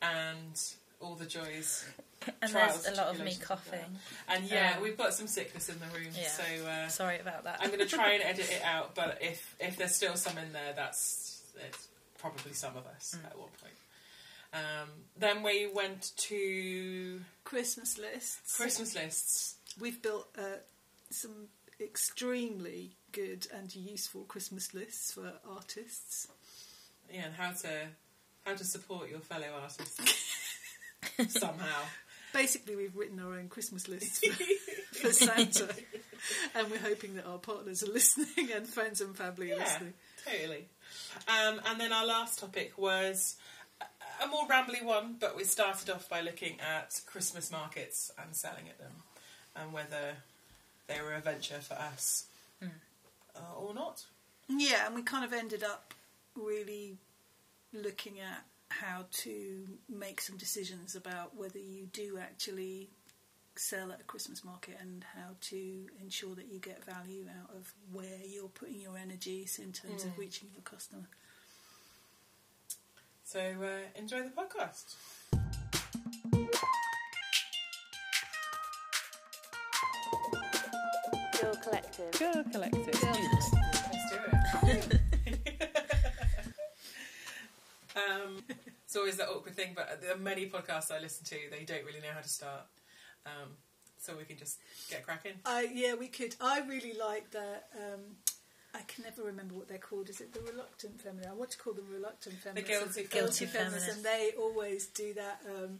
and 0.00 0.62
all 1.00 1.16
the 1.16 1.26
joys. 1.26 1.84
And 2.42 2.52
there's 2.52 2.86
a 2.88 2.94
lot 2.94 3.08
of 3.14 3.20
me 3.24 3.34
coughing. 3.40 3.80
And 4.28 4.44
yeah, 4.50 4.74
Um, 4.76 4.82
we've 4.82 4.96
got 4.96 5.14
some 5.14 5.26
sickness 5.26 5.68
in 5.68 5.78
the 5.78 5.86
room, 5.98 6.08
Yeah. 6.12 6.28
so 6.28 6.66
uh, 6.66 6.88
Sorry 6.88 7.18
about 7.18 7.44
that. 7.44 7.58
I'm 7.60 7.68
going 7.68 7.78
to 7.86 7.86
try 7.86 8.12
and 8.14 8.22
edit 8.22 8.50
it 8.50 8.62
out. 8.64 8.94
But 8.94 9.18
if 9.20 9.54
if 9.60 9.76
there's 9.76 9.94
still 9.94 10.16
some 10.16 10.36
in 10.38 10.52
there, 10.52 10.72
that's 10.74 11.42
it's 11.68 11.88
probably 12.18 12.52
some 12.52 12.76
of 12.76 12.86
us 12.86 13.14
Mm. 13.16 13.26
at 13.26 13.38
one 13.38 13.48
point. 13.62 13.74
Um, 14.52 14.88
then 15.18 15.42
we 15.42 15.66
went 15.66 16.12
to 16.16 17.20
Christmas 17.44 17.98
lists. 17.98 18.56
Christmas 18.56 18.94
lists. 18.94 19.56
We've 19.78 20.00
built 20.00 20.28
uh, 20.38 20.60
some 21.10 21.48
extremely 21.78 22.96
good 23.12 23.46
and 23.52 23.74
useful 23.76 24.22
Christmas 24.24 24.72
lists 24.72 25.12
for 25.12 25.32
artists. 25.48 26.28
Yeah, 27.12 27.26
and 27.26 27.34
how 27.34 27.52
to 27.52 27.88
how 28.46 28.54
to 28.54 28.64
support 28.64 29.10
your 29.10 29.20
fellow 29.20 29.48
artists 29.62 30.00
somehow. 31.28 31.82
Basically, 32.36 32.76
we've 32.76 32.94
written 32.96 33.18
our 33.20 33.32
own 33.34 33.48
Christmas 33.48 33.88
list 33.88 34.24
for, 34.26 34.44
for 35.06 35.12
Santa, 35.12 35.68
and 36.54 36.70
we're 36.70 36.78
hoping 36.78 37.14
that 37.14 37.24
our 37.26 37.38
partners 37.38 37.82
are 37.82 37.90
listening 37.92 38.50
and 38.54 38.66
friends 38.66 39.00
and 39.00 39.16
family 39.16 39.52
are 39.52 39.56
Yeah, 39.56 39.62
listening. 39.64 39.94
totally. 40.24 40.64
Um, 41.28 41.60
and 41.66 41.80
then 41.80 41.92
our 41.92 42.04
last 42.06 42.38
topic 42.38 42.76
was 42.76 43.36
a- 44.22 44.26
more 44.28 44.46
rambly 44.48 44.82
one, 44.84 45.16
but 45.18 45.34
we 45.36 45.44
started 45.44 45.88
off 45.88 46.08
by 46.10 46.20
looking 46.20 46.58
at 46.60 47.00
Christmas 47.06 47.50
markets 47.50 48.10
and 48.22 48.34
selling 48.36 48.68
at 48.68 48.78
them, 48.78 48.92
and 49.56 49.72
whether 49.72 50.16
they 50.88 51.00
were 51.00 51.14
a 51.14 51.20
venture 51.20 51.60
for 51.60 51.74
us 51.74 52.26
uh, 52.62 52.66
or 53.58 53.72
not. 53.74 54.04
Yeah, 54.48 54.86
and 54.86 54.94
we 54.94 55.02
kind 55.02 55.24
of 55.24 55.32
ended 55.32 55.64
up 55.64 55.94
really 56.34 56.98
looking 57.72 58.20
at 58.20 58.44
how 58.68 59.06
to 59.10 59.66
make 59.88 60.20
some 60.20 60.36
decisions 60.36 60.94
about 60.96 61.36
whether 61.36 61.58
you 61.58 61.86
do 61.92 62.18
actually 62.20 62.90
sell 63.54 63.90
at 63.90 64.00
a 64.00 64.04
Christmas 64.04 64.44
market 64.44 64.76
and 64.80 65.04
how 65.14 65.30
to 65.40 65.86
ensure 66.00 66.34
that 66.34 66.46
you 66.52 66.58
get 66.58 66.84
value 66.84 67.26
out 67.40 67.54
of 67.56 67.72
where 67.92 68.18
you're 68.26 68.48
putting 68.48 68.80
your 68.80 68.98
energies 68.98 69.58
in 69.62 69.72
terms 69.72 70.04
of 70.04 70.18
reaching 70.18 70.48
your 70.52 70.62
customer. 70.62 71.08
So 73.24 73.40
uh, 73.40 73.98
enjoy 73.98 74.22
the 74.22 74.30
podcast. 74.30 74.94
Girl 81.40 81.56
Collective. 81.62 82.12
Girl 82.18 82.44
Collective. 82.52 83.02
Let's 83.02 83.18
do 83.18 83.35
um, 87.96 88.42
it's 88.84 88.96
always 88.96 89.16
that 89.16 89.28
awkward 89.28 89.54
thing, 89.56 89.72
but 89.74 90.00
there 90.02 90.12
are 90.14 90.18
many 90.18 90.46
podcasts 90.48 90.90
I 90.90 91.00
listen 91.00 91.24
to, 91.26 91.36
they 91.50 91.64
don't 91.64 91.84
really 91.84 92.00
know 92.00 92.12
how 92.14 92.20
to 92.20 92.28
start. 92.28 92.62
Um, 93.24 93.50
so 93.98 94.14
we 94.16 94.24
can 94.24 94.36
just 94.36 94.58
get 94.88 95.04
cracking. 95.04 95.32
I 95.44 95.68
yeah, 95.74 95.94
we 95.94 96.06
could. 96.08 96.36
I 96.40 96.60
really 96.60 96.92
like 96.92 97.30
that. 97.32 97.68
Um, 97.76 98.00
I 98.74 98.82
can 98.82 99.04
never 99.04 99.22
remember 99.22 99.54
what 99.54 99.68
they're 99.68 99.78
called. 99.78 100.08
Is 100.10 100.20
it 100.20 100.32
the 100.32 100.40
reluctant 100.40 101.00
feminist? 101.00 101.28
I 101.28 101.32
want 101.32 101.50
to 101.52 101.58
call 101.58 101.72
them 101.72 101.86
reluctant 101.90 102.36
feminists. 102.36 102.68
guilty 102.94 103.08
Guilty 103.08 103.46
feminists, 103.46 103.86
feminists. 103.86 103.96
and 103.96 104.04
they 104.04 104.30
always 104.38 104.86
do 104.88 105.14
that. 105.14 105.40
Um, 105.48 105.78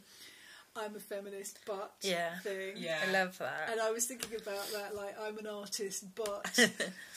I'm 0.74 0.94
a 0.96 0.98
feminist, 0.98 1.58
but 1.66 1.92
Yeah. 2.02 2.38
thing. 2.40 2.72
Yeah. 2.78 2.98
I 3.06 3.10
love 3.12 3.38
that. 3.38 3.68
And 3.70 3.80
I 3.80 3.90
was 3.92 4.06
thinking 4.06 4.34
about 4.40 4.66
that, 4.72 4.94
like 4.96 5.14
I'm 5.20 5.38
an 5.38 5.46
artist, 5.46 6.04
but 6.14 6.46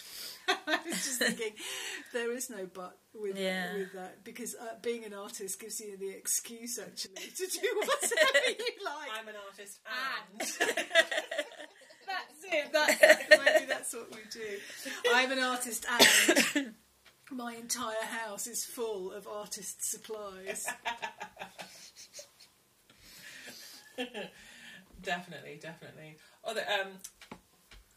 I 0.68 0.80
was 0.86 0.96
just 0.96 1.20
thinking 1.20 1.52
there 2.14 2.32
is 2.34 2.50
no 2.50 2.68
but 2.74 2.98
with 3.14 3.38
Yeah. 3.38 3.74
with 3.74 3.94
that 3.94 4.24
because 4.24 4.56
uh, 4.56 4.76
being 4.82 5.06
an 5.06 5.14
artist 5.14 5.60
gives 5.60 5.80
you 5.80 5.98
the 5.98 6.10
excuse 6.10 6.80
actually 6.80 7.16
to 7.16 7.48
do 7.48 7.68
whatever 7.76 8.50
you 8.50 8.86
like. 8.86 9.10
I'm 9.20 9.28
an 9.28 9.36
artist 9.48 9.80
and. 9.86 10.42
That's 12.10 12.44
it. 12.44 12.72
That's 12.74 13.02
maybe 13.30 13.66
that's 13.68 13.94
what 13.94 14.10
we 14.12 14.22
do. 14.32 14.58
I'm 15.14 15.32
an 15.32 15.38
artist, 15.40 15.86
and 16.56 16.74
my 17.32 17.54
entire 17.54 18.04
house 18.04 18.48
is 18.48 18.66
full 18.66 19.12
of 19.12 19.28
artist 19.28 19.88
supplies. 19.88 20.66
definitely, 25.04 25.60
definitely. 25.62 26.18
Although, 26.44 26.62
um, 26.62 26.88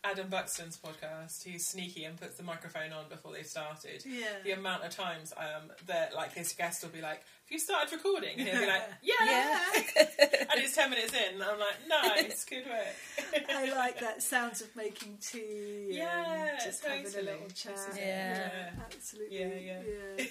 Adam 0.05 0.29
Buxton's 0.29 0.77
podcast, 0.77 1.45
he's 1.45 1.65
sneaky 1.69 2.03
and 2.05 2.21
puts 2.21 2.37
the 2.37 2.43
microphone 2.43 2.93
on 2.93 3.05
before 3.09 3.33
they've 3.33 3.47
started. 3.47 4.03
Yeah. 4.05 4.27
The 4.43 4.51
amount 4.51 4.83
of 4.85 4.91
times 4.91 5.33
um, 5.37 5.71
that 5.87 6.13
like 6.15 6.33
his 6.35 6.53
guest 6.55 6.83
will 6.83 6.91
be 6.91 7.01
like, 7.01 7.19
"Have 7.19 7.51
you 7.51 7.59
started 7.61 7.93
recording?" 7.93 8.39
And 8.41 8.49
he'll 8.49 8.61
be 8.61 8.67
like, 8.67 8.83
"Yeah,", 9.03 9.15
Yeah. 9.25 9.69
and 10.51 10.61
it's 10.61 10.75
ten 10.75 10.91
minutes 10.91 11.13
in, 11.15 11.35
and 11.35 11.43
I'm 11.45 11.59
like, 11.59 11.89
"Nice, 11.89 12.45
good 12.45 12.65
work." 12.67 13.45
I 13.49 13.73
like 13.75 14.01
that 14.01 14.23
sounds 14.25 14.61
of 14.61 14.75
making 14.75 15.19
tea 15.21 15.91
Yeah, 15.93 16.49
and 16.51 16.59
just 16.65 16.85
having 16.85 17.07
a 17.07 17.23
little 17.23 17.49
chat. 17.55 17.77
This 17.77 17.89
is 17.93 17.99
Yeah. 17.99 18.71
absolutely. 18.85 19.39
Yeah, 19.39 19.77
yeah. 20.19 20.25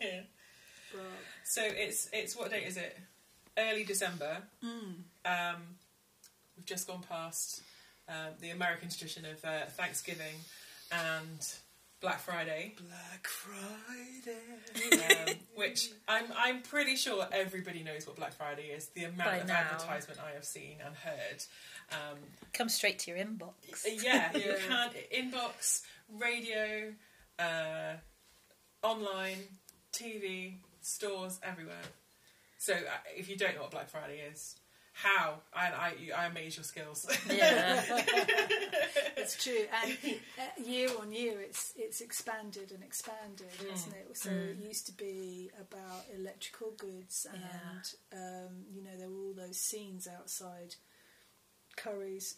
yeah. 0.00 0.20
So 1.44 1.62
it's 1.64 2.08
it's 2.12 2.36
what 2.36 2.50
date 2.50 2.66
is 2.66 2.76
it? 2.76 2.98
Early 3.56 3.84
December. 3.84 4.38
mm, 4.64 4.94
Um, 5.24 5.62
we've 6.56 6.66
just 6.66 6.86
gone 6.86 7.02
past 7.08 7.62
um, 8.08 8.34
the 8.40 8.50
American 8.50 8.88
tradition 8.88 9.24
of 9.24 9.44
uh, 9.44 9.66
Thanksgiving 9.70 10.34
and 10.90 11.46
Black 12.00 12.18
Friday, 12.18 12.74
Black 12.76 13.26
Friday. 13.28 14.98
um, 15.28 15.34
which 15.54 15.90
I'm 16.08 16.24
I'm 16.36 16.62
pretty 16.62 16.96
sure 16.96 17.26
everybody 17.32 17.82
knows 17.82 18.06
what 18.06 18.16
Black 18.16 18.32
Friday 18.34 18.64
is. 18.74 18.88
The 18.88 19.04
amount 19.04 19.30
By 19.30 19.36
of 19.38 19.46
now. 19.48 19.54
advertisement 19.54 20.18
I 20.20 20.32
have 20.34 20.44
seen 20.44 20.78
and 20.84 20.94
heard. 20.96 21.44
Um, 21.92 22.18
Come 22.52 22.68
straight 22.68 22.98
to 23.00 23.10
your 23.12 23.20
inbox. 23.20 23.52
yeah, 24.02 24.32
you 24.36 24.54
can 24.68 24.90
inbox, 25.14 25.82
radio, 26.18 26.92
uh, 27.38 27.94
online, 28.82 29.38
TV, 29.92 30.54
stores 30.80 31.38
everywhere. 31.42 31.82
So 32.58 32.72
uh, 32.74 32.78
if 33.16 33.28
you 33.28 33.36
don't 33.36 33.54
know 33.54 33.62
what 33.62 33.70
Black 33.70 33.88
Friday 33.88 34.20
is, 34.32 34.56
how 34.92 35.40
I 35.54 35.66
I, 35.68 36.22
I 36.22 36.26
amaze 36.26 36.56
your 36.56 36.64
skills. 36.64 37.06
Yeah. 37.30 37.82
It's 39.14 39.42
true, 39.44 39.66
and 39.84 39.96
uh, 40.36 40.62
year 40.68 40.88
on 41.00 41.12
year, 41.12 41.40
it's 41.40 41.72
it's 41.76 42.00
expanded 42.00 42.72
and 42.72 42.82
expanded, 42.82 43.46
hasn't 43.70 43.94
it? 43.94 44.16
So 44.16 44.30
it 44.30 44.56
used 44.56 44.86
to 44.86 44.92
be 44.92 45.48
about 45.60 46.04
electrical 46.18 46.72
goods, 46.76 47.26
and 47.32 47.84
um, 48.12 48.64
you 48.74 48.82
know 48.82 48.90
there 48.98 49.08
were 49.08 49.20
all 49.26 49.34
those 49.34 49.58
scenes 49.58 50.08
outside 50.08 50.74
Currys, 51.76 52.34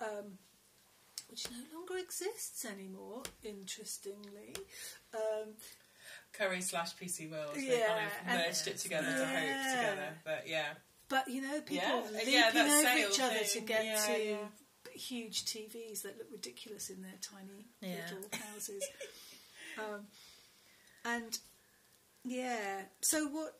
um, 0.00 0.38
which 1.30 1.46
no 1.52 1.78
longer 1.78 1.98
exists 1.98 2.64
anymore. 2.64 3.22
Interestingly, 3.44 4.56
um, 5.14 5.50
Curry 6.32 6.62
slash 6.62 6.96
PC 6.96 7.30
World. 7.30 7.54
They 7.54 7.78
Yeah, 7.78 8.08
kind 8.26 8.40
of 8.40 8.46
merged 8.46 8.66
it 8.66 8.78
together 8.78 9.06
to 9.06 9.24
hope 9.26 9.76
together. 9.76 10.18
But 10.24 10.44
yeah. 10.48 10.72
But 11.08 11.28
you 11.28 11.40
know 11.42 11.60
people 11.60 11.80
Yeah, 11.80 12.18
leaping 12.24 12.32
yeah, 12.32 12.82
over 12.84 12.98
each 12.98 13.20
other 13.20 13.44
to 13.44 13.60
get 13.60 13.84
Yeah, 13.84 14.06
to 14.06 14.38
huge 14.98 15.44
TVs 15.44 16.02
that 16.02 16.18
look 16.18 16.28
ridiculous 16.30 16.90
in 16.90 17.02
their 17.02 17.18
tiny 17.20 17.66
little 17.82 18.28
houses. 18.52 18.84
um, 19.78 20.06
and 21.04 21.38
yeah, 22.24 22.82
so 23.00 23.26
what 23.28 23.54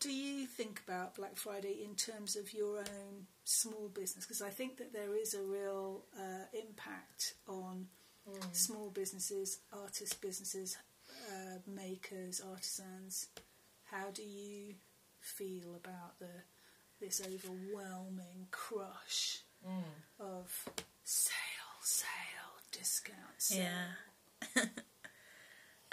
do 0.00 0.12
you 0.12 0.46
think 0.46 0.80
about 0.86 1.14
Black 1.16 1.36
Friday 1.36 1.82
in 1.84 1.94
terms 1.94 2.36
of 2.36 2.52
your 2.52 2.78
own 2.78 3.26
small 3.44 3.88
business? 3.88 4.24
Because 4.26 4.42
I 4.42 4.50
think 4.50 4.76
that 4.78 4.92
there 4.92 5.16
is 5.16 5.34
a 5.34 5.42
real 5.42 6.04
uh, 6.16 6.44
impact 6.52 7.34
on 7.48 7.86
small 8.52 8.90
businesses, 8.90 9.58
artist 9.72 10.20
businesses, 10.20 10.76
uh, 11.28 11.58
makers, 11.66 12.40
artisans. 12.48 13.26
How 13.84 14.10
do 14.12 14.22
you 14.22 14.74
feel 15.20 15.74
about 15.74 16.18
the 16.18 16.30
this 17.04 17.20
overwhelming 17.20 18.46
crush 18.50 19.40
of 20.18 20.68
sale, 21.02 21.34
sale, 21.82 22.08
discount, 22.72 23.18
sale? 23.36 23.64
Yeah. 24.56 24.64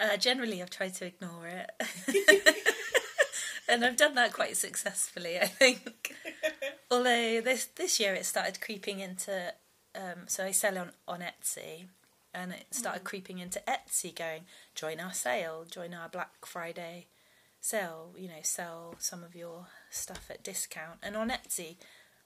uh, 0.00 0.16
generally, 0.16 0.62
I've 0.62 0.70
tried 0.70 0.94
to 0.94 1.06
ignore 1.06 1.46
it. 1.46 1.70
and 3.68 3.84
I've 3.84 3.96
done 3.96 4.14
that 4.14 4.32
quite 4.32 4.56
successfully, 4.56 5.38
I 5.38 5.46
think. 5.46 6.14
Although 6.90 7.42
this 7.42 7.66
this 7.66 8.00
year 8.00 8.14
it 8.14 8.24
started 8.24 8.60
creeping 8.60 9.00
into. 9.00 9.52
Um, 9.94 10.24
so 10.26 10.46
I 10.46 10.52
sell 10.52 10.78
on, 10.78 10.92
on 11.06 11.20
Etsy, 11.20 11.84
and 12.32 12.52
it 12.52 12.66
started 12.70 13.04
creeping 13.04 13.38
into 13.38 13.60
Etsy 13.68 14.16
going, 14.16 14.44
join 14.74 15.00
our 15.00 15.12
sale, 15.12 15.66
join 15.70 15.92
our 15.92 16.08
Black 16.08 16.46
Friday 16.46 17.08
sale, 17.60 18.14
you 18.18 18.28
know, 18.28 18.40
sell 18.42 18.94
some 18.98 19.22
of 19.22 19.36
your 19.36 19.66
stuff 19.92 20.30
at 20.30 20.42
discount. 20.42 20.98
And 21.02 21.16
on 21.16 21.30
Etsy, 21.30 21.76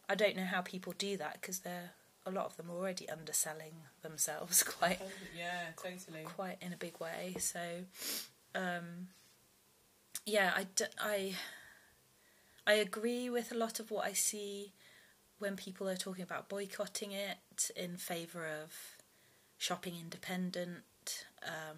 I 0.08 0.14
don't 0.14 0.36
know 0.36 0.44
how 0.44 0.60
people 0.62 0.94
do 0.96 1.16
that 1.16 1.40
because 1.40 1.60
they're 1.60 1.90
a 2.24 2.30
lot 2.30 2.46
of 2.46 2.56
them 2.56 2.70
already 2.70 3.08
underselling 3.08 3.74
themselves 4.02 4.62
quite 4.62 5.00
Yeah, 5.36 5.66
totally. 5.76 6.24
quite 6.24 6.56
in 6.60 6.72
a 6.72 6.76
big 6.76 6.98
way. 7.00 7.36
So, 7.38 7.60
um, 8.54 9.08
yeah, 10.24 10.52
I, 10.56 10.66
d- 10.74 10.84
I, 10.98 11.34
I 12.66 12.74
agree 12.74 13.30
with 13.30 13.52
a 13.52 13.56
lot 13.56 13.78
of 13.80 13.90
what 13.90 14.04
I 14.06 14.12
see 14.12 14.72
when 15.38 15.54
people 15.56 15.88
are 15.88 15.96
talking 15.96 16.22
about 16.24 16.48
boycotting 16.48 17.12
it 17.12 17.70
in 17.76 17.96
favour 17.96 18.46
of 18.46 18.72
shopping 19.58 19.94
independent. 20.00 21.26
Um, 21.44 21.76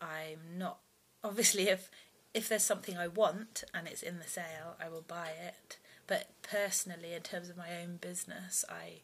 I'm 0.00 0.58
not 0.58 0.78
obviously 1.22 1.68
if 1.68 1.90
if 2.34 2.48
there's 2.48 2.64
something 2.64 2.98
I 2.98 3.06
want 3.06 3.62
and 3.72 3.86
it's 3.86 4.02
in 4.02 4.18
the 4.18 4.28
sale, 4.28 4.76
I 4.84 4.88
will 4.88 5.04
buy 5.06 5.30
it. 5.40 5.78
But 6.06 6.28
personally, 6.42 7.14
in 7.14 7.22
terms 7.22 7.48
of 7.48 7.56
my 7.56 7.80
own 7.80 7.96
business, 8.00 8.64
I 8.68 9.00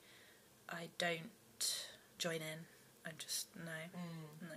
I 0.69 0.89
don't 0.99 1.89
join 2.19 2.37
in. 2.37 2.67
I'm 3.07 3.15
just 3.17 3.47
no, 3.57 3.73
no, 4.43 4.57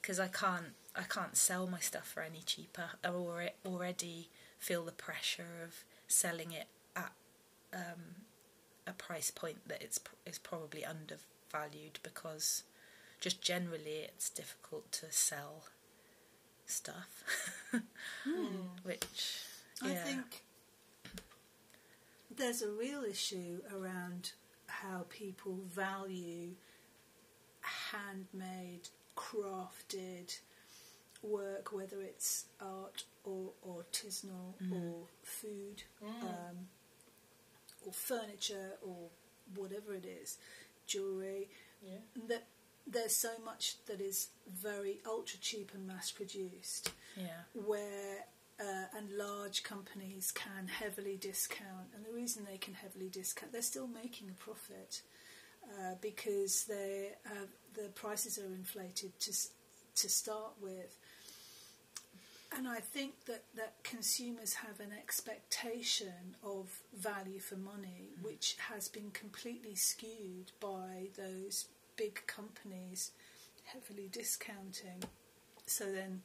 because 0.00 0.18
I 0.18 0.26
can't 0.28 0.74
I 0.96 1.02
can't 1.02 1.36
sell 1.36 1.66
my 1.66 1.78
stuff 1.78 2.08
for 2.08 2.22
any 2.22 2.40
cheaper. 2.44 2.90
I 3.04 3.08
already 3.64 4.28
feel 4.58 4.84
the 4.84 4.92
pressure 4.92 5.62
of 5.64 5.84
selling 6.08 6.52
it 6.52 6.66
at 6.96 7.12
um, 7.72 8.24
a 8.86 8.92
price 8.92 9.30
point 9.30 9.68
that 9.68 9.82
it's 9.82 10.00
is 10.26 10.38
probably 10.38 10.84
undervalued 10.84 12.00
because 12.02 12.64
just 13.20 13.40
generally 13.40 14.08
it's 14.08 14.28
difficult 14.28 14.90
to 14.90 15.06
sell 15.10 15.64
stuff, 16.66 17.80
hmm. 18.24 18.46
which 18.82 19.42
yeah. 19.82 19.90
I 19.90 19.94
think 19.94 20.44
there's 22.34 22.62
a 22.62 22.70
real 22.70 23.04
issue 23.04 23.60
around 23.74 24.32
how 24.66 25.04
people 25.08 25.58
value 25.68 26.50
handmade, 27.60 28.88
crafted 29.16 30.38
work, 31.22 31.72
whether 31.72 32.00
it's 32.00 32.46
art 32.60 33.04
or 33.24 33.50
artisanal 33.68 34.54
mm-hmm. 34.62 34.74
or 34.74 34.94
food 35.22 35.82
mm. 36.04 36.22
um, 36.22 36.56
or 37.86 37.92
furniture 37.92 38.72
or 38.84 39.08
whatever 39.54 39.94
it 39.94 40.04
is, 40.04 40.38
jewellery. 40.86 41.48
Yeah. 41.84 41.98
That 42.28 42.44
there's 42.86 43.16
so 43.16 43.30
much 43.44 43.76
that 43.86 44.00
is 44.00 44.28
very 44.50 45.00
ultra 45.06 45.38
cheap 45.38 45.70
and 45.74 45.86
mass 45.86 46.10
produced 46.10 46.92
yeah. 47.16 47.42
where 47.54 48.26
uh, 48.60 48.96
and 48.96 49.10
large 49.16 49.62
companies 49.62 50.30
can 50.30 50.68
heavily 50.68 51.16
discount, 51.16 51.88
and 51.94 52.04
the 52.04 52.12
reason 52.12 52.44
they 52.44 52.58
can 52.58 52.74
heavily 52.74 53.08
discount, 53.08 53.52
they're 53.52 53.62
still 53.62 53.88
making 53.88 54.28
a 54.28 54.34
profit 54.34 55.02
uh, 55.64 55.94
because 56.00 56.64
they 56.64 57.10
have, 57.24 57.48
the 57.74 57.88
prices 57.94 58.38
are 58.38 58.54
inflated 58.54 59.18
to 59.20 59.32
to 59.94 60.08
start 60.08 60.52
with. 60.60 60.96
And 62.54 62.68
I 62.68 62.80
think 62.80 63.24
that, 63.26 63.44
that 63.56 63.82
consumers 63.82 64.54
have 64.54 64.80
an 64.80 64.90
expectation 64.92 66.36
of 66.44 66.80
value 66.94 67.40
for 67.40 67.56
money, 67.56 68.10
which 68.20 68.56
has 68.70 68.88
been 68.88 69.10
completely 69.10 69.74
skewed 69.74 70.52
by 70.60 71.08
those 71.16 71.68
big 71.96 72.26
companies 72.26 73.12
heavily 73.64 74.08
discounting. 74.10 75.02
So 75.66 75.90
then 75.90 76.22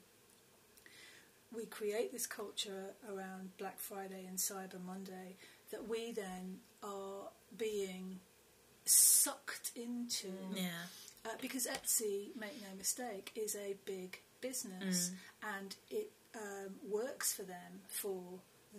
we 1.56 1.66
create 1.66 2.12
this 2.12 2.28
culture 2.28 2.94
around 3.10 3.58
Black 3.58 3.80
Friday 3.80 4.26
and 4.28 4.38
Cyber 4.38 4.84
Monday 4.86 5.36
that 5.72 5.88
we 5.88 6.12
then 6.12 6.58
are 6.84 7.30
being 7.58 8.20
sucked 8.86 9.72
into. 9.76 10.30
Yeah. 10.54 10.70
Uh, 11.26 11.30
because 11.42 11.68
Etsy, 11.68 12.36
make 12.40 12.62
no 12.62 12.76
mistake, 12.78 13.32
is 13.36 13.56
a 13.56 13.76
big 13.86 14.22
business 14.40 15.12
and 15.58 15.76
it 15.90 16.12
um, 16.36 16.76
works 16.90 17.34
for 17.34 17.44
them 17.44 17.82
for 17.88 18.22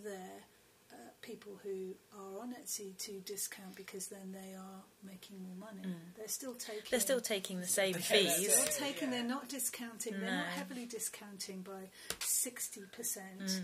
their 0.03 0.43
uh, 0.91 0.95
people 1.21 1.59
who 1.63 1.95
are 2.17 2.41
on 2.41 2.53
Etsy 2.61 2.97
to 2.97 3.19
discount 3.21 3.75
because 3.75 4.07
then 4.07 4.31
they 4.31 4.53
are 4.55 4.83
making 5.03 5.37
more 5.43 5.55
money. 5.55 5.93
They're 6.17 6.27
still 6.27 6.55
taking. 6.55 6.83
They're 6.91 6.99
still 6.99 7.21
taking 7.21 7.59
the 7.59 7.67
same 7.67 7.95
Okay, 7.95 8.25
fees. 8.25 8.47
They're 8.47 8.65
still 8.67 8.87
taking. 8.87 9.09
Yeah. 9.11 9.15
They're 9.19 9.29
not 9.29 9.49
discounting. 9.49 10.19
They're 10.19 10.31
not 10.31 10.47
heavily 10.47 10.85
discounting 10.85 11.61
by 11.61 11.89
sixty 12.19 12.81
percent. 12.95 13.61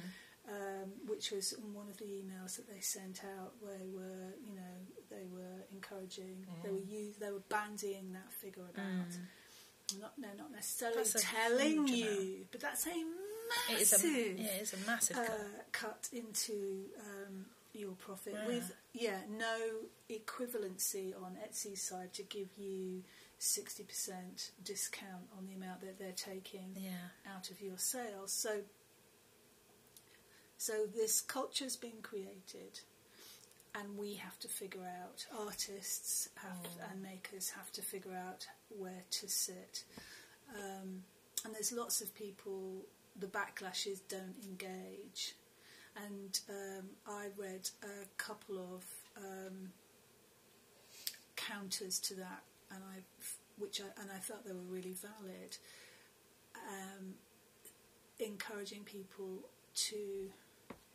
um, 0.48 0.92
which 1.08 1.32
was 1.32 1.54
in 1.54 1.74
one 1.74 1.88
of 1.90 1.98
the 1.98 2.06
emails 2.06 2.56
that 2.58 2.70
they 2.70 2.80
sent 2.80 3.22
out, 3.40 3.54
where 3.62 3.78
they 3.80 3.90
were, 3.90 4.30
you 4.46 4.54
know, 4.54 4.76
they 5.10 5.26
were 5.34 5.66
encouraging, 5.72 6.46
they 6.64 6.70
were 6.70 6.78
use, 6.78 7.16
they 7.18 7.32
were 7.32 7.42
bandying 7.50 8.14
that 8.14 8.32
figure 8.32 8.62
about. 8.72 9.10
Not, 10.00 10.14
no, 10.20 10.28
not 10.38 10.52
necessarily 10.52 10.98
That's 11.04 11.24
telling 11.24 11.88
you, 11.88 12.06
amount. 12.06 12.52
but 12.52 12.62
that's 12.62 12.86
a 12.86 12.92
It 13.72 13.82
is 13.82 14.04
a, 14.04 14.08
yeah, 14.08 14.46
it 14.58 14.62
is 14.62 14.74
a 14.74 14.78
massive 14.88 15.18
uh, 15.18 15.26
cut. 15.26 15.72
cut 15.72 16.10
into 16.14 16.86
um, 17.00 17.46
your 17.74 17.94
profit 17.94 18.34
Yeah. 18.34 18.48
with 18.48 18.74
yeah 18.94 19.20
no 19.30 19.58
equivalency 20.10 21.14
on 21.22 21.38
Etsy's 21.46 21.82
side 21.82 22.14
to 22.14 22.24
give 22.24 22.50
you 22.58 23.04
sixty 23.38 23.84
percent 23.84 24.52
discount 24.64 25.28
on 25.38 25.46
the 25.46 25.54
amount 25.54 25.82
that 25.82 25.98
they're 26.00 26.12
taking 26.12 26.76
Yeah. 26.76 26.92
out 27.36 27.50
of 27.52 27.62
your 27.62 27.78
sales. 27.78 28.32
So 28.32 28.62
so 30.58 30.86
this 30.96 31.22
culture's 31.22 31.76
been 31.76 32.02
created. 32.02 32.80
And 33.78 33.98
we 33.98 34.14
have 34.14 34.40
to 34.40 34.48
figure 34.48 34.88
out, 35.04 35.26
artists 35.38 36.30
have, 36.36 36.66
and 36.90 37.02
makers 37.04 37.50
have 37.50 37.74
to 37.74 37.82
figure 37.82 38.14
out 38.16 38.48
where 38.70 39.04
to 39.12 39.28
sit. 39.28 39.84
Um, 40.58 41.04
and 41.44 41.54
there's 41.54 41.74
lots 41.74 42.00
of 42.00 42.16
people, 42.16 42.86
the 43.20 43.28
backlashes 43.28 44.02
don't 44.10 44.36
engage. 44.44 45.36
And 45.96 46.40
um, 46.50 46.86
I 47.08 47.28
read 47.38 47.70
a 47.84 48.06
couple 48.18 48.58
of 48.58 48.84
um, 49.18 49.70
counters 51.36 52.00
to 52.00 52.16
that, 52.16 52.44
and 52.70 52.82
I, 52.84 53.00
which 53.58 53.80
I, 53.82 54.02
and 54.02 54.12
I 54.12 54.18
thought 54.18 54.46
they 54.46 54.52
were 54.52 54.60
really 54.70 54.94
valid. 55.02 55.58
Um, 56.56 57.14
encouraging 58.20 58.84
people 58.84 59.40
to, 59.76 60.30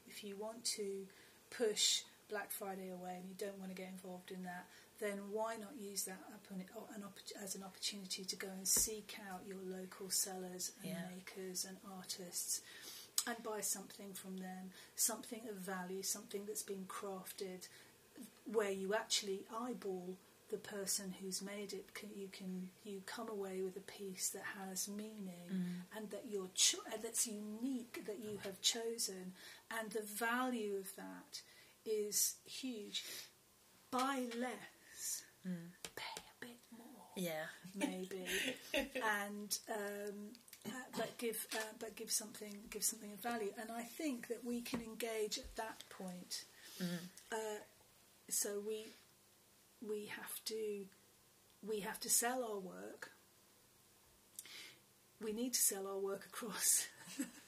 if 0.08 0.23
you 0.24 0.36
want 0.36 0.65
to 0.65 1.07
push 1.50 2.02
Black 2.28 2.50
Friday 2.50 2.90
away 2.90 3.16
and 3.20 3.28
you 3.28 3.34
don't 3.39 3.58
want 3.58 3.70
to 3.70 3.74
get 3.74 3.90
involved 3.90 4.31
in 4.31 4.42
that, 4.44 4.66
then 5.00 5.18
why 5.32 5.56
not 5.56 5.74
use 5.78 6.04
that 6.04 6.20
upon- 6.34 6.60
an 6.94 7.02
opp- 7.02 7.32
as 7.42 7.54
an 7.54 7.62
opportunity 7.62 8.24
to 8.24 8.36
go 8.36 8.48
and 8.48 8.66
seek 8.68 9.16
out 9.30 9.46
your 9.46 9.58
local 9.62 10.10
sellers 10.10 10.72
and 10.82 10.90
Yeah. 10.92 11.08
makers 11.08 11.64
and 11.64 11.78
artists 11.90 12.60
and 13.26 13.42
buy 13.42 13.60
something 13.60 14.12
from 14.14 14.36
them, 14.38 14.72
something 14.96 15.48
of 15.48 15.56
value, 15.56 16.02
something 16.02 16.46
that's 16.46 16.62
been 16.62 16.86
crafted 16.86 17.68
where 18.44 18.70
you 18.70 18.94
actually 18.94 19.46
eyeball 19.50 20.16
the 20.50 20.58
person 20.58 21.12
who's 21.20 21.40
made 21.40 21.72
it. 21.72 21.94
Can, 21.94 22.10
you 22.14 22.28
can 22.28 22.70
you 22.84 23.02
come 23.06 23.28
away 23.28 23.62
with 23.62 23.76
a 23.76 23.80
piece 23.98 24.28
that 24.30 24.42
has 24.58 24.88
meaning 24.88 25.48
mm. 25.48 25.96
and 25.96 26.10
that 26.10 26.24
you're 26.28 26.50
cho- 26.54 26.82
and 26.92 27.02
that's 27.02 27.26
unique 27.26 28.04
that 28.06 28.18
you 28.18 28.38
have 28.38 28.60
chosen, 28.60 29.32
and 29.70 29.90
the 29.92 30.02
value 30.02 30.76
of 30.76 30.94
that 30.96 31.42
is 31.84 32.34
huge. 32.44 33.04
Buy 33.92 34.26
less, 34.36 34.68
pay 35.44 36.23
a 36.23 36.44
bit 36.44 36.59
more 36.77 37.10
Yeah. 37.17 37.47
maybe, 37.75 38.25
and 38.75 39.59
um, 39.70 40.33
uh, 40.67 40.70
but 40.97 41.17
give 41.19 41.47
uh, 41.55 41.73
but 41.78 41.97
give 41.97 42.10
something 42.10 42.55
give 42.70 42.85
something 42.85 43.12
of 43.12 43.20
value. 43.20 43.52
And 43.60 43.70
I 43.70 43.83
think 43.83 44.28
that 44.28 44.44
we 44.44 44.60
can 44.60 44.81
engage 44.83 45.39
at 45.39 45.57
that 45.57 45.85
point. 45.91 46.44
Uh, 47.33 47.36
so 48.28 48.60
we 48.67 48.86
we 49.86 50.07
have 50.07 50.44
to 50.47 50.86
we 51.67 51.81
have 51.81 52.01
to 52.01 52.09
sell 52.10 52.44
our 52.44 52.59
work. 52.59 53.12
We 55.23 55.33
need 55.33 55.52
to 55.52 55.60
sell 55.60 55.86
our 55.86 55.99
work 55.99 56.25
across 56.27 56.86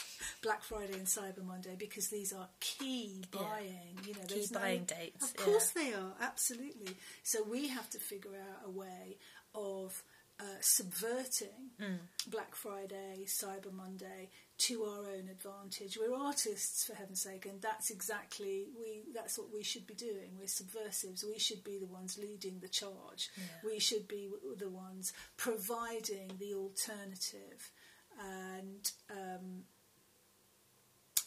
Black 0.43 0.63
Friday 0.63 0.95
and 0.95 1.07
Cyber 1.07 1.45
Monday 1.45 1.75
because 1.79 2.09
these 2.09 2.33
are 2.33 2.49
key 2.61 3.25
Yeah. 3.33 3.41
buying. 3.41 3.99
You 4.07 4.15
know, 4.15 4.21
Key 4.27 4.35
there's 4.35 4.51
no- 4.51 4.61
buying 4.61 4.85
dates, 4.85 5.25
Of 5.31 5.35
yeah. 5.39 5.45
course 5.45 5.71
they 5.71 5.93
are, 5.95 6.15
absolutely. 6.21 6.97
So 7.23 7.43
we 7.43 7.69
have 7.69 7.89
to 7.91 7.99
figure 7.99 8.37
out 8.37 8.67
a 8.67 8.71
way 8.71 9.19
of 9.55 10.03
uh, 10.41 10.45
subverting 10.61 11.71
Mm. 11.79 11.99
Black 12.27 12.57
Friday, 12.57 13.25
Cyber 13.27 13.71
Monday 13.71 14.31
to 14.59 14.83
our 14.85 15.07
own 15.11 15.29
advantage. 15.29 15.97
We're 15.97 16.15
artists, 16.17 16.85
for 16.85 16.95
heaven's 16.95 17.21
sake, 17.23 17.47
and 17.47 17.61
that's 17.63 17.91
exactly 17.91 18.67
we. 18.77 19.05
That's 19.13 19.39
what 19.39 19.53
we 19.53 19.63
should 19.63 19.87
be 19.87 19.95
doing. 19.95 20.37
We're 20.37 20.49
subversives. 20.49 21.23
We 21.23 21.39
should 21.39 21.63
be 21.63 21.79
the 21.79 21.87
ones 21.87 22.19
leading 22.19 22.59
the 22.59 22.69
charge. 22.69 23.31
Yeah. 23.37 23.45
We 23.65 23.79
should 23.79 24.09
be 24.09 24.31
the 24.57 24.71
ones 24.71 25.13
providing 25.37 26.33
the 26.39 26.55
alternative 26.55 27.71
and 28.19 28.91
um, 29.11 29.65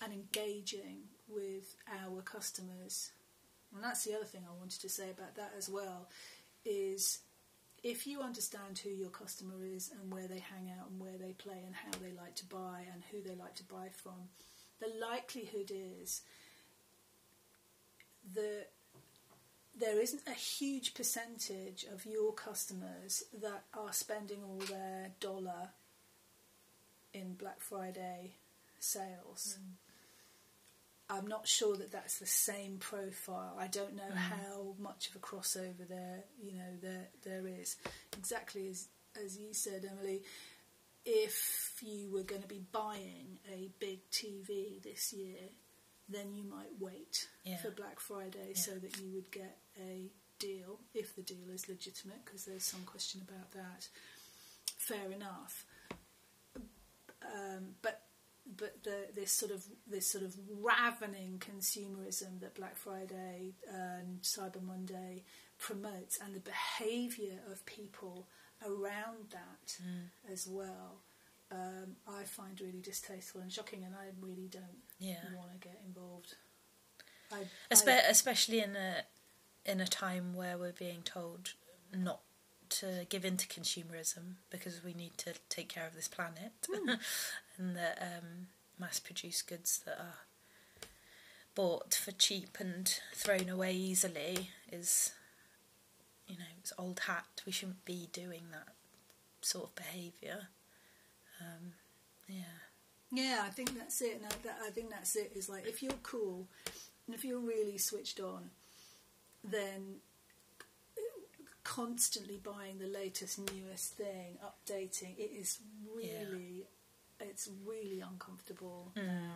and 0.03 0.13
engaging 0.13 1.03
with 1.27 1.75
our 2.03 2.21
customers. 2.21 3.11
And 3.73 3.83
that's 3.83 4.03
the 4.03 4.15
other 4.15 4.25
thing 4.25 4.43
I 4.47 4.57
wanted 4.57 4.81
to 4.81 4.89
say 4.89 5.09
about 5.09 5.35
that 5.35 5.53
as 5.57 5.69
well 5.69 6.07
is 6.63 7.19
if 7.83 8.07
you 8.07 8.21
understand 8.21 8.79
who 8.79 8.89
your 8.89 9.09
customer 9.09 9.63
is 9.63 9.91
and 10.01 10.11
where 10.11 10.27
they 10.27 10.39
hang 10.39 10.71
out 10.79 10.89
and 10.89 10.99
where 10.99 11.17
they 11.19 11.33
play 11.33 11.61
and 11.65 11.75
how 11.75 11.91
they 12.01 12.11
like 12.11 12.35
to 12.35 12.45
buy 12.45 12.81
and 12.91 13.03
who 13.11 13.21
they 13.21 13.35
like 13.35 13.55
to 13.55 13.63
buy 13.63 13.89
from, 13.91 14.29
the 14.79 14.91
likelihood 14.99 15.71
is 15.71 16.21
that 18.33 18.67
there 19.77 20.01
isn't 20.01 20.23
a 20.27 20.33
huge 20.33 20.93
percentage 20.93 21.85
of 21.93 22.05
your 22.05 22.33
customers 22.33 23.23
that 23.41 23.63
are 23.73 23.93
spending 23.93 24.39
all 24.43 24.61
their 24.69 25.11
dollar 25.19 25.69
in 27.13 27.33
Black 27.33 27.59
Friday 27.59 28.35
sales. 28.79 29.57
Mm. 29.59 29.84
I'm 31.09 31.27
not 31.27 31.47
sure 31.47 31.75
that 31.77 31.91
that's 31.91 32.17
the 32.19 32.25
same 32.25 32.77
profile. 32.77 33.55
I 33.59 33.67
don't 33.67 33.95
know 33.95 34.11
how 34.15 34.73
much 34.79 35.09
of 35.09 35.15
a 35.15 35.19
crossover 35.19 35.87
there, 35.87 36.23
you 36.41 36.53
know, 36.53 36.71
there 36.81 37.07
there 37.23 37.47
is. 37.47 37.75
Exactly 38.17 38.67
as 38.69 38.87
as 39.23 39.37
you 39.37 39.53
said, 39.53 39.85
Emily. 39.89 40.23
If 41.05 41.75
you 41.83 42.09
were 42.11 42.23
going 42.23 42.41
to 42.41 42.47
be 42.47 42.63
buying 42.71 43.37
a 43.53 43.69
big 43.79 44.09
TV 44.09 44.81
this 44.81 45.13
year, 45.13 45.37
then 46.09 46.33
you 46.33 46.43
might 46.43 46.71
wait 46.79 47.27
Yeah. 47.43 47.57
for 47.57 47.69
Black 47.69 47.99
Friday 47.99 48.55
so 48.55 48.71
that 48.71 48.99
you 48.99 49.11
would 49.13 49.31
get 49.31 49.59
a 49.79 50.09
deal 50.39 50.79
if 50.95 51.15
the 51.15 51.21
deal 51.21 51.47
is 51.53 51.69
legitimate, 51.69 52.25
because 52.25 52.45
there's 52.45 52.63
some 52.63 52.81
question 52.85 53.21
about 53.21 53.51
that. 53.51 53.87
Fair 54.77 55.11
enough. 55.11 55.65
Um, 57.21 57.75
but 57.83 58.01
but 58.57 58.83
the, 58.83 59.07
this 59.15 59.31
sort 59.31 59.51
of 59.51 59.63
this 59.87 60.07
sort 60.11 60.23
of 60.23 60.35
ravening 60.61 61.39
consumerism 61.39 62.39
that 62.41 62.53
Black 62.55 62.75
Friday 62.77 63.53
and 63.71 64.21
Cyber 64.21 64.61
Monday 64.61 65.23
promotes, 65.57 66.19
and 66.23 66.35
the 66.35 66.39
behaviour 66.39 67.39
of 67.51 67.65
people 67.65 68.27
around 68.65 69.29
that 69.31 69.77
as 70.31 70.47
well, 70.47 71.01
um, 71.51 71.95
I 72.07 72.23
find 72.23 72.59
really 72.61 72.81
distasteful 72.81 73.41
and 73.41 73.51
shocking, 73.51 73.83
and 73.83 73.95
I 73.95 74.07
really 74.19 74.47
don't 74.47 74.81
Yeah. 74.99 75.17
want 75.35 75.51
to 75.53 75.67
get 75.67 75.81
involved. 75.85 76.35
I, 77.31 77.43
Espe- 77.71 78.09
especially 78.09 78.59
in 78.61 78.75
a 78.75 79.03
in 79.65 79.81
a 79.81 79.87
time 79.87 80.35
where 80.35 80.57
we're 80.59 80.71
being 80.73 81.01
told 81.01 81.53
not 81.91 82.21
to 82.69 83.05
give 83.09 83.25
in 83.25 83.37
to 83.37 83.47
consumerism 83.47 84.35
because 84.49 84.83
we 84.83 84.93
need 84.93 85.17
to 85.19 85.33
take 85.49 85.69
care 85.69 85.87
of 85.87 85.95
this 85.95 86.07
planet. 86.07 86.51
And 87.57 87.77
that 87.77 87.97
um, 88.01 88.47
mass 88.77 88.99
produced 88.99 89.47
goods 89.47 89.79
that 89.85 89.97
are 89.97 90.19
bought 91.55 91.93
for 91.93 92.11
cheap 92.11 92.57
and 92.59 92.99
thrown 93.13 93.47
away 93.47 93.73
easily 93.73 94.49
is 94.69 95.13
you 96.27 96.37
know 96.37 96.45
it's 96.59 96.73
old 96.77 96.99
hat. 97.07 97.25
We 97.45 97.53
shouldn't 97.53 97.85
be 97.85 98.09
doing 98.11 98.43
that 98.51 98.73
sort 99.41 99.65
of 99.65 99.75
behavior. 99.75 100.49
Um, 101.39 101.73
yeah. 102.27 102.59
Yeah, 103.11 103.43
I 103.45 103.49
think 103.49 103.77
that's 103.77 104.01
it. 104.01 104.17
And 104.17 104.25
I, 104.25 104.35
that, 104.43 104.59
I 104.65 104.69
think 104.71 104.89
that's 104.89 105.15
it. 105.15 105.31
Is 105.35 105.47
like 105.47 105.65
if 105.67 105.81
you're 105.81 105.93
cool, 106.03 106.47
and 107.05 107.15
if 107.15 107.23
you're 107.23 107.39
really 107.39 107.77
switched 107.77 108.19
on, 108.19 108.49
then 109.43 109.97
constantly 111.65 112.37
buying 112.37 112.77
the 112.77 112.87
latest, 112.87 113.39
newest 113.51 113.95
thing, 113.95 114.37
updating 114.45 115.17
it 115.17 115.31
is 115.37 115.59
really, 115.93 116.67
it's 117.19 117.49
really 117.65 117.99
uncomfortable 117.99 118.93
now. 118.95 119.33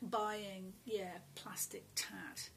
Buying, 0.00 0.72
yeah, 0.84 1.18
plastic 1.36 1.84
tat. 1.94 2.48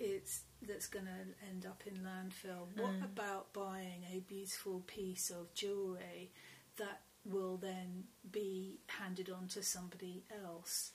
It's 0.00 0.40
that's 0.66 0.88
going 0.88 1.04
to 1.04 1.48
end 1.48 1.64
up 1.66 1.82
in 1.86 1.94
landfill. 2.02 2.66
What 2.74 2.98
mm. 2.98 3.04
about 3.04 3.52
buying 3.52 4.04
a 4.12 4.20
beautiful 4.20 4.82
piece 4.86 5.30
of 5.30 5.54
jewellery 5.54 6.32
that 6.78 7.02
will 7.24 7.56
then 7.56 8.04
be 8.32 8.80
handed 8.88 9.30
on 9.30 9.46
to 9.48 9.62
somebody 9.62 10.24
else? 10.44 10.92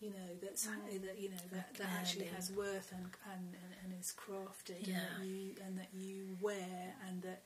You 0.00 0.10
know 0.10 0.30
that's 0.40 0.66
that 0.66 1.18
you 1.18 1.30
know 1.30 1.36
that, 1.52 1.74
that 1.74 1.88
actually 1.98 2.26
has 2.26 2.52
worth 2.52 2.92
and 2.92 3.06
and, 3.32 3.54
and, 3.54 3.92
and 3.92 4.00
is 4.00 4.14
crafted 4.16 4.86
and 4.86 4.94
that 4.96 5.26
you 5.26 5.54
and 5.66 5.78
that 5.78 5.88
you 5.92 6.36
wear 6.40 6.94
and 7.08 7.20
that 7.22 7.42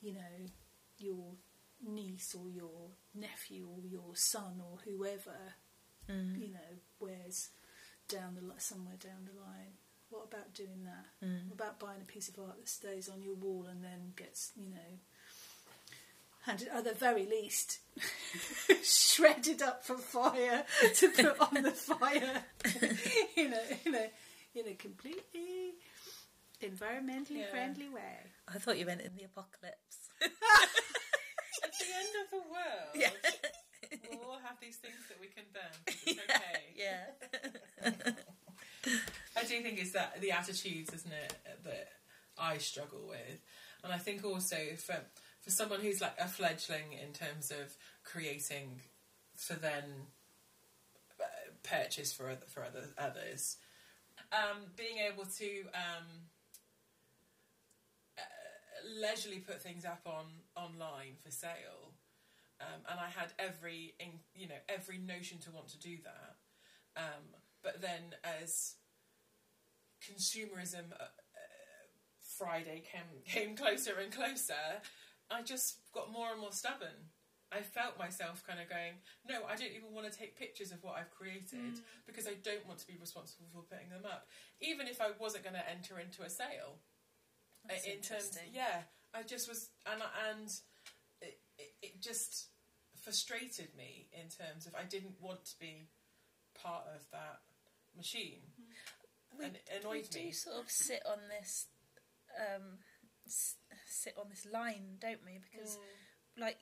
you 0.00 0.14
know 0.14 0.32
your 0.98 1.32
niece 1.86 2.34
or 2.34 2.48
your 2.48 2.90
nephew 3.14 3.66
or 3.68 3.86
your 3.86 4.14
son 4.14 4.60
or 4.60 4.78
whoever 4.84 5.54
Mm. 6.10 6.40
you 6.40 6.48
know 6.48 6.70
wears 6.98 7.50
down 8.08 8.34
the 8.34 8.60
somewhere 8.60 8.96
down 8.98 9.28
the 9.32 9.38
line. 9.40 9.74
What 10.08 10.24
about 10.24 10.52
doing 10.54 10.82
that? 10.84 11.06
Mm. 11.24 11.46
What 11.48 11.54
about 11.54 11.78
buying 11.78 12.00
a 12.02 12.04
piece 12.04 12.28
of 12.28 12.38
art 12.38 12.56
that 12.58 12.68
stays 12.68 13.08
on 13.08 13.22
your 13.22 13.34
wall 13.34 13.66
and 13.70 13.84
then 13.84 14.12
gets, 14.16 14.50
you 14.56 14.70
know, 14.70 14.98
handed, 16.42 16.68
at 16.68 16.84
the 16.84 16.94
very 16.94 17.26
least, 17.26 17.78
shredded 18.82 19.62
up 19.62 19.84
for 19.84 19.96
fire 19.98 20.64
to 20.96 21.08
put 21.10 21.40
on 21.40 21.62
the 21.62 21.70
fire 21.70 22.44
in 23.36 23.52
a 23.52 23.62
in 23.88 23.94
a 23.94 24.10
in 24.54 24.66
a 24.68 24.74
completely 24.74 25.74
environmentally 26.62 27.38
Yeah. 27.40 27.50
friendly 27.50 27.88
way. 27.88 28.18
I 28.48 28.58
thought 28.58 28.78
you 28.78 28.86
meant 28.86 29.00
in 29.02 29.14
the 29.16 29.24
apocalypse. 29.24 30.08
At 30.22 31.72
the 31.78 31.86
end 31.94 32.08
of 32.24 32.30
the 32.30 32.50
world, 32.50 32.94
Yeah. 32.94 33.10
we'll 34.10 34.30
all 34.30 34.38
have 34.44 34.56
these 34.60 34.76
things 34.76 34.94
that 35.08 35.20
we 35.20 35.26
can 35.28 35.44
burn. 35.52 35.94
It's 36.06 36.20
okay. 36.20 36.62
yeah. 36.76 38.12
I 39.36 39.42
do 39.44 39.60
think 39.62 39.78
it's 39.80 39.92
that 39.92 40.20
the 40.20 40.32
attitudes, 40.32 40.92
isn't 40.92 41.12
it, 41.12 41.34
that 41.64 41.88
I 42.38 42.58
struggle 42.58 43.02
with, 43.08 43.40
and 43.84 43.92
I 43.92 43.98
think 43.98 44.24
also 44.24 44.56
for 44.76 44.96
for 45.40 45.50
someone 45.50 45.80
who's 45.80 46.00
like 46.00 46.16
a 46.18 46.28
fledgling 46.28 46.92
in 46.92 47.12
terms 47.12 47.50
of 47.50 47.76
creating 48.04 48.80
for 49.34 49.54
then 49.54 49.84
uh, 51.20 51.24
purchase 51.62 52.12
for 52.12 52.28
other, 52.28 52.46
for 52.46 52.64
other 52.64 52.84
others, 52.98 53.56
um, 54.32 54.58
being 54.76 54.98
able 54.98 55.24
to 55.24 55.62
um, 55.74 56.06
uh, 58.18 58.22
leisurely 59.00 59.38
put 59.38 59.62
things 59.62 59.84
up 59.84 60.02
on 60.06 60.26
online 60.56 61.14
for 61.24 61.30
sale. 61.30 61.94
Um, 62.60 62.82
and 62.90 63.00
I 63.00 63.08
had 63.08 63.32
every, 63.38 63.94
in, 63.98 64.08
you 64.34 64.46
know, 64.46 64.60
every 64.68 64.98
notion 64.98 65.38
to 65.38 65.50
want 65.50 65.68
to 65.68 65.78
do 65.78 65.96
that. 66.04 66.36
Um, 66.96 67.34
but 67.62 67.80
then 67.80 68.14
as 68.22 68.74
consumerism 70.00 70.92
uh, 70.92 71.04
uh, 71.04 71.08
Friday 72.38 72.82
came 72.90 73.02
came 73.26 73.56
closer 73.56 73.94
and 74.02 74.12
closer, 74.12 74.82
I 75.30 75.42
just 75.42 75.78
got 75.92 76.10
more 76.12 76.30
and 76.32 76.40
more 76.40 76.52
stubborn. 76.52 77.10
I 77.52 77.62
felt 77.62 77.98
myself 77.98 78.44
kind 78.46 78.60
of 78.60 78.68
going, 78.68 78.94
no, 79.28 79.42
I 79.48 79.56
don't 79.56 79.72
even 79.74 79.92
want 79.92 80.10
to 80.10 80.16
take 80.16 80.38
pictures 80.38 80.70
of 80.70 80.82
what 80.84 80.94
I've 80.96 81.10
created 81.10 81.80
because 82.06 82.26
I 82.28 82.34
don't 82.44 82.64
want 82.66 82.78
to 82.80 82.86
be 82.86 82.96
responsible 83.00 83.46
for 83.52 83.62
putting 83.62 83.90
them 83.90 84.04
up, 84.06 84.28
even 84.60 84.86
if 84.86 85.00
I 85.00 85.08
wasn't 85.18 85.42
going 85.44 85.56
to 85.56 85.68
enter 85.68 85.98
into 85.98 86.22
a 86.22 86.30
sale. 86.30 86.78
Uh, 87.64 87.74
That's 87.74 87.84
in 87.86 87.92
terms, 87.94 88.06
interesting. 88.38 88.50
yeah, 88.54 88.82
I 89.12 89.22
just 89.24 89.48
was, 89.48 89.70
and 89.84 90.00
and 90.30 90.48
it, 91.20 91.38
it, 91.58 91.72
it 91.82 92.00
just 92.00 92.48
frustrated 93.02 93.74
me 93.76 94.08
in 94.12 94.28
terms 94.30 94.66
of 94.66 94.74
I 94.74 94.84
didn't 94.84 95.16
want 95.20 95.44
to 95.46 95.58
be 95.58 95.88
part 96.54 96.84
of 96.94 97.02
that 97.10 97.40
machine, 97.96 98.40
We- 99.36 99.44
and 99.46 99.56
it 99.56 99.84
we 99.90 100.02
do 100.02 100.18
me. 100.26 100.32
sort 100.32 100.56
of 100.64 100.70
sit 100.70 101.02
on 101.04 101.18
this, 101.28 101.66
um, 102.38 102.78
s- 103.26 103.56
sit 103.90 104.16
on 104.16 104.28
this 104.30 104.46
line, 104.46 104.96
don't 104.98 105.24
we? 105.24 105.38
Because 105.38 105.76
Mm. 105.76 106.40
like 106.42 106.58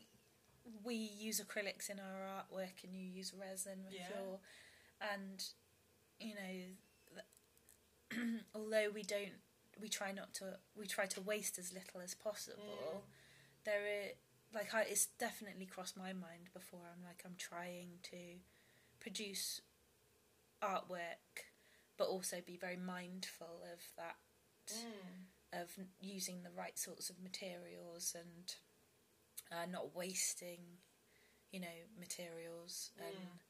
we 0.83 0.95
use 0.95 1.41
acrylics 1.41 1.89
in 1.89 1.99
our 2.01 2.21
artwork, 2.21 2.83
and 2.85 2.95
you 2.95 3.07
use 3.07 3.33
resin 3.33 3.85
with 3.85 3.95
Yeah. 3.95 4.09
your, 4.11 4.41
and 5.01 5.45
you 6.19 6.35
know, 6.35 6.77
although 8.55 8.91
we 8.91 9.03
don't, 9.03 9.41
we 9.81 9.89
try 9.89 10.13
not 10.13 10.35
to, 10.35 10.59
we 10.75 10.87
try 10.87 11.07
to 11.07 11.21
waste 11.21 11.59
as 11.59 11.73
little 11.73 12.01
as 12.01 12.15
possible. 12.15 13.07
There 13.65 13.87
is 13.87 14.13
like 14.53 14.75
I, 14.75 14.83
it's 14.83 15.07
definitely 15.07 15.67
crossed 15.67 15.97
my 15.97 16.13
mind 16.13 16.51
before. 16.53 16.81
I'm 16.93 17.05
like 17.05 17.23
I'm 17.25 17.37
trying 17.37 17.99
to 18.05 18.41
produce 18.99 19.61
artwork, 20.63 21.47
but 21.97 22.09
also 22.09 22.41
be 22.45 22.57
very 22.57 22.77
mindful 22.77 23.63
of 23.73 23.81
that 23.97 24.17
Mm. 24.71 25.27
Of 25.53 25.71
using 26.01 26.43
the 26.43 26.51
right 26.51 26.79
sorts 26.79 27.11
of 27.11 27.17
materials 27.23 28.15
and 28.19 28.55
uh, 29.51 29.67
not 29.71 29.95
wasting, 29.95 30.61
you 31.51 31.61
know, 31.61 31.79
materials. 31.99 32.91
And 32.99 33.41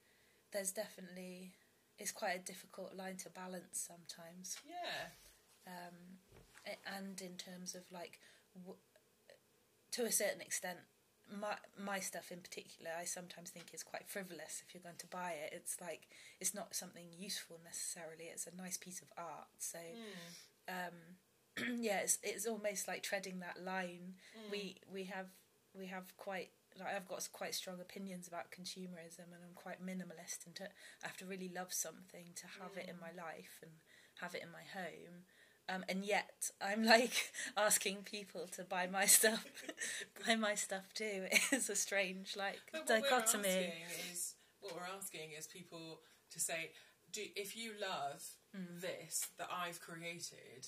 there's 0.53 0.73
definitely 0.73 1.53
it's 1.99 2.13
quite 2.13 2.37
a 2.37 2.39
difficult 2.39 2.95
line 2.95 3.17
to 3.19 3.31
balance 3.31 3.87
sometimes. 3.89 4.57
Yeah, 4.65 5.09
Um, 5.67 6.75
and 6.87 7.21
in 7.21 7.37
terms 7.37 7.75
of 7.75 7.83
like, 7.91 8.21
w- 8.55 8.79
to 9.93 10.05
a 10.05 10.13
certain 10.13 10.41
extent, 10.41 10.79
my 11.31 11.57
my 11.77 11.99
stuff 12.01 12.31
in 12.31 12.41
particular, 12.41 12.91
I 12.99 13.05
sometimes 13.05 13.51
think 13.51 13.75
is 13.75 13.83
quite 13.83 14.09
frivolous. 14.09 14.63
If 14.67 14.73
you're 14.75 14.83
going 14.83 14.97
to 14.99 15.07
buy 15.09 15.33
it, 15.33 15.53
it's 15.53 15.81
like 15.81 16.09
it's 16.41 16.55
not 16.55 16.75
something 16.75 17.07
useful 17.19 17.59
necessarily. 17.65 18.25
It's 18.33 18.47
a 18.47 18.55
nice 18.57 18.79
piece 18.79 19.03
of 19.03 19.09
art. 19.19 19.49
So 19.59 19.79
um, 20.69 21.19
yeah, 21.79 21.99
it's 22.01 22.19
it's 22.23 22.47
almost 22.47 22.89
like 22.89 23.03
treading 23.03 23.41
that 23.41 23.63
line. 23.63 24.15
We 24.51 24.77
we 24.93 25.05
have 25.05 25.27
we 25.75 25.87
have 25.87 26.17
quite 26.17 26.51
like 26.79 26.95
I've 26.95 27.09
got 27.09 27.27
quite 27.33 27.55
strong 27.55 27.81
opinions 27.81 28.29
about 28.29 28.51
consumerism, 28.51 29.27
and 29.35 29.43
I'm 29.45 29.55
quite 29.55 29.85
minimalist. 29.85 30.47
And 30.47 30.55
to, 30.57 30.65
I 30.65 31.07
have 31.07 31.17
to 31.19 31.27
really 31.27 31.51
love 31.55 31.73
something 31.73 32.27
to 32.37 32.47
have 32.61 32.77
it 32.77 32.89
in 32.89 32.97
my 33.01 33.11
life 33.21 33.59
and 33.63 33.73
have 34.21 34.35
it 34.35 34.43
in 34.43 34.51
my 34.53 34.63
home. 34.75 35.25
Um, 35.71 35.85
and 35.89 36.03
yet 36.03 36.51
I'm 36.63 36.83
like 36.85 37.31
asking 37.57 37.99
people 38.05 38.47
to 38.53 38.65
buy 38.65 38.87
my 38.87 39.05
stuff, 39.05 39.45
buy 40.27 40.35
my 40.37 40.55
stuff 40.55 40.95
too. 40.95 41.27
It's 41.53 41.69
a 41.69 41.77
strange 41.77 42.37
like 42.37 42.61
but 42.73 42.89
what 42.89 43.03
we're 43.03 43.11
dichotomy. 43.11 43.49
asking 43.49 43.73
is 44.13 44.35
what 44.61 44.75
we're 44.75 44.97
asking 44.97 45.31
is 45.39 45.47
people 45.47 46.01
to 46.33 46.41
say, 46.41 46.71
do 47.13 47.23
if 47.37 47.57
you 47.57 47.73
love 47.81 48.23
Mm. 48.57 48.81
this 48.81 49.27
that 49.37 49.49
I've 49.53 49.79
created, 49.79 50.67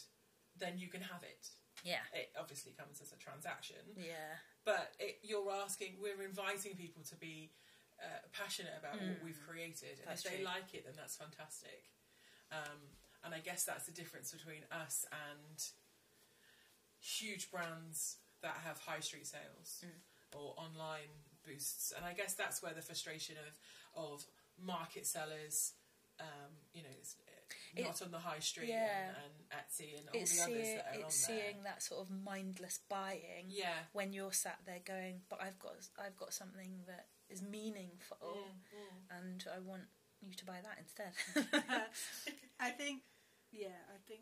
then 0.61 0.79
you 0.79 0.89
can 0.89 1.01
have 1.01 1.23
it. 1.25 1.49
Yeah, 1.83 2.05
It 2.13 2.29
obviously 2.39 2.73
comes 2.77 3.01
as 3.01 3.11
a 3.13 3.17
transaction, 3.17 3.81
yeah, 3.97 4.37
but 4.67 4.93
it, 5.01 5.19
you're 5.23 5.51
asking, 5.51 5.97
we're 5.99 6.21
inviting 6.23 6.77
people 6.77 7.03
to 7.09 7.17
be 7.17 7.51
uh, 7.99 8.21
passionate 8.33 8.75
about 8.79 9.01
what 9.01 9.17
we've 9.25 9.41
created, 9.49 9.97
and 10.01 10.05
Mm. 10.05 10.09
That's 10.13 10.25
if 10.25 10.31
they 10.31 10.37
true. 10.39 10.45
like 10.45 10.75
it, 10.75 10.85
then 10.85 10.93
that's 10.97 11.17
fantastic. 11.17 11.89
Um, 12.53 12.93
and 13.25 13.33
I 13.35 13.41
guess 13.41 13.65
that's 13.65 13.87
the 13.87 13.93
difference 13.93 14.31
between 14.31 14.63
us 14.71 15.07
and 15.11 15.57
huge 17.01 17.51
brands 17.51 18.19
that 18.43 18.57
have 18.65 18.79
high 18.81 19.01
street 19.01 19.27
sales 19.27 19.85
Mm. 19.85 20.01
or 20.39 20.55
online 20.59 21.11
boosts. 21.47 21.93
And 21.97 22.05
I 22.05 22.13
guess 22.13 22.35
that's 22.35 22.63
where 22.63 22.75
the 22.75 22.83
frustration 22.83 23.37
of 23.39 23.59
of 23.95 24.25
market 24.59 25.07
sellers, 25.07 25.73
um, 26.21 26.53
you 26.75 26.83
know, 26.83 26.97
not 27.79 28.03
on 28.03 28.11
the 28.11 28.19
high 28.19 28.39
street 28.41 28.69
yeah. 28.69 29.09
and, 29.09 29.35
and 29.51 29.61
Etsy 29.61 29.99
and 29.99 30.09
all 30.09 30.21
it's 30.21 30.37
the 30.37 30.43
others 30.43 30.57
seeing 30.65 30.77
that 30.77 30.87
are 30.87 30.95
on 30.95 31.01
it's 31.07 31.27
there. 31.27 31.37
seeing 31.39 31.63
that 31.65 31.83
sort 31.83 32.01
of 32.01 32.09
mindless 32.11 32.81
buying. 32.89 33.47
Yeah. 33.49 33.87
when 33.93 34.13
you're 34.13 34.33
sat 34.33 34.59
there 34.67 34.81
going, 34.85 35.21
but 35.29 35.41
I've 35.43 35.59
got 35.59 35.75
I've 35.99 36.17
got 36.17 36.33
something 36.33 36.83
that 36.87 37.07
is 37.29 37.43
meaningful, 37.43 38.51
Mm, 38.75 39.19
and 39.19 39.45
I 39.55 39.61
want 39.61 39.87
you 40.21 40.35
to 40.35 40.45
buy 40.45 40.59
that 40.63 40.79
instead. 40.79 41.15
I 42.61 42.71
think, 42.71 43.03
yeah, 43.53 43.79
I 43.89 43.99
think 44.07 44.21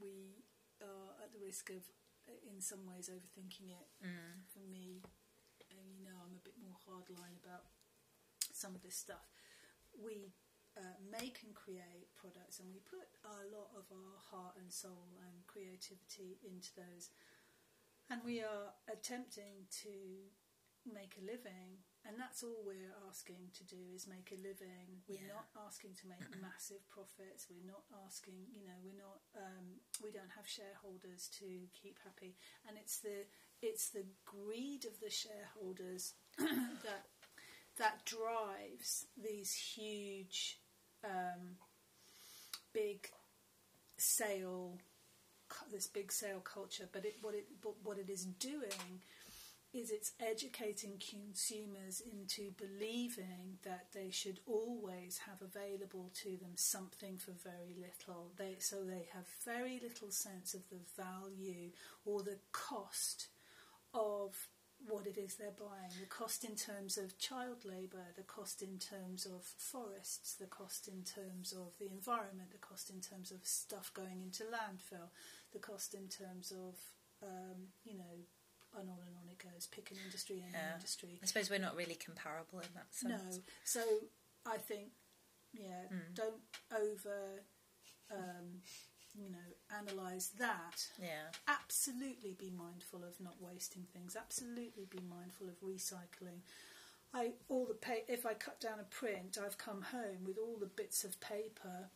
we 0.00 0.44
are 0.80 1.18
at 1.22 1.32
the 1.32 1.40
risk 1.44 1.70
of, 1.70 1.82
uh, 2.28 2.38
in 2.48 2.60
some 2.60 2.86
ways, 2.86 3.10
overthinking 3.12 3.70
it. 3.74 3.88
Mm. 4.04 4.46
For 4.46 4.60
me, 4.70 5.02
and 5.70 5.98
you 5.98 6.04
know, 6.04 6.16
I'm 6.22 6.36
a 6.38 6.44
bit 6.44 6.54
more 6.62 6.78
hardline 6.86 7.36
about 7.42 7.64
some 8.52 8.74
of 8.74 8.82
this 8.82 8.96
stuff. 8.96 9.26
We 9.98 10.32
uh, 10.78 10.96
make 11.10 11.42
and 11.44 11.54
create 11.54 12.08
products, 12.16 12.60
and 12.60 12.70
we 12.70 12.78
put 12.86 13.10
a 13.26 13.42
lot 13.50 13.70
of 13.74 13.84
our 13.90 14.16
heart 14.30 14.54
and 14.58 14.70
soul 14.72 15.18
and 15.26 15.44
creativity 15.46 16.38
into 16.46 16.70
those, 16.78 17.10
and 18.10 18.22
we 18.24 18.40
are 18.40 18.72
attempting 18.88 19.66
to 19.82 20.30
make 20.86 21.18
a 21.20 21.24
living. 21.24 21.82
And 22.06 22.16
that's 22.16 22.42
all 22.42 22.62
we're 22.64 22.94
asking 23.10 23.50
to 23.58 23.64
do 23.64 23.76
is 23.94 24.06
make 24.06 24.32
a 24.32 24.40
living. 24.40 25.02
We're 25.06 25.20
Yeah. 25.20 25.34
not 25.34 25.50
asking 25.66 25.94
to 25.96 26.06
make 26.08 26.24
massive 26.40 26.88
profits. 26.88 27.50
We're 27.50 27.66
not 27.66 27.84
asking, 28.06 28.46
you 28.54 28.64
know, 28.64 28.78
we're 28.82 28.96
not. 28.96 29.20
Um, 29.36 29.80
we 30.02 30.10
don't 30.10 30.30
have 30.30 30.48
shareholders 30.48 31.28
to 31.40 31.68
keep 31.74 31.98
happy. 32.04 32.36
And 32.66 32.78
it's 32.78 33.00
the 33.00 33.26
it's 33.60 33.90
the 33.90 34.06
greed 34.24 34.86
of 34.86 35.00
the 35.00 35.10
shareholders 35.10 36.14
that 36.38 37.10
that 37.76 38.04
drives 38.06 39.06
these 39.16 39.52
huge, 39.52 40.60
um, 41.04 41.56
big 42.72 43.08
sale, 43.96 44.78
this 45.72 45.86
big 45.86 46.12
sale 46.12 46.40
culture. 46.40 46.88
But 46.92 47.04
it 47.04 47.16
what 47.20 47.34
it 47.34 47.46
but 47.62 47.74
what 47.82 47.98
it 47.98 48.10
is 48.10 48.24
doing 48.24 49.02
is 49.74 49.90
it's 49.90 50.12
educating 50.18 50.98
consumers 50.98 52.00
into 52.00 52.50
believing 52.56 53.58
that 53.64 53.86
they 53.92 54.10
should 54.10 54.40
always 54.46 55.20
have 55.26 55.42
available 55.42 56.10
to 56.14 56.30
them 56.38 56.52
something 56.54 57.18
for 57.18 57.32
very 57.32 57.76
little. 57.76 58.32
They 58.36 58.56
so 58.60 58.82
they 58.84 59.08
have 59.12 59.26
very 59.44 59.78
little 59.82 60.10
sense 60.10 60.54
of 60.54 60.62
the 60.70 60.80
value 60.96 61.70
or 62.04 62.22
the 62.22 62.38
cost 62.52 63.28
of 63.92 64.48
what 64.86 65.06
it 65.06 65.18
is 65.18 65.34
they're 65.34 65.50
buying, 65.58 65.90
the 66.00 66.06
cost 66.06 66.44
in 66.44 66.54
terms 66.54 66.96
of 66.96 67.18
child 67.18 67.64
labour, 67.64 68.06
the 68.16 68.22
cost 68.22 68.62
in 68.62 68.78
terms 68.78 69.26
of 69.26 69.44
forests, 69.44 70.34
the 70.34 70.46
cost 70.46 70.88
in 70.88 71.02
terms 71.02 71.52
of 71.52 71.76
the 71.78 71.90
environment, 71.90 72.50
the 72.52 72.58
cost 72.58 72.88
in 72.90 73.00
terms 73.00 73.30
of 73.30 73.44
stuff 73.44 73.90
going 73.92 74.20
into 74.22 74.44
landfill, 74.44 75.10
the 75.52 75.58
cost 75.58 75.94
in 75.94 76.08
terms 76.08 76.52
of, 76.52 76.76
um, 77.22 77.68
you 77.84 77.96
know, 77.98 78.24
and 78.78 78.88
on 78.88 78.96
and 79.06 79.16
on 79.16 79.28
it 79.30 79.38
goes, 79.38 79.66
pick 79.66 79.90
an 79.90 79.96
industry, 80.04 80.42
any 80.42 80.52
Yeah. 80.52 80.74
industry. 80.74 81.18
I 81.22 81.26
suppose 81.26 81.50
we're 81.50 81.58
not 81.58 81.74
really 81.76 81.96
comparable 81.96 82.60
in 82.60 82.68
that 82.74 82.94
sense. 82.94 83.36
No. 83.36 83.42
So 83.64 84.08
I 84.46 84.58
think, 84.58 84.92
yeah, 85.52 85.88
Mm. 85.90 86.14
don't 86.14 86.42
over, 86.70 87.44
um, 88.10 88.62
you 89.18 89.30
know, 89.30 89.78
analyse 89.78 90.28
that. 90.38 90.86
Yeah. 91.00 91.30
Absolutely 91.46 92.34
be 92.38 92.50
mindful 92.56 93.04
of 93.04 93.20
not 93.20 93.34
wasting 93.40 93.86
things. 93.92 94.16
Absolutely 94.16 94.86
be 94.88 95.00
mindful 95.08 95.48
of 95.48 95.60
recycling. 95.60 96.40
I 97.12 97.32
all 97.48 97.66
the 97.66 97.74
pa- 97.74 98.06
if 98.08 98.26
I 98.26 98.34
cut 98.34 98.60
down 98.60 98.80
a 98.80 98.84
print, 98.84 99.38
I've 99.42 99.58
come 99.58 99.82
home 99.82 100.24
with 100.26 100.38
all 100.38 100.56
the 100.58 100.66
bits 100.66 101.04
of 101.04 101.20
paper. 101.20 101.88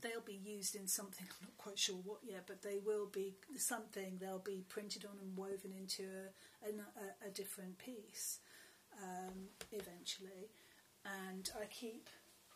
They'll 0.00 0.20
be 0.20 0.40
used 0.42 0.74
in 0.74 0.88
something. 0.88 1.26
I'm 1.30 1.46
not 1.46 1.58
quite 1.58 1.78
sure 1.78 1.96
what 1.96 2.20
yet, 2.24 2.44
but 2.46 2.62
they 2.62 2.78
will 2.84 3.06
be 3.06 3.34
something. 3.56 4.18
They'll 4.20 4.38
be 4.38 4.64
printed 4.68 5.04
on 5.04 5.18
and 5.20 5.36
woven 5.36 5.72
into 5.76 6.04
a, 6.64 6.68
a, 6.68 7.28
a 7.28 7.30
different 7.30 7.78
piece 7.78 8.38
um, 9.00 9.48
eventually. 9.70 10.50
And 11.04 11.50
I 11.60 11.66
keep 11.66 12.08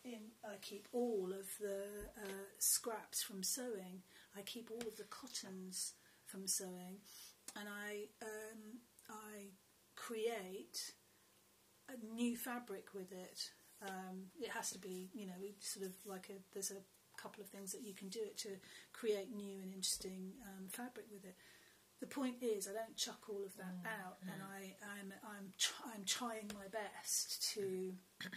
in. 0.06 0.30
I 0.44 0.56
keep 0.62 0.88
all 0.92 1.30
of 1.32 1.46
the 1.60 1.84
uh, 2.22 2.44
scraps 2.58 3.22
from 3.22 3.42
sewing. 3.42 4.02
I 4.36 4.42
keep 4.42 4.70
all 4.70 4.86
of 4.86 4.96
the 4.96 5.04
cottons 5.04 5.94
from 6.24 6.46
sewing, 6.46 6.98
and 7.58 7.68
I 7.68 8.06
um, 8.22 8.78
I 9.10 9.50
create 9.94 10.92
a 11.88 12.14
new 12.14 12.36
fabric 12.36 12.94
with 12.94 13.12
it. 13.12 13.50
Um, 13.82 14.30
it 14.40 14.50
has 14.50 14.70
to 14.70 14.78
be, 14.78 15.10
you 15.14 15.26
know, 15.26 15.34
sort 15.60 15.86
of 15.86 15.92
like 16.04 16.30
a. 16.30 16.38
There's 16.52 16.70
a 16.70 16.82
couple 17.20 17.42
of 17.42 17.48
things 17.48 17.72
that 17.72 17.82
you 17.82 17.94
can 17.94 18.08
do 18.08 18.20
it 18.22 18.36
to 18.38 18.50
create 18.92 19.34
new 19.34 19.58
and 19.62 19.72
interesting 19.72 20.32
um, 20.44 20.68
fabric 20.68 21.06
with 21.10 21.24
it. 21.24 21.34
The 22.00 22.06
point 22.06 22.36
is, 22.42 22.68
I 22.68 22.74
don't 22.74 22.96
chuck 22.96 23.22
all 23.28 23.42
of 23.44 23.56
that 23.56 23.74
out, 23.86 24.18
and 24.20 24.42
I, 24.42 24.76
I'm 24.84 25.12
I'm 25.24 25.52
tr- 25.58 25.88
I'm 25.94 26.04
trying 26.04 26.50
my 26.54 26.68
best 26.70 27.50
to 27.54 27.94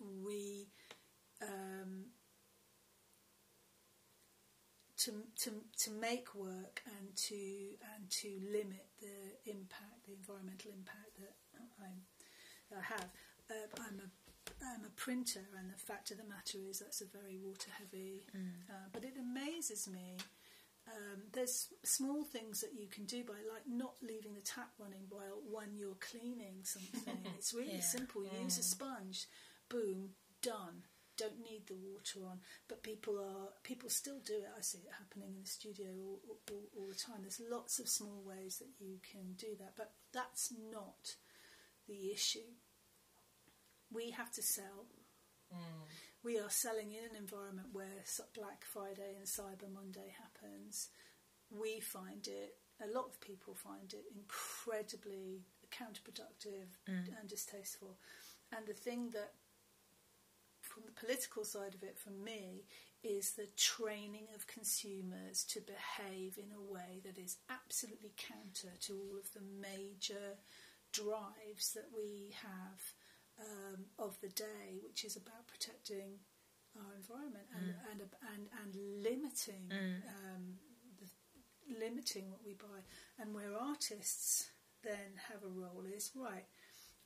re 0.00 0.66
um, 1.42 2.06
to 4.98 5.12
to 5.36 5.50
to 5.78 5.90
make 5.90 6.34
work 6.34 6.82
and 6.86 7.16
to 7.16 7.34
and 7.94 8.08
to 8.10 8.28
limit 8.52 8.86
the 9.00 9.50
impact, 9.50 10.06
the 10.06 10.14
environmental 10.14 10.70
impact 10.70 11.18
that 11.20 11.34
I 12.78 12.82
have. 12.82 13.08
Uh, 13.50 13.82
I'm 13.86 14.00
a 14.00 14.08
I'm 14.64 14.84
a 14.84 14.90
printer, 14.96 15.44
and 15.58 15.70
the 15.70 15.78
fact 15.78 16.10
of 16.10 16.18
the 16.18 16.24
matter 16.24 16.58
is 16.68 16.78
that's 16.78 17.00
a 17.00 17.06
very 17.06 17.36
water 17.36 17.70
heavy. 17.78 18.26
Uh, 18.70 18.88
but 18.92 19.04
it 19.04 19.14
amazes 19.18 19.88
me. 19.88 20.16
Um, 20.88 21.22
there's 21.32 21.68
small 21.84 22.24
things 22.24 22.60
that 22.60 22.70
you 22.76 22.88
can 22.88 23.04
do 23.04 23.22
by 23.24 23.34
like 23.52 23.62
not 23.68 23.94
leaving 24.02 24.34
the 24.34 24.40
tap 24.40 24.70
running 24.78 25.06
while 25.10 25.40
when 25.48 25.76
you're 25.76 25.98
cleaning 26.00 26.64
something. 26.64 27.18
it's 27.38 27.54
really 27.54 27.74
Yeah. 27.76 27.80
simple. 27.80 28.22
Use 28.42 28.58
a 28.58 28.62
sponge, 28.62 29.26
boom, 29.68 30.10
done. 30.42 30.82
Don't 31.22 31.44
need 31.44 31.66
the 31.68 31.78
water 31.78 32.26
on, 32.26 32.40
but 32.66 32.82
people 32.82 33.16
are 33.18 33.50
people 33.62 33.88
still 33.88 34.18
do 34.26 34.34
it. 34.34 34.50
I 34.58 34.60
see 34.60 34.78
it 34.78 34.98
happening 34.98 35.34
in 35.36 35.42
the 35.42 35.48
studio 35.48 35.86
all, 35.94 36.20
all, 36.50 36.66
all 36.76 36.88
the 36.88 36.98
time. 36.98 37.22
There's 37.22 37.40
lots 37.48 37.78
of 37.78 37.88
small 37.88 38.22
ways 38.26 38.58
that 38.58 38.84
you 38.84 38.98
can 39.08 39.34
do 39.36 39.54
that, 39.60 39.74
but 39.76 39.92
that's 40.12 40.52
not 40.72 41.14
the 41.86 42.10
issue. 42.10 42.58
We 43.92 44.10
have 44.10 44.32
to 44.32 44.42
sell. 44.42 44.86
Hmm. 45.52 45.84
We 46.24 46.38
are 46.38 46.50
selling 46.50 46.92
in 46.92 47.04
an 47.04 47.16
environment 47.16 47.68
where 47.72 48.02
Black 48.34 48.64
Friday 48.64 49.14
and 49.16 49.26
Cyber 49.26 49.72
Monday 49.72 50.14
happens. 50.18 50.88
We 51.50 51.80
find 51.80 52.26
it, 52.26 52.56
a 52.82 52.90
lot 52.92 53.06
of 53.06 53.20
people 53.20 53.54
find 53.54 53.92
it 53.92 54.04
incredibly 54.14 55.42
counterproductive 55.70 56.78
hmm. 56.86 57.14
and 57.18 57.28
distasteful. 57.28 57.98
And 58.56 58.66
the 58.66 58.74
thing 58.74 59.10
that, 59.12 59.32
from 60.72 60.84
the 60.86 61.00
political 61.00 61.44
side 61.44 61.74
of 61.74 61.82
it, 61.82 61.98
for 61.98 62.10
me, 62.10 62.64
is 63.04 63.32
the 63.32 63.48
training 63.56 64.26
of 64.34 64.46
consumers 64.46 65.44
to 65.44 65.60
behave 65.60 66.38
in 66.38 66.50
a 66.52 66.72
way 66.72 67.00
that 67.04 67.18
is 67.18 67.36
absolutely 67.50 68.12
counter 68.16 68.72
to 68.80 68.92
all 68.94 69.18
of 69.18 69.32
the 69.34 69.42
major 69.60 70.38
drives 70.92 71.72
that 71.74 71.88
we 71.94 72.34
have 72.42 72.80
um, 73.40 73.84
of 73.98 74.18
the 74.20 74.28
day, 74.28 74.78
which 74.82 75.04
is 75.04 75.16
about 75.16 75.46
protecting 75.46 76.20
our 76.76 76.94
environment 76.96 77.44
and 77.54 77.74
and, 77.90 78.00
and 78.32 78.48
and 78.62 79.02
limiting 79.02 79.68
um, 80.08 80.44
the, 80.98 81.06
limiting 81.78 82.30
what 82.30 82.40
we 82.44 82.54
buy. 82.54 82.80
And 83.18 83.34
where 83.34 83.56
artists 83.58 84.50
then 84.82 85.20
have 85.28 85.42
a 85.42 85.48
role 85.48 85.84
is 85.94 86.10
right. 86.14 86.46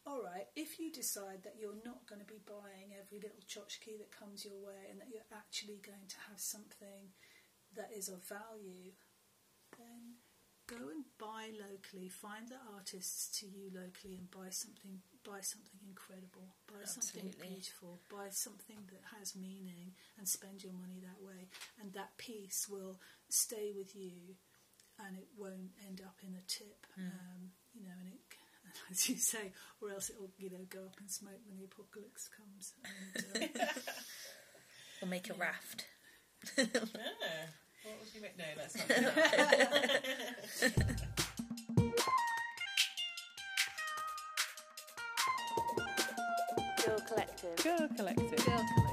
All 0.06 0.22
right, 0.22 0.46
if 0.54 0.78
you 0.78 0.92
decide 0.92 1.42
that 1.42 1.58
you're 1.58 1.82
not 1.84 2.06
going 2.06 2.20
to 2.22 2.32
be 2.32 2.38
buying 2.46 2.94
every 2.94 3.18
little 3.18 3.42
tchotchke 3.42 3.98
that 3.98 4.14
comes 4.14 4.44
your 4.44 4.54
way 4.62 4.86
and 4.88 5.00
that 5.00 5.10
you're 5.10 5.26
actually 5.34 5.82
going 5.82 6.06
to 6.06 6.16
have 6.30 6.38
something 6.38 7.10
that 7.74 7.90
is 7.90 8.08
of 8.08 8.22
value, 8.22 8.94
then 9.74 10.22
go 10.70 10.78
and 10.94 11.10
buy 11.18 11.50
locally. 11.58 12.08
Find 12.08 12.46
the 12.46 12.62
artists 12.74 13.26
to 13.40 13.46
you 13.46 13.66
locally 13.74 14.14
and 14.14 14.30
buy 14.30 14.50
something. 14.50 15.02
Buy 15.26 15.42
something 15.42 15.82
incredible. 15.82 16.54
Buy 16.70 16.86
something 16.86 17.34
beautiful. 17.42 17.98
Buy 18.06 18.30
something 18.30 18.86
that 18.94 19.02
has 19.18 19.34
meaning, 19.34 19.98
and 20.18 20.28
spend 20.28 20.62
your 20.62 20.72
money 20.72 21.02
that 21.02 21.18
way. 21.18 21.50
And 21.82 21.92
that 21.94 22.16
piece 22.16 22.68
will 22.70 23.00
stay 23.28 23.72
with 23.74 23.96
you, 23.96 24.38
and 25.02 25.18
it 25.18 25.26
won't 25.36 25.74
end 25.82 26.00
up 26.00 26.22
in 26.22 26.38
a 26.38 26.46
tip. 26.46 26.86
Um, 26.96 27.50
you 27.74 27.82
know, 27.82 27.98
and 27.98 28.14
it. 28.14 28.22
As 28.90 29.08
you 29.08 29.16
say, 29.16 29.52
or 29.80 29.90
else 29.90 30.10
it'll, 30.10 30.30
you 30.38 30.50
know, 30.50 30.64
go 30.68 30.80
up 30.80 30.96
in 31.00 31.08
smoke 31.08 31.40
when 31.46 31.58
the 31.58 31.64
apocalypse 31.64 32.28
comes. 32.36 32.74
And, 33.34 33.50
um, 33.60 33.68
We'll 35.02 35.10
make 35.10 35.28
a 35.28 35.34
raft. 35.34 35.84
Ah, 36.58 36.62
what 36.62 37.98
would 38.00 38.14
you 38.14 38.22
make? 38.22 38.36
No, 38.38 38.44
that's 38.56 38.76
not. 38.76 38.88
that. 38.88 40.02
Girl 46.86 47.00
Collective. 47.06 47.56
Girl 47.62 47.88
Collective. 47.96 48.46
Girl 48.46 48.56
Collective. 48.56 48.85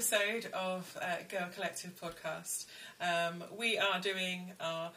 Episode 0.00 0.50
of 0.54 0.96
uh, 1.02 1.16
Girl 1.28 1.46
Collective 1.54 1.92
podcast. 2.00 2.64
Um, 3.02 3.44
we 3.54 3.76
are 3.76 4.00
doing 4.00 4.52
our 4.58 4.92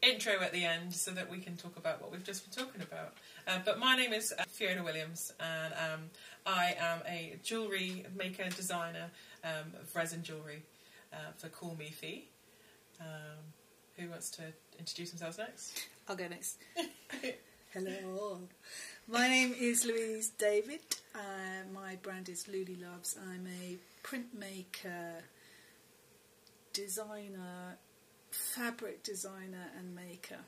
intro 0.00 0.40
at 0.40 0.50
the 0.50 0.64
end 0.64 0.94
so 0.94 1.10
that 1.10 1.30
we 1.30 1.36
can 1.36 1.58
talk 1.58 1.76
about 1.76 2.00
what 2.00 2.10
we've 2.10 2.24
just 2.24 2.42
been 2.50 2.64
talking 2.64 2.80
about. 2.80 3.12
Uh, 3.46 3.58
but 3.66 3.78
my 3.78 3.94
name 3.94 4.14
is 4.14 4.32
uh, 4.38 4.44
Fiona 4.48 4.82
Williams, 4.82 5.34
and 5.38 5.74
um, 5.74 6.00
I 6.46 6.74
am 6.80 7.00
a 7.06 7.36
jewellery 7.42 8.06
maker 8.16 8.48
designer 8.48 9.10
um, 9.44 9.78
of 9.78 9.94
resin 9.94 10.22
jewellery 10.22 10.62
uh, 11.12 11.32
for 11.36 11.50
Call 11.50 11.76
Me 11.78 11.90
Fee. 11.90 12.24
Um, 13.02 13.52
who 13.98 14.08
wants 14.08 14.30
to 14.30 14.42
introduce 14.78 15.10
themselves 15.10 15.36
next? 15.36 15.86
I'll 16.08 16.16
go 16.16 16.28
next. 16.28 16.56
Hello. 17.74 18.38
My 19.06 19.28
name 19.28 19.54
is 19.60 19.84
Louise 19.84 20.30
David. 20.38 20.80
Uh, 21.14 21.68
my 21.74 21.96
brand 21.96 22.30
is 22.30 22.44
Luli 22.44 22.80
Loves. 22.80 23.18
I'm 23.30 23.46
a 23.46 23.76
printmaker, 24.04 25.22
designer, 26.72 27.78
fabric 28.30 29.02
designer, 29.02 29.70
and 29.78 29.94
maker. 29.94 30.40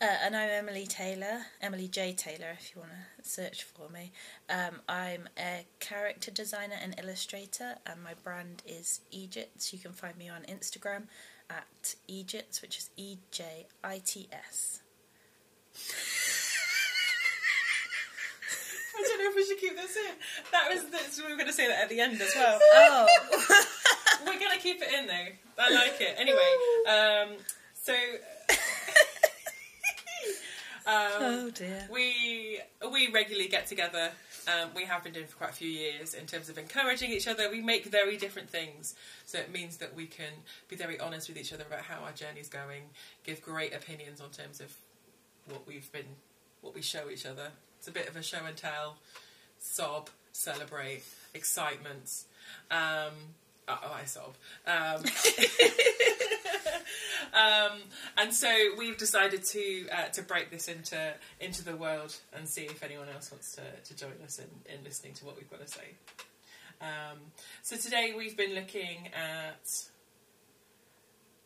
Uh, 0.00 0.06
and 0.24 0.36
I'm 0.36 0.48
Emily 0.48 0.86
Taylor, 0.86 1.42
Emily 1.60 1.88
J. 1.88 2.12
Taylor, 2.12 2.56
if 2.58 2.72
you 2.72 2.80
want 2.80 2.92
to 2.92 3.28
search 3.28 3.64
for 3.64 3.88
me. 3.90 4.12
Um, 4.48 4.80
I'm 4.88 5.28
a 5.36 5.66
character 5.80 6.30
designer 6.30 6.76
and 6.80 6.94
illustrator, 6.98 7.74
and 7.84 8.02
my 8.02 8.14
brand 8.22 8.62
is 8.64 9.00
Ejits. 9.12 9.72
You 9.72 9.80
can 9.80 9.92
find 9.92 10.16
me 10.16 10.28
on 10.28 10.42
Instagram 10.42 11.08
at 11.50 11.96
Ejits, 12.08 12.62
which 12.62 12.78
is 12.78 12.90
E 12.96 13.18
J 13.32 13.66
I 13.82 14.00
T 14.04 14.28
S. 14.32 14.82
I 19.18 19.22
don't 19.22 19.34
know 19.34 19.40
if 19.40 19.48
we 19.48 19.52
should 19.52 19.60
keep 19.60 19.76
this 19.76 19.96
in. 19.96 20.14
That 20.52 20.70
was 20.72 20.84
this, 20.90 21.20
we 21.20 21.24
were 21.28 21.36
going 21.36 21.48
to 21.48 21.52
say 21.52 21.66
that 21.66 21.82
at 21.82 21.88
the 21.88 22.00
end 22.00 22.20
as 22.20 22.32
well. 22.36 22.60
Oh, 22.74 23.06
we're 24.26 24.38
going 24.38 24.52
to 24.56 24.60
keep 24.60 24.80
it 24.80 24.92
in 24.92 25.08
though. 25.08 25.26
I 25.58 25.74
like 25.74 26.00
it. 26.00 26.14
Anyway, 26.18 26.38
um, 26.88 27.36
so 27.74 27.92
um, 30.86 31.10
oh 31.20 31.50
dear. 31.50 31.88
we 31.90 32.60
we 32.92 33.10
regularly 33.10 33.48
get 33.48 33.66
together. 33.66 34.10
Um, 34.46 34.70
we 34.76 34.84
have 34.84 35.02
been 35.02 35.12
doing 35.12 35.26
for 35.26 35.36
quite 35.36 35.50
a 35.50 35.54
few 35.54 35.68
years 35.68 36.14
in 36.14 36.26
terms 36.26 36.48
of 36.48 36.56
encouraging 36.56 37.10
each 37.10 37.26
other. 37.26 37.50
We 37.50 37.60
make 37.60 37.86
very 37.86 38.16
different 38.16 38.48
things, 38.48 38.94
so 39.26 39.38
it 39.38 39.50
means 39.50 39.78
that 39.78 39.96
we 39.96 40.06
can 40.06 40.32
be 40.68 40.76
very 40.76 41.00
honest 41.00 41.28
with 41.28 41.38
each 41.38 41.52
other 41.52 41.64
about 41.66 41.80
how 41.80 42.04
our 42.04 42.12
journey's 42.12 42.48
going, 42.48 42.82
give 43.24 43.42
great 43.42 43.74
opinions 43.74 44.20
on 44.20 44.30
terms 44.30 44.60
of 44.60 44.72
what 45.46 45.66
we've 45.66 45.90
been, 45.90 46.06
what 46.60 46.72
we 46.72 46.82
show 46.82 47.10
each 47.10 47.26
other. 47.26 47.50
It's 47.78 47.88
a 47.88 47.92
bit 47.92 48.08
of 48.08 48.16
a 48.16 48.22
show 48.22 48.38
and 48.46 48.56
tell, 48.56 48.96
sob, 49.58 50.10
celebrate, 50.32 51.02
excitement. 51.34 52.24
Um, 52.70 53.12
oh, 53.68 53.92
I 53.94 54.04
sob. 54.04 54.34
Um, 54.66 55.04
um, 57.72 57.78
and 58.16 58.32
so 58.34 58.48
we've 58.76 58.96
decided 58.98 59.44
to 59.44 59.88
uh, 59.90 60.08
to 60.08 60.22
break 60.22 60.50
this 60.50 60.68
into 60.68 61.14
into 61.40 61.64
the 61.64 61.76
world 61.76 62.16
and 62.34 62.48
see 62.48 62.62
if 62.62 62.82
anyone 62.82 63.08
else 63.14 63.30
wants 63.30 63.52
to, 63.56 63.62
to 63.84 63.96
join 63.96 64.12
us 64.24 64.38
in, 64.38 64.74
in 64.74 64.84
listening 64.84 65.12
to 65.14 65.24
what 65.24 65.36
we've 65.36 65.50
got 65.50 65.60
to 65.60 65.68
say. 65.68 65.94
Um, 66.80 67.18
so 67.62 67.76
today 67.76 68.12
we've 68.16 68.36
been 68.36 68.54
looking 68.54 69.08
at 69.14 69.68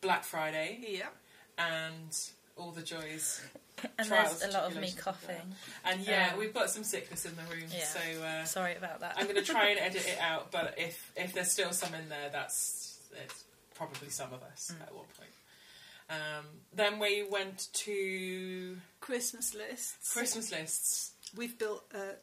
Black 0.01 0.23
Friday 0.23 0.79
Yeah. 0.87 1.07
and 1.57 2.15
all 2.55 2.71
the 2.71 2.83
joys. 2.83 3.41
And 3.97 4.07
trials, 4.07 4.39
there's 4.39 4.53
a 4.53 4.57
lot 4.57 4.71
of 4.71 4.79
me 4.79 4.91
coughing. 4.97 5.35
And 5.85 6.01
yeah, 6.01 6.31
Um, 6.33 6.39
we've 6.39 6.53
got 6.53 6.69
some 6.69 6.83
sickness 6.83 7.25
in 7.25 7.35
the 7.35 7.43
room, 7.43 7.65
Yeah. 7.69 7.83
so 7.85 7.99
uh, 8.23 8.45
Sorry 8.45 8.75
about 8.75 8.99
that. 9.01 9.15
I'm 9.17 9.25
going 9.25 9.35
to 9.43 9.43
try 9.43 9.69
and 9.69 9.79
edit 9.79 10.05
it 10.07 10.19
out. 10.19 10.51
But 10.51 10.75
if 10.77 11.11
if 11.17 11.33
there's 11.33 11.51
still 11.51 11.71
some 11.73 11.93
in 11.93 12.07
there, 12.09 12.29
that's 12.31 12.97
it's 13.25 13.43
probably 13.75 14.09
some 14.09 14.31
of 14.33 14.41
us 14.43 14.71
Mm. 14.73 14.81
at 14.81 14.93
one 14.93 15.05
point. 15.17 15.31
Um, 16.09 16.45
then 16.73 16.99
we 16.99 17.23
went 17.23 17.69
to 17.73 18.77
Christmas 19.01 19.53
lists. 19.53 20.13
Christmas 20.13 20.51
lists. 20.51 21.11
We've 21.35 21.57
built 21.57 21.83
uh, 21.93 22.15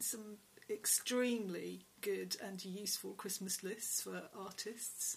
some 0.00 0.38
extremely 0.68 1.82
good 2.00 2.36
and 2.42 2.64
useful 2.64 3.12
Christmas 3.12 3.62
lists 3.62 4.00
for 4.02 4.22
artists. 4.36 5.16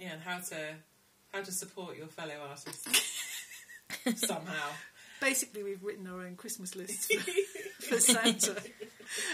Yeah, 0.00 0.14
and 0.14 0.22
how 0.22 0.38
to 0.38 0.56
how 1.32 1.42
to 1.42 1.52
support 1.52 1.96
your 1.98 2.06
fellow 2.06 2.34
artists 2.48 2.88
somehow. 4.26 4.70
Basically, 5.20 5.62
we've 5.62 5.82
written 5.82 6.06
our 6.06 6.20
own 6.20 6.36
Christmas 6.36 6.74
list 6.76 7.12
for, 7.12 7.20
for 7.94 8.00
Santa, 8.00 8.56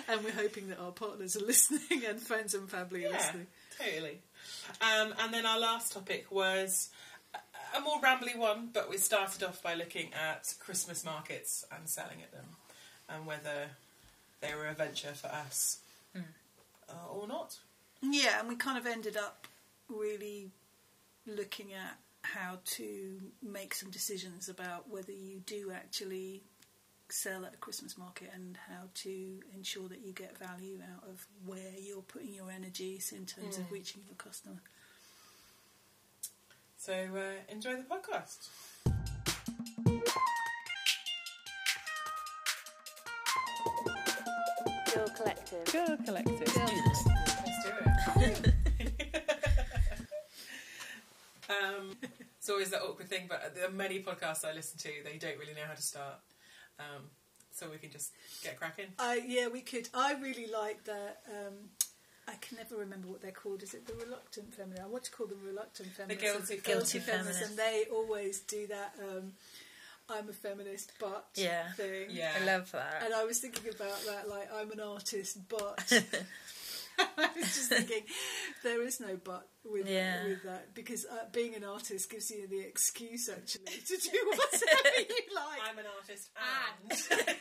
and 0.09 0.23
we're 0.25 0.31
hoping 0.33 0.69
that 0.69 0.79
our 0.79 0.93
partners 0.93 1.37
are 1.37 1.45
listening 1.45 2.05
and 2.07 2.21
friends 2.21 2.55
and 2.55 2.69
family 2.71 3.05
are 3.07 3.11
Yeah, 3.11 3.17
listening. 3.17 3.47
totally. 3.79 4.19
Um, 4.81 5.15
and 5.21 5.33
then 5.35 5.47
our 5.47 5.59
last 5.59 5.93
topic 5.93 6.27
was 6.31 6.91
a- 7.77 7.81
more 7.81 8.01
rambly 8.01 8.37
one, 8.37 8.69
but 8.73 8.89
we 8.91 8.99
started 8.99 9.43
off 9.43 9.63
by 9.63 9.75
looking 9.75 10.11
at 10.15 10.55
Christmas 10.61 11.05
markets 11.05 11.65
and 11.77 11.89
selling 11.89 12.23
at 12.23 12.31
them, 12.33 12.47
and 13.09 13.27
whether 13.27 13.71
they 14.41 14.55
were 14.55 14.69
a 14.69 14.75
venture 14.75 15.13
for 15.15 15.29
us 15.29 15.79
uh, 16.17 16.93
or 17.13 17.27
not. 17.27 17.59
Yeah, 18.03 18.39
and 18.41 18.49
we 18.49 18.57
kind 18.57 18.79
of 18.79 18.87
ended 18.87 19.17
up 19.17 19.47
really 19.89 20.51
looking 21.27 21.73
at 21.73 21.99
how 22.23 22.59
to 22.65 23.21
make 23.43 23.75
some 23.75 23.91
decisions 23.91 24.49
about 24.49 24.89
whether 24.91 25.13
you 25.13 25.41
do 25.47 25.73
actually 25.75 26.43
sell 27.09 27.45
at 27.45 27.55
a 27.55 27.57
Christmas 27.57 27.99
market 27.99 28.31
and 28.35 28.57
how 28.69 28.83
to 28.95 29.41
ensure 29.55 29.89
that 29.89 30.01
you 30.05 30.13
get 30.13 30.39
value 30.39 30.79
out 30.95 31.09
of 31.09 31.27
where 31.45 31.73
you're 31.79 32.03
putting 32.03 32.33
your 32.33 32.51
energies 32.51 33.13
in 33.17 33.27
terms 33.27 33.59
of 33.59 33.71
reaching 33.73 34.03
your 34.07 34.15
customer. 34.17 34.61
So 36.77 36.93
uh, 36.93 37.53
enjoy 37.53 37.77
the 37.77 37.83
podcast. 37.83 38.49
Girl 44.95 45.09
Collective. 45.17 45.73
Girl 45.73 45.97
Collective. 46.05 46.57
Yeah. 46.57 46.69
Let's 46.87 47.10
um, 51.51 51.97
it's 52.39 52.49
always 52.49 52.71
that 52.71 52.83
awkward 52.83 53.09
thing, 53.09 53.27
but 53.29 53.55
there 53.55 53.67
are 53.67 53.73
many 53.73 54.01
podcasts 54.03 54.45
I 54.45 54.53
listen 54.55 54.79
to, 54.79 54.91
they 55.05 55.19
don't 55.19 55.39
really 55.39 55.55
know 55.55 55.67
how 55.67 55.75
to 55.75 55.83
start. 55.83 56.15
Um, 56.79 57.05
so 57.53 57.69
we 57.71 57.79
can 57.79 57.91
just 57.91 58.13
get 58.43 58.57
cracking. 58.59 58.87
I 58.99 59.23
yeah, 59.27 59.49
we 59.49 59.61
could. 59.61 59.89
I 59.93 60.15
really 60.15 60.47
like 60.47 60.85
that. 60.85 61.23
Um, 61.29 61.55
I 62.29 62.35
can 62.41 62.57
never 62.59 62.77
remember 62.77 63.09
what 63.09 63.21
they're 63.21 63.33
called. 63.33 63.63
Is 63.63 63.75
it 63.75 63.87
the 63.87 63.95
reluctant 63.95 64.55
feminist? 64.55 64.83
I 64.83 64.87
want 64.87 65.05
to 65.05 65.11
call 65.11 65.27
them 65.27 65.41
reluctant 65.45 65.89
feminists. 65.89 66.23
guilty 66.49 66.63
Guilty 66.63 66.99
feminists, 67.01 67.39
feminists. 67.41 67.49
and 67.51 67.59
they 67.59 67.85
always 67.93 68.41
do 68.41 68.67
that. 68.69 68.95
Um, 69.03 69.33
I'm 70.09 70.29
a 70.29 70.33
feminist, 70.33 70.93
but 70.99 71.27
Yeah. 71.35 71.73
thing. 71.73 72.07
Yeah. 72.11 72.33
I 72.41 72.45
love 72.45 72.71
that. 72.73 73.03
And 73.05 73.13
I 73.15 73.25
was 73.25 73.39
thinking 73.41 73.69
about 73.75 74.01
that, 74.07 74.29
like 74.29 74.49
I'm 74.55 74.71
an 74.71 74.81
artist, 74.81 75.39
but 75.49 75.81
I 77.19 77.29
was 77.37 77.45
just 77.55 77.69
thinking 77.69 78.03
there 78.63 78.83
is 78.83 79.01
no 79.01 79.19
but 79.23 79.49
with 79.65 79.89
Yeah. 79.89 80.25
with 80.25 80.43
that 80.45 80.75
because 80.75 81.05
uh, 81.07 81.27
being 81.33 81.55
an 81.55 81.65
artist 81.65 82.11
gives 82.11 82.31
you 82.31 82.47
the 82.49 82.61
excuse 82.61 83.29
actually 83.29 83.65
to 83.65 83.97
do 83.97 84.19
whatever 84.27 84.99
you 84.99 85.35
like. 85.35 85.61
I'm 85.69 85.79
an 85.79 85.85
artist 85.99 86.31
And. 86.37 86.91
and. 86.91 87.37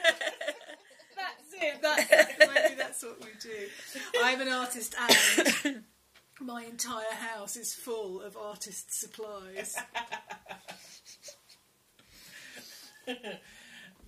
That's 1.20 1.54
it. 1.54 1.82
That's 1.82 2.10
maybe 2.40 2.76
that's 2.78 3.04
what 3.04 3.20
we 3.20 3.30
do. 3.42 3.68
I'm 4.24 4.40
an 4.40 4.48
artist, 4.48 4.96
and 5.66 5.84
my 6.40 6.64
entire 6.64 7.14
house 7.14 7.58
is 7.58 7.74
full 7.74 8.22
of 8.22 8.38
artist 8.38 8.98
supplies. 8.98 9.76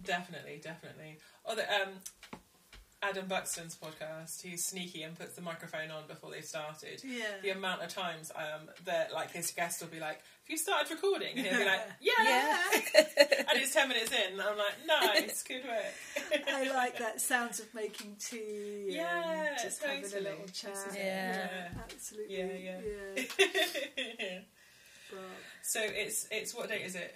definitely, 0.03 0.61
definitely. 0.63 1.17
Other 1.45 1.63
um, 1.63 1.89
Adam 3.03 3.25
Buxton's 3.27 3.75
podcast. 3.75 4.41
He's 4.43 4.63
sneaky 4.65 5.01
and 5.03 5.17
puts 5.17 5.35
the 5.35 5.41
microphone 5.41 5.89
on 5.89 6.03
before 6.07 6.29
they've 6.31 6.45
started. 6.45 7.01
Yeah. 7.03 7.23
The 7.41 7.49
amount 7.49 7.81
of 7.81 7.89
times 7.93 8.31
um, 8.35 8.69
that 8.85 9.11
like 9.13 9.31
his 9.31 9.51
guest 9.51 9.81
will 9.81 9.87
be 9.89 9.99
like, 9.99 10.17
"Have 10.17 10.49
you 10.49 10.57
started 10.57 10.91
recording?" 10.91 11.35
And 11.37 11.47
he'll 11.47 11.57
be 11.59 11.65
like, 11.65 11.81
"Yeah." 12.01 12.11
Yeah. 12.23 12.61
and 13.49 13.59
it's 13.61 13.73
ten 13.73 13.87
minutes 13.89 14.11
in, 14.11 14.33
and 14.33 14.41
I'm 14.41 14.57
like, 14.57 14.85
"Nice, 14.85 15.41
good 15.43 15.63
work." 15.65 16.43
I 16.47 16.69
like 16.73 16.99
that 16.99 17.19
sounds 17.21 17.59
of 17.59 17.73
making 17.73 18.17
tea 18.19 18.89
Yeah, 18.89 19.47
and 19.47 19.57
just 19.61 19.81
having 19.83 20.03
a 20.05 20.19
little 20.19 20.45
chat. 20.53 20.73
This 20.75 20.85
is- 20.91 20.95
Yeah. 20.97 21.67
Absolutely. 21.91 22.37
Yeah, 22.37 22.75
yeah. 23.17 23.23
yeah. 24.19 24.39
But, 25.09 25.19
so 25.63 25.81
it's 25.83 26.25
it's 26.31 26.53
what 26.55 26.69
date 26.69 26.83
is 26.85 26.95
it? 26.95 27.13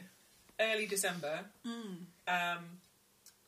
Early 0.59 0.85
December. 0.85 1.39
mm, 1.65 1.95
Um, 2.27 2.63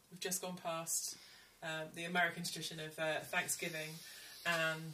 we've 0.10 0.20
just 0.22 0.42
gone 0.42 0.56
past 0.64 1.18
um, 1.64 1.88
the 1.96 2.06
American 2.06 2.44
tradition 2.44 2.80
of 2.80 2.98
uh, 3.00 3.20
Thanksgiving 3.24 3.90
and 4.46 4.94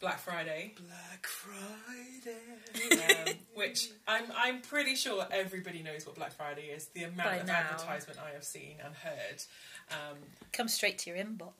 Black 0.00 0.18
Friday, 0.18 0.74
Black 0.76 1.26
Friday. 1.26 3.28
um, 3.28 3.34
which 3.54 3.88
I'm 4.08 4.24
I'm 4.36 4.60
pretty 4.60 4.96
sure 4.96 5.24
everybody 5.30 5.82
knows 5.82 6.06
what 6.06 6.16
Black 6.16 6.32
Friday 6.32 6.62
is. 6.74 6.86
The 6.88 7.04
amount 7.04 7.28
By 7.28 7.36
of 7.36 7.46
now. 7.46 7.54
advertisement 7.54 8.18
I 8.18 8.34
have 8.34 8.44
seen 8.44 8.76
and 8.84 8.94
heard. 8.94 9.42
Um, 9.90 10.16
Come 10.52 10.68
straight 10.68 10.98
to 10.98 11.10
your 11.10 11.18
inbox. 11.18 11.52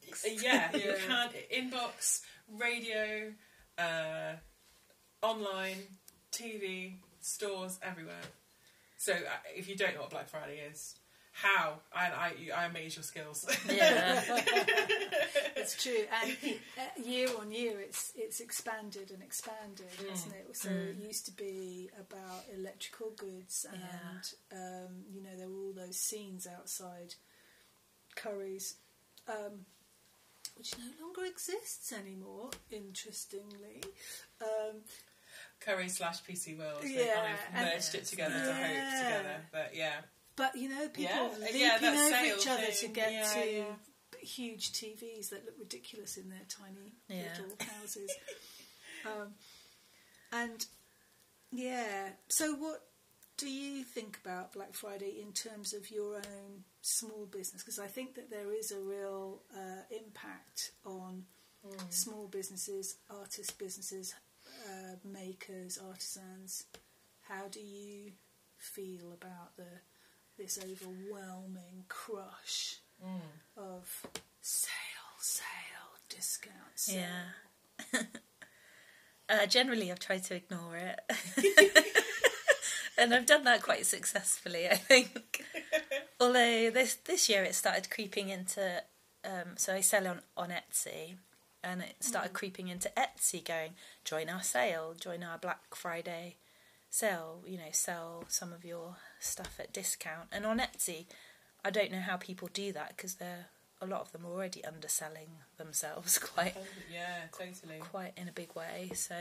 yeah, 0.42 0.70
you 0.76 0.94
can 1.06 1.30
inbox, 1.54 2.22
radio, 2.58 3.32
uh, 3.78 4.32
online, 5.22 5.76
TV, 6.32 6.94
stores 7.20 7.78
everywhere. 7.82 8.14
So 8.98 9.12
uh, 9.12 9.16
if 9.56 9.68
you 9.68 9.76
don't 9.76 9.94
know 9.94 10.02
what 10.02 10.10
Black 10.10 10.28
Friday 10.28 10.60
is, 10.70 10.94
how 11.32 11.80
I 11.94 12.06
I, 12.06 12.62
I 12.62 12.64
amaze 12.66 12.96
your 12.96 13.02
skills. 13.02 13.44
Yeah. 13.68 14.20
It's 15.54 15.80
true, 15.80 16.04
and 16.22 16.36
uh, 16.76 17.02
year 17.08 17.28
on 17.38 17.52
year, 17.52 17.78
it's 17.80 18.10
it's 18.16 18.40
expanded 18.40 19.12
and 19.12 19.22
expanded, 19.22 19.86
hasn't 20.10 20.34
it? 20.34 20.56
So 20.56 20.70
it 20.70 20.96
used 20.96 21.24
to 21.26 21.32
be 21.32 21.88
about 22.00 22.44
electrical 22.52 23.10
goods, 23.16 23.64
and 23.72 24.32
um, 24.52 25.04
you 25.14 25.22
know 25.22 25.36
there 25.38 25.48
were 25.48 25.60
all 25.66 25.72
those 25.72 25.96
scenes 25.96 26.48
outside 26.48 27.14
Currys, 28.16 28.74
um, 29.28 29.66
which 30.56 30.72
no 30.78 31.04
longer 31.06 31.24
exists 31.26 31.92
anymore. 31.92 32.50
Interestingly, 32.72 33.82
um, 34.40 34.80
Curry 35.60 35.88
slash 35.88 36.22
PC 36.24 36.58
World. 36.58 36.82
They 36.82 37.06
Yeah, 37.06 37.14
kind 37.14 37.66
of 37.68 37.72
merged 37.74 37.94
it 37.94 38.04
together 38.06 38.34
to 38.34 38.52
hope 38.52 39.02
together. 39.04 39.36
But 39.52 39.72
yeah, 39.74 40.00
But 40.36 40.56
you 40.56 40.68
know, 40.68 40.88
people 40.88 41.08
Yeah, 41.08 41.46
leaping 41.52 41.60
yeah, 41.60 42.08
over 42.12 42.24
each 42.24 42.46
other 42.48 42.70
to 42.70 42.88
get 42.88 43.12
Yeah, 43.12 43.32
to 43.34 43.76
huge 44.26 44.72
TVs 44.72 45.30
that 45.30 45.44
look 45.44 45.54
ridiculous 45.58 46.16
in 46.16 46.28
their 46.30 46.46
tiny 46.48 46.94
little 47.08 47.56
houses. 47.80 48.10
um, 49.04 49.34
and 50.32 50.64
yeah, 51.50 52.10
so 52.28 52.54
what 52.54 52.82
do 53.36 53.48
you 53.50 53.82
think 53.84 54.18
about 54.24 54.52
Black 54.52 54.74
Friday 54.74 55.20
in 55.20 55.32
terms 55.32 55.74
of 55.74 55.90
your 55.90 56.16
own 56.16 56.64
small 56.80 57.26
business? 57.26 57.62
Because 57.62 57.78
I 57.78 57.86
think 57.88 58.14
that 58.14 58.30
there 58.30 58.52
is 58.52 58.70
a 58.72 58.78
real 58.80 59.42
uh, 59.54 59.82
impact 59.90 60.70
on 60.84 61.24
small 61.90 62.26
businesses, 62.28 62.96
artist 63.10 63.58
businesses, 63.58 64.14
uh, 64.66 64.96
makers, 65.04 65.78
artisans. 65.86 66.64
How 67.22 67.48
do 67.50 67.60
you 67.60 68.12
feel 68.56 69.12
about 69.12 69.56
the 69.56 69.68
this 70.42 70.58
overwhelming 70.58 71.84
crush 71.88 72.78
of 73.56 74.06
sale, 74.40 74.70
sale, 75.20 75.44
discount, 76.08 76.54
sale? 76.74 77.02
Yeah. 77.92 78.00
uh, 79.28 79.46
generally, 79.46 79.92
I've 79.92 80.00
tried 80.00 80.24
to 80.24 80.34
ignore 80.34 80.76
it. 80.76 81.00
and 82.98 83.14
I've 83.14 83.26
done 83.26 83.44
that 83.44 83.62
quite 83.62 83.86
successfully, 83.86 84.68
I 84.68 84.74
think. 84.74 85.44
Although 86.20 86.70
this 86.70 86.94
this 86.94 87.28
year 87.28 87.44
it 87.44 87.54
started 87.54 87.90
creeping 87.90 88.28
into. 88.28 88.82
Um, 89.24 89.56
so 89.56 89.74
I 89.74 89.80
sell 89.80 90.08
on, 90.08 90.22
on 90.36 90.50
Etsy, 90.50 91.14
and 91.62 91.82
it 91.82 91.94
started 92.00 92.32
creeping 92.32 92.66
into 92.66 92.90
Etsy 92.96 93.44
going, 93.44 93.74
join 94.04 94.28
our 94.28 94.42
sale, 94.42 94.94
join 94.98 95.22
our 95.22 95.38
Black 95.38 95.76
Friday 95.76 96.36
sale, 96.90 97.42
you 97.46 97.56
know, 97.56 97.70
sell 97.72 98.24
some 98.28 98.52
of 98.52 98.64
your 98.64 98.96
stuff 99.22 99.58
at 99.58 99.72
discount. 99.72 100.28
And 100.32 100.44
on 100.46 100.58
Etsy, 100.58 101.06
I 101.64 101.70
don't 101.70 101.92
know 101.92 102.00
how 102.00 102.16
people 102.16 102.48
do 102.52 102.72
that 102.72 102.96
because 102.96 103.14
they're 103.14 103.46
a 103.80 103.86
lot 103.86 104.00
of 104.00 104.12
them 104.12 104.24
already 104.24 104.64
underselling 104.64 105.30
themselves 105.56 106.18
quite 106.34 106.56
Yeah, 106.92 107.22
totally. 107.36 107.78
quite 107.80 108.12
in 108.16 108.28
a 108.28 108.32
big 108.32 108.54
way. 108.54 108.90
So, 108.94 109.14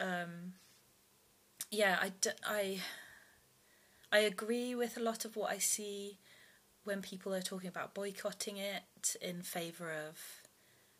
um, 0.00 0.54
yeah, 1.70 1.98
I, 2.00 2.12
d- 2.20 2.30
I, 2.46 2.80
I 4.10 4.18
agree 4.18 4.74
with 4.74 4.96
a 4.96 5.02
lot 5.02 5.24
of 5.24 5.36
what 5.36 5.50
I 5.50 5.58
see 5.58 6.18
when 6.84 7.00
people 7.00 7.32
are 7.34 7.40
talking 7.40 7.68
about 7.68 7.94
boycotting 7.94 8.56
it 8.56 9.16
in 9.22 9.42
favour 9.42 9.90
of 9.92 10.18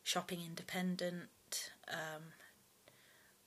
shopping 0.03 0.39
independent. 0.47 1.71
Um, 1.89 2.23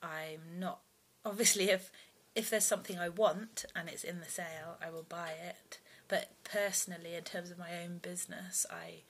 I'm 0.02 0.58
not 0.60 0.80
obviously 1.24 1.70
if 1.70 1.90
if 2.36 2.50
there's 2.50 2.66
something 2.66 2.98
I 2.98 3.08
want 3.08 3.64
and 3.74 3.88
it's 3.88 4.04
in 4.04 4.20
the 4.20 4.28
sale, 4.28 4.76
I 4.84 4.90
will 4.90 5.06
buy 5.08 5.30
it. 5.30 5.78
But 6.06 6.28
personally, 6.44 7.14
in 7.16 7.24
terms 7.24 7.50
of 7.50 7.58
my 7.58 7.82
own 7.82 7.98
business, 7.98 8.66
I 8.70 9.00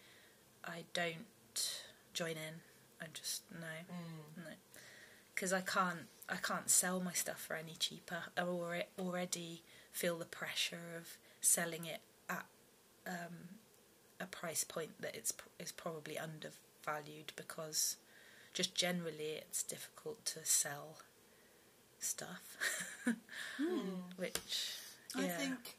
I 0.65 0.85
don't 0.95 1.83
join 2.15 2.33
in. 2.33 2.63
I 3.03 3.07
just 3.13 3.43
no, 3.53 3.67
no, 4.37 4.51
because 5.35 5.53
I 5.53 5.61
can't 5.61 6.07
I 6.29 6.37
can't 6.37 6.71
sell 6.71 7.01
my 7.01 7.13
stuff 7.13 7.41
for 7.41 7.55
any 7.55 7.75
cheaper. 7.79 8.25
I 8.39 8.43
already 8.99 9.63
feel 9.93 10.17
the 10.17 10.25
pressure 10.25 10.95
of 10.97 11.19
selling 11.41 11.85
it 11.85 12.01
at 12.31 12.47
um, 13.07 13.59
a 14.21 14.27
price 14.27 14.65
point 14.65 15.01
that 15.01 15.15
it's 15.15 15.35
is 15.59 15.73
probably 15.73 16.17
undervalued 16.17 17.33
because 17.35 17.97
just 18.55 18.75
generally 18.75 19.35
it's 19.37 19.63
difficult 19.63 20.25
to 20.25 20.45
sell 20.45 20.99
stuff, 21.99 22.57
hmm. 23.57 23.79
which 24.17 24.77
yeah. 25.17 25.25
I 25.25 25.29
think 25.29 25.77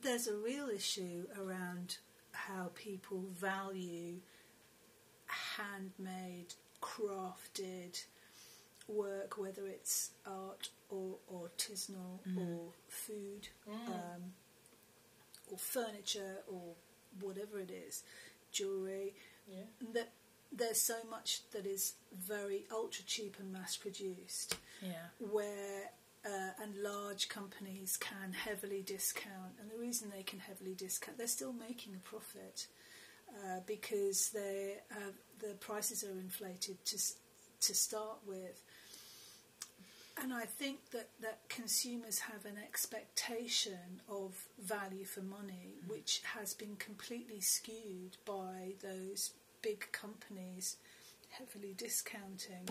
there's 0.00 0.26
a 0.26 0.36
real 0.36 0.68
issue 0.68 1.26
around 1.40 1.98
how 2.32 2.70
people 2.74 3.24
value 3.34 4.16
handmade, 5.26 6.54
crafted 6.80 8.04
work, 8.86 9.36
whether 9.38 9.66
it's 9.66 10.10
art 10.26 10.70
or 10.88 11.16
artisanal 11.32 12.20
mm-hmm. 12.26 12.38
or 12.38 12.72
food 12.88 13.48
mm. 13.68 13.88
um, 13.88 14.22
or 15.50 15.58
furniture 15.58 16.38
or 16.50 16.74
whatever 17.20 17.58
it 17.58 17.70
is, 17.70 18.02
jewellery. 18.52 19.14
Yeah. 19.50 19.64
That 19.94 20.12
there's 20.52 20.80
so 20.80 20.96
much 21.10 21.42
that 21.52 21.66
is 21.66 21.94
very 22.12 22.64
ultra 22.72 23.04
cheap 23.04 23.36
and 23.38 23.52
mass 23.52 23.76
produced 23.76 24.56
yeah. 24.82 25.08
where 25.18 25.90
uh, 26.24 26.62
and 26.62 26.76
large 26.82 27.28
companies 27.28 27.96
can 27.96 28.32
heavily 28.32 28.82
discount, 28.82 29.54
and 29.60 29.70
the 29.70 29.78
reason 29.78 30.10
they 30.10 30.22
can 30.22 30.38
heavily 30.38 30.74
discount, 30.74 31.16
they're 31.16 31.26
still 31.26 31.52
making 31.52 31.94
a 31.94 32.08
profit 32.08 32.66
uh, 33.30 33.60
because 33.66 34.30
they 34.30 34.76
uh, 34.90 35.12
the 35.38 35.54
prices 35.60 36.04
are 36.04 36.18
inflated 36.18 36.84
to 36.84 36.98
to 37.60 37.74
start 37.74 38.18
with. 38.26 38.62
And 40.20 40.34
I 40.34 40.46
think 40.46 40.90
that, 40.90 41.10
that 41.20 41.48
consumers 41.48 42.18
have 42.18 42.44
an 42.44 42.56
expectation 42.60 44.00
of 44.08 44.34
value 44.60 45.04
for 45.04 45.20
money, 45.20 45.76
which 45.86 46.22
has 46.34 46.54
been 46.54 46.74
completely 46.74 47.40
skewed 47.40 48.16
by 48.24 48.72
those 48.82 49.30
big 49.62 49.90
companies 49.92 50.76
heavily 51.30 51.74
discounting. 51.76 52.68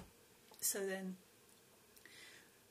So 0.59 0.85
then 0.85 1.15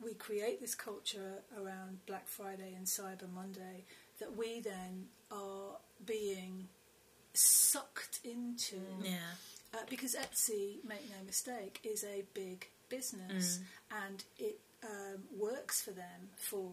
we 0.03 0.15
create 0.15 0.61
this 0.61 0.75
culture 0.75 1.43
around 1.57 2.05
Black 2.07 2.27
Friday 2.29 2.75
and 2.77 2.87
Cyber 2.87 3.33
Monday 3.33 3.85
that 4.19 4.37
we 4.37 4.61
then 4.61 5.07
are 5.31 5.77
being 6.05 6.69
sucked 7.33 8.21
into. 8.25 8.77
Yeah. 9.03 9.17
Uh, 9.75 9.79
because 9.91 10.15
Etsy, 10.15 10.85
make 10.87 11.09
no 11.11 11.25
mistake, 11.27 11.81
is 11.85 12.05
a 12.05 12.25
big 12.35 12.69
business 12.89 13.61
and 14.07 14.25
it 14.39 14.59
um, 14.85 15.23
works 15.39 15.83
for 15.83 15.91
them 15.91 16.31
for 16.37 16.71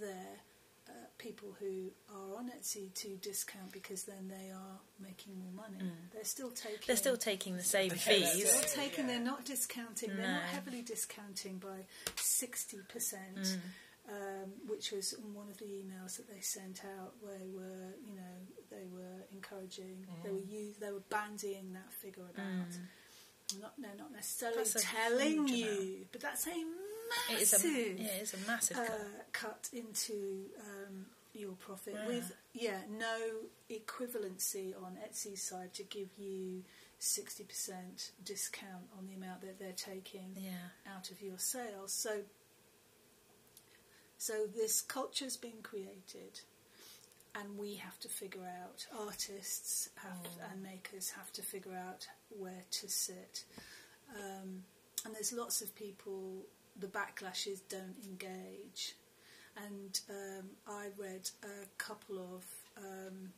their 0.00 0.40
uh, 0.88 0.92
people 1.18 1.56
who 1.58 1.90
are 2.14 2.36
on 2.38 2.50
Etsy 2.56 2.92
to 2.94 3.16
discount 3.16 3.72
because 3.72 4.04
then 4.04 4.28
they 4.28 4.50
are 4.50 4.78
making 5.00 5.38
more 5.38 5.52
money. 5.52 5.90
They're 6.12 6.24
still 6.24 6.50
taking. 6.50 6.78
They're 6.86 6.96
still 6.96 7.16
taking 7.16 7.56
the 7.56 7.62
same 7.62 7.90
Okay, 7.92 8.20
fees. 8.22 8.44
They're 8.52 8.62
it. 8.62 8.72
taking. 8.74 9.06
yeah. 9.06 9.12
They're 9.16 9.24
not 9.24 9.44
discounting. 9.44 10.10
They're 10.16 10.26
not 10.26 10.42
heavily 10.42 10.82
discounting 10.82 11.58
by 11.58 11.86
sixty 12.16 12.78
percent, 12.88 13.58
um, 14.08 14.50
which 14.68 14.92
was 14.92 15.12
in 15.14 15.34
one 15.34 15.48
of 15.48 15.58
the 15.58 15.64
emails 15.66 16.16
that 16.18 16.28
they 16.32 16.40
sent 16.40 16.82
out. 16.98 17.14
Where 17.20 17.36
they 17.38 17.48
were, 17.50 17.94
you 18.04 18.14
know, 18.14 18.36
they 18.70 18.86
were 18.92 19.24
encouraging. 19.32 20.06
They 20.22 20.30
were 20.30 20.38
use, 20.38 20.76
They 20.76 20.92
were 20.92 21.02
bandying 21.10 21.72
that 21.74 21.92
figure 21.92 22.24
about. 22.32 22.72
Not, 23.60 23.74
they're 23.78 23.90
not 23.96 24.10
necessarily 24.12 24.64
telling 24.76 25.46
you, 25.46 25.66
amount. 25.66 26.12
but 26.12 26.20
that's 26.20 26.46
a 26.48 26.50
It 27.30 27.40
is 27.42 27.52
a, 27.52 27.56
massive 27.58 27.98
yeah, 27.98 28.06
it 28.06 28.22
is 28.22 28.34
a 28.34 28.46
massive 28.50 28.76
uh, 28.76 28.84
cut. 28.86 29.32
cut 29.32 29.68
into 29.72 30.46
um, 30.60 31.06
your 31.34 31.52
profit 31.52 31.94
Yeah. 31.94 32.06
with 32.06 32.32
yeah 32.52 32.80
no 32.90 33.18
equivalency 33.70 34.74
on 34.82 34.96
Etsy's 35.06 35.42
side 35.42 35.72
to 35.74 35.82
give 35.84 36.08
you 36.18 36.62
sixty 36.98 37.44
percent 37.44 38.12
discount 38.24 38.84
on 38.98 39.06
the 39.06 39.14
amount 39.14 39.40
that 39.42 39.58
they're 39.58 39.72
taking 39.72 40.34
Yeah. 40.36 40.70
out 40.94 41.10
of 41.10 41.20
your 41.20 41.38
sales. 41.38 41.92
So 41.92 42.22
so 44.18 44.46
this 44.46 44.80
culture's 44.80 45.36
been 45.36 45.62
created. 45.62 46.40
And 47.38 47.58
we 47.58 47.74
have 47.74 47.98
to 48.00 48.08
figure 48.08 48.48
out, 48.62 48.86
artists 48.98 49.90
have 49.96 50.26
and 50.50 50.62
makers 50.62 51.10
have 51.10 51.30
to 51.34 51.42
figure 51.42 51.74
out 51.76 52.06
where 52.30 52.64
to 52.70 52.88
sit. 52.88 53.44
Um, 54.18 54.62
and 55.04 55.14
there's 55.14 55.34
lots 55.34 55.60
of 55.60 55.74
people, 55.74 56.46
the 56.78 56.86
backlash 56.86 57.46
is 57.46 57.60
don't 57.60 57.96
engage. 58.04 58.94
And 59.56 59.98
um, 60.10 60.46
I 60.68 60.88
read 60.98 61.30
a 61.42 61.66
couple 61.78 62.18
of 62.18 62.44
um, 62.76 63.30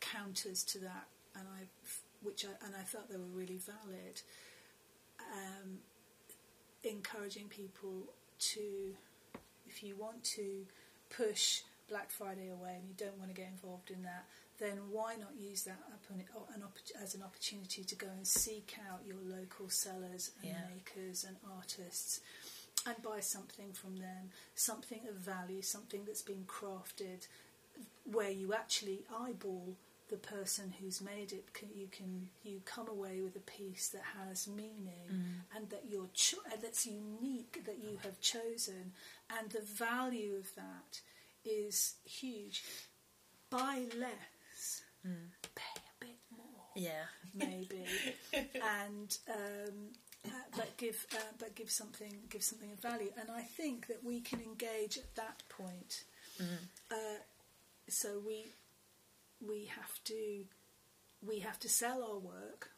counters 0.00 0.62
to 0.64 0.78
that, 0.80 1.06
and 1.34 1.46
I, 1.48 1.64
which 2.22 2.44
I, 2.44 2.66
and 2.66 2.74
I 2.78 2.82
felt 2.82 3.08
they 3.08 3.16
were 3.16 3.22
really 3.32 3.58
valid. 3.58 4.20
Um, 5.32 5.78
encouraging 6.82 7.48
people 7.48 8.04
to, 8.38 8.94
if 9.66 9.82
you 9.82 9.96
want 9.96 10.22
to 10.24 10.66
push 11.08 11.62
Black 11.88 12.10
Friday 12.10 12.48
away 12.48 12.76
and 12.78 12.88
you 12.88 12.94
don't 12.96 13.18
want 13.18 13.30
to 13.30 13.34
get 13.34 13.48
involved 13.50 13.90
in 13.90 14.02
that, 14.02 14.26
then 14.60 14.76
why 14.92 15.16
not 15.16 15.34
use 15.36 15.62
that 15.64 15.80
opp- 15.92 17.00
as 17.02 17.14
an 17.14 17.22
opportunity 17.22 17.82
to 17.82 17.94
go 17.96 18.06
and 18.08 18.26
seek 18.26 18.76
out 18.90 19.00
your 19.06 19.16
local 19.24 19.68
sellers 19.68 20.30
and 20.42 20.50
Yeah. 20.52 20.68
makers 20.68 21.24
and 21.24 21.36
artists 21.56 22.20
and 22.86 23.02
buy 23.02 23.20
something 23.20 23.72
from 23.72 23.96
them, 23.98 24.30
something 24.54 25.06
of 25.08 25.14
value, 25.16 25.62
something 25.62 26.04
that's 26.04 26.22
been 26.22 26.44
crafted 26.46 27.26
where 28.04 28.30
you 28.30 28.52
actually 28.54 29.04
eyeball 29.10 29.76
the 30.08 30.16
person 30.16 30.72
who's 30.80 31.00
made 31.00 31.32
it. 31.32 31.44
You 31.74 31.88
can 31.88 32.28
you 32.42 32.60
come 32.64 32.88
away 32.88 33.20
with 33.22 33.36
a 33.36 33.40
piece 33.58 33.88
that 33.90 34.02
has 34.18 34.48
meaning 34.48 35.08
and 35.54 35.70
that 35.70 35.84
you're 35.88 36.10
cho- 36.14 36.42
uh, 36.52 36.56
that's 36.60 36.84
unique 36.86 37.62
that 37.64 37.78
you 37.78 37.98
have 38.02 38.20
chosen, 38.20 38.92
and 39.30 39.50
the 39.50 39.60
value 39.62 40.34
of 40.36 40.54
that 40.56 41.00
is 41.44 41.94
huge. 42.04 42.64
Buy 43.50 43.86
less, 43.96 44.29
pay 45.04 45.80
a 45.80 46.04
bit 46.04 46.18
more, 46.36 46.68
Yeah. 46.74 47.04
maybe, 47.34 47.84
and 48.62 49.16
um, 49.28 49.74
uh, 50.26 50.30
but 50.56 50.76
give 50.76 51.06
uh, 51.14 51.32
but 51.38 51.54
give 51.54 51.70
something 51.70 52.12
give 52.28 52.42
something 52.42 52.72
of 52.72 52.78
value. 52.80 53.10
And 53.18 53.30
I 53.30 53.42
think 53.42 53.86
that 53.86 54.04
we 54.04 54.20
can 54.20 54.40
engage 54.40 54.98
at 54.98 55.14
that 55.16 55.42
point. 55.48 56.04
Uh, 56.90 56.94
so 57.88 58.20
we 58.24 58.46
we 59.46 59.66
have 59.66 60.02
to 60.04 60.44
we 61.26 61.40
have 61.40 61.58
to 61.60 61.68
sell 61.68 62.02
our 62.02 62.18
work. 62.18 62.70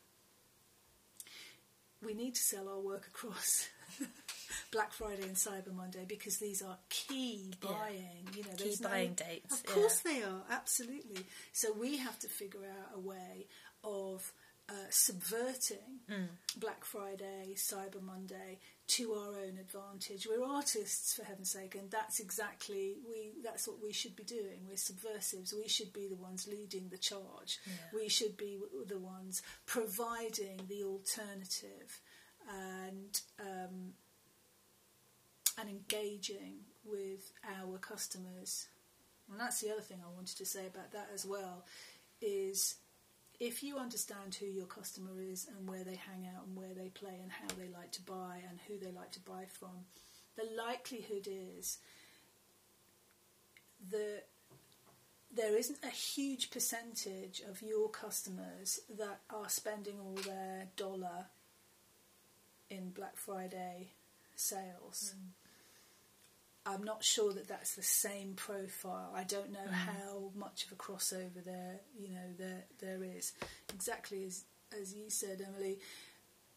We 2.05 2.15
need 2.15 2.34
to 2.34 2.41
sell 2.41 2.68
our 2.68 2.81
work 2.81 3.07
across 3.07 3.68
Black 4.71 4.93
Friday 4.93 5.23
and 5.23 5.37
Cyber 5.37 5.73
Monday 5.75 6.05
because 6.07 6.39
these 6.39 6.63
are 6.63 6.79
key 6.89 7.53
Yeah. 7.63 7.69
buying. 7.69 8.29
You 8.35 8.45
know, 8.45 8.51
Key 8.57 8.65
there's 8.65 8.81
no- 8.81 8.89
buying 8.89 9.15
dates, 9.15 9.53
Of 9.61 9.67
course 9.67 10.01
they 10.01 10.23
are, 10.23 10.45
absolutely. 10.51 11.27
So 11.53 11.73
we 11.73 11.97
have 11.99 12.19
to 12.21 12.29
figure 12.29 12.65
out 12.67 12.95
a 12.95 12.99
way 13.01 13.47
of 13.85 14.33
uh, 14.69 14.75
subverting 14.91 16.01
Mm. 16.09 16.29
Black 16.57 16.85
Friday, 16.85 17.55
Cyber 17.57 18.01
Monday 18.01 18.61
to 18.87 19.13
our 19.13 19.35
own 19.41 19.59
advantage. 19.59 20.27
We're 20.27 20.45
artists, 20.45 21.15
for 21.15 21.25
heaven's 21.25 21.51
sake, 21.51 21.75
and 21.75 21.91
that's 21.91 22.21
exactly 22.21 22.97
we. 23.07 23.33
That's 23.43 23.67
what 23.67 23.83
we 23.83 23.93
should 23.93 24.15
be 24.17 24.23
doing. 24.23 24.65
We're 24.67 24.77
subversives. 24.77 25.53
We 25.53 25.69
should 25.69 25.93
be 25.93 26.07
the 26.07 26.15
ones 26.15 26.47
leading 26.47 26.89
the 26.89 26.97
charge. 26.97 27.59
Yeah. 27.67 27.73
We 27.93 28.09
should 28.09 28.37
be 28.37 28.61
the 28.87 28.99
ones 28.99 29.43
providing 29.67 30.61
the 30.69 30.85
alternative 30.85 32.01
and 32.49 33.21
um, 33.41 33.95
and 35.59 35.69
engaging 35.69 36.61
with 36.85 37.33
our 37.59 37.79
customers. 37.79 38.69
And 39.31 39.41
that's 39.41 39.61
the 39.61 39.71
other 39.71 39.81
thing 39.81 39.99
I 40.05 40.15
wanted 40.15 40.37
to 40.39 40.47
say 40.47 40.67
about 40.67 40.93
that 40.93 41.09
as 41.15 41.25
well 41.25 41.65
is 42.21 42.77
if 43.41 43.63
you 43.63 43.79
understand 43.79 44.35
who 44.35 44.47
your 44.47 44.67
customer 44.67 45.21
is 45.21 45.49
and 45.57 45.69
where 45.69 45.85
they 45.85 45.97
hang 45.97 46.29
out 46.37 46.47
and 46.47 46.57
where 46.57 46.75
they 46.75 46.89
play 46.89 47.19
and 47.21 47.33
how 47.33 47.49
they 47.57 47.69
like 47.69 47.91
to 47.93 48.03
buy 48.03 48.39
and 48.49 48.59
who 48.69 48.79
they 48.79 48.93
like 48.93 49.11
to 49.13 49.21
buy 49.21 49.45
from, 49.49 49.87
the 50.37 50.49
likelihood 50.57 51.27
is 51.29 51.79
that 53.91 54.25
there 55.35 55.57
isn't 55.57 55.79
a 55.83 55.89
huge 55.89 56.51
percentage 56.51 57.43
of 57.49 57.63
your 57.63 57.89
customers 57.89 58.81
that 58.97 59.21
are 59.31 59.49
spending 59.49 59.99
all 59.99 60.19
their 60.25 60.69
dollar 60.77 61.27
in 62.71 62.91
Black 62.91 63.17
Friday 63.17 63.89
sales. 64.37 65.15
Mm. 65.17 65.42
I'm 66.65 66.85
not 66.85 67.03
sure 67.03 67.33
that 67.33 67.49
that's 67.49 67.75
the 67.75 67.83
same 67.83 68.35
profile. 68.35 69.13
I 69.15 69.25
don't 69.25 69.51
know 69.53 69.69
how 69.71 70.31
much 70.37 70.65
of 70.67 70.73
a 70.73 70.77
crossover 70.77 71.43
there, 71.45 71.81
you 71.99 72.09
know, 72.11 72.29
there 72.39 72.65
there 72.81 73.03
is. 73.03 73.33
Exactly 73.75 74.25
as 74.25 74.45
as 74.81 74.95
you 74.95 75.11
said, 75.11 75.45
Emily. 75.47 75.79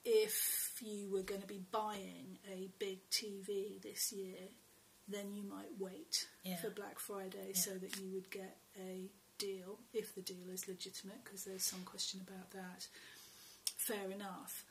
If 0.07 0.73
you 0.81 1.09
were 1.11 1.23
going 1.23 1.41
to 1.41 1.47
be 1.47 1.63
buying 1.71 2.37
a 2.47 2.69
big 2.77 2.99
TV 3.09 3.81
this 3.81 4.11
year, 4.11 4.37
then 5.07 5.33
you 5.33 5.41
might 5.43 5.71
wait 5.79 6.27
Yeah. 6.43 6.57
for 6.57 6.69
Black 6.69 6.99
Friday 6.99 7.53
so 7.53 7.71
that 7.71 7.97
you 7.99 8.11
would 8.13 8.29
get 8.29 8.57
a 8.79 9.09
deal 9.39 9.79
if 9.93 10.13
the 10.13 10.21
deal 10.21 10.47
is 10.53 10.67
legitimate, 10.67 11.23
because 11.23 11.43
there's 11.43 11.63
some 11.63 11.81
question 11.85 12.21
about 12.21 12.51
that. 12.51 12.87
Fair 13.77 14.11
enough. 14.11 14.63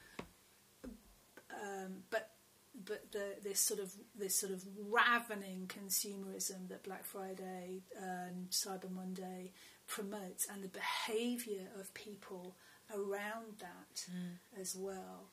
Um, 1.51 2.05
but 2.11 2.31
but 2.87 3.13
the, 3.13 3.37
this 3.43 3.61
sort 3.61 3.81
of 3.81 3.93
this 4.19 4.35
sort 4.35 4.53
of 4.53 4.65
ravening 4.91 5.69
consumerism 5.69 6.69
that 6.69 6.83
Black 6.83 7.05
Friday 7.05 7.83
and 8.01 8.51
Cyber 8.51 8.91
Monday 8.91 9.53
promotes, 9.87 10.47
and 10.53 10.63
the 10.63 10.69
behaviour 10.69 11.69
of 11.79 11.93
people 11.95 12.57
around 12.95 13.59
that 13.61 14.07
as 14.61 14.75
well, 14.77 15.29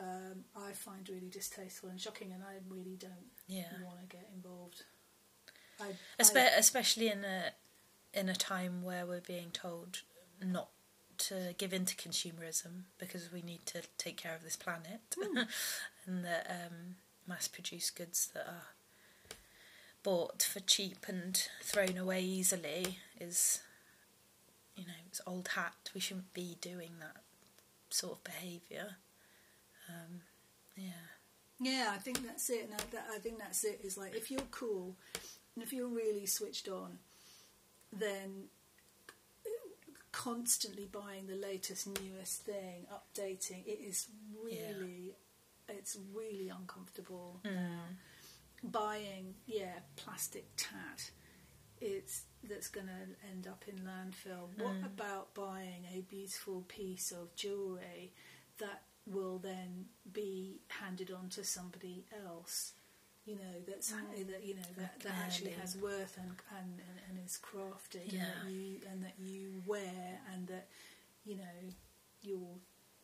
um, 0.00 0.44
I 0.56 0.72
find 0.72 1.08
really 1.08 1.28
distasteful 1.30 1.88
and 1.88 2.00
shocking, 2.00 2.32
and 2.32 2.42
I 2.42 2.56
really 2.68 2.96
don't 2.96 3.30
Yeah. 3.46 3.64
want 3.84 4.00
to 4.00 4.06
get 4.16 4.28
involved. 4.34 4.84
I, 5.80 5.92
Espe- 6.20 6.36
I, 6.54 6.56
especially 6.58 7.08
in 7.08 7.24
a 7.24 7.52
in 8.12 8.28
a 8.28 8.34
time 8.36 8.82
where 8.84 9.04
we're 9.06 9.20
being 9.20 9.50
told 9.50 10.02
not 10.40 10.68
to 11.18 11.54
give 11.58 11.72
in 11.72 11.84
to 11.86 11.96
consumerism 11.96 12.84
because 12.98 13.32
we 13.32 13.42
need 13.42 13.66
to 13.66 13.82
take 13.98 14.16
care 14.16 14.34
of 14.36 14.42
this 14.44 14.54
planet 14.56 15.00
and 16.06 16.24
that 16.24 16.46
um, 16.50 16.96
mass 17.26 17.48
produced 17.48 17.96
goods 17.96 18.28
that 18.34 18.46
are 18.46 18.68
bought 20.02 20.42
for 20.42 20.60
cheap 20.60 21.06
and 21.08 21.48
thrown 21.62 21.96
away 21.96 22.22
easily 22.22 22.98
is 23.18 23.60
you 24.76 24.84
know 24.84 24.92
it's 25.06 25.20
old 25.26 25.48
hat 25.54 25.90
we 25.94 26.00
shouldn't 26.00 26.34
be 26.34 26.56
doing 26.60 26.90
that 27.00 27.16
sort 27.88 28.14
of 28.14 28.24
behavior 28.24 28.96
um, 29.88 30.20
yeah 30.76 31.08
Yeah, 31.60 31.92
I 31.94 31.98
think 31.98 32.26
that's 32.26 32.50
it. 32.50 32.64
And 32.64 32.74
I, 32.74 32.84
that, 32.92 33.06
I 33.14 33.18
think 33.18 33.38
that's 33.38 33.64
it. 33.64 33.80
Is 33.84 33.96
like 33.96 34.14
if 34.14 34.30
you're 34.30 34.40
cool 34.50 34.96
and 35.54 35.62
if 35.64 35.72
you're 35.72 35.88
really 35.88 36.26
switched 36.26 36.68
on, 36.68 36.98
then 37.92 38.48
constantly 40.12 40.86
buying 40.90 41.26
the 41.26 41.34
latest, 41.36 41.86
newest 41.86 42.42
thing, 42.42 42.86
updating 42.92 43.64
it 43.66 43.78
is 43.80 44.08
really, 44.44 45.14
it's 45.68 45.96
really 46.14 46.48
uncomfortable. 46.48 47.40
now. 47.44 47.82
Buying, 48.62 49.34
yeah, 49.46 49.80
plastic 49.96 50.46
tat. 50.56 51.10
It's 51.80 52.22
that's 52.48 52.68
going 52.68 52.86
to 52.86 53.28
end 53.30 53.46
up 53.46 53.64
in 53.66 53.76
landfill. 53.76 54.48
What 54.56 54.80
mm. 54.80 54.86
about 54.86 55.34
buying 55.34 55.84
a 55.94 56.00
beautiful 56.00 56.64
piece 56.68 57.12
of 57.12 57.34
jewellery 57.34 58.12
that 58.58 58.82
will 59.06 59.38
then 59.38 59.86
be 60.12 60.60
handed 60.68 61.10
on 61.10 61.28
to 61.30 61.44
somebody 61.44 62.04
else? 62.26 62.72
You 63.26 63.36
know 63.36 63.60
that's 63.66 63.92
mm. 63.92 64.26
that 64.28 64.44
you 64.46 64.54
know 64.54 64.62
that, 64.76 65.00
that 65.00 65.14
actually 65.24 65.52
has 65.52 65.76
worth 65.76 66.18
and 66.18 66.30
and, 66.58 66.80
and, 66.80 67.18
and 67.18 67.26
is 67.26 67.38
crafted 67.42 68.12
and 68.12 68.20
that 68.20 68.50
you 68.50 68.76
and 68.90 69.02
that 69.02 69.14
you 69.18 69.62
wear 69.66 70.20
and 70.32 70.46
that 70.48 70.68
you 71.24 71.36
know 71.36 71.72
your 72.22 72.48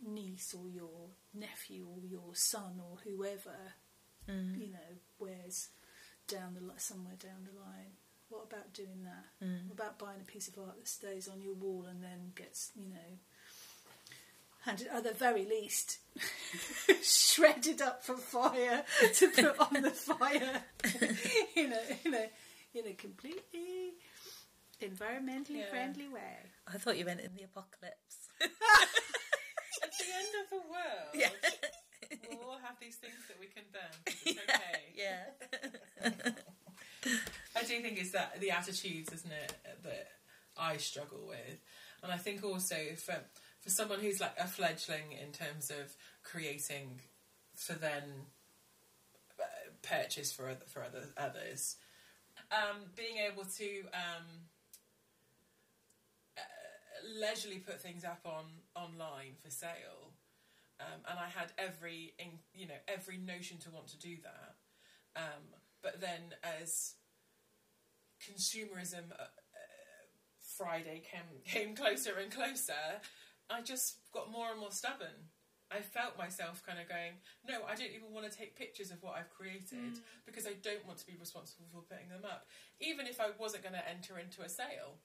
niece 0.06 0.54
or 0.54 0.68
your 0.68 1.10
nephew 1.34 1.86
or 1.86 2.04
your 2.06 2.34
son 2.34 2.80
or 2.80 2.98
whoever 3.04 3.74
Mm. 4.28 4.60
you 4.60 4.66
know 4.68 4.78
wears 5.18 5.70
down 6.28 6.54
the 6.54 6.60
li- 6.60 6.74
somewhere 6.76 7.16
down 7.18 7.48
the 7.50 7.58
line. 7.58 7.92
What 8.28 8.44
about 8.44 8.72
doing 8.74 9.02
that? 9.04 9.24
Mm. 9.44 9.66
What 9.68 9.74
about 9.74 9.98
buying 9.98 10.20
a 10.20 10.24
piece 10.30 10.46
of 10.46 10.58
art 10.58 10.76
that 10.76 10.86
stays 10.86 11.26
on 11.26 11.40
your 11.40 11.54
wall 11.54 11.86
and 11.88 12.02
then 12.02 12.32
gets 12.36 12.70
you 12.76 12.90
know 12.90 13.18
handed 14.60 14.88
at 14.88 15.04
the 15.04 15.12
very 15.14 15.46
least 15.46 15.98
shredded 17.02 17.80
up 17.80 18.04
for 18.04 18.14
fire 18.16 18.84
to 19.14 19.28
put 19.30 19.58
on 19.58 19.82
the 19.82 19.90
fire 19.90 20.62
in 21.56 21.72
a 21.72 22.06
in 22.06 22.14
a 22.14 22.28
in 22.74 22.86
a 22.86 22.92
completely 22.92 23.94
environmentally 24.82 25.60
Yeah. 25.60 25.70
friendly 25.70 26.08
way. 26.08 26.36
I 26.72 26.76
thought 26.78 26.98
you 26.98 27.04
meant 27.06 27.20
in 27.20 27.34
the 27.34 27.42
apocalypse 27.44 28.28
the 30.00 30.12
end 30.16 30.32
of 30.42 30.46
the 30.50 30.62
world, 30.70 31.10
yeah 31.14 31.28
we'll 32.28 32.50
all 32.50 32.58
have 32.62 32.76
these 32.80 32.96
things 32.96 33.14
that 33.28 33.38
we 33.38 33.46
can 33.46 33.64
burn. 33.72 33.94
It's 34.26 34.38
okay. 34.38 34.80
yeah 34.96 35.24
I 37.56 37.62
do 37.62 37.80
think 37.80 37.98
it's 37.98 38.12
that 38.12 38.40
the 38.40 38.50
attitudes, 38.50 39.12
isn't 39.12 39.30
it, 39.30 39.54
that 39.84 40.08
I 40.58 40.76
struggle 40.76 41.24
with, 41.26 41.60
and 42.02 42.12
I 42.12 42.16
think 42.16 42.44
also 42.44 42.76
for 42.96 43.16
for 43.60 43.70
someone 43.70 44.00
who's 44.00 44.20
like 44.20 44.34
a 44.38 44.46
fledgling 44.46 45.12
in 45.12 45.32
terms 45.32 45.70
of 45.70 45.94
creating 46.22 47.00
for 47.54 47.74
then 47.74 48.02
uh, 49.38 49.44
purchase 49.82 50.32
for 50.32 50.48
other, 50.48 50.64
for 50.66 50.82
other 50.82 51.04
others, 51.16 51.76
um, 52.50 52.76
being 52.96 53.18
able 53.18 53.44
to 53.44 53.80
um, 53.92 54.26
leisurely 57.04 57.58
put 57.58 57.80
things 57.80 58.04
up 58.04 58.20
on 58.24 58.44
online 58.74 59.34
for 59.42 59.50
sale, 59.50 60.14
um, 60.80 61.00
and 61.08 61.18
I 61.18 61.28
had 61.28 61.52
every 61.58 62.14
in, 62.18 62.38
you 62.54 62.66
know 62.66 62.80
every 62.88 63.18
notion 63.18 63.58
to 63.58 63.70
want 63.70 63.88
to 63.88 63.98
do 63.98 64.16
that. 64.22 64.54
Um, 65.16 65.54
but 65.82 66.00
then 66.00 66.34
as 66.42 66.94
consumerism 68.20 69.10
uh, 69.12 69.22
uh, 69.22 70.06
Friday 70.56 71.02
came 71.10 71.22
came 71.44 71.74
closer 71.74 72.12
and 72.20 72.30
closer, 72.30 73.00
I 73.48 73.62
just 73.62 73.98
got 74.12 74.30
more 74.30 74.50
and 74.50 74.60
more 74.60 74.72
stubborn. 74.72 75.30
I 75.70 75.82
felt 75.82 76.18
myself 76.18 76.66
kind 76.66 76.80
of 76.82 76.88
going, 76.88 77.22
no, 77.46 77.62
I 77.62 77.78
don't 77.78 77.94
even 77.94 78.10
want 78.10 78.26
to 78.26 78.36
take 78.36 78.58
pictures 78.58 78.90
of 78.90 79.02
what 79.06 79.14
I've 79.14 79.30
created 79.30 80.02
because 80.26 80.44
I 80.44 80.58
don't 80.62 80.84
want 80.84 80.98
to 80.98 81.06
be 81.06 81.14
responsible 81.14 81.66
for 81.70 81.86
putting 81.86 82.10
them 82.10 82.26
up, 82.26 82.46
even 82.80 83.06
if 83.06 83.20
I 83.20 83.30
wasn't 83.38 83.62
going 83.62 83.78
to 83.78 83.88
enter 83.88 84.18
into 84.18 84.42
a 84.42 84.48
sale. 84.48 84.98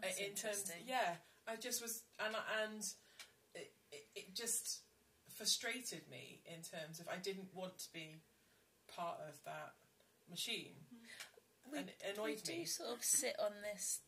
That's 0.00 0.18
in 0.18 0.26
terms, 0.34 0.44
interesting. 0.44 0.82
yeah, 0.86 1.16
I 1.46 1.56
just 1.56 1.80
was, 1.82 2.02
and 2.24 2.34
and 2.62 2.84
it, 3.54 3.72
it, 3.92 4.06
it 4.14 4.34
just 4.34 4.80
frustrated 5.36 6.02
me 6.10 6.42
in 6.46 6.62
terms 6.62 7.00
of 7.00 7.08
I 7.08 7.16
didn't 7.16 7.48
want 7.54 7.78
to 7.78 7.92
be 7.92 8.16
part 8.94 9.18
of 9.28 9.42
that 9.44 9.74
machine. 10.30 10.74
we, 11.70 11.78
and 11.78 11.88
it 11.88 12.02
annoyed 12.14 12.40
we 12.46 12.54
me. 12.54 12.60
do 12.60 12.66
sort 12.66 12.90
of 12.90 13.04
sit 13.04 13.36
on 13.40 13.52
this, 13.62 14.00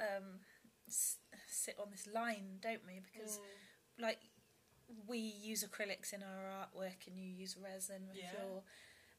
um, 0.00 0.40
s- 0.88 1.18
sit 1.48 1.76
on 1.80 1.90
this 1.90 2.06
line, 2.12 2.58
don't 2.60 2.84
we? 2.86 3.00
Because 3.00 3.38
Mm. 3.38 4.02
like 4.02 4.18
we 5.06 5.18
use 5.18 5.64
acrylics 5.64 6.12
in 6.12 6.22
our 6.22 6.44
artwork, 6.44 7.06
and 7.06 7.16
you 7.16 7.24
use 7.30 7.56
resin 7.56 8.08
with 8.08 8.16
Yeah. 8.18 8.32
your, 8.32 8.62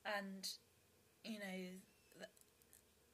and 0.06 0.48
you 1.24 1.40
know, 1.40 2.26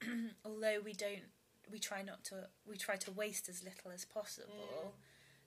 th- 0.01 0.33
although 0.45 0.79
we 0.83 0.93
don't, 0.93 1.23
we 1.71 1.79
try 1.79 2.01
not 2.01 2.23
to, 2.25 2.47
we 2.65 2.77
try 2.77 2.95
to 2.97 3.11
waste 3.11 3.49
as 3.49 3.63
little 3.63 3.91
as 3.91 4.05
possible. 4.05 4.95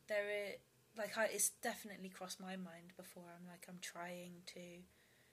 There 0.08 0.28
is 0.30 0.56
like 0.96 1.16
I, 1.16 1.24
it's 1.26 1.50
definitely 1.62 2.08
crossed 2.10 2.40
my 2.40 2.56
mind 2.56 2.92
before. 2.96 3.24
I'm 3.34 3.46
like 3.46 3.66
I'm 3.68 3.78
trying 3.80 4.42
to 4.46 4.82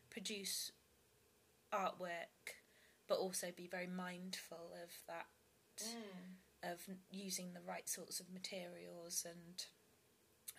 produce 0.09 0.71
artwork, 1.73 2.55
but 3.07 3.17
also 3.17 3.47
be 3.55 3.67
very 3.67 3.87
mindful 3.87 4.71
of 4.83 4.91
that 5.07 5.25
Mm. 5.81 6.35
of 6.61 6.81
using 7.09 7.53
the 7.53 7.61
right 7.61 7.87
sorts 7.87 8.19
of 8.19 8.29
materials 8.29 9.25
and 9.25 9.65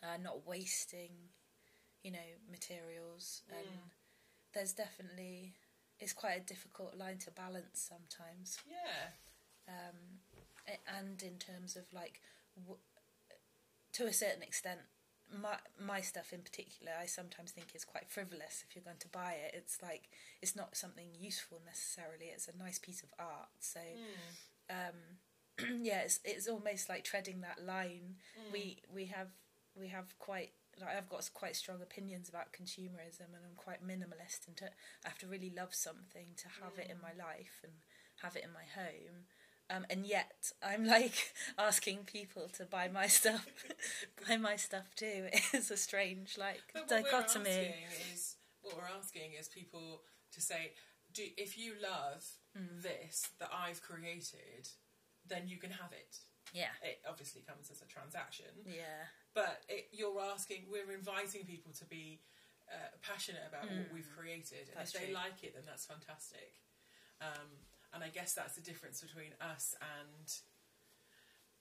uh, 0.02 0.16
not 0.16 0.46
wasting, 0.46 1.10
you 2.02 2.10
know, 2.10 2.30
materials. 2.50 3.42
And 3.50 3.68
Mm. 3.68 3.90
there's 4.54 4.72
definitely 4.72 5.56
it's 5.98 6.14
quite 6.14 6.40
a 6.40 6.40
difficult 6.40 6.94
line 6.96 7.18
to 7.18 7.30
balance 7.30 7.80
sometimes. 7.80 8.58
Yeah. 8.66 9.10
Um, 9.68 10.20
and 10.86 11.22
in 11.22 11.38
terms 11.38 11.76
of 11.76 11.84
like, 11.92 12.20
w- 12.56 12.78
to 13.94 14.06
a 14.06 14.12
certain 14.12 14.42
extent, 14.42 14.80
my 15.32 15.56
my 15.78 16.00
stuff 16.00 16.32
in 16.32 16.40
particular, 16.42 16.92
I 17.00 17.06
sometimes 17.06 17.52
think 17.52 17.68
is 17.74 17.84
quite 17.84 18.08
frivolous. 18.10 18.64
If 18.68 18.74
you're 18.74 18.84
going 18.84 18.98
to 19.00 19.08
buy 19.08 19.34
it, 19.34 19.54
it's 19.54 19.78
like 19.82 20.08
it's 20.42 20.56
not 20.56 20.76
something 20.76 21.08
useful 21.18 21.60
necessarily. 21.64 22.26
It's 22.34 22.48
a 22.48 22.56
nice 22.56 22.78
piece 22.78 23.02
of 23.02 23.10
art. 23.18 23.50
So 23.60 23.80
Mm. 24.70 24.88
um, 24.88 25.78
yeah, 25.84 26.00
it's 26.00 26.20
it's 26.24 26.48
almost 26.48 26.88
like 26.88 27.04
treading 27.04 27.42
that 27.42 27.64
line. 27.64 28.16
Mm. 28.38 28.52
We 28.52 28.82
we 28.92 29.06
have 29.06 29.28
we 29.74 29.88
have 29.88 30.18
quite 30.18 30.52
like 30.80 30.96
I've 30.96 31.08
got 31.08 31.28
quite 31.34 31.54
strong 31.56 31.80
opinions 31.82 32.28
about 32.28 32.52
consumerism, 32.52 33.30
and 33.34 33.44
I'm 33.46 33.56
quite 33.56 33.86
minimalist. 33.86 34.48
And 34.48 34.56
to, 34.58 34.66
I 35.04 35.08
have 35.08 35.18
to 35.18 35.26
really 35.28 35.52
love 35.56 35.74
something 35.74 36.28
to 36.38 36.48
have 36.60 36.78
it 36.78 36.90
in 36.90 37.00
my 37.00 37.12
life 37.12 37.60
and 37.62 37.72
have 38.22 38.34
it 38.36 38.44
in 38.44 38.52
my 38.52 38.64
home. 38.74 39.26
Um, 39.72 39.86
and 39.88 40.04
yet 40.04 40.50
I'm 40.62 40.84
like 40.84 41.32
asking 41.58 41.98
people 42.04 42.48
to 42.54 42.64
buy 42.64 42.88
my 42.88 43.06
stuff, 43.06 43.46
buy 44.28 44.36
my 44.36 44.56
stuff 44.56 44.94
too. 44.96 45.28
It's 45.52 45.70
a 45.70 45.76
strange 45.76 46.36
like 46.36 46.62
But 46.74 46.90
what 46.90 47.02
we're 47.04 47.10
dichotomy. 47.10 47.50
asking 47.50 47.74
is 48.12 48.36
what 48.62 48.76
we're 48.76 48.98
asking 48.98 49.32
is 49.38 49.48
people 49.48 50.02
to 50.32 50.40
say, 50.40 50.72
do 51.14 51.22
if 51.36 51.56
you 51.58 51.74
love 51.80 52.24
Mm. 52.58 52.82
this 52.82 53.30
that 53.38 53.48
I've 53.54 53.80
created, 53.80 54.66
then 55.24 55.46
you 55.46 55.56
can 55.56 55.70
have 55.70 55.92
it. 55.92 56.18
Yeah, 56.52 56.74
It 56.82 56.98
obviously 57.08 57.42
comes 57.46 57.70
as 57.70 57.80
a 57.80 57.86
transaction, 57.86 58.50
yeah, 58.66 59.06
but 59.34 59.62
it, 59.68 59.86
you're 59.92 60.18
asking, 60.20 60.66
we're 60.68 60.90
inviting 60.90 61.44
people 61.46 61.70
to 61.78 61.84
be 61.84 62.18
uh, 62.68 62.90
passionate 63.02 63.46
about 63.46 63.70
what 63.70 63.86
Mm. 63.88 63.92
we've 63.94 64.10
created, 64.18 64.66
and 64.66 64.78
That's 64.82 64.92
if 64.92 65.00
they 65.00 65.06
true. 65.06 65.14
like 65.14 65.44
it, 65.44 65.54
then 65.54 65.62
that's 65.64 65.86
fantastic. 65.86 66.58
Um, 67.20 67.62
and 67.92 68.02
I 68.04 68.08
guess 68.08 68.34
that's 68.34 68.54
the 68.54 68.60
difference 68.62 69.00
between 69.00 69.32
us 69.40 69.74
and 69.80 70.32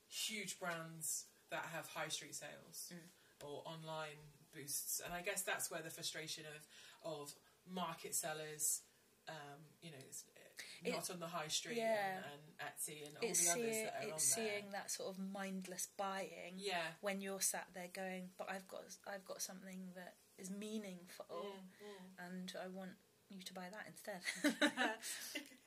huge 0.07 0.59
brands 0.59 1.25
that 1.51 1.65
have 1.73 1.87
high 1.87 2.07
street 2.09 2.35
sales 2.35 2.91
Mm. 2.93 3.45
or 3.47 3.63
online 3.65 4.17
boosts. 4.53 4.99
And 4.99 5.13
I 5.13 5.21
guess 5.21 5.41
that's 5.43 5.69
where 5.71 5.81
the 5.81 5.89
frustration 5.89 6.45
of 6.55 6.67
of 7.01 7.33
market 7.65 8.13
sellers, 8.13 8.81
um, 9.29 9.63
you 9.81 9.89
know, 9.91 9.97
it's, 9.99 10.25
uh, 10.35 10.39
It- 10.83 10.91
not 10.91 11.09
on 11.09 11.19
the 11.21 11.27
high 11.29 11.47
street 11.47 11.77
yeah. 11.77 12.17
and, 12.17 12.25
and 12.25 12.57
Etsy 12.59 13.07
and 13.07 13.15
all 13.17 13.23
it's 13.23 13.45
the 13.45 13.51
others 13.51 13.75
that 13.77 13.93
are 13.95 14.01
on 14.03 14.09
it's 14.09 14.35
there. 14.35 14.45
seeing 14.59 14.71
that 14.71 14.91
sort 14.91 15.09
of 15.15 15.19
mindless 15.19 15.85
buying. 15.95 16.55
Yeah. 16.57 16.95
when 16.99 17.21
you're 17.21 17.39
sat 17.39 17.67
there 17.73 17.87
going, 17.87 18.33
but 18.37 18.49
I've 18.51 18.67
got 18.67 18.83
I've 19.07 19.23
got 19.23 19.41
something 19.41 19.93
that 19.95 20.17
is 20.37 20.49
meaningful, 20.49 21.25
Mm, 21.29 21.85
mm. 21.85 22.25
and 22.25 22.53
I 22.61 22.67
want 22.67 22.97
you 23.29 23.43
to 23.45 23.53
buy 23.53 23.67
that 23.71 23.85
instead. 23.87 24.21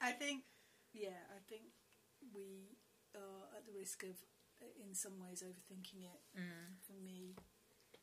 I 0.01 0.13
think, 0.21 0.43
yeah, 0.93 1.21
I 1.31 1.41
think 1.49 1.63
we 2.35 2.75
are 3.15 3.47
at 3.57 3.67
the 3.67 3.73
risk 3.79 4.03
of, 4.03 4.17
in 4.81 4.95
some 4.95 5.19
ways, 5.21 5.43
overthinking 5.47 6.03
it. 6.07 6.21
mm. 6.35 6.75
For 6.87 6.95
me, 6.99 7.35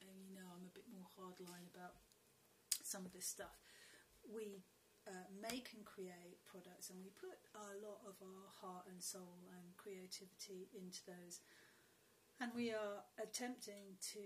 and 0.01 0.17
you 0.23 0.33
know, 0.35 0.47
I'm 0.55 0.65
a 0.67 0.73
bit 0.75 0.88
more 0.91 1.07
hardline 1.19 1.67
about 1.73 1.99
some 2.83 3.05
of 3.05 3.11
this 3.13 3.25
stuff. 3.27 3.59
We 4.23 4.63
uh, 5.07 5.27
make 5.41 5.71
and 5.75 5.85
create 5.85 6.39
products, 6.45 6.89
and 6.89 6.99
we 7.03 7.09
put 7.15 7.38
a 7.55 7.75
lot 7.83 7.99
of 8.07 8.15
our 8.21 8.47
heart 8.61 8.85
and 8.89 9.01
soul 9.01 9.47
and 9.55 9.75
creativity 9.77 10.69
into 10.75 11.01
those, 11.07 11.39
and 12.39 12.51
we 12.55 12.71
are 12.71 13.03
attempting 13.21 13.99
to 14.13 14.23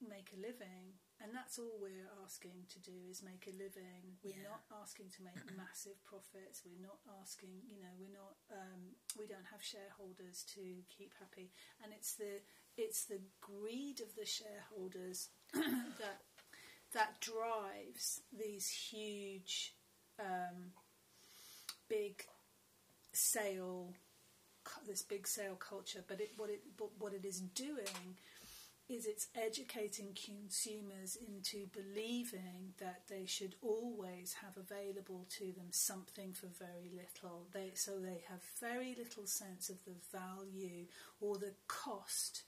make 0.00 0.30
a 0.34 0.40
living. 0.40 1.00
And 1.22 1.32
that's 1.34 1.58
all 1.58 1.78
we're 1.80 2.10
asking 2.24 2.66
to 2.72 2.78
do 2.80 2.92
is 3.10 3.22
make 3.22 3.46
a 3.46 3.56
living. 3.56 4.18
We're 4.22 4.36
Yeah. 4.36 4.50
not 4.50 4.64
asking 4.82 5.10
to 5.16 5.22
make 5.22 5.34
massive 5.56 6.02
profits. 6.04 6.62
We're 6.64 6.82
not 6.82 6.98
asking, 7.20 7.62
you 7.68 7.78
know, 7.80 7.92
we're 7.98 8.12
not. 8.12 8.36
Um, 8.50 8.96
we 9.18 9.26
don't 9.26 9.46
have 9.50 9.62
shareholders 9.62 10.42
to 10.54 10.82
keep 10.88 11.14
happy, 11.18 11.52
and 11.82 11.92
it's 11.92 12.14
the 12.14 12.42
it's 12.76 13.04
the 13.06 13.20
greed 13.40 14.00
of 14.00 14.14
the 14.16 14.26
shareholders 14.26 15.30
that 15.54 16.22
that 16.92 17.20
drives 17.20 18.20
these 18.32 18.68
huge, 18.68 19.74
um, 20.18 20.72
big 21.88 22.24
sale, 23.12 23.94
this 24.86 25.02
big 25.02 25.26
sale 25.26 25.56
culture. 25.56 26.04
But 26.06 26.20
it 26.20 26.32
what 26.36 26.50
it 26.50 26.76
but 26.76 26.90
what 26.98 27.12
it 27.14 27.24
is 27.24 27.40
doing 27.40 28.18
is 28.88 29.06
it's 29.06 29.28
educating 29.34 30.14
consumers 30.14 31.16
into 31.16 31.66
believing 31.72 32.74
that 32.78 33.02
they 33.08 33.24
should 33.24 33.54
always 33.62 34.34
have 34.42 34.56
available 34.58 35.26
to 35.30 35.52
them 35.52 35.68
something 35.70 36.34
for 36.34 36.48
very 36.48 36.90
little. 36.92 37.46
They 37.52 37.72
so 37.74 37.98
they 37.98 38.22
have 38.28 38.42
very 38.60 38.94
little 38.96 39.26
sense 39.26 39.70
of 39.70 39.78
the 39.84 39.96
value 40.12 40.86
or 41.20 41.38
the 41.38 41.54
cost 41.66 42.42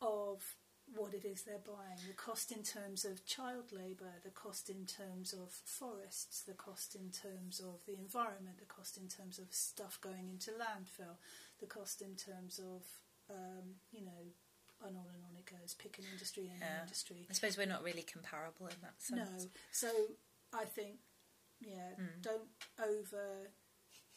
of 0.00 0.56
what 0.94 1.12
it 1.12 1.24
is 1.24 1.42
they're 1.42 1.58
buying. 1.58 1.98
The 2.06 2.14
cost 2.14 2.52
in 2.52 2.62
terms 2.62 3.04
of 3.04 3.26
child 3.26 3.72
labour, 3.72 4.14
the 4.24 4.30
cost 4.30 4.70
in 4.70 4.86
terms 4.86 5.34
of 5.34 5.50
forests, 5.50 6.42
the 6.42 6.54
cost 6.54 6.94
in 6.94 7.10
terms 7.10 7.60
of 7.60 7.80
the 7.86 7.98
environment, 7.98 8.58
the 8.60 8.66
cost 8.66 8.96
in 8.96 9.08
terms 9.08 9.38
of 9.38 9.46
stuff 9.50 9.98
going 10.00 10.28
into 10.30 10.52
landfill, 10.52 11.16
the 11.60 11.66
cost 11.66 12.00
in 12.00 12.14
terms 12.14 12.58
of 12.60 12.82
um, 13.28 13.76
you 13.90 14.04
know, 14.04 14.32
and 14.84 14.96
on 14.96 15.04
and 15.14 15.22
on 15.24 15.36
it 15.36 15.46
goes. 15.46 15.74
Pick 15.74 15.98
an 15.98 16.04
industry, 16.12 16.48
any 16.50 16.60
Yeah. 16.60 16.82
industry. 16.82 17.26
I 17.30 17.32
suppose 17.32 17.56
we're 17.56 17.66
not 17.66 17.82
really 17.82 18.02
comparable 18.02 18.66
in 18.68 18.80
that 18.82 19.00
sense. 19.00 19.44
No. 19.44 19.50
So 19.72 20.16
I 20.52 20.64
think, 20.64 21.00
yeah, 21.60 21.94
Mm. 21.98 22.22
don't 22.22 22.50
over, 22.78 23.50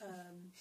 um, 0.02 0.52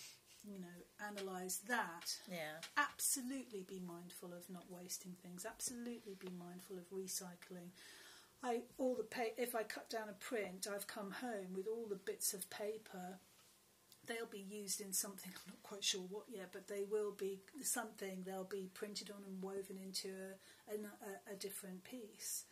you 0.45 0.59
know, 0.59 0.83
analyse 1.01 1.59
that. 1.59 2.21
Yeah, 2.29 2.61
Absolutely 2.77 3.63
be 3.63 3.81
mindful 3.81 4.33
of 4.33 4.49
not 4.49 4.71
wasting 4.71 5.15
things. 5.17 5.45
Absolutely 5.45 6.15
be 6.15 6.31
mindful 6.31 6.79
of 6.79 6.89
recycling. 6.91 7.71
I 8.43 8.63
all 8.79 8.95
the 8.95 9.03
pa- 9.05 9.35
if 9.37 9.55
I 9.57 9.65
cut 9.65 9.91
down 9.91 10.09
a 10.09 10.13
print, 10.15 10.67
I've 10.69 10.87
come 10.87 11.11
home 11.11 11.55
with 11.55 11.67
all 11.67 11.87
the 11.87 11.97
bits 11.97 12.33
of 12.35 12.49
paper. 12.51 13.19
They'll 14.09 14.27
be 14.27 14.47
used 14.49 14.81
in 14.81 14.93
something. 14.93 15.31
I'm 15.37 15.53
not 15.53 15.63
quite 15.63 15.85
sure 15.85 16.01
what 16.09 16.25
yet, 16.29 16.49
but 16.53 16.67
they 16.67 16.85
will 16.91 17.13
be 17.13 17.41
something. 17.63 18.23
They'll 18.25 18.45
be 18.45 18.71
printed 18.75 19.11
on 19.11 19.23
and 19.27 19.43
woven 19.43 19.79
into 19.83 20.09
a 20.09 20.73
a, 20.73 21.33
a 21.33 21.37
different 21.37 21.85
piece 21.85 22.45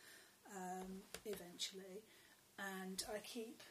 um, 0.55 1.03
eventually. 1.25 2.05
And 2.59 3.03
I 3.15 3.19
keep 3.19 3.63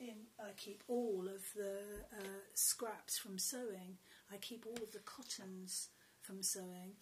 in. 0.00 0.26
I 0.40 0.50
keep 0.56 0.82
all 0.88 1.26
of 1.26 1.42
the 1.54 1.80
uh, 2.18 2.42
scraps 2.54 3.18
from 3.18 3.38
sewing. 3.38 3.98
I 4.32 4.36
keep 4.36 4.66
all 4.66 4.82
of 4.82 4.92
the 4.92 5.00
cottons 5.00 5.88
from 6.20 6.42
sewing, 6.42 6.94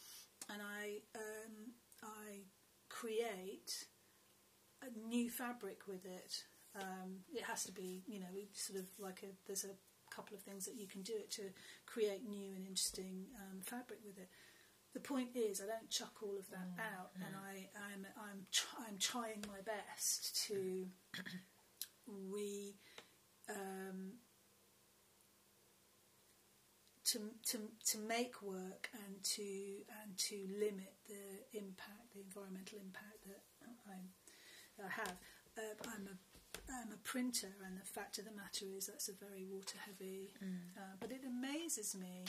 and 0.50 0.60
I 0.62 1.00
um, 1.14 1.72
I 2.02 2.44
create 2.88 3.86
a 4.82 5.08
new 5.08 5.30
fabric 5.30 5.82
with 5.86 6.04
it. 6.04 6.44
Um, 6.78 7.24
it 7.34 7.42
has 7.44 7.64
to 7.64 7.72
be, 7.72 8.02
you 8.06 8.20
know, 8.20 8.26
sort 8.52 8.78
of 8.78 8.86
like 8.98 9.22
a. 9.22 9.32
There's 9.46 9.64
a 9.64 9.74
couple 10.10 10.36
of 10.36 10.42
things 10.42 10.64
that 10.66 10.76
you 10.76 10.86
can 10.86 11.02
do 11.02 11.14
it 11.14 11.30
to 11.32 11.42
create 11.86 12.28
new 12.28 12.52
and 12.54 12.66
interesting 12.66 13.26
um, 13.40 13.60
fabric 13.62 14.00
with 14.04 14.18
it. 14.18 14.28
The 14.92 15.00
point 15.00 15.30
is, 15.34 15.60
I 15.60 15.66
don't 15.66 15.88
chuck 15.88 16.14
all 16.22 16.36
of 16.36 16.50
that 16.50 16.70
out, 16.78 17.10
and 17.14 17.34
I, 17.36 17.68
I'm 17.78 18.06
I'm 18.18 18.46
tr- 18.50 18.82
I'm 18.88 18.98
trying 18.98 19.44
my 19.46 19.60
best 19.64 20.44
to 20.48 20.86
re 22.06 22.74
um, 23.48 24.14
to, 27.04 27.18
to 27.50 27.58
to 27.86 27.98
make 27.98 28.42
work 28.42 28.88
and 28.94 29.22
to 29.22 29.42
and 30.02 30.16
to 30.16 30.46
limit 30.58 30.94
the 31.08 31.58
impact, 31.58 32.14
the 32.14 32.22
environmental 32.22 32.78
impact 32.78 33.26
that 33.26 33.42
I'm, 33.86 34.08
that 34.78 34.86
I 34.86 34.90
have. 34.90 35.16
Uh, 35.58 35.90
I'm 35.94 36.06
a 36.06 36.16
I'm 36.72 36.92
a 36.92 36.96
printer, 37.02 37.48
and 37.66 37.76
the 37.80 37.84
fact 37.84 38.18
of 38.18 38.24
the 38.24 38.30
matter 38.32 38.66
is 38.76 38.86
that's 38.86 39.08
a 39.08 39.12
very 39.12 39.44
water 39.44 39.78
heavy. 39.84 40.34
Uh, 40.76 40.94
but 41.00 41.10
it 41.10 41.22
amazes 41.26 41.94
me. 41.94 42.24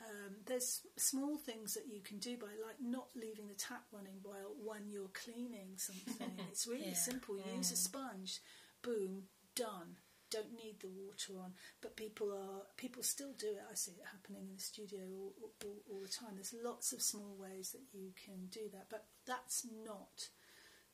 Um, 0.00 0.36
there's 0.46 0.82
small 0.96 1.36
things 1.38 1.74
that 1.74 1.86
you 1.90 2.00
can 2.02 2.18
do 2.18 2.36
by 2.36 2.48
like 2.66 2.76
not 2.82 3.08
leaving 3.14 3.48
the 3.48 3.54
tap 3.54 3.84
running 3.92 4.20
while 4.22 4.52
when 4.62 4.90
you're 4.90 5.08
cleaning 5.14 5.76
something. 5.76 6.32
it's 6.50 6.66
really 6.66 6.88
Yeah. 6.88 6.94
simple. 6.94 7.36
Use 7.56 7.70
a 7.72 7.76
sponge, 7.76 8.40
boom, 8.82 9.24
done. 9.54 9.96
Don't 10.28 10.52
need 10.54 10.80
the 10.80 10.88
water 10.88 11.38
on, 11.38 11.54
but 11.80 11.96
people 11.96 12.32
are 12.32 12.66
people 12.76 13.02
still 13.02 13.32
do 13.38 13.46
it. 13.46 13.62
I 13.70 13.74
see 13.74 13.92
it 13.92 14.04
happening 14.10 14.48
in 14.48 14.56
the 14.56 14.60
studio 14.62 15.00
all, 15.08 15.32
all, 15.64 15.76
all 15.88 16.00
the 16.02 16.08
time. 16.08 16.34
There's 16.34 16.52
lots 16.64 16.92
of 16.92 17.00
small 17.00 17.36
ways 17.38 17.70
that 17.70 17.82
you 17.96 18.10
can 18.24 18.46
do 18.50 18.68
that, 18.72 18.86
but 18.90 19.06
that's 19.24 19.64
not 19.84 20.28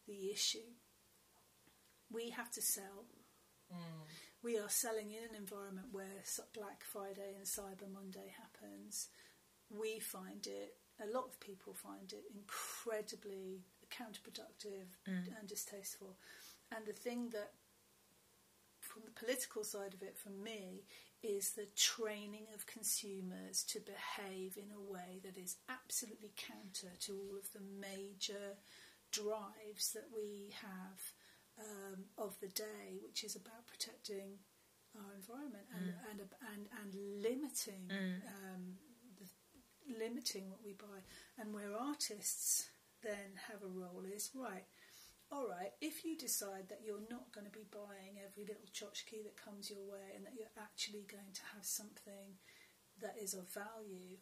the 0.07 0.31
issue. 0.31 0.77
We 2.13 2.31
have 2.31 2.51
to 2.53 2.63
sell. 2.63 3.07
Mm. 3.73 4.07
We 4.43 4.59
are 4.59 4.69
selling 4.69 5.11
in 5.13 5.25
an 5.31 5.37
environment 5.37 5.89
where 5.93 6.23
Black 6.53 6.85
Friday 6.85 7.35
and 7.37 7.47
Cyber 7.47 7.91
Monday 7.93 8.35
happens. 8.37 9.09
We 9.71 9.99
find 10.01 10.47
it, 10.47 10.77
a 11.01 11.07
lot 11.13 11.25
of 11.25 11.41
people 11.41 11.73
find 11.73 12.13
it 12.13 12.25
incredibly 12.35 13.63
counterproductive 13.91 14.89
mm. 15.09 15.39
and 15.39 15.49
distasteful. 15.49 16.17
And 16.75 16.85
the 16.87 16.93
thing 16.93 17.31
that, 17.31 17.53
from 18.81 19.03
the 19.05 19.13
political 19.13 19.65
side 19.65 19.95
of 19.95 20.03
it, 20.03 20.19
for 20.19 20.31
me, 20.31 20.85
is 21.23 21.53
the 21.53 21.69
training 21.77 22.47
of 22.55 22.67
consumers 22.67 23.63
to 23.63 23.79
behave 23.81 24.57
in 24.57 24.71
a 24.75 24.93
way 24.93 25.21
that 25.25 25.39
is 25.39 25.57
absolutely 25.69 26.33
counter 26.37 26.93
to 27.01 27.13
all 27.13 27.37
of 27.39 27.53
the 27.53 27.61
major 27.81 28.57
drives 29.13 29.93
that 29.93 30.09
we 30.15 30.53
have 30.61 31.13
um, 31.63 32.05
of 32.19 32.39
the 32.41 32.49
day, 32.49 32.99
which 33.03 33.25
is 33.25 33.37
about 33.37 33.67
protecting 33.67 34.39
our 34.97 35.15
environment 35.15 35.65
and 35.75 35.95
and, 36.11 36.21
and 36.53 36.63
and 36.83 36.91
limiting 37.23 37.89
um, 38.29 38.63
the, 39.19 39.27
limiting 39.99 40.51
what 40.51 40.61
we 40.65 40.73
buy. 40.73 41.01
And 41.39 41.55
where 41.55 41.75
artists 41.75 42.69
then 43.03 43.41
have 43.49 43.63
a 43.63 43.73
role 43.73 44.05
is 44.05 44.31
right. 44.35 44.65
All 45.31 45.49
right, 45.49 45.73
if 45.81 46.05
you 46.05 46.17
decide 46.19 46.69
that 46.69 46.83
you're 46.85 47.09
not 47.09 47.33
going 47.33 47.47
to 47.47 47.59
be 47.59 47.65
buying 47.73 48.21
every 48.21 48.45
little 48.45 48.69
tchotchke 48.69 49.25
that 49.25 49.43
comes 49.43 49.71
your 49.71 49.81
way 49.81 50.13
and 50.15 50.27
that 50.27 50.35
you're 50.37 50.53
actually 50.61 51.07
going 51.11 51.33
to 51.33 51.41
have 51.57 51.65
something 51.65 52.37
that 53.01 53.17
is 53.19 53.33
of 53.33 53.49
value, 53.49 54.21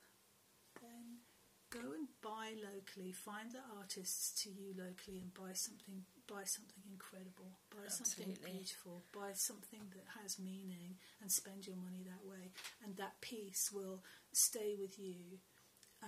then 0.81 1.27
go 1.71 1.93
and 1.99 2.07
buy 2.23 2.55
locally. 2.63 3.11
Find 3.11 3.51
the 3.51 3.59
artists 3.77 4.41
to 4.43 4.51
you 4.51 4.73
locally 4.79 5.19
and 5.19 5.35
buy 5.35 5.53
something. 5.55 6.05
Buy 6.31 6.45
something 6.47 6.83
incredible. 6.87 7.59
Buy 7.75 7.89
something 7.91 8.39
beautiful. 8.45 9.03
Buy 9.13 9.33
something 9.35 9.81
that 9.91 10.07
has 10.23 10.39
meaning, 10.39 10.95
and 11.21 11.31
spend 11.31 11.67
your 11.67 11.75
money 11.77 12.05
that 12.07 12.23
way. 12.25 12.53
And 12.85 12.97
that 12.99 13.21
piece 13.21 13.71
will 13.73 14.05
stay 14.33 14.77
with 14.79 14.97
you, 14.97 15.43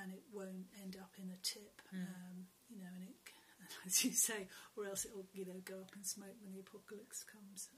and 0.00 0.12
it 0.12 0.22
won't 0.32 0.70
end 0.80 0.96
up 1.00 1.10
in 1.18 1.28
a 1.30 1.38
tip. 1.42 1.82
Um, 1.92 2.46
you 2.70 2.78
know, 2.78 2.90
and 2.94 3.04
it. 3.04 3.16
As 3.86 4.04
you 4.04 4.12
say, 4.12 4.48
or 4.76 4.86
else 4.86 5.04
it'll, 5.06 5.26
you 5.32 5.46
know, 5.46 5.60
go 5.64 5.80
up 5.80 5.90
in 5.96 6.04
smoke 6.04 6.36
when 6.42 6.52
the 6.52 6.60
apocalypse 6.60 7.24
comes. 7.24 7.68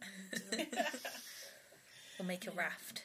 And, 0.53 0.71
uh, 0.77 0.83
We'll 2.19 2.29
make 2.29 2.47
a 2.47 2.51
raft. 2.53 3.03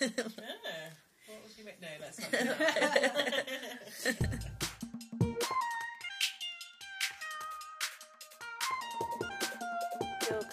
Ah, 0.00 0.06
what 0.06 1.42
would 1.42 1.58
you 1.58 1.64
make? 1.64 1.80
No, 1.80 1.88
let's 2.00 2.18
not 2.20 2.30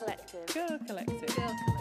Collective. 0.07 0.45
Girl 0.53 0.79
Collective. 0.87 1.35
Girl 1.35 1.53
Collective. 1.65 1.76